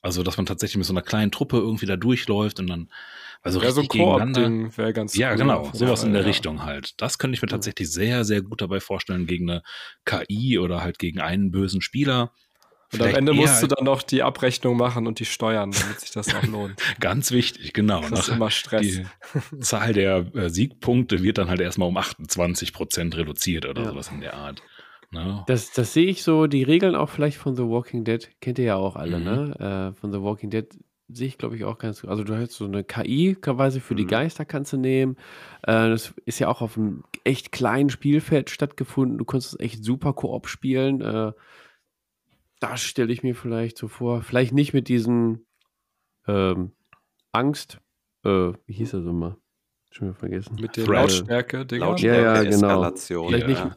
Also, 0.00 0.22
dass 0.22 0.36
man 0.36 0.46
tatsächlich 0.46 0.78
mit 0.78 0.86
so 0.86 0.92
einer 0.92 1.02
kleinen 1.02 1.30
Truppe 1.30 1.58
irgendwie 1.58 1.86
da 1.86 1.96
durchläuft 1.96 2.58
und 2.58 2.68
dann 2.68 2.88
also 3.42 3.62
Ja, 3.62 3.70
so 3.70 3.80
ein. 3.82 3.88
Koop-Ding 3.88 4.76
wäre 4.76 4.92
ganz 4.92 5.16
Ja, 5.16 5.32
cool 5.32 5.36
genau, 5.38 5.70
sowas 5.72 6.02
in 6.04 6.12
der 6.12 6.22
ja. 6.22 6.28
Richtung 6.28 6.64
halt. 6.64 7.00
Das 7.00 7.18
könnte 7.18 7.34
ich 7.36 7.42
mir 7.42 7.48
tatsächlich 7.48 7.90
sehr, 7.90 8.24
sehr 8.24 8.42
gut 8.42 8.60
dabei 8.60 8.80
vorstellen 8.80 9.26
gegen 9.26 9.50
eine 9.50 9.62
KI 10.04 10.58
oder 10.58 10.82
halt 10.82 10.98
gegen 10.98 11.20
einen 11.20 11.50
bösen 11.50 11.80
Spieler. 11.80 12.32
Und 12.92 13.00
am 13.02 13.08
Vielleicht 13.08 13.16
Ende 13.18 13.32
eher 13.32 13.40
musst 13.40 13.62
du 13.62 13.66
dann 13.66 13.84
noch 13.84 14.02
die 14.02 14.22
Abrechnung 14.22 14.76
machen 14.76 15.08
und 15.08 15.18
die 15.18 15.24
Steuern, 15.24 15.72
damit 15.72 15.98
sich 16.00 16.12
das 16.12 16.32
auch 16.34 16.42
lohnt. 16.46 16.80
Ganz 17.00 17.32
wichtig, 17.32 17.72
genau. 17.72 18.00
Das 18.08 18.20
ist 18.20 18.28
immer 18.28 18.50
Stress. 18.50 18.82
die 18.82 19.06
Zahl 19.60 19.92
der 19.92 20.24
äh, 20.36 20.48
Siegpunkte 20.50 21.22
wird 21.22 21.38
dann 21.38 21.48
halt 21.48 21.60
erstmal 21.60 21.88
um 21.88 21.96
28 21.96 22.72
Prozent 22.72 23.16
reduziert 23.16 23.66
oder 23.66 23.82
Ja. 23.82 23.90
sowas 23.90 24.10
in 24.12 24.20
der 24.20 24.34
Art. 24.34 24.62
Ne? 25.10 25.42
Das, 25.48 25.72
das 25.72 25.92
sehe 25.94 26.06
ich 26.06 26.22
so, 26.22 26.46
die 26.46 26.62
Regeln 26.62 26.94
auch 26.94 27.10
vielleicht 27.10 27.38
von 27.38 27.56
The 27.56 27.62
Walking 27.64 28.04
Dead, 28.04 28.28
kennt 28.40 28.58
ihr 28.58 28.64
ja 28.66 28.76
auch 28.76 28.94
alle, 28.96 29.18
Mhm. 29.18 29.24
ne? 29.24 29.90
Äh, 29.94 30.00
von 30.00 30.12
The 30.12 30.20
Walking 30.20 30.50
Dead 30.50 30.66
sehe 31.08 31.28
ich, 31.28 31.38
glaube 31.38 31.56
ich, 31.56 31.64
auch 31.64 31.78
ganz 31.78 32.00
gut. 32.00 32.10
Also 32.10 32.24
du 32.24 32.36
hast 32.36 32.52
so 32.52 32.64
eine 32.64 32.82
KI 32.82 33.36
quasi 33.40 33.80
für 33.80 33.94
die 33.94 34.04
Mhm. 34.04 34.08
Geister 34.08 34.44
kannst 34.44 34.72
du 34.72 34.76
nehmen. 34.76 35.16
Äh, 35.62 35.88
das 35.90 36.14
ist 36.24 36.38
ja 36.40 36.48
auch 36.48 36.62
auf 36.62 36.76
einem 36.76 37.04
echt 37.24 37.52
kleinen 37.52 37.90
Spielfeld 37.90 38.50
stattgefunden. 38.50 39.18
Du 39.18 39.24
konntest 39.24 39.54
es 39.54 39.60
echt 39.60 39.84
super 39.84 40.12
Koop 40.14 40.48
spielen. 40.48 41.00
Äh, 41.00 41.32
das 42.60 42.80
stelle 42.82 43.12
ich 43.12 43.22
mir 43.22 43.34
vielleicht 43.36 43.78
so 43.78 43.86
vor. 43.88 44.22
Vielleicht 44.22 44.52
nicht 44.52 44.72
mit 44.72 44.88
diesen 44.88 45.46
ähm, 46.26 46.72
Angst, 47.32 47.78
äh, 48.24 48.28
wie 48.66 48.72
hieß 48.72 48.90
das 48.92 49.04
immer? 49.04 49.36
Schon 49.92 50.08
wieder 50.08 50.18
vergessen. 50.18 50.56
Mit 50.60 50.76
den 50.76 50.86
Threat. 50.86 51.02
Lautstärke-Dinger. 51.02 51.86
Lautstärke, 51.86 52.20
Ja, 52.22 52.34
ja, 52.34 52.42
genau. 52.42 52.48
Eskalation. 52.56 53.28
Vielleicht 53.28 53.46
nicht- 53.48 53.58
ja. 53.64 53.76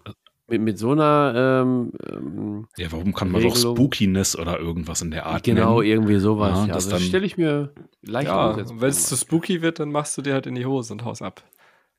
Mit, 0.49 0.61
mit 0.61 0.79
so 0.79 0.91
einer 0.91 1.33
ähm, 1.63 1.91
ähm, 2.11 2.67
Ja, 2.77 2.91
warum 2.91 3.13
kann 3.13 3.31
man 3.31 3.41
doch. 3.43 3.55
Spookiness 3.55 4.35
oder 4.37 4.59
irgendwas 4.59 5.01
in 5.01 5.11
der 5.11 5.25
Art 5.25 5.43
Genau, 5.43 5.79
nennen? 5.81 5.91
irgendwie 5.91 6.19
sowas. 6.19 6.57
Ja, 6.57 6.61
Ja, 6.61 6.67
das 6.67 6.85
also 6.85 6.91
das 6.91 7.03
stelle 7.05 7.25
ich 7.25 7.37
mir 7.37 7.73
leicht 8.01 8.27
Ja, 8.27 8.57
wenn 8.57 8.89
es 8.89 9.07
zu 9.07 9.15
spooky 9.15 9.61
wird, 9.61 9.79
dann 9.79 9.91
machst 9.91 10.17
du 10.17 10.21
dir 10.21 10.33
halt 10.33 10.47
in 10.47 10.55
die 10.55 10.65
Hose 10.65 10.93
und 10.93 11.03
haust 11.05 11.21
ab. 11.21 11.43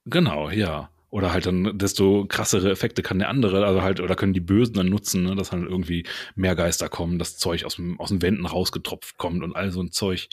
Genau, 0.07 0.51
ja. 0.51 0.91
Oder 1.11 1.33
halt 1.33 1.45
dann, 1.47 1.77
desto 1.77 2.25
krassere 2.29 2.71
Effekte 2.71 3.03
kann 3.03 3.19
der 3.19 3.29
andere, 3.31 3.67
also 3.67 3.83
halt, 3.83 4.01
oder 4.01 4.15
können 4.15 4.33
die 4.33 4.41
Bösen 4.41 4.75
dann 4.75 4.87
nutzen, 4.89 5.25
ne, 5.25 5.35
dass 5.35 5.51
halt 5.51 5.65
irgendwie 5.65 6.07
mehr 6.37 6.55
Geister 6.55 6.89
kommen, 6.89 7.19
das 7.19 7.37
Zeug 7.37 7.65
aus, 7.65 7.75
dem, 7.77 7.99
aus 7.99 8.11
den 8.11 8.23
Wänden 8.23 8.47
rausgetropft 8.47 9.19
kommt 9.19 9.43
und 9.43 9.57
all 9.57 9.73
so 9.73 9.81
ein 9.83 9.91
Zeug. 9.91 10.29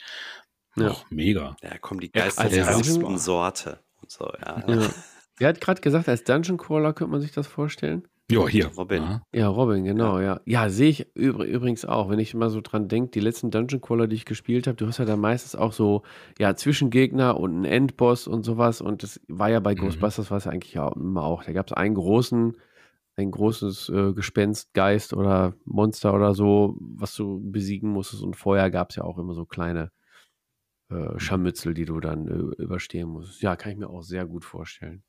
Ja. 0.76 0.90
Och, 0.90 1.04
mega. 1.10 1.56
Ja, 1.62 1.76
kommen 1.78 1.98
die 2.00 2.12
Ja, 2.14 2.22
Geister 2.24 2.42
als 2.42 2.52
der 2.54 2.64
Dungeon- 2.64 3.02
ersten 3.02 3.18
Sorte. 3.18 3.80
Und 4.00 4.10
so, 4.12 4.30
ja. 4.40 4.62
Ja. 4.68 4.88
Wer 5.38 5.48
hat 5.48 5.60
gerade 5.60 5.80
gesagt, 5.80 6.08
als 6.08 6.24
Dungeon 6.24 6.56
Crawler 6.58 6.92
könnte 6.92 7.12
man 7.12 7.20
sich 7.20 7.32
das 7.32 7.46
vorstellen? 7.46 8.06
Ja, 8.30 8.46
hier. 8.46 8.66
Robin. 8.76 9.02
Ja. 9.02 9.22
Ja, 9.32 9.48
Robin, 9.48 9.84
genau, 9.84 10.20
ja. 10.20 10.40
Ja, 10.44 10.68
sehe 10.68 10.90
ich 10.90 11.16
übr 11.16 11.44
übrigens 11.44 11.86
auch, 11.86 12.10
wenn 12.10 12.18
ich 12.18 12.34
mal 12.34 12.50
so 12.50 12.60
dran 12.60 12.86
denke, 12.86 13.10
die 13.12 13.20
letzten 13.20 13.50
Dungeon 13.50 13.80
Crawler, 13.80 14.06
die 14.06 14.16
ich 14.16 14.26
gespielt 14.26 14.66
habe, 14.66 14.76
du 14.76 14.86
hast 14.86 14.98
ja 14.98 15.06
da 15.06 15.16
meistens 15.16 15.54
auch 15.56 15.72
so, 15.72 16.02
ja, 16.38 16.54
Zwischengegner 16.54 17.38
und 17.40 17.52
einen 17.54 17.64
Endboss 17.64 18.26
und 18.26 18.42
sowas 18.42 18.82
und 18.82 19.02
das 19.02 19.18
war 19.28 19.48
ja 19.48 19.60
bei 19.60 19.74
Mhm. 19.74 19.78
Ghostbusters, 19.78 20.30
war 20.30 20.36
es 20.38 20.44
ja 20.44 20.50
eigentlich 20.52 20.74
ja 20.74 20.92
immer 20.92 21.22
auch. 21.24 21.42
Da 21.44 21.52
gab 21.52 21.68
es 21.68 21.72
einen 21.72 21.94
großen, 21.94 22.54
ein 23.16 23.30
großes 23.30 23.88
äh, 23.88 24.12
Gespenst, 24.12 24.74
Geist 24.74 25.14
oder 25.14 25.54
Monster 25.64 26.12
oder 26.12 26.34
so, 26.34 26.76
was 26.80 27.14
du 27.14 27.40
besiegen 27.50 27.88
musstest 27.90 28.22
und 28.22 28.36
vorher 28.36 28.70
gab 28.70 28.90
es 28.90 28.96
ja 28.96 29.04
auch 29.04 29.16
immer 29.16 29.32
so 29.32 29.46
kleine 29.46 29.90
äh, 30.90 31.18
Scharmützel, 31.18 31.72
die 31.72 31.86
du 31.86 31.98
dann 32.00 32.28
äh, 32.28 32.62
überstehen 32.62 33.08
musst. 33.08 33.40
Ja, 33.40 33.56
kann 33.56 33.72
ich 33.72 33.78
mir 33.78 33.88
auch 33.88 34.02
sehr 34.02 34.26
gut 34.26 34.44
vorstellen. 34.44 35.02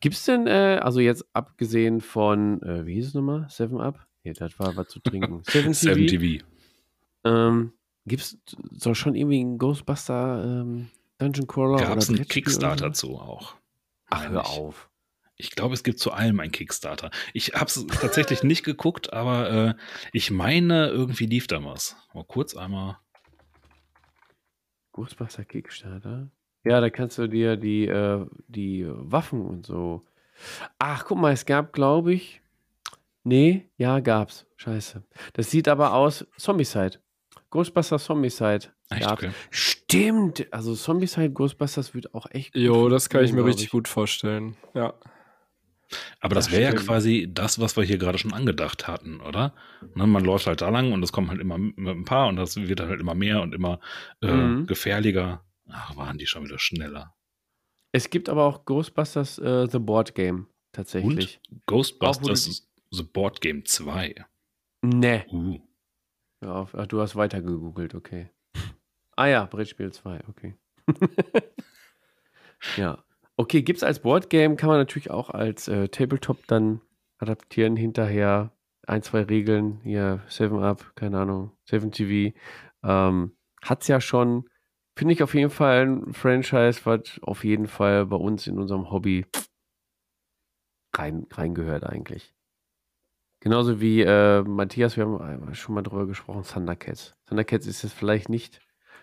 Gibt 0.00 0.16
es 0.16 0.24
denn, 0.24 0.46
äh, 0.46 0.80
also 0.82 1.00
jetzt 1.00 1.24
abgesehen 1.32 2.00
von, 2.00 2.62
äh, 2.62 2.86
wie 2.86 2.94
hieß 2.94 3.08
es 3.08 3.14
nochmal? 3.14 3.46
Seven 3.48 3.80
Up? 3.80 4.06
Nee, 4.24 4.32
das 4.32 4.58
war 4.58 4.76
was 4.76 4.88
zu 4.88 5.00
trinken. 5.00 5.42
Seven 5.46 5.72
TV. 5.72 5.94
7 5.94 6.06
TV. 6.06 6.44
Ähm, 7.24 7.72
Gibt 8.06 8.22
es 8.22 8.38
so 8.72 8.94
schon 8.94 9.14
irgendwie 9.14 9.40
einen 9.40 9.58
Ghostbuster 9.58 10.44
ähm, 10.44 10.88
Dungeon 11.18 11.46
Crawler? 11.46 11.78
Gab 11.78 11.98
es 11.98 12.08
oder 12.08 12.18
einen 12.18 12.20
oder 12.20 12.28
Kickstarter 12.28 12.94
so? 12.94 13.08
zu 13.08 13.18
auch. 13.18 13.56
Ach, 14.06 14.28
hör 14.28 14.46
auf. 14.46 14.90
Ich 15.36 15.52
glaube, 15.52 15.74
es 15.74 15.82
gibt 15.82 15.98
zu 15.98 16.12
allem 16.12 16.40
einen 16.40 16.52
Kickstarter. 16.52 17.10
Ich 17.32 17.54
habe 17.54 17.66
es 17.66 17.86
tatsächlich 17.86 18.42
nicht 18.42 18.62
geguckt, 18.62 19.12
aber 19.12 19.50
äh, 19.50 19.74
ich 20.12 20.30
meine, 20.30 20.88
irgendwie 20.88 21.26
lief 21.26 21.46
da 21.46 21.64
was. 21.64 21.96
Mal 22.12 22.24
kurz 22.24 22.54
einmal. 22.54 22.98
Ghostbuster 24.92 25.44
Kickstarter? 25.44 26.30
Ja, 26.64 26.80
da 26.80 26.90
kannst 26.90 27.18
du 27.18 27.26
dir 27.26 27.56
die, 27.56 27.86
äh, 27.86 28.26
die 28.48 28.86
Waffen 28.88 29.42
und 29.46 29.66
so. 29.66 30.04
Ach, 30.78 31.04
guck 31.06 31.18
mal, 31.18 31.32
es 31.32 31.46
gab, 31.46 31.72
glaube 31.72 32.12
ich. 32.14 32.40
Nee, 33.24 33.68
ja, 33.76 34.00
gab's. 34.00 34.46
Scheiße. 34.56 35.02
Das 35.34 35.50
sieht 35.50 35.68
aber 35.68 35.94
aus. 35.94 36.26
Zombicide. 36.36 36.98
Ghostbuster 37.50 37.98
Zombicide. 37.98 38.68
Echt, 38.90 39.02
gab's. 39.06 39.12
okay. 39.12 39.30
Stimmt. 39.50 40.46
Also 40.52 40.74
Zombicide 40.74 41.30
Ghostbusters 41.30 41.94
wird 41.94 42.14
auch 42.14 42.26
echt. 42.30 42.54
gut 42.54 42.62
Jo, 42.62 42.88
das 42.88 43.08
kann 43.08 43.24
ich 43.24 43.32
mir 43.32 43.44
richtig 43.44 43.70
glaub 43.70 43.80
gut 43.82 43.88
vorstellen. 43.88 44.56
Ja. 44.74 44.94
Aber 46.20 46.34
das 46.36 46.46
Das 46.46 46.52
wäre 46.52 46.62
ja 46.62 46.72
quasi 46.78 47.28
das, 47.32 47.58
was 47.60 47.76
wir 47.76 47.82
hier 47.84 47.98
gerade 47.98 48.16
schon 48.18 48.32
angedacht 48.32 48.86
hatten, 48.86 49.20
oder? 49.20 49.54
Ne, 49.94 50.06
man 50.06 50.24
läuft 50.24 50.46
halt 50.46 50.60
da 50.60 50.68
lang 50.68 50.92
und 50.92 51.02
es 51.02 51.10
kommen 51.12 51.28
halt 51.28 51.40
immer 51.40 51.58
mit 51.58 51.76
ein 51.78 52.04
paar 52.04 52.28
und 52.28 52.36
das 52.36 52.56
wird 52.56 52.78
dann 52.80 52.88
halt 52.88 53.00
immer 53.00 53.14
mehr 53.14 53.42
und 53.42 53.54
immer 53.54 53.80
äh, 54.22 54.30
Mhm. 54.30 54.66
gefährlicher. 54.66 55.42
Ach, 55.72 55.96
waren 55.96 56.18
die 56.18 56.26
schon 56.26 56.44
wieder 56.44 56.58
schneller. 56.58 57.16
Es 57.92 58.10
gibt 58.10 58.28
aber 58.28 58.44
auch 58.44 58.64
Ghostbusters 58.64 59.38
äh, 59.38 59.66
The 59.68 59.78
Board 59.78 60.14
Game 60.14 60.48
tatsächlich. 60.72 61.40
Ghostbusters 61.66 62.70
The 62.90 63.02
Board 63.02 63.40
Game 63.40 63.64
2. 63.64 64.14
Ne. 64.82 65.26
Uh. 65.30 65.60
Ja, 66.42 66.66
ach, 66.72 66.86
du 66.86 67.00
hast 67.00 67.16
weiter 67.16 67.42
gegoogelt, 67.42 67.94
okay. 67.94 68.30
Ah 69.16 69.26
ja, 69.26 69.44
Brettspiel 69.44 69.92
2, 69.92 70.22
okay. 70.28 70.56
ja. 72.76 73.04
Okay, 73.36 73.62
gibt 73.62 73.78
es 73.78 73.82
als 73.82 74.00
Boardgame, 74.00 74.56
kann 74.56 74.68
man 74.68 74.78
natürlich 74.78 75.10
auch 75.10 75.30
als 75.30 75.68
äh, 75.68 75.88
Tabletop 75.88 76.46
dann 76.46 76.80
adaptieren 77.18 77.76
hinterher. 77.76 78.52
Ein, 78.86 79.02
zwei 79.02 79.22
Regeln, 79.22 79.80
hier 79.82 80.24
7-Up, 80.28 80.92
keine 80.96 81.20
Ahnung, 81.20 81.52
7TV. 81.68 82.34
Ähm, 82.82 83.36
hat's 83.62 83.88
ja 83.88 84.00
schon, 84.00 84.48
finde 84.96 85.14
ich 85.14 85.22
auf 85.22 85.34
jeden 85.34 85.50
Fall 85.50 85.86
ein 85.86 86.12
Franchise, 86.12 86.80
was 86.84 87.20
auf 87.22 87.44
jeden 87.44 87.66
Fall 87.66 88.06
bei 88.06 88.16
uns 88.16 88.46
in 88.46 88.58
unserem 88.58 88.90
Hobby 88.90 89.26
rein, 90.94 91.26
reingehört 91.30 91.84
eigentlich. 91.84 92.34
Genauso 93.42 93.80
wie 93.80 94.02
äh, 94.02 94.42
Matthias, 94.42 94.96
wir 94.96 95.06
haben 95.06 95.54
schon 95.54 95.74
mal 95.74 95.82
drüber 95.82 96.06
gesprochen, 96.06 96.42
Thundercats. 96.42 97.14
Thundercats 97.26 97.66
ist 97.66 97.82
jetzt 97.82 97.94
vielleicht 97.94 98.28
nicht 98.28 98.60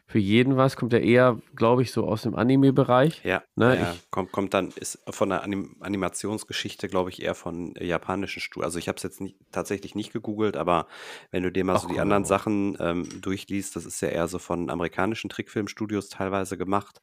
für 0.07 0.19
jeden 0.19 0.57
was, 0.57 0.75
kommt 0.77 0.93
ja 0.93 0.99
eher, 0.99 1.41
glaube 1.55 1.81
ich, 1.84 1.91
so 1.91 2.07
aus 2.07 2.23
dem 2.23 2.35
Anime-Bereich. 2.35 3.23
Ja, 3.23 3.43
Ne, 3.55 3.75
ja 3.75 3.81
ich- 3.81 4.07
kommt, 4.11 4.31
kommt 4.31 4.53
dann, 4.53 4.69
ist 4.71 4.99
von 5.09 5.29
der 5.29 5.41
Anim 5.43 5.75
Animationsgeschichte, 5.81 6.88
glaube 6.88 7.09
ich, 7.09 7.21
eher 7.21 7.34
von 7.35 7.73
japanischen 7.79 8.39
Studios. 8.41 8.65
Also 8.65 8.79
ich 8.79 8.88
habe 8.88 8.97
es 8.97 9.03
jetzt 9.03 9.19
nicht, 9.21 9.38
tatsächlich 9.51 9.95
nicht 9.95 10.13
gegoogelt, 10.13 10.55
aber 10.55 10.88
wenn 11.31 11.43
du 11.43 11.51
dir 11.51 11.63
mal 11.65 11.75
Ach, 11.75 11.79
so 11.79 11.88
die 11.88 11.99
anderen 11.99 12.23
aber. 12.23 12.25
Sachen 12.25 12.77
ähm, 12.79 13.21
durchliest, 13.21 13.75
das 13.75 13.85
ist 13.85 14.01
ja 14.01 14.09
eher 14.09 14.27
so 14.27 14.38
von 14.39 14.69
amerikanischen 14.69 15.29
Trickfilmstudios 15.29 16.09
teilweise 16.09 16.57
gemacht. 16.57 17.01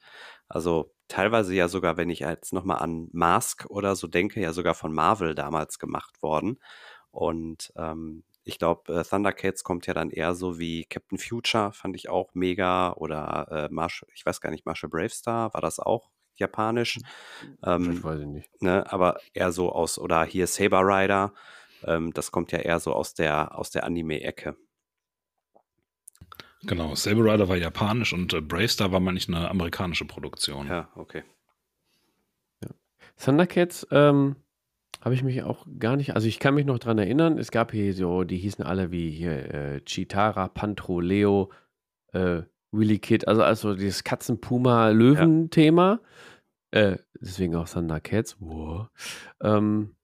Also 0.48 0.94
teilweise 1.08 1.54
ja 1.54 1.68
sogar, 1.68 1.96
wenn 1.96 2.10
ich 2.10 2.20
jetzt 2.20 2.52
nochmal 2.52 2.78
an 2.78 3.08
Mask 3.12 3.66
oder 3.68 3.96
so 3.96 4.06
denke, 4.06 4.40
ja 4.40 4.52
sogar 4.52 4.74
von 4.74 4.92
Marvel 4.94 5.34
damals 5.34 5.78
gemacht 5.80 6.22
worden. 6.22 6.58
Und 7.10 7.72
ähm, 7.76 8.24
ich 8.44 8.58
glaube, 8.58 8.94
äh, 8.94 9.04
Thundercats 9.04 9.64
kommt 9.64 9.86
ja 9.86 9.94
dann 9.94 10.10
eher 10.10 10.34
so 10.34 10.58
wie 10.58 10.84
Captain 10.84 11.18
Future, 11.18 11.72
fand 11.72 11.96
ich 11.96 12.08
auch 12.08 12.34
mega. 12.34 12.92
Oder 12.92 13.48
äh, 13.50 13.74
Marsh, 13.74 14.04
ich 14.14 14.24
weiß 14.24 14.40
gar 14.40 14.50
nicht, 14.50 14.66
Marshall 14.66 14.90
Bravestar, 14.90 15.52
war 15.54 15.60
das 15.60 15.80
auch 15.80 16.10
japanisch? 16.36 16.98
Ähm, 17.64 17.92
ich 17.92 18.04
weiß 18.04 18.20
ich 18.20 18.26
nicht. 18.26 18.62
ne, 18.62 18.90
aber 18.92 19.20
eher 19.32 19.52
so 19.52 19.72
aus, 19.72 19.98
oder 19.98 20.24
hier 20.24 20.46
Saber 20.46 20.80
Rider, 20.82 21.32
ähm, 21.84 22.12
das 22.12 22.32
kommt 22.32 22.52
ja 22.52 22.58
eher 22.58 22.80
so 22.80 22.92
aus 22.92 23.14
der, 23.14 23.56
aus 23.58 23.70
der 23.70 23.84
Anime-Ecke. 23.84 24.56
Genau, 26.62 26.94
Saber 26.94 27.24
Rider 27.24 27.48
war 27.48 27.56
japanisch 27.56 28.12
und 28.12 28.32
äh, 28.32 28.40
Bravestar 28.40 28.92
war 28.92 29.00
mal 29.00 29.12
nicht 29.12 29.28
eine 29.28 29.50
amerikanische 29.50 30.06
Produktion. 30.06 30.66
Ja, 30.66 30.88
okay. 30.94 31.24
Thundercats, 33.16 33.86
ähm, 33.90 34.36
habe 35.04 35.14
ich 35.14 35.22
mich 35.22 35.42
auch 35.42 35.66
gar 35.78 35.96
nicht, 35.96 36.14
also 36.14 36.26
ich 36.26 36.38
kann 36.38 36.54
mich 36.54 36.64
noch 36.64 36.78
dran 36.78 36.96
erinnern, 36.96 37.36
es 37.36 37.50
gab 37.50 37.72
hier 37.72 37.92
so, 37.92 38.24
die 38.24 38.38
hießen 38.38 38.64
alle 38.64 38.90
wie 38.90 39.10
hier 39.10 39.52
äh, 39.52 39.80
Chitara, 39.82 40.48
Pantro, 40.48 40.98
Leo, 41.00 41.52
äh, 42.12 42.42
Willy 42.72 42.98
Kid, 42.98 43.28
also 43.28 43.42
also 43.42 43.74
dieses 43.74 44.02
Katzen-Puma-Löwen-Thema. 44.02 46.00
Äh, 46.70 46.96
deswegen 47.20 47.54
auch 47.54 47.68
Thundercats. 47.68 48.36
Wow. 48.40 48.88
Ähm, 49.42 49.94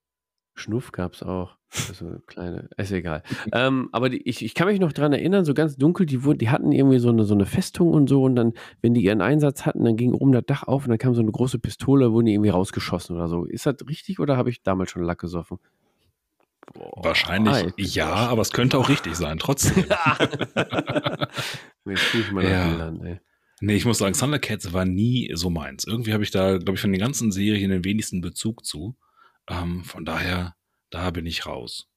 Schnuff 0.60 0.92
gab 0.92 1.14
es 1.14 1.22
auch. 1.22 1.56
Also 1.88 2.06
eine 2.06 2.20
kleine, 2.26 2.68
ist 2.76 2.90
egal. 2.90 3.22
ähm, 3.52 3.88
aber 3.92 4.10
die, 4.10 4.28
ich, 4.28 4.44
ich 4.44 4.54
kann 4.54 4.66
mich 4.66 4.80
noch 4.80 4.92
dran 4.92 5.12
erinnern, 5.12 5.44
so 5.44 5.54
ganz 5.54 5.76
dunkel, 5.76 6.04
die, 6.04 6.24
wurden, 6.24 6.38
die 6.38 6.50
hatten 6.50 6.72
irgendwie 6.72 6.98
so 6.98 7.10
eine, 7.10 7.24
so 7.24 7.34
eine 7.34 7.46
Festung 7.46 7.92
und 7.92 8.08
so 8.08 8.24
und 8.24 8.34
dann, 8.34 8.54
wenn 8.82 8.94
die 8.94 9.04
ihren 9.04 9.20
Einsatz 9.20 9.66
hatten, 9.66 9.84
dann 9.84 9.96
ging 9.96 10.12
oben 10.12 10.32
das 10.32 10.44
Dach 10.46 10.64
auf 10.64 10.84
und 10.84 10.90
dann 10.90 10.98
kam 10.98 11.14
so 11.14 11.22
eine 11.22 11.30
große 11.30 11.60
Pistole, 11.60 12.12
wurden 12.12 12.26
die 12.26 12.34
irgendwie 12.34 12.50
rausgeschossen 12.50 13.16
oder 13.16 13.28
so. 13.28 13.44
Ist 13.44 13.66
das 13.66 13.76
richtig 13.88 14.18
oder 14.18 14.36
habe 14.36 14.50
ich 14.50 14.62
damals 14.62 14.90
schon 14.90 15.02
Lack 15.02 15.20
gesoffen? 15.20 15.58
Boah, 16.74 17.04
Wahrscheinlich 17.04 17.54
ah, 17.54 17.72
ja, 17.76 18.12
aber 18.12 18.42
es 18.42 18.52
könnte 18.52 18.78
auch 18.78 18.88
richtig 18.88 19.14
sein, 19.14 19.38
trotzdem. 19.38 19.84
Jetzt 21.84 22.14
ich 22.14 22.32
mal 22.32 22.44
ja. 22.44 22.68
Bildern, 22.68 23.04
ey. 23.04 23.20
Nee, 23.60 23.74
ich 23.74 23.84
muss 23.84 23.98
sagen, 23.98 24.14
Thundercats 24.14 24.72
war 24.72 24.86
nie 24.86 25.30
so 25.34 25.50
meins. 25.50 25.86
Irgendwie 25.86 26.14
habe 26.14 26.22
ich 26.22 26.30
da, 26.30 26.56
glaube 26.56 26.74
ich, 26.74 26.80
von 26.80 26.92
den 26.92 27.00
ganzen 27.00 27.30
Serien 27.30 27.70
den 27.70 27.84
wenigsten 27.84 28.22
Bezug 28.22 28.64
zu. 28.64 28.96
Ähm, 29.50 29.84
von 29.84 30.04
daher, 30.04 30.54
da 30.90 31.10
bin 31.10 31.26
ich 31.26 31.44
raus. 31.44 31.88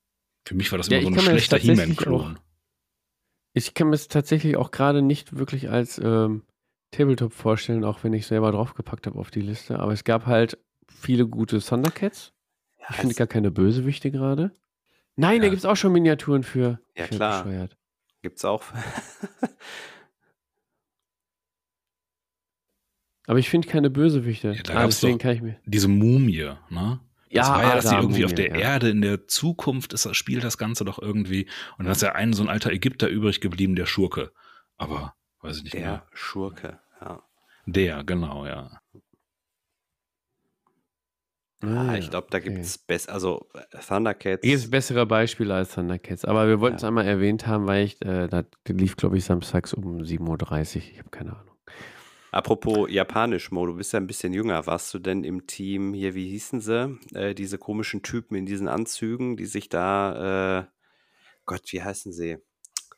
Für 0.46 0.56
mich 0.56 0.72
war 0.72 0.78
das 0.78 0.90
ja, 0.90 0.98
immer 1.00 1.22
so 1.22 1.30
ein 1.30 1.38
schlechter 1.38 1.58
He-Man-Klon. 1.58 2.40
Ich 3.54 3.74
kann 3.76 3.90
mir 3.90 3.96
es 3.96 4.08
tatsächlich 4.08 4.58
auch 4.58 4.72
gerade 4.72 5.02
nicht 5.02 5.38
wirklich 5.38 5.70
als 5.70 6.00
ähm, 6.00 6.44
Tabletop 6.92 7.34
vorstellen, 7.34 7.84
auch 7.86 8.04
wenn 8.04 8.14
ich 8.14 8.26
selber 8.26 8.52
draufgepackt 8.52 9.06
habe 9.06 9.20
auf 9.20 9.30
die 9.32 9.42
Liste. 9.42 9.80
Aber 9.80 9.94
es 9.94 10.04
gab 10.04 10.26
halt 10.26 10.58
viele 10.90 11.28
gute 11.28 11.60
Thundercats. 11.60 12.34
Ja, 12.80 12.88
ich 12.90 12.96
finde 12.98 13.16
gar 13.16 13.28
keine 13.28 13.52
Bösewichte 13.52 14.10
gerade. 14.12 14.52
Nein, 15.16 15.36
ja. 15.38 15.44
da 15.44 15.50
gibt 15.50 15.60
es 15.60 15.66
auch 15.66 15.76
schon 15.76 15.94
Miniaturen 15.94 16.44
für. 16.44 16.80
Ja, 16.98 17.08
klar. 17.08 17.70
Gibt 18.22 18.38
es 18.38 18.46
auch. 18.46 18.64
Aber 23.28 23.40
ich 23.40 23.50
finde 23.50 23.70
keine 23.70 23.90
Bösewichte. 23.90 24.50
Ja, 24.50 24.64
da 24.64 24.74
ah, 24.76 24.86
deswegen 24.86 25.18
kann 25.18 25.36
ich 25.36 25.42
mir. 25.42 25.58
Diese 25.66 25.88
Mumie, 25.88 26.52
ne? 26.70 27.00
Das 27.34 27.48
ja, 27.48 27.56
war 27.56 27.64
ja, 27.64 27.76
dass 27.76 27.90
sie 27.90 27.96
irgendwie 27.96 28.26
auf 28.26 28.34
der 28.34 28.50
ja. 28.50 28.56
Erde 28.56 28.90
in 28.90 29.02
der 29.02 29.28
Zukunft 29.28 29.94
ist, 29.94 30.16
spielt 30.16 30.44
das 30.44 30.60
Ganze 30.60 30.86
doch 30.86 31.00
irgendwie. 31.00 31.48
Und 31.78 31.86
dann 31.86 31.92
ist 31.92 32.02
ja 32.02 32.14
ein 32.14 32.34
so 32.34 32.44
ein 32.44 32.50
alter 32.50 32.72
Ägypter 32.72 33.08
übrig 33.08 33.42
geblieben, 33.42 33.76
der 33.76 33.88
Schurke. 33.88 34.32
Aber 34.78 35.16
weiß 35.42 35.58
ich 35.58 35.64
nicht 35.64 35.74
der 35.74 35.82
mehr. 35.82 36.08
Der 36.12 36.18
Schurke, 36.18 36.80
ja. 37.02 37.24
Der, 37.66 38.04
genau, 38.04 38.46
ja. 38.46 38.72
Ah, 41.64 41.96
ich 41.96 42.10
glaube, 42.10 42.28
da 42.30 42.40
gibt 42.40 42.60
es 42.60 42.76
okay. 42.76 42.84
besser, 42.88 43.14
also 43.14 43.48
Thundercats. 43.88 44.44
Hier 44.44 44.56
ist 44.56 44.70
bessere 44.70 45.06
Beispiele 45.06 45.56
als 45.56 45.74
Thundercats. 45.74 46.26
Aber 46.26 46.48
wir 46.48 46.60
wollten 46.60 46.76
es 46.76 46.84
einmal 46.84 47.08
erwähnt 47.08 47.48
haben, 47.48 47.68
weil 47.68 47.86
ich, 47.86 48.02
äh, 48.02 48.28
da 48.28 48.44
lief, 48.68 48.98
glaube 48.98 49.18
ich, 49.18 49.24
samstags 49.24 49.74
um 49.74 50.00
7.30 50.00 50.76
Uhr. 50.76 50.84
Ich 50.92 51.00
habe 51.00 51.10
keine 51.10 51.32
Ahnung. 51.32 51.53
Apropos 52.34 52.90
Japanisch, 52.90 53.52
Mo, 53.52 53.68
du 53.68 53.76
bist 53.76 53.94
ja 53.94 54.00
ein 54.00 54.08
bisschen 54.08 54.34
jünger. 54.34 54.66
Warst 54.66 54.92
du 54.96 54.98
denn 54.98 55.24
im 55.24 55.46
Team 55.46 55.94
hier, 55.94 56.16
wie 56.16 56.28
hießen 56.30 56.62
sie? 56.62 56.98
Äh, 57.14 57.36
diese 57.36 57.60
komischen 57.60 58.02
Typen 58.02 58.36
in 58.36 58.48
diesen 58.48 58.68
Anzügen, 58.68 59.38
die 59.38 59.46
sich 59.46 59.70
da, 59.70 60.62
äh, 60.62 60.66
Gott, 61.46 61.62
wie 61.70 61.84
heißen 61.84 62.12
sie? 62.12 62.40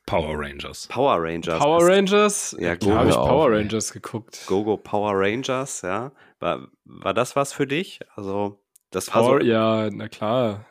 Power 0.05 0.35
Rangers. 0.39 0.87
Power 0.87 1.21
Rangers. 1.21 1.59
Power 1.59 1.85
Rangers? 1.85 2.55
Ja, 2.59 2.75
Go 2.75 2.93
habe 2.93 3.09
ich 3.09 3.15
Power 3.15 3.51
Rangers 3.51 3.91
geguckt. 3.91 4.45
Gogo 4.47 4.77
Power 4.77 5.11
Rangers, 5.15 5.81
ja. 5.81 6.13
War, 6.39 6.69
war 6.85 7.13
das 7.13 7.35
was 7.35 7.51
für 7.51 7.67
dich? 7.67 7.99
Also, 8.15 8.63
das 8.91 9.13
war 9.13 9.21
Power, 9.21 9.41
so 9.41 9.45
Ja, 9.45 9.89
na 9.91 10.07
klar. 10.07 10.65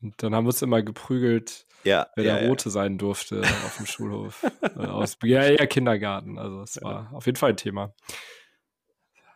Und 0.00 0.22
dann 0.22 0.34
haben 0.34 0.44
wir 0.44 0.50
uns 0.50 0.62
immer 0.62 0.80
geprügelt, 0.82 1.65
ja, 1.86 2.08
wer 2.16 2.24
ja, 2.24 2.38
der 2.38 2.48
Rote 2.48 2.66
ja. 2.66 2.70
sein 2.70 2.98
durfte 2.98 3.40
auf 3.64 3.76
dem 3.76 3.86
Schulhof. 3.86 4.44
Äh, 4.62 4.86
aus, 4.86 5.16
ja, 5.22 5.42
eher 5.42 5.66
Kindergarten. 5.66 6.38
Also 6.38 6.62
es 6.62 6.82
war 6.82 7.12
auf 7.12 7.26
jeden 7.26 7.36
Fall 7.36 7.50
ein 7.50 7.56
Thema. 7.56 7.94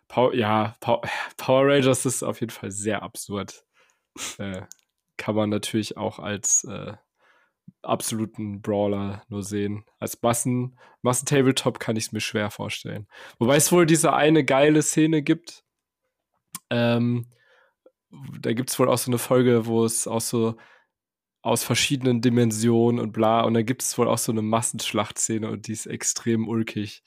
Power, 0.08 0.34
ja, 0.34 0.76
Power, 0.80 1.02
Power 1.36 1.66
Rangers 1.66 2.04
ist 2.04 2.22
auf 2.22 2.40
jeden 2.40 2.52
Fall 2.52 2.70
sehr 2.70 3.02
absurd. 3.02 3.64
Äh, 4.38 4.62
kann 5.16 5.34
man 5.34 5.50
natürlich 5.50 5.96
auch 5.96 6.18
als 6.18 6.64
äh, 6.64 6.94
absoluten 7.82 8.60
Brawler 8.60 9.22
nur 9.28 9.42
sehen. 9.42 9.84
Als 9.98 10.20
Massen, 10.22 10.78
Massen-Tabletop 11.02 11.78
kann 11.78 11.96
ich 11.96 12.06
es 12.06 12.12
mir 12.12 12.20
schwer 12.20 12.50
vorstellen. 12.50 13.06
Wobei 13.38 13.56
es 13.56 13.70
wohl 13.72 13.86
diese 13.86 14.12
eine 14.12 14.44
geile 14.44 14.82
Szene 14.82 15.22
gibt. 15.22 15.64
Ähm, 16.70 17.26
da 18.40 18.52
gibt 18.52 18.70
es 18.70 18.78
wohl 18.78 18.88
auch 18.88 18.98
so 18.98 19.10
eine 19.10 19.18
Folge, 19.18 19.66
wo 19.66 19.84
es 19.84 20.06
auch 20.06 20.20
so 20.20 20.56
aus 21.42 21.64
verschiedenen 21.64 22.20
Dimensionen 22.20 23.00
und 23.00 23.12
bla. 23.12 23.42
Und 23.42 23.54
da 23.54 23.62
gibt 23.62 23.82
es 23.82 23.96
wohl 23.96 24.08
auch 24.08 24.18
so 24.18 24.32
eine 24.32 24.42
Massenschlachtszene 24.42 25.50
und 25.50 25.66
die 25.66 25.72
ist 25.72 25.86
extrem 25.86 26.48
ulkig. 26.48 27.02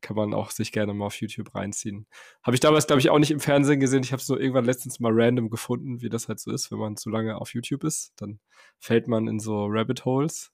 Kann 0.00 0.16
man 0.16 0.34
auch 0.34 0.50
sich 0.50 0.72
gerne 0.72 0.94
mal 0.94 1.06
auf 1.06 1.20
YouTube 1.20 1.54
reinziehen. 1.54 2.06
Habe 2.42 2.56
ich 2.56 2.60
damals, 2.60 2.88
glaube 2.88 3.00
ich, 3.00 3.10
auch 3.10 3.20
nicht 3.20 3.30
im 3.30 3.38
Fernsehen 3.38 3.78
gesehen. 3.78 4.02
Ich 4.02 4.12
habe 4.12 4.20
es 4.20 4.28
nur 4.28 4.40
irgendwann 4.40 4.64
letztens 4.64 4.98
mal 4.98 5.12
random 5.14 5.48
gefunden, 5.48 6.02
wie 6.02 6.08
das 6.08 6.28
halt 6.28 6.40
so 6.40 6.50
ist, 6.50 6.72
wenn 6.72 6.78
man 6.78 6.96
zu 6.96 7.08
lange 7.08 7.36
auf 7.36 7.54
YouTube 7.54 7.84
ist. 7.84 8.12
Dann 8.16 8.40
fällt 8.78 9.06
man 9.06 9.28
in 9.28 9.38
so 9.38 9.66
Rabbit 9.66 10.04
Holes. 10.04 10.52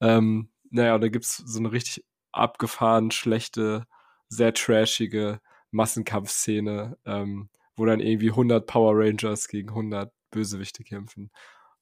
Ähm, 0.00 0.50
naja, 0.70 0.94
und 0.94 1.00
da 1.00 1.08
gibt 1.08 1.24
es 1.24 1.36
so 1.36 1.58
eine 1.58 1.72
richtig 1.72 2.04
abgefahren, 2.30 3.10
schlechte, 3.10 3.86
sehr 4.28 4.54
trashige 4.54 5.40
Massenkampfszene, 5.70 6.96
ähm, 7.04 7.48
wo 7.76 7.84
dann 7.84 8.00
irgendwie 8.00 8.30
100 8.30 8.66
Power 8.66 8.92
Rangers 8.96 9.48
gegen 9.48 9.70
100 9.70 10.12
Bösewichte 10.30 10.84
kämpfen. 10.84 11.30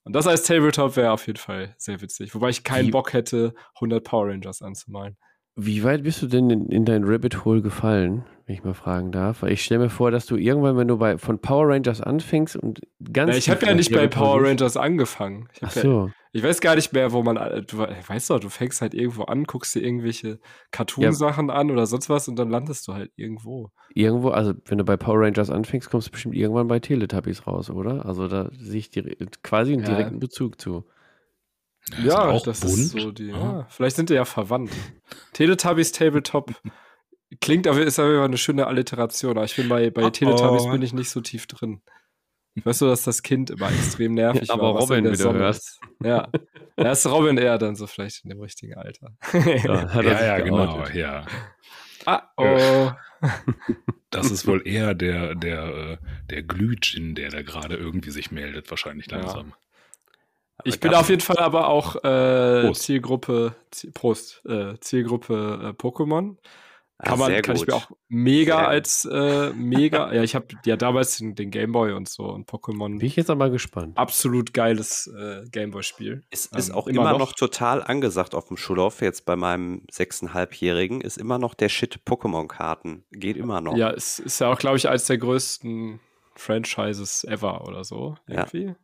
Und 0.04 0.14
das 0.14 0.26
als 0.26 0.42
Tabletop 0.42 0.96
wäre 0.96 1.12
auf 1.12 1.26
jeden 1.26 1.38
Fall 1.38 1.74
sehr 1.78 2.00
witzig. 2.00 2.34
Wobei 2.34 2.48
ich 2.48 2.64
keinen 2.64 2.88
Wie? 2.88 2.90
Bock 2.90 3.12
hätte, 3.12 3.54
100 3.76 4.02
Power 4.02 4.28
Rangers 4.28 4.62
anzumalen. 4.62 5.16
Wie 5.54 5.84
weit 5.84 6.02
bist 6.02 6.22
du 6.22 6.26
denn 6.26 6.48
in, 6.50 6.68
in 6.70 6.84
dein 6.84 7.04
Rabbit 7.04 7.44
Hole 7.44 7.60
gefallen, 7.60 8.24
wenn 8.46 8.54
ich 8.54 8.64
mal 8.64 8.74
fragen 8.74 9.12
darf? 9.12 9.42
Weil 9.42 9.52
ich 9.52 9.62
stelle 9.62 9.84
mir 9.84 9.90
vor, 9.90 10.10
dass 10.10 10.24
du 10.26 10.36
irgendwann, 10.36 10.76
wenn 10.78 10.88
du 10.88 10.96
bei, 10.96 11.18
von 11.18 11.40
Power 11.40 11.68
Rangers 11.68 12.00
anfängst 12.00 12.56
und 12.56 12.80
ganz. 13.12 13.32
Ja, 13.32 13.36
ich 13.36 13.50
habe 13.50 13.66
ja 13.66 13.74
nicht 13.74 13.92
bei 13.92 14.08
Power 14.08 14.42
Rangers 14.42 14.76
angefangen. 14.76 15.48
Ich 15.52 15.62
Ach 15.62 15.70
so. 15.70 16.06
Ja, 16.06 16.12
ich 16.34 16.42
weiß 16.42 16.60
gar 16.62 16.76
nicht 16.76 16.92
mehr, 16.94 17.12
wo 17.12 17.22
man. 17.22 17.36
Du 17.66 17.78
weißt 17.78 18.30
doch, 18.30 18.40
du 18.40 18.48
fängst 18.48 18.80
halt 18.80 18.94
irgendwo 18.94 19.24
an, 19.24 19.44
guckst 19.44 19.74
dir 19.74 19.80
irgendwelche 19.80 20.40
Cartoon-Sachen 20.70 21.48
ja. 21.48 21.54
an 21.54 21.70
oder 21.70 21.86
sonst 21.86 22.08
was 22.08 22.26
und 22.26 22.36
dann 22.36 22.48
landest 22.48 22.88
du 22.88 22.94
halt 22.94 23.12
irgendwo. 23.16 23.70
Irgendwo, 23.94 24.30
also 24.30 24.54
wenn 24.64 24.78
du 24.78 24.84
bei 24.84 24.96
Power 24.96 25.20
Rangers 25.20 25.50
anfängst, 25.50 25.90
kommst 25.90 26.08
du 26.08 26.12
bestimmt 26.12 26.34
irgendwann 26.34 26.68
bei 26.68 26.80
Teletubbies 26.80 27.46
raus, 27.46 27.68
oder? 27.68 28.06
Also 28.06 28.28
da 28.28 28.48
sehe 28.52 28.78
ich 28.78 28.90
direkt, 28.90 29.42
quasi 29.42 29.74
einen 29.74 29.84
direkten 29.84 30.20
Bezug 30.20 30.58
zu. 30.58 30.86
Ja, 32.02 32.32
ja 32.32 32.40
das 32.40 32.60
bunt. 32.60 32.72
ist 32.72 32.90
so 32.92 33.12
die. 33.12 33.28
Ja. 33.28 33.66
Vielleicht 33.68 33.96
sind 33.96 34.08
die 34.08 34.14
ja 34.14 34.24
verwandt. 34.24 34.70
Teletubbies 35.34 35.92
Tabletop 35.92 36.54
klingt 37.40 37.66
aber 37.66 37.82
ist 37.82 37.98
aber 37.98 38.24
eine 38.24 38.38
schöne 38.38 38.66
Alliteration. 38.66 39.36
Aber 39.36 39.44
ich 39.44 39.56
bin 39.56 39.68
bei, 39.68 39.90
bei 39.90 40.04
oh, 40.04 40.10
Teletubbies 40.10 40.70
bin 40.70 40.82
ich 40.82 40.92
nicht 40.92 41.10
so 41.10 41.20
tief 41.20 41.46
drin. 41.46 41.82
Weißt 42.54 42.82
du, 42.82 42.86
dass 42.86 43.04
das 43.04 43.22
Kind 43.22 43.50
immer 43.50 43.70
extrem 43.70 44.14
nervig 44.14 44.48
ja, 44.48 44.54
aber 44.54 44.62
war. 44.62 44.70
Aber 44.70 44.80
Robin, 44.80 45.10
wie 45.10 45.16
du 45.16 45.32
hörst. 45.32 45.80
Ja. 46.02 46.28
Er 46.76 46.92
ist 46.92 47.06
Robin 47.06 47.38
eher 47.38 47.56
dann 47.58 47.76
so 47.76 47.86
vielleicht 47.86 48.24
in 48.24 48.30
dem 48.30 48.40
richtigen 48.40 48.74
Alter. 48.74 49.16
ja, 49.32 50.02
ja, 50.02 50.24
ja 50.24 50.40
genau, 50.40 50.86
ja. 50.88 51.24
Ah, 52.04 52.22
oh. 52.36 52.90
Das 54.10 54.30
ist 54.30 54.46
wohl 54.46 54.66
eher 54.66 54.94
der, 54.94 55.34
der, 55.34 55.64
äh, 55.64 55.96
der 56.28 56.42
Glühgin, 56.42 57.14
der 57.14 57.30
da 57.30 57.40
gerade 57.40 57.76
irgendwie 57.76 58.10
sich 58.10 58.30
meldet, 58.30 58.68
wahrscheinlich 58.68 59.10
langsam. 59.10 59.48
Ja. 59.48 59.56
Ich 60.64 60.80
bin 60.80 60.92
auf 60.94 61.08
jeden 61.08 61.22
Fall 61.22 61.38
aber 61.38 61.68
auch 61.68 62.04
äh. 62.04 62.70
Zielgruppe, 62.74 63.54
Prost, 63.94 64.44
äh, 64.44 64.78
Zielgruppe 64.80 65.60
äh, 65.62 65.82
Pokémon. 65.82 66.36
Ah, 67.04 67.10
kann, 67.10 67.18
man, 67.18 67.42
kann 67.42 67.56
ich 67.56 67.66
mir 67.66 67.74
auch 67.74 67.90
mega 68.08 68.58
sehr 68.58 68.68
als 68.68 69.04
äh, 69.06 69.52
mega, 69.54 70.12
ja, 70.14 70.22
ich 70.22 70.36
habe 70.36 70.46
ja 70.64 70.76
damals 70.76 71.18
den, 71.18 71.34
den 71.34 71.50
Gameboy 71.50 71.94
und 71.94 72.08
so 72.08 72.26
und 72.26 72.48
Pokémon. 72.48 72.98
Bin 72.98 73.06
ich 73.06 73.16
jetzt 73.16 73.28
aber 73.28 73.50
gespannt. 73.50 73.98
Absolut 73.98 74.54
geiles 74.54 75.08
äh, 75.08 75.42
Gameboy-Spiel. 75.50 76.22
Es 76.30 76.46
ist 76.46 76.68
ähm, 76.68 76.76
auch 76.76 76.86
immer, 76.86 77.00
immer 77.00 77.12
noch, 77.12 77.18
noch, 77.18 77.32
total 77.32 77.82
angesagt 77.82 78.36
auf 78.36 78.46
dem 78.46 78.56
Schulhof, 78.56 79.00
jetzt 79.00 79.24
bei 79.26 79.34
meinem 79.34 79.82
sechseinhalbjährigen, 79.90 81.00
ist 81.00 81.18
immer 81.18 81.40
noch 81.40 81.54
der 81.54 81.68
Shit 81.68 82.02
Pokémon-Karten. 82.06 83.04
Geht 83.10 83.36
immer 83.36 83.60
noch. 83.60 83.76
Ja, 83.76 83.90
es 83.90 84.20
ist 84.20 84.40
ja 84.40 84.52
auch, 84.52 84.58
glaube 84.58 84.76
ich, 84.76 84.88
eines 84.88 85.06
der 85.06 85.18
größten 85.18 85.98
Franchises 86.36 87.24
ever 87.24 87.66
oder 87.66 87.82
so. 87.82 88.14
Irgendwie. 88.28 88.76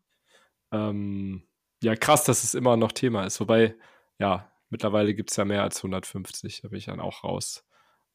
Ja. 0.72 0.88
Ähm, 0.88 1.44
ja, 1.84 1.94
krass, 1.94 2.24
dass 2.24 2.42
es 2.42 2.54
immer 2.54 2.76
noch 2.76 2.90
Thema 2.90 3.24
ist. 3.26 3.38
Wobei, 3.38 3.76
ja, 4.18 4.50
mittlerweile 4.70 5.14
gibt 5.14 5.30
es 5.30 5.36
ja 5.36 5.44
mehr 5.44 5.62
als 5.62 5.78
150, 5.78 6.62
da 6.62 6.68
bin 6.68 6.78
ich 6.78 6.86
dann 6.86 6.98
auch 6.98 7.22
raus. 7.22 7.64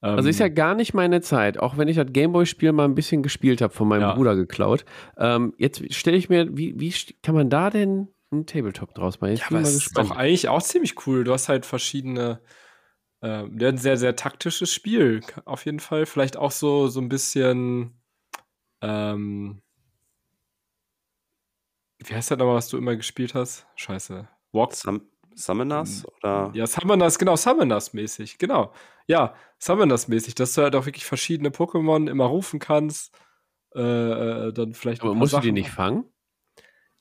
Also 0.03 0.27
ist 0.27 0.39
ja 0.39 0.47
ähm, 0.47 0.55
gar 0.55 0.75
nicht 0.75 0.93
meine 0.93 1.21
Zeit, 1.21 1.57
auch 1.57 1.77
wenn 1.77 1.87
ich 1.87 1.95
das 1.95 2.07
Gameboy-Spiel 2.11 2.73
mal 2.73 2.85
ein 2.85 2.95
bisschen 2.95 3.23
gespielt 3.23 3.61
habe, 3.61 3.73
von 3.73 3.87
meinem 3.87 4.01
ja. 4.01 4.13
Bruder 4.13 4.35
geklaut. 4.35 4.83
Ähm, 5.17 5.53
jetzt 5.57 5.93
stelle 5.93 6.17
ich 6.17 6.27
mir, 6.27 6.57
wie, 6.57 6.77
wie 6.77 6.93
kann 7.21 7.35
man 7.35 7.49
da 7.49 7.69
denn 7.69 8.09
einen 8.31 8.45
Tabletop 8.45 8.93
draus 8.93 9.21
machen? 9.21 9.31
Jetzt 9.31 9.49
ja, 9.49 9.57
aber 9.57 9.61
ist 9.61 9.97
doch 9.97 10.11
eigentlich 10.11 10.49
auch 10.49 10.61
ziemlich 10.61 11.07
cool. 11.07 11.23
Du 11.23 11.31
hast 11.31 11.47
halt 11.47 11.65
verschiedene, 11.65 12.41
äh, 13.21 13.43
ein 13.43 13.77
sehr, 13.77 13.95
sehr 13.95 14.17
taktisches 14.17 14.73
Spiel, 14.73 15.21
auf 15.45 15.65
jeden 15.65 15.79
Fall. 15.79 16.05
Vielleicht 16.05 16.35
auch 16.35 16.51
so, 16.51 16.87
so 16.87 16.99
ein 16.99 17.07
bisschen, 17.07 17.97
ähm, 18.81 19.61
wie 21.99 22.13
heißt 22.13 22.29
das 22.29 22.37
nochmal, 22.37 22.55
was 22.55 22.67
du 22.67 22.77
immer 22.77 22.97
gespielt 22.97 23.35
hast? 23.35 23.67
Scheiße. 23.75 24.27
Walk. 24.51 24.73
Sum 24.73 25.12
Summoners? 25.35 26.05
Oder? 26.17 26.51
Ja, 26.53 26.67
Summoners, 26.67 27.17
genau, 27.19 27.35
Summoners-mäßig, 27.35 28.37
genau. 28.37 28.73
Ja, 29.07 29.35
Summoners-mäßig, 29.59 30.35
dass 30.35 30.53
du 30.53 30.61
halt 30.61 30.75
auch 30.75 30.85
wirklich 30.85 31.05
verschiedene 31.05 31.49
Pokémon 31.49 32.09
immer 32.09 32.25
rufen 32.25 32.59
kannst. 32.59 33.15
Äh, 33.75 33.81
äh 33.81 34.53
dann 34.53 34.73
vielleicht 34.73 35.01
Aber 35.01 35.15
musst 35.15 35.31
Sachen. 35.31 35.41
du 35.41 35.47
die 35.47 35.51
nicht 35.51 35.71
fangen? 35.71 36.05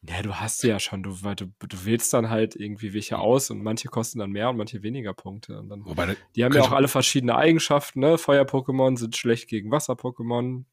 Ja, 0.09 0.21
du 0.21 0.35
hast 0.35 0.59
sie 0.59 0.69
ja 0.69 0.81
schon. 0.81 1.05
Du, 1.05 1.15
du, 1.15 1.47
du 1.47 1.85
wählst 1.85 2.13
dann 2.13 2.29
halt 2.29 2.57
irgendwie 2.57 2.93
welche 2.93 3.19
aus 3.19 3.51
und 3.51 3.63
manche 3.63 3.89
kosten 3.89 4.19
dann 4.19 4.31
mehr 4.31 4.51
und 4.51 4.57
manche 4.57 4.83
weniger 4.83 5.15
Punkte. 5.15 5.61
Und 5.61 5.69
dann, 5.69 5.85
Wobei, 5.85 6.17
die 6.35 6.45
haben 6.45 6.53
ja 6.55 6.63
auch 6.63 6.73
alle 6.73 6.89
verschiedene 6.89 7.37
Eigenschaften. 7.37 8.01
Ne? 8.01 8.19
Feuer-Pokémon 8.19 8.99
sind 8.99 9.17
schlecht 9.17 9.49
gegen 9.49 9.71
Wasser-Pokémon 9.71 10.65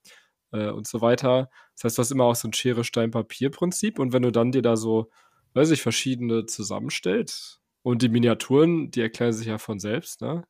äh, 0.52 0.70
und 0.70 0.88
so 0.88 1.02
weiter. 1.02 1.52
Das 1.76 1.84
heißt, 1.84 1.98
du 1.98 2.02
hast 2.02 2.12
immer 2.12 2.24
auch 2.24 2.36
so 2.36 2.48
ein 2.48 2.54
Schere, 2.54 2.84
Stein, 2.84 3.12
Papier-Prinzip 3.12 4.00
und 4.00 4.14
wenn 4.14 4.24
du 4.24 4.32
dann 4.32 4.52
dir 4.52 4.64
da 4.64 4.76
so 4.76 5.12
weiß 5.54 5.72
ich, 5.72 5.82
verschiedene 5.82 6.46
zusammenstellt. 6.46 7.60
Und 7.82 8.02
die 8.02 8.10
Miniaturen, 8.10 8.92
die 8.92 9.02
erklären 9.02 9.34
sich 9.34 9.48
ja 9.48 9.58
von 9.58 9.80
selbst, 9.80 10.22
ne? 10.22 10.46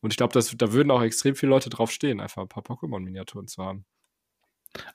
Und 0.00 0.12
ich 0.12 0.16
glaube, 0.16 0.38
da 0.40 0.72
würden 0.72 0.90
auch 0.92 1.02
extrem 1.02 1.34
viele 1.34 1.50
Leute 1.50 1.70
drauf 1.70 1.90
stehen, 1.90 2.20
einfach 2.20 2.42
ein 2.42 2.48
paar 2.48 2.62
Pokémon-Miniaturen 2.62 3.48
zu 3.48 3.64
haben. 3.64 3.84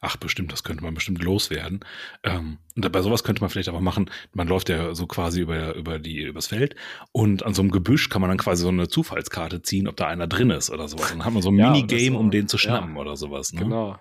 Ach, 0.01 0.15
bestimmt, 0.17 0.51
das 0.51 0.63
könnte 0.63 0.83
man 0.83 0.93
bestimmt 0.93 1.21
loswerden. 1.23 1.79
Ähm, 2.23 2.59
und 2.75 2.91
bei 2.91 3.01
sowas 3.01 3.23
könnte 3.23 3.41
man 3.41 3.49
vielleicht 3.49 3.69
aber 3.69 3.81
machen, 3.81 4.09
man 4.33 4.47
läuft 4.47 4.69
ja 4.69 4.93
so 4.93 5.07
quasi 5.07 5.41
über, 5.41 5.75
über 5.75 5.99
die, 5.99 6.21
übers 6.21 6.47
Feld 6.47 6.75
und 7.11 7.43
an 7.43 7.53
so 7.53 7.61
einem 7.61 7.71
Gebüsch 7.71 8.09
kann 8.09 8.21
man 8.21 8.29
dann 8.29 8.37
quasi 8.37 8.63
so 8.63 8.69
eine 8.69 8.87
Zufallskarte 8.87 9.61
ziehen, 9.61 9.87
ob 9.87 9.97
da 9.97 10.07
einer 10.07 10.27
drin 10.27 10.51
ist 10.51 10.69
oder 10.69 10.87
sowas. 10.87 11.11
Und 11.11 11.19
dann 11.19 11.25
hat 11.25 11.33
man 11.33 11.41
so 11.41 11.49
ein 11.49 11.57
ja, 11.57 11.71
Minigame, 11.71 12.15
so, 12.15 12.19
um 12.19 12.31
den 12.31 12.47
zu 12.47 12.57
schnappen 12.57 12.95
ja, 12.95 13.01
oder 13.01 13.17
sowas. 13.17 13.51
Ne? 13.51 13.61
Genau. 13.61 13.99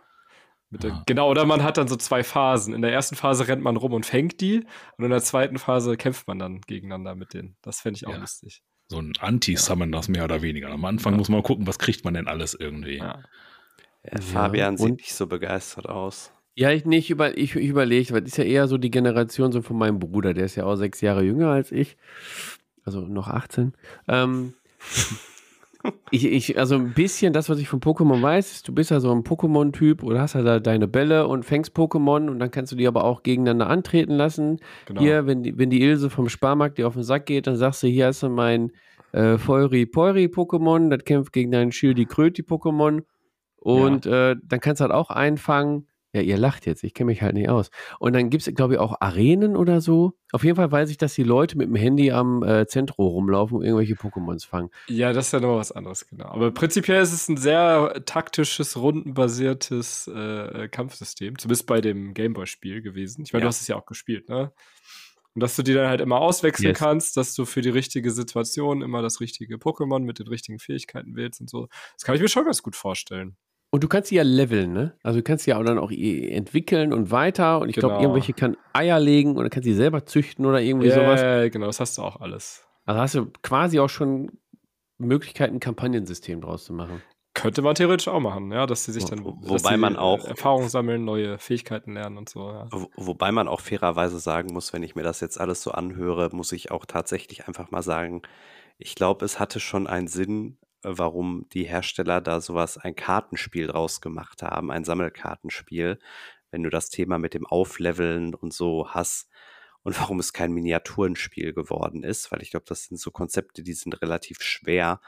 Der, 0.73 0.93
ah. 0.93 1.03
Genau, 1.07 1.31
oder 1.31 1.45
man 1.45 1.63
hat 1.63 1.77
dann 1.77 1.87
so 1.87 1.97
zwei 1.97 2.25
Phasen. 2.25 2.73
In 2.73 2.83
der 2.83 2.93
ersten 2.93 3.15
Phase 3.15 3.47
rennt 3.47 3.63
man 3.63 3.77
rum 3.77 3.93
und 3.93 4.07
fängt 4.07 4.41
die 4.41 4.65
und 4.97 5.05
in 5.05 5.11
der 5.11 5.23
zweiten 5.23 5.59
Phase 5.59 5.97
kämpft 5.97 6.27
man 6.27 6.39
dann 6.39 6.61
gegeneinander 6.63 7.15
mit 7.15 7.35
denen. 7.35 7.57
Das 7.63 7.81
fände 7.81 7.99
ich 7.99 8.07
auch 8.07 8.13
ja. 8.13 8.19
lustig. 8.19 8.63
So 8.89 8.99
ein 8.99 9.13
Anti-Summon, 9.21 9.93
das 9.93 10.09
mehr 10.09 10.25
oder 10.25 10.43
weniger. 10.43 10.71
Am 10.71 10.85
Anfang 10.85 11.17
muss 11.17 11.29
man 11.29 11.43
gucken, 11.43 11.67
was 11.67 11.79
kriegt 11.79 12.05
man 12.05 12.15
denn 12.15 12.27
alles 12.27 12.55
irgendwie. 12.55 12.99
Ja. 12.99 13.23
Ja, 14.05 14.21
Fabian 14.21 14.77
sieht 14.77 14.97
nicht 14.97 15.15
so 15.15 15.27
begeistert 15.27 15.89
aus. 15.89 16.33
Ja, 16.55 16.71
ich 16.71 16.85
nicht 16.85 17.09
über, 17.09 17.37
ich, 17.39 17.55
ich 17.55 17.69
überlege, 17.69 18.13
weil 18.13 18.23
das 18.23 18.33
ist 18.33 18.37
ja 18.37 18.45
eher 18.45 18.69
so 18.69 18.77
die 18.77 18.91
Generation 18.91 19.53
so 19.53 19.63
von 19.63 19.79
meinem 19.79 19.99
Bruder, 19.99 20.35
der 20.35 20.45
ist 20.45 20.57
ja 20.57 20.65
auch 20.65 20.77
sechs 20.77 21.01
Jahre 21.01 21.23
jünger 21.23 21.49
als 21.51 21.73
ich. 21.73 21.97
Also 22.85 23.01
noch 23.01 23.29
18. 23.29 23.75
Ähm, 24.09 24.55
ich, 26.11 26.27
ich, 26.27 26.59
also 26.59 26.77
ein 26.77 26.93
bisschen 26.95 27.33
das, 27.33 27.49
was 27.49 27.59
ich 27.59 27.69
von 27.69 27.81
Pokémon 27.81 28.21
weiß, 28.21 28.53
ist, 28.53 28.69
du 28.69 28.75
bist 28.75 28.91
ja 28.91 29.01
so 29.01 29.11
ein 29.13 29.25
Pokémon-Typ 29.25 30.03
oder 30.03 30.21
hast 30.21 30.35
ja 30.35 30.43
da 30.43 30.61
deine 30.61 30.89
Bälle 30.89 31.27
und 31.27 31.45
fängst 31.45 31.75
Pokémon 31.77 32.29
und 32.29 32.39
dann 32.39 32.51
kannst 32.51 32.73
du 32.73 32.77
die 32.77 32.87
aber 32.87 33.05
auch 33.05 33.23
gegeneinander 33.23 33.69
antreten 33.69 34.13
lassen. 34.13 34.61
Genau. 34.87 35.01
Hier, 35.01 35.27
wenn 35.27 35.43
die, 35.43 35.59
wenn 35.59 35.71
die 35.71 35.83
Ilse 35.83 36.11
vom 36.11 36.29
Sparmarkt 36.29 36.79
dir 36.79 36.87
auf 36.87 36.95
den 36.95 37.03
Sack 37.03 37.27
geht, 37.27 37.47
dann 37.47 37.57
sagst 37.57 37.83
du, 37.83 37.87
hier 37.87 38.07
hast 38.07 38.23
du 38.23 38.29
mein 38.29 38.73
äh, 39.13 39.39
Feuri 39.39 39.87
Poiri 39.87 40.27
Pokémon, 40.27 40.89
das 40.89 41.05
kämpft 41.05 41.33
gegen 41.33 41.51
deinen 41.51 41.73
Schildi 41.73 42.07
Kröti 42.07 42.43
Pokémon 42.43 43.03
und 43.57 44.07
ja. 44.07 44.31
äh, 44.31 44.37
dann 44.43 44.61
kannst 44.61 44.81
du 44.81 44.85
halt 44.85 44.93
auch 44.93 45.11
einfangen. 45.11 45.87
Ja, 46.15 46.21
ihr 46.21 46.37
lacht 46.37 46.67
jetzt, 46.67 46.85
ich 46.85 46.93
kenne 46.93 47.07
mich 47.07 47.23
halt 47.23 47.35
nicht 47.35 47.49
aus. 47.49 47.71
Und 47.99 48.13
dann 48.13 48.29
gibt 48.29 48.47
es, 48.47 48.55
glaube 48.55 48.75
ich, 48.75 48.81
auch 48.81 49.01
Arenen 49.01 49.57
oder 49.57 49.81
so. 49.81 50.13
Auf 50.33 50.45
jeden 50.45 50.57
Fall 50.57 50.71
weiß 50.71 50.91
ich, 50.91 50.99
dass 50.99 51.15
die 51.15 51.23
Leute 51.23 51.57
mit 51.57 51.69
dem 51.69 51.75
Handy 51.75 52.11
am 52.11 52.43
äh, 52.43 52.67
Zentrum 52.67 53.07
rumlaufen 53.07 53.57
und 53.57 53.65
irgendwelche 53.65 53.95
Pokémons 53.95 54.47
fangen. 54.47 54.69
Ja, 54.89 55.15
das 55.15 55.27
ist 55.27 55.33
ja 55.33 55.41
noch 55.41 55.57
was 55.57 55.73
anderes, 55.73 56.07
genau. 56.07 56.27
Aber 56.27 56.51
prinzipiell 56.51 57.01
ist 57.03 57.15
es 57.15 57.29
ein 57.29 57.39
sehr 57.39 58.03
taktisches, 58.05 58.77
rundenbasiertes 58.77 60.09
äh, 60.09 60.69
Kampfsystem. 60.69 61.39
Zumindest 61.39 61.67
bei 61.67 61.81
dem 61.81 62.13
Gameboy-Spiel 62.13 62.83
gewesen. 62.83 63.23
Ich 63.25 63.33
meine, 63.33 63.41
ja. 63.41 63.47
du 63.47 63.49
hast 63.49 63.63
es 63.63 63.69
ja 63.69 63.77
auch 63.77 63.87
gespielt, 63.87 64.29
ne? 64.29 64.53
Und 65.35 65.41
dass 65.43 65.57
du 65.57 65.63
die 65.63 65.73
dann 65.73 65.89
halt 65.89 66.03
immer 66.03 66.21
auswechseln 66.21 66.69
yes. 66.69 66.79
kannst, 66.79 67.17
dass 67.17 67.35
du 67.35 67.47
für 67.47 67.63
die 67.63 67.71
richtige 67.71 68.11
Situation 68.11 68.83
immer 68.83 69.01
das 69.01 69.21
richtige 69.21 69.57
Pokémon 69.57 70.01
mit 70.01 70.19
den 70.19 70.29
richtigen 70.29 70.59
Fähigkeiten 70.59 71.17
wählst 71.17 71.41
und 71.41 71.49
so. 71.49 71.69
Das 71.95 72.05
kann 72.05 72.15
ich 72.15 72.21
mir 72.21 72.29
schon 72.29 72.45
ganz 72.45 72.63
gut 72.63 72.77
vorstellen. 72.77 73.37
Und 73.75 73.83
du 73.83 73.89
kannst 73.89 74.11
sie 74.11 74.17
ja 74.17 74.23
leveln, 74.23 74.75
ne? 74.75 74.93
Also 75.03 75.21
du 75.21 75.23
kannst 75.23 75.45
sie 75.45 75.53
ja 75.53 75.59
auch 75.59 75.65
dann 75.65 75.79
auch 75.79 75.91
entwickeln 75.91 76.93
und 76.93 77.11
weiter. 77.11 77.59
Und 77.59 77.71
ich 77.71 77.77
genau. 77.77 77.89
glaube, 77.89 78.03
irgendwelche 78.03 78.35
kann 78.35 78.55
Eier 78.75 79.01
legen 79.01 79.39
oder 79.39 79.49
kannst 79.49 79.65
sie 79.65 79.73
selber 79.73 80.05
züchten 80.05 80.45
oder 80.45 80.61
irgendwie 80.61 80.89
yeah, 80.89 80.97
sowas. 80.97 81.23
Ja, 81.23 81.49
genau, 81.49 81.67
das 81.67 81.81
hast 81.81 81.97
du 81.97 82.03
auch 82.03 82.21
alles. 82.21 82.69
Also 82.85 83.01
hast 83.01 83.15
du 83.15 83.33
quasi 83.43 83.81
auch 83.81 83.89
schon 83.89 84.31
Möglichkeiten, 84.99 85.57
ein 85.57 85.61
Kampagnensystem 85.61 86.43
draus 86.43 86.65
zu 86.65 86.75
machen. 86.75 87.01
Könnte 87.33 87.63
man 87.63 87.75
theoretisch 87.75 88.09
auch 88.09 88.21
machen, 88.21 88.53
ja, 88.53 88.67
dass 88.67 88.85
sie 88.85 88.93
sich 88.93 89.07
dann 89.07 89.25
Wo, 89.25 89.39
wobei 89.41 89.79
man 89.79 89.97
auch 89.97 90.23
Erfahrungen 90.27 90.69
sammeln, 90.69 91.07
neue 91.07 91.39
Fähigkeiten 91.39 91.95
lernen 91.95 92.19
und 92.19 92.29
so. 92.29 92.51
Ja. 92.51 92.69
Wo, 92.71 92.91
wobei 92.97 93.33
man 93.33 93.49
auch 93.49 93.61
fairerweise 93.61 94.19
sagen 94.19 94.53
muss, 94.53 94.75
wenn 94.75 94.83
ich 94.83 94.97
mir 94.97 95.03
das 95.03 95.21
jetzt 95.21 95.41
alles 95.41 95.63
so 95.63 95.71
anhöre, 95.71 96.29
muss 96.33 96.53
ich 96.53 96.71
auch 96.71 96.85
tatsächlich 96.85 97.49
einfach 97.49 97.71
mal 97.71 97.83
sagen, 97.83 98.21
ich 98.77 98.95
glaube, 98.97 99.25
es 99.25 99.41
hatte 99.41 99.61
schon 99.61 99.87
einen 99.87 100.09
Sinn, 100.09 100.59
warum 100.83 101.47
die 101.53 101.65
Hersteller 101.65 102.21
da 102.21 102.41
sowas 102.41 102.79
ein 102.79 102.95
Kartenspiel 102.95 103.69
draus 103.69 104.01
gemacht 104.01 104.43
haben, 104.43 104.71
ein 104.71 104.85
Sammelkartenspiel, 104.85 105.99
wenn 106.51 106.63
du 106.63 106.71
das 106.71 106.91
Thema 106.91 107.19
mit 107.19 107.35
dem 107.35 107.47
Aufleveln 107.47 108.35
und 108.35 108.53
so 108.53 108.89
hast 108.91 109.31
und 109.83 109.99
warum 110.01 110.21
es 110.21 110.33
kein 110.33 110.53
Miniaturenspiel 110.53 111.53
geworden 111.53 112.05
ist, 112.05 112.31
weil 112.31 112.43
ich 112.43 112.51
glaube, 112.51 112.67
das 112.69 112.85
sind 112.85 112.99
so 112.99 113.11
Konzepte, 113.11 113.63
die 113.63 113.73
sind 113.73 114.01
relativ 114.03 114.43
schwer 114.43 115.01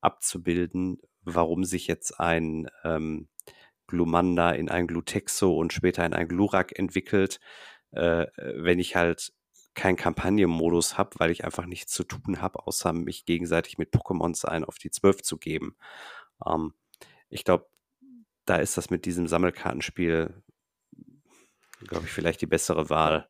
abzubilden, 0.00 0.98
warum 1.22 1.64
sich 1.64 1.86
jetzt 1.86 2.18
ein 2.18 2.68
ähm, 2.84 3.28
Glumanda 3.86 4.52
in 4.52 4.68
ein 4.68 4.86
Glutexo 4.86 5.54
und 5.54 5.72
später 5.72 6.04
in 6.04 6.14
ein 6.14 6.28
Glurak 6.28 6.78
entwickelt, 6.78 7.40
äh, 7.92 8.26
wenn 8.36 8.78
ich 8.78 8.96
halt 8.96 9.32
keinen 9.74 9.96
Kampagnenmodus 9.96 10.98
habe, 10.98 11.10
weil 11.18 11.30
ich 11.30 11.44
einfach 11.44 11.66
nichts 11.66 11.92
zu 11.92 12.04
tun 12.04 12.40
habe, 12.40 12.66
außer 12.66 12.92
mich 12.92 13.24
gegenseitig 13.24 13.78
mit 13.78 13.92
Pokémons 13.92 14.44
ein 14.44 14.64
auf 14.64 14.78
die 14.78 14.90
12 14.90 15.22
zu 15.22 15.38
geben. 15.38 15.76
Ähm, 16.46 16.74
ich 17.28 17.44
glaube, 17.44 17.66
da 18.44 18.56
ist 18.56 18.76
das 18.76 18.90
mit 18.90 19.04
diesem 19.06 19.28
Sammelkartenspiel, 19.28 20.34
glaube 21.86 22.04
ich, 22.04 22.12
vielleicht 22.12 22.40
die 22.40 22.46
bessere 22.46 22.90
Wahl. 22.90 23.28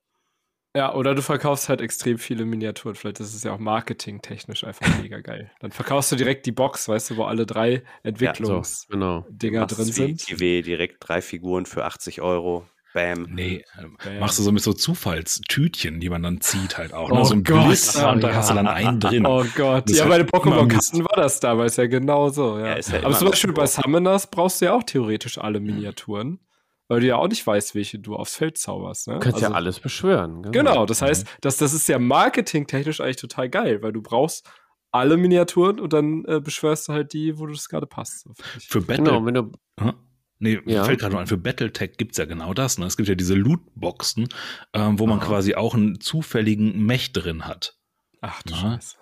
Ja, 0.75 0.95
oder 0.95 1.15
du 1.15 1.21
verkaufst 1.21 1.69
halt 1.69 1.83
extrem 1.83 2.17
viele 2.17 2.47
Miniaturen. 2.47 2.95
Vielleicht 2.95 3.21
ist 3.21 3.35
es 3.35 3.43
ja 3.43 3.53
auch 3.53 3.59
marketingtechnisch 3.59 4.65
einfach 4.65 4.87
mega 5.03 5.21
geil. 5.21 5.53
Dann 5.61 5.71
verkaufst 5.71 6.11
du 6.13 6.17
direkt 6.17 6.47
die 6.47 6.53
Box, 6.53 6.89
weißt 6.89 7.11
du, 7.11 7.17
wo 7.19 7.25
alle 7.25 7.45
drei 7.45 7.83
Entwicklungsdinger 8.03 9.07
ja, 9.07 9.25
so, 9.29 9.37
genau. 9.39 9.67
drin 9.67 9.85
sind. 9.85 10.41
Die 10.41 10.63
direkt 10.63 10.97
drei 11.07 11.21
Figuren 11.21 11.67
für 11.67 11.85
80 11.85 12.23
Euro. 12.23 12.67
Bam. 12.95 13.27
Nee, 13.31 13.65
Bam. 13.77 14.19
machst 14.21 14.39
du 14.39 14.43
so 14.43 14.53
mit 14.53 14.63
so 14.63 14.73
Zufallstütchen, 14.73 16.01
die 16.01 16.11
man 16.11 16.23
dann 16.23 16.41
zieht 16.41 16.79
halt 16.79 16.93
auch. 16.93 17.09
Ne? 17.09 17.15
Oh 17.15 17.19
ne? 17.19 17.25
So 17.25 17.35
ein 17.35 17.45
Gott. 17.45 17.67
Blister 17.67 18.13
und 18.13 18.23
da 18.23 18.35
hast 18.35 18.51
du 18.51 18.55
dann 18.55 18.67
einen 18.67 19.01
drin. 19.01 19.27
Oh 19.27 19.45
Gott. 19.57 19.89
Das 19.89 19.99
ja, 19.99 20.07
bei 20.07 20.19
den 20.19 20.27
Pokémon-Karten 20.27 21.05
war 21.05 21.17
das 21.17 21.41
damals 21.41 21.77
ja 21.77 21.87
genau 21.87 22.29
so. 22.29 22.59
Ja. 22.59 22.77
ja, 22.77 22.81
ja 22.81 23.05
Aber 23.05 23.17
zum 23.17 23.31
Beispiel 23.31 23.53
bei 23.53 23.67
Summoners 23.67 24.27
brauchst 24.27 24.61
du 24.61 24.67
ja 24.67 24.75
auch 24.75 24.83
theoretisch 24.83 25.39
alle 25.39 25.61
Miniaturen. 25.61 26.41
Weil 26.89 27.01
du 27.01 27.07
ja 27.07 27.17
auch 27.17 27.29
nicht 27.29 27.47
weißt, 27.47 27.75
welche 27.75 27.99
du 27.99 28.17
aufs 28.17 28.37
Feld 28.37 28.59
zauberst. 28.59 29.09
Ne? 29.09 29.15
Du 29.15 29.21
kannst 29.21 29.37
also, 29.37 29.47
ja 29.47 29.53
alles 29.53 29.81
beschwören. 29.81 30.43
Genau, 30.43 30.51
genau 30.51 30.87
das 30.87 31.01
heißt, 31.01 31.27
das, 31.41 31.57
das 31.57 31.73
ist 31.73 31.89
ja 31.89 31.99
marketingtechnisch 31.99 33.01
eigentlich 33.01 33.17
total 33.17 33.49
geil, 33.49 33.83
weil 33.83 33.93
du 33.93 34.03
brauchst 34.03 34.47
alle 34.91 35.17
Miniaturen 35.17 35.81
und 35.81 35.93
dann 35.93 36.25
äh, 36.27 36.41
beschwörst 36.41 36.89
du 36.89 36.93
halt 36.93 37.15
die, 37.15 37.39
wo 37.39 37.47
du 37.47 37.55
es 37.55 37.69
gerade 37.69 37.87
passt. 37.87 38.29
Für 38.69 38.83
Battle. 38.83 39.05
Genau, 39.05 39.25
wenn 39.25 39.35
du. 39.35 39.53
Hm? 39.81 39.95
Nee, 40.43 40.61
ja. 40.67 40.83
fällt 40.83 40.99
gerade 40.99 41.15
noch 41.15 41.21
ein, 41.21 41.29
für 41.29 41.37
Battletech 41.37 41.97
gibt 41.99 42.13
es 42.13 42.19
ja 42.19 42.25
genau 42.25 42.53
das. 42.53 42.77
Ne? 42.77 42.87
Es 42.87 42.97
gibt 42.97 43.09
ja 43.09 43.15
diese 43.15 43.35
Lootboxen, 43.35 44.29
ähm, 44.73 44.99
wo 44.99 45.07
man 45.07 45.21
Aha. 45.21 45.27
quasi 45.27 45.55
auch 45.55 45.75
einen 45.75 46.01
zufälligen 46.01 46.85
Mech 46.85 47.13
drin 47.13 47.47
hat. 47.47 47.77
Ach 48.21 48.43
du? 48.43 48.53
Scheiße. 48.53 48.97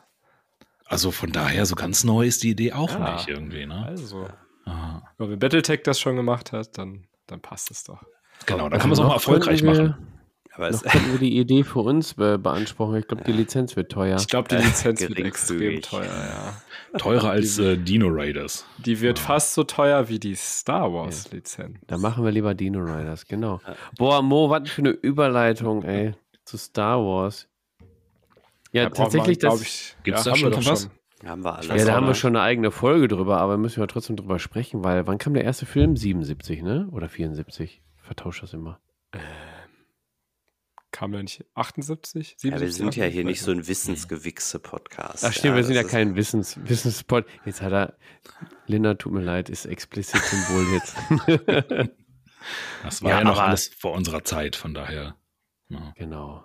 Also 0.84 1.10
von 1.10 1.32
daher, 1.32 1.64
so 1.64 1.76
ganz 1.76 2.04
neu 2.04 2.26
ist 2.26 2.42
die 2.42 2.50
Idee 2.50 2.74
auch 2.74 2.90
ja. 2.90 3.14
nicht 3.14 3.28
irgendwie. 3.28 3.64
Ne? 3.64 3.86
Also. 3.86 4.28
Aha. 4.66 5.02
wenn 5.16 5.38
Battletech 5.38 5.82
das 5.82 5.98
schon 5.98 6.14
gemacht 6.16 6.52
hat, 6.52 6.76
dann, 6.76 7.06
dann 7.26 7.40
passt 7.40 7.70
es 7.70 7.84
doch. 7.84 8.02
Genau, 8.44 8.68
dann 8.68 8.78
kann 8.78 8.90
man 8.90 8.98
es 8.98 9.00
auch 9.00 9.08
mal 9.08 9.14
erfolgreich 9.14 9.62
machen. 9.62 9.96
Noch 10.60 10.82
könnten 10.82 11.12
wir 11.12 11.18
die 11.18 11.38
Idee 11.38 11.64
für 11.64 11.80
uns 11.80 12.14
be 12.14 12.38
beanspruchen. 12.38 12.96
Ich 12.96 13.06
glaube, 13.06 13.24
die 13.24 13.32
Lizenz 13.32 13.76
wird 13.76 13.90
teuer. 13.90 14.16
Ich 14.18 14.28
glaube, 14.28 14.48
die 14.48 14.56
Lizenz 14.56 15.00
wird 15.00 15.18
extrem 15.18 15.80
teuer, 15.80 16.04
ja. 16.04 16.98
Teurer 16.98 17.30
als 17.30 17.58
äh, 17.58 17.76
Dino 17.76 18.08
Raiders. 18.10 18.66
Die 18.78 19.00
wird 19.00 19.18
ja. 19.18 19.24
fast 19.24 19.54
so 19.54 19.64
teuer 19.64 20.08
wie 20.08 20.18
die 20.18 20.34
Star 20.34 20.92
Wars 20.92 21.30
Lizenz. 21.32 21.78
Da 21.86 21.98
machen 21.98 22.24
wir 22.24 22.32
lieber 22.32 22.54
Dino 22.54 22.80
Raiders, 22.80 23.26
genau. 23.26 23.60
Boah, 23.96 24.22
Mo, 24.22 24.50
was 24.50 24.68
für 24.70 24.82
eine 24.82 24.90
Überleitung, 24.90 25.82
ey, 25.82 26.12
zu 26.44 26.56
Star 26.56 26.98
Wars. 26.98 27.48
Ja, 28.72 28.84
ja 28.84 28.90
tatsächlich, 28.90 29.40
man, 29.42 29.52
das. 29.52 29.96
Gibt 30.02 30.18
es 30.18 30.24
ja, 30.24 30.32
da 30.32 30.36
schon 30.36 30.66
was? 30.66 30.90
Haben 31.24 31.44
wir 31.44 31.54
alles. 31.54 31.68
Ja, 31.68 31.84
da 31.84 31.94
haben 31.94 32.06
wir 32.06 32.14
schon 32.14 32.34
eine 32.34 32.44
eigene 32.44 32.70
Folge 32.70 33.08
drüber, 33.08 33.38
aber 33.38 33.58
müssen 33.58 33.80
wir 33.80 33.88
trotzdem 33.88 34.16
drüber 34.16 34.38
sprechen, 34.38 34.84
weil 34.84 35.06
wann 35.06 35.18
kam 35.18 35.34
der 35.34 35.44
erste 35.44 35.66
Film? 35.66 35.96
77, 35.96 36.62
ne? 36.62 36.88
Oder 36.92 37.08
74? 37.08 37.82
Vertauscht 37.96 38.42
das 38.42 38.54
immer. 38.54 38.80
Äh 39.12 39.18
kam 41.00 41.14
ja 41.14 41.22
nicht 41.22 41.46
78? 41.54 42.36
77, 42.36 42.44
ja, 42.44 42.60
wir 42.60 42.70
sind 42.70 42.96
ja 42.96 43.06
hier 43.06 43.24
nicht 43.24 43.40
so 43.40 43.52
ein 43.52 43.66
Wissensgewichse-Podcast. 43.66 45.24
Ach 45.24 45.32
stimmt, 45.32 45.52
ja, 45.52 45.56
wir 45.56 45.64
sind 45.64 45.74
ja 45.76 45.82
kein 45.82 46.14
Wissens, 46.14 46.58
Wissenspod. 46.62 47.24
Jetzt 47.46 47.62
hat 47.62 47.72
er, 47.72 47.96
Linda, 48.66 48.92
tut 48.92 49.14
mir 49.14 49.22
leid, 49.22 49.48
ist 49.48 49.64
explizit 49.64 50.20
Symbol 50.20 50.66
jetzt. 50.74 50.94
das 52.82 53.02
war 53.02 53.12
ja, 53.12 53.18
ja 53.20 53.24
noch 53.24 53.38
alles 53.38 53.68
vor 53.68 53.92
unserer 53.94 54.24
Zeit, 54.24 54.56
von 54.56 54.74
daher. 54.74 55.16
Ja. 55.70 55.94
Genau. 55.96 56.44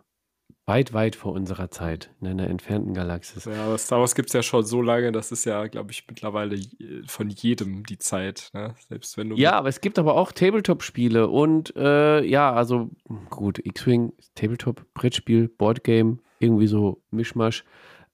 Weit, 0.68 0.94
weit 0.94 1.16
vor 1.16 1.34
unserer 1.34 1.70
Zeit, 1.70 2.10
in 2.22 2.28
einer 2.28 2.50
entfernten 2.50 2.96
Galaxis. 2.96 3.46
Ja, 3.46 3.66
aber 3.66 3.78
Star 3.78 4.00
Wars 4.00 4.16
gibt 4.16 4.30
es 4.30 4.34
ja 4.34 4.42
schon 4.42 4.66
so 4.66 4.82
lange, 4.82 5.12
das 5.12 5.32
ist 5.32 5.46
ja, 5.46 5.68
glaube 5.68 5.92
ich, 5.92 6.06
mittlerweile 6.08 6.60
von 7.06 7.30
jedem 7.30 7.86
die 7.86 8.00
Zeit. 8.00 8.50
Ne? 8.54 8.74
Selbst 8.90 9.16
wenn 9.16 9.30
du. 9.30 9.36
Ja, 9.36 9.52
aber 9.54 9.70
es 9.70 9.80
gibt 9.80 10.00
aber 10.00 10.16
auch 10.16 10.32
Tabletop-Spiele 10.32 11.28
und 11.28 11.76
äh, 11.76 12.24
ja, 12.24 12.52
also 12.52 12.90
gut, 13.30 13.60
X-Wing, 13.64 14.14
Tabletop, 14.34 14.92
Brettspiel, 14.96 15.50
Boardgame, 15.50 16.18
irgendwie 16.40 16.68
so 16.68 17.04
Mischmasch. 17.12 17.64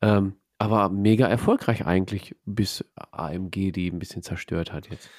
Ähm, 0.01 0.35
aber 0.57 0.89
mega 0.89 1.27
erfolgreich 1.27 1.85
eigentlich, 1.85 2.35
bis 2.45 2.83
AMG 3.11 3.71
die 3.71 3.89
ein 3.89 3.99
bisschen 3.99 4.23
zerstört 4.23 4.73
hat 4.73 4.89
jetzt. 4.89 5.09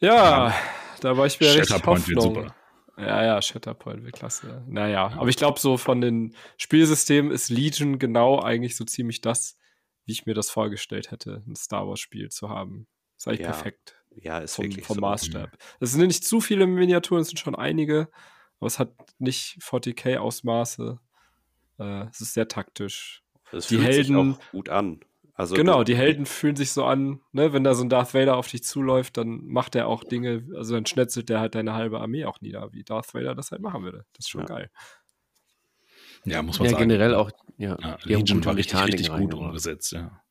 Ja, 0.00 0.52
da 1.00 1.16
war 1.16 1.26
ich 1.26 1.38
mir 1.38 1.54
richtig 1.54 1.86
Hoffnung. 1.86 2.06
Wird 2.08 2.22
super. 2.22 2.54
Ja, 2.98 3.24
ja, 3.24 3.42
Shatterpoint 3.42 4.02
wäre 4.02 4.12
klasse. 4.12 4.64
Naja, 4.66 5.08
aber 5.16 5.28
ich 5.28 5.36
glaube, 5.36 5.60
so 5.60 5.76
von 5.76 6.00
den 6.00 6.34
Spielsystemen 6.56 7.30
ist 7.32 7.48
Legion 7.48 7.98
genau 7.98 8.40
eigentlich 8.42 8.76
so 8.76 8.84
ziemlich 8.84 9.20
das, 9.20 9.56
wie 10.04 10.12
ich 10.12 10.26
mir 10.26 10.34
das 10.34 10.50
vorgestellt 10.50 11.10
hätte, 11.10 11.42
ein 11.46 11.54
Star 11.56 11.86
Wars-Spiel 11.86 12.30
zu 12.30 12.48
haben. 12.48 12.86
Ist 13.16 13.28
eigentlich 13.28 13.40
Ja, 13.40 13.46
perfekt 13.52 13.94
Ja, 14.16 14.38
ist 14.38 14.54
vom, 14.56 14.64
wirklich 14.64 14.84
vom 14.86 14.96
so. 14.96 15.00
Maßstab. 15.00 15.56
Es 15.80 15.92
sind 15.92 16.06
nicht 16.06 16.24
zu 16.24 16.40
viele 16.40 16.66
Miniaturen, 16.66 17.22
es 17.22 17.28
sind 17.28 17.38
schon 17.38 17.54
einige, 17.54 18.08
aber 18.58 18.66
es 18.66 18.78
hat 18.78 18.92
nicht 19.18 19.58
40k-Ausmaße. 19.60 20.98
Äh, 21.78 22.06
es 22.10 22.20
ist 22.20 22.34
sehr 22.34 22.48
taktisch. 22.48 23.22
Es 23.52 23.68
Die 23.68 23.76
fühlt 23.76 23.86
sich 23.92 23.96
Helden- 24.08 24.34
auch 24.34 24.50
gut 24.50 24.68
an. 24.68 25.00
Also 25.38 25.54
genau, 25.54 25.84
die 25.84 25.96
Helden 25.96 26.26
fühlen 26.26 26.56
sich 26.56 26.72
so 26.72 26.84
an, 26.84 27.20
ne, 27.30 27.52
wenn 27.52 27.62
da 27.62 27.74
so 27.76 27.84
ein 27.84 27.88
Darth 27.88 28.12
Vader 28.12 28.36
auf 28.36 28.48
dich 28.48 28.64
zuläuft, 28.64 29.16
dann 29.16 29.46
macht 29.46 29.76
er 29.76 29.86
auch 29.86 30.02
Dinge, 30.02 30.44
also 30.56 30.74
dann 30.74 30.84
schnetzelt 30.84 31.28
der 31.28 31.38
halt 31.38 31.54
deine 31.54 31.74
halbe 31.74 32.00
Armee 32.00 32.24
auch 32.24 32.40
nieder, 32.40 32.72
wie 32.72 32.82
Darth 32.82 33.14
Vader 33.14 33.36
das 33.36 33.52
halt 33.52 33.62
machen 33.62 33.84
würde. 33.84 34.04
Das 34.14 34.26
ist 34.26 34.30
schon 34.30 34.40
Ja. 34.40 34.46
geil. 34.46 34.70
Ja, 36.24 36.42
muss 36.42 36.58
man 36.58 36.66
Ja, 36.66 36.72
sagen. 36.72 36.88
generell 36.88 37.14
auch, 37.14 37.30
ja. 37.56 37.76
Ja, 37.80 37.98
Legion 38.04 38.44
war 38.44 38.56
richtig, 38.56 38.84
richtig 38.84 39.10
gut 39.10 39.34
umgesetzt, 39.34 39.92
ja. 39.92 40.22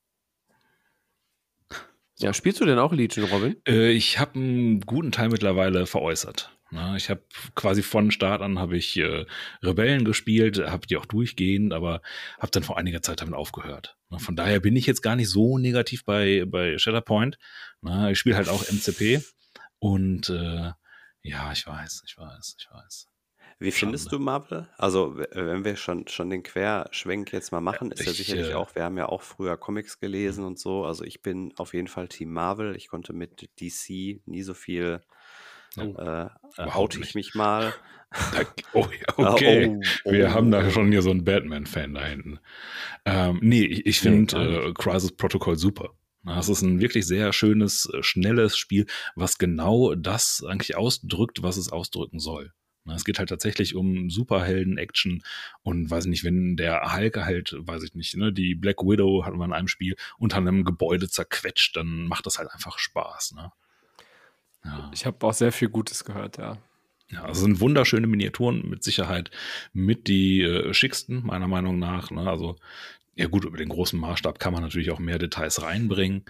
Ja, 2.19 2.34
spielst 2.34 2.60
du 2.60 2.65
denn 2.65 2.80
auch 2.80 2.94
Legion, 2.94 3.30
Robin? 3.30 3.56
Äh, 3.68 3.91
ich 3.91 4.19
habe 4.19 4.35
einen 4.35 4.81
guten 4.81 5.11
Teil 5.11 5.30
mittlerweile 5.30 5.85
veräußert. 5.85 6.52
Na, 6.69 6.98
ich 6.98 7.10
habe 7.10 7.22
quasi 7.56 7.81
von 7.81 8.11
Start 8.11 8.41
an 8.41 8.60
habe 8.60 8.76
ich 8.76 8.98
äh, 8.98 9.26
Rebellen 9.64 10.03
gespielt, 10.03 10.57
habe 10.60 10.85
die 10.85 10.98
auch 10.98 11.06
durchgehend, 11.06 11.73
aber 11.73 12.02
habe 12.39 12.52
dann 12.52 12.64
vor 12.64 12.77
einiger 12.77 13.02
Zeit 13.02 13.22
damit 13.22 13.35
aufgehört. 13.35 13.98
Na, 14.10 14.18
von 14.18 14.35
daher 14.35 14.60
bin 14.60 14.76
ich 14.76 14.85
jetzt 14.85 15.02
gar 15.02 15.15
nicht 15.15 15.30
so 15.30 15.57
negativ 15.57 16.03
bei 16.03 16.44
bei 16.45 16.77
Shatterpoint. 16.77 17.38
Na, 17.81 18.11
ich 18.11 18.19
spiele 18.19 18.35
halt 18.35 18.49
auch 18.49 18.65
MCP 18.68 19.22
und 19.80 20.30
äh, 20.30 20.72
ja, 21.22 21.52
ich 21.53 21.68
weiß, 21.68 22.03
ich 22.06 22.18
weiß, 22.18 22.57
ich 22.60 22.68
weiß. 22.69 23.07
Wie 23.59 23.71
findest 23.71 24.11
du 24.11 24.19
Marvel? 24.19 24.67
Also, 24.77 25.17
w- 25.17 25.25
wenn 25.34 25.65
wir 25.65 25.75
schon, 25.75 26.07
schon 26.07 26.29
den 26.29 26.43
Querschwenk 26.43 27.34
jetzt 27.34 27.51
mal 27.51 27.61
machen, 27.61 27.91
ist 27.91 28.05
ja 28.05 28.11
Ich, 28.11 28.17
sicherlich 28.17 28.53
äh, 28.53 28.53
auch, 28.53 28.75
wir 28.75 28.84
haben 28.84 28.97
ja 28.97 29.07
auch 29.09 29.21
früher 29.23 29.57
Comics 29.57 29.99
gelesen 29.99 30.43
und 30.45 30.59
so. 30.59 30.85
Also, 30.85 31.03
ich 31.03 31.21
bin 31.21 31.53
auf 31.57 31.73
jeden 31.73 31.88
Fall 31.88 32.07
Team 32.07 32.31
Marvel. 32.31 32.75
Ich 32.75 32.88
konnte 32.88 33.13
mit 33.13 33.49
DC 33.59 34.21
nie 34.25 34.43
so 34.43 34.53
viel, 34.53 35.01
Oh, 35.77 35.95
äh, 35.97 36.29
oute 36.73 36.99
ich 37.01 37.15
mich 37.15 37.35
mal. 37.35 37.75
Oh, 38.73 38.88
ja, 38.91 39.13
okay. 39.17 39.71
Oh, 39.73 39.89
oh. 40.03 40.11
Wir 40.11 40.34
haben 40.34 40.51
da 40.51 40.69
schon 40.71 40.91
hier 40.91 41.01
so 41.01 41.11
einen 41.11 41.23
Batman-Fan 41.23 41.93
da 41.93 42.05
hinten. 42.05 42.39
Ähm, 43.05 43.39
nee, 43.41 43.65
ich, 43.65 43.85
ich 43.85 43.99
Nee, 44.01 44.01
finde 44.01 44.31
gar 44.31 44.67
äh, 44.67 44.73
Crisis 44.73 45.11
Protocol 45.13 45.57
super. 45.57 45.91
Na, 46.23 46.39
Es 46.39 46.49
ist 46.49 46.61
ein 46.61 46.79
wirklich 46.81 47.07
sehr 47.07 47.34
schönes, 47.34 47.89
äh, 47.93 48.03
schnelles 48.03 48.57
Spiel, 48.57 48.85
was 49.15 49.38
genau 49.38 49.95
das 49.95 50.43
eigentlich 50.47 50.77
ausdrückt, 50.77 51.43
was 51.43 51.57
es 51.57 51.71
ausdrücken 51.71 52.19
soll. 52.19 52.53
Es 52.95 53.05
geht 53.05 53.19
halt 53.19 53.30
tatsächlich 53.30 53.76
um 53.76 54.09
Superhelden-Action 54.09 55.23
und 55.64 55.89
weiß 55.89 56.05
nicht, 56.05 56.23
wenn 56.23 56.57
der 56.57 56.95
Hulk 56.95 57.18
halt, 57.18 57.55
weiß 57.57 57.84
ich 57.84 57.95
nicht, 57.95 58.15
ne, 58.18 58.31
die 58.31 58.55
Black 58.55 58.81
Widow 58.81 59.26
hatten 59.26 59.38
wir 59.38 59.45
in 59.45 59.53
einem 59.53 59.68
Spiel 59.68 59.95
unter 60.18 60.38
einem 60.38 60.64
Gebäude 60.64 61.09
zerquetscht, 61.09 61.76
dann 61.76 62.07
macht 62.07 62.26
das 62.26 62.38
halt 62.39 62.51
einfach 62.51 62.80
Spaß. 62.80 63.34
Ne? 63.34 63.51
Ja. 64.65 64.91
Ich 64.93 65.05
habe 65.05 65.26
auch 65.26 65.34
sehr 65.34 65.51
viel 65.51 65.69
Gutes 65.69 66.03
gehört, 66.05 66.38
ja. 66.38 66.57
Ja, 67.09 67.23
also 67.23 67.41
sind 67.41 67.61
wunderschöne 67.61 68.05
Miniaturen, 68.05 68.69
mit 68.69 68.84
Sicherheit 68.84 69.31
mit 69.72 70.07
die 70.07 70.41
äh, 70.41 70.73
schicksten, 70.73 71.26
meiner 71.26 71.47
Meinung 71.47 71.80
nach. 71.80 72.11
Ne? 72.11 72.30
Also, 72.30 72.57
ja 73.15 73.27
gut, 73.27 73.45
über 73.45 73.57
den 73.57 73.69
großen 73.69 73.97
Maßstab 73.97 74.39
kann 74.39 74.51
man 74.51 74.61
natürlich 74.61 74.91
auch 74.91 74.99
mehr 74.99 75.18
Details 75.18 75.61
reinbringen, 75.61 76.26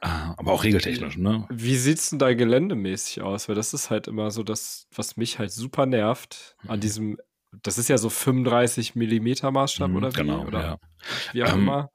aber 0.00 0.52
auch 0.52 0.64
regeltechnisch, 0.64 1.16
ne? 1.16 1.46
Wie 1.50 1.76
sieht's 1.76 2.10
denn 2.10 2.18
da 2.18 2.32
geländemäßig 2.34 3.22
aus? 3.22 3.48
Weil 3.48 3.54
das 3.56 3.74
ist 3.74 3.90
halt 3.90 4.08
immer 4.08 4.30
so 4.30 4.42
das, 4.42 4.86
was 4.94 5.16
mich 5.16 5.38
halt 5.38 5.50
super 5.50 5.86
nervt 5.86 6.56
an 6.68 6.76
Mhm. 6.76 6.80
diesem, 6.80 7.16
das 7.62 7.78
ist 7.78 7.88
ja 7.88 7.98
so 7.98 8.08
35 8.10 8.94
Millimeter 8.94 9.50
Maßstab 9.50 9.90
Mhm, 9.90 9.96
oder 9.96 10.12
wie? 10.12 10.16
genau, 10.18 10.44
oder 10.46 10.60
ja. 10.60 10.78
wie 11.32 11.44
auch 11.44 11.52
Ähm, 11.52 11.60
immer. 11.62 11.90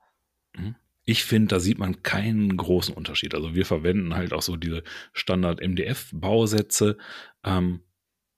Ich 1.04 1.24
finde, 1.24 1.48
da 1.56 1.60
sieht 1.60 1.80
man 1.80 2.04
keinen 2.04 2.56
großen 2.58 2.94
Unterschied. 2.94 3.34
Also 3.34 3.56
wir 3.56 3.66
verwenden 3.66 4.14
halt 4.16 4.34
auch 4.34 4.42
so 4.44 4.56
diese 4.56 4.84
Standard-MDF-Bausätze. 5.14 6.98
Ähm, 7.44 7.82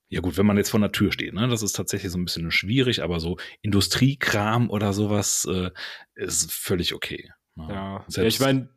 ja 0.10 0.22
gut, 0.22 0.38
wenn 0.38 0.45
man 0.45 0.57
jetzt 0.57 0.69
vor 0.69 0.80
der 0.80 0.91
Tür 0.91 1.11
steht, 1.11 1.34
ne, 1.34 1.48
das 1.48 1.64
ist 1.64 1.73
tatsächlich 1.73 2.11
so 2.11 2.18
ein 2.18 2.26
bisschen 2.26 2.52
schwierig, 2.52 3.02
aber 3.03 3.19
so 3.19 3.38
Industriekram 3.61 4.69
oder 4.69 4.94
sowas 4.94 5.45
äh, 5.52 5.72
ist 6.15 6.52
völlig 6.52 6.94
okay. 6.94 7.31
ne? 7.56 7.68
Ja, 7.69 8.06
ja 8.07 8.23
ich 8.23 8.40
meine, 8.40 8.69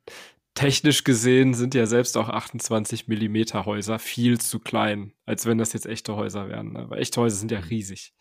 technisch 0.57 1.05
gesehen 1.05 1.55
sind 1.55 1.75
ja 1.75 1.87
selbst 1.87 2.17
auch 2.17 2.29
28 2.29 3.07
Millimeter 3.07 3.67
Häuser 3.67 4.01
viel 4.01 4.41
zu 4.41 4.59
klein, 4.59 5.13
als 5.25 5.47
wenn 5.47 5.59
das 5.59 5.73
jetzt 5.73 5.87
echte 5.87 6.17
Häuser 6.17 6.49
wären. 6.49 6.73
Ne? 6.73 6.87
Weil 6.89 7.01
echte 7.01 7.21
Häuser 7.21 7.37
sind 7.37 7.53
ja 7.53 7.61
riesig. 7.61 8.13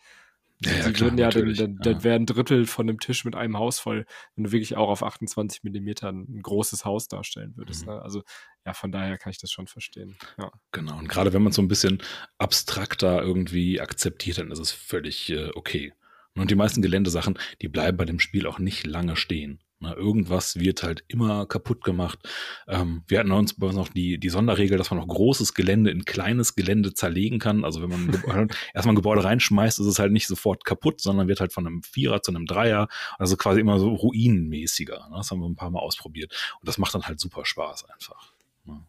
Ja, 0.60 0.72
ja, 0.72 0.90
klar, 0.90 1.00
würden 1.00 1.18
ja, 1.18 1.28
dann, 1.28 1.54
dann, 1.54 1.76
dann 1.76 2.04
wäre 2.04 2.16
ein 2.16 2.24
Drittel 2.24 2.64
von 2.66 2.88
einem 2.88 2.98
Tisch 2.98 3.26
mit 3.26 3.34
einem 3.34 3.58
Haus 3.58 3.78
voll, 3.78 4.06
wenn 4.34 4.44
du 4.44 4.52
wirklich 4.52 4.76
auch 4.76 4.88
auf 4.88 5.02
28 5.02 5.64
Millimeter 5.64 6.08
ein, 6.08 6.26
ein 6.28 6.42
großes 6.42 6.86
Haus 6.86 7.08
darstellen 7.08 7.54
würdest. 7.56 7.86
Mhm. 7.86 7.92
Ne? 7.92 8.02
Also 8.02 8.22
ja, 8.64 8.72
von 8.72 8.90
daher 8.90 9.18
kann 9.18 9.30
ich 9.30 9.38
das 9.38 9.50
schon 9.50 9.66
verstehen. 9.66 10.16
Ja. 10.38 10.50
Genau, 10.72 10.96
und 10.98 11.08
gerade 11.08 11.34
wenn 11.34 11.42
man 11.42 11.50
es 11.50 11.56
so 11.56 11.62
ein 11.62 11.68
bisschen 11.68 12.02
abstrakter 12.38 13.20
irgendwie 13.20 13.80
akzeptiert, 13.80 14.38
dann 14.38 14.50
ist 14.50 14.58
es 14.58 14.72
völlig 14.72 15.30
äh, 15.30 15.50
okay. 15.54 15.92
Und 16.34 16.50
die 16.50 16.54
meisten 16.54 16.82
Geländesachen, 16.82 17.38
die 17.60 17.68
bleiben 17.68 17.96
bei 17.96 18.04
dem 18.04 18.20
Spiel 18.20 18.46
auch 18.46 18.58
nicht 18.58 18.86
lange 18.86 19.16
stehen. 19.16 19.60
Na, 19.78 19.94
irgendwas 19.94 20.58
wird 20.58 20.82
halt 20.82 21.04
immer 21.06 21.44
kaputt 21.44 21.84
gemacht. 21.84 22.18
Ähm, 22.66 23.02
wir 23.08 23.18
hatten 23.18 23.30
uns 23.30 23.52
bei 23.58 23.66
uns 23.66 23.76
noch 23.76 23.88
die, 23.90 24.16
die 24.18 24.30
Sonderregel, 24.30 24.78
dass 24.78 24.90
man 24.90 24.98
auch 25.00 25.06
großes 25.06 25.52
Gelände 25.52 25.90
in 25.90 26.06
kleines 26.06 26.54
Gelände 26.54 26.94
zerlegen 26.94 27.38
kann. 27.38 27.62
Also 27.62 27.82
wenn 27.82 27.90
man 27.90 28.08
erstmal 28.74 28.94
ein 28.94 28.96
Gebäude 28.96 29.22
reinschmeißt, 29.22 29.78
ist 29.78 29.86
es 29.86 29.98
halt 29.98 30.12
nicht 30.12 30.28
sofort 30.28 30.64
kaputt, 30.64 31.02
sondern 31.02 31.28
wird 31.28 31.40
halt 31.40 31.52
von 31.52 31.66
einem 31.66 31.82
Vierer 31.82 32.22
zu 32.22 32.30
einem 32.32 32.46
Dreier. 32.46 32.88
Also 33.18 33.36
quasi 33.36 33.60
immer 33.60 33.78
so 33.78 33.92
ruinenmäßiger. 33.92 35.08
Ne? 35.10 35.16
Das 35.18 35.30
haben 35.30 35.40
wir 35.40 35.46
ein 35.48 35.56
paar 35.56 35.70
Mal 35.70 35.80
ausprobiert. 35.80 36.32
Und 36.60 36.66
das 36.68 36.78
macht 36.78 36.94
dann 36.94 37.02
halt 37.02 37.20
super 37.20 37.44
Spaß 37.44 37.84
einfach. 37.90 38.32
Ne? 38.64 38.82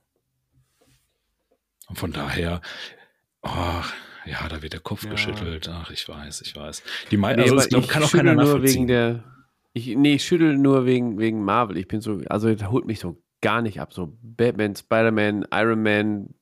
Und 1.90 2.00
von 2.00 2.14
daher, 2.14 2.62
oh, 3.42 3.82
ja, 4.26 4.48
da 4.48 4.62
wird 4.62 4.72
der 4.72 4.80
Kopf 4.80 5.04
Ja. 5.04 5.10
geschüttelt. 5.12 5.68
Ach, 5.70 5.92
ich 5.92 6.08
weiß, 6.08 6.42
ich 6.42 6.56
weiß. 6.56 6.82
Die 7.12 7.18
mei 7.18 7.36
Nee, 7.36 7.44
also 7.44 7.58
ich 7.60 7.68
glaube, 7.68 7.88
kann 7.88 8.04
auch 8.04 8.12
keiner 8.12 8.34
nur 8.36 8.44
nachvollziehen. 8.46 8.74
wegen 8.74 8.88
der. 8.88 9.24
Ich, 9.78 9.96
nee, 9.96 10.16
ich 10.16 10.26
schüttel 10.26 10.58
nur 10.58 10.86
wegen, 10.86 11.18
wegen 11.20 11.44
Marvel. 11.44 11.78
Ich 11.78 11.88
bin 11.88 12.02
so, 12.02 12.22
also 12.30 12.54
das 12.54 12.70
holt 12.70 12.86
mich 12.86 13.00
so 13.00 13.22
gar 13.42 13.62
nicht 13.62 13.80
ab. 13.80 13.94
So 13.94 14.18
Batman, 14.22 14.76
Spider-Man, 14.76 15.46
Iron 15.54 15.82
Man, 15.84 16.34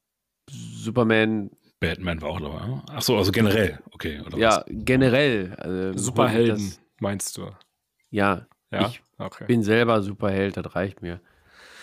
Superman, 0.49 1.51
Batman 1.79 2.21
war 2.21 2.29
auch 2.29 2.39
dabei. 2.39 2.65
ne? 2.65 2.83
Ach 2.89 3.01
so, 3.01 3.17
also 3.17 3.31
generell, 3.31 3.79
okay. 3.91 4.21
Oder 4.25 4.37
ja, 4.37 4.57
was? 4.57 4.65
generell. 4.69 5.53
Also, 5.57 5.97
Superhelden, 5.97 6.69
das- 6.69 6.81
meinst 6.99 7.37
du? 7.37 7.49
Ja, 8.09 8.47
Ja, 8.71 8.87
Ich 8.89 9.01
okay. 9.17 9.45
bin 9.47 9.61
selber 9.63 10.01
Superheld, 10.01 10.57
das 10.57 10.75
reicht 10.75 11.01
mir. 11.01 11.19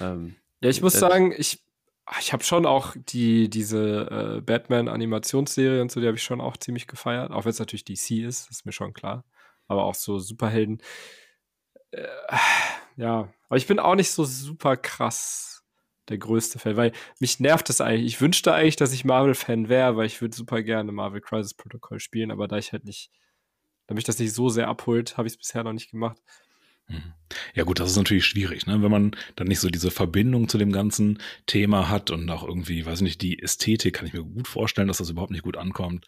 Ähm, 0.00 0.34
Ja, 0.62 0.70
ich 0.70 0.80
muss 0.82 0.94
sagen, 0.94 1.32
ich, 1.36 1.62
ah, 2.06 2.16
ich 2.20 2.32
habe 2.32 2.42
schon 2.44 2.66
auch 2.66 2.94
die, 2.96 3.48
diese 3.50 4.38
äh, 4.38 4.40
Batman-Animationsserie 4.40 5.80
und 5.82 5.90
so, 5.92 6.00
die 6.00 6.06
habe 6.06 6.16
ich 6.16 6.22
schon 6.22 6.40
auch 6.40 6.56
ziemlich 6.56 6.86
gefeiert. 6.86 7.30
Auch 7.30 7.44
wenn 7.44 7.50
es 7.50 7.58
natürlich 7.58 7.84
DC 7.84 8.22
ist, 8.24 8.50
ist 8.50 8.64
mir 8.66 8.72
schon 8.72 8.92
klar. 8.94 9.24
Aber 9.68 9.84
auch 9.84 9.94
so 9.94 10.18
Superhelden. 10.18 10.78
Äh, 11.92 12.06
ja, 12.96 13.32
aber 13.48 13.56
ich 13.56 13.66
bin 13.66 13.78
auch 13.78 13.94
nicht 13.94 14.10
so 14.10 14.24
super 14.24 14.76
krass 14.76 15.64
der 16.08 16.18
größte 16.18 16.58
Fan, 16.58 16.76
weil 16.76 16.92
mich 17.20 17.38
nervt 17.40 17.68
das 17.68 17.80
eigentlich. 17.80 18.14
Ich 18.14 18.20
wünschte 18.20 18.52
eigentlich, 18.52 18.76
dass 18.76 18.92
ich 18.92 19.04
Marvel-Fan 19.04 19.68
wäre, 19.68 19.96
weil 19.96 20.06
ich 20.06 20.20
würde 20.20 20.34
super 20.34 20.62
gerne 20.62 20.90
Marvel 20.90 21.20
Crisis 21.20 21.54
Protocol 21.54 22.00
spielen, 22.00 22.30
aber 22.30 22.48
da 22.48 22.58
ich 22.58 22.72
halt 22.72 22.84
nicht, 22.84 23.10
da 23.86 23.94
mich 23.94 24.04
das 24.04 24.18
nicht 24.18 24.32
so 24.34 24.48
sehr 24.48 24.68
abholt, 24.68 25.16
habe 25.16 25.28
ich 25.28 25.34
es 25.34 25.38
bisher 25.38 25.62
noch 25.62 25.72
nicht 25.72 25.90
gemacht. 25.90 26.18
Mhm. 26.88 27.14
Ja 27.54 27.64
gut, 27.64 27.78
das 27.78 27.90
ist 27.90 27.96
natürlich 27.96 28.26
schwierig, 28.26 28.66
ne? 28.66 28.82
wenn 28.82 28.90
man 28.90 29.16
dann 29.36 29.46
nicht 29.46 29.60
so 29.60 29.70
diese 29.70 29.90
Verbindung 29.90 30.48
zu 30.48 30.58
dem 30.58 30.72
ganzen 30.72 31.18
Thema 31.46 31.88
hat 31.88 32.10
und 32.10 32.28
auch 32.30 32.42
irgendwie, 32.42 32.84
weiß 32.84 33.00
nicht, 33.02 33.22
die 33.22 33.40
Ästhetik 33.40 33.94
kann 33.94 34.06
ich 34.06 34.12
mir 34.12 34.24
gut 34.24 34.48
vorstellen, 34.48 34.88
dass 34.88 34.98
das 34.98 35.10
überhaupt 35.10 35.30
nicht 35.30 35.44
gut 35.44 35.56
ankommt. 35.56 36.06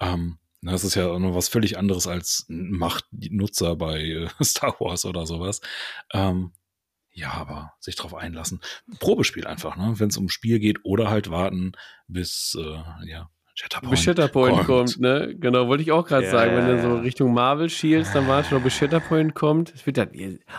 Ähm, 0.00 0.38
das 0.72 0.84
ist 0.84 0.94
ja 0.94 1.08
auch 1.08 1.18
noch 1.18 1.34
was 1.34 1.48
völlig 1.48 1.78
anderes 1.78 2.06
als 2.06 2.46
Machtnutzer 2.48 3.76
bei 3.76 4.00
äh, 4.00 4.28
Star 4.42 4.74
Wars 4.80 5.04
oder 5.04 5.26
sowas. 5.26 5.60
Ähm, 6.12 6.52
ja, 7.12 7.32
aber 7.32 7.72
sich 7.80 7.96
drauf 7.96 8.14
einlassen. 8.14 8.60
Probespiel 9.00 9.46
einfach, 9.46 9.76
ne? 9.76 9.94
wenn 9.98 10.08
es 10.08 10.18
um 10.18 10.28
Spiel 10.28 10.58
geht 10.58 10.84
oder 10.84 11.08
halt 11.08 11.30
warten, 11.30 11.72
bis 12.08 12.56
äh, 12.60 12.78
ja, 13.06 13.30
Shatterpoint, 13.54 13.90
bis 13.90 14.00
Shatterpoint 14.02 14.64
kommt. 14.66 15.00
ne? 15.00 15.34
Genau, 15.38 15.66
wollte 15.66 15.82
ich 15.82 15.92
auch 15.92 16.06
gerade 16.06 16.26
Ja, 16.26 16.30
sagen. 16.30 16.54
Wenn 16.56 16.66
du 16.76 16.82
so. 16.82 16.96
Richtung 16.98 17.32
Marvel 17.32 17.70
schielst, 17.70 18.14
dann 18.14 18.28
warst 18.28 18.50
du 18.50 18.56
noch, 18.56 18.62
bis 18.62 18.74
Shatterpoint 18.74 19.34
kommt. 19.34 19.72
Es 19.74 19.86
wird 19.86 19.96
dann, 19.96 20.10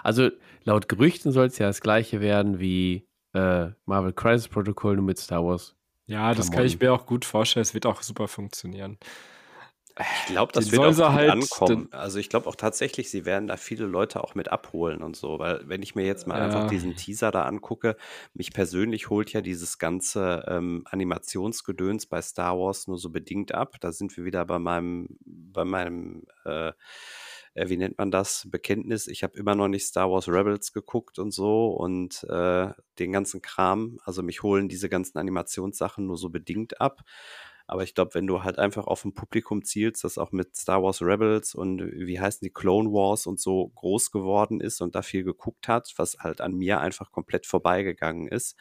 also 0.03 0.29
laut 0.63 0.89
Gerüchten 0.89 1.31
soll 1.31 1.45
es 1.45 1.59
ja 1.59 1.67
das 1.67 1.81
gleiche 1.81 2.21
werden 2.21 2.59
wie 2.59 3.07
äh, 3.33 3.67
Marvel 3.85 4.13
Crisis 4.13 4.47
Protocol 4.47 4.95
nur 4.95 5.05
mit 5.05 5.19
Star 5.19 5.45
Wars. 5.45 5.75
Ja, 6.07 6.33
das 6.33 6.49
kann 6.49 6.65
ich 6.65 6.79
Klamotten. 6.79 6.85
mir 6.85 7.03
auch 7.03 7.05
gut 7.05 7.23
vorstellen. 7.25 7.61
Es 7.61 7.75
wird 7.75 7.85
auch 7.85 8.01
super 8.01 8.27
funktionieren. 8.27 8.97
Ich 9.99 10.25
glaube, 10.27 10.51
das 10.53 10.71
wird 10.71 10.81
auch 11.01 11.13
halt- 11.13 11.31
ankommen. 11.31 11.87
Also 11.91 12.19
ich 12.19 12.29
glaube 12.29 12.47
auch 12.47 12.55
tatsächlich, 12.55 13.09
sie 13.09 13.25
werden 13.25 13.47
da 13.47 13.57
viele 13.57 13.85
Leute 13.85 14.23
auch 14.23 14.35
mit 14.35 14.49
abholen 14.51 15.01
und 15.01 15.15
so, 15.15 15.39
weil 15.39 15.61
wenn 15.67 15.81
ich 15.81 15.95
mir 15.95 16.05
jetzt 16.05 16.27
mal 16.27 16.39
einfach 16.41 16.63
Ja. 16.63 16.67
diesen 16.67 16.95
Teaser 16.95 17.31
da 17.31 17.43
angucke, 17.43 17.97
mich 18.33 18.53
persönlich 18.53 19.09
holt 19.09 19.33
ja 19.33 19.41
dieses 19.41 19.77
ganze 19.79 20.43
ähm, 20.47 20.83
Animationsgedöns 20.89 22.05
bei 22.05 22.21
Star 22.21 22.57
Wars 22.59 22.87
nur 22.87 22.97
so 22.97 23.09
bedingt 23.09 23.53
ab. 23.53 23.75
Da 23.79 23.91
sind 23.91 24.15
wir 24.17 24.25
wieder 24.25 24.45
bei 24.45 24.59
meinem, 24.59 25.17
bei 25.25 25.65
meinem, 25.65 26.23
äh, 26.45 26.73
äh, 27.53 27.69
wie 27.69 27.77
nennt 27.77 27.97
man 27.97 28.11
das, 28.11 28.47
Bekenntnis. 28.51 29.07
Ich 29.07 29.23
habe 29.23 29.37
immer 29.37 29.55
noch 29.55 29.67
nicht 29.67 29.85
Star 29.87 30.11
Wars 30.11 30.27
Rebels 30.27 30.73
geguckt 30.73 31.17
und 31.17 31.31
so 31.31 31.67
und 31.69 32.23
äh, 32.29 32.69
den 32.99 33.11
ganzen 33.11 33.41
Kram. 33.41 33.97
Also 34.05 34.21
mich 34.21 34.43
holen 34.43 34.69
diese 34.69 34.89
ganzen 34.89 35.17
Animationssachen 35.17 36.05
nur 36.05 36.17
so 36.17 36.29
bedingt 36.29 36.79
ab. 36.79 37.01
Aber 37.67 37.83
ich 37.83 37.93
glaube, 37.93 38.15
wenn 38.15 38.27
du 38.27 38.43
halt 38.43 38.59
einfach 38.59 38.87
auf 38.87 39.03
ein 39.03 39.13
Publikum 39.13 39.63
zielst, 39.63 40.03
das 40.03 40.17
auch 40.17 40.31
mit 40.31 40.55
Star 40.55 40.81
Wars 40.81 41.01
Rebels 41.01 41.53
und 41.53 41.81
wie 41.81 42.19
heißen 42.19 42.45
die 42.45 42.53
Clone 42.53 42.89
Wars 42.91 43.27
und 43.27 43.39
so 43.39 43.67
groß 43.75 44.11
geworden 44.11 44.61
ist 44.61 44.81
und 44.81 44.95
da 44.95 45.01
viel 45.01 45.23
geguckt 45.23 45.67
hat, 45.67 45.93
was 45.97 46.17
halt 46.19 46.39
an 46.39 46.53
mir 46.53 46.79
einfach 46.79 47.11
komplett 47.11 47.45
vorbeigegangen 47.45 48.27
ist, 48.29 48.55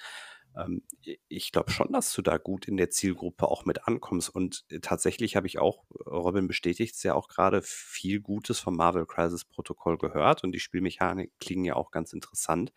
ähm, 0.56 0.82
ich 1.28 1.52
glaube 1.52 1.70
schon, 1.70 1.92
dass 1.92 2.12
du 2.12 2.22
da 2.22 2.38
gut 2.38 2.66
in 2.66 2.76
der 2.76 2.90
Zielgruppe 2.90 3.48
auch 3.48 3.64
mit 3.64 3.86
ankommst. 3.86 4.28
Und 4.28 4.64
äh, 4.70 4.80
tatsächlich 4.80 5.36
habe 5.36 5.46
ich 5.46 5.58
auch, 5.58 5.84
Robin 6.06 6.48
bestätigt 6.48 6.94
es 6.96 7.02
ja 7.02 7.14
auch 7.14 7.28
gerade, 7.28 7.62
viel 7.62 8.20
Gutes 8.20 8.58
vom 8.58 8.76
Marvel 8.76 9.06
Crisis 9.06 9.44
Protokoll 9.44 9.98
gehört 9.98 10.44
und 10.44 10.52
die 10.52 10.60
Spielmechanik 10.60 11.32
klingen 11.38 11.64
ja 11.64 11.76
auch 11.76 11.90
ganz 11.90 12.12
interessant. 12.12 12.72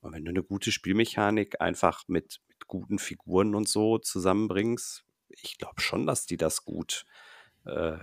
Und 0.00 0.12
wenn 0.12 0.24
du 0.24 0.30
eine 0.30 0.42
gute 0.42 0.72
Spielmechanik 0.72 1.60
einfach 1.60 2.04
mit, 2.08 2.40
mit 2.48 2.66
guten 2.66 2.98
Figuren 2.98 3.54
und 3.54 3.68
so 3.68 3.98
zusammenbringst, 3.98 5.04
ich 5.40 5.58
glaube 5.58 5.80
schon, 5.80 6.06
dass 6.06 6.26
die 6.26 6.36
das 6.36 6.64
gut, 6.64 7.04
äh, 7.64 7.98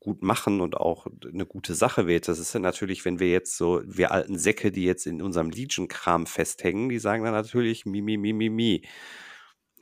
gut 0.00 0.22
machen 0.22 0.60
und 0.60 0.76
auch 0.76 1.06
eine 1.30 1.46
gute 1.46 1.74
Sache 1.74 2.06
wird. 2.06 2.28
Das 2.28 2.38
ist 2.38 2.54
ja 2.54 2.60
natürlich, 2.60 3.04
wenn 3.04 3.20
wir 3.20 3.30
jetzt 3.30 3.56
so, 3.56 3.82
wir 3.84 4.12
alten 4.12 4.38
Säcke, 4.38 4.72
die 4.72 4.84
jetzt 4.84 5.06
in 5.06 5.22
unserem 5.22 5.50
Legion-Kram 5.50 6.26
festhängen, 6.26 6.88
die 6.88 6.98
sagen 6.98 7.24
dann 7.24 7.34
natürlich 7.34 7.84
mi, 7.86 8.00
mi, 8.00 8.16
mi, 8.16 8.32
mi, 8.32 8.48
mi. 8.48 8.82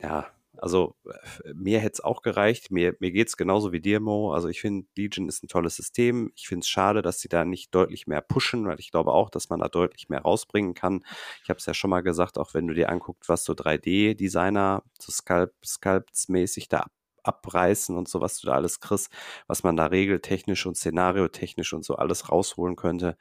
Ja, 0.01 0.31
also 0.61 0.95
äh, 1.05 1.53
mir 1.53 1.79
hätte 1.79 1.93
es 1.93 2.01
auch 2.01 2.21
gereicht. 2.21 2.71
Mir, 2.71 2.95
mir 2.99 3.11
geht 3.11 3.29
es 3.29 3.37
genauso 3.37 3.71
wie 3.71 3.81
dir, 3.81 3.99
Mo. 3.99 4.33
Also 4.33 4.47
ich 4.49 4.61
finde, 4.61 4.87
Legion 4.95 5.27
ist 5.27 5.43
ein 5.43 5.47
tolles 5.47 5.75
System. 5.75 6.31
Ich 6.35 6.47
finde 6.47 6.63
es 6.63 6.69
schade, 6.69 7.01
dass 7.01 7.19
sie 7.19 7.29
da 7.29 7.45
nicht 7.45 7.73
deutlich 7.73 8.07
mehr 8.07 8.21
pushen, 8.21 8.67
weil 8.67 8.79
ich 8.79 8.91
glaube 8.91 9.11
auch, 9.13 9.29
dass 9.29 9.49
man 9.49 9.59
da 9.59 9.69
deutlich 9.69 10.09
mehr 10.09 10.21
rausbringen 10.21 10.73
kann. 10.73 11.03
Ich 11.43 11.49
habe 11.49 11.57
es 11.59 11.65
ja 11.65 11.73
schon 11.73 11.89
mal 11.89 12.01
gesagt, 12.01 12.37
auch 12.37 12.53
wenn 12.53 12.67
du 12.67 12.73
dir 12.73 12.89
anguckst, 12.89 13.29
was 13.29 13.43
so 13.43 13.53
3D-Designer 13.53 14.83
so 14.99 15.11
Sculpt, 15.11 15.65
Sculpts-mäßig 15.65 16.69
da 16.69 16.79
ab, 16.81 16.91
abreißen 17.23 17.97
und 17.97 18.07
so, 18.07 18.21
was 18.21 18.39
du 18.39 18.47
da 18.47 18.53
alles 18.53 18.79
kriegst, 18.79 19.11
was 19.47 19.63
man 19.63 19.75
da 19.75 19.87
regeltechnisch 19.87 20.65
und 20.65 20.75
szenariotechnisch 20.75 21.73
und 21.73 21.83
so 21.85 21.95
alles 21.95 22.29
rausholen 22.29 22.75
könnte. 22.75 23.17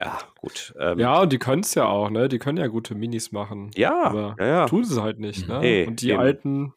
Ja, 0.00 0.18
gut. 0.40 0.74
Ähm, 0.78 0.98
Ja, 0.98 1.20
und 1.22 1.32
die 1.32 1.38
können 1.38 1.62
es 1.62 1.74
ja 1.74 1.86
auch, 1.86 2.10
ne? 2.10 2.28
Die 2.28 2.38
können 2.38 2.58
ja 2.58 2.66
gute 2.68 2.94
Minis 2.94 3.32
machen. 3.32 3.70
ja, 3.74 4.04
aber 4.04 4.36
ja, 4.38 4.46
ja. 4.46 4.66
Tun 4.66 4.84
sie 4.84 5.02
halt 5.02 5.18
nicht, 5.18 5.48
ne? 5.48 5.58
Nee, 5.60 5.86
und 5.86 6.00
die 6.00 6.10
eben. 6.10 6.20
alten, 6.20 6.74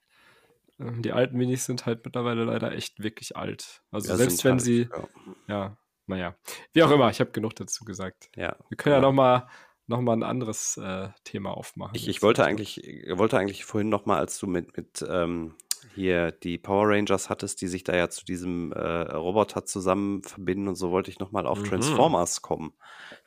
äh, 0.79 0.91
die 1.01 1.11
alten 1.11 1.37
Minis 1.37 1.65
sind 1.65 1.85
halt 1.85 2.03
mittlerweile 2.03 2.43
leider 2.45 2.71
echt 2.71 3.01
wirklich 3.03 3.35
alt. 3.35 3.81
Also 3.91 4.09
Ja, 4.09 4.17
selbst 4.17 4.43
wenn 4.43 4.53
halt, 4.53 4.61
sie, 4.61 4.89
Ja, 4.91 5.07
ja, 5.47 5.77
naja. 6.07 6.35
Wie 6.73 6.83
auch 6.83 6.91
immer, 6.91 7.09
ich 7.09 7.19
habe 7.19 7.31
genug 7.31 7.55
dazu 7.55 7.85
gesagt. 7.85 8.29
ja. 8.35 8.55
Wir 8.69 8.77
können 8.77 8.93
ja 8.93 8.99
genau. 8.99 9.09
noch 9.09 9.15
mal, 9.15 9.47
noch 9.87 10.01
mal 10.01 10.13
ein 10.13 10.23
anderes 10.23 10.77
äh, 10.77 11.09
Thema 11.23 11.51
aufmachen. 11.51 11.95
Ich, 11.95 12.07
ich 12.07 12.21
wollte 12.23 12.43
eigentlich, 12.43 12.83
ich 12.83 13.17
wollte 13.17 13.37
eigentlich 13.37 13.65
vorhin 13.65 13.89
noch 13.89 14.05
mal, 14.05 14.17
als 14.17 14.39
du 14.39 14.47
mit, 14.47 14.75
mit 14.75 15.05
ähm, 15.07 15.55
hier 15.95 16.31
die 16.31 16.57
Power 16.57 16.87
Rangers 16.89 17.29
hattest, 17.29 17.61
die 17.61 17.67
sich 17.67 17.83
da 17.83 17.95
ja 17.95 18.09
zu 18.09 18.23
diesem 18.25 18.71
äh, 18.73 18.79
Roboter 18.79 19.65
zusammen 19.65 20.23
verbinden 20.23 20.67
und 20.67 20.75
so, 20.75 20.91
wollte 20.91 21.09
ich 21.11 21.19
noch 21.19 21.31
mal 21.31 21.45
auf 21.47 21.59
Mhm. 21.59 21.65
Transformers 21.65 22.41
kommen. 22.41 22.73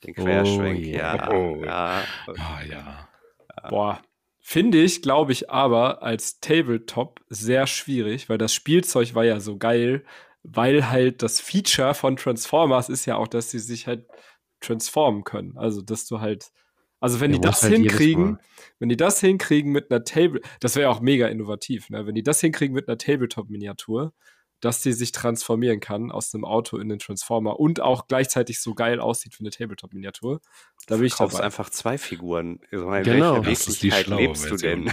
Den 0.05 0.15
Oh, 0.19 0.23
Querschwenk, 0.23 0.85
yeah. 0.87 1.17
ja, 1.17 1.31
Oh. 1.31 1.65
ja. 1.65 2.03
Ah 2.39 2.63
ja. 2.69 3.09
Boah. 3.69 4.01
Finde 4.47 4.83
ich, 4.83 5.01
glaube 5.01 5.33
ich, 5.33 5.51
aber 5.51 6.03
als 6.03 6.39
Tabletop 6.41 7.21
sehr 7.31 7.67
schwierig, 7.67 8.29
weil 8.29 8.37
das 8.37 8.53
Spielzeug 8.53 9.15
war 9.15 9.25
ja 9.25 9.41
so 9.41 9.57
geil, 9.57 10.05
weil 10.43 10.91
halt 10.91 11.23
das 11.23 11.41
Feature 11.41 11.95
von 11.95 12.17
Transformers 12.17 12.91
ist 12.91 13.07
ja 13.07 13.17
auch, 13.17 13.27
dass 13.29 13.51
sie 13.51 13.59
sich 13.59 13.87
halt 13.87 14.07
transformen 14.61 15.25
können. 15.25 15.57
Also, 15.57 15.81
dass 15.81 16.07
du 16.07 16.21
halt, 16.21 16.51
also 17.05 17.21
wenn 17.21 17.33
Ja, 17.33 17.37
die 17.37 17.43
das 17.43 17.63
halt 17.63 17.75
hinkriegen, 17.75 18.39
wenn 18.79 18.89
die 18.89 18.97
das 18.97 19.21
hinkriegen 19.21 19.71
mit 19.71 19.91
einer 19.91 20.05
Table, 20.05 20.41
das 20.61 20.75
wäre 20.75 20.89
auch 20.89 21.01
mega 21.03 21.27
innovativ, 21.27 21.91
ne? 21.91 22.07
Wenn 22.07 22.15
die 22.15 22.23
das 22.23 22.41
hinkriegen 22.41 22.75
mit 22.75 22.89
einer 22.89 22.97
Tabletop-Miniatur, 22.97 24.15
dass 24.61 24.81
die 24.81 24.95
sich 24.95 25.13
transformieren 25.13 25.81
kann 25.81 26.11
aus 26.11 26.35
einem 26.35 26.47
Auto 26.47 26.79
in 26.79 26.89
den 26.89 26.99
Transformer 26.99 27.61
und 27.61 27.81
auch 27.83 28.07
gleichzeitig 28.07 28.59
so 28.59 28.75
geil 28.75 29.01
aussieht 29.01 29.39
wie 29.39 29.43
eine 29.43 29.51
Tabletop-Miniatur, 29.51 30.41
da 30.87 30.97
bin 30.97 31.05
ich 31.05 31.15
dabei. 31.15 31.41
einfach 31.41 31.69
zwei 31.69 31.99
Figuren. 31.99 32.61
Also 32.73 32.91
in 32.91 33.03
Genau. 33.03 33.41
Das 33.41 33.69
ist 33.69 33.83
die 33.83 33.91
schlaue 33.91 34.23
lebst 34.23 34.51
du 34.51 34.57
denn? 34.57 34.91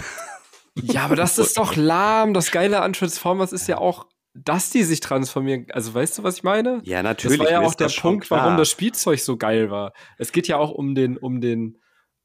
Ja, 0.74 1.06
aber 1.06 1.16
das 1.16 1.38
ist 1.38 1.56
doch 1.56 1.76
lahm. 1.76 2.34
Das 2.34 2.50
Geile 2.50 2.82
an 2.82 2.92
Transformers 2.92 3.54
ist 3.54 3.68
ja 3.68 3.78
auch, 3.78 4.06
dass 4.34 4.68
die 4.68 4.82
sich 4.82 5.00
transformieren. 5.00 5.64
Also 5.70 5.94
weißt 5.94 6.18
du, 6.18 6.24
was 6.24 6.36
ich 6.36 6.42
meine? 6.42 6.82
Ja, 6.84 7.02
natürlich. 7.02 7.38
Das 7.38 7.46
war 7.46 7.52
ja 7.52 7.66
auch 7.66 7.74
der 7.74 7.88
Punkt, 7.88 8.30
warum 8.30 8.58
das 8.58 8.68
Spielzeug 8.70 9.18
so 9.20 9.38
geil 9.38 9.70
war. 9.70 9.94
Es 10.18 10.32
geht 10.32 10.46
ja 10.46 10.58
auch 10.58 10.72
um 10.72 10.94
den, 10.94 11.16
um 11.16 11.40
den 11.40 11.78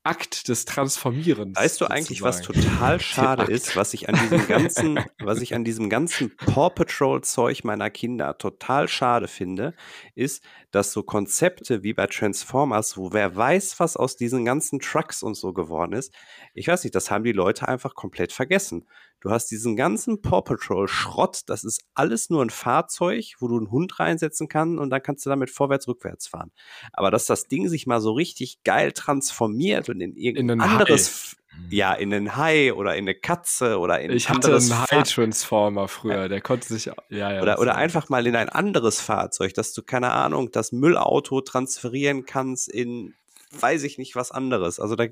Akt 0.07 0.47
des 0.47 0.63
Transformierens. 0.63 1.57
Weißt 1.57 1.81
du 1.81 1.85
eigentlich, 1.87 2.21
was 2.21 2.41
total 2.41 2.99
schade 3.01 3.51
ist, 3.51 3.75
was 3.75 3.93
ich 3.93 4.07
an 4.07 4.15
diesem 4.15 4.47
ganzen, 4.47 4.99
was 5.19 5.41
ich 5.41 5.53
an 5.53 5.65
diesem 5.65 5.89
ganzen 5.89 6.33
Paw 6.37 6.69
Patrol 6.69 7.21
Zeug 7.21 7.65
meiner 7.65 7.89
Kinder 7.89 8.37
total 8.37 8.87
schade 8.87 9.27
finde, 9.27 9.73
ist, 10.15 10.43
dass 10.71 10.93
so 10.93 11.03
Konzepte 11.03 11.83
wie 11.83 11.93
bei 11.93 12.07
Transformers, 12.07 12.95
wo 12.95 13.11
wer 13.11 13.35
weiß, 13.35 13.81
was 13.81 13.97
aus 13.97 14.15
diesen 14.15 14.45
ganzen 14.45 14.79
Trucks 14.79 15.23
und 15.23 15.35
so 15.35 15.51
geworden 15.51 15.91
ist, 15.91 16.13
ich 16.53 16.69
weiß 16.69 16.85
nicht, 16.85 16.95
das 16.95 17.11
haben 17.11 17.25
die 17.25 17.33
Leute 17.33 17.67
einfach 17.67 17.93
komplett 17.93 18.31
vergessen. 18.31 18.87
Du 19.27 19.33
hast 19.33 19.47
diesen 19.51 19.75
ganzen 19.75 20.21
Paw 20.21 20.41
Patrol 20.41 20.87
Schrott, 20.87 21.41
das 21.47 21.65
ist 21.65 21.81
alles 21.93 22.29
nur 22.29 22.41
ein 22.41 22.49
Fahrzeug, 22.49 23.33
wo 23.39 23.49
du 23.49 23.57
einen 23.57 23.69
Hund 23.71 23.99
reinsetzen 23.99 24.47
kannst 24.47 24.79
und 24.79 24.89
dann 24.89 25.03
kannst 25.03 25.25
du 25.25 25.29
damit 25.29 25.49
vorwärts, 25.49 25.85
rückwärts 25.89 26.27
fahren. 26.27 26.53
Aber 26.93 27.11
dass 27.11 27.25
das 27.25 27.49
Ding 27.49 27.67
sich 27.67 27.87
mal 27.87 27.99
so 27.99 28.13
richtig 28.13 28.63
geil 28.63 28.93
transformiert 28.93 29.89
und 29.89 29.99
in 29.99 30.15
irgendein 30.15 30.59
In 30.59 30.61
anderes, 30.61 31.35
Hai. 31.51 31.65
Ja, 31.71 31.93
in 31.93 32.13
einen 32.13 32.37
Hai 32.37 32.71
oder 32.73 32.95
in 32.95 33.03
eine 33.03 33.15
Katze 33.15 33.79
oder 33.79 33.99
in 33.99 34.11
Ich 34.11 34.29
ein 34.29 34.35
hatte 34.35 34.45
anderes 34.47 34.71
einen 34.71 34.85
Fahr- 34.85 34.99
High-Transformer 34.99 35.89
früher, 35.89 36.29
der 36.29 36.39
konnte 36.39 36.65
sich. 36.65 36.85
Ja, 36.85 36.93
ja. 37.09 37.41
oder, 37.41 37.59
oder 37.59 37.75
einfach 37.75 38.07
mal 38.07 38.25
in 38.27 38.35
ein 38.37 38.47
anderes 38.47 39.01
Fahrzeug, 39.01 39.53
dass 39.55 39.73
du, 39.73 39.83
keine 39.83 40.11
Ahnung, 40.11 40.51
das 40.53 40.71
Müllauto 40.71 41.41
transferieren 41.41 42.25
kannst 42.25 42.69
in, 42.69 43.13
weiß 43.59 43.83
ich 43.83 43.97
nicht, 43.97 44.15
was 44.15 44.31
anderes. 44.31 44.79
Also 44.79 44.95
da, 44.95 45.07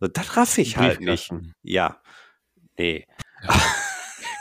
also 0.00 0.12
das 0.12 0.36
raff 0.36 0.58
ich 0.58 0.76
halt 0.76 1.00
nicht. 1.00 1.32
Ja. 1.64 2.00
Nee. 2.78 3.06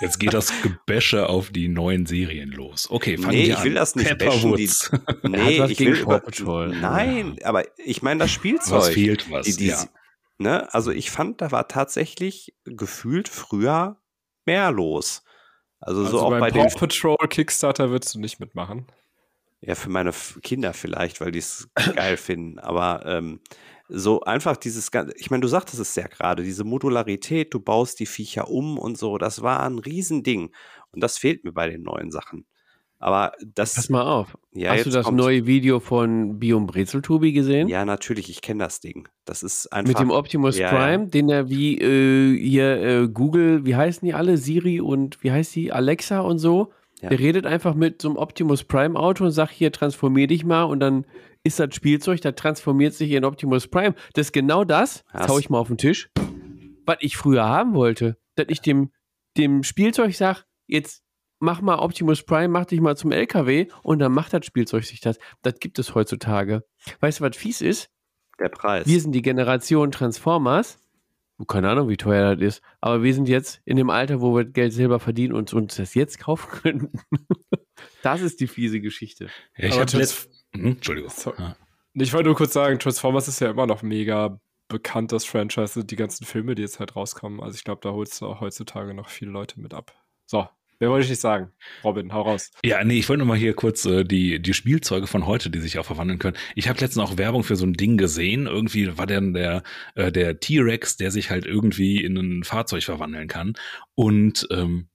Jetzt 0.01 0.19
geht 0.19 0.33
das 0.33 0.51
Gebäsche 0.63 1.29
auf 1.29 1.51
die 1.51 1.67
neuen 1.67 2.07
Serien 2.07 2.49
los. 2.49 2.89
Okay, 2.89 3.17
fangen 3.17 3.35
Nee, 3.35 3.43
wir 3.45 3.49
ich 3.53 3.57
an. 3.57 3.63
will 3.65 3.73
das 3.75 3.95
nicht 3.95 4.17
bashen, 4.17 4.55
die-. 4.55 4.69
Nee, 5.23 5.63
ich 5.65 5.79
will 5.79 5.95
über, 5.99 6.19
Patrol. 6.19 6.69
Nein, 6.69 7.37
aber 7.43 7.65
ich 7.77 8.01
meine 8.01 8.21
das 8.21 8.31
Spielzeug. 8.31 8.79
Was 8.79 8.89
fehlt 8.89 9.29
was? 9.29 9.45
Die, 9.45 9.57
die, 9.57 9.67
ja. 9.67 9.83
ne? 10.39 10.73
Also 10.73 10.91
ich 10.91 11.11
fand, 11.11 11.41
da 11.41 11.51
war 11.51 11.67
tatsächlich 11.67 12.55
gefühlt 12.65 13.27
früher 13.29 14.01
mehr 14.45 14.71
los. 14.71 15.23
Also, 15.79 16.01
Also 16.01 16.11
so 16.17 16.21
auch 16.25 16.29
beim 16.31 16.39
bei 16.39 16.49
Paw 16.51 16.67
den, 16.67 16.79
Patrol 16.79 17.17
Kickstarter 17.29 17.91
würdest 17.91 18.15
du 18.15 18.19
nicht 18.19 18.39
mitmachen. 18.39 18.87
ja, 19.61 19.75
für 19.75 19.89
meine 19.89 20.11
Kinder 20.41 20.73
vielleicht, 20.73 21.21
weil 21.21 21.31
die 21.31 21.39
es 21.39 21.69
geil 21.95 22.17
finden. 22.17 22.57
Aber 22.57 23.05
ähm, 23.05 23.39
so 23.93 24.21
einfach 24.21 24.57
dieses 24.57 24.91
ganze, 24.91 25.13
ich 25.17 25.29
meine, 25.31 25.41
du 25.41 25.47
sagtest 25.47 25.79
es 25.79 25.95
ja 25.95 26.07
gerade, 26.07 26.43
diese 26.43 26.63
Modularität, 26.63 27.53
du 27.53 27.59
baust 27.59 27.99
die 27.99 28.05
Viecher 28.05 28.49
um 28.49 28.77
und 28.77 28.97
so, 28.97 29.17
das 29.17 29.41
war 29.41 29.61
ein 29.63 29.79
Riesending. 29.79 30.51
Und 30.91 31.03
das 31.03 31.17
fehlt 31.17 31.43
mir 31.43 31.51
bei 31.51 31.69
den 31.69 31.83
neuen 31.83 32.11
Sachen. 32.11 32.45
Aber 32.99 33.31
das, 33.43 33.73
Pass 33.73 33.89
mal 33.89 34.03
auf. 34.03 34.37
ja, 34.53 34.73
Hast 34.73 34.85
du 34.85 34.91
das 34.91 35.05
kommt's. 35.05 35.23
neue 35.23 35.47
Video 35.47 35.79
von 35.79 36.37
Biom 36.37 36.67
Brezeltubi 36.67 37.31
gesehen? 37.33 37.67
Ja, 37.67 37.83
natürlich, 37.83 38.29
ich 38.29 38.41
kenne 38.41 38.63
das 38.63 38.79
Ding. 38.79 39.07
Das 39.25 39.41
ist 39.41 39.73
einfach. 39.73 39.87
Mit 39.89 39.99
dem 39.99 40.11
Optimus 40.11 40.57
Ja, 40.57 40.69
Prime, 40.69 41.07
den 41.07 41.27
er 41.27 41.49
wie 41.49 41.79
äh, 41.79 42.37
hier 42.39 42.81
äh, 42.81 43.07
Google, 43.07 43.65
wie 43.65 43.75
heißen 43.75 44.05
die 44.05 44.13
alle? 44.13 44.37
Siri 44.37 44.81
und 44.81 45.23
wie 45.23 45.31
heißt 45.31 45.55
die? 45.55 45.71
Alexa 45.71 46.19
und 46.19 46.37
so. 46.37 46.73
Ja. 47.01 47.09
Der 47.09 47.17
redet 47.17 47.47
einfach 47.47 47.73
mit 47.73 48.03
so 48.03 48.09
einem 48.09 48.17
Optimus 48.17 48.63
Prime 48.63 48.97
Auto 48.99 49.23
und 49.25 49.31
sagt 49.31 49.51
hier, 49.51 49.71
transformier 49.71 50.27
dich 50.27 50.45
mal 50.45 50.63
und 50.65 50.79
dann 50.79 51.05
ist 51.43 51.59
das 51.59 51.73
Spielzeug, 51.73 52.21
da 52.21 52.31
transformiert 52.31 52.93
sich 52.93 53.11
in 53.11 53.25
Optimus 53.25 53.67
Prime. 53.67 53.95
Das 54.13 54.27
ist 54.27 54.31
genau 54.33 54.63
das, 54.63 55.03
das 55.13 55.27
hau 55.27 55.39
ich 55.39 55.49
mal 55.49 55.59
auf 55.59 55.67
den 55.67 55.77
Tisch, 55.77 56.09
was 56.85 56.97
ich 56.99 57.17
früher 57.17 57.45
haben 57.45 57.73
wollte. 57.73 58.17
Dass 58.35 58.47
ich 58.49 58.61
dem, 58.61 58.91
dem 59.37 59.63
Spielzeug 59.63 60.13
sag, 60.15 60.45
jetzt 60.67 61.03
mach 61.39 61.61
mal 61.61 61.79
Optimus 61.79 62.23
Prime, 62.23 62.49
mach 62.49 62.65
dich 62.65 62.79
mal 62.81 62.95
zum 62.95 63.11
LKW 63.11 63.67
und 63.81 63.99
dann 63.99 64.11
macht 64.11 64.33
das 64.33 64.45
Spielzeug 64.45 64.83
sich 64.83 65.01
das. 65.01 65.17
Das 65.41 65.55
gibt 65.59 65.79
es 65.79 65.95
heutzutage. 65.95 66.63
Weißt 66.99 67.19
du, 67.19 67.23
was 67.23 67.35
fies 67.35 67.61
ist? 67.61 67.89
der 68.41 68.49
Preis. 68.49 68.87
Wir 68.87 68.99
sind 68.99 69.13
die 69.13 69.21
Generation 69.21 69.91
Transformers, 69.91 70.79
keine 71.47 71.69
Ahnung, 71.69 71.89
wie 71.89 71.97
teuer 71.97 72.35
das 72.35 72.45
ist. 72.45 72.61
Aber 72.81 73.03
wir 73.03 73.13
sind 73.13 73.27
jetzt 73.29 73.61
in 73.65 73.77
dem 73.77 73.89
Alter, 73.89 74.21
wo 74.21 74.35
wir 74.35 74.45
Geld 74.45 74.73
selber 74.73 74.99
verdienen 74.99 75.33
und 75.33 75.53
uns 75.53 75.75
das 75.75 75.93
jetzt 75.93 76.19
kaufen 76.19 76.49
können. 76.49 76.91
das 78.03 78.21
ist 78.21 78.39
die 78.39 78.47
fiese 78.47 78.81
Geschichte. 78.81 79.29
Ja, 79.57 79.67
ich 79.67 79.73
Aber 79.73 79.81
hatte 79.81 79.97
Trans- 79.97 80.29
letzt... 80.53 80.63
Hm, 80.63 80.71
Entschuldigung. 80.73 81.09
So. 81.09 81.33
Ja. 81.37 81.55
Ich 81.93 82.13
wollte 82.13 82.27
nur 82.27 82.35
kurz 82.35 82.53
sagen, 82.53 82.79
Transformers 82.79 83.27
ist 83.27 83.41
ja 83.41 83.49
immer 83.49 83.67
noch 83.67 83.81
mega 83.81 84.39
bekannt, 84.69 85.11
das 85.11 85.25
Franchise, 85.25 85.83
die 85.83 85.95
ganzen 85.95 86.25
Filme, 86.25 86.55
die 86.55 86.61
jetzt 86.61 86.79
halt 86.79 86.95
rauskommen. 86.95 87.41
Also 87.41 87.55
ich 87.55 87.63
glaube, 87.63 87.81
da 87.83 87.91
holst 87.91 88.21
du 88.21 88.27
auch 88.27 88.39
heutzutage 88.39 88.93
noch 88.93 89.09
viele 89.09 89.31
Leute 89.31 89.59
mit 89.59 89.73
ab. 89.73 89.93
So, 90.25 90.47
wer 90.79 90.89
wollte 90.89 91.03
ich 91.03 91.09
nicht 91.09 91.19
sagen? 91.19 91.51
Robin, 91.83 92.13
hau 92.13 92.21
raus. 92.21 92.51
Ja, 92.63 92.81
nee, 92.83 92.99
ich 92.99 93.09
wollte 93.09 93.19
noch 93.19 93.27
mal 93.27 93.37
hier 93.37 93.53
kurz 93.53 93.85
äh, 93.85 94.05
die, 94.05 94.41
die 94.41 94.53
Spielzeuge 94.53 95.07
von 95.07 95.25
heute, 95.25 95.49
die 95.49 95.59
sich 95.59 95.77
auch 95.77 95.85
verwandeln 95.85 96.19
können. 96.19 96.37
Ich 96.55 96.69
habe 96.69 96.79
letztens 96.79 97.03
auch 97.03 97.17
Werbung 97.17 97.43
für 97.43 97.57
so 97.57 97.65
ein 97.65 97.73
Ding 97.73 97.97
gesehen. 97.97 98.47
Irgendwie 98.47 98.97
war 98.97 99.07
dann 99.07 99.33
der, 99.33 99.63
äh, 99.95 100.09
der 100.09 100.39
T-Rex, 100.39 100.95
der 100.95 101.11
sich 101.11 101.29
halt 101.29 101.45
irgendwie 101.45 102.01
in 102.01 102.15
ein 102.15 102.43
Fahrzeug 102.45 102.83
verwandeln 102.83 103.27
kann. 103.27 103.55
Und 103.95 104.47
ähm, 104.51 104.87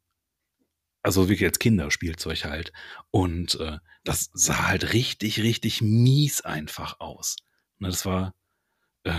also 1.02 1.28
wirklich 1.28 1.46
als 1.46 1.58
Kinderspielzeug 1.58 2.44
halt. 2.46 2.72
Und 3.10 3.60
äh, 3.60 3.76
das 4.06 4.30
sah 4.32 4.68
halt 4.68 4.92
richtig, 4.92 5.42
richtig 5.42 5.82
mies 5.82 6.40
einfach 6.40 7.00
aus. 7.00 7.36
Ne, 7.78 7.88
das 7.88 8.06
war, 8.06 8.34
äh, 9.04 9.12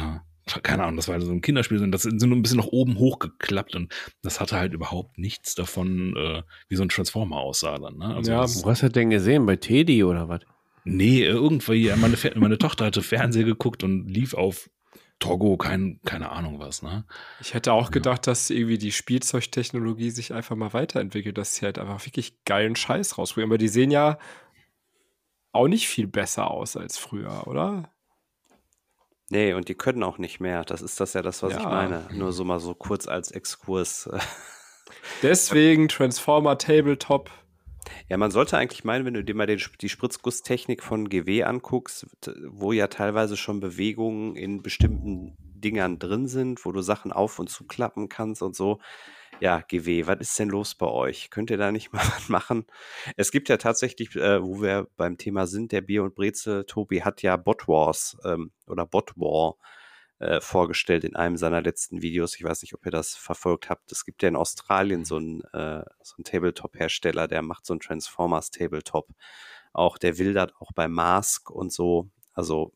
keine 0.63 0.83
Ahnung, 0.83 0.95
das 0.95 1.09
war 1.09 1.19
so 1.19 1.31
ein 1.31 1.41
Kinderspiel, 1.41 1.91
das 1.91 2.03
sind 2.03 2.21
nur 2.21 2.37
ein 2.37 2.41
bisschen 2.41 2.59
nach 2.59 2.67
oben 2.67 2.97
hochgeklappt 2.97 3.75
und 3.75 3.93
das 4.21 4.39
hatte 4.39 4.55
halt 4.55 4.73
überhaupt 4.73 5.17
nichts 5.17 5.55
davon, 5.55 6.15
äh, 6.15 6.43
wie 6.69 6.75
so 6.75 6.83
ein 6.83 6.89
Transformer 6.89 7.37
aussah 7.37 7.77
dann. 7.77 7.97
Ne? 7.97 8.15
Also 8.15 8.31
Ja, 8.31 8.41
das, 8.41 8.63
Wo 8.63 8.69
hast 8.69 8.81
du 8.81 8.87
das 8.87 8.93
denn 8.93 9.09
gesehen? 9.09 9.45
Bei 9.45 9.57
Teddy 9.57 10.03
oder 10.03 10.29
was? 10.29 10.41
Nee, 10.85 11.23
irgendwie, 11.23 11.91
meine, 11.97 12.17
meine 12.35 12.57
Tochter 12.57 12.85
hatte 12.85 13.01
Fernsehen 13.01 13.45
geguckt 13.45 13.83
und 13.83 14.07
lief 14.07 14.33
auf 14.33 14.69
Togo, 15.19 15.57
kein, 15.57 15.99
keine 16.05 16.31
Ahnung 16.31 16.59
was, 16.59 16.81
ne? 16.81 17.03
Ich 17.41 17.53
hätte 17.53 17.73
auch 17.73 17.91
gedacht, 17.91 18.27
dass 18.27 18.49
irgendwie 18.51 18.77
die 18.77 18.91
Spielzeugtechnologie 18.91 20.11
sich 20.11 20.31
einfach 20.31 20.55
mal 20.55 20.73
weiterentwickelt, 20.73 21.37
dass 21.37 21.55
sie 21.55 21.65
halt 21.65 21.79
einfach 21.79 22.05
wirklich 22.05 22.35
geilen 22.45 22.75
Scheiß 22.75 23.17
rausbringen. 23.17 23.49
Aber 23.49 23.57
die 23.57 23.67
sehen 23.67 23.89
ja 23.89 24.19
auch 25.57 25.67
nicht 25.67 25.87
viel 25.87 26.07
besser 26.07 26.49
aus 26.51 26.77
als 26.77 26.97
früher, 26.97 27.47
oder? 27.47 27.91
Nee, 29.29 29.53
und 29.53 29.67
die 29.67 29.75
können 29.75 30.03
auch 30.03 30.17
nicht 30.17 30.39
mehr. 30.39 30.63
Das 30.63 30.81
ist 30.81 30.99
das 31.01 31.13
ja 31.13 31.21
das, 31.21 31.43
was 31.43 31.51
ich 31.53 31.59
Ja. 31.59 31.69
meine. 31.69 32.07
Nur 32.13 32.31
so 32.31 32.45
mal 32.45 32.59
so 32.59 32.73
kurz 32.73 33.07
als 33.07 33.31
Exkurs. 33.31 34.09
Deswegen 35.21 35.89
Transformer 35.89 36.57
Tabletop. 36.57 37.29
Ja, 38.09 38.17
man 38.17 38.31
sollte 38.31 38.57
eigentlich 38.57 38.83
meinen, 38.83 39.05
wenn 39.05 39.13
du 39.13 39.23
dir 39.23 39.35
mal 39.35 39.47
den, 39.47 39.61
die 39.81 39.89
Spritzgusstechnik 39.89 40.83
von 40.83 41.09
GW 41.09 41.43
anguckst, 41.43 42.07
wo 42.47 42.71
ja 42.71 42.87
teilweise 42.87 43.35
schon 43.37 43.59
Bewegungen 43.59 44.35
in 44.35 44.61
bestimmten 44.61 45.35
Dingern 45.39 45.99
drin 45.99 46.27
sind, 46.27 46.65
wo 46.65 46.71
du 46.71 46.81
Sachen 46.81 47.11
auf 47.11 47.39
und 47.39 47.49
zuklappen 47.49 48.09
kannst 48.09 48.41
und 48.41 48.55
so. 48.55 48.79
Ja, 49.39 49.61
GW, 49.61 50.07
was 50.07 50.17
ist 50.19 50.39
denn 50.39 50.49
los 50.49 50.73
bei 50.73 50.87
euch? 50.87 51.29
Könnt 51.29 51.51
ihr 51.51 51.57
da 51.57 51.71
nicht 51.71 51.93
mal 51.93 51.99
was 51.99 52.27
machen? 52.29 52.65
Es 53.15 53.31
gibt 53.31 53.49
ja 53.49 53.57
tatsächlich, 53.57 54.15
äh, 54.15 54.41
wo 54.41 54.61
wir 54.61 54.87
beim 54.97 55.17
Thema 55.17 55.45
sind, 55.45 55.71
der 55.71 55.81
Bier 55.81 56.03
und 56.03 56.15
Brezel, 56.15 56.65
Tobi 56.65 57.03
hat 57.03 57.21
ja 57.21 57.37
Bot 57.37 57.67
Wars 57.67 58.17
ähm, 58.23 58.51
oder 58.65 58.85
Bot 58.87 59.13
War 59.15 59.55
äh, 60.19 60.41
vorgestellt 60.41 61.03
in 61.03 61.15
einem 61.15 61.37
seiner 61.37 61.61
letzten 61.61 62.01
Videos. 62.01 62.35
Ich 62.35 62.43
weiß 62.43 62.63
nicht, 62.63 62.73
ob 62.73 62.85
ihr 62.85 62.91
das 62.91 63.15
verfolgt 63.15 63.69
habt. 63.69 63.91
Es 63.91 64.05
gibt 64.05 64.23
ja 64.23 64.29
in 64.29 64.35
Australien 64.35 65.05
so 65.05 65.17
einen, 65.17 65.41
äh, 65.53 65.83
so 66.01 66.15
einen 66.17 66.23
Tabletop-Hersteller, 66.23 67.27
der 67.27 67.43
macht 67.43 67.65
so 67.67 67.73
einen 67.73 67.81
Transformers-Tabletop. 67.81 69.09
Auch 69.73 69.99
der 69.99 70.17
wildert 70.17 70.55
auch 70.59 70.71
bei 70.73 70.87
Mask 70.87 71.51
und 71.51 71.71
so. 71.71 72.09
Also 72.33 72.73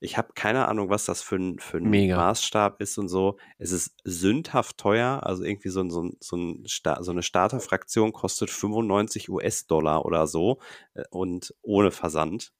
ich 0.00 0.16
habe 0.18 0.32
keine 0.34 0.66
Ahnung, 0.66 0.88
was 0.88 1.04
das 1.04 1.22
für 1.22 1.36
ein, 1.36 1.58
für 1.58 1.76
ein 1.76 1.84
Mega. 1.90 2.16
Maßstab 2.16 2.80
ist 2.80 2.96
und 2.98 3.08
so. 3.08 3.36
Es 3.58 3.70
ist 3.70 3.94
sündhaft 4.04 4.78
teuer. 4.78 5.20
Also 5.24 5.44
irgendwie 5.44 5.68
so, 5.68 5.80
ein, 5.80 5.90
so, 5.90 6.02
ein, 6.02 6.16
so, 6.20 6.36
ein 6.36 6.66
Sta 6.66 7.02
so 7.02 7.10
eine 7.12 7.22
Starterfraktion 7.22 8.12
kostet 8.12 8.50
95 8.50 9.28
US-Dollar 9.28 10.04
oder 10.06 10.26
so 10.26 10.58
äh, 10.94 11.04
und 11.10 11.54
ohne 11.62 11.90
Versand. 11.90 12.52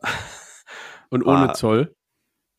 Und 1.10 1.24
ohne 1.26 1.48
War- 1.48 1.54
Zoll. 1.54 1.94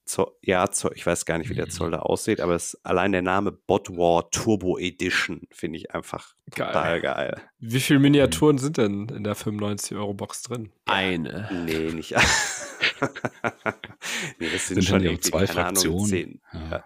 Zo 0.06 0.36
ja, 0.42 0.70
Zoll, 0.70 0.92
ich 0.96 1.06
weiß 1.06 1.26
gar 1.26 1.38
nicht, 1.38 1.50
wie 1.50 1.54
der 1.56 1.70
Zoll 1.70 1.92
da 1.92 2.00
aussieht, 2.00 2.42
aber 2.42 2.54
es, 2.56 2.78
allein 2.84 3.14
der 3.14 3.22
Name 3.22 3.54
Bot 3.54 3.90
War 3.92 4.30
Turbo 4.30 4.78
Edition 4.78 5.44
finde 5.52 5.78
ich 5.78 5.92
einfach 5.96 6.34
Geil. 6.54 6.68
total 6.68 7.02
geil. 7.02 7.42
Wie 7.60 7.80
viele 7.80 8.00
Miniaturen 8.00 8.58
sind 8.58 8.76
denn 8.78 9.08
in 9.08 9.24
der 9.24 9.38
95-Euro-Box 9.38 10.42
drin? 10.42 10.74
Eine. 10.86 11.50
Nee, 11.66 11.94
nicht. 11.94 12.14
nee, 14.40 14.50
das 14.50 14.68
sind, 14.68 14.76
Sind 14.76 14.84
schon 14.84 15.04
ja 15.04 15.12
irgendwie, 15.12 15.30
zwei 15.30 15.46
keine 15.46 15.60
Ahnung, 15.66 15.74
Fraktionen? 15.76 16.06
zehn. 16.08 16.42
Ja. 16.54 16.60
Ja, 16.60 16.84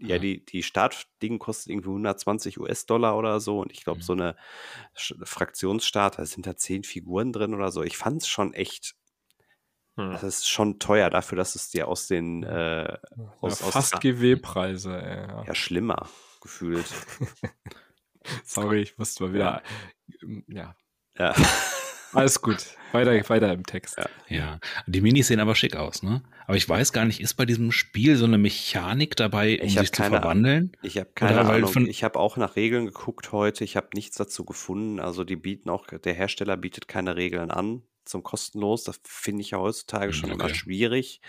ja, 0.00 0.08
Ja. 0.16 0.18
die, 0.18 0.44
die 0.44 0.62
Startding 0.62 1.38
kostet 1.38 1.70
irgendwie 1.70 1.88
120 1.88 2.60
US-Dollar 2.60 3.16
oder 3.16 3.40
so 3.40 3.60
und 3.60 3.72
ich 3.72 3.84
glaube, 3.84 4.00
Mhm. 4.00 4.02
so 4.02 4.12
eine 4.12 4.36
Fraktionsstarter 4.94 6.22
da 6.22 6.26
sind 6.26 6.46
da 6.46 6.56
zehn 6.56 6.84
Figuren 6.84 7.32
drin 7.32 7.54
oder 7.54 7.70
so. 7.72 7.82
Ich 7.82 7.96
fand 7.96 8.22
es 8.22 8.28
schon 8.28 8.52
echt, 8.54 8.94
das 9.96 10.22
ist 10.24 10.48
schon 10.48 10.78
teuer 10.80 11.08
dafür, 11.08 11.36
dass 11.36 11.54
es 11.54 11.70
dir 11.70 11.86
aus 11.88 12.06
den, 12.08 12.42
äh, 12.42 12.84
Ja, 12.92 12.98
aus, 13.40 13.62
aus 13.62 13.72
fast 13.72 14.00
GW-Preise. 14.00 14.90
Ja. 14.90 15.44
ja, 15.44 15.54
schlimmer 15.54 16.08
gefühlt. 16.42 16.86
Sorry, 18.44 18.80
ich 18.82 18.98
musste 18.98 19.24
mal 19.24 19.32
wieder. 19.34 19.62
Ja, 20.48 20.76
ja. 21.18 21.34
alles 22.14 22.40
gut. 22.40 22.64
Weiter, 22.92 23.28
weiter 23.28 23.52
im 23.52 23.64
Text. 23.66 23.98
Ja. 23.98 24.06
Ja, 24.28 24.58
die 24.86 25.00
Minis 25.00 25.26
sehen 25.26 25.40
aber 25.40 25.54
schick 25.56 25.74
aus, 25.76 26.02
ne? 26.02 26.22
Aber 26.46 26.56
ich 26.56 26.68
weiß 26.68 26.92
gar 26.92 27.04
nicht, 27.04 27.20
ist 27.20 27.34
bei 27.34 27.44
diesem 27.44 27.72
Spiel 27.72 28.16
so 28.16 28.24
eine 28.24 28.38
Mechanik 28.38 29.16
dabei, 29.16 29.60
um 29.60 29.68
sich 29.68 29.90
zu 29.92 30.02
verwandeln? 30.02 30.72
Ich 30.82 30.98
habe 30.98 31.10
keine 31.14 31.40
Oder 31.40 31.52
Ahnung. 31.54 31.70
von- 31.72 31.86
ich 31.86 32.04
habe 32.04 32.18
auch 32.20 32.36
nach 32.36 32.54
Regeln 32.56 32.86
geguckt 32.86 33.32
heute. 33.32 33.64
Ich 33.64 33.76
habe 33.76 33.88
nichts 33.94 34.16
dazu 34.16 34.44
gefunden. 34.44 35.00
Also 35.00 35.24
die 35.24 35.36
bieten 35.36 35.70
auch, 35.70 35.86
der 35.86 36.12
Hersteller 36.14 36.56
bietet 36.56 36.86
keine 36.86 37.16
Regeln 37.16 37.50
an 37.50 37.82
zum 38.04 38.22
kostenlos. 38.22 38.84
Das 38.84 39.00
finde 39.04 39.40
ich 39.42 39.50
ja 39.52 39.58
heutzutage 39.58 40.08
Hm, 40.08 40.12
schon 40.12 40.30
immer 40.30 40.44
okay. 40.44 40.54
schwierig. 40.54 41.20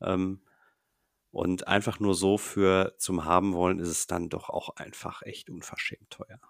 Ähm, 0.00 0.40
und 1.30 1.68
einfach 1.68 2.00
nur 2.00 2.14
so 2.14 2.38
für 2.38 2.94
zum 2.98 3.24
haben 3.26 3.52
wollen, 3.52 3.78
ist 3.78 3.88
es 3.88 4.06
dann 4.06 4.28
doch 4.30 4.48
auch 4.48 4.76
einfach 4.76 5.22
echt 5.22 5.50
unverschämt 5.50 6.08
teuer. 6.10 6.40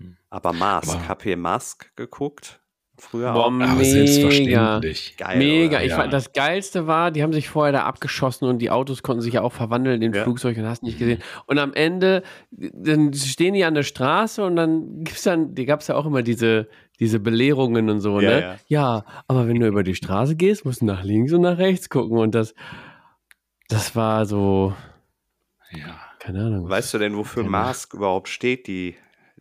Hm. 0.00 0.16
Aber 0.30 0.52
Mask, 0.52 0.90
Aber- 0.96 1.08
hab 1.08 1.22
hier 1.22 1.36
Mask 1.36 1.94
geguckt 1.96 2.56
früher 2.98 3.32
Boah, 3.32 3.44
auch. 3.44 3.46
Aber 3.46 3.54
Mega. 3.76 3.84
selbstverständlich. 3.84 5.14
Geil, 5.16 5.38
Mega. 5.38 5.76
oder? 5.78 5.84
Ich 5.84 5.90
Ja. 5.90 5.96
fand, 5.96 6.12
das 6.12 6.32
Geilste 6.34 6.86
war, 6.86 7.10
die 7.10 7.22
haben 7.22 7.32
sich 7.32 7.48
vorher 7.48 7.72
da 7.72 7.84
abgeschossen 7.84 8.46
und 8.46 8.58
die 8.58 8.70
Autos 8.70 9.02
konnten 9.02 9.22
sich 9.22 9.32
ja 9.34 9.40
auch 9.40 9.54
verwandeln 9.54 10.02
in 10.02 10.12
Ja. 10.12 10.22
Flugzeuge 10.22 10.60
und 10.60 10.68
hast 10.68 10.82
nicht 10.82 10.98
gesehen. 10.98 11.22
Und 11.46 11.58
am 11.58 11.72
Ende, 11.72 12.22
dann 12.50 13.14
stehen 13.14 13.54
die 13.54 13.64
an 13.64 13.72
der 13.74 13.84
Straße 13.84 14.44
und 14.44 14.56
dann 14.56 15.02
gibt's 15.04 15.22
dann, 15.22 15.54
die 15.54 15.64
gab's 15.64 15.86
ja 15.88 15.94
auch 15.94 16.04
immer 16.04 16.22
diese, 16.22 16.68
diese 16.98 17.20
Belehrungen 17.20 17.88
und 17.88 18.00
so, 18.00 18.20
Ja, 18.20 18.30
ne? 18.30 18.40
ja. 18.40 18.56
Ja, 18.66 19.04
aber 19.28 19.48
wenn 19.48 19.58
du 19.58 19.66
über 19.66 19.82
die 19.82 19.94
Straße 19.94 20.36
gehst, 20.36 20.66
musst 20.66 20.82
du 20.82 20.84
nach 20.84 21.02
links 21.02 21.32
und 21.32 21.40
nach 21.40 21.56
rechts 21.56 21.88
gucken 21.88 22.18
und 22.18 22.34
das, 22.34 22.54
das 23.68 23.96
war 23.96 24.26
so, 24.26 24.74
Ja. 25.72 25.98
keine 26.18 26.40
Ahnung. 26.44 26.68
Weißt 26.68 26.92
du 26.92 26.98
denn, 26.98 27.16
wofür 27.16 27.44
Mask 27.44 27.94
überhaupt 27.94 28.28
steht, 28.28 28.66
die, 28.66 28.94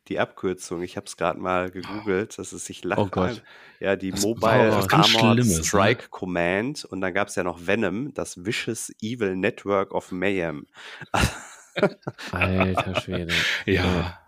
die 0.09 0.19
Abkürzung? 0.19 0.81
Ich 0.81 0.97
habe 0.97 1.05
es 1.05 1.15
gerade 1.17 1.39
mal 1.39 1.69
gegoogelt, 1.71 2.37
dass 2.37 2.51
es 2.51 2.65
sich 2.65 2.83
lacht. 2.83 2.99
Oh 2.99 3.07
Gott. 3.09 3.41
Ja, 3.79 3.95
die 3.95 4.11
Das 4.11 4.23
Mobile 4.23 4.73
Armored 4.91 5.37
ne? 5.37 5.63
Strike 5.63 6.09
Command 6.09 6.83
und 6.85 6.99
dann 7.01 7.13
gab 7.13 7.29
es 7.29 7.35
ja 7.35 7.43
noch 7.43 7.65
Venom, 7.65 8.13
das 8.13 8.43
Vicious 8.45 8.91
Evil 9.01 9.35
Network 9.35 9.93
of 9.93 10.11
Mayhem. 10.11 10.65
Alter 12.31 12.99
Schwede. 13.01 13.33
Ja. 13.65 13.83
Ja. 13.83 14.19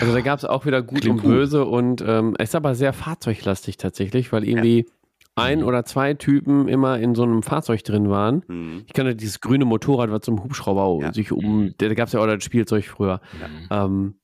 Also 0.00 0.12
da 0.12 0.20
gab 0.20 0.38
es 0.38 0.44
auch 0.44 0.66
wieder 0.66 0.82
gut 0.82 1.00
Klingt 1.02 1.18
und 1.18 1.22
gut. 1.22 1.30
böse 1.30 1.64
und 1.64 2.02
ähm, 2.06 2.34
ist 2.38 2.54
aber 2.54 2.74
sehr 2.74 2.92
fahrzeuglastig 2.92 3.76
tatsächlich, 3.78 4.32
weil 4.32 4.46
irgendwie 4.46 4.86
ein 5.36 5.60
Mhm. 5.60 5.64
oder 5.66 5.84
zwei 5.84 6.12
Typen 6.14 6.68
immer 6.68 6.98
in 6.98 7.14
so 7.14 7.22
einem 7.22 7.42
Fahrzeug 7.42 7.82
drin 7.84 8.10
waren. 8.10 8.42
Hm. 8.46 8.82
Ich 8.86 8.92
kannte 8.92 9.14
dieses 9.16 9.40
grüne 9.40 9.64
Motorrad, 9.64 10.10
was 10.10 10.22
zum 10.22 10.42
Hubschrauber 10.42 11.02
Ja. 11.06 11.12
sich 11.14 11.32
um, 11.32 11.72
da 11.78 11.94
gab 11.94 12.08
es 12.08 12.12
ja 12.12 12.20
auch 12.20 12.26
das 12.26 12.44
Spielzeug 12.44 12.84
früher. 12.84 13.20
Mhm. 13.32 13.66
Ähm, 13.70 14.14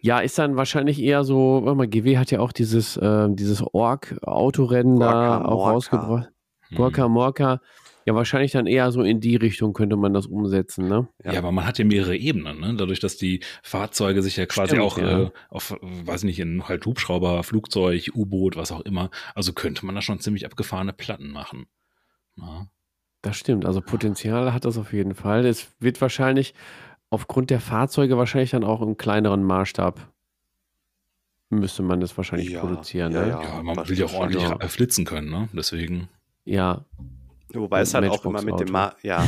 ja, 0.00 0.20
ist 0.20 0.38
dann 0.38 0.56
wahrscheinlich 0.56 1.00
eher 1.00 1.24
so, 1.24 1.62
warte 1.64 1.76
mal, 1.76 1.88
GW 1.88 2.18
hat 2.18 2.30
ja 2.30 2.40
auch 2.40 2.52
dieses, 2.52 2.96
äh, 2.96 3.28
dieses 3.30 3.62
Ork-Autorennen 3.62 4.98
da 4.98 5.44
auch 5.44 5.68
rausgebracht. 5.68 6.30
Mhm. 6.70 6.76
Gorka 6.76 7.08
Morka. 7.08 7.60
Ja, 8.04 8.14
wahrscheinlich 8.14 8.50
dann 8.50 8.66
eher 8.66 8.90
so 8.90 9.02
in 9.02 9.20
die 9.20 9.36
Richtung 9.36 9.74
könnte 9.74 9.96
man 9.96 10.12
das 10.12 10.26
umsetzen, 10.26 10.88
ne? 10.88 11.08
Ja. 11.24 11.38
aber 11.38 11.52
man 11.52 11.64
hat 11.66 11.78
ja 11.78 11.84
mehrere 11.84 12.16
Ebenen, 12.16 12.58
ne? 12.58 12.74
Dadurch, 12.74 12.98
dass 12.98 13.16
die 13.16 13.40
Fahrzeuge 13.62 14.22
sich 14.22 14.36
ja 14.36 14.46
quasi 14.46 14.70
Stimmt, 14.70 14.82
auch 14.82 14.98
ja. 14.98 15.22
äh, 15.22 15.30
auf, 15.50 15.76
weiß 15.80 16.24
nicht, 16.24 16.40
in 16.40 16.66
halt 16.66 16.84
Hubschrauber, 16.84 17.44
Flugzeug, 17.44 18.10
U-Boot, 18.14 18.56
was 18.56 18.72
auch 18.72 18.80
immer. 18.80 19.10
Also 19.36 19.52
könnte 19.52 19.86
man 19.86 19.94
da 19.94 20.02
schon 20.02 20.18
ziemlich 20.18 20.46
abgefahrene 20.46 20.92
Platten 20.92 21.30
machen. 21.30 21.66
Ja. 22.36 22.66
Das 23.22 23.36
stimmt. 23.36 23.64
Also 23.64 23.80
Potenzial 23.80 24.52
hat 24.52 24.64
das 24.64 24.78
auf 24.78 24.92
jeden 24.92 25.14
Fall. 25.14 25.46
Es 25.46 25.68
wird 25.78 26.00
wahrscheinlich 26.00 26.54
aufgrund 27.12 27.50
der 27.50 27.60
Fahrzeuge 27.60 28.16
wahrscheinlich 28.16 28.50
dann 28.52 28.64
auch 28.64 28.80
im 28.80 28.96
kleineren 28.96 29.44
Maßstab 29.44 30.08
müsste 31.50 31.82
man 31.82 32.00
das 32.00 32.16
wahrscheinlich 32.16 32.50
Ja, 32.50 32.60
produzieren. 32.60 33.12
ja, 33.12 33.20
ne? 33.22 33.28
ja. 33.28 33.42
Ja, 33.42 33.62
man 33.62 33.86
will 33.86 33.98
ja 33.98 34.06
auch 34.06 34.14
ordentlich 34.14 34.42
schon. 34.42 34.60
äh, 34.60 34.68
flitzen 34.68 35.04
können, 35.04 35.30
ne? 35.30 35.48
Deswegen. 35.52 36.08
ja. 36.44 36.84
Wobei 37.54 37.82
es 37.82 37.92
halt 37.92 38.08
auch 38.08 38.24
immer 38.24 38.40
mit 38.40 38.58
dem 38.60 38.70
Ma 38.72 38.96
ja, 39.02 39.22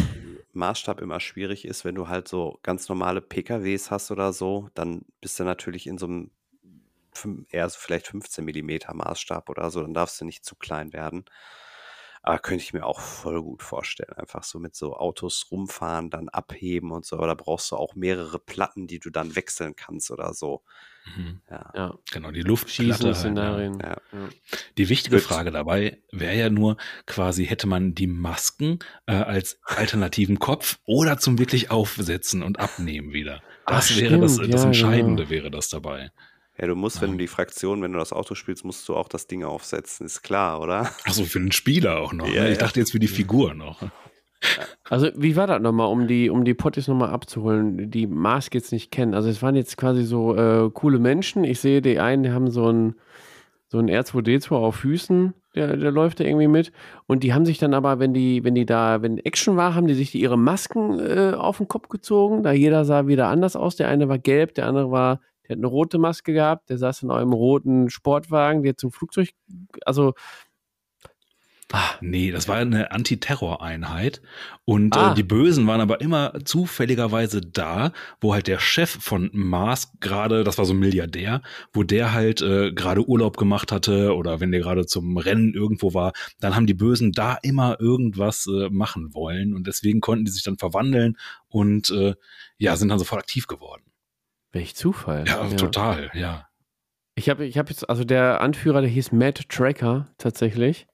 Maßstab 0.54 1.02
immer 1.02 1.20
schwierig 1.20 1.66
ist, 1.66 1.84
wenn 1.84 1.94
du 1.94 2.08
halt 2.08 2.26
so 2.26 2.58
ganz 2.62 2.88
normale 2.88 3.20
PKWs 3.20 3.90
hast 3.90 4.10
oder 4.10 4.32
so, 4.32 4.70
dann 4.72 5.02
bist 5.20 5.38
du 5.38 5.44
natürlich 5.44 5.86
in 5.86 5.98
so 5.98 6.06
einem 6.06 6.30
eher 7.50 7.68
so 7.68 7.76
vielleicht 7.78 8.06
15 8.06 8.42
Millimeter 8.42 8.94
Maßstab 8.94 9.50
oder 9.50 9.70
so, 9.70 9.82
dann 9.82 9.92
darfst 9.92 10.18
du 10.22 10.24
nicht 10.24 10.42
zu 10.42 10.56
klein 10.56 10.94
werden. 10.94 11.26
Aber 12.26 12.38
könnte 12.38 12.64
ich 12.64 12.72
mir 12.72 12.86
auch 12.86 13.00
voll 13.00 13.42
gut 13.42 13.62
vorstellen. 13.62 14.14
Einfach 14.16 14.44
so 14.44 14.58
mit 14.58 14.74
so 14.74 14.96
Autos 14.96 15.46
rumfahren, 15.50 16.08
dann 16.08 16.30
abheben 16.30 16.90
und 16.90 17.04
so. 17.04 17.16
Aber 17.16 17.26
da 17.26 17.34
brauchst 17.34 17.70
du 17.70 17.76
auch 17.76 17.94
mehrere 17.96 18.38
Platten, 18.38 18.86
die 18.86 18.98
du 18.98 19.10
dann 19.10 19.36
wechseln 19.36 19.76
kannst 19.76 20.10
oder 20.10 20.32
so. 20.32 20.62
Mhm. 21.04 21.42
Ja. 21.50 21.70
Ja. 21.74 21.94
Genau, 22.10 22.30
die 22.30 22.40
Luftplatte. 22.40 22.92
Halt, 22.92 23.02
ja. 23.02 23.08
Schießen-Szenarien. 23.08 23.78
Ja. 23.78 23.96
Ja. 24.12 24.28
Die 24.78 24.88
wichtige 24.88 25.16
Gut. 25.16 25.26
Frage 25.26 25.50
dabei 25.50 25.98
wäre 26.12 26.34
ja 26.34 26.48
nur, 26.48 26.78
quasi 27.04 27.44
hätte 27.44 27.66
man 27.66 27.94
die 27.94 28.06
Masken 28.06 28.78
äh, 29.04 29.12
als 29.12 29.60
alternativen 29.62 30.38
Kopf 30.38 30.78
oder 30.86 31.18
zum 31.18 31.38
wirklich 31.38 31.70
Aufsetzen 31.70 32.42
und 32.42 32.58
Abnehmen 32.58 33.12
wieder. 33.12 33.42
Das 33.66 33.90
Ach, 33.92 33.96
wäre 33.98 34.18
das, 34.18 34.36
stimmt, 34.36 34.54
das 34.54 34.62
ja, 34.62 34.68
Entscheidende 34.68 35.24
genau. 35.24 35.30
wäre 35.30 35.50
das 35.50 35.68
dabei. 35.68 36.10
Ja, 36.58 36.68
du 36.68 36.76
musst, 36.76 37.02
wenn 37.02 37.12
du 37.12 37.18
die 37.18 37.26
Fraktion, 37.26 37.82
wenn 37.82 37.92
du 37.92 37.98
das 37.98 38.12
Auto 38.12 38.36
spielst, 38.36 38.64
musst 38.64 38.88
du 38.88 38.94
auch 38.94 39.08
das 39.08 39.26
Ding 39.26 39.42
aufsetzen, 39.42 40.06
ist 40.06 40.22
klar, 40.22 40.60
oder? 40.60 40.90
Achso, 41.04 41.24
für 41.24 41.40
den 41.40 41.50
Spieler 41.50 41.98
auch 41.98 42.12
noch. 42.12 42.28
Ja, 42.28 42.44
ne? 42.44 42.52
Ich 42.52 42.58
dachte 42.58 42.78
jetzt 42.78 42.92
für 42.92 43.00
die 43.00 43.08
Figur 43.08 43.54
noch. 43.54 43.82
Also, 44.88 45.08
wie 45.16 45.36
war 45.36 45.46
das 45.46 45.60
nochmal, 45.60 45.88
um 45.88 46.06
die, 46.06 46.30
um 46.30 46.44
die 46.44 46.54
Potties 46.54 46.86
nochmal 46.86 47.10
abzuholen, 47.10 47.90
die 47.90 48.06
Mars 48.06 48.50
jetzt 48.52 48.72
nicht 48.72 48.90
kennen? 48.90 49.14
Also, 49.14 49.28
es 49.28 49.42
waren 49.42 49.56
jetzt 49.56 49.76
quasi 49.76 50.04
so 50.04 50.36
äh, 50.36 50.70
coole 50.72 50.98
Menschen. 50.98 51.44
Ich 51.44 51.60
sehe, 51.60 51.80
die 51.82 51.98
einen, 51.98 52.22
die 52.22 52.30
haben 52.30 52.50
so 52.50 52.70
ein, 52.70 52.94
so 53.68 53.78
ein 53.78 53.88
R2D2 53.88 54.52
auf 54.52 54.76
Füßen, 54.76 55.34
der, 55.54 55.76
der 55.76 55.90
läuft 55.90 56.20
da 56.20 56.24
irgendwie 56.24 56.48
mit. 56.48 56.72
Und 57.06 57.24
die 57.24 57.32
haben 57.32 57.46
sich 57.46 57.58
dann 57.58 57.74
aber, 57.74 57.98
wenn 57.98 58.12
die, 58.12 58.44
wenn 58.44 58.54
die 58.54 58.66
da, 58.66 59.02
wenn 59.02 59.18
Action 59.18 59.56
war, 59.56 59.74
haben 59.74 59.86
die 59.86 59.94
sich 59.94 60.12
die 60.12 60.20
ihre 60.20 60.38
Masken 60.38 61.00
äh, 61.00 61.32
auf 61.34 61.56
den 61.56 61.66
Kopf 61.66 61.88
gezogen. 61.88 62.42
Da 62.42 62.52
jeder 62.52 62.84
sah 62.84 63.06
wieder 63.06 63.28
anders 63.28 63.56
aus. 63.56 63.76
Der 63.76 63.88
eine 63.88 64.08
war 64.08 64.18
gelb, 64.18 64.54
der 64.54 64.66
andere 64.66 64.90
war, 64.90 65.20
der 65.48 65.56
hat 65.56 65.58
eine 65.58 65.66
rote 65.66 65.98
Maske 65.98 66.32
gehabt, 66.32 66.70
der 66.70 66.78
saß 66.78 67.02
in 67.02 67.10
einem 67.10 67.32
roten 67.32 67.90
Sportwagen, 67.90 68.62
der 68.62 68.76
zum 68.76 68.92
Flugzeug, 68.92 69.30
also 69.84 70.14
Nee, 72.00 72.30
das 72.30 72.46
war 72.46 72.56
eine 72.56 72.92
Antiterror-Einheit. 72.92 74.22
Und 74.64 74.96
Ah. 74.96 75.10
äh, 75.12 75.14
die 75.14 75.22
Bösen 75.22 75.66
waren 75.66 75.80
aber 75.80 76.00
immer 76.00 76.32
zufälligerweise 76.44 77.40
da, 77.40 77.92
wo 78.20 78.32
halt 78.32 78.46
der 78.46 78.60
Chef 78.60 78.90
von 78.90 79.30
Mars 79.32 79.92
gerade, 80.00 80.44
das 80.44 80.58
war 80.58 80.66
so 80.66 80.74
ein 80.74 80.78
Milliardär, 80.78 81.42
wo 81.72 81.82
der 81.82 82.12
halt 82.12 82.42
äh, 82.42 82.72
gerade 82.72 83.08
Urlaub 83.08 83.36
gemacht 83.36 83.72
hatte 83.72 84.14
oder 84.14 84.40
wenn 84.40 84.52
der 84.52 84.60
gerade 84.60 84.86
zum 84.86 85.16
Rennen 85.16 85.54
irgendwo 85.54 85.94
war, 85.94 86.12
dann 86.38 86.54
haben 86.54 86.66
die 86.66 86.74
Bösen 86.74 87.12
da 87.12 87.38
immer 87.42 87.80
irgendwas 87.80 88.46
äh, 88.46 88.68
machen 88.70 89.14
wollen 89.14 89.54
und 89.54 89.66
deswegen 89.66 90.00
konnten 90.00 90.26
die 90.26 90.30
sich 90.30 90.42
dann 90.44 90.58
verwandeln 90.58 91.16
und 91.48 91.90
äh, 91.90 92.14
ja, 92.58 92.76
sind 92.76 92.88
dann 92.90 92.98
sofort 92.98 93.20
aktiv 93.22 93.46
geworden. 93.46 93.82
Welch 94.54 94.74
Zufall. 94.74 95.24
Ja, 95.26 95.46
total, 95.48 96.10
ja. 96.14 96.46
Ich 97.16 97.28
habe 97.28 97.44
ich 97.44 97.58
hab 97.58 97.68
jetzt, 97.68 97.88
also 97.88 98.04
der 98.04 98.40
Anführer, 98.40 98.80
der 98.80 98.90
hieß 98.90 99.12
Matt 99.12 99.48
Tracker 99.48 100.06
tatsächlich. 100.18 100.86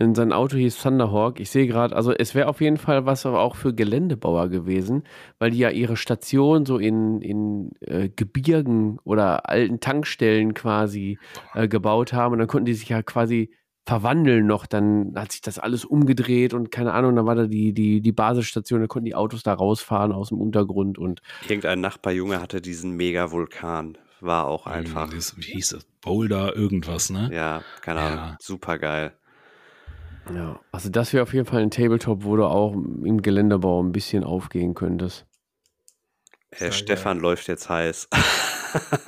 In 0.00 0.14
sein 0.14 0.32
Auto 0.32 0.56
hieß 0.56 0.80
Thunderhawk. 0.80 1.40
Ich 1.40 1.50
sehe 1.50 1.66
gerade, 1.66 1.96
also 1.96 2.12
es 2.12 2.36
wäre 2.36 2.46
auf 2.46 2.60
jeden 2.60 2.76
Fall 2.76 3.04
was 3.04 3.26
aber 3.26 3.40
auch 3.40 3.56
für 3.56 3.74
Geländebauer 3.74 4.48
gewesen, 4.48 5.02
weil 5.40 5.50
die 5.50 5.58
ja 5.58 5.70
ihre 5.70 5.96
Station 5.96 6.64
so 6.64 6.78
in, 6.78 7.20
in 7.20 7.72
äh, 7.80 8.08
Gebirgen 8.08 9.00
oder 9.02 9.48
alten 9.48 9.80
Tankstellen 9.80 10.54
quasi 10.54 11.18
äh, 11.54 11.66
gebaut 11.66 12.12
haben 12.12 12.32
und 12.32 12.38
dann 12.38 12.46
konnten 12.46 12.66
die 12.66 12.74
sich 12.74 12.88
ja 12.88 13.02
quasi 13.02 13.50
verwandeln 13.88 14.46
noch. 14.46 14.66
Dann 14.66 15.14
hat 15.16 15.32
sich 15.32 15.40
das 15.40 15.58
alles 15.58 15.86
umgedreht 15.86 16.52
und 16.52 16.70
keine 16.70 16.92
Ahnung, 16.92 17.16
dann 17.16 17.24
war 17.24 17.34
da 17.34 17.46
die, 17.46 17.72
die, 17.72 18.02
die 18.02 18.12
Basisstation, 18.12 18.80
dann 18.80 18.88
konnten 18.88 19.06
die 19.06 19.14
Autos 19.14 19.42
da 19.42 19.54
rausfahren 19.54 20.12
aus 20.12 20.28
dem 20.28 20.40
Untergrund 20.40 20.98
und 20.98 21.22
Irgendein 21.48 21.80
Nachbarjunge 21.80 22.40
hatte 22.40 22.60
diesen 22.60 22.92
Mega-Vulkan. 22.92 23.96
War 24.20 24.46
auch 24.46 24.66
einfach. 24.66 25.08
Das, 25.10 25.36
wie 25.38 25.42
hieß 25.42 25.72
es? 25.72 25.86
Boulder, 26.02 26.54
irgendwas, 26.54 27.08
ne? 27.08 27.30
Ja, 27.32 27.62
keine 27.80 28.00
Ahnung. 28.00 28.18
Ja. 28.18 28.36
Super 28.40 28.78
geil. 28.78 29.12
Ja, 30.34 30.60
also 30.72 30.90
das 30.90 31.14
wäre 31.14 31.22
auf 31.22 31.32
jeden 31.32 31.46
Fall 31.46 31.62
ein 31.62 31.70
Tabletop, 31.70 32.24
wo 32.24 32.36
du 32.36 32.44
auch 32.44 32.74
im 32.74 33.22
Geländebau 33.22 33.82
ein 33.82 33.92
bisschen 33.92 34.24
aufgehen 34.24 34.74
könntest. 34.74 35.24
Herr 36.50 36.72
Sehr 36.72 36.72
Stefan 36.72 37.18
läuft 37.20 37.46
jetzt 37.48 37.68
heiß. 37.68 38.08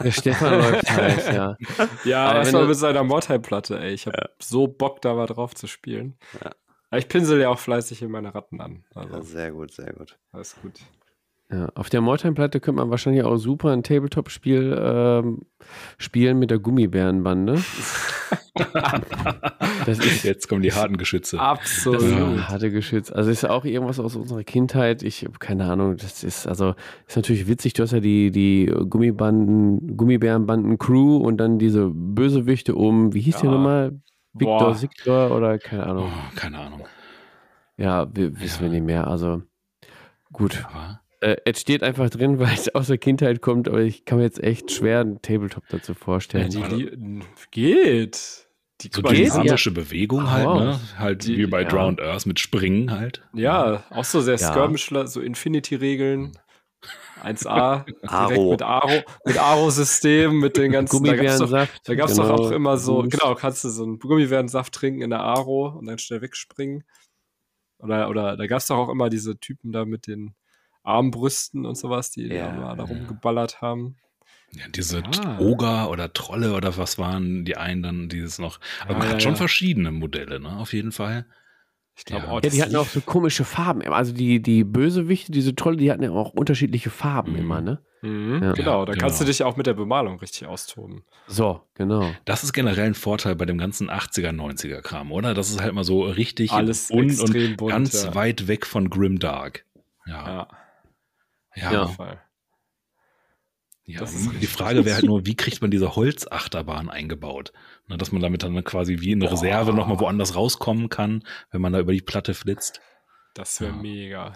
Der 0.03 0.11
Stefan 0.11 0.59
läuft 0.59 0.91
heiß, 0.91 1.27
ja. 1.29 1.57
Ja, 2.05 2.35
erstmal 2.37 2.67
mit 2.67 2.77
seiner 2.77 3.03
Mordheim-Platte, 3.05 3.79
ey. 3.79 3.93
Ich 3.93 4.07
habe 4.07 4.31
so 4.39 4.67
Bock, 4.69 5.01
da 5.03 5.15
mal 5.15 5.27
drauf 5.27 5.55
zu 5.55 5.67
spielen. 5.67 6.19
Ja. 6.43 6.99
Ich 6.99 7.09
pinsel 7.09 7.41
ja 7.41 7.49
auch 7.51 7.59
fleißig 7.59 8.03
in 8.03 8.11
meine 8.11 8.35
Ratten 8.35 8.61
an. 8.61 8.85
Also, 8.95 9.15
Ja, 9.17 9.23
sehr 9.23 9.53
gut, 9.53 9.73
sehr 9.73 9.93
gut. 9.93 10.19
alles 10.33 10.57
gut. 10.61 10.81
Ja. 11.53 11.69
Auf 11.75 11.91
der 11.91 12.01
Mortime-Platte 12.01 12.61
könnte 12.61 12.81
man 12.81 12.91
wahrscheinlich 12.91 13.25
auch 13.25 13.37
super 13.37 13.71
ein 13.73 13.83
Tabletop-Spiel 13.83 14.77
ähm, 14.81 15.41
spielen 15.99 16.39
mit 16.39 16.51
der 16.51 16.59
Gummibärenbande. 16.59 17.61
Das 19.87 19.99
ist 19.99 20.25
Jetzt 20.25 20.49
kommen 20.49 20.63
die 20.63 20.73
harten 20.73 20.97
Geschütze. 20.97 21.37
das 21.37 21.45
Absolut. 21.47 22.03
ist 22.03 22.11
Ja. 22.13 22.49
harte 22.49 22.71
Geschütz. 22.71 23.11
Also 23.11 23.31
ist 23.31 23.45
auch 23.49 23.65
irgendwas 23.65 23.99
aus 23.99 24.17
unserer 24.17 24.45
Kindheit. 24.45 25.03
Ich 25.03 25.25
habe 25.25 25.39
keine 25.39 25.65
Ahnung. 25.71 25.97
Das 25.97 26.23
ist 26.25 26.47
also 26.47 26.75
ist 27.07 27.17
natürlich 27.17 27.49
witzig. 27.49 27.73
Du 27.75 27.83
hast 27.83 27.93
ja 27.93 28.01
die 28.01 28.31
die 28.31 28.67
Gummibanden, 28.89 29.97
Gummibärenbanden-Crew 29.97 31.17
und 31.17 31.39
dann 31.39 31.59
diese 31.59 31.91
Bösewichte 31.93 32.75
um. 32.75 33.15
Wie 33.15 33.21
hieß 33.21 33.39
der 33.39 33.51
Ja. 33.51 33.57
nochmal? 33.57 34.01
Victor, 34.35 34.59
Boah. 34.59 34.75
Siktor 34.75 35.31
oder 35.31 35.59
keine 35.59 35.87
Ahnung. 35.87 36.09
Oh, 36.15 36.37
keine 36.37 36.59
Ahnung. 36.59 36.83
Ja, 37.77 38.07
wir 38.15 38.39
wissen 38.41 38.65
Ja. 38.65 38.71
wir 38.71 38.79
nicht 38.79 38.87
mehr. 38.87 39.07
Also 39.09 39.43
gut. 40.33 40.65
Aber 40.71 41.01
Äh, 41.21 41.37
es 41.45 41.61
steht 41.61 41.83
einfach 41.83 42.09
drin, 42.11 42.39
weil 42.39 42.55
es 42.55 42.75
aus 42.75 42.87
der 42.89 42.99
Kindheit 42.99 43.41
kommt, 43.43 43.69
aber 43.69 43.81
ich 43.81 44.05
kann 44.05 44.19
mir 44.19 44.25
jetzt 44.25 44.43
echt 44.43 44.71
schwer 44.71 45.01
einen 45.01 45.21
Tabletop 45.23 45.65
dazu 45.69 45.93
Ja, 45.93 45.99
vorstellen. 45.99 46.51
die, 46.51 46.91
die, 46.97 47.21
geht. 47.51 48.47
Die, 48.81 48.89
so 48.91 49.03
dynamische 49.03 49.71
Bewegung 49.73 50.23
Ach, 50.25 50.31
halt, 50.31 50.47
ne? 50.61 50.81
Halt 50.97 51.27
Die- 51.27 51.37
wie 51.37 51.47
bei 51.47 51.63
ja. 51.63 51.69
Drowned 51.69 52.01
Earth 52.01 52.25
mit 52.25 52.41
Springen 52.41 52.91
halt. 52.91 53.23
Ja, 53.35 53.85
auch 53.91 54.05
so 54.05 54.23
sehr 54.23 54.37
Ja. 54.37 54.51
Skirmishler, 54.53 55.07
so 55.07 55.21
Infinity-Regeln. 55.21 56.33
1A, 57.23 57.85
direkt 57.85 58.11
Aro. 58.11 58.51
mit 58.53 58.63
Aro, 58.63 59.03
mit 59.27 59.39
Aro-System, 59.39 60.39
mit 60.39 60.57
den 60.57 60.73
ganzen, 60.73 61.05
da 61.05 61.15
gab's 61.15 61.37
doch, 61.37 61.49
Gummibärensaft. 61.51 61.81
da 61.89 61.95
gab's 61.95 62.13
genau, 62.17 62.29
doch 62.29 62.47
auch 62.47 62.51
immer 62.53 62.79
so, 62.79 63.03
genau, 63.03 63.35
kannst 63.35 63.63
du 63.65 63.69
so 63.69 63.83
einen 63.85 63.99
Gummibärensaft 63.99 64.73
trinken 64.73 65.03
in 65.03 65.11
der 65.11 65.21
Aro 65.21 65.69
und 65.79 65.85
dann 65.85 65.99
schnell 65.99 66.23
wegspringen. 66.23 66.85
Oder, 67.81 68.09
oder 68.09 68.39
da 68.39 68.47
gab's 68.47 68.69
doch 68.69 68.79
auch 68.79 68.89
immer 68.89 69.11
diese 69.11 69.39
Typen 69.39 69.73
da 69.73 69.85
mit 69.85 70.07
den 70.07 70.35
Armbrüsten 70.83 71.67
und 71.67 71.77
sowas, 71.77 72.11
die 72.11 72.27
Ja, 72.29 72.49
da 72.51 72.53
mal 72.61 72.77
da 72.77 72.85
ja. 72.85 72.89
rumgeballert 72.89 73.61
haben. 73.61 73.97
Ja, 74.53 74.65
diese 74.69 75.03
Ah. 75.25 75.39
Oger 75.39 75.91
oder 75.91 76.13
Trolle 76.13 76.55
oder 76.55 76.77
was 76.77 76.99
waren 76.99 77.45
die 77.45 77.57
einen 77.57 77.83
dann 77.83 78.09
dieses 78.09 78.39
noch. 78.39 78.59
Aber 78.83 78.93
Ja, 78.95 78.99
man 78.99 79.07
ja, 79.09 79.15
hat 79.15 79.23
schon 79.23 79.33
ja. 79.33 79.37
verschiedene 79.39 79.93
Modelle, 79.93 80.41
ne? 80.41 80.57
Auf 80.57 80.73
jeden 80.73 80.91
Fall. 80.93 81.27
Ich 81.97 82.05
glaube 82.05 82.27
Ja. 82.27 82.33
auch, 82.33 82.43
Ja, 82.43 82.51
die 82.51 82.63
hatten 82.63 82.77
auch 82.77 82.89
so 82.89 83.01
komische 83.01 83.45
Farben. 83.45 83.83
Also 83.83 84.13
die, 84.13 84.41
die 84.43 84.65
Bösewichte, 84.65 85.31
diese 85.33 85.55
Trolle, 85.55 85.77
die 85.77 85.93
hatten 85.93 86.03
ja 86.03 86.11
auch 86.11 86.33
unterschiedliche 86.33 86.91
Farben 86.91 87.33
Mhm. 87.33 87.39
immer, 87.39 87.61
ne? 87.61 87.79
Mhm, 88.03 88.43
Ja. 88.43 88.53
Genau, 88.53 88.79
Ja, 88.81 88.85
da 88.87 88.93
kannst 88.95 89.21
du 89.21 89.25
genau. 89.25 89.29
dich 89.31 89.43
auch 89.45 89.57
mit 89.57 89.67
der 89.67 89.75
Bemalung 89.75 90.19
richtig 90.19 90.47
austoben. 90.47 91.05
So, 91.27 91.61
genau. 91.75 92.13
Das 92.25 92.43
ist 92.43 92.53
generell 92.55 92.87
ein 92.87 92.95
Vorteil 92.95 93.37
bei 93.37 93.45
dem 93.45 93.59
ganzen 93.59 93.91
80er, 93.91 94.33
90er 94.33 94.81
Kram, 94.81 95.13
oder? 95.13 95.35
Das 95.35 95.51
ist 95.51 95.61
halt 95.61 95.75
mal 95.75 95.85
so 95.85 96.03
richtig 96.05 96.51
Alles 96.51 96.89
bunt 96.89 97.21
und 97.21 97.57
bunt, 97.59 97.71
ganz 97.71 98.03
ja. 98.05 98.15
weit 98.15 98.49
weg 98.49 98.65
von 98.67 98.89
Grimdark. 98.91 99.65
Ja. 100.07 100.27
Ja, 100.27 100.49
Ja. 101.55 101.67
auf 101.69 101.73
Ja. 101.73 101.83
jeden 101.85 101.95
Fall. 101.97 102.21
ja. 103.85 103.99
Das 104.01 104.15
ist 104.15 104.31
Die. 104.41 104.47
Frage 104.47 104.85
wäre 104.85 104.95
halt 104.97 105.05
nur, 105.07 105.27
wie 105.27 105.35
kriegt 105.37 105.61
man 105.63 105.71
diese 105.71 105.97
Holzachterbahn 105.97 106.89
eingebaut? 106.91 107.53
Ne, 107.89 107.97
dass 107.99 108.13
man 108.13 108.23
damit 108.23 108.43
dann 108.43 108.63
quasi 108.65 109.01
wie 109.01 109.13
in 109.13 109.21
Boah. 109.21 109.33
Reserve 109.33 109.73
nochmal 109.73 109.99
woanders 110.01 110.37
rauskommen 110.37 110.89
kann, 110.89 111.25
wenn 111.51 111.61
man 111.61 111.73
da 111.73 111.81
über 111.81 111.93
die 111.93 112.01
Platte 112.03 112.35
flitzt. 112.35 112.81
Das 113.35 113.61
wäre 113.61 113.73
Ja. 113.73 113.77
mega. 113.83 114.33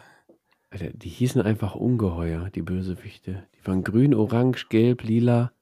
Alter, 0.71 0.91
die 0.93 1.09
hießen 1.09 1.41
einfach 1.43 1.77
Ungeheuer, 1.77 2.51
die 2.51 2.63
Bösewichte. 2.63 3.47
Die 3.55 3.67
waren 3.67 3.85
grün, 3.85 4.13
orange, 4.15 4.67
gelb, 4.69 5.03
lila. 5.05 5.53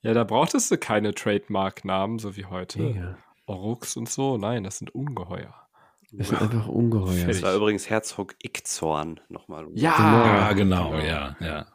Ja, 0.00 0.14
da 0.14 0.24
brauchtest 0.24 0.70
du 0.70 0.78
keine 0.78 1.12
Trademark-Namen, 1.12 2.18
so 2.18 2.36
wie 2.36 2.46
heute. 2.46 2.78
Mega. 2.80 3.18
Orux 3.46 3.96
und 3.96 4.08
so. 4.08 4.38
Nein, 4.38 4.64
das 4.64 4.78
sind 4.78 4.94
Ungeheuer. 4.94 5.67
Das 6.12 6.28
sind 6.28 6.40
einfach 6.40 6.68
Ungeheuer. 6.68 7.26
Das 7.26 7.42
war 7.42 7.54
übrigens 7.54 7.90
Herzog 7.90 8.34
Ickzorn 8.42 9.20
nochmal. 9.28 9.66
Ja! 9.74 9.94
Ja, 10.48 10.52
genau, 10.54 10.90
Genau. 10.90 11.02
ja, 11.04 11.36
ja. 11.40 11.66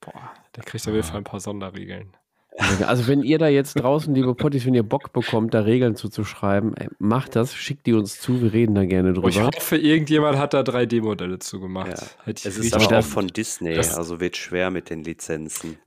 Boah, 0.00 0.30
der 0.56 0.64
kriegt 0.64 0.86
auf 0.86 0.92
jeden 0.92 1.06
Fall 1.06 1.18
ein 1.18 1.24
paar 1.24 1.40
Sonderregeln. 1.40 2.16
Also 2.86 3.06
wenn 3.08 3.22
ihr 3.22 3.38
da 3.38 3.48
jetzt 3.48 3.74
draußen, 3.74 4.14
liebe 4.14 4.34
Potties, 4.34 4.66
wenn 4.66 4.74
ihr 4.74 4.82
Bock 4.82 5.14
bekommt, 5.14 5.54
da 5.54 5.60
Regeln 5.60 5.96
zuzuschreiben, 5.96 6.76
ey, 6.76 6.88
macht 6.98 7.34
das, 7.34 7.54
schickt 7.54 7.86
die 7.86 7.94
uns 7.94 8.20
zu, 8.20 8.42
wir 8.42 8.52
reden 8.52 8.74
da 8.74 8.84
gerne 8.84 9.14
Oh, 9.18 9.26
ich 9.28 9.36
drüber. 9.36 9.46
hoffe, 9.56 9.78
irgendjemand 9.78 10.36
hat 10.36 10.52
da 10.52 10.60
3D-Modelle 10.60 11.38
zugemacht. 11.38 11.88
Ja. 12.26 12.32
Es 12.44 12.44
ist 12.58 12.74
aber 12.74 12.98
auch 12.98 13.02
von 13.04 13.28
Disney, 13.28 13.74
das- 13.74 13.96
also 13.96 14.20
wird 14.20 14.36
schwer 14.36 14.70
mit 14.70 14.90
den 14.90 15.02
Lizenzen. 15.02 15.78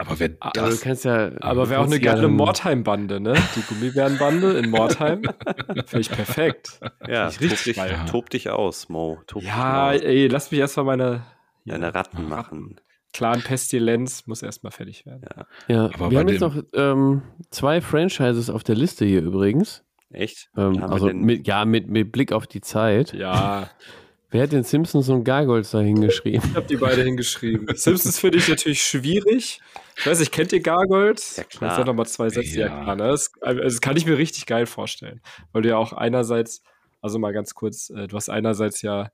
Aber 0.00 0.18
wer 0.20 0.30
Also, 0.40 0.60
du 0.64 0.70
das. 0.70 0.80
kannst 0.80 1.04
ja. 1.04 1.32
Aber 1.40 1.68
wäre 1.70 1.80
auch 1.80 1.86
eine 1.86 1.96
ja 1.96 2.12
geile 2.14 2.28
Mordheim-Bande, 2.28 3.18
ne? 3.20 3.34
Die 3.56 3.62
Gummibärenbande 3.62 4.56
in 4.58 4.70
Mordheim. 4.70 5.22
Finde 5.86 6.00
ich 6.00 6.10
perfekt. 6.10 6.80
Ja, 7.08 7.28
ich 7.28 7.34
tob 7.38 7.50
richtig 7.50 7.74
dich, 7.76 7.92
tob 8.08 8.30
dich 8.30 8.48
aus, 8.50 8.88
Mo. 8.88 9.18
Tob 9.26 9.42
Ja, 9.42 9.90
dich 9.92 10.02
aus. 10.02 10.06
ey, 10.08 10.28
lass 10.28 10.50
mich 10.52 10.60
erstmal 10.60 10.86
meine 10.86 11.22
Deine 11.64 11.94
Ratten 11.94 12.28
machen. 12.28 12.80
Clan 13.12 13.42
Pestilenz 13.42 14.26
muss 14.26 14.42
erstmal 14.42 14.70
fertig 14.70 15.04
werden. 15.04 15.22
Ja, 15.66 15.86
Aber 15.94 16.10
wir 16.10 16.18
haben 16.20 16.28
jetzt 16.28 16.40
noch 16.40 16.54
ähm, 16.74 17.22
zwei 17.50 17.80
Franchises 17.80 18.48
auf 18.50 18.62
der 18.64 18.76
Liste 18.76 19.04
hier 19.04 19.22
übrigens. 19.22 19.82
Echt? 20.10 20.50
Ähm, 20.56 20.82
also 20.82 21.08
mit, 21.12 21.46
ja, 21.46 21.64
mit, 21.64 21.88
mit 21.88 22.12
Blick 22.12 22.32
auf 22.32 22.46
die 22.46 22.60
Zeit. 22.60 23.12
Ja, 23.12 23.68
Wer 24.30 24.42
hat 24.42 24.52
den 24.52 24.62
Simpsons 24.62 25.08
und 25.08 25.24
Gargoyles 25.24 25.70
da 25.70 25.80
hingeschrieben? 25.80 26.42
ich 26.50 26.56
habe 26.56 26.66
die 26.66 26.76
beide 26.76 27.02
hingeschrieben. 27.02 27.66
Simpsons 27.74 28.18
finde 28.18 28.38
ich 28.38 28.48
natürlich 28.48 28.82
schwierig. 28.82 29.60
Ich 29.96 30.06
weiß 30.06 30.18
nicht, 30.20 30.32
kennt 30.32 30.52
ihr 30.52 30.60
Gargoyles? 30.60 31.36
Ja, 31.36 31.44
klar. 31.44 31.70
Ich 31.70 31.76
sag 31.78 31.86
nochmal 31.86 32.06
zwei 32.06 32.28
Sätze. 32.28 32.58
Ja, 32.60 32.66
Ja. 32.66 32.82
klar. 32.82 32.96
Ne? 32.96 33.08
Das, 33.08 33.32
also 33.40 33.60
das 33.62 33.80
kann 33.80 33.96
ich 33.96 34.04
mir 34.04 34.18
richtig 34.18 34.44
geil 34.46 34.66
vorstellen. 34.66 35.20
Weil 35.52 35.62
du 35.62 35.70
ja 35.70 35.78
auch 35.78 35.94
einerseits, 35.94 36.62
also 37.00 37.18
mal 37.18 37.32
ganz 37.32 37.54
kurz, 37.54 37.88
äh, 37.90 38.06
du 38.06 38.16
hast 38.16 38.28
einerseits 38.28 38.82
ja, 38.82 39.08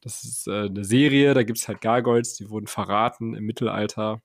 das 0.00 0.24
ist 0.24 0.46
äh, 0.48 0.66
eine 0.66 0.84
Serie, 0.84 1.34
da 1.34 1.42
gibt 1.42 1.58
es 1.58 1.68
halt 1.68 1.82
Gargoyles, 1.82 2.34
die 2.34 2.48
wurden 2.48 2.66
verraten 2.66 3.34
im 3.34 3.44
Mittelalter. 3.44 4.12
Und 4.14 4.20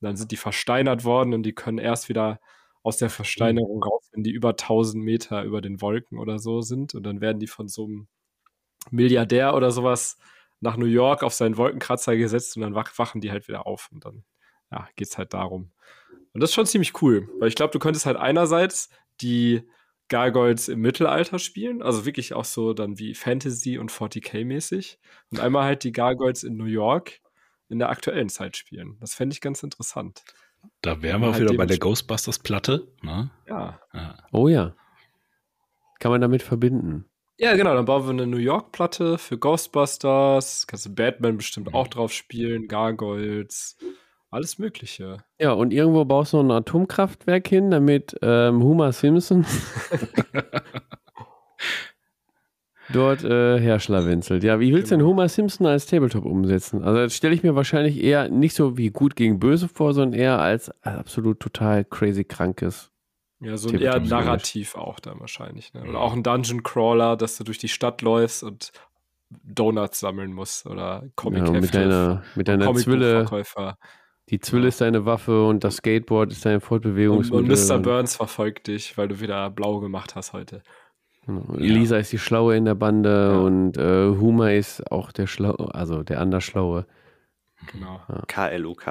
dann 0.00 0.16
sind 0.16 0.30
die 0.30 0.36
versteinert 0.36 1.04
worden 1.04 1.34
und 1.34 1.42
die 1.42 1.52
können 1.54 1.78
erst 1.78 2.08
wieder 2.08 2.40
aus 2.82 2.96
der 2.96 3.10
Versteinerung 3.10 3.82
raus, 3.82 4.08
wenn 4.12 4.24
die 4.24 4.32
über 4.32 4.50
1000 4.50 5.04
Meter 5.04 5.42
über 5.44 5.60
den 5.60 5.80
Wolken 5.82 6.18
oder 6.18 6.38
so 6.38 6.62
sind. 6.62 6.94
Und 6.94 7.02
dann 7.04 7.20
werden 7.20 7.38
die 7.38 7.46
von 7.46 7.68
so 7.68 7.84
einem 7.84 8.08
Milliardär 8.90 9.54
oder 9.54 9.70
sowas 9.70 10.18
nach 10.60 10.76
New 10.76 10.86
York 10.86 11.22
auf 11.22 11.34
seinen 11.34 11.56
Wolkenkratzer 11.56 12.16
gesetzt 12.16 12.56
und 12.56 12.62
dann 12.62 12.74
wach, 12.74 12.96
wachen 12.96 13.20
die 13.20 13.30
halt 13.30 13.48
wieder 13.48 13.66
auf. 13.66 13.88
Und 13.92 14.04
dann 14.04 14.24
ja, 14.70 14.88
geht 14.96 15.08
es 15.08 15.18
halt 15.18 15.34
darum. 15.34 15.70
Und 16.32 16.40
das 16.40 16.50
ist 16.50 16.54
schon 16.54 16.66
ziemlich 16.66 17.02
cool, 17.02 17.28
weil 17.38 17.48
ich 17.48 17.54
glaube, 17.54 17.72
du 17.72 17.78
könntest 17.78 18.06
halt 18.06 18.16
einerseits 18.16 18.88
die 19.20 19.62
Gargoyles 20.08 20.68
im 20.68 20.80
Mittelalter 20.80 21.38
spielen, 21.38 21.82
also 21.82 22.04
wirklich 22.04 22.34
auch 22.34 22.44
so 22.44 22.74
dann 22.74 22.98
wie 22.98 23.14
Fantasy 23.14 23.78
und 23.78 23.90
40k-mäßig. 23.90 24.98
Und 25.30 25.40
einmal 25.40 25.64
halt 25.64 25.84
die 25.84 25.92
Gargoyles 25.92 26.42
in 26.42 26.56
New 26.56 26.64
York 26.64 27.20
in 27.68 27.78
der 27.78 27.88
aktuellen 27.88 28.28
Zeit 28.28 28.56
spielen. 28.56 28.98
Das 29.00 29.14
fände 29.14 29.32
ich 29.32 29.40
ganz 29.40 29.62
interessant. 29.62 30.22
Da 30.80 31.02
wären 31.02 31.22
wir 31.22 31.28
auch 31.28 31.32
Halt 31.32 31.44
wieder 31.44 31.56
bei 31.56 31.66
der. 31.66 31.78
Ghostbusters-Platte. 31.78 32.88
Ne? 33.02 33.30
Ja. 33.48 33.80
Ja. 33.92 34.16
Oh 34.32 34.48
ja. 34.48 34.74
Kann 35.98 36.10
man 36.10 36.20
damit 36.20 36.42
verbinden. 36.42 37.06
Ja, 37.42 37.56
genau, 37.56 37.74
dann 37.74 37.86
bauen 37.86 38.04
wir 38.04 38.10
eine 38.10 38.28
New 38.28 38.36
York-Platte 38.36 39.18
für 39.18 39.36
Ghostbusters. 39.36 40.64
Kannst 40.68 40.86
du 40.86 40.94
Batman 40.94 41.38
bestimmt 41.38 41.74
auch 41.74 41.88
drauf 41.88 42.12
spielen, 42.12 42.68
Gargoyles, 42.68 43.76
alles 44.30 44.60
Mögliche. 44.60 45.24
Ja, 45.40 45.50
und 45.50 45.72
irgendwo 45.72 46.04
baust 46.04 46.32
du 46.32 46.36
noch 46.36 46.44
ein 46.44 46.50
Atomkraftwerk 46.52 47.48
hin, 47.48 47.72
damit 47.72 48.16
ähm, 48.22 48.62
Homer 48.62 48.92
Simpson 48.92 49.44
dort 52.92 53.24
äh, 53.24 53.58
herschlawenzelt. 53.58 54.44
Ja, 54.44 54.60
wie 54.60 54.72
willst 54.72 54.92
du 54.92 54.94
denn 54.94 55.00
Genau. 55.00 55.10
Homer 55.10 55.28
Simpson 55.28 55.66
als 55.66 55.86
Tabletop 55.86 56.24
umsetzen? 56.24 56.84
Also 56.84 57.00
das 57.00 57.16
stelle 57.16 57.34
ich 57.34 57.42
mir 57.42 57.56
wahrscheinlich 57.56 58.00
eher 58.00 58.28
nicht 58.28 58.54
so 58.54 58.78
wie 58.78 58.90
gut 58.90 59.16
gegen 59.16 59.40
böse 59.40 59.66
vor, 59.66 59.94
sondern 59.94 60.20
eher 60.20 60.38
als 60.38 60.70
absolut 60.82 61.40
total 61.40 61.84
crazy 61.84 62.22
krankes. 62.22 62.91
Ja, 63.42 63.56
so 63.56 63.68
ein 63.70 63.78
eher. 63.80 63.98
Narrativ 64.00 64.76
auch 64.76 65.00
dann 65.00 65.18
wahrscheinlich. 65.20 65.74
Ne? 65.74 65.82
Oder 65.88 65.98
auch 66.00 66.12
ein 66.12 66.22
Dungeon 66.22 66.62
Crawler, 66.62 67.16
dass 67.16 67.36
du 67.36 67.44
durch 67.44 67.58
die 67.58 67.68
Stadt 67.68 68.00
läufst 68.02 68.42
und 68.42 68.70
Donuts 69.44 69.98
sammeln 70.00 70.32
musst 70.32 70.66
oder 70.66 71.02
Ja, 71.02 71.08
Comic-Hefte. 71.16 71.60
mit 71.60 71.74
deiner, 71.74 72.22
mit 72.34 72.48
deiner 72.48 72.74
Zwille. 72.74 73.26
Die 74.28 74.38
Zwille 74.38 74.68
ist 74.68 74.80
deine 74.80 75.04
Waffe 75.04 75.44
und 75.46 75.64
das 75.64 75.76
Skateboard 75.76 76.30
ist 76.32 76.44
dein 76.46 76.54
Und, 76.56 76.60
Fortbewegungsmittel. 76.62 77.50
und 77.50 77.68
Mr. 77.68 77.78
Burns 77.78 78.14
verfolgt 78.16 78.68
dich, 78.68 78.96
weil 78.96 79.08
du 79.08 79.20
wieder 79.20 79.50
blau 79.50 79.80
gemacht 79.80 80.14
hast 80.14 80.32
heute. 80.32 80.62
Genau. 81.26 81.44
Lisa 81.54 81.96
ist 81.98 82.12
die 82.12 82.18
Schlaue 82.18 82.56
in 82.56 82.64
der 82.64 82.74
Bande 82.74 83.30
Ja. 83.32 83.38
und 83.38 83.76
äh, 83.76 84.08
Homer 84.18 84.52
ist 84.54 84.90
auch 84.92 85.10
der 85.12 85.26
Schlaue, 85.26 85.74
also 85.74 86.02
der 86.02 86.20
anders 86.20 86.44
Schlaue. 86.44 86.86
Genau. 87.72 88.00
KLUK. 88.28 88.86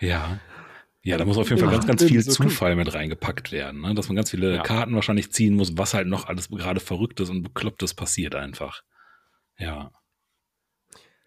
Ja. 0.00 0.38
Ja, 1.06 1.18
da 1.18 1.24
muss 1.26 1.36
auf 1.36 1.48
jeden 1.50 1.60
Fall 1.60 1.68
Ja, 1.68 1.74
ganz, 1.74 1.86
ganz 1.86 2.04
viel 2.04 2.22
so 2.22 2.30
cool. 2.42 2.48
Zufall 2.50 2.76
mit 2.76 2.94
reingepackt 2.94 3.52
werden. 3.52 3.82
Ne? 3.82 3.94
Dass 3.94 4.08
man 4.08 4.16
ganz 4.16 4.30
viele 4.30 4.56
Ja. 4.56 4.62
Karten 4.62 4.94
wahrscheinlich 4.94 5.30
ziehen 5.32 5.54
muss, 5.54 5.76
was 5.76 5.92
halt 5.94 6.08
noch 6.08 6.26
alles 6.28 6.48
gerade 6.48 6.80
Verrücktes 6.80 7.28
und 7.30 7.42
Beklopptes 7.42 7.92
passiert 7.94 8.34
einfach. 8.34 8.82
Ja. 9.58 9.90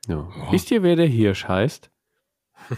Ja. 0.07 0.27
Ja. 0.35 0.51
Wisst 0.51 0.71
ihr, 0.71 0.81
wer 0.83 0.95
der 0.95 1.05
Hirsch 1.07 1.45
heißt? 1.47 1.91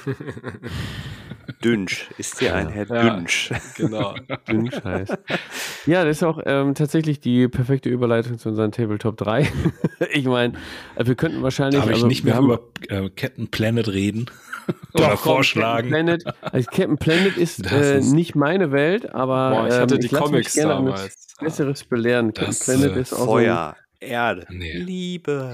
Dünsch. 1.63 2.09
Ist 2.17 2.39
hier 2.39 2.55
ein 2.55 2.69
Herr 2.69 2.87
Ja. 2.87 3.15
Dünsch? 3.15 3.51
Genau. 3.75 4.15
Dünsch 4.49 4.83
heißt. 4.83 5.17
Ja, 5.85 6.03
das 6.05 6.17
ist 6.17 6.23
auch 6.23 6.39
ähm, 6.45 6.75
tatsächlich 6.75 7.19
die 7.19 7.47
perfekte 7.47 7.89
Überleitung 7.89 8.37
zu 8.37 8.49
unseren 8.49 8.71
Tabletop 8.71 9.17
3. 9.17 9.49
ich 10.13 10.25
meine, 10.25 10.53
äh, 10.95 11.05
wir 11.05 11.15
könnten 11.15 11.41
wahrscheinlich. 11.41 11.79
Darf 11.79 11.89
ich 11.89 11.95
also 11.95 12.07
nicht 12.07 12.23
wir 12.25 12.33
mehr 12.33 12.35
haben- 12.35 12.45
über 12.45 12.61
äh, 13.05 13.09
Captain 13.09 13.47
Planet 13.49 13.87
reden? 13.89 14.25
Doch, 14.93 14.99
Oder 15.01 15.07
komm, 15.09 15.17
vorschlagen? 15.17 15.89
Captain 15.91 16.05
Planet, 16.19 16.35
also 16.53 16.69
Captain 16.71 16.97
Planet 16.97 17.37
ist, 17.37 17.65
äh, 17.71 17.99
ist- 17.99 18.11
nicht 18.11 18.35
meine 18.35 18.71
Welt, 18.71 19.13
aber 19.13 19.49
Boah, 19.51 19.67
ich 19.67 19.73
hatte 19.73 19.95
ähm, 19.95 20.01
die 20.01 20.07
mich 20.09 20.21
Comics 20.21 20.53
gerne 20.53 20.73
damals. 20.73 21.01
eines 21.01 21.35
Besseres 21.39 21.83
belehren. 21.83 22.27
Captain 22.33 22.45
Das, 22.47 22.59
Planet 22.65 22.95
äh, 22.95 22.99
ist 23.01 23.13
auch 23.13 23.17
so 23.19 23.25
Feuer, 23.25 23.75
Erde, 24.01 24.45
Nee. 24.49 24.77
Liebe. 24.77 25.53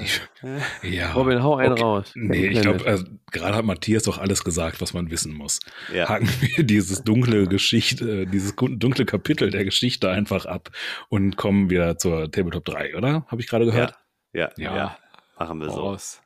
Ja. 0.84 1.08
ein, 1.08 1.12
Robin, 1.14 1.42
hau 1.42 1.56
einen 1.56 1.74
Okay. 1.74 1.82
raus. 1.82 2.12
Nee, 2.14 2.48
ich 2.50 2.54
Captain 2.62 2.78
glaube, 2.78 2.86
also, 2.92 3.06
gerade 3.32 3.56
hat 3.58 3.66
Matthias 3.66 4.04
doch 4.04 4.20
alles 4.20 4.44
gesagt, 4.44 4.82
was 4.82 4.94
man 4.94 5.10
wissen 5.10 5.34
muss. 5.34 5.60
Ja. 5.92 6.08
Haken 6.10 6.30
wir 6.42 6.64
dieses 6.64 7.04
dunkle 7.04 7.48
Geschichte, 7.48 8.22
äh, 8.22 8.26
dieses 8.28 8.54
dunkle 8.56 9.06
Kapitel 9.06 9.50
der 9.50 9.66
Geschichte 9.66 10.12
einfach 10.12 10.46
ab 10.46 10.70
und 11.10 11.38
kommen 11.38 11.72
wieder 11.72 11.98
zur 11.98 12.30
Tabletop 12.30 12.66
3, 12.66 12.96
oder? 12.96 13.26
Habe 13.30 13.42
ich 13.42 13.48
gerade 13.48 13.66
gehört? 13.66 13.96
Ja, 14.32 14.50
Ja. 14.58 14.76
ja, 14.76 14.98
machen 15.40 15.60
wir 15.62 15.70
so. 15.72 15.80
Raus. 15.80 16.22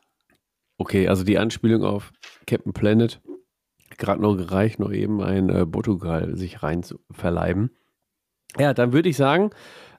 Okay, 0.80 1.10
also 1.10 1.26
die 1.26 1.38
Anspielung 1.38 1.84
auf 1.84 2.14
Captain 2.48 2.72
Planet. 2.72 3.22
Gerade 3.98 4.22
noch 4.22 4.38
gereicht, 4.38 4.80
noch 4.80 4.94
eben 4.94 5.22
ein 5.22 5.50
äh, 5.50 5.66
Portugal 5.66 6.38
sich 6.38 6.64
rein 6.64 6.84
zu 6.84 7.00
verleiben. 7.12 7.72
Ja, 8.58 8.74
dann 8.74 8.94
würde 8.94 9.10
ich 9.10 9.18
sagen, 9.18 9.50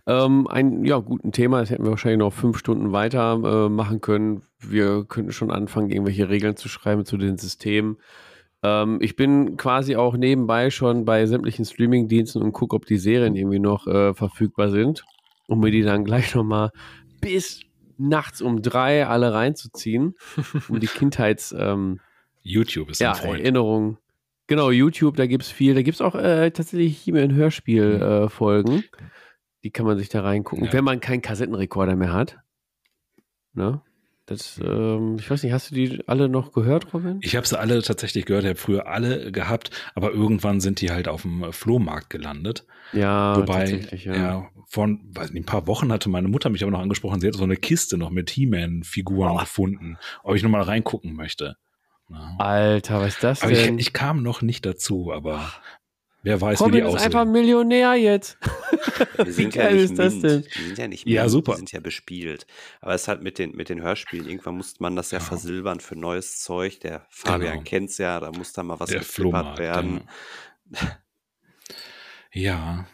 ähm, 0.06 0.46
ein 0.48 0.86
ja, 0.86 0.98
guten 0.98 1.32
Thema, 1.32 1.60
das 1.60 1.68
hätten 1.68 1.84
wir 1.84 1.90
wahrscheinlich 1.90 2.20
noch 2.20 2.32
fünf 2.32 2.56
Stunden 2.56 2.92
weiter 2.92 3.34
äh, 3.44 3.68
machen 3.68 4.00
können. 4.00 4.42
Wir 4.58 5.04
könnten 5.04 5.32
schon 5.32 5.50
anfangen, 5.50 5.90
irgendwelche 5.90 6.30
Regeln 6.30 6.56
zu 6.56 6.70
schreiben 6.70 7.04
zu 7.04 7.18
den 7.18 7.36
Systemen. 7.36 7.98
Ähm, 8.62 9.00
ich 9.02 9.16
bin 9.16 9.58
quasi 9.58 9.96
auch 9.96 10.16
nebenbei 10.16 10.70
schon 10.70 11.04
bei 11.04 11.26
sämtlichen 11.26 11.66
Streaming-Diensten 11.66 12.40
und 12.40 12.52
gucke, 12.52 12.74
ob 12.74 12.86
die 12.86 12.96
Serien 12.96 13.36
irgendwie 13.36 13.58
noch 13.58 13.86
äh, 13.86 14.14
verfügbar 14.14 14.70
sind, 14.70 15.04
um 15.46 15.60
mir 15.60 15.70
die 15.70 15.82
dann 15.82 16.06
gleich 16.06 16.34
nochmal 16.34 16.70
bis 17.20 17.60
nachts 18.00 18.40
um 18.42 18.62
drei 18.62 19.06
alle 19.06 19.32
reinzuziehen, 19.32 20.14
um 20.68 20.80
die 20.80 20.86
Kindheits, 20.88 21.54
ähm, 21.56 22.00
YouTube 22.42 22.90
ist 22.90 23.00
ja, 23.00 23.10
ein 23.12 23.16
Freund. 23.16 23.40
Erinnerungen. 23.40 23.98
Genau, 24.46 24.70
YouTube, 24.70 25.16
da 25.16 25.26
gibt 25.26 25.44
es 25.44 25.50
viel. 25.50 25.74
Da 25.74 25.82
gibt 25.82 25.96
es 25.96 26.00
auch 26.00 26.14
äh, 26.14 26.50
tatsächlich 26.50 26.98
hier 26.98 27.14
in 27.16 27.34
Hörspiel-Folgen. 27.34 28.82
die 29.62 29.70
kann 29.70 29.86
man 29.86 29.98
sich 29.98 30.08
da 30.08 30.22
reingucken, 30.22 30.64
Ja. 30.66 30.72
wenn 30.72 30.84
man 30.84 31.00
keinen 31.00 31.22
Kassettenrekorder 31.22 31.94
mehr 31.96 32.12
hat. 32.12 32.38
Ne? 33.52 33.82
Das, 34.30 34.60
ähm, 34.64 35.16
ich 35.18 35.28
weiß 35.28 35.42
nicht, 35.42 35.52
hast 35.52 35.72
du 35.72 35.74
die 35.74 36.04
alle 36.06 36.28
noch 36.28 36.52
gehört, 36.52 36.94
Robin? 36.94 37.18
Ich 37.20 37.34
habe 37.34 37.48
sie 37.48 37.58
alle 37.58 37.82
tatsächlich 37.82 38.26
gehört, 38.26 38.44
ich 38.44 38.50
habe 38.50 38.58
früher 38.60 38.86
alle 38.86 39.32
gehabt, 39.32 39.72
aber 39.96 40.12
irgendwann 40.12 40.60
sind 40.60 40.80
die 40.80 40.92
halt 40.92 41.08
auf 41.08 41.22
dem 41.22 41.52
Flohmarkt 41.52 42.10
gelandet. 42.10 42.64
Ja, 42.92 43.36
Wobei, 43.36 43.58
tatsächlich, 43.70 44.04
ja. 44.04 44.14
ja. 44.14 44.48
vor 44.68 44.86
weiß 44.88 45.32
nicht, 45.32 45.42
ein 45.42 45.46
paar 45.46 45.66
Wochen 45.66 45.90
hatte 45.90 46.08
meine 46.08 46.28
Mutter 46.28 46.48
mich 46.48 46.62
aber 46.62 46.70
noch 46.70 46.78
angesprochen, 46.80 47.20
sie 47.20 47.26
hat 47.26 47.34
so 47.34 47.42
eine 47.42 47.56
Kiste 47.56 47.98
noch 47.98 48.10
mit 48.10 48.30
He-Man-Figuren 48.30 49.32
Oh. 49.32 49.38
gefunden, 49.38 49.98
ob 50.22 50.36
ich 50.36 50.44
noch 50.44 50.50
mal 50.50 50.62
reingucken 50.62 51.14
möchte. 51.14 51.56
Ja. 52.08 52.36
Alter, 52.38 53.00
was 53.00 53.14
ist 53.14 53.24
das 53.24 53.42
Aber 53.42 53.50
ich, 53.50 53.64
denn? 53.64 53.78
ich 53.80 53.92
kam 53.92 54.22
noch 54.22 54.42
nicht 54.42 54.64
dazu, 54.64 55.12
aber 55.12 55.52
wer 56.22 56.40
weiß, 56.40 56.60
wie 56.60 56.64
Robin 56.64 56.84
die 56.84 56.88
ist 56.90 56.94
einfach 57.02 57.20
aussehen. 57.20 57.32
Millionär 57.32 57.94
jetzt. 57.94 58.38
Die 59.26 59.30
sind 59.32 59.54
ja 59.54 59.62
geil 59.64 59.74
nicht 59.74 59.84
ist 59.90 59.98
das 59.98 60.12
mint. 60.14 60.24
denn? 60.24 60.44
Die 60.56 60.62
sind 60.64 60.78
ja 60.78 60.88
nicht 60.88 61.06
Ja, 61.08 61.22
mint, 61.22 61.30
super. 61.32 61.52
Die 61.52 61.56
sind 61.58 61.72
ja 61.72 61.80
bespielt. 61.80 62.46
Aber 62.80 62.94
es 62.94 63.02
ist 63.02 63.08
halt 63.08 63.22
mit 63.22 63.38
den, 63.38 63.52
mit 63.56 63.68
den 63.68 63.82
Hörspielen, 63.82 64.26
irgendwann 64.28 64.56
musste 64.56 64.82
man 64.82 64.96
das 64.96 65.10
ja 65.10 65.18
Ja. 65.18 65.24
versilbern 65.24 65.80
für 65.80 65.96
neues 65.96 66.40
Zeug. 66.40 66.80
Der 66.80 67.06
Fabian 67.10 67.52
Genau. 67.52 67.62
kennt's 67.64 67.98
ja, 67.98 68.20
da 68.20 68.30
muss 68.32 68.52
da 68.52 68.62
mal 68.62 68.78
was 68.80 68.92
Flohmarkt. 69.06 69.58
werden. 69.58 70.02
Genau. 70.70 70.90
Ja. 72.32 72.86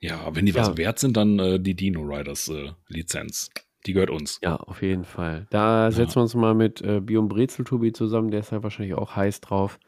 Ja, 0.00 0.34
wenn 0.34 0.44
die 0.46 0.54
was 0.54 0.68
Ja. 0.68 0.76
wert 0.76 0.98
sind, 0.98 1.16
dann 1.16 1.38
äh, 1.38 1.58
die 1.60 1.74
Dino 1.74 2.02
Riders 2.02 2.48
äh, 2.48 2.72
Lizenz. 2.88 3.50
Die 3.86 3.92
gehört 3.92 4.10
uns. 4.10 4.40
Ja, 4.42 4.56
auf 4.56 4.82
jeden 4.82 5.04
Fall. 5.04 5.46
Da 5.50 5.90
setzen 5.92 6.16
wir 6.16 6.22
uns 6.22 6.34
mal 6.34 6.54
mit 6.54 6.82
äh, 6.82 7.00
Biom 7.00 7.28
Brezeltubi 7.28 7.92
zusammen, 7.92 8.30
der 8.32 8.40
ist 8.40 8.50
ja 8.50 8.62
wahrscheinlich 8.62 8.94
auch 8.94 9.14
heiß 9.14 9.40
drauf. 9.40 9.78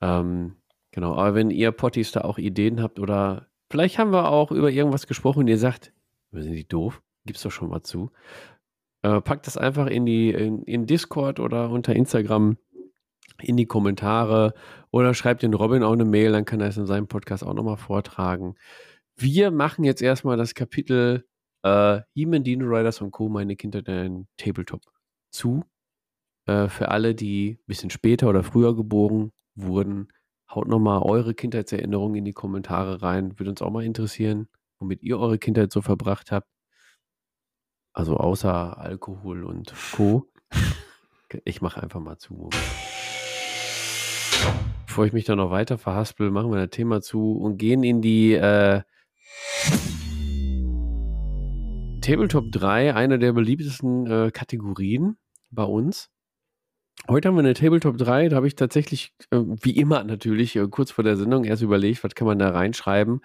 Ähm, 0.00 0.56
genau, 0.92 1.14
aber 1.14 1.34
wenn 1.34 1.50
ihr 1.50 1.72
Potties 1.72 2.12
da 2.12 2.22
auch 2.22 2.38
Ideen 2.38 2.82
habt 2.82 2.98
oder 2.98 3.48
vielleicht 3.70 3.98
haben 3.98 4.12
wir 4.12 4.30
auch 4.30 4.50
über 4.50 4.70
irgendwas 4.70 5.06
gesprochen 5.06 5.40
und 5.40 5.48
ihr 5.48 5.58
sagt, 5.58 5.92
wir 6.30 6.42
sind 6.42 6.54
die 6.54 6.68
doof, 6.68 7.02
gibt's 7.24 7.42
doch 7.42 7.50
schon 7.50 7.70
mal 7.70 7.82
zu. 7.82 8.10
Äh, 9.02 9.20
packt 9.20 9.46
das 9.46 9.56
einfach 9.56 9.86
in 9.86 10.06
die 10.06 10.30
in, 10.30 10.62
in 10.64 10.86
Discord 10.86 11.40
oder 11.40 11.70
unter 11.70 11.94
Instagram 11.94 12.56
in 13.40 13.56
die 13.56 13.66
Kommentare 13.66 14.54
oder 14.90 15.14
schreibt 15.14 15.42
den 15.42 15.54
Robin 15.54 15.82
auch 15.82 15.92
eine 15.92 16.04
Mail, 16.04 16.32
dann 16.32 16.44
kann 16.44 16.60
er 16.60 16.68
es 16.68 16.76
in 16.76 16.86
seinem 16.86 17.06
Podcast 17.06 17.44
auch 17.44 17.54
nochmal 17.54 17.76
vortragen. 17.76 18.56
Wir 19.16 19.50
machen 19.50 19.84
jetzt 19.84 20.02
erstmal 20.02 20.36
das 20.36 20.54
Kapitel 20.54 21.24
äh, 21.62 22.00
He-Man, 22.14 22.44
Dino 22.44 22.66
Riders 22.66 23.00
und 23.00 23.10
Co. 23.10 23.28
Meine 23.28 23.56
Kindheit 23.56 23.88
in 23.88 24.26
Tabletop 24.36 24.82
zu. 25.30 25.64
Äh, 26.46 26.68
für 26.68 26.88
alle, 26.90 27.14
die 27.14 27.58
ein 27.60 27.66
bisschen 27.66 27.90
später 27.90 28.28
oder 28.28 28.42
früher 28.42 28.74
geboren 28.74 29.32
wurden, 29.54 30.08
haut 30.50 30.68
nochmal 30.68 31.02
eure 31.02 31.34
Kindheitserinnerungen 31.34 32.16
in 32.16 32.24
die 32.24 32.32
Kommentare 32.32 33.02
rein. 33.02 33.38
Würde 33.38 33.50
uns 33.50 33.62
auch 33.62 33.70
mal 33.70 33.84
interessieren, 33.84 34.48
womit 34.78 35.02
ihr 35.02 35.18
eure 35.18 35.38
Kindheit 35.38 35.72
so 35.72 35.82
verbracht 35.82 36.32
habt. 36.32 36.48
Also 37.92 38.16
außer 38.16 38.78
Alkohol 38.78 39.44
und 39.44 39.74
Co. 39.92 40.26
Ich 41.44 41.60
mache 41.60 41.82
einfach 41.82 42.00
mal 42.00 42.16
zu. 42.16 42.48
Bevor 44.86 45.04
ich 45.04 45.12
mich 45.12 45.26
da 45.26 45.36
noch 45.36 45.50
weiter 45.50 45.76
verhaspel, 45.76 46.30
machen 46.30 46.50
wir 46.50 46.58
das 46.58 46.70
Thema 46.70 47.02
zu 47.02 47.32
und 47.32 47.58
gehen 47.58 47.82
in 47.82 48.00
die 48.00 48.32
äh, 48.32 48.80
Tabletop 52.00 52.50
3, 52.50 52.94
eine 52.94 53.18
der 53.18 53.34
beliebtesten 53.34 54.06
äh, 54.06 54.30
Kategorien 54.30 55.18
bei 55.50 55.64
uns. 55.64 56.10
Heute 57.06 57.28
haben 57.28 57.36
wir 57.36 57.40
eine 57.40 57.54
Tabletop 57.54 57.96
3, 57.96 58.28
da 58.28 58.36
habe 58.36 58.46
ich 58.48 58.54
tatsächlich, 58.56 59.12
äh, 59.30 59.38
wie 59.62 59.76
immer 59.76 60.04
natürlich, 60.04 60.56
äh, 60.56 60.66
kurz 60.68 60.90
vor 60.90 61.04
der 61.04 61.16
Sendung 61.16 61.44
erst 61.44 61.62
überlegt, 61.62 62.04
was 62.04 62.14
kann 62.14 62.26
man 62.26 62.38
da 62.38 62.50
reinschreiben. 62.50 63.20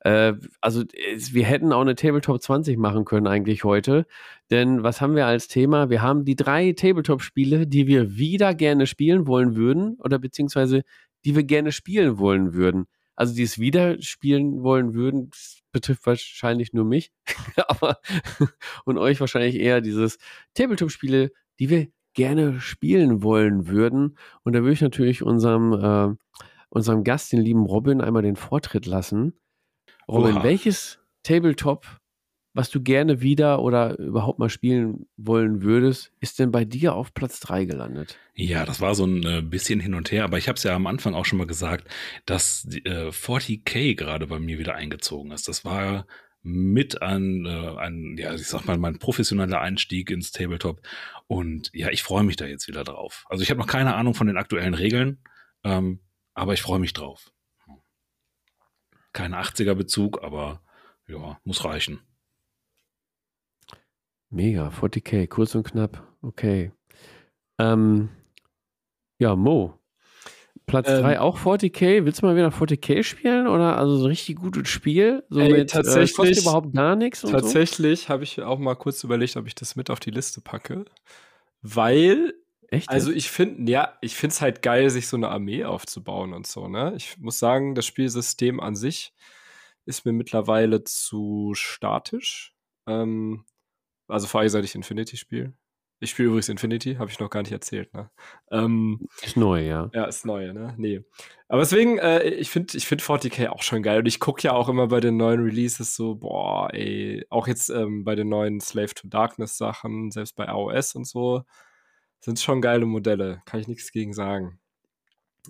Äh, 0.00 0.34
also 0.60 0.82
es, 1.14 1.34
wir 1.34 1.44
hätten 1.44 1.72
auch 1.72 1.82
eine 1.82 1.94
Tabletop 1.94 2.42
20 2.42 2.78
machen 2.78 3.04
können 3.04 3.26
eigentlich 3.28 3.62
heute, 3.62 4.06
denn 4.50 4.82
was 4.82 5.00
haben 5.00 5.14
wir 5.14 5.26
als 5.26 5.46
Thema? 5.46 5.88
Wir 5.90 6.02
haben 6.02 6.24
die 6.24 6.36
drei 6.36 6.72
Tabletop-Spiele, 6.72 7.66
die 7.66 7.86
wir 7.86 8.16
wieder 8.16 8.54
gerne 8.54 8.86
spielen 8.86 9.26
wollen 9.26 9.54
würden 9.54 9.96
oder 10.00 10.18
beziehungsweise 10.18 10.82
die 11.24 11.36
wir 11.36 11.44
gerne 11.44 11.70
spielen 11.70 12.18
wollen 12.18 12.54
würden. 12.54 12.86
Also 13.14 13.34
die 13.34 13.42
es 13.42 13.58
wieder 13.58 14.00
spielen 14.00 14.62
wollen 14.62 14.94
würden, 14.94 15.30
betrifft 15.72 16.06
wahrscheinlich 16.06 16.72
nur 16.72 16.84
mich, 16.84 17.12
aber 17.68 17.98
und 18.84 18.98
euch 18.98 19.20
wahrscheinlich 19.20 19.56
eher 19.56 19.80
dieses 19.80 20.18
Tabletop-Spiele, 20.54 21.30
die 21.58 21.70
wir 21.70 21.88
gerne 22.18 22.60
spielen 22.60 23.22
wollen 23.22 23.68
würden. 23.68 24.18
Und 24.42 24.52
da 24.54 24.62
würde 24.62 24.72
ich 24.72 24.80
natürlich 24.80 25.22
unserem, 25.22 25.72
äh, 25.72 26.16
unserem 26.68 27.04
Gast, 27.04 27.32
den 27.32 27.40
lieben 27.40 27.64
Robin, 27.64 28.00
einmal 28.00 28.22
den 28.22 28.34
Vortritt 28.34 28.86
lassen. 28.86 29.34
Robin, 30.08 30.34
Oha. 30.34 30.42
welches 30.42 30.98
Tabletop, 31.22 31.86
was 32.54 32.70
du 32.70 32.82
gerne 32.82 33.20
wieder 33.20 33.62
oder 33.62 33.96
überhaupt 34.00 34.40
mal 34.40 34.50
spielen 34.50 35.06
wollen 35.16 35.62
würdest, 35.62 36.12
ist 36.18 36.40
denn 36.40 36.50
bei 36.50 36.64
dir 36.64 36.96
auf 36.96 37.14
Platz 37.14 37.38
3 37.38 37.66
gelandet? 37.66 38.18
Ja, 38.34 38.64
das 38.64 38.80
war 38.80 38.96
so 38.96 39.04
ein 39.04 39.22
äh, 39.22 39.40
bisschen 39.40 39.78
hin 39.78 39.94
und 39.94 40.10
her, 40.10 40.24
aber 40.24 40.38
ich 40.38 40.48
habe 40.48 40.56
es 40.56 40.64
ja 40.64 40.74
am 40.74 40.88
Anfang 40.88 41.14
auch 41.14 41.24
schon 41.24 41.38
mal 41.38 41.46
gesagt, 41.46 41.86
dass 42.26 42.66
äh, 42.84 43.10
40k 43.10 43.94
gerade 43.94 44.26
bei 44.26 44.40
mir 44.40 44.58
wieder 44.58 44.74
eingezogen 44.74 45.30
ist. 45.30 45.46
Das 45.46 45.64
war 45.64 46.04
mit 46.48 47.02
an 47.02 47.44
äh, 47.46 47.76
ein, 47.78 48.16
ja, 48.16 48.34
ich 48.34 48.46
sag 48.46 48.64
mal, 48.64 48.78
mein 48.78 48.98
professioneller 48.98 49.60
Einstieg 49.60 50.10
ins 50.10 50.32
Tabletop. 50.32 50.80
Und 51.26 51.70
ja, 51.74 51.90
ich 51.90 52.02
freue 52.02 52.24
mich 52.24 52.36
da 52.36 52.46
jetzt 52.46 52.68
wieder 52.68 52.84
drauf. 52.84 53.24
Also 53.28 53.42
ich 53.42 53.50
habe 53.50 53.60
noch 53.60 53.66
keine 53.66 53.94
Ahnung 53.94 54.14
von 54.14 54.26
den 54.26 54.38
aktuellen 54.38 54.74
Regeln, 54.74 55.22
ähm, 55.64 56.00
aber 56.34 56.54
ich 56.54 56.62
freue 56.62 56.78
mich 56.78 56.92
drauf. 56.92 57.30
Kein 59.12 59.34
80er-Bezug, 59.34 60.22
aber 60.22 60.62
ja, 61.06 61.38
muss 61.44 61.64
reichen. 61.64 62.00
Mega, 64.30 64.68
40k, 64.68 65.26
kurz 65.26 65.54
und 65.54 65.64
knapp. 65.64 66.06
Okay. 66.22 66.72
Ähm, 67.58 68.10
ja, 69.18 69.34
Mo, 69.34 69.77
Platz 70.68 70.86
3 70.86 71.14
ähm, 71.14 71.18
auch 71.18 71.38
40k. 71.38 72.04
Willst 72.04 72.22
du 72.22 72.26
mal 72.26 72.36
wieder 72.36 72.50
40k 72.50 73.02
spielen? 73.02 73.48
Oder 73.48 73.76
also 73.76 73.96
so 73.96 74.06
richtig 74.06 74.36
gutes 74.36 74.68
Spiel? 74.68 75.24
So 75.28 75.40
ey, 75.40 75.52
mit, 75.52 75.70
tatsächlich, 75.70 76.38
äh, 76.38 76.40
überhaupt 76.40 76.72
gar 76.72 76.94
nichts. 76.94 77.22
Tatsächlich 77.22 78.02
so? 78.02 78.08
habe 78.10 78.22
ich 78.22 78.40
auch 78.42 78.58
mal 78.58 78.76
kurz 78.76 79.02
überlegt, 79.02 79.36
ob 79.36 79.46
ich 79.46 79.56
das 79.56 79.74
mit 79.74 79.90
auf 79.90 79.98
die 79.98 80.10
Liste 80.10 80.40
packe. 80.40 80.84
Weil. 81.62 82.34
Echt? 82.70 82.88
Also 82.90 83.10
ich 83.10 83.30
finde, 83.30 83.72
ja, 83.72 83.96
ich 84.02 84.14
finde 84.14 84.34
es 84.34 84.40
halt 84.42 84.60
geil, 84.62 84.90
sich 84.90 85.08
so 85.08 85.16
eine 85.16 85.28
Armee 85.28 85.64
aufzubauen 85.64 86.34
und 86.34 86.46
so, 86.46 86.68
ne? 86.68 86.92
Ich 86.96 87.16
muss 87.16 87.38
sagen, 87.38 87.74
das 87.74 87.86
Spielsystem 87.86 88.60
an 88.60 88.76
sich 88.76 89.14
ist 89.86 90.04
mir 90.04 90.12
mittlerweile 90.12 90.84
zu 90.84 91.52
statisch. 91.54 92.54
Ähm, 92.86 93.46
also 94.06 94.26
vor 94.26 94.40
allem 94.40 94.50
seit 94.50 94.64
ich 94.64 94.74
Infinity 94.74 95.16
spiele. 95.16 95.54
Ich 96.00 96.10
spiele 96.10 96.28
übrigens 96.28 96.48
Infinity, 96.48 96.94
habe 96.94 97.10
ich 97.10 97.18
noch 97.18 97.30
gar 97.30 97.42
nicht 97.42 97.50
erzählt. 97.50 97.92
Ne? 97.92 98.08
Ähm, 98.52 99.08
ist 99.22 99.36
neu, 99.36 99.66
ja. 99.66 99.90
Ja, 99.92 100.04
ist 100.04 100.24
neu, 100.24 100.52
ne? 100.52 100.74
Nee. 100.76 101.02
Aber 101.48 101.62
deswegen, 101.62 101.98
äh, 101.98 102.22
ich 102.28 102.50
finde 102.50 102.76
ich 102.76 102.86
find 102.86 103.02
40k 103.02 103.48
auch 103.48 103.62
schon 103.62 103.82
geil. 103.82 103.98
Und 103.98 104.06
ich 104.06 104.20
gucke 104.20 104.42
ja 104.42 104.52
auch 104.52 104.68
immer 104.68 104.86
bei 104.86 105.00
den 105.00 105.16
neuen 105.16 105.42
Releases 105.42 105.96
so, 105.96 106.14
boah, 106.14 106.72
ey, 106.72 107.26
auch 107.30 107.48
jetzt 107.48 107.70
ähm, 107.70 108.04
bei 108.04 108.14
den 108.14 108.28
neuen 108.28 108.60
Slave 108.60 108.94
to 108.94 109.08
Darkness 109.08 109.56
Sachen, 109.56 110.12
selbst 110.12 110.36
bei 110.36 110.48
AOS 110.48 110.94
und 110.94 111.06
so, 111.06 111.42
sind 112.20 112.38
schon 112.38 112.60
geile 112.60 112.86
Modelle. 112.86 113.42
Kann 113.44 113.60
ich 113.60 113.66
nichts 113.66 113.90
gegen 113.90 114.12
sagen. 114.12 114.60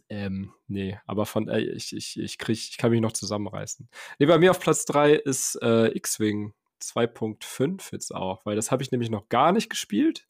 Ähm, 0.09 0.53
nee, 0.67 0.99
aber 1.07 1.27
von, 1.27 1.49
äh, 1.49 1.61
ich, 1.61 1.95
ich, 1.95 2.19
ich 2.19 2.39
krieg, 2.39 2.57
ich 2.57 2.79
kann 2.79 2.91
mich 2.91 3.01
noch 3.01 3.13
zusammenreißen. 3.13 3.89
Nee, 4.19 4.27
bei 4.27 4.39
mir 4.39 4.53
auf 4.53 4.61
Platz 4.61 4.85
3 4.87 5.13
ist 5.15 5.59
äh, 5.63 5.89
X-Wing 5.89 6.55
2.5 6.83 7.93
jetzt 7.93 8.15
auch, 8.15 8.45
weil 8.45 8.57
das 8.57 8.71
habe 8.71 8.83
ich 8.83 8.91
nämlich 8.91 9.11
noch 9.11 9.29
gar 9.29 9.53
nicht 9.53 9.71
gespielt. 9.71 10.27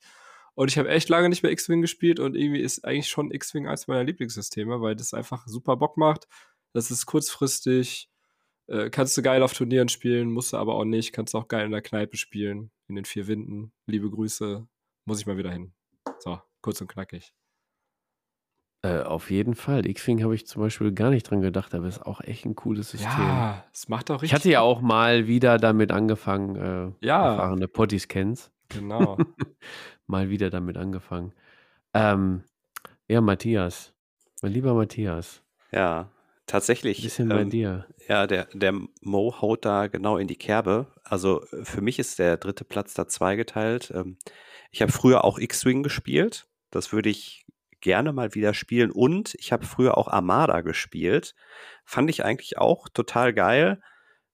Und 0.55 0.69
ich 0.69 0.79
habe 0.79 0.89
echt 0.89 1.09
lange 1.09 1.29
nicht 1.29 1.45
mehr 1.45 1.53
X-Wing 1.53 1.83
gespielt 1.83 2.19
und 2.19 2.35
irgendwie 2.35 2.61
ist 2.61 2.85
eigentlich 2.85 3.09
schon 3.09 3.31
X-Wing 3.31 3.69
eines 3.69 3.87
meiner 3.87 4.03
Lieblingssysteme, 4.03 4.81
weil 4.81 4.97
das 4.97 5.15
einfach 5.15 5.47
super 5.47 5.77
Bock 5.77 5.97
macht. 5.97 6.27
Das 6.73 6.91
ist 6.91 7.07
kurzfristig, 7.07 8.11
äh, 8.67 8.91
kannst 8.91 9.17
du 9.17 9.23
geil 9.23 9.43
auf 9.45 9.53
Turnieren 9.53 9.89
spielen, 9.89 10.33
musst 10.33 10.53
du 10.53 10.57
aber 10.57 10.75
auch 10.75 10.85
nicht, 10.85 11.13
kannst 11.13 11.35
du 11.35 11.39
auch 11.39 11.47
geil 11.49 11.65
in 11.65 11.73
der 11.73 11.83
Kneipe 11.83 12.17
spielen, 12.17 12.73
in 12.89 12.97
den 12.97 13.05
vier 13.05 13.29
Winden. 13.29 13.73
Liebe 13.87 14.11
Grüße, 14.11 14.67
muss 15.05 15.21
ich 15.21 15.27
mal 15.27 15.39
wieder 15.39 15.53
hin. 15.53 15.75
So, 16.19 16.41
kurz 16.61 16.81
und 16.81 16.89
knackig. 16.89 17.38
Äh, 18.83 19.01
auf 19.01 19.31
jeden 19.31 19.57
Fall. 19.57 19.87
X-Wing 19.87 20.23
habe 20.23 20.37
ich 20.37 20.47
zum 20.47 20.63
Beispiel 20.63 20.93
gar 20.93 21.11
nicht 21.11 21.29
dran 21.29 21.41
gedacht, 21.41 21.75
aber 21.75 21.89
ist 21.89 22.07
auch 22.07 22.21
echt 22.21 22.45
ein 22.45 22.55
cooles 22.55 22.91
System. 22.91 23.11
Ja, 23.11 23.65
es 23.73 23.89
macht 23.89 24.11
auch 24.11 24.23
richtig. 24.23 24.31
Ich 24.31 24.35
hatte 24.35 24.51
ja 24.51 24.61
auch 24.61 24.81
mal 24.81 25.27
wieder 25.27 25.59
damit 25.59 25.91
angefangen, 25.91 26.57
äh, 26.57 27.07
ja. 27.07 27.33
erfahrene 27.33 27.67
Potties 27.67 28.07
kennst. 28.07 28.53
Genau. 28.69 29.19
mal 30.07 30.31
wieder 30.31 30.51
damit 30.51 30.77
angefangen. 30.77 31.33
Ähm, 31.93 32.45
ja, 33.09 33.21
Matthias. 33.21 33.95
Mein 34.43 34.53
lieber 34.53 34.75
Matthias. 34.75 35.43
Ja, 35.73 36.13
tatsächlich. 36.47 36.99
Ein 36.99 37.05
bisschen 37.05 37.29
bei 37.29 37.41
ähm, 37.41 37.51
dir. 37.51 37.87
Ja, 38.07 38.29
der, 38.29 38.47
der 38.53 38.75
Mo 39.01 39.35
haut 39.41 39.65
da 39.65 39.89
genau 39.89 40.19
in 40.19 40.29
die 40.29 40.37
Kerbe. 40.37 40.87
Also 41.03 41.43
für 41.65 41.81
mich 41.81 41.99
ist 41.99 42.21
der 42.21 42.37
dritte 42.37 42.65
Platz 42.65 42.95
da 42.95 43.09
zweigeteilt. 43.09 43.91
Ähm, 43.93 44.19
ich 44.71 44.83
habe 44.83 44.93
früher 44.93 45.25
auch 45.25 45.39
X-Wing 45.39 45.83
gespielt. 45.83 46.47
Das 46.71 46.93
würde 46.93 47.09
ich 47.09 47.47
gerne 47.81 48.13
mal 48.13 48.35
wieder 48.35 48.55
spielen. 48.55 48.91
Und 48.91 49.35
ich 49.39 49.53
habe 49.53 49.67
früher 49.67 49.97
auch 49.97 50.09
Armada 50.09 50.61
gespielt. 50.61 51.35
Fand 51.85 52.11
ich 52.11 52.25
eigentlich 52.25 52.59
auch 52.59 52.89
total 52.89 53.33
geil. 53.33 53.81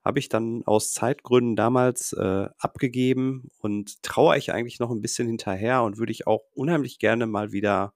Habe 0.04 0.18
ich 0.18 0.28
dann 0.28 0.62
aus 0.66 0.92
Zeitgründen 0.92 1.56
damals 1.56 2.12
äh, 2.12 2.48
abgegeben 2.58 3.48
und 3.58 4.02
traue 4.02 4.36
ich 4.36 4.52
eigentlich 4.52 4.78
noch 4.78 4.90
ein 4.90 5.00
bisschen 5.00 5.26
hinterher 5.26 5.82
und 5.82 5.96
würde 5.98 6.12
ich 6.12 6.26
auch 6.26 6.42
unheimlich 6.54 6.98
gerne 6.98 7.26
mal 7.26 7.52
wieder 7.52 7.94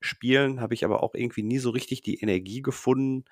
spielen. 0.00 0.60
Habe 0.60 0.74
ich 0.74 0.84
aber 0.84 1.02
auch 1.02 1.14
irgendwie 1.14 1.42
nie 1.42 1.58
so 1.58 1.70
richtig 1.70 2.02
die 2.02 2.20
Energie 2.20 2.62
gefunden, 2.62 3.24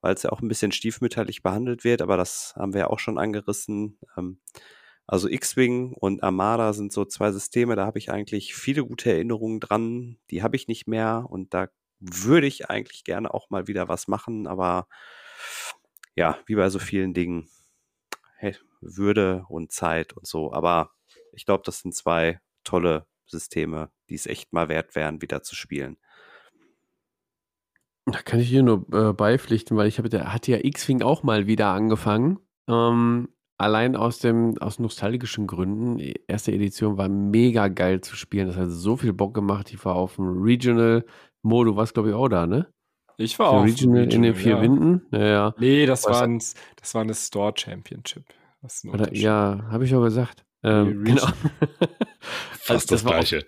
weil 0.00 0.14
es 0.14 0.22
ja 0.22 0.30
auch 0.30 0.40
ein 0.40 0.48
bisschen 0.48 0.72
stiefmütterlich 0.72 1.42
behandelt 1.42 1.84
wird. 1.84 2.00
Aber 2.00 2.16
das 2.16 2.54
haben 2.56 2.72
wir 2.72 2.80
ja 2.80 2.86
auch 2.90 2.98
schon 2.98 3.18
angerissen. 3.18 3.98
Ähm, 4.16 4.38
also 5.06 5.28
X-Wing 5.28 5.92
und 5.92 6.22
Armada 6.22 6.72
sind 6.72 6.92
so 6.92 7.04
zwei 7.04 7.32
Systeme, 7.32 7.76
da 7.76 7.86
habe 7.86 7.98
ich 7.98 8.10
eigentlich 8.10 8.54
viele 8.54 8.84
gute 8.84 9.12
Erinnerungen 9.12 9.60
dran. 9.60 10.18
Die 10.30 10.42
habe 10.42 10.56
ich 10.56 10.68
nicht 10.68 10.86
mehr 10.86 11.26
und 11.28 11.52
da 11.54 11.68
würde 11.98 12.46
ich 12.46 12.70
eigentlich 12.70 13.04
gerne 13.04 13.32
auch 13.32 13.50
mal 13.50 13.66
wieder 13.66 13.88
was 13.88 14.08
machen, 14.08 14.46
aber 14.46 14.88
ja, 16.14 16.38
wie 16.46 16.56
bei 16.56 16.68
so 16.68 16.78
vielen 16.78 17.14
Dingen, 17.14 17.48
hey, 18.36 18.56
Würde 18.80 19.44
und 19.48 19.72
Zeit 19.72 20.12
und 20.12 20.26
so. 20.26 20.52
Aber 20.52 20.90
ich 21.32 21.46
glaube, 21.46 21.62
das 21.64 21.80
sind 21.80 21.94
zwei 21.94 22.40
tolle 22.64 23.06
Systeme, 23.26 23.90
die 24.08 24.14
es 24.14 24.26
echt 24.26 24.52
mal 24.52 24.68
wert 24.68 24.94
wären, 24.94 25.22
wieder 25.22 25.42
zu 25.42 25.54
spielen. 25.54 25.96
Da 28.06 28.20
kann 28.20 28.40
ich 28.40 28.48
hier 28.48 28.64
nur 28.64 28.84
äh, 28.92 29.12
beipflichten, 29.12 29.76
weil 29.76 29.86
ich 29.86 29.98
habe, 29.98 30.08
der 30.08 30.32
hat 30.32 30.48
ja 30.48 30.58
X-Wing 30.60 31.02
auch 31.02 31.22
mal 31.22 31.46
wieder 31.46 31.68
angefangen. 31.68 32.40
Ähm, 32.68 33.28
allein 33.62 33.96
aus 33.96 34.18
dem, 34.18 34.58
aus 34.58 34.78
nostalgischen 34.78 35.46
Gründen, 35.46 35.98
die 35.98 36.20
erste 36.26 36.52
Edition 36.52 36.98
war 36.98 37.08
mega 37.08 37.68
geil 37.68 38.00
zu 38.00 38.16
spielen. 38.16 38.48
Das 38.48 38.56
hat 38.56 38.70
so 38.70 38.96
viel 38.96 39.12
Bock 39.12 39.34
gemacht. 39.34 39.72
Ich 39.72 39.84
war 39.84 39.94
auf 39.94 40.16
dem 40.16 40.42
Regional 40.42 41.04
Modo, 41.42 41.76
was 41.76 41.94
glaube 41.94 42.10
ich 42.10 42.14
auch 42.14 42.28
da, 42.28 42.46
ne? 42.46 42.66
Ich 43.18 43.38
war 43.38 43.50
auch 43.50 43.64
Regional, 43.64 44.02
Regional 44.02 44.14
in 44.14 44.22
den 44.22 44.34
vier 44.34 44.56
ja. 44.56 44.62
Winden. 44.62 45.02
Ja, 45.12 45.26
ja. 45.26 45.54
Nee, 45.58 45.86
das 45.86 46.04
war, 46.06 46.22
ein, 46.22 46.38
das 46.38 46.94
war 46.94 47.02
eine 47.02 47.14
Store 47.14 47.52
Championship. 47.56 48.24
Oder, 48.92 49.14
ja, 49.14 49.64
habe 49.70 49.84
ich 49.84 49.94
auch 49.94 50.02
gesagt. 50.02 50.44
Ähm, 50.62 51.04
genau. 51.04 51.26
Fast 52.52 52.90
das, 52.90 53.02
das 53.02 53.04
gleiche. 53.04 53.46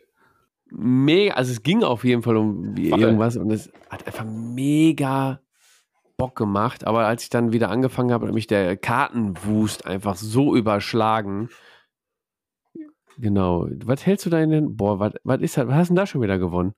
mega, 0.70 1.34
also 1.34 1.52
es 1.52 1.62
ging 1.62 1.82
auf 1.82 2.04
jeden 2.04 2.22
Fall 2.22 2.36
um 2.36 2.74
Voll. 2.74 3.00
irgendwas 3.00 3.36
und 3.36 3.50
es 3.50 3.70
hat 3.88 4.06
einfach 4.06 4.24
mega 4.24 5.40
Bock 6.16 6.36
gemacht. 6.36 6.86
Aber 6.86 7.06
als 7.06 7.22
ich 7.24 7.30
dann 7.30 7.52
wieder 7.52 7.70
angefangen 7.70 8.12
habe, 8.12 8.26
hat 8.26 8.34
mich 8.34 8.46
der 8.46 8.76
Kartenwust 8.76 9.86
einfach 9.86 10.16
so 10.16 10.54
überschlagen. 10.56 11.48
Genau. 13.18 13.68
Was 13.84 14.04
hältst 14.06 14.26
du 14.26 14.30
da 14.30 14.40
in 14.40 14.50
den. 14.50 14.76
Boah, 14.76 14.98
was, 14.98 15.12
was 15.24 15.40
ist 15.40 15.56
das? 15.56 15.66
Was 15.68 15.74
hast 15.74 15.88
du 15.88 15.92
denn 15.92 15.96
da 15.96 16.06
schon 16.06 16.22
wieder 16.22 16.38
gewonnen? 16.38 16.74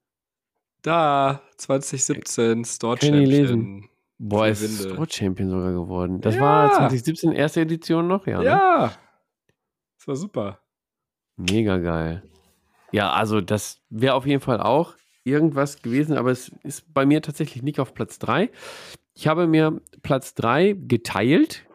Da, 0.83 1.41
2017, 1.57 2.65
Store 2.65 2.97
Kann 2.99 3.15
ich 3.15 3.29
lesen. 3.29 3.49
Champion. 3.63 3.89
Boah, 4.19 4.47
ist. 4.49 4.83
Store 4.83 5.07
Champion 5.11 5.51
sogar 5.51 5.73
geworden. 5.73 6.21
Das 6.21 6.37
Ja. 6.37 6.41
war 6.43 6.73
2017 6.73 7.33
erste 7.33 7.61
Edition 7.63 8.07
noch, 8.07 8.27
ja. 8.27 8.43
Ja, 8.43 8.87
Ne? 8.87 8.91
das 9.99 10.09
war 10.09 10.17
super. 10.17 10.61
Mega 11.37 11.79
geil. 11.79 12.23
Ja, 12.93 13.13
also 13.13 13.41
das 13.41 13.81
wäre 13.91 14.15
auf 14.15 14.27
jeden 14.27 14.41
Fall 14.41 14.61
auch 14.61 14.95
irgendwas 15.25 15.83
gewesen, 15.83 16.17
aber 16.17 16.31
es 16.31 16.51
ist 16.63 16.93
bei 16.95 17.05
mir 17.05 17.21
tatsächlich 17.21 17.63
nicht 17.63 17.81
auf 17.81 17.93
Platz 17.95 18.19
3. 18.19 18.51
Ich 19.19 19.27
habe 19.27 19.47
mir 19.47 19.81
Platz 20.03 20.35
3 20.35 20.75
geteilt. 20.75 21.67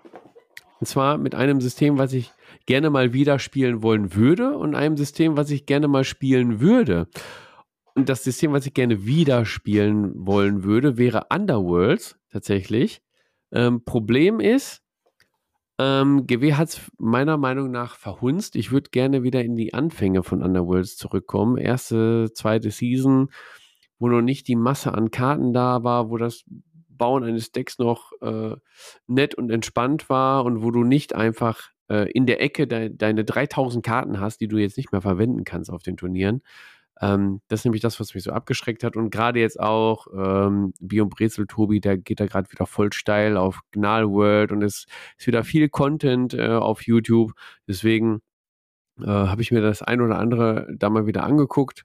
Und 0.79 0.85
zwar 0.85 1.17
mit 1.17 1.33
einem 1.33 1.59
System, 1.59 1.97
was 1.97 2.13
ich 2.13 2.31
gerne 2.67 2.91
mal 2.91 3.13
wieder 3.13 3.39
spielen 3.39 3.81
wollen 3.81 4.13
würde 4.13 4.55
und 4.57 4.75
einem 4.75 4.95
System, 4.95 5.37
was 5.37 5.49
ich 5.49 5.65
gerne 5.65 5.87
mal 5.87 6.03
spielen 6.03 6.59
würde. 6.59 7.07
Und 7.95 8.09
das 8.09 8.23
System, 8.23 8.53
was 8.53 8.67
ich 8.67 8.75
gerne 8.75 9.05
wieder 9.05 9.45
spielen 9.45 10.13
wollen 10.15 10.63
würde, 10.63 10.97
wäre 10.97 11.25
Underworlds 11.33 12.19
tatsächlich. 12.31 13.01
Ähm, 13.51 13.83
Problem 13.83 14.39
ist, 14.39 14.83
ähm, 15.79 16.27
GW 16.27 16.53
hat 16.53 16.69
es 16.69 16.91
meiner 16.99 17.37
Meinung 17.37 17.71
nach 17.71 17.95
verhunzt. 17.95 18.55
Ich 18.55 18.71
würde 18.71 18.91
gerne 18.91 19.23
wieder 19.23 19.43
in 19.43 19.55
die 19.55 19.73
Anfänge 19.73 20.21
von 20.21 20.43
Underworlds 20.43 20.95
zurückkommen. 20.95 21.57
Erste, 21.57 22.31
zweite 22.33 22.69
Season, 22.69 23.29
wo 23.97 24.07
noch 24.09 24.21
nicht 24.21 24.47
die 24.47 24.55
Masse 24.55 24.93
an 24.93 25.09
Karten 25.09 25.53
da 25.53 25.83
war, 25.83 26.11
wo 26.11 26.17
das 26.17 26.45
Bauen 27.01 27.23
eines 27.23 27.51
Decks 27.51 27.79
noch 27.79 28.11
äh, 28.21 28.55
nett 29.07 29.33
und 29.33 29.49
entspannt 29.49 30.07
war 30.07 30.45
und 30.45 30.61
wo 30.61 30.69
du 30.69 30.83
nicht 30.83 31.15
einfach 31.15 31.71
äh, 31.89 32.11
in 32.11 32.27
der 32.27 32.43
Ecke 32.43 32.67
de 32.67 32.91
deine 32.95 33.25
3000 33.25 33.83
Karten 33.83 34.19
hast, 34.19 34.39
die 34.39 34.47
du 34.47 34.57
jetzt 34.57 34.77
nicht 34.77 34.91
mehr 34.91 35.01
verwenden 35.01 35.43
kannst 35.43 35.71
auf 35.71 35.81
den 35.81 35.97
Turnieren. 35.97 36.43
Ähm, 37.01 37.41
das 37.47 37.61
ist 37.61 37.65
nämlich 37.65 37.81
das, 37.81 37.99
was 37.99 38.13
mich 38.13 38.23
so 38.23 38.31
abgeschreckt 38.31 38.83
hat. 38.83 38.95
Und 38.95 39.09
gerade 39.09 39.39
jetzt 39.39 39.59
auch 39.59 40.05
ähm, 40.15 40.73
Biom 40.79 41.09
Brezel 41.09 41.47
Tobi, 41.47 41.81
der 41.81 41.97
geht 41.97 42.19
da 42.19 42.27
gerade 42.27 42.51
wieder 42.51 42.67
voll 42.67 42.93
steil 42.93 43.35
auf 43.35 43.61
Gnal 43.71 44.07
World 44.07 44.51
und 44.51 44.61
es 44.61 44.85
ist 45.17 45.25
wieder 45.25 45.43
viel 45.43 45.69
Content 45.69 46.35
äh, 46.35 46.49
auf 46.49 46.83
YouTube. 46.83 47.31
Deswegen 47.67 48.21
äh, 48.99 49.07
habe 49.07 49.41
ich 49.41 49.51
mir 49.51 49.61
das 49.61 49.81
ein 49.81 50.01
oder 50.01 50.19
andere 50.19 50.67
da 50.77 50.91
mal 50.91 51.07
wieder 51.07 51.23
angeguckt. 51.23 51.83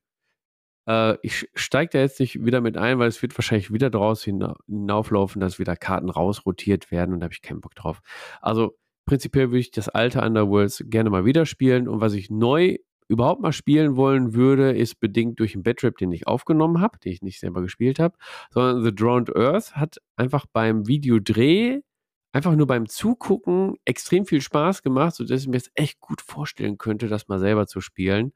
Äh, 0.87 1.17
ich 1.23 1.49
steige 1.55 1.91
da 1.93 1.99
jetzt 2.01 2.21
nicht 2.21 2.45
wieder 2.45 2.61
mit 2.61 2.77
ein, 2.77 2.99
weil 2.99 3.09
es 3.09 3.23
wird 3.23 3.37
wahrscheinlich 3.37 3.73
wieder 3.73 3.91
draus 3.91 4.23
hina 4.25 4.57
hinauflaufen, 4.67 5.41
dass 5.41 5.59
wieder 5.59 5.77
Karten 5.77 6.11
rausrotiert 6.11 6.91
werden 6.91 7.13
und 7.15 7.21
da 7.21 7.25
habe 7.25 7.35
ich 7.35 7.43
keinen 7.43 7.61
Bock 7.61 7.75
drauf. 7.75 8.01
Also 8.41 8.77
prinzipiell 9.07 9.51
würde 9.51 9.61
ich 9.61 9.71
das 9.71 9.89
alte 9.89 10.21
Underworlds 10.23 10.85
gerne 10.89 11.11
mal 11.11 11.25
wieder 11.25 11.47
spielen 11.47 11.89
und 11.89 12.01
was 12.01 12.15
ich 12.15 12.31
neu 12.31 12.77
überhaupt 13.09 13.41
mal 13.41 13.53
spielen 13.53 13.97
wollen 13.97 14.35
würde, 14.35 14.73
ist 14.77 14.99
bedingt 15.01 15.39
durch 15.39 15.55
einen 15.55 15.63
Batrap, 15.63 15.97
den 15.97 16.11
ich 16.13 16.27
aufgenommen 16.27 16.81
habe, 16.81 16.99
den 16.99 17.13
ich 17.13 17.23
nicht 17.23 17.39
selber 17.41 17.63
gespielt 17.63 17.99
habe, 18.01 18.17
sondern 18.51 18.83
The 18.85 18.95
Drowned 18.95 19.35
Earth 19.37 19.77
hat 19.77 19.99
einfach 20.17 20.47
beim 20.53 20.89
Videodreh, 20.89 21.81
einfach 22.33 22.57
nur 22.57 22.67
beim 22.67 22.89
Zugucken 22.89 23.77
extrem 23.85 24.27
viel 24.27 24.41
Spaß 24.41 24.83
gemacht, 24.83 25.15
sodass 25.15 25.43
ich 25.43 25.47
mir 25.49 25.57
jetzt 25.57 25.71
echt 25.75 26.01
gut 26.01 26.21
vorstellen 26.21 26.79
könnte, 26.79 27.07
das 27.09 27.29
mal 27.29 27.39
selber 27.39 27.67
zu 27.69 27.81
spielen. 27.81 28.33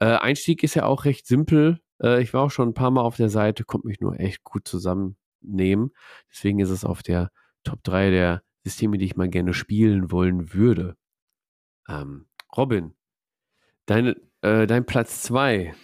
Äh, 0.00 0.16
Einstieg 0.16 0.62
ist 0.62 0.74
ja 0.74 0.84
auch 0.84 1.04
recht 1.04 1.26
simpel. 1.26 1.80
Äh, 2.02 2.22
ich 2.22 2.32
war 2.34 2.42
auch 2.42 2.50
schon 2.50 2.70
ein 2.70 2.74
paar 2.74 2.90
Mal 2.90 3.02
auf 3.02 3.16
der 3.16 3.28
Seite, 3.28 3.64
konnte 3.64 3.86
mich 3.86 4.00
nur 4.00 4.18
echt 4.18 4.42
gut 4.42 4.66
zusammennehmen. 4.66 5.92
Deswegen 6.30 6.58
ist 6.58 6.70
es 6.70 6.84
auf 6.84 7.02
der 7.02 7.30
Top 7.64 7.82
3 7.84 8.10
der 8.10 8.42
Systeme, 8.64 8.98
die 8.98 9.04
ich 9.04 9.16
mal 9.16 9.28
gerne 9.28 9.54
spielen 9.54 10.10
wollen 10.10 10.52
würde. 10.54 10.96
Ähm, 11.88 12.26
Robin, 12.56 12.94
deine, 13.86 14.16
äh, 14.42 14.66
dein 14.66 14.86
Platz 14.86 15.22
2. 15.22 15.74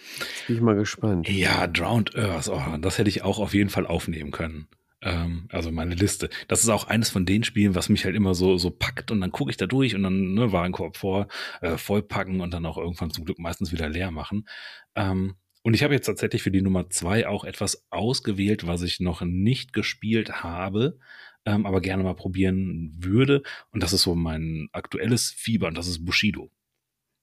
Bin 0.47 0.55
ich 0.55 0.61
mal 0.61 0.75
gespannt. 0.75 1.29
Ja, 1.29 1.67
Drowned 1.67 2.15
Earth, 2.15 2.49
oh, 2.49 2.77
das 2.79 2.97
hätte 2.97 3.09
ich 3.09 3.23
auch 3.23 3.39
auf 3.39 3.53
jeden 3.53 3.69
Fall 3.69 3.85
aufnehmen 3.85 4.31
können. 4.31 4.67
Ähm, 5.07 5.47
also 5.51 5.71
meine 5.71 5.95
Liste. 5.95 6.29
Das 6.49 6.63
ist 6.63 6.69
auch 6.69 6.87
eines 6.87 7.09
von 7.09 7.25
den 7.25 7.45
Spielen, 7.45 7.75
was 7.75 7.87
mich 7.87 8.03
halt 8.03 8.15
immer 8.15 8.35
so, 8.35 8.57
so 8.57 8.71
packt 8.71 9.09
und 9.09 9.21
dann 9.21 9.31
gucke 9.31 9.49
ich 9.49 9.55
da 9.55 9.65
durch 9.65 9.95
und 9.95 10.03
dann 10.03 10.33
ne, 10.33 10.51
Warenkorb 10.51 10.97
vor, 10.97 11.27
äh, 11.61 11.77
vollpacken 11.77 12.41
und 12.41 12.53
dann 12.53 12.65
auch 12.65 12.77
irgendwann 12.77 13.11
zum 13.11 13.23
Glück 13.23 13.39
meistens 13.39 13.71
wieder 13.71 13.87
leer 13.87 14.11
machen. 14.11 14.49
Ähm, 14.95 15.35
und 15.63 15.73
ich 15.73 15.83
habe 15.83 15.93
jetzt 15.93 16.07
tatsächlich 16.07 16.43
für 16.43 16.51
die 16.51 16.61
Nummer 16.61 16.89
zwei 16.89 17.25
auch 17.25 17.45
etwas 17.45 17.87
ausgewählt, 17.89 18.67
was 18.67 18.81
ich 18.81 18.99
noch 18.99 19.21
nicht 19.21 19.71
gespielt 19.71 20.43
habe, 20.43 20.99
ähm, 21.45 21.65
aber 21.65 21.79
gerne 21.79 22.03
mal 22.03 22.15
probieren 22.15 22.93
würde. 22.97 23.43
Und 23.71 23.83
das 23.83 23.93
ist 23.93 24.01
so 24.01 24.13
mein 24.13 24.67
aktuelles 24.73 25.31
Fieber 25.31 25.67
und 25.67 25.77
das 25.77 25.87
ist 25.87 26.03
Bushido. 26.03 26.51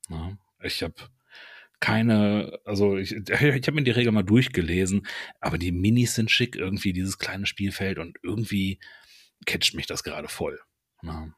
Ja, 0.09 0.39
ich 0.63 0.83
habe 0.83 0.95
keine, 1.85 2.59
also 2.65 2.97
ich, 2.97 3.13
ich 3.29 3.31
habe 3.37 3.73
mir 3.73 3.83
die 3.83 3.91
Regel 3.91 4.11
mal 4.11 4.23
durchgelesen, 4.23 5.07
aber 5.39 5.59
die 5.59 5.71
Minis 5.71 6.15
sind 6.15 6.31
schick, 6.31 6.57
irgendwie 6.57 6.95
dieses 6.95 7.19
kleine 7.19 7.45
Spielfeld 7.45 7.99
und 7.99 8.17
irgendwie 8.23 8.81
catcht 9.45 9.75
mich 9.75 9.87
das 9.87 10.03
gerade 10.03 10.29
voll. 10.29 10.59
Na, 11.03 11.35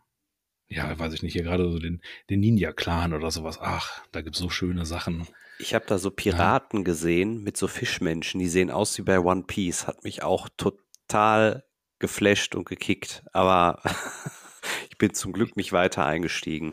ja, 0.68 0.96
weiß 0.96 1.14
ich 1.14 1.24
nicht, 1.24 1.32
hier 1.32 1.42
gerade 1.42 1.68
so 1.68 1.80
den, 1.80 2.00
den 2.30 2.38
Ninja-Clan 2.38 3.12
oder 3.12 3.32
sowas. 3.32 3.58
Ach, 3.60 4.04
da 4.12 4.20
gibt's 4.20 4.38
so 4.38 4.48
schöne 4.48 4.86
Sachen. 4.86 5.26
Ich 5.58 5.74
habe 5.74 5.84
da 5.88 5.98
so 5.98 6.12
Piraten 6.12 6.84
gesehen 6.84 7.42
mit 7.42 7.56
so 7.56 7.66
Fischmenschen, 7.66 8.38
die 8.38 8.48
sehen 8.48 8.70
aus 8.70 8.96
wie 8.98 9.02
bei 9.02 9.18
One 9.18 9.44
Piece. 9.48 9.88
Hat 9.88 10.04
mich 10.04 10.22
auch 10.22 10.48
total 10.56 11.64
geflasht 11.98 12.54
und 12.54 12.68
gekickt. 12.68 13.24
Aber 13.32 13.82
ich 14.90 14.96
bin 14.96 15.12
zum 15.12 15.32
Glück 15.32 15.56
nicht 15.56 15.72
weiter 15.72 16.06
eingestiegen. 16.06 16.72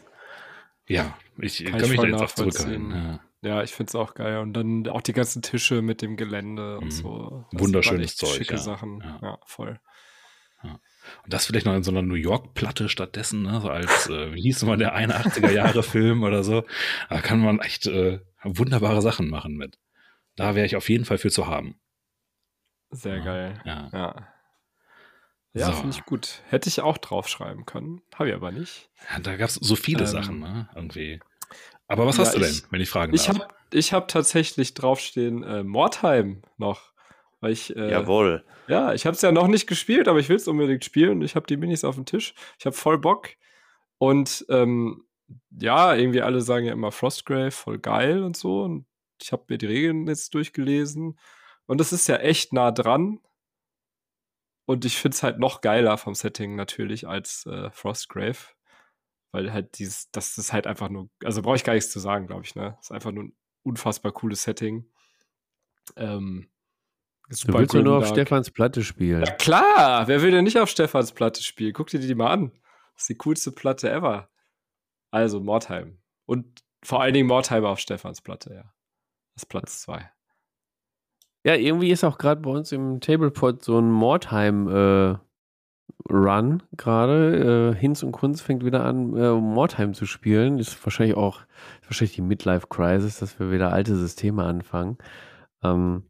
Ja, 0.87 1.17
ich 1.39 1.63
Kann 1.63 1.71
kann, 1.71 1.83
ich 1.85 1.89
mich 1.89 2.01
da 2.01 2.07
jetzt 2.07 2.21
auch 2.21 2.35
zurückhalten. 2.35 2.91
Ja. 2.91 3.19
Ja, 3.43 3.61
ich 3.61 3.73
finde 3.73 3.89
es 3.91 3.95
auch 3.95 4.13
geil. 4.15 4.39
Und 4.39 4.53
dann 4.53 4.87
auch 4.87 5.01
die 5.01 5.13
ganzen 5.13 5.41
Tische 5.41 5.81
mit 5.81 6.01
dem 6.01 6.15
Gelände 6.17 6.77
und 6.77 6.85
Mhm. 6.85 6.91
so. 6.91 7.45
Das 7.51 7.61
Wunderschönes 7.61 8.15
Zeug, 8.15 8.29
Schicke 8.35 8.53
ja. 8.55 8.59
Sachen. 8.59 9.01
Ja. 9.01 9.19
Ja, 9.21 9.39
voll. 9.45 9.79
Und 10.63 11.33
das 11.33 11.45
vielleicht 11.45 11.65
noch 11.65 11.75
in 11.75 11.83
so 11.83 11.91
einer 11.91 12.01
New 12.01 12.15
York-Platte 12.15 12.87
stattdessen, 12.87 13.41
ne? 13.43 13.59
so 13.59 13.69
als, 13.69 14.07
äh, 14.09 14.33
wie 14.33 14.41
hieß 14.43 14.63
mal 14.63 14.77
der 14.77 14.95
81er-Jahre-Film 14.95 16.23
oder 16.23 16.45
so. 16.45 16.63
Da 17.09 17.19
kann 17.19 17.41
man 17.41 17.59
echt 17.59 17.87
äh, 17.87 18.21
wunderbare 18.43 19.01
Sachen 19.01 19.29
machen 19.29 19.55
mit. 19.57 19.77
Da 20.37 20.55
wäre 20.55 20.65
ich 20.65 20.77
auf 20.77 20.87
jeden 20.87 21.03
Fall 21.03 21.17
für 21.17 21.29
zu 21.29 21.47
haben. 21.47 21.77
Sehr 22.91 23.19
geil. 23.19 23.61
ja. 23.65 23.89
Ja. 23.91 24.27
Ja, 25.55 25.67
So. 25.67 25.73
finde 25.73 25.95
ich 25.97 26.05
gut. 26.05 26.41
Hätte 26.47 26.67
ich 26.69 26.79
auch 26.81 26.97
draufschreiben 26.97 27.65
können. 27.65 28.01
Habe 28.15 28.29
ich 28.29 28.35
aber 28.35 28.51
nicht. 28.51 28.89
Ja, 29.11 29.19
da 29.19 29.35
gab 29.35 29.49
es 29.49 29.55
so 29.55 29.75
viele 29.75 30.01
Ähm, 30.05 30.07
Sachen, 30.07 30.39
ne? 30.39 30.69
Irgendwie. 30.73 31.19
Aber 31.93 32.05
was 32.05 32.17
ja, 32.17 32.25
hast 32.25 32.35
du 32.35 32.39
denn, 32.39 32.49
ich- 32.51 32.63
wenn 32.71 32.81
ich 32.81 32.89
fragen 32.89 33.13
Ich 33.13 33.25
darf? 33.27 33.39
habe 33.39 33.47
ich 33.71 33.93
hab 33.93 34.07
tatsächlich 34.07 34.73
draufstehen 34.73 35.43
äh, 35.43 35.63
Mordheim 35.63 36.41
noch. 36.57 36.91
Weil 37.39 37.51
ich, 37.53 37.75
äh, 37.75 37.91
Jawohl. 37.91 38.45
Ja, 38.67 38.93
ich 38.93 39.05
habe 39.05 39.15
es 39.15 39.21
ja 39.21 39.31
noch 39.31 39.47
nicht 39.47 39.67
gespielt, 39.67 40.07
aber 40.07 40.19
ich 40.19 40.29
will 40.29 40.37
es 40.37 40.47
unbedingt 40.47 40.85
spielen. 40.85 41.21
Ich 41.21 41.35
habe 41.35 41.45
die 41.47 41.57
Minis 41.57 41.83
auf 41.83 41.95
dem 41.95 42.05
Tisch. 42.05 42.33
Ich 42.59 42.65
habe 42.65 42.75
voll 42.75 42.97
Bock. 42.97 43.29
Und 43.97 44.45
ähm, 44.49 45.03
ja, 45.59 45.95
irgendwie 45.95 46.21
alle 46.21 46.41
sagen 46.41 46.65
ja 46.67 46.73
immer 46.73 46.91
Frostgrave, 46.91 47.51
voll 47.51 47.79
geil 47.79 48.23
und 48.23 48.37
so. 48.37 48.63
Und 48.63 48.85
ich 49.21 49.31
habe 49.31 49.43
mir 49.49 49.57
die 49.57 49.65
Regeln 49.65 50.07
jetzt 50.07 50.33
durchgelesen. 50.33 51.17
Und 51.65 51.81
es 51.81 51.91
ist 51.91 52.07
ja 52.07 52.17
echt 52.17 52.53
nah 52.53 52.71
dran. 52.71 53.19
Und 54.65 54.85
ich 54.85 54.97
finde 54.97 55.15
es 55.15 55.23
halt 55.23 55.39
noch 55.39 55.59
geiler 55.61 55.97
vom 55.97 56.15
Setting 56.15 56.55
natürlich 56.55 57.07
als 57.07 57.45
äh, 57.45 57.69
Frostgrave. 57.71 58.37
Weil 59.33 59.51
halt 59.51 59.79
dieses, 59.79 60.09
das 60.11 60.37
ist 60.37 60.53
halt 60.53 60.67
einfach 60.67 60.89
nur, 60.89 61.09
also 61.23 61.41
brauche 61.41 61.55
ich 61.55 61.63
gar 61.63 61.73
nichts 61.73 61.91
zu 61.91 61.99
sagen, 61.99 62.27
glaube 62.27 62.43
ich, 62.45 62.55
ne? 62.55 62.75
Das 62.77 62.85
ist 62.85 62.91
einfach 62.91 63.11
nur 63.11 63.25
ein 63.25 63.35
unfassbar 63.63 64.11
cooles 64.13 64.43
Setting. 64.43 64.85
Ähm, 65.97 66.49
Du 67.29 67.53
willst 67.53 67.73
ja 67.73 67.81
nur 67.81 67.97
auf. 67.97 68.07
Stefans 68.07 68.51
Platte 68.51 68.83
spielen. 68.83 69.23
Ja, 69.23 69.31
klar, 69.31 70.07
wer 70.07 70.21
will 70.21 70.31
denn 70.31 70.43
nicht 70.43 70.59
auf 70.59 70.69
Stefans 70.69 71.13
Platte 71.13 71.41
spielen? 71.41 71.73
Guck 71.73 71.87
dir 71.87 71.99
die 71.99 72.13
mal 72.15 72.29
an. 72.29 72.51
Das 72.93 73.03
ist 73.03 73.09
die 73.09 73.17
coolste 73.17 73.51
Platte 73.51 73.89
ever. 73.89 74.29
Also 75.09 75.39
Mordheim. 75.39 75.99
Und 76.25 76.63
vor 76.83 77.01
allen 77.01 77.13
Dingen 77.13 77.27
Mordheim 77.27 77.65
auf 77.65 77.79
Stefans 77.79 78.21
Platte, 78.21 78.53
ja. 78.53 78.73
Das 79.33 79.43
ist 79.43 79.45
Platz 79.47 79.81
zwei. 79.81 80.11
Ja, 81.45 81.55
irgendwie 81.55 81.91
ist 81.91 82.03
auch 82.03 82.17
gerade 82.17 82.41
bei 82.41 82.51
uns 82.51 82.71
im 82.71 82.99
Tablepod 82.99 83.63
so 83.63 83.79
ein 83.79 83.89
Mordheim-Run 86.09 86.63
gerade. 86.77 87.73
Äh, 87.73 87.79
Hinz 87.79 88.03
und 88.03 88.11
Kunz 88.11 88.41
fängt 88.41 88.65
wieder 88.65 88.85
an, 88.85 89.15
äh, 89.15 89.33
Mordheim 89.33 89.93
zu 89.93 90.05
spielen. 90.05 90.59
Ist 90.59 90.83
wahrscheinlich 90.85 91.17
auch 91.17 91.41
ist 91.81 91.89
wahrscheinlich 91.89 92.15
die 92.15 92.21
Midlife-Crisis, 92.21 93.19
dass 93.19 93.39
wir 93.39 93.51
wieder 93.51 93.71
alte 93.71 93.95
Systeme 93.95 94.43
anfangen. 94.43 94.97
Ähm, 95.63 96.03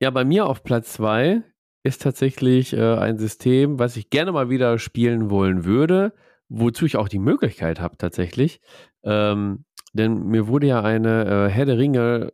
ja, 0.00 0.10
bei 0.10 0.24
mir 0.24 0.46
auf 0.46 0.62
Platz 0.62 0.94
zwei 0.94 1.42
ist 1.82 2.02
tatsächlich 2.02 2.72
äh, 2.72 2.96
ein 2.96 3.18
System, 3.18 3.78
was 3.78 3.96
ich 3.96 4.10
gerne 4.10 4.32
mal 4.32 4.50
wieder 4.50 4.78
spielen 4.78 5.30
wollen 5.30 5.64
würde, 5.64 6.12
wozu 6.48 6.84
ich 6.84 6.96
auch 6.96 7.08
die 7.08 7.18
Möglichkeit 7.18 7.80
habe 7.80 7.96
tatsächlich. 7.96 8.60
Ähm, 9.02 9.64
denn 9.92 10.26
mir 10.26 10.46
wurde 10.46 10.66
ja 10.66 10.82
eine 10.82 11.24
äh, 11.24 11.50
Herr 11.50 11.66
der 11.66 11.78
Ringe 11.78 12.32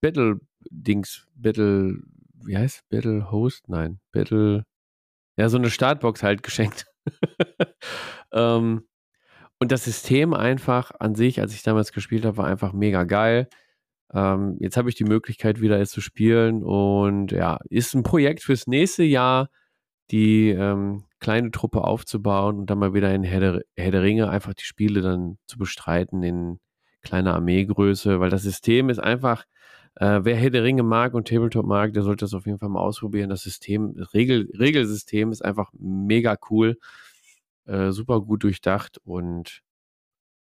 Battle 0.00 0.40
Dings, 0.70 1.26
Battle, 1.34 1.98
wie 2.44 2.56
heißt 2.56 2.88
Battle 2.88 3.30
Host? 3.30 3.68
Nein, 3.68 3.98
Battle, 4.12 4.64
ja, 5.36 5.48
so 5.48 5.58
eine 5.58 5.70
Startbox 5.70 6.22
halt 6.22 6.42
geschenkt. 6.42 6.86
ähm, 8.32 8.86
und 9.58 9.72
das 9.72 9.84
System 9.84 10.34
einfach 10.34 10.90
an 10.98 11.14
sich, 11.14 11.40
als 11.40 11.54
ich 11.54 11.62
damals 11.62 11.92
gespielt 11.92 12.24
habe, 12.24 12.36
war 12.36 12.46
einfach 12.46 12.72
mega 12.72 13.04
geil. 13.04 13.48
Ähm, 14.12 14.56
jetzt 14.60 14.76
habe 14.76 14.88
ich 14.88 14.96
die 14.96 15.04
Möglichkeit, 15.04 15.60
wieder 15.60 15.80
es 15.80 15.90
zu 15.90 16.00
spielen 16.00 16.62
und 16.62 17.32
ja, 17.32 17.58
ist 17.70 17.94
ein 17.94 18.02
Projekt 18.02 18.42
fürs 18.42 18.66
nächste 18.66 19.04
Jahr, 19.04 19.48
die 20.10 20.50
ähm, 20.50 21.04
kleine 21.20 21.50
Truppe 21.50 21.84
aufzubauen 21.84 22.58
und 22.58 22.66
dann 22.70 22.78
mal 22.78 22.94
wieder 22.94 23.14
in 23.14 23.22
Herr 23.22 23.40
der, 23.40 23.62
Herr 23.76 23.92
der 23.92 24.02
Ringe 24.02 24.28
einfach 24.28 24.54
die 24.54 24.64
Spiele 24.64 25.00
dann 25.00 25.38
zu 25.46 25.58
bestreiten 25.58 26.22
in 26.22 26.58
kleiner 27.02 27.34
Armeegröße, 27.34 28.20
weil 28.20 28.30
das 28.30 28.42
System 28.42 28.90
ist 28.90 28.98
einfach, 28.98 29.44
äh, 29.96 30.20
wer 30.22 30.36
Herr 30.36 30.50
der 30.50 30.64
Ringe 30.64 30.82
mag 30.82 31.14
und 31.14 31.28
Tabletop 31.28 31.66
mag, 31.66 31.92
der 31.92 32.02
sollte 32.02 32.24
das 32.24 32.34
auf 32.34 32.46
jeden 32.46 32.58
Fall 32.58 32.68
mal 32.68 32.80
ausprobieren. 32.80 33.30
Das 33.30 33.42
System, 33.42 33.94
das 33.96 34.14
Regel, 34.14 34.50
Regelsystem 34.58 35.32
ist 35.32 35.44
einfach 35.44 35.70
mega 35.78 36.36
cool, 36.50 36.78
äh, 37.66 37.90
super 37.92 38.20
gut 38.20 38.42
durchdacht 38.42 38.98
und 39.04 39.62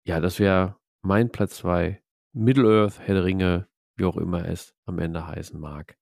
ja, 0.05 0.21
das 0.21 0.39
wäre 0.39 0.77
mein 1.03 1.31
Platz 1.31 1.57
2. 1.57 2.01
Middle-earth, 2.33 3.01
Herr 3.01 3.15
der 3.15 3.25
Ringe, 3.25 3.69
wie 3.97 4.05
auch 4.05 4.17
immer 4.17 4.49
es 4.49 4.75
am 4.87 4.99
Ende 4.99 5.27
heißen 5.27 5.59
mag. 5.59 5.97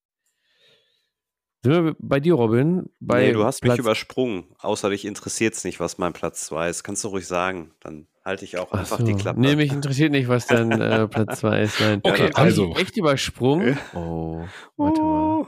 Sind 1.64 1.72
wir 1.72 1.96
bei 2.00 2.18
dir, 2.18 2.34
Robin? 2.34 2.90
Bei 2.98 3.26
nee, 3.26 3.32
du 3.32 3.44
hast 3.44 3.60
Platz 3.60 3.74
mich 3.74 3.80
übersprungen. 3.80 4.46
Außer 4.59 4.90
dich 4.90 5.04
interessiert 5.04 5.54
es 5.54 5.62
nicht, 5.62 5.78
was 5.78 5.96
mein 5.96 6.12
Platz 6.12 6.46
2 6.46 6.68
ist. 6.68 6.82
Kannst 6.82 7.04
du 7.04 7.09
ruhig 7.09 7.26
sagen. 7.26 7.72
Dann 7.78 8.09
halte 8.24 8.44
ich 8.44 8.59
auch 8.59 8.69
Ach 8.73 8.78
einfach 8.81 8.99
so. 8.99 9.05
die 9.05 9.15
Klappe. 9.15 9.40
Nee, 9.40 9.57
mich 9.57 9.73
interessiert 9.73 10.12
nicht, 10.12 10.28
was 10.28 10.47
dann 10.47 10.70
äh, 10.73 11.07
Platz 11.09 11.40
2 11.40 11.62
ist. 11.62 11.81
Nein. 11.81 12.01
Okay, 12.03 12.31
also. 12.35 12.70
ich 12.73 12.78
echt 12.78 12.97
übersprungen? 12.97 13.78
Oh, 13.94 14.44
warte 14.77 15.01
mal. 15.03 15.40
Oh, 15.40 15.47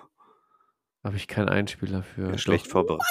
Habe 1.05 1.17
ich 1.17 1.29
keinen 1.29 1.49
Einspieler 1.49 2.03
für. 2.03 2.31
ja, 2.31 2.39
schlecht 2.39 2.67
vorbereitet. 2.69 3.07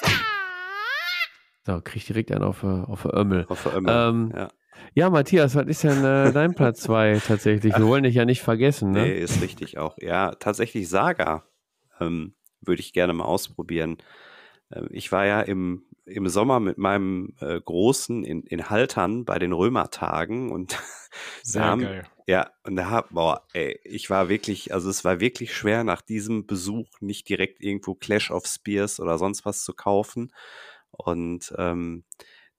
So, 1.65 1.79
krieg 1.81 1.95
ich 1.97 2.05
direkt 2.07 2.31
einen 2.31 2.43
auf, 2.43 2.59
der- 2.61 2.85
auf 2.89 3.03
der 3.03 3.13
Ömmel. 3.13 3.45
Hoffe 3.47 3.69
immer. 3.69 4.09
Ähm, 4.09 4.33
ja. 4.35 4.49
Ja, 4.95 5.09
Matthias, 5.09 5.55
was 5.55 5.65
ist 5.67 5.83
denn 5.83 6.03
äh, 6.03 6.33
dein 6.33 6.55
Platz 6.55 6.81
2 6.81 7.21
tatsächlich? 7.27 7.75
Wir 7.77 7.85
wollen 7.87 8.03
dich 8.03 8.15
ja 8.15 8.25
nicht 8.25 8.41
vergessen, 8.41 8.91
ne? 8.91 9.03
Nee, 9.03 9.19
ist 9.19 9.41
richtig 9.41 9.77
auch. 9.77 9.95
Ja, 9.99 10.35
tatsächlich 10.35 10.89
Saga 10.89 11.43
ähm, 12.01 12.35
würde 12.59 12.81
ich 12.81 12.91
gerne 12.91 13.13
mal 13.13 13.23
ausprobieren. 13.25 13.97
Ähm, 14.73 14.87
ich 14.91 15.11
war 15.11 15.25
ja 15.25 15.41
im, 15.41 15.85
im 16.05 16.27
Sommer 16.27 16.59
mit 16.59 16.77
meinem 16.77 17.33
äh, 17.39 17.59
Großen 17.59 18.23
in, 18.23 18.43
in 18.43 18.69
Haltern 18.69 19.25
bei 19.25 19.39
den 19.39 19.53
Römertagen 19.53 20.51
und 20.51 20.81
Sehr 21.43 21.63
haben, 21.63 21.81
geil. 21.81 22.07
Ja, 22.25 22.51
und 22.63 22.77
da 22.77 22.89
hab, 22.89 23.09
boah, 23.09 23.45
ey, 23.53 23.79
ich 23.83 24.09
war 24.09 24.29
wirklich, 24.29 24.73
also 24.73 24.89
es 24.89 25.03
war 25.03 25.19
wirklich 25.19 25.53
schwer 25.53 25.83
nach 25.83 26.01
diesem 26.01 26.45
Besuch 26.45 26.87
nicht 27.01 27.27
direkt 27.27 27.61
irgendwo 27.61 27.95
Clash 27.95 28.31
of 28.31 28.47
Spears 28.47 28.99
oder 28.99 29.17
sonst 29.17 29.45
was 29.45 29.63
zu 29.63 29.73
kaufen. 29.73 30.31
Und 30.91 31.53
ähm, 31.57 32.05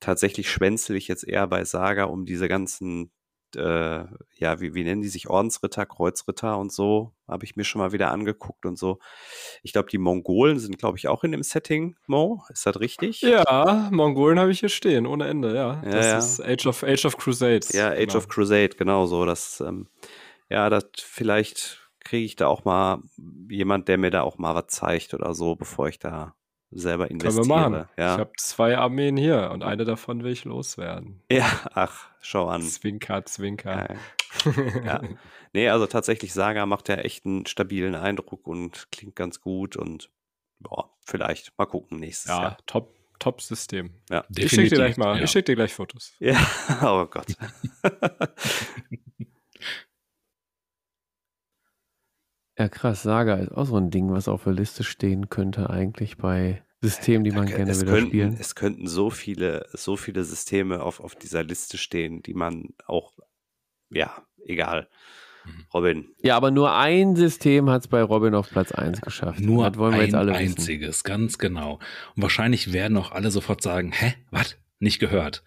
tatsächlich 0.00 0.50
schwänzel 0.50 0.96
ich 0.96 1.08
jetzt 1.08 1.26
eher 1.26 1.46
bei 1.46 1.64
Saga 1.64 2.04
um 2.04 2.26
diese 2.26 2.48
ganzen, 2.48 3.10
äh, 3.56 4.04
ja, 4.36 4.60
wie, 4.60 4.74
wie 4.74 4.84
nennen 4.84 5.02
die 5.02 5.08
sich, 5.08 5.28
Ordensritter, 5.28 5.86
Kreuzritter 5.86 6.58
und 6.58 6.72
so, 6.72 7.12
habe 7.28 7.44
ich 7.44 7.56
mir 7.56 7.64
schon 7.64 7.80
mal 7.80 7.92
wieder 7.92 8.10
angeguckt 8.10 8.66
und 8.66 8.78
so. 8.78 8.98
Ich 9.62 9.72
glaube, 9.72 9.88
die 9.90 9.98
Mongolen 9.98 10.58
sind, 10.58 10.78
glaube 10.78 10.98
ich, 10.98 11.08
auch 11.08 11.24
in 11.24 11.32
dem 11.32 11.42
Setting, 11.42 11.96
Mo. 12.06 12.42
Ist 12.50 12.66
das 12.66 12.80
richtig? 12.80 13.20
Ja, 13.22 13.88
Mongolen 13.92 14.38
habe 14.38 14.50
ich 14.50 14.60
hier 14.60 14.68
stehen, 14.68 15.06
ohne 15.06 15.26
Ende, 15.26 15.54
ja. 15.54 15.82
Ja, 15.84 15.90
das 15.90 16.06
ja. 16.06 16.18
ist 16.18 16.40
Age 16.40 16.66
of, 16.66 16.82
Age 16.82 17.04
of 17.06 17.16
Crusades. 17.16 17.72
Ja, 17.72 17.90
Age 17.90 18.06
genau. 18.06 18.16
of 18.18 18.28
Crusade, 18.28 18.70
genau 18.76 19.06
so. 19.06 19.24
Das, 19.24 19.60
ähm, 19.60 19.88
ja, 20.48 20.68
das 20.70 20.84
vielleicht 20.96 21.80
kriege 22.00 22.26
ich 22.26 22.36
da 22.36 22.46
auch 22.46 22.64
mal 22.64 23.02
jemand, 23.48 23.88
der 23.88 23.98
mir 23.98 24.10
da 24.10 24.22
auch 24.22 24.38
mal 24.38 24.54
was 24.54 24.66
zeigt 24.68 25.14
oder 25.14 25.34
so, 25.34 25.56
bevor 25.56 25.88
ich 25.88 25.98
da 25.98 26.34
selber 26.74 27.06
Können 27.08 27.20
investiere. 27.20 27.46
wir 27.46 27.70
machen. 27.70 27.88
Ich 27.96 27.98
Ja. 28.02 28.18
habe 28.18 28.32
zwei 28.38 28.76
Armeen 28.76 29.16
hier 29.16 29.50
und 29.52 29.62
eine 29.62 29.84
davon 29.84 30.22
will 30.24 30.32
ich 30.32 30.44
loswerden. 30.44 31.22
ja, 31.30 31.46
ach, 31.74 32.08
schau 32.20 32.48
an. 32.48 32.62
Zwinker, 32.62 33.24
Zwinker. 33.24 33.96
Ja, 34.44 34.52
ja. 34.84 35.00
Nee, 35.52 35.68
also 35.68 35.86
tatsächlich, 35.86 36.32
Saga 36.34 36.66
macht 36.66 36.88
ja 36.88 36.96
echt 36.96 37.24
einen 37.26 37.46
stabilen 37.46 37.94
Eindruck 37.94 38.46
und 38.46 38.88
klingt 38.90 39.14
ganz 39.16 39.40
gut 39.40 39.76
und 39.76 40.10
boah, 40.58 40.90
vielleicht 41.04 41.56
mal 41.58 41.66
gucken 41.66 42.00
nächstes 42.00 42.30
Ja, 42.30 42.42
Jahr. 42.42 42.56
top, 42.66 42.92
top 43.20 43.40
System. 43.40 43.90
Ja. 44.10 44.24
Ich 44.36 44.50
schicke 44.50 44.70
dir 44.70 44.76
gleich 44.76 44.96
mal, 44.96 45.16
ja. 45.18 45.24
ich 45.24 45.30
schicke 45.30 45.44
dir 45.44 45.54
gleich 45.56 45.72
Fotos. 45.72 46.12
Ja, 46.18 46.36
oh 46.82 47.06
Gott. 47.06 47.26
Ja, 52.58 52.68
krass. 52.68 53.02
Saga 53.02 53.34
ist 53.36 53.52
auch 53.52 53.66
so 53.66 53.76
ein 53.76 53.90
Ding, 53.90 54.10
was 54.12 54.28
auf 54.28 54.44
der 54.44 54.52
Liste 54.52 54.84
stehen 54.84 55.28
könnte, 55.28 55.70
eigentlich 55.70 56.16
bei 56.16 56.62
Systemen, 56.80 57.24
die 57.24 57.32
man 57.32 57.46
gerne 57.46 57.70
es 57.70 57.80
wieder 57.82 57.92
könnten, 57.92 58.08
spielen. 58.08 58.36
Es 58.38 58.54
könnten 58.54 58.86
so 58.86 59.10
viele, 59.10 59.66
so 59.72 59.96
viele 59.96 60.22
Systeme 60.22 60.82
auf, 60.82 61.00
auf 61.00 61.14
dieser 61.16 61.42
Liste 61.42 61.78
stehen, 61.78 62.22
die 62.22 62.34
man 62.34 62.68
auch, 62.86 63.12
ja, 63.90 64.22
egal. 64.46 64.88
Mhm. 65.44 65.66
Robin, 65.72 66.08
Ja, 66.22 66.36
aber 66.36 66.50
nur 66.50 66.72
ein 66.74 67.16
System 67.16 67.68
hat 67.70 67.82
es 67.82 67.88
bei 67.88 68.02
Robin 68.02 68.34
auf 68.34 68.48
Platz 68.50 68.70
1 68.72 69.00
geschafft. 69.00 69.40
Nur 69.40 69.68
das 69.68 69.78
wollen 69.78 69.94
wir 69.94 70.00
ein 70.00 70.06
jetzt 70.06 70.14
alle 70.14 70.32
wissen. 70.32 70.56
einziges, 70.58 71.04
ganz 71.04 71.38
genau. 71.38 71.80
Und 72.14 72.22
wahrscheinlich 72.22 72.72
werden 72.72 72.96
auch 72.96 73.10
alle 73.12 73.30
sofort 73.30 73.62
sagen, 73.62 73.92
hä, 73.92 74.14
was? 74.30 74.56
Nicht 74.78 74.98
gehört. 75.00 75.42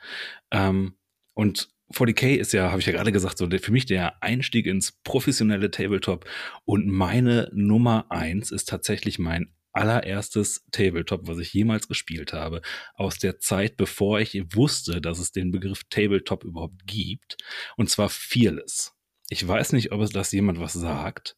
Ähm, 0.51 0.95
und 1.33 1.69
40k 1.93 2.35
ist 2.35 2.53
ja, 2.53 2.69
habe 2.69 2.79
ich 2.79 2.85
ja 2.85 2.93
gerade 2.93 3.11
gesagt, 3.11 3.37
so 3.37 3.47
für 3.49 3.71
mich 3.71 3.85
der 3.85 4.21
Einstieg 4.21 4.65
ins 4.65 4.91
professionelle 5.03 5.71
Tabletop. 5.71 6.25
Und 6.65 6.87
meine 6.87 7.49
Nummer 7.53 8.05
eins 8.09 8.51
ist 8.51 8.67
tatsächlich 8.67 9.19
mein 9.19 9.53
allererstes 9.71 10.65
Tabletop, 10.71 11.27
was 11.27 11.37
ich 11.37 11.53
jemals 11.53 11.87
gespielt 11.87 12.33
habe, 12.33 12.61
aus 12.95 13.19
der 13.19 13.39
Zeit, 13.39 13.77
bevor 13.77 14.19
ich 14.19 14.55
wusste, 14.55 15.01
dass 15.01 15.19
es 15.19 15.31
den 15.31 15.51
Begriff 15.51 15.83
Tabletop 15.89 16.43
überhaupt 16.43 16.87
gibt. 16.87 17.37
Und 17.77 17.89
zwar 17.89 18.09
Fearless. 18.09 18.93
Ich 19.29 19.47
weiß 19.47 19.73
nicht, 19.73 19.91
ob 19.91 20.01
es 20.01 20.09
das 20.09 20.31
jemand 20.31 20.59
was 20.59 20.73
sagt. 20.73 21.37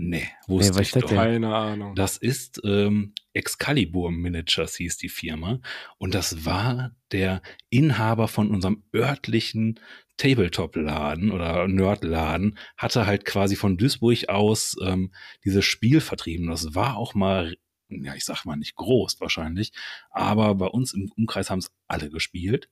Nee, 0.00 0.28
wusste 0.46 0.74
was 0.74 0.80
ich 0.80 0.86
ist 0.86 0.96
das 0.96 1.02
doch. 1.02 1.08
denn? 1.08 1.18
Keine 1.18 1.54
Ahnung. 1.54 1.94
Das 1.96 2.16
ist 2.16 2.60
ähm, 2.64 3.14
Excalibur 3.32 4.12
Miniatures 4.12 4.76
hieß 4.76 4.96
die 4.96 5.08
Firma 5.08 5.58
und 5.98 6.14
das 6.14 6.44
war 6.44 6.92
der 7.10 7.42
Inhaber 7.68 8.28
von 8.28 8.52
unserem 8.52 8.84
örtlichen 8.94 9.80
Tabletop-Laden 10.16 11.32
oder 11.32 11.66
Nerd-Laden, 11.66 12.56
hatte 12.76 13.06
halt 13.06 13.24
quasi 13.24 13.56
von 13.56 13.76
Duisburg 13.76 14.28
aus 14.28 14.76
ähm, 14.84 15.12
dieses 15.44 15.64
Spiel 15.64 16.00
vertrieben. 16.00 16.46
Das 16.46 16.76
war 16.76 16.96
auch 16.96 17.14
mal, 17.14 17.56
ja, 17.88 18.14
ich 18.14 18.24
sag 18.24 18.44
mal 18.44 18.56
nicht 18.56 18.76
groß 18.76 19.20
wahrscheinlich, 19.20 19.72
aber 20.10 20.54
bei 20.54 20.66
uns 20.66 20.94
im 20.94 21.10
Umkreis 21.16 21.50
haben 21.50 21.58
es 21.58 21.72
alle 21.88 22.08
gespielt. 22.08 22.70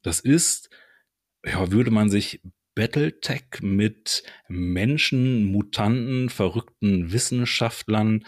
Das 0.00 0.20
ist, 0.20 0.70
ja, 1.44 1.70
würde 1.70 1.90
man 1.90 2.08
sich 2.08 2.40
Battletech 2.74 3.60
mit 3.60 4.22
Menschen, 4.48 5.44
Mutanten, 5.44 6.30
verrückten 6.30 7.12
Wissenschaftlern 7.12 8.24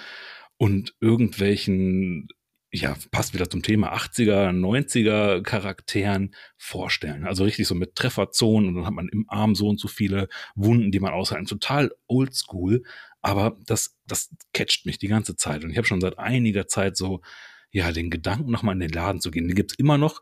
und 0.56 0.94
irgendwelchen, 1.00 2.28
ja, 2.72 2.96
passt 3.10 3.34
wieder 3.34 3.48
zum 3.48 3.62
Thema 3.62 3.94
80er, 3.94 4.50
90er 4.50 5.42
Charakteren 5.42 6.34
vorstellen. 6.56 7.26
Also 7.26 7.44
richtig 7.44 7.66
so 7.66 7.74
mit 7.74 7.94
Trefferzonen 7.94 8.68
und 8.68 8.74
dann 8.76 8.86
hat 8.86 8.94
man 8.94 9.08
im 9.08 9.26
Arm 9.28 9.54
so 9.54 9.68
und 9.68 9.80
so 9.80 9.88
viele 9.88 10.28
Wunden, 10.54 10.90
die 10.90 11.00
man 11.00 11.12
aushalten. 11.12 11.46
Total 11.46 11.90
oldschool, 12.06 12.82
aber 13.22 13.56
das, 13.66 13.96
das 14.06 14.34
catcht 14.52 14.84
mich 14.86 14.98
die 14.98 15.08
ganze 15.08 15.36
Zeit. 15.36 15.64
Und 15.64 15.70
ich 15.70 15.76
habe 15.76 15.86
schon 15.86 16.00
seit 16.00 16.18
einiger 16.18 16.66
Zeit 16.66 16.96
so, 16.96 17.22
ja, 17.70 17.90
den 17.90 18.10
Gedanken, 18.10 18.50
nochmal 18.50 18.74
in 18.74 18.80
den 18.80 18.92
Laden 18.92 19.20
zu 19.20 19.30
gehen. 19.30 19.48
Den 19.48 19.56
gibt's 19.56 19.74
immer 19.74 19.98
noch, 19.98 20.20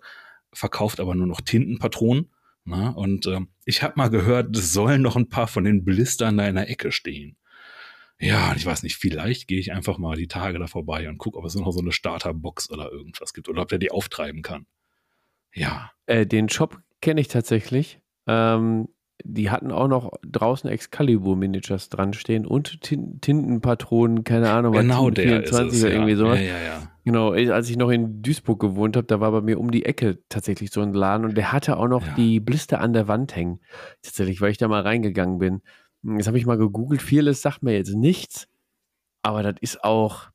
verkauft 0.53 1.01
aber 1.01 1.15
nur 1.15 1.27
noch 1.27 1.41
Tintenpatronen. 1.41 2.31
Na, 2.65 2.91
und 2.91 3.27
ähm, 3.27 3.49
ich 3.65 3.83
habe 3.83 3.95
mal 3.97 4.09
gehört, 4.09 4.57
es 4.57 4.73
sollen 4.73 5.03
noch 5.03 5.17
ein 5.17 5.29
paar 5.29 5.49
von 5.49 5.65
den 5.65 5.85
Blistern 5.85 6.37
da 6.37 6.47
in 6.47 6.55
der 6.55 6.71
Ecke 6.71 6.93
stehen. 6.93 7.37
Ja, 8.21 8.55
ich 8.55 8.65
weiß 8.65 8.85
nicht, 8.85 8.97
vielleicht 8.97 9.49
gehe 9.49 9.59
ich 9.59 9.73
einfach 9.73 9.99
mal 9.99 10.15
die 10.17 10.29
Tage 10.29 10.61
da 10.61 10.69
vorbei 10.69 11.09
und 11.09 11.19
gucke, 11.19 11.37
ob 11.39 11.45
es 11.45 11.57
noch 11.57 11.73
so 11.73 11.81
eine 11.81 11.91
Starterbox 11.91 12.71
oder 12.71 12.93
irgendwas 12.93 13.33
gibt 13.33 13.49
oder 13.49 13.63
ob 13.63 13.69
der 13.69 13.79
die 13.79 13.91
auftreiben 13.91 14.43
kann. 14.43 14.67
Ja, 15.55 15.91
Äh, 16.07 16.25
den 16.27 16.49
Shop 16.49 16.79
kenne 17.01 17.21
ich 17.21 17.29
tatsächlich. 17.29 18.01
Ähm, 18.29 18.89
die 19.25 19.51
hatten 19.51 19.71
auch 19.73 19.89
noch 19.89 20.13
draußen 20.25 20.71
Excalibur-Miniatures 20.71 21.89
dran 21.89 22.13
stehen 22.13 22.47
und 22.47 22.81
Tin 22.83 23.21
Tintenpatronen, 23.21 24.23
keine 24.25 24.51
Ahnung, 24.53 24.75
was, 24.75 24.83
genau 24.83 25.11
Tinten 25.11 25.29
der 25.29 25.43
ist 25.43 25.51
24 25.51 25.79
es. 25.79 25.83
oder 25.85 25.91
Ja. 25.93 25.97
irgendwie 25.99 26.15
sowas. 26.15 26.39
ja, 26.39 26.45
ja, 26.45 26.63
ja. 26.63 26.92
Genau, 27.05 27.35
ich- 27.35 27.53
als 27.53 27.69
ich 27.69 27.77
noch 27.77 27.91
in 27.91 28.23
Duisburg 28.23 28.61
gewohnt 28.61 28.97
habe, 28.97 29.07
da 29.07 29.19
war 29.21 29.33
bei 29.33 29.41
mir 29.41 29.59
um 29.59 29.71
die 29.71 29.85
Ecke 29.85 30.19
tatsächlich 30.29 30.71
so 30.71 30.81
ein 30.83 30.93
Laden 30.93 31.25
und 31.25 31.37
der 31.37 31.51
hatte 31.53 31.77
auch 31.77 31.89
noch 31.89 32.07
Ja. 32.07 32.15
die 32.15 32.39
Blister 32.41 32.81
an 32.81 32.93
der 32.93 33.09
Wand 33.09 33.35
hängen. 33.35 33.61
Tatsächlich, 34.03 34.41
weil 34.41 34.51
ich 34.53 34.59
da 34.59 34.69
mal 34.69 34.83
reingegangen 34.83 35.39
bin. 35.39 35.63
Hm, 36.05 36.17
Jetzt 36.19 36.29
habe 36.29 36.39
ich 36.39 36.47
mal 36.47 36.59
gegoogelt, 36.59 37.03
vieles 37.03 37.43
sagt 37.43 37.63
mir 37.63 37.75
jetzt 37.75 37.95
nichts, 37.95 38.47
aber 39.23 39.43
das 39.43 39.55
ist 39.61 39.83
auch, 39.83 40.31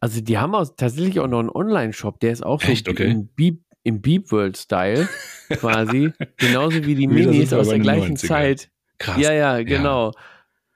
also 0.00 0.20
die 0.20 0.38
haben 0.38 0.54
auch 0.54 0.68
tatsächlich 0.76 1.18
auch 1.20 1.26
noch 1.28 1.40
einen 1.40 1.50
Online-Shop, 1.50 2.20
der 2.20 2.30
ist 2.32 2.44
auch 2.46 2.60
so 2.62 2.68
Echt? 2.70 2.88
Okay. 2.88 3.10
im 3.10 3.26
Beep, 3.28 3.62
im 3.82 4.00
Beep 4.00 4.30
World-Style 4.30 5.08
quasi, 5.50 6.12
genauso 6.36 6.84
wie 6.86 6.94
die 6.94 7.06
Minis 7.08 7.52
aus 7.52 7.68
der 7.68 7.78
gleichen 7.80 8.16
90er. 8.16 8.26
Zeit. 8.28 8.70
Krass. 8.98 9.18
Ja, 9.20 9.32
ja, 9.32 9.62
genau. 9.62 10.12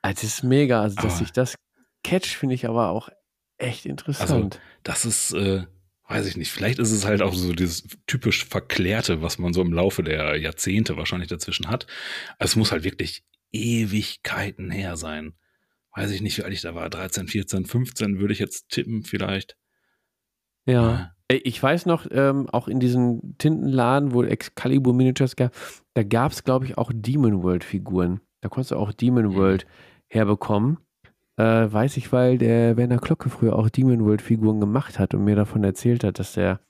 Also, 0.02 0.14
das 0.14 0.24
ist 0.24 0.42
mega. 0.44 0.80
Also, 0.82 0.96
dass 1.00 1.18
sich 1.18 1.32
das 1.32 1.54
catcht, 2.04 2.34
finde 2.34 2.54
ich 2.54 2.68
aber 2.68 2.88
auch 2.90 3.08
echt 3.60 3.86
interessant. 3.86 4.60
Das 4.82 5.04
ist, 5.04 5.32
äh, 5.32 5.64
weiß 6.08 6.26
ich 6.26 6.36
nicht, 6.36 6.50
vielleicht 6.50 6.78
ist 6.78 6.90
es 6.90 7.04
halt 7.04 7.22
auch 7.22 7.34
so 7.34 7.52
dieses 7.52 7.86
typisch 8.06 8.44
Verklärte, 8.44 9.22
was 9.22 9.38
man 9.38 9.52
so 9.52 9.60
im 9.62 9.72
Laufe 9.72 10.02
der 10.02 10.36
Jahrzehnte 10.36 10.96
wahrscheinlich 10.96 11.28
dazwischen 11.28 11.68
hat. 11.68 11.86
Also 12.38 12.52
es 12.52 12.56
muss 12.56 12.72
halt 12.72 12.84
wirklich 12.84 13.24
Ewigkeiten 13.52 14.70
her 14.70 14.96
sein. 14.96 15.34
Weiß 15.94 16.10
ich 16.12 16.20
nicht, 16.22 16.38
wie 16.38 16.44
alt 16.44 16.52
ich 16.52 16.60
da 16.62 16.74
war. 16.74 16.88
13, 16.88 17.28
14, 17.28 17.66
15 17.66 18.18
würde 18.20 18.32
ich 18.32 18.38
jetzt 18.38 18.68
tippen 18.70 19.02
vielleicht. 19.02 19.56
ja. 20.66 21.12
Ey, 21.28 21.38
Ich 21.44 21.62
weiß 21.62 21.86
noch, 21.86 22.08
ähm, 22.10 22.48
auch 22.50 22.66
in 22.66 22.80
diesem 22.80 23.36
Tintenladen, 23.38 24.12
wo 24.12 24.24
Excalibur 24.24 24.92
Miniatures 24.94 25.36
gab, 25.36 25.54
da 25.94 26.02
gab 26.02 26.32
es, 26.32 26.42
glaube 26.42 26.64
ich, 26.64 26.76
auch 26.76 26.90
Demon 26.92 27.44
World 27.44 27.62
Figuren. 27.62 28.20
Da 28.40 28.48
konntest 28.48 28.72
du 28.72 28.76
auch 28.76 28.92
Demon 28.92 29.26
Mhm. 29.26 29.34
World 29.36 29.66
herbekommen. 30.08 30.78
Äh, 31.40 31.72
weiß 31.72 31.96
ich, 31.96 32.12
weil 32.12 32.38
der 32.38 32.76
Werner 32.76 32.98
Glocke 32.98 33.30
früher 33.30 33.56
auch 33.56 33.70
Demon 33.70 34.04
World 34.04 34.20
Figuren 34.20 34.60
gemacht 34.60 34.98
hat 34.98 35.14
und 35.14 35.24
mir 35.24 35.36
davon 35.36 35.64
erzählt 35.64 36.04
hat, 36.04 36.18
dass 36.18 36.34
der 36.34 36.60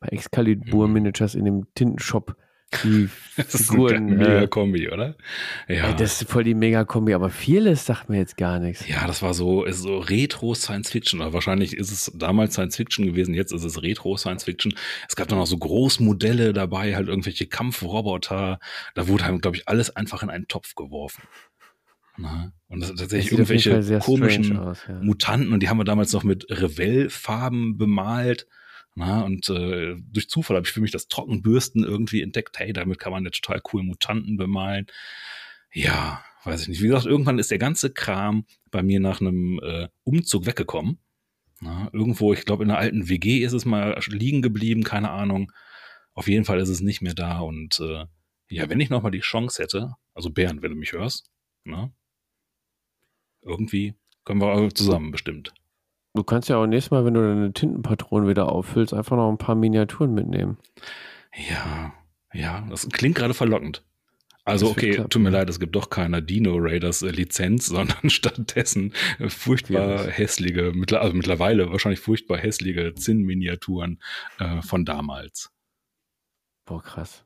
bei 0.00 0.08
Excalibur. 0.08 0.88
Miniatures 0.88 1.34
in 1.34 1.44
dem 1.44 1.66
Tintenshop 1.74 2.36
die 2.84 3.08
Das 3.36 3.54
ist 3.54 3.70
Figuren. 3.70 3.94
eine 3.94 4.16
mega 4.16 4.42
äh, 4.42 4.48
Kombi, 4.48 4.90
oder? 4.90 5.16
Ja. 5.68 5.88
ey, 5.88 5.96
das 5.96 6.20
ist 6.20 6.30
voll 6.30 6.44
die 6.44 6.54
Mega-Kombi, 6.54 7.14
aber 7.14 7.30
vieles 7.30 7.86
sagt 7.86 8.08
mir 8.08 8.18
jetzt 8.18 8.36
gar 8.36 8.58
nichts. 8.58 8.86
Ja, 8.88 9.06
das 9.06 9.22
war 9.22 9.32
so, 9.32 9.64
ist 9.64 9.80
so 9.82 9.98
Retro 9.98 10.54
Science 10.54 10.90
Fiction. 10.90 11.20
Oder 11.20 11.32
wahrscheinlich 11.32 11.76
ist 11.76 11.90
es 11.90 12.12
damals 12.14 12.54
Science 12.54 12.76
Fiction 12.76 13.06
gewesen, 13.06 13.34
jetzt 13.34 13.52
ist 13.52 13.64
es 13.64 13.82
Retro 13.82 14.16
Science 14.16 14.44
Fiction. 14.44 14.74
Es 15.08 15.16
gab 15.16 15.28
dann 15.28 15.38
auch 15.38 15.46
so 15.46 15.56
Großmodelle 15.56 16.52
dabei, 16.52 16.94
halt 16.94 17.08
irgendwelche 17.08 17.46
Kampfroboter. 17.46 18.58
Da 18.94 19.08
wurde 19.08 19.24
halt, 19.24 19.40
glaube 19.40 19.56
ich, 19.56 19.68
alles 19.68 19.94
einfach 19.96 20.22
in 20.22 20.30
einen 20.30 20.48
Topf 20.48 20.74
geworfen. 20.74 21.22
Na? 22.18 22.52
Und 22.66 22.80
das, 22.80 22.90
Das 22.90 23.00
tatsächlich 23.00 23.30
Fall 23.30 23.38
irgendwelche 23.38 23.98
komischen 24.00 24.58
aus, 24.58 24.80
ja. 24.86 25.00
Mutanten 25.00 25.52
und 25.52 25.62
die 25.62 25.68
haben 25.68 25.78
wir 25.78 25.84
damals 25.84 26.12
noch 26.12 26.24
mit 26.24 26.46
Revell-Farben 26.50 27.78
bemalt. 27.78 28.46
Na, 28.94 29.22
und 29.22 29.48
äh, 29.48 29.94
durch 30.10 30.28
Zufall 30.28 30.56
habe 30.56 30.66
ich 30.66 30.72
für 30.72 30.80
mich 30.80 30.90
das 30.90 31.06
Trockenbürsten 31.06 31.84
irgendwie 31.84 32.20
entdeckt. 32.20 32.58
Hey, 32.58 32.72
damit 32.72 32.98
kann 32.98 33.12
man 33.12 33.24
jetzt 33.24 33.40
total 33.42 33.62
cool 33.72 33.84
Mutanten 33.84 34.36
bemalen. 34.36 34.86
Ja, 35.72 36.24
weiß 36.42 36.62
ich 36.62 36.68
nicht. 36.68 36.82
Wie 36.82 36.88
gesagt, 36.88 37.06
irgendwann 37.06 37.38
ist 37.38 37.52
der 37.52 37.58
ganze 37.58 37.90
Kram 37.90 38.44
bei 38.72 38.82
mir 38.82 38.98
nach 38.98 39.20
einem 39.20 39.60
äh, 39.62 39.88
Umzug 40.02 40.46
weggekommen. 40.46 40.98
Na, 41.60 41.88
irgendwo, 41.92 42.32
ich 42.32 42.44
glaube, 42.44 42.64
in 42.64 42.70
einer 42.70 42.80
alten 42.80 43.08
WG 43.08 43.44
ist 43.44 43.52
es 43.52 43.64
mal 43.64 44.00
liegen 44.08 44.42
geblieben, 44.42 44.82
keine 44.82 45.10
Ahnung. 45.10 45.52
Auf 46.14 46.26
jeden 46.26 46.44
Fall 46.44 46.58
ist 46.58 46.68
es 46.68 46.80
nicht 46.80 47.00
mehr 47.00 47.14
da. 47.14 47.38
Und 47.38 47.78
äh, 47.78 48.04
ja, 48.48 48.68
wenn 48.68 48.80
ich 48.80 48.90
noch 48.90 49.02
mal 49.02 49.10
die 49.10 49.20
Chance 49.20 49.62
hätte, 49.62 49.92
also 50.14 50.30
Bernd, 50.30 50.62
wenn 50.62 50.72
du 50.72 50.76
mich 50.76 50.92
hörst, 50.92 51.30
na, 51.62 51.92
irgendwie 53.48 53.94
können 54.24 54.40
wir 54.40 54.74
zusammen 54.74 55.10
bestimmt. 55.10 55.52
Du 56.14 56.22
kannst 56.24 56.48
ja 56.48 56.56
auch 56.56 56.66
nächstes 56.66 56.90
Mal, 56.90 57.04
wenn 57.04 57.14
du 57.14 57.20
deine 57.20 57.52
Tintenpatronen 57.52 58.28
wieder 58.28 58.50
auffüllst, 58.50 58.92
einfach 58.92 59.16
noch 59.16 59.30
ein 59.30 59.38
paar 59.38 59.54
Miniaturen 59.54 60.14
mitnehmen. 60.14 60.58
Ja, 61.48 61.92
ja, 62.32 62.66
das 62.68 62.88
klingt 62.88 63.16
gerade 63.16 63.34
verlockend. 63.34 63.84
Also, 64.44 64.70
okay, 64.70 65.04
tut 65.10 65.20
mir 65.20 65.28
leid, 65.28 65.50
es 65.50 65.60
gibt 65.60 65.76
doch 65.76 65.90
keine 65.90 66.22
Dino 66.22 66.56
Raiders 66.56 67.02
Lizenz, 67.02 67.66
sondern 67.66 68.08
stattdessen 68.08 68.94
furchtbar 69.28 70.06
Ja. 70.06 70.10
hässliche, 70.10 70.72
also 70.98 71.14
mittlerweile 71.14 71.70
wahrscheinlich 71.70 72.00
furchtbar 72.00 72.38
hässliche 72.38 72.94
Zinn-Miniaturen 72.94 74.00
äh, 74.38 74.62
von 74.62 74.86
damals. 74.86 75.50
Boah, 76.64 76.82
krass. 76.82 77.24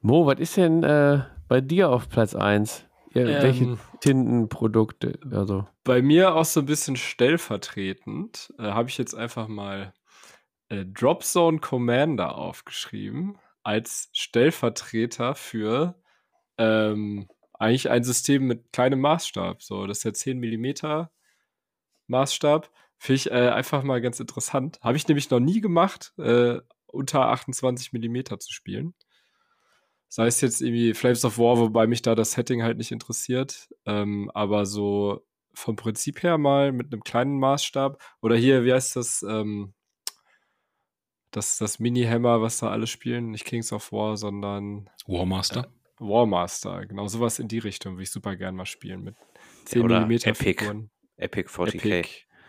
Mo, 0.00 0.24
was 0.24 0.40
ist 0.40 0.56
denn 0.56 0.82
äh, 0.82 1.22
bei 1.48 1.60
dir 1.60 1.90
auf 1.90 2.08
Platz 2.08 2.34
1? 2.34 2.86
Ja, 3.12 3.26
welche 3.26 3.64
Ähm, 3.64 3.78
Tintenprodukte? 4.00 5.18
Also, 5.32 5.66
Bei 5.84 6.00
mir 6.00 6.34
auch 6.34 6.44
so 6.44 6.60
ein 6.60 6.66
bisschen 6.66 6.96
stellvertretend 6.96 8.52
äh, 8.58 8.64
habe 8.64 8.88
ich 8.88 8.98
jetzt 8.98 9.14
einfach 9.14 9.48
mal 9.48 9.92
äh, 10.68 10.84
Dropzone 10.86 11.58
Commander 11.58 12.36
aufgeschrieben 12.36 13.38
als 13.62 14.10
Stellvertreter 14.12 15.34
für 15.34 16.00
ähm, 16.56 17.28
eigentlich 17.54 17.90
ein 17.90 18.04
System 18.04 18.46
mit 18.46 18.72
kleinem 18.72 19.00
Maßstab. 19.00 19.62
So, 19.62 19.86
das 19.86 19.98
ist 19.98 20.04
der 20.04 20.14
10 20.14 20.38
mm 20.38 21.06
Maßstab. 22.06 22.70
Finde 22.98 23.16
ich 23.16 23.30
äh, 23.30 23.48
einfach 23.50 23.82
mal 23.82 24.00
ganz 24.00 24.20
interessant. 24.20 24.78
Habe 24.82 24.96
ich 24.96 25.08
nämlich 25.08 25.30
noch 25.30 25.40
nie 25.40 25.60
gemacht, 25.60 26.12
äh, 26.18 26.58
unter 26.86 27.28
28 27.28 27.92
mm 27.92 28.38
zu 28.38 28.52
spielen. 28.52 28.94
Sei 30.12 30.26
es 30.26 30.40
jetzt 30.40 30.60
irgendwie 30.60 30.92
Flames 30.92 31.24
of 31.24 31.38
War, 31.38 31.56
wobei 31.56 31.86
mich 31.86 32.02
da 32.02 32.16
das 32.16 32.32
Setting 32.32 32.64
halt 32.64 32.78
nicht 32.78 32.90
interessiert. 32.90 33.68
Ähm, 33.86 34.28
aber 34.34 34.66
so 34.66 35.24
vom 35.54 35.76
Prinzip 35.76 36.24
her 36.24 36.36
mal 36.36 36.72
mit 36.72 36.92
einem 36.92 37.04
kleinen 37.04 37.38
Maßstab. 37.38 38.02
Oder 38.20 38.34
hier, 38.34 38.64
wie 38.64 38.72
heißt 38.72 38.96
das? 38.96 39.22
Ähm, 39.22 39.72
das, 41.30 41.58
das 41.58 41.78
Mini-Hammer, 41.78 42.42
was 42.42 42.58
da 42.58 42.70
alle 42.70 42.88
spielen. 42.88 43.30
Nicht 43.30 43.44
Kings 43.44 43.72
of 43.72 43.92
War, 43.92 44.16
sondern 44.16 44.90
Warmaster? 45.06 45.72
Warmaster. 46.00 46.86
Genau, 46.86 47.06
sowas 47.06 47.38
in 47.38 47.46
die 47.46 47.60
Richtung 47.60 47.94
würde 47.94 48.02
ich 48.02 48.10
super 48.10 48.34
gern 48.34 48.56
mal 48.56 48.66
spielen. 48.66 49.04
Mit 49.04 49.14
10 49.66 49.82
oder 49.82 50.06
mm 50.06 50.10
Epic. 50.10 50.34
Figuren. 50.34 50.90
Epic 51.18 51.48
40k. 51.48 51.76
Epic. 51.76 52.08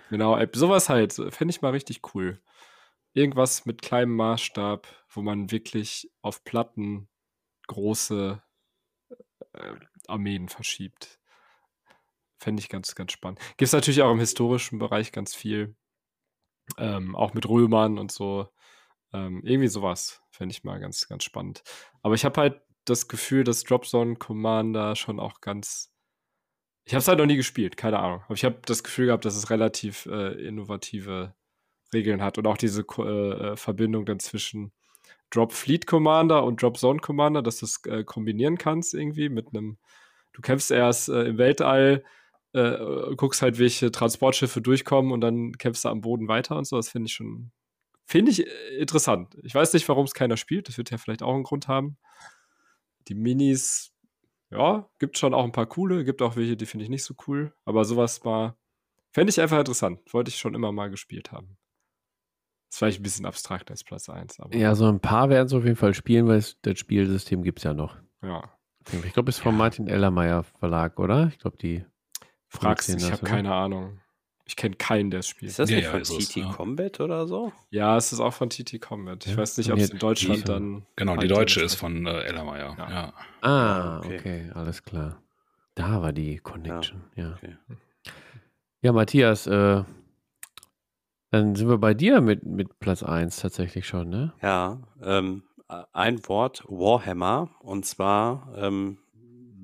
Genau, 0.10 0.40
sowas 0.54 0.90
halt. 0.90 1.14
Fände 1.14 1.52
ich 1.52 1.62
mal 1.62 1.74
richtig 1.74 2.02
cool. 2.16 2.42
Irgendwas 3.14 3.68
mit 3.68 3.84
kleinem 3.84 4.16
Maßstab, 4.16 4.88
wo 5.10 5.22
man 5.22 5.52
wirklich 5.52 6.10
auf 6.24 6.44
Platten 6.44 7.08
große 7.72 8.42
äh, 9.54 9.74
Armeen 10.08 10.50
verschiebt. 10.50 11.20
Fände 12.38 12.60
ich 12.60 12.70
ganz, 12.70 12.96
ganz 12.96 13.12
spannend. 13.12 13.40
Gibt 13.58 13.68
es 13.68 13.74
natürlich 13.74 14.02
auch 14.02 14.12
im 14.12 14.20
historischen 14.20 14.80
Bereich 14.80 15.12
ganz 15.12 15.36
viel. 15.36 15.76
Ähm, 16.78 17.16
auch 17.16 17.34
mit 17.34 17.48
Römern 17.48 17.98
und 17.98 18.12
so. 18.12 18.50
Ähm, 19.14 19.42
irgendwie 19.44 19.68
sowas 19.68 20.22
fände 20.32 20.54
ich 20.54 20.64
mal 20.64 20.80
ganz, 20.80 21.08
ganz 21.08 21.24
spannend. 21.24 21.64
Aber 22.02 22.16
ich 22.16 22.26
habe 22.26 22.40
halt 22.42 22.62
das 22.86 23.08
Gefühl, 23.08 23.44
dass 23.44 23.64
Dropzone 23.64 24.16
Commander 24.16 24.96
schon 24.96 25.20
auch 25.20 25.42
ganz. 25.42 25.94
Ich 26.86 26.94
habe 26.94 27.00
es 27.00 27.08
halt 27.08 27.20
noch 27.20 27.26
nie 27.26 27.38
gespielt, 27.38 27.78
keine 27.78 28.00
Ahnung. 28.00 28.22
Aber 28.26 28.34
ich 28.34 28.44
habe 28.44 28.60
das 28.66 28.84
Gefühl 28.84 29.08
gehabt, 29.08 29.26
dass 29.26 29.36
es 29.36 29.50
relativ 29.50 30.08
äh, 30.08 30.34
innovative 30.46 31.36
Regeln 31.94 32.22
hat 32.22 32.38
und 32.38 32.48
auch 32.48 32.58
diese 32.58 32.82
äh, 32.98 33.02
äh, 33.52 33.56
Verbindung 33.56 34.06
dann 34.06 34.20
zwischen 34.20 34.72
Drop 35.32 35.54
Fleet 35.54 35.88
Commander 35.88 36.44
und 36.44 36.62
Drop 36.62 36.78
Zone 36.78 37.00
Commander, 37.00 37.42
dass 37.42 37.58
du 37.58 37.66
es 37.66 37.84
äh, 37.86 38.04
kombinieren 38.04 38.58
kannst 38.58 38.94
irgendwie 38.94 39.30
mit 39.30 39.48
einem. 39.48 39.78
Du 40.34 40.42
kämpfst 40.42 40.72
erst 40.72 41.10
äh, 41.10 41.24
im 41.24 41.38
Weltall, 41.38 42.04
äh, 42.54 43.16
guckst 43.16 43.42
halt, 43.42 43.60
welche 43.60 43.92
Transportschiffe 43.92 44.62
durchkommen 44.62 45.12
und 45.12 45.22
dann 45.22 45.54
kämpfst 45.54 45.86
du 45.86 45.90
am 45.90 46.02
Boden 46.02 46.28
weiter 46.28 46.58
und 46.58 46.66
so. 46.66 46.76
Das 46.76 46.90
finde 46.90 47.08
ich 47.08 47.14
schon. 47.14 47.52
Finde 48.06 48.32
ich 48.32 48.46
äh, 48.46 48.78
interessant. 48.78 49.38
Ich 49.44 49.56
weiß 49.56 49.74
nicht, 49.74 49.88
warum 49.90 50.06
es 50.06 50.14
keiner 50.14 50.38
spielt. 50.38 50.68
Das 50.68 50.78
wird 50.78 50.92
ja 50.92 50.98
vielleicht 50.98 51.24
auch 51.24 51.34
einen 51.34 51.44
Grund 51.44 51.68
haben. 51.68 51.98
Die 53.08 53.16
Minis, 53.16 53.94
ja, 54.52 54.90
gibt 55.00 55.18
schon 55.18 55.34
auch 55.34 55.46
ein 55.46 55.54
paar 55.54 55.66
coole, 55.66 56.04
gibt 56.04 56.22
auch 56.22 56.36
welche, 56.36 56.58
die 56.58 56.66
finde 56.66 56.84
ich 56.84 56.90
nicht 56.90 57.04
so 57.04 57.16
cool. 57.28 57.54
Aber 57.66 57.86
sowas 57.86 58.24
mal, 58.24 58.58
fände 59.12 59.32
ich 59.32 59.40
einfach 59.42 59.60
interessant. 59.60 60.02
Wollte 60.14 60.30
ich 60.30 60.38
schon 60.38 60.56
immer 60.56 60.72
mal 60.72 60.90
gespielt 60.90 61.32
haben. 61.32 61.58
Das 62.72 62.76
ist 62.76 62.80
vielleicht 62.80 63.00
ein 63.02 63.04
bisschen 63.04 63.26
abstrakter 63.26 63.72
als 63.72 63.84
Platz 63.84 64.08
1, 64.08 64.40
aber 64.40 64.56
ja, 64.56 64.74
so 64.76 64.88
ein 64.88 65.02
paar 65.02 65.30
werden 65.30 65.48
es 65.48 65.54
auf 65.54 65.66
jeden 65.66 65.76
Fall 65.76 65.94
spielen, 65.94 66.26
weil 66.28 66.38
es, 66.38 66.58
das 66.62 66.80
Spielsystem 66.80 67.44
gibt 67.44 67.60
es 67.60 67.66
ja 67.66 67.74
noch. 67.74 67.98
ja. 68.24 68.44
Ich 69.06 69.14
glaube, 69.14 69.30
es 69.30 69.36
ist 69.38 69.44
vom 69.44 69.58
Martin 69.58 69.88
Ellermeier 69.88 70.42
Verlag, 70.44 70.98
oder? 71.00 71.28
Ich 71.28 71.38
glaube, 71.38 71.56
die. 71.58 71.86
Fragst, 72.48 72.90
ich 72.90 73.12
habe 73.12 73.24
keine 73.24 73.54
Ahnung. 73.54 74.00
Ich 74.46 74.56
kenne 74.56 74.76
keinen, 74.76 75.12
der 75.12 75.20
es 75.20 75.28
spielt. 75.28 75.52
Ist 75.52 75.60
das 75.60 75.70
Ja, 75.70 75.76
nicht 75.76 75.86
ja, 75.86 75.92
von 75.92 76.02
es, 76.02 76.10
TT 76.10 76.36
ja. 76.38 76.52
Combat 76.52 77.00
oder 77.00 77.28
so? 77.28 77.54
Ja, 77.70 77.96
es 77.96 78.12
ist 78.12 78.20
auch 78.20 78.34
von 78.34 78.50
TT 78.50 78.82
Combat. 78.82 79.24
Ich 79.28 79.34
Ja, 79.34 79.38
weiß 79.38 79.58
nicht, 79.60 79.72
ob 79.72 79.78
es 79.78 79.92
in 79.92 80.00
Deutschland 80.00 80.40
die- 80.40 80.44
dann. 80.46 80.86
Genau, 80.96 81.14
die 81.14 81.20
halt 81.20 81.32
deutsche 81.32 81.62
ist 81.62 81.76
von 81.76 82.08
äh, 82.08 82.22
Ellermeier. 82.24 82.76
Ja. 82.78 82.90
Ja. 82.90 83.14
Ah, 83.42 84.00
okay. 84.00 84.18
okay. 84.18 84.52
alles 84.56 84.82
klar. 84.82 85.22
Da 85.76 86.02
war 86.02 86.12
die 86.12 86.38
Connection, 86.40 87.04
ja. 87.16 87.34
Okay. 87.34 87.56
Ja, 88.82 88.94
Matthias, 88.94 89.46
äh, 89.46 89.84
dann 91.32 91.56
sind 91.56 91.70
wir 91.70 91.78
bei 91.78 91.94
dir 91.94 92.22
mit, 92.22 92.46
mit 92.46 92.80
Platz 92.80 93.04
1 93.04 93.38
tatsächlich 93.38 93.88
schon, 93.88 94.10
ne? 94.10 94.34
Ja, 94.42 94.82
ähm, 95.02 95.44
äh, 95.70 95.84
ein 95.94 96.28
Wort, 96.28 96.64
Warhammer. 96.68 97.50
Und 97.62 97.86
zwar 97.86 98.54
ähm, 98.58 98.98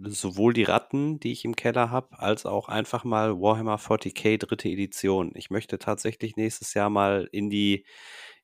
sowohl 0.04 0.54
die 0.54 0.64
Ratten, 0.64 1.20
die 1.20 1.32
ich 1.32 1.44
im 1.44 1.56
Keller 1.56 1.92
habe, 1.92 2.20
als 2.20 2.46
auch 2.46 2.70
einfach 2.70 3.04
mal 3.04 3.40
Warhammer 3.40 3.78
40k 3.78 4.38
dritte 4.38 4.70
Edition. 4.70 5.32
Ich 5.36 5.50
möchte 5.50 5.78
tatsächlich 5.78 6.38
nächstes 6.38 6.74
Jahr 6.74 6.90
mal 6.90 7.28
in 7.32 7.50
die, 7.50 7.86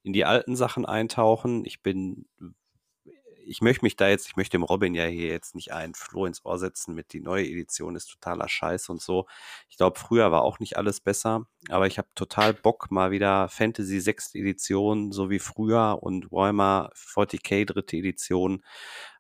in 0.04 0.14
die 0.14 0.26
alten 0.26 0.56
Sachen 0.56 0.86
eintauchen. 0.86 1.64
Ich 1.66 1.82
bin 1.82 2.26
ich 3.46 3.62
möchte 3.62 3.86
mich 3.86 3.96
da 3.96 4.08
jetzt, 4.08 4.28
ich 4.28 4.36
möchte 4.36 4.58
dem 4.58 4.64
Robin 4.64 4.96
ja 4.96 5.06
hier 5.06 5.28
jetzt 5.28 5.56
nicht 5.56 5.74
ein 5.74 5.94
Floh 5.94 6.26
ins 6.26 6.44
Ohr 6.46 6.58
setzen 6.58 6.94
mit 6.96 7.14
die 7.14 7.20
neue 7.20 7.46
Edition 7.46 7.96
ist 7.96 8.08
totaler 8.08 8.50
Scheiß 8.50 8.90
und 8.90 9.02
so. 9.02 9.28
Ich 9.70 9.78
glaube, 9.78 10.00
früher 10.00 10.32
war 10.32 10.44
auch 10.44 10.60
nicht 10.60 10.78
alles 10.78 11.00
besser, 11.00 11.46
aber 11.70 11.88
ich 11.88 11.98
habe 11.98 12.08
total 12.16 12.54
Bock, 12.54 12.92
mal 12.92 13.12
wieder 13.12 13.50
Fantasy 13.50 14.00
6. 14.00 14.36
Edition, 14.36 15.12
so 15.12 15.30
wie 15.30 15.40
früher 15.40 16.00
und 16.02 16.32
Warhammer 16.32 16.92
40k 16.96 17.66
dritte 17.66 17.98
Edition, 17.98 18.64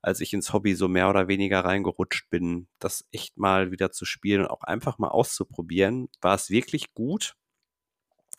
als 0.01 0.19
ich 0.19 0.33
ins 0.33 0.53
Hobby 0.53 0.75
so 0.75 0.87
mehr 0.87 1.09
oder 1.09 1.27
weniger 1.27 1.63
reingerutscht 1.63 2.29
bin, 2.29 2.67
das 2.79 3.05
echt 3.11 3.37
mal 3.37 3.71
wieder 3.71 3.91
zu 3.91 4.05
spielen 4.05 4.41
und 4.41 4.47
auch 4.47 4.63
einfach 4.63 4.97
mal 4.97 5.09
auszuprobieren. 5.09 6.09
War 6.21 6.35
es 6.35 6.49
wirklich 6.49 6.93
gut? 6.93 7.35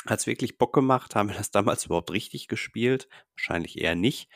Hat 0.07 0.21
es 0.21 0.27
wirklich 0.27 0.59
Bock 0.59 0.75
gemacht? 0.75 1.15
Haben 1.15 1.31
wir 1.31 1.37
das 1.37 1.51
damals 1.51 1.87
überhaupt 1.87 2.11
richtig 2.11 2.49
gespielt? 2.49 3.09
Wahrscheinlich 3.37 3.81
eher 3.81 3.95
nicht. 3.95 4.29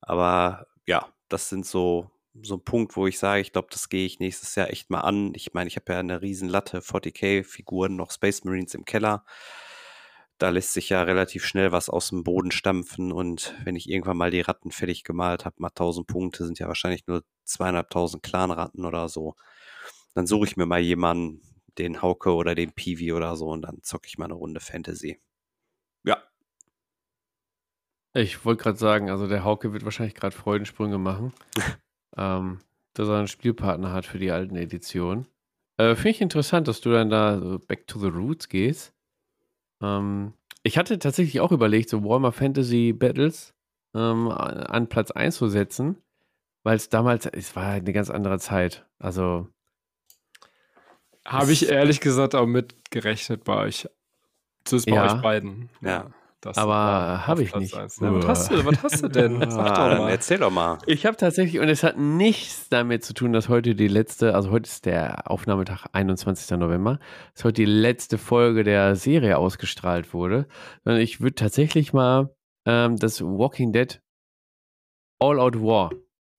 Aber 0.00 0.66
ja, 0.90 1.06
das 1.28 1.48
sind 1.48 1.64
so, 1.64 2.10
so 2.42 2.56
ein 2.56 2.64
Punkt, 2.64 2.96
wo 2.96 3.06
ich 3.06 3.16
sage, 3.16 3.40
ich 3.40 3.52
glaube, 3.52 3.68
das 3.70 3.88
gehe 3.88 4.04
ich 4.04 4.18
nächstes 4.18 4.56
Jahr 4.56 4.70
echt 4.70 4.90
mal 4.90 5.02
an. 5.02 5.32
Ich 5.36 5.54
meine, 5.54 5.68
ich 5.68 5.76
habe 5.76 5.92
ja 5.92 6.00
eine 6.00 6.20
riesen 6.20 6.48
Latte 6.48 6.80
40k-Figuren, 6.80 7.94
noch 7.94 8.10
Space 8.10 8.42
Marines 8.42 8.74
im 8.74 8.84
Keller. 8.84 9.24
Da 10.38 10.48
lässt 10.48 10.72
sich 10.72 10.88
ja 10.88 11.02
relativ 11.04 11.44
schnell 11.44 11.70
was 11.70 11.88
aus 11.88 12.08
dem 12.08 12.24
Boden 12.24 12.50
stampfen 12.50 13.12
und 13.12 13.54
wenn 13.62 13.76
ich 13.76 13.88
irgendwann 13.88 14.16
mal 14.16 14.32
die 14.32 14.40
Ratten 14.40 14.72
fertig 14.72 15.04
gemalt 15.04 15.44
habe, 15.44 15.54
mal 15.58 15.68
1000 15.68 16.08
Punkte, 16.08 16.44
sind 16.44 16.58
ja 16.58 16.66
wahrscheinlich 16.66 17.06
nur 17.06 17.22
zweieinhalbtausend 17.44 18.24
Clanratten 18.24 18.84
oder 18.84 19.08
so. 19.08 19.36
Dann 20.14 20.26
suche 20.26 20.46
ich 20.46 20.56
mir 20.56 20.66
mal 20.66 20.80
jemanden, 20.80 21.40
den 21.78 22.02
Hauke 22.02 22.34
oder 22.34 22.56
den 22.56 22.72
Piwi 22.72 23.12
oder 23.12 23.36
so 23.36 23.46
und 23.50 23.62
dann 23.62 23.80
zocke 23.82 24.08
ich 24.08 24.18
mal 24.18 24.24
eine 24.24 24.34
Runde 24.34 24.58
Fantasy. 24.58 25.20
Ja, 26.04 26.20
ich 28.14 28.44
wollte 28.44 28.62
gerade 28.62 28.78
sagen, 28.78 29.10
also 29.10 29.26
der 29.26 29.44
Hauke 29.44 29.72
wird 29.72 29.84
wahrscheinlich 29.84 30.14
gerade 30.14 30.34
Freudensprünge 30.34 30.98
machen, 30.98 31.32
ähm, 32.16 32.58
dass 32.94 33.08
er 33.08 33.18
einen 33.18 33.28
Spielpartner 33.28 33.92
hat 33.92 34.06
für 34.06 34.18
die 34.18 34.30
alten 34.30 34.56
Editionen. 34.56 35.26
Äh, 35.76 35.94
Finde 35.94 36.10
ich 36.10 36.20
interessant, 36.20 36.68
dass 36.68 36.80
du 36.80 36.90
dann 36.90 37.10
da 37.10 37.38
so 37.38 37.58
back 37.58 37.86
to 37.86 37.98
the 37.98 38.08
roots 38.08 38.48
gehst. 38.48 38.92
Ähm, 39.80 40.34
ich 40.62 40.76
hatte 40.76 40.98
tatsächlich 40.98 41.40
auch 41.40 41.52
überlegt, 41.52 41.88
so 41.88 42.04
Warhammer 42.04 42.32
Fantasy 42.32 42.92
Battles 42.92 43.54
ähm, 43.94 44.28
an 44.28 44.88
Platz 44.88 45.10
1 45.10 45.36
zu 45.36 45.48
setzen, 45.48 45.96
weil 46.64 46.76
es 46.76 46.88
damals, 46.90 47.26
es 47.26 47.56
war 47.56 47.64
eine 47.68 47.92
ganz 47.92 48.10
andere 48.10 48.38
Zeit. 48.38 48.84
Also. 48.98 49.48
Habe 51.24 51.52
ich 51.52 51.68
ehrlich 51.68 52.00
gesagt 52.00 52.34
auch 52.34 52.46
mitgerechnet 52.46 53.44
bei 53.44 53.56
euch. 53.56 53.88
Zumindest 54.64 54.86
bei 54.90 54.94
Ja. 54.96 55.14
euch 55.16 55.22
beiden. 55.22 55.70
Ja. 55.80 56.10
Das 56.40 56.56
Aber 56.56 56.70
war 56.70 57.26
hab 57.26 57.34
auf 57.34 57.40
ich 57.40 57.54
nicht. 57.54 57.76
Na, 58.00 58.14
was, 58.14 58.26
hast 58.26 58.50
du, 58.50 58.64
was 58.64 58.82
hast 58.82 59.02
du 59.02 59.08
denn? 59.08 59.40
Sag 59.50 59.74
doch 59.74 59.98
mal. 59.98 60.10
erzähl 60.10 60.38
doch 60.38 60.50
mal. 60.50 60.78
Ich 60.86 61.04
habe 61.04 61.16
tatsächlich, 61.16 61.60
und 61.60 61.68
es 61.68 61.82
hat 61.82 61.98
nichts 61.98 62.68
damit 62.70 63.04
zu 63.04 63.12
tun, 63.12 63.32
dass 63.34 63.50
heute 63.50 63.74
die 63.74 63.88
letzte, 63.88 64.34
also 64.34 64.50
heute 64.50 64.68
ist 64.68 64.86
der 64.86 65.30
Aufnahmetag 65.30 65.86
21. 65.92 66.56
November, 66.58 66.98
dass 67.34 67.44
heute 67.44 67.62
die 67.62 67.66
letzte 67.66 68.16
Folge 68.16 68.64
der 68.64 68.96
Serie 68.96 69.36
ausgestrahlt 69.36 70.14
wurde, 70.14 70.46
sondern 70.84 71.02
ich 71.02 71.20
würde 71.20 71.34
tatsächlich 71.34 71.92
mal 71.92 72.34
ähm, 72.64 72.96
das 72.96 73.20
Walking 73.20 73.72
Dead 73.72 74.00
All 75.18 75.38
Out 75.38 75.60
War 75.60 75.90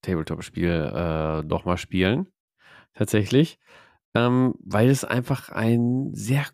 Tabletop-Spiel 0.02 0.92
äh, 0.96 1.44
noch 1.44 1.66
mal 1.66 1.78
spielen. 1.78 2.28
Tatsächlich. 2.94 3.60
Ähm, 4.14 4.56
weil 4.60 4.90
es 4.90 5.06
einfach 5.06 5.50
ein 5.50 6.10
sehr 6.14 6.46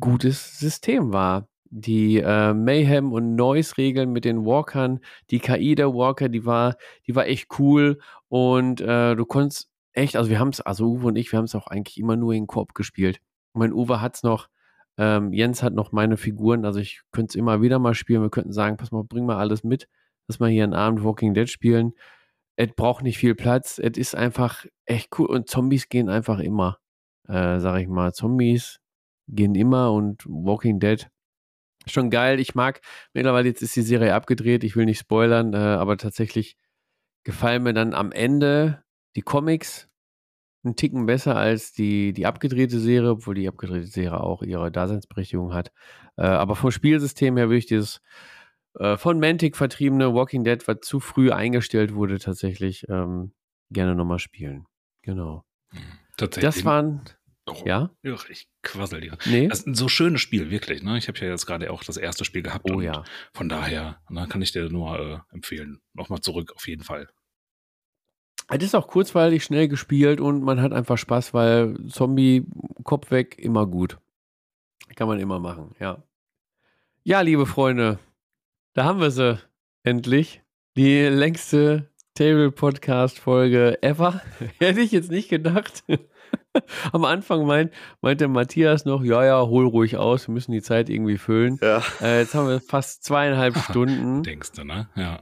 gutes 0.00 0.58
System 0.58 1.12
war. 1.12 1.48
Die 1.70 2.18
äh, 2.18 2.54
Mayhem- 2.54 3.12
und 3.12 3.34
Noise-Regeln 3.34 4.12
mit 4.12 4.24
den 4.24 4.44
Walkern, 4.44 5.00
die 5.30 5.40
KI 5.40 5.74
der 5.74 5.94
Walker, 5.94 6.28
die 6.28 6.44
war, 6.46 6.76
die 7.06 7.14
war 7.14 7.26
echt 7.26 7.58
cool 7.58 7.98
und 8.28 8.80
äh, 8.80 9.14
du 9.14 9.24
konntest 9.24 9.70
echt, 9.92 10.16
also 10.16 10.30
wir 10.30 10.38
haben 10.38 10.50
es, 10.50 10.60
also 10.60 10.86
Uwe 10.86 11.08
und 11.08 11.16
ich, 11.16 11.32
wir 11.32 11.38
haben 11.38 11.46
es 11.46 11.54
auch 11.54 11.66
eigentlich 11.66 11.98
immer 11.98 12.16
nur 12.16 12.34
in 12.34 12.46
Koop 12.46 12.74
gespielt. 12.74 13.20
Mein 13.54 13.72
Uwe 13.72 14.00
hat 14.00 14.16
es 14.16 14.22
noch, 14.22 14.48
ähm, 14.98 15.32
Jens 15.32 15.62
hat 15.62 15.74
noch 15.74 15.92
meine 15.92 16.16
Figuren, 16.16 16.64
also 16.64 16.78
ich 16.78 17.02
könnte 17.12 17.30
es 17.32 17.34
immer 17.34 17.62
wieder 17.62 17.78
mal 17.78 17.94
spielen. 17.94 18.22
Wir 18.22 18.30
könnten 18.30 18.52
sagen, 18.52 18.76
pass 18.76 18.92
mal, 18.92 19.04
bring 19.04 19.26
mal 19.26 19.38
alles 19.38 19.64
mit, 19.64 19.88
dass 20.26 20.40
wir 20.40 20.48
hier 20.48 20.64
einen 20.64 20.74
Abend 20.74 21.02
Walking 21.02 21.34
Dead 21.34 21.48
spielen. 21.48 21.94
Es 22.56 22.68
braucht 22.74 23.02
nicht 23.02 23.18
viel 23.18 23.34
Platz, 23.34 23.78
es 23.78 23.98
ist 23.98 24.14
einfach 24.14 24.66
echt 24.86 25.18
cool 25.18 25.26
und 25.26 25.48
Zombies 25.48 25.88
gehen 25.88 26.08
einfach 26.08 26.38
immer, 26.38 26.78
äh, 27.28 27.58
sag 27.60 27.80
ich 27.80 27.88
mal. 27.88 28.12
Zombies 28.12 28.80
gehen 29.28 29.54
immer 29.54 29.92
und 29.92 30.24
Walking 30.26 30.78
Dead 30.80 31.08
schon 31.90 32.10
geil. 32.10 32.40
Ich 32.40 32.54
mag, 32.54 32.80
mittlerweile 33.14 33.48
jetzt 33.48 33.62
ist 33.62 33.76
die 33.76 33.82
Serie 33.82 34.14
abgedreht, 34.14 34.64
ich 34.64 34.76
will 34.76 34.84
nicht 34.84 34.98
spoilern, 34.98 35.54
äh, 35.54 35.56
aber 35.56 35.96
tatsächlich 35.96 36.56
gefallen 37.24 37.62
mir 37.62 37.74
dann 37.74 37.94
am 37.94 38.12
Ende 38.12 38.84
die 39.16 39.22
Comics 39.22 39.88
einen 40.64 40.76
Ticken 40.76 41.06
besser 41.06 41.36
als 41.36 41.72
die, 41.72 42.12
die 42.12 42.26
abgedrehte 42.26 42.78
Serie, 42.78 43.12
obwohl 43.12 43.34
die 43.34 43.48
abgedrehte 43.48 43.86
Serie 43.86 44.20
auch 44.20 44.42
ihre 44.42 44.70
Daseinsberechtigung 44.70 45.54
hat. 45.54 45.72
Äh, 46.16 46.22
aber 46.22 46.56
vom 46.56 46.70
Spielsystem 46.70 47.36
her 47.36 47.48
würde 47.48 47.58
ich 47.58 47.66
dieses 47.66 48.00
äh, 48.78 48.96
von 48.96 49.18
Mantic 49.18 49.56
vertriebene 49.56 50.12
Walking 50.12 50.44
Dead, 50.44 50.66
was 50.66 50.78
zu 50.82 51.00
früh 51.00 51.30
eingestellt 51.30 51.94
wurde, 51.94 52.18
tatsächlich 52.18 52.86
ähm, 52.88 53.32
gerne 53.70 53.94
nochmal 53.94 54.18
spielen. 54.18 54.66
Genau. 55.02 55.44
Tatsächlich. 56.16 56.54
Das 56.54 56.64
waren, 56.64 57.02
Oh, 57.48 57.62
ja? 57.64 57.90
Ich 58.28 58.48
quassel 58.62 59.00
dir. 59.00 59.16
Nee? 59.24 59.46
Das 59.46 59.60
ist 59.60 59.66
ein 59.68 59.74
so 59.74 59.88
schönes 59.88 60.20
Spiel, 60.20 60.50
wirklich. 60.50 60.82
Ne? 60.82 60.98
Ich 60.98 61.06
habe 61.06 61.18
ja 61.18 61.28
jetzt 61.28 61.46
gerade 61.46 61.70
auch 61.70 61.84
das 61.84 61.96
erste 61.96 62.24
Spiel 62.24 62.42
gehabt. 62.42 62.68
Oh 62.68 62.74
und 62.74 62.82
ja. 62.82 63.04
Von 63.32 63.48
daher 63.48 64.00
ne, 64.08 64.26
kann 64.28 64.42
ich 64.42 64.50
dir 64.50 64.68
nur 64.68 64.98
äh, 64.98 65.34
empfehlen. 65.34 65.80
Nochmal 65.94 66.20
zurück, 66.20 66.52
auf 66.56 66.66
jeden 66.66 66.82
Fall. 66.82 67.08
Es 68.48 68.62
ist 68.62 68.74
auch 68.74 68.88
kurzweilig, 68.88 69.44
schnell 69.44 69.68
gespielt 69.68 70.20
und 70.20 70.42
man 70.42 70.60
hat 70.60 70.72
einfach 70.72 70.98
Spaß, 70.98 71.34
weil 71.34 71.76
Zombie, 71.88 72.44
Kopf 72.82 73.10
weg, 73.10 73.36
immer 73.38 73.66
gut. 73.66 73.98
Kann 74.94 75.08
man 75.08 75.18
immer 75.20 75.38
machen, 75.38 75.74
ja. 75.80 76.02
Ja, 77.02 77.20
liebe 77.20 77.46
Freunde, 77.46 77.98
da 78.74 78.84
haben 78.84 79.00
wir 79.00 79.10
sie 79.10 79.38
endlich. 79.82 80.42
Die 80.76 81.02
längste 81.02 81.90
Table-Podcast-Folge 82.14 83.82
ever. 83.82 84.20
Hätte 84.58 84.80
ich 84.80 84.92
jetzt 84.92 85.10
nicht 85.10 85.28
gedacht. 85.28 85.84
Am 86.92 87.04
Anfang 87.04 87.46
meint, 87.46 87.72
meinte 88.00 88.28
Matthias 88.28 88.84
noch, 88.84 89.02
ja, 89.02 89.24
ja, 89.24 89.46
hol 89.46 89.66
ruhig 89.66 89.96
aus, 89.96 90.28
wir 90.28 90.32
müssen 90.32 90.52
die 90.52 90.62
Zeit 90.62 90.88
irgendwie 90.88 91.18
füllen. 91.18 91.58
Ja. 91.62 91.82
Äh, 92.00 92.20
jetzt 92.20 92.34
haben 92.34 92.48
wir 92.48 92.60
fast 92.60 93.04
zweieinhalb 93.04 93.56
Stunden. 93.70 94.22
Denkst 94.22 94.52
du, 94.52 94.64
ne? 94.64 94.88
Ja. 94.94 95.20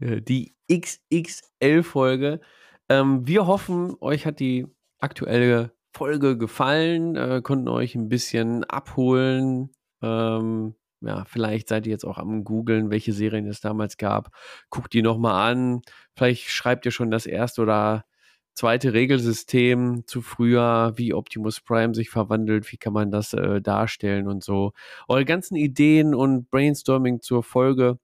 Äh, 0.00 0.22
die 0.22 0.54
XXL-Folge. 0.70 2.40
Ähm, 2.88 3.26
wir 3.26 3.46
hoffen, 3.46 3.94
euch 4.00 4.26
hat 4.26 4.40
die 4.40 4.66
aktuelle 4.98 5.72
Folge 5.92 6.38
gefallen, 6.38 7.16
äh, 7.16 7.40
konnten 7.42 7.68
euch 7.68 7.94
ein 7.94 8.08
bisschen 8.08 8.64
abholen. 8.64 9.70
Ähm, 10.02 10.74
ja, 11.02 11.24
vielleicht 11.24 11.68
seid 11.68 11.86
ihr 11.86 11.92
jetzt 11.92 12.04
auch 12.04 12.18
am 12.18 12.44
googeln, 12.44 12.90
welche 12.90 13.12
Serien 13.12 13.46
es 13.46 13.60
damals 13.60 13.96
gab. 13.96 14.30
Guckt 14.68 14.92
die 14.92 15.02
nochmal 15.02 15.52
an. 15.52 15.82
Vielleicht 16.14 16.48
schreibt 16.48 16.84
ihr 16.84 16.92
schon 16.92 17.10
das 17.10 17.26
erste 17.26 17.62
oder 17.62 18.04
zweite 18.54 18.92
Regelsystem 18.92 20.04
zu 20.06 20.22
früher, 20.22 20.92
wie 20.96 21.14
Optimus 21.14 21.60
Prime 21.60 21.94
sich 21.94 22.10
verwandelt, 22.10 22.70
wie 22.72 22.76
kann 22.76 22.92
man 22.92 23.10
das 23.10 23.32
äh, 23.32 23.60
darstellen 23.60 24.28
und 24.28 24.44
so. 24.44 24.72
Eure 25.08 25.24
ganzen 25.24 25.56
Ideen 25.56 26.14
und 26.14 26.50
Brainstorming 26.50 27.20
zur 27.22 27.42
Folge 27.42 27.98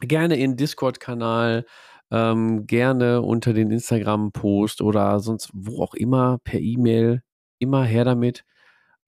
gerne 0.00 0.36
in 0.36 0.56
Discord-Kanal, 0.56 1.64
ähm, 2.10 2.66
gerne 2.66 3.22
unter 3.22 3.52
den 3.52 3.70
Instagram-Post 3.70 4.82
oder 4.82 5.20
sonst 5.20 5.50
wo 5.52 5.82
auch 5.82 5.94
immer, 5.94 6.38
per 6.44 6.60
E-Mail, 6.60 7.22
immer 7.58 7.84
her 7.84 8.04
damit. 8.04 8.44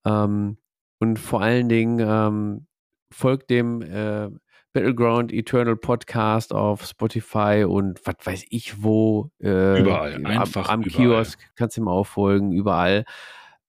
Ähm, 0.04 0.58
und 0.98 1.18
vor 1.18 1.42
allen 1.42 1.68
Dingen 1.68 2.00
ähm, 2.00 2.66
folgt 3.12 3.50
dem 3.50 3.82
äh, 3.82 4.30
Battleground 4.72 5.32
Eternal 5.32 5.76
Podcast 5.76 6.52
auf 6.52 6.84
Spotify 6.84 7.64
und 7.66 8.00
was 8.04 8.16
weiß 8.22 8.44
ich 8.50 8.82
wo. 8.82 9.30
Äh, 9.40 9.80
Überall, 9.80 10.26
einfach 10.26 10.68
am, 10.68 10.80
am 10.80 10.86
überall. 10.86 11.24
Kiosk 11.24 11.40
kannst 11.56 11.76
du 11.76 11.82
ihm 11.82 11.88
auch 11.88 12.06
folgen, 12.06 12.52
überall. 12.52 13.04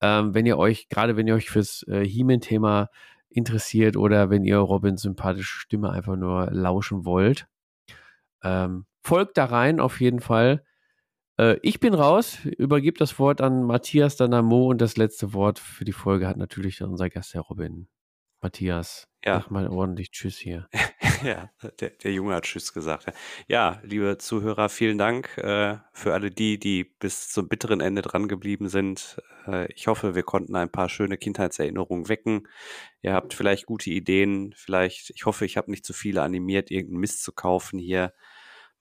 Ähm, 0.02 0.34
wenn 0.34 0.46
ihr 0.46 0.58
euch, 0.58 0.90
gerade 0.90 1.18
wenn 1.18 1.28
ihr 1.28 1.36
euch 1.36 1.50
fürs 1.50 1.84
äh, 1.88 2.06
He-Man-Thema 2.06 2.90
interessiert 3.30 3.96
oder 3.96 4.30
wenn 4.30 4.44
ihr 4.44 4.58
Robins 4.58 5.02
sympathische 5.02 5.60
Stimme 5.60 5.92
einfach 5.92 6.16
nur 6.16 6.50
lauschen 6.52 7.06
wollt. 7.06 7.48
Ähm, 8.44 8.86
folgt 9.02 9.38
da 9.38 9.46
rein 9.46 9.80
auf 9.80 10.02
jeden 10.02 10.20
Fall. 10.20 10.64
Äh, 11.38 11.58
ich 11.62 11.80
bin 11.80 11.94
raus, 11.94 12.40
übergebe 12.46 12.98
das 12.98 13.20
Wort 13.20 13.42
an 13.42 13.64
Matthias 13.64 14.16
Danamo 14.16 14.70
und 14.70 14.82
das 14.82 14.98
letzte 14.98 15.34
Wort 15.34 15.60
für 15.60 15.86
die 15.86 15.94
Folge 15.94 16.28
hat 16.28 16.38
natürlich 16.38 16.82
unser 16.82 17.10
Gast, 17.10 17.34
der 17.34 17.42
Robin. 17.42 17.88
Matthias, 18.42 19.09
Ja. 19.26 19.42
sag 19.42 19.52
mal 19.52 19.68
ordentlich 19.68 20.12
Tschüss 20.12 20.38
hier. 20.38 20.68
Ja, 21.22 21.50
der, 21.82 21.90
der 21.90 22.14
Junge 22.14 22.34
hat 22.34 22.46
Tschüss 22.46 22.72
gesagt. 22.72 23.08
Ja, 23.50 23.82
liebe 23.84 24.18
Zuhörer, 24.20 24.70
vielen 24.70 24.98
Dank 24.98 25.38
äh, 25.38 25.76
für 25.92 26.14
alle 26.14 26.32
die, 26.32 26.58
die 26.58 26.86
bis 26.86 27.28
zum 27.28 27.50
bitteren 27.50 27.82
Ende 27.82 28.02
dran 28.02 28.30
geblieben 28.30 28.70
sind. 28.70 29.22
Äh, 29.46 29.70
ich 29.74 29.88
hoffe, 29.88 30.16
wir 30.16 30.24
konnten 30.24 30.56
ein 30.56 30.72
paar 30.72 30.88
schöne 30.88 31.18
Kindheitserinnerungen 31.18 32.08
wecken. 32.08 32.48
Ihr 33.02 33.12
habt 33.12 33.34
vielleicht 33.34 33.66
gute 33.66 33.90
Ideen, 33.90 34.54
vielleicht, 34.56 35.10
ich 35.10 35.26
hoffe, 35.26 35.44
ich 35.44 35.58
habe 35.58 35.70
nicht 35.70 35.86
zu 35.86 35.92
viele 35.92 36.22
animiert, 36.22 36.72
irgendeinen 36.72 37.02
Mist 37.02 37.22
zu 37.22 37.34
kaufen 37.34 37.80
hier 37.80 38.14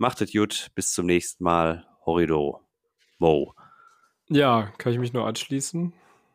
Macht 0.01 0.21
es 0.21 0.33
gut. 0.33 0.71
Bis 0.77 0.93
zum 0.93 1.07
nächsten 1.07 1.43
Mal. 1.43 1.85
Horrido. 2.07 2.61
Mo. 3.19 3.53
Ja, 4.29 4.73
kann 4.79 4.93
ich 4.93 5.01
mich 5.01 5.13
nur 5.13 5.27
anschließen. 5.27 5.93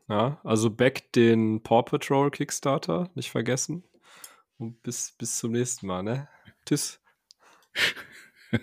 Ja, 0.10 0.38
also 0.44 0.70
back 0.70 1.14
den 1.14 1.64
Paw 1.64 1.82
Patrol 1.82 2.30
Kickstarter, 2.30 3.10
nicht 3.16 3.32
vergessen. 3.32 3.86
Und 4.64 4.82
bis, 4.82 5.12
bis 5.18 5.40
zum 5.40 5.52
nächsten 5.52 5.88
Mal, 5.88 6.04
ne? 6.04 6.30
Tschüss. 6.66 7.02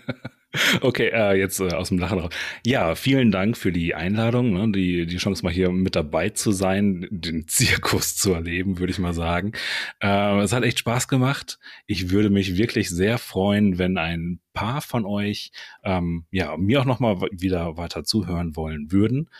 Okay, 0.80 1.10
äh, 1.10 1.38
jetzt 1.38 1.60
äh, 1.60 1.72
aus 1.74 1.90
dem 1.90 1.98
Lachen 1.98 2.18
raus. 2.18 2.34
Ja, 2.66 2.96
vielen 2.96 3.30
Dank 3.30 3.56
für 3.56 3.70
die 3.70 3.94
Einladung, 3.94 4.52
ne, 4.52 4.72
die, 4.72 5.06
die 5.06 5.16
Chance 5.18 5.44
mal 5.44 5.52
hier 5.52 5.70
mit 5.70 5.94
dabei 5.94 6.30
zu 6.30 6.50
sein, 6.50 7.06
den 7.12 7.46
Zirkus 7.46 8.16
zu 8.16 8.32
erleben, 8.32 8.80
würde 8.80 8.90
ich 8.90 8.98
mal 8.98 9.14
sagen. 9.14 9.52
Äh, 10.00 10.40
es 10.40 10.52
hat 10.52 10.64
echt 10.64 10.80
Spaß 10.80 11.06
gemacht. 11.06 11.60
Ich 11.86 12.10
würde 12.10 12.30
mich 12.30 12.56
wirklich 12.56 12.90
sehr 12.90 13.18
freuen, 13.18 13.78
wenn 13.78 13.96
ein 13.96 14.40
paar 14.52 14.80
von 14.80 15.04
euch 15.04 15.52
ähm, 15.84 16.26
ja 16.32 16.56
mir 16.56 16.80
auch 16.80 16.84
noch 16.84 16.98
mal 16.98 17.20
wieder 17.30 17.76
weiter 17.76 18.02
zuhören 18.02 18.56
wollen 18.56 18.90
würden. 18.90 19.30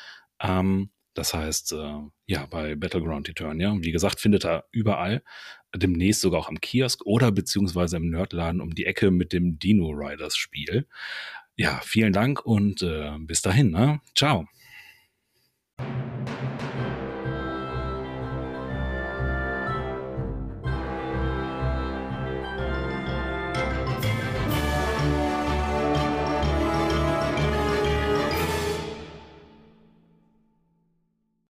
Ähm, 0.40 0.90
das 1.14 1.34
heißt, 1.34 1.72
äh, 1.72 1.98
ja, 2.26 2.46
bei 2.46 2.76
Battleground 2.76 3.28
Eternia, 3.28 3.74
wie 3.80 3.90
gesagt, 3.90 4.20
findet 4.20 4.44
er 4.44 4.64
überall, 4.70 5.22
demnächst 5.74 6.20
sogar 6.20 6.40
auch 6.40 6.48
am 6.48 6.60
Kiosk 6.60 7.04
oder 7.06 7.32
beziehungsweise 7.32 7.96
im 7.96 8.10
Nerdladen 8.10 8.60
um 8.60 8.74
die 8.74 8.86
Ecke 8.86 9.10
mit 9.10 9.32
dem 9.32 9.58
Dino 9.58 9.90
Riders 9.90 10.36
Spiel. 10.36 10.86
Ja, 11.56 11.80
vielen 11.84 12.12
Dank 12.12 12.44
und 12.44 12.82
äh, 12.82 13.12
bis 13.18 13.42
dahin. 13.42 13.70
Ne? 13.70 14.00
Ciao. 14.14 14.46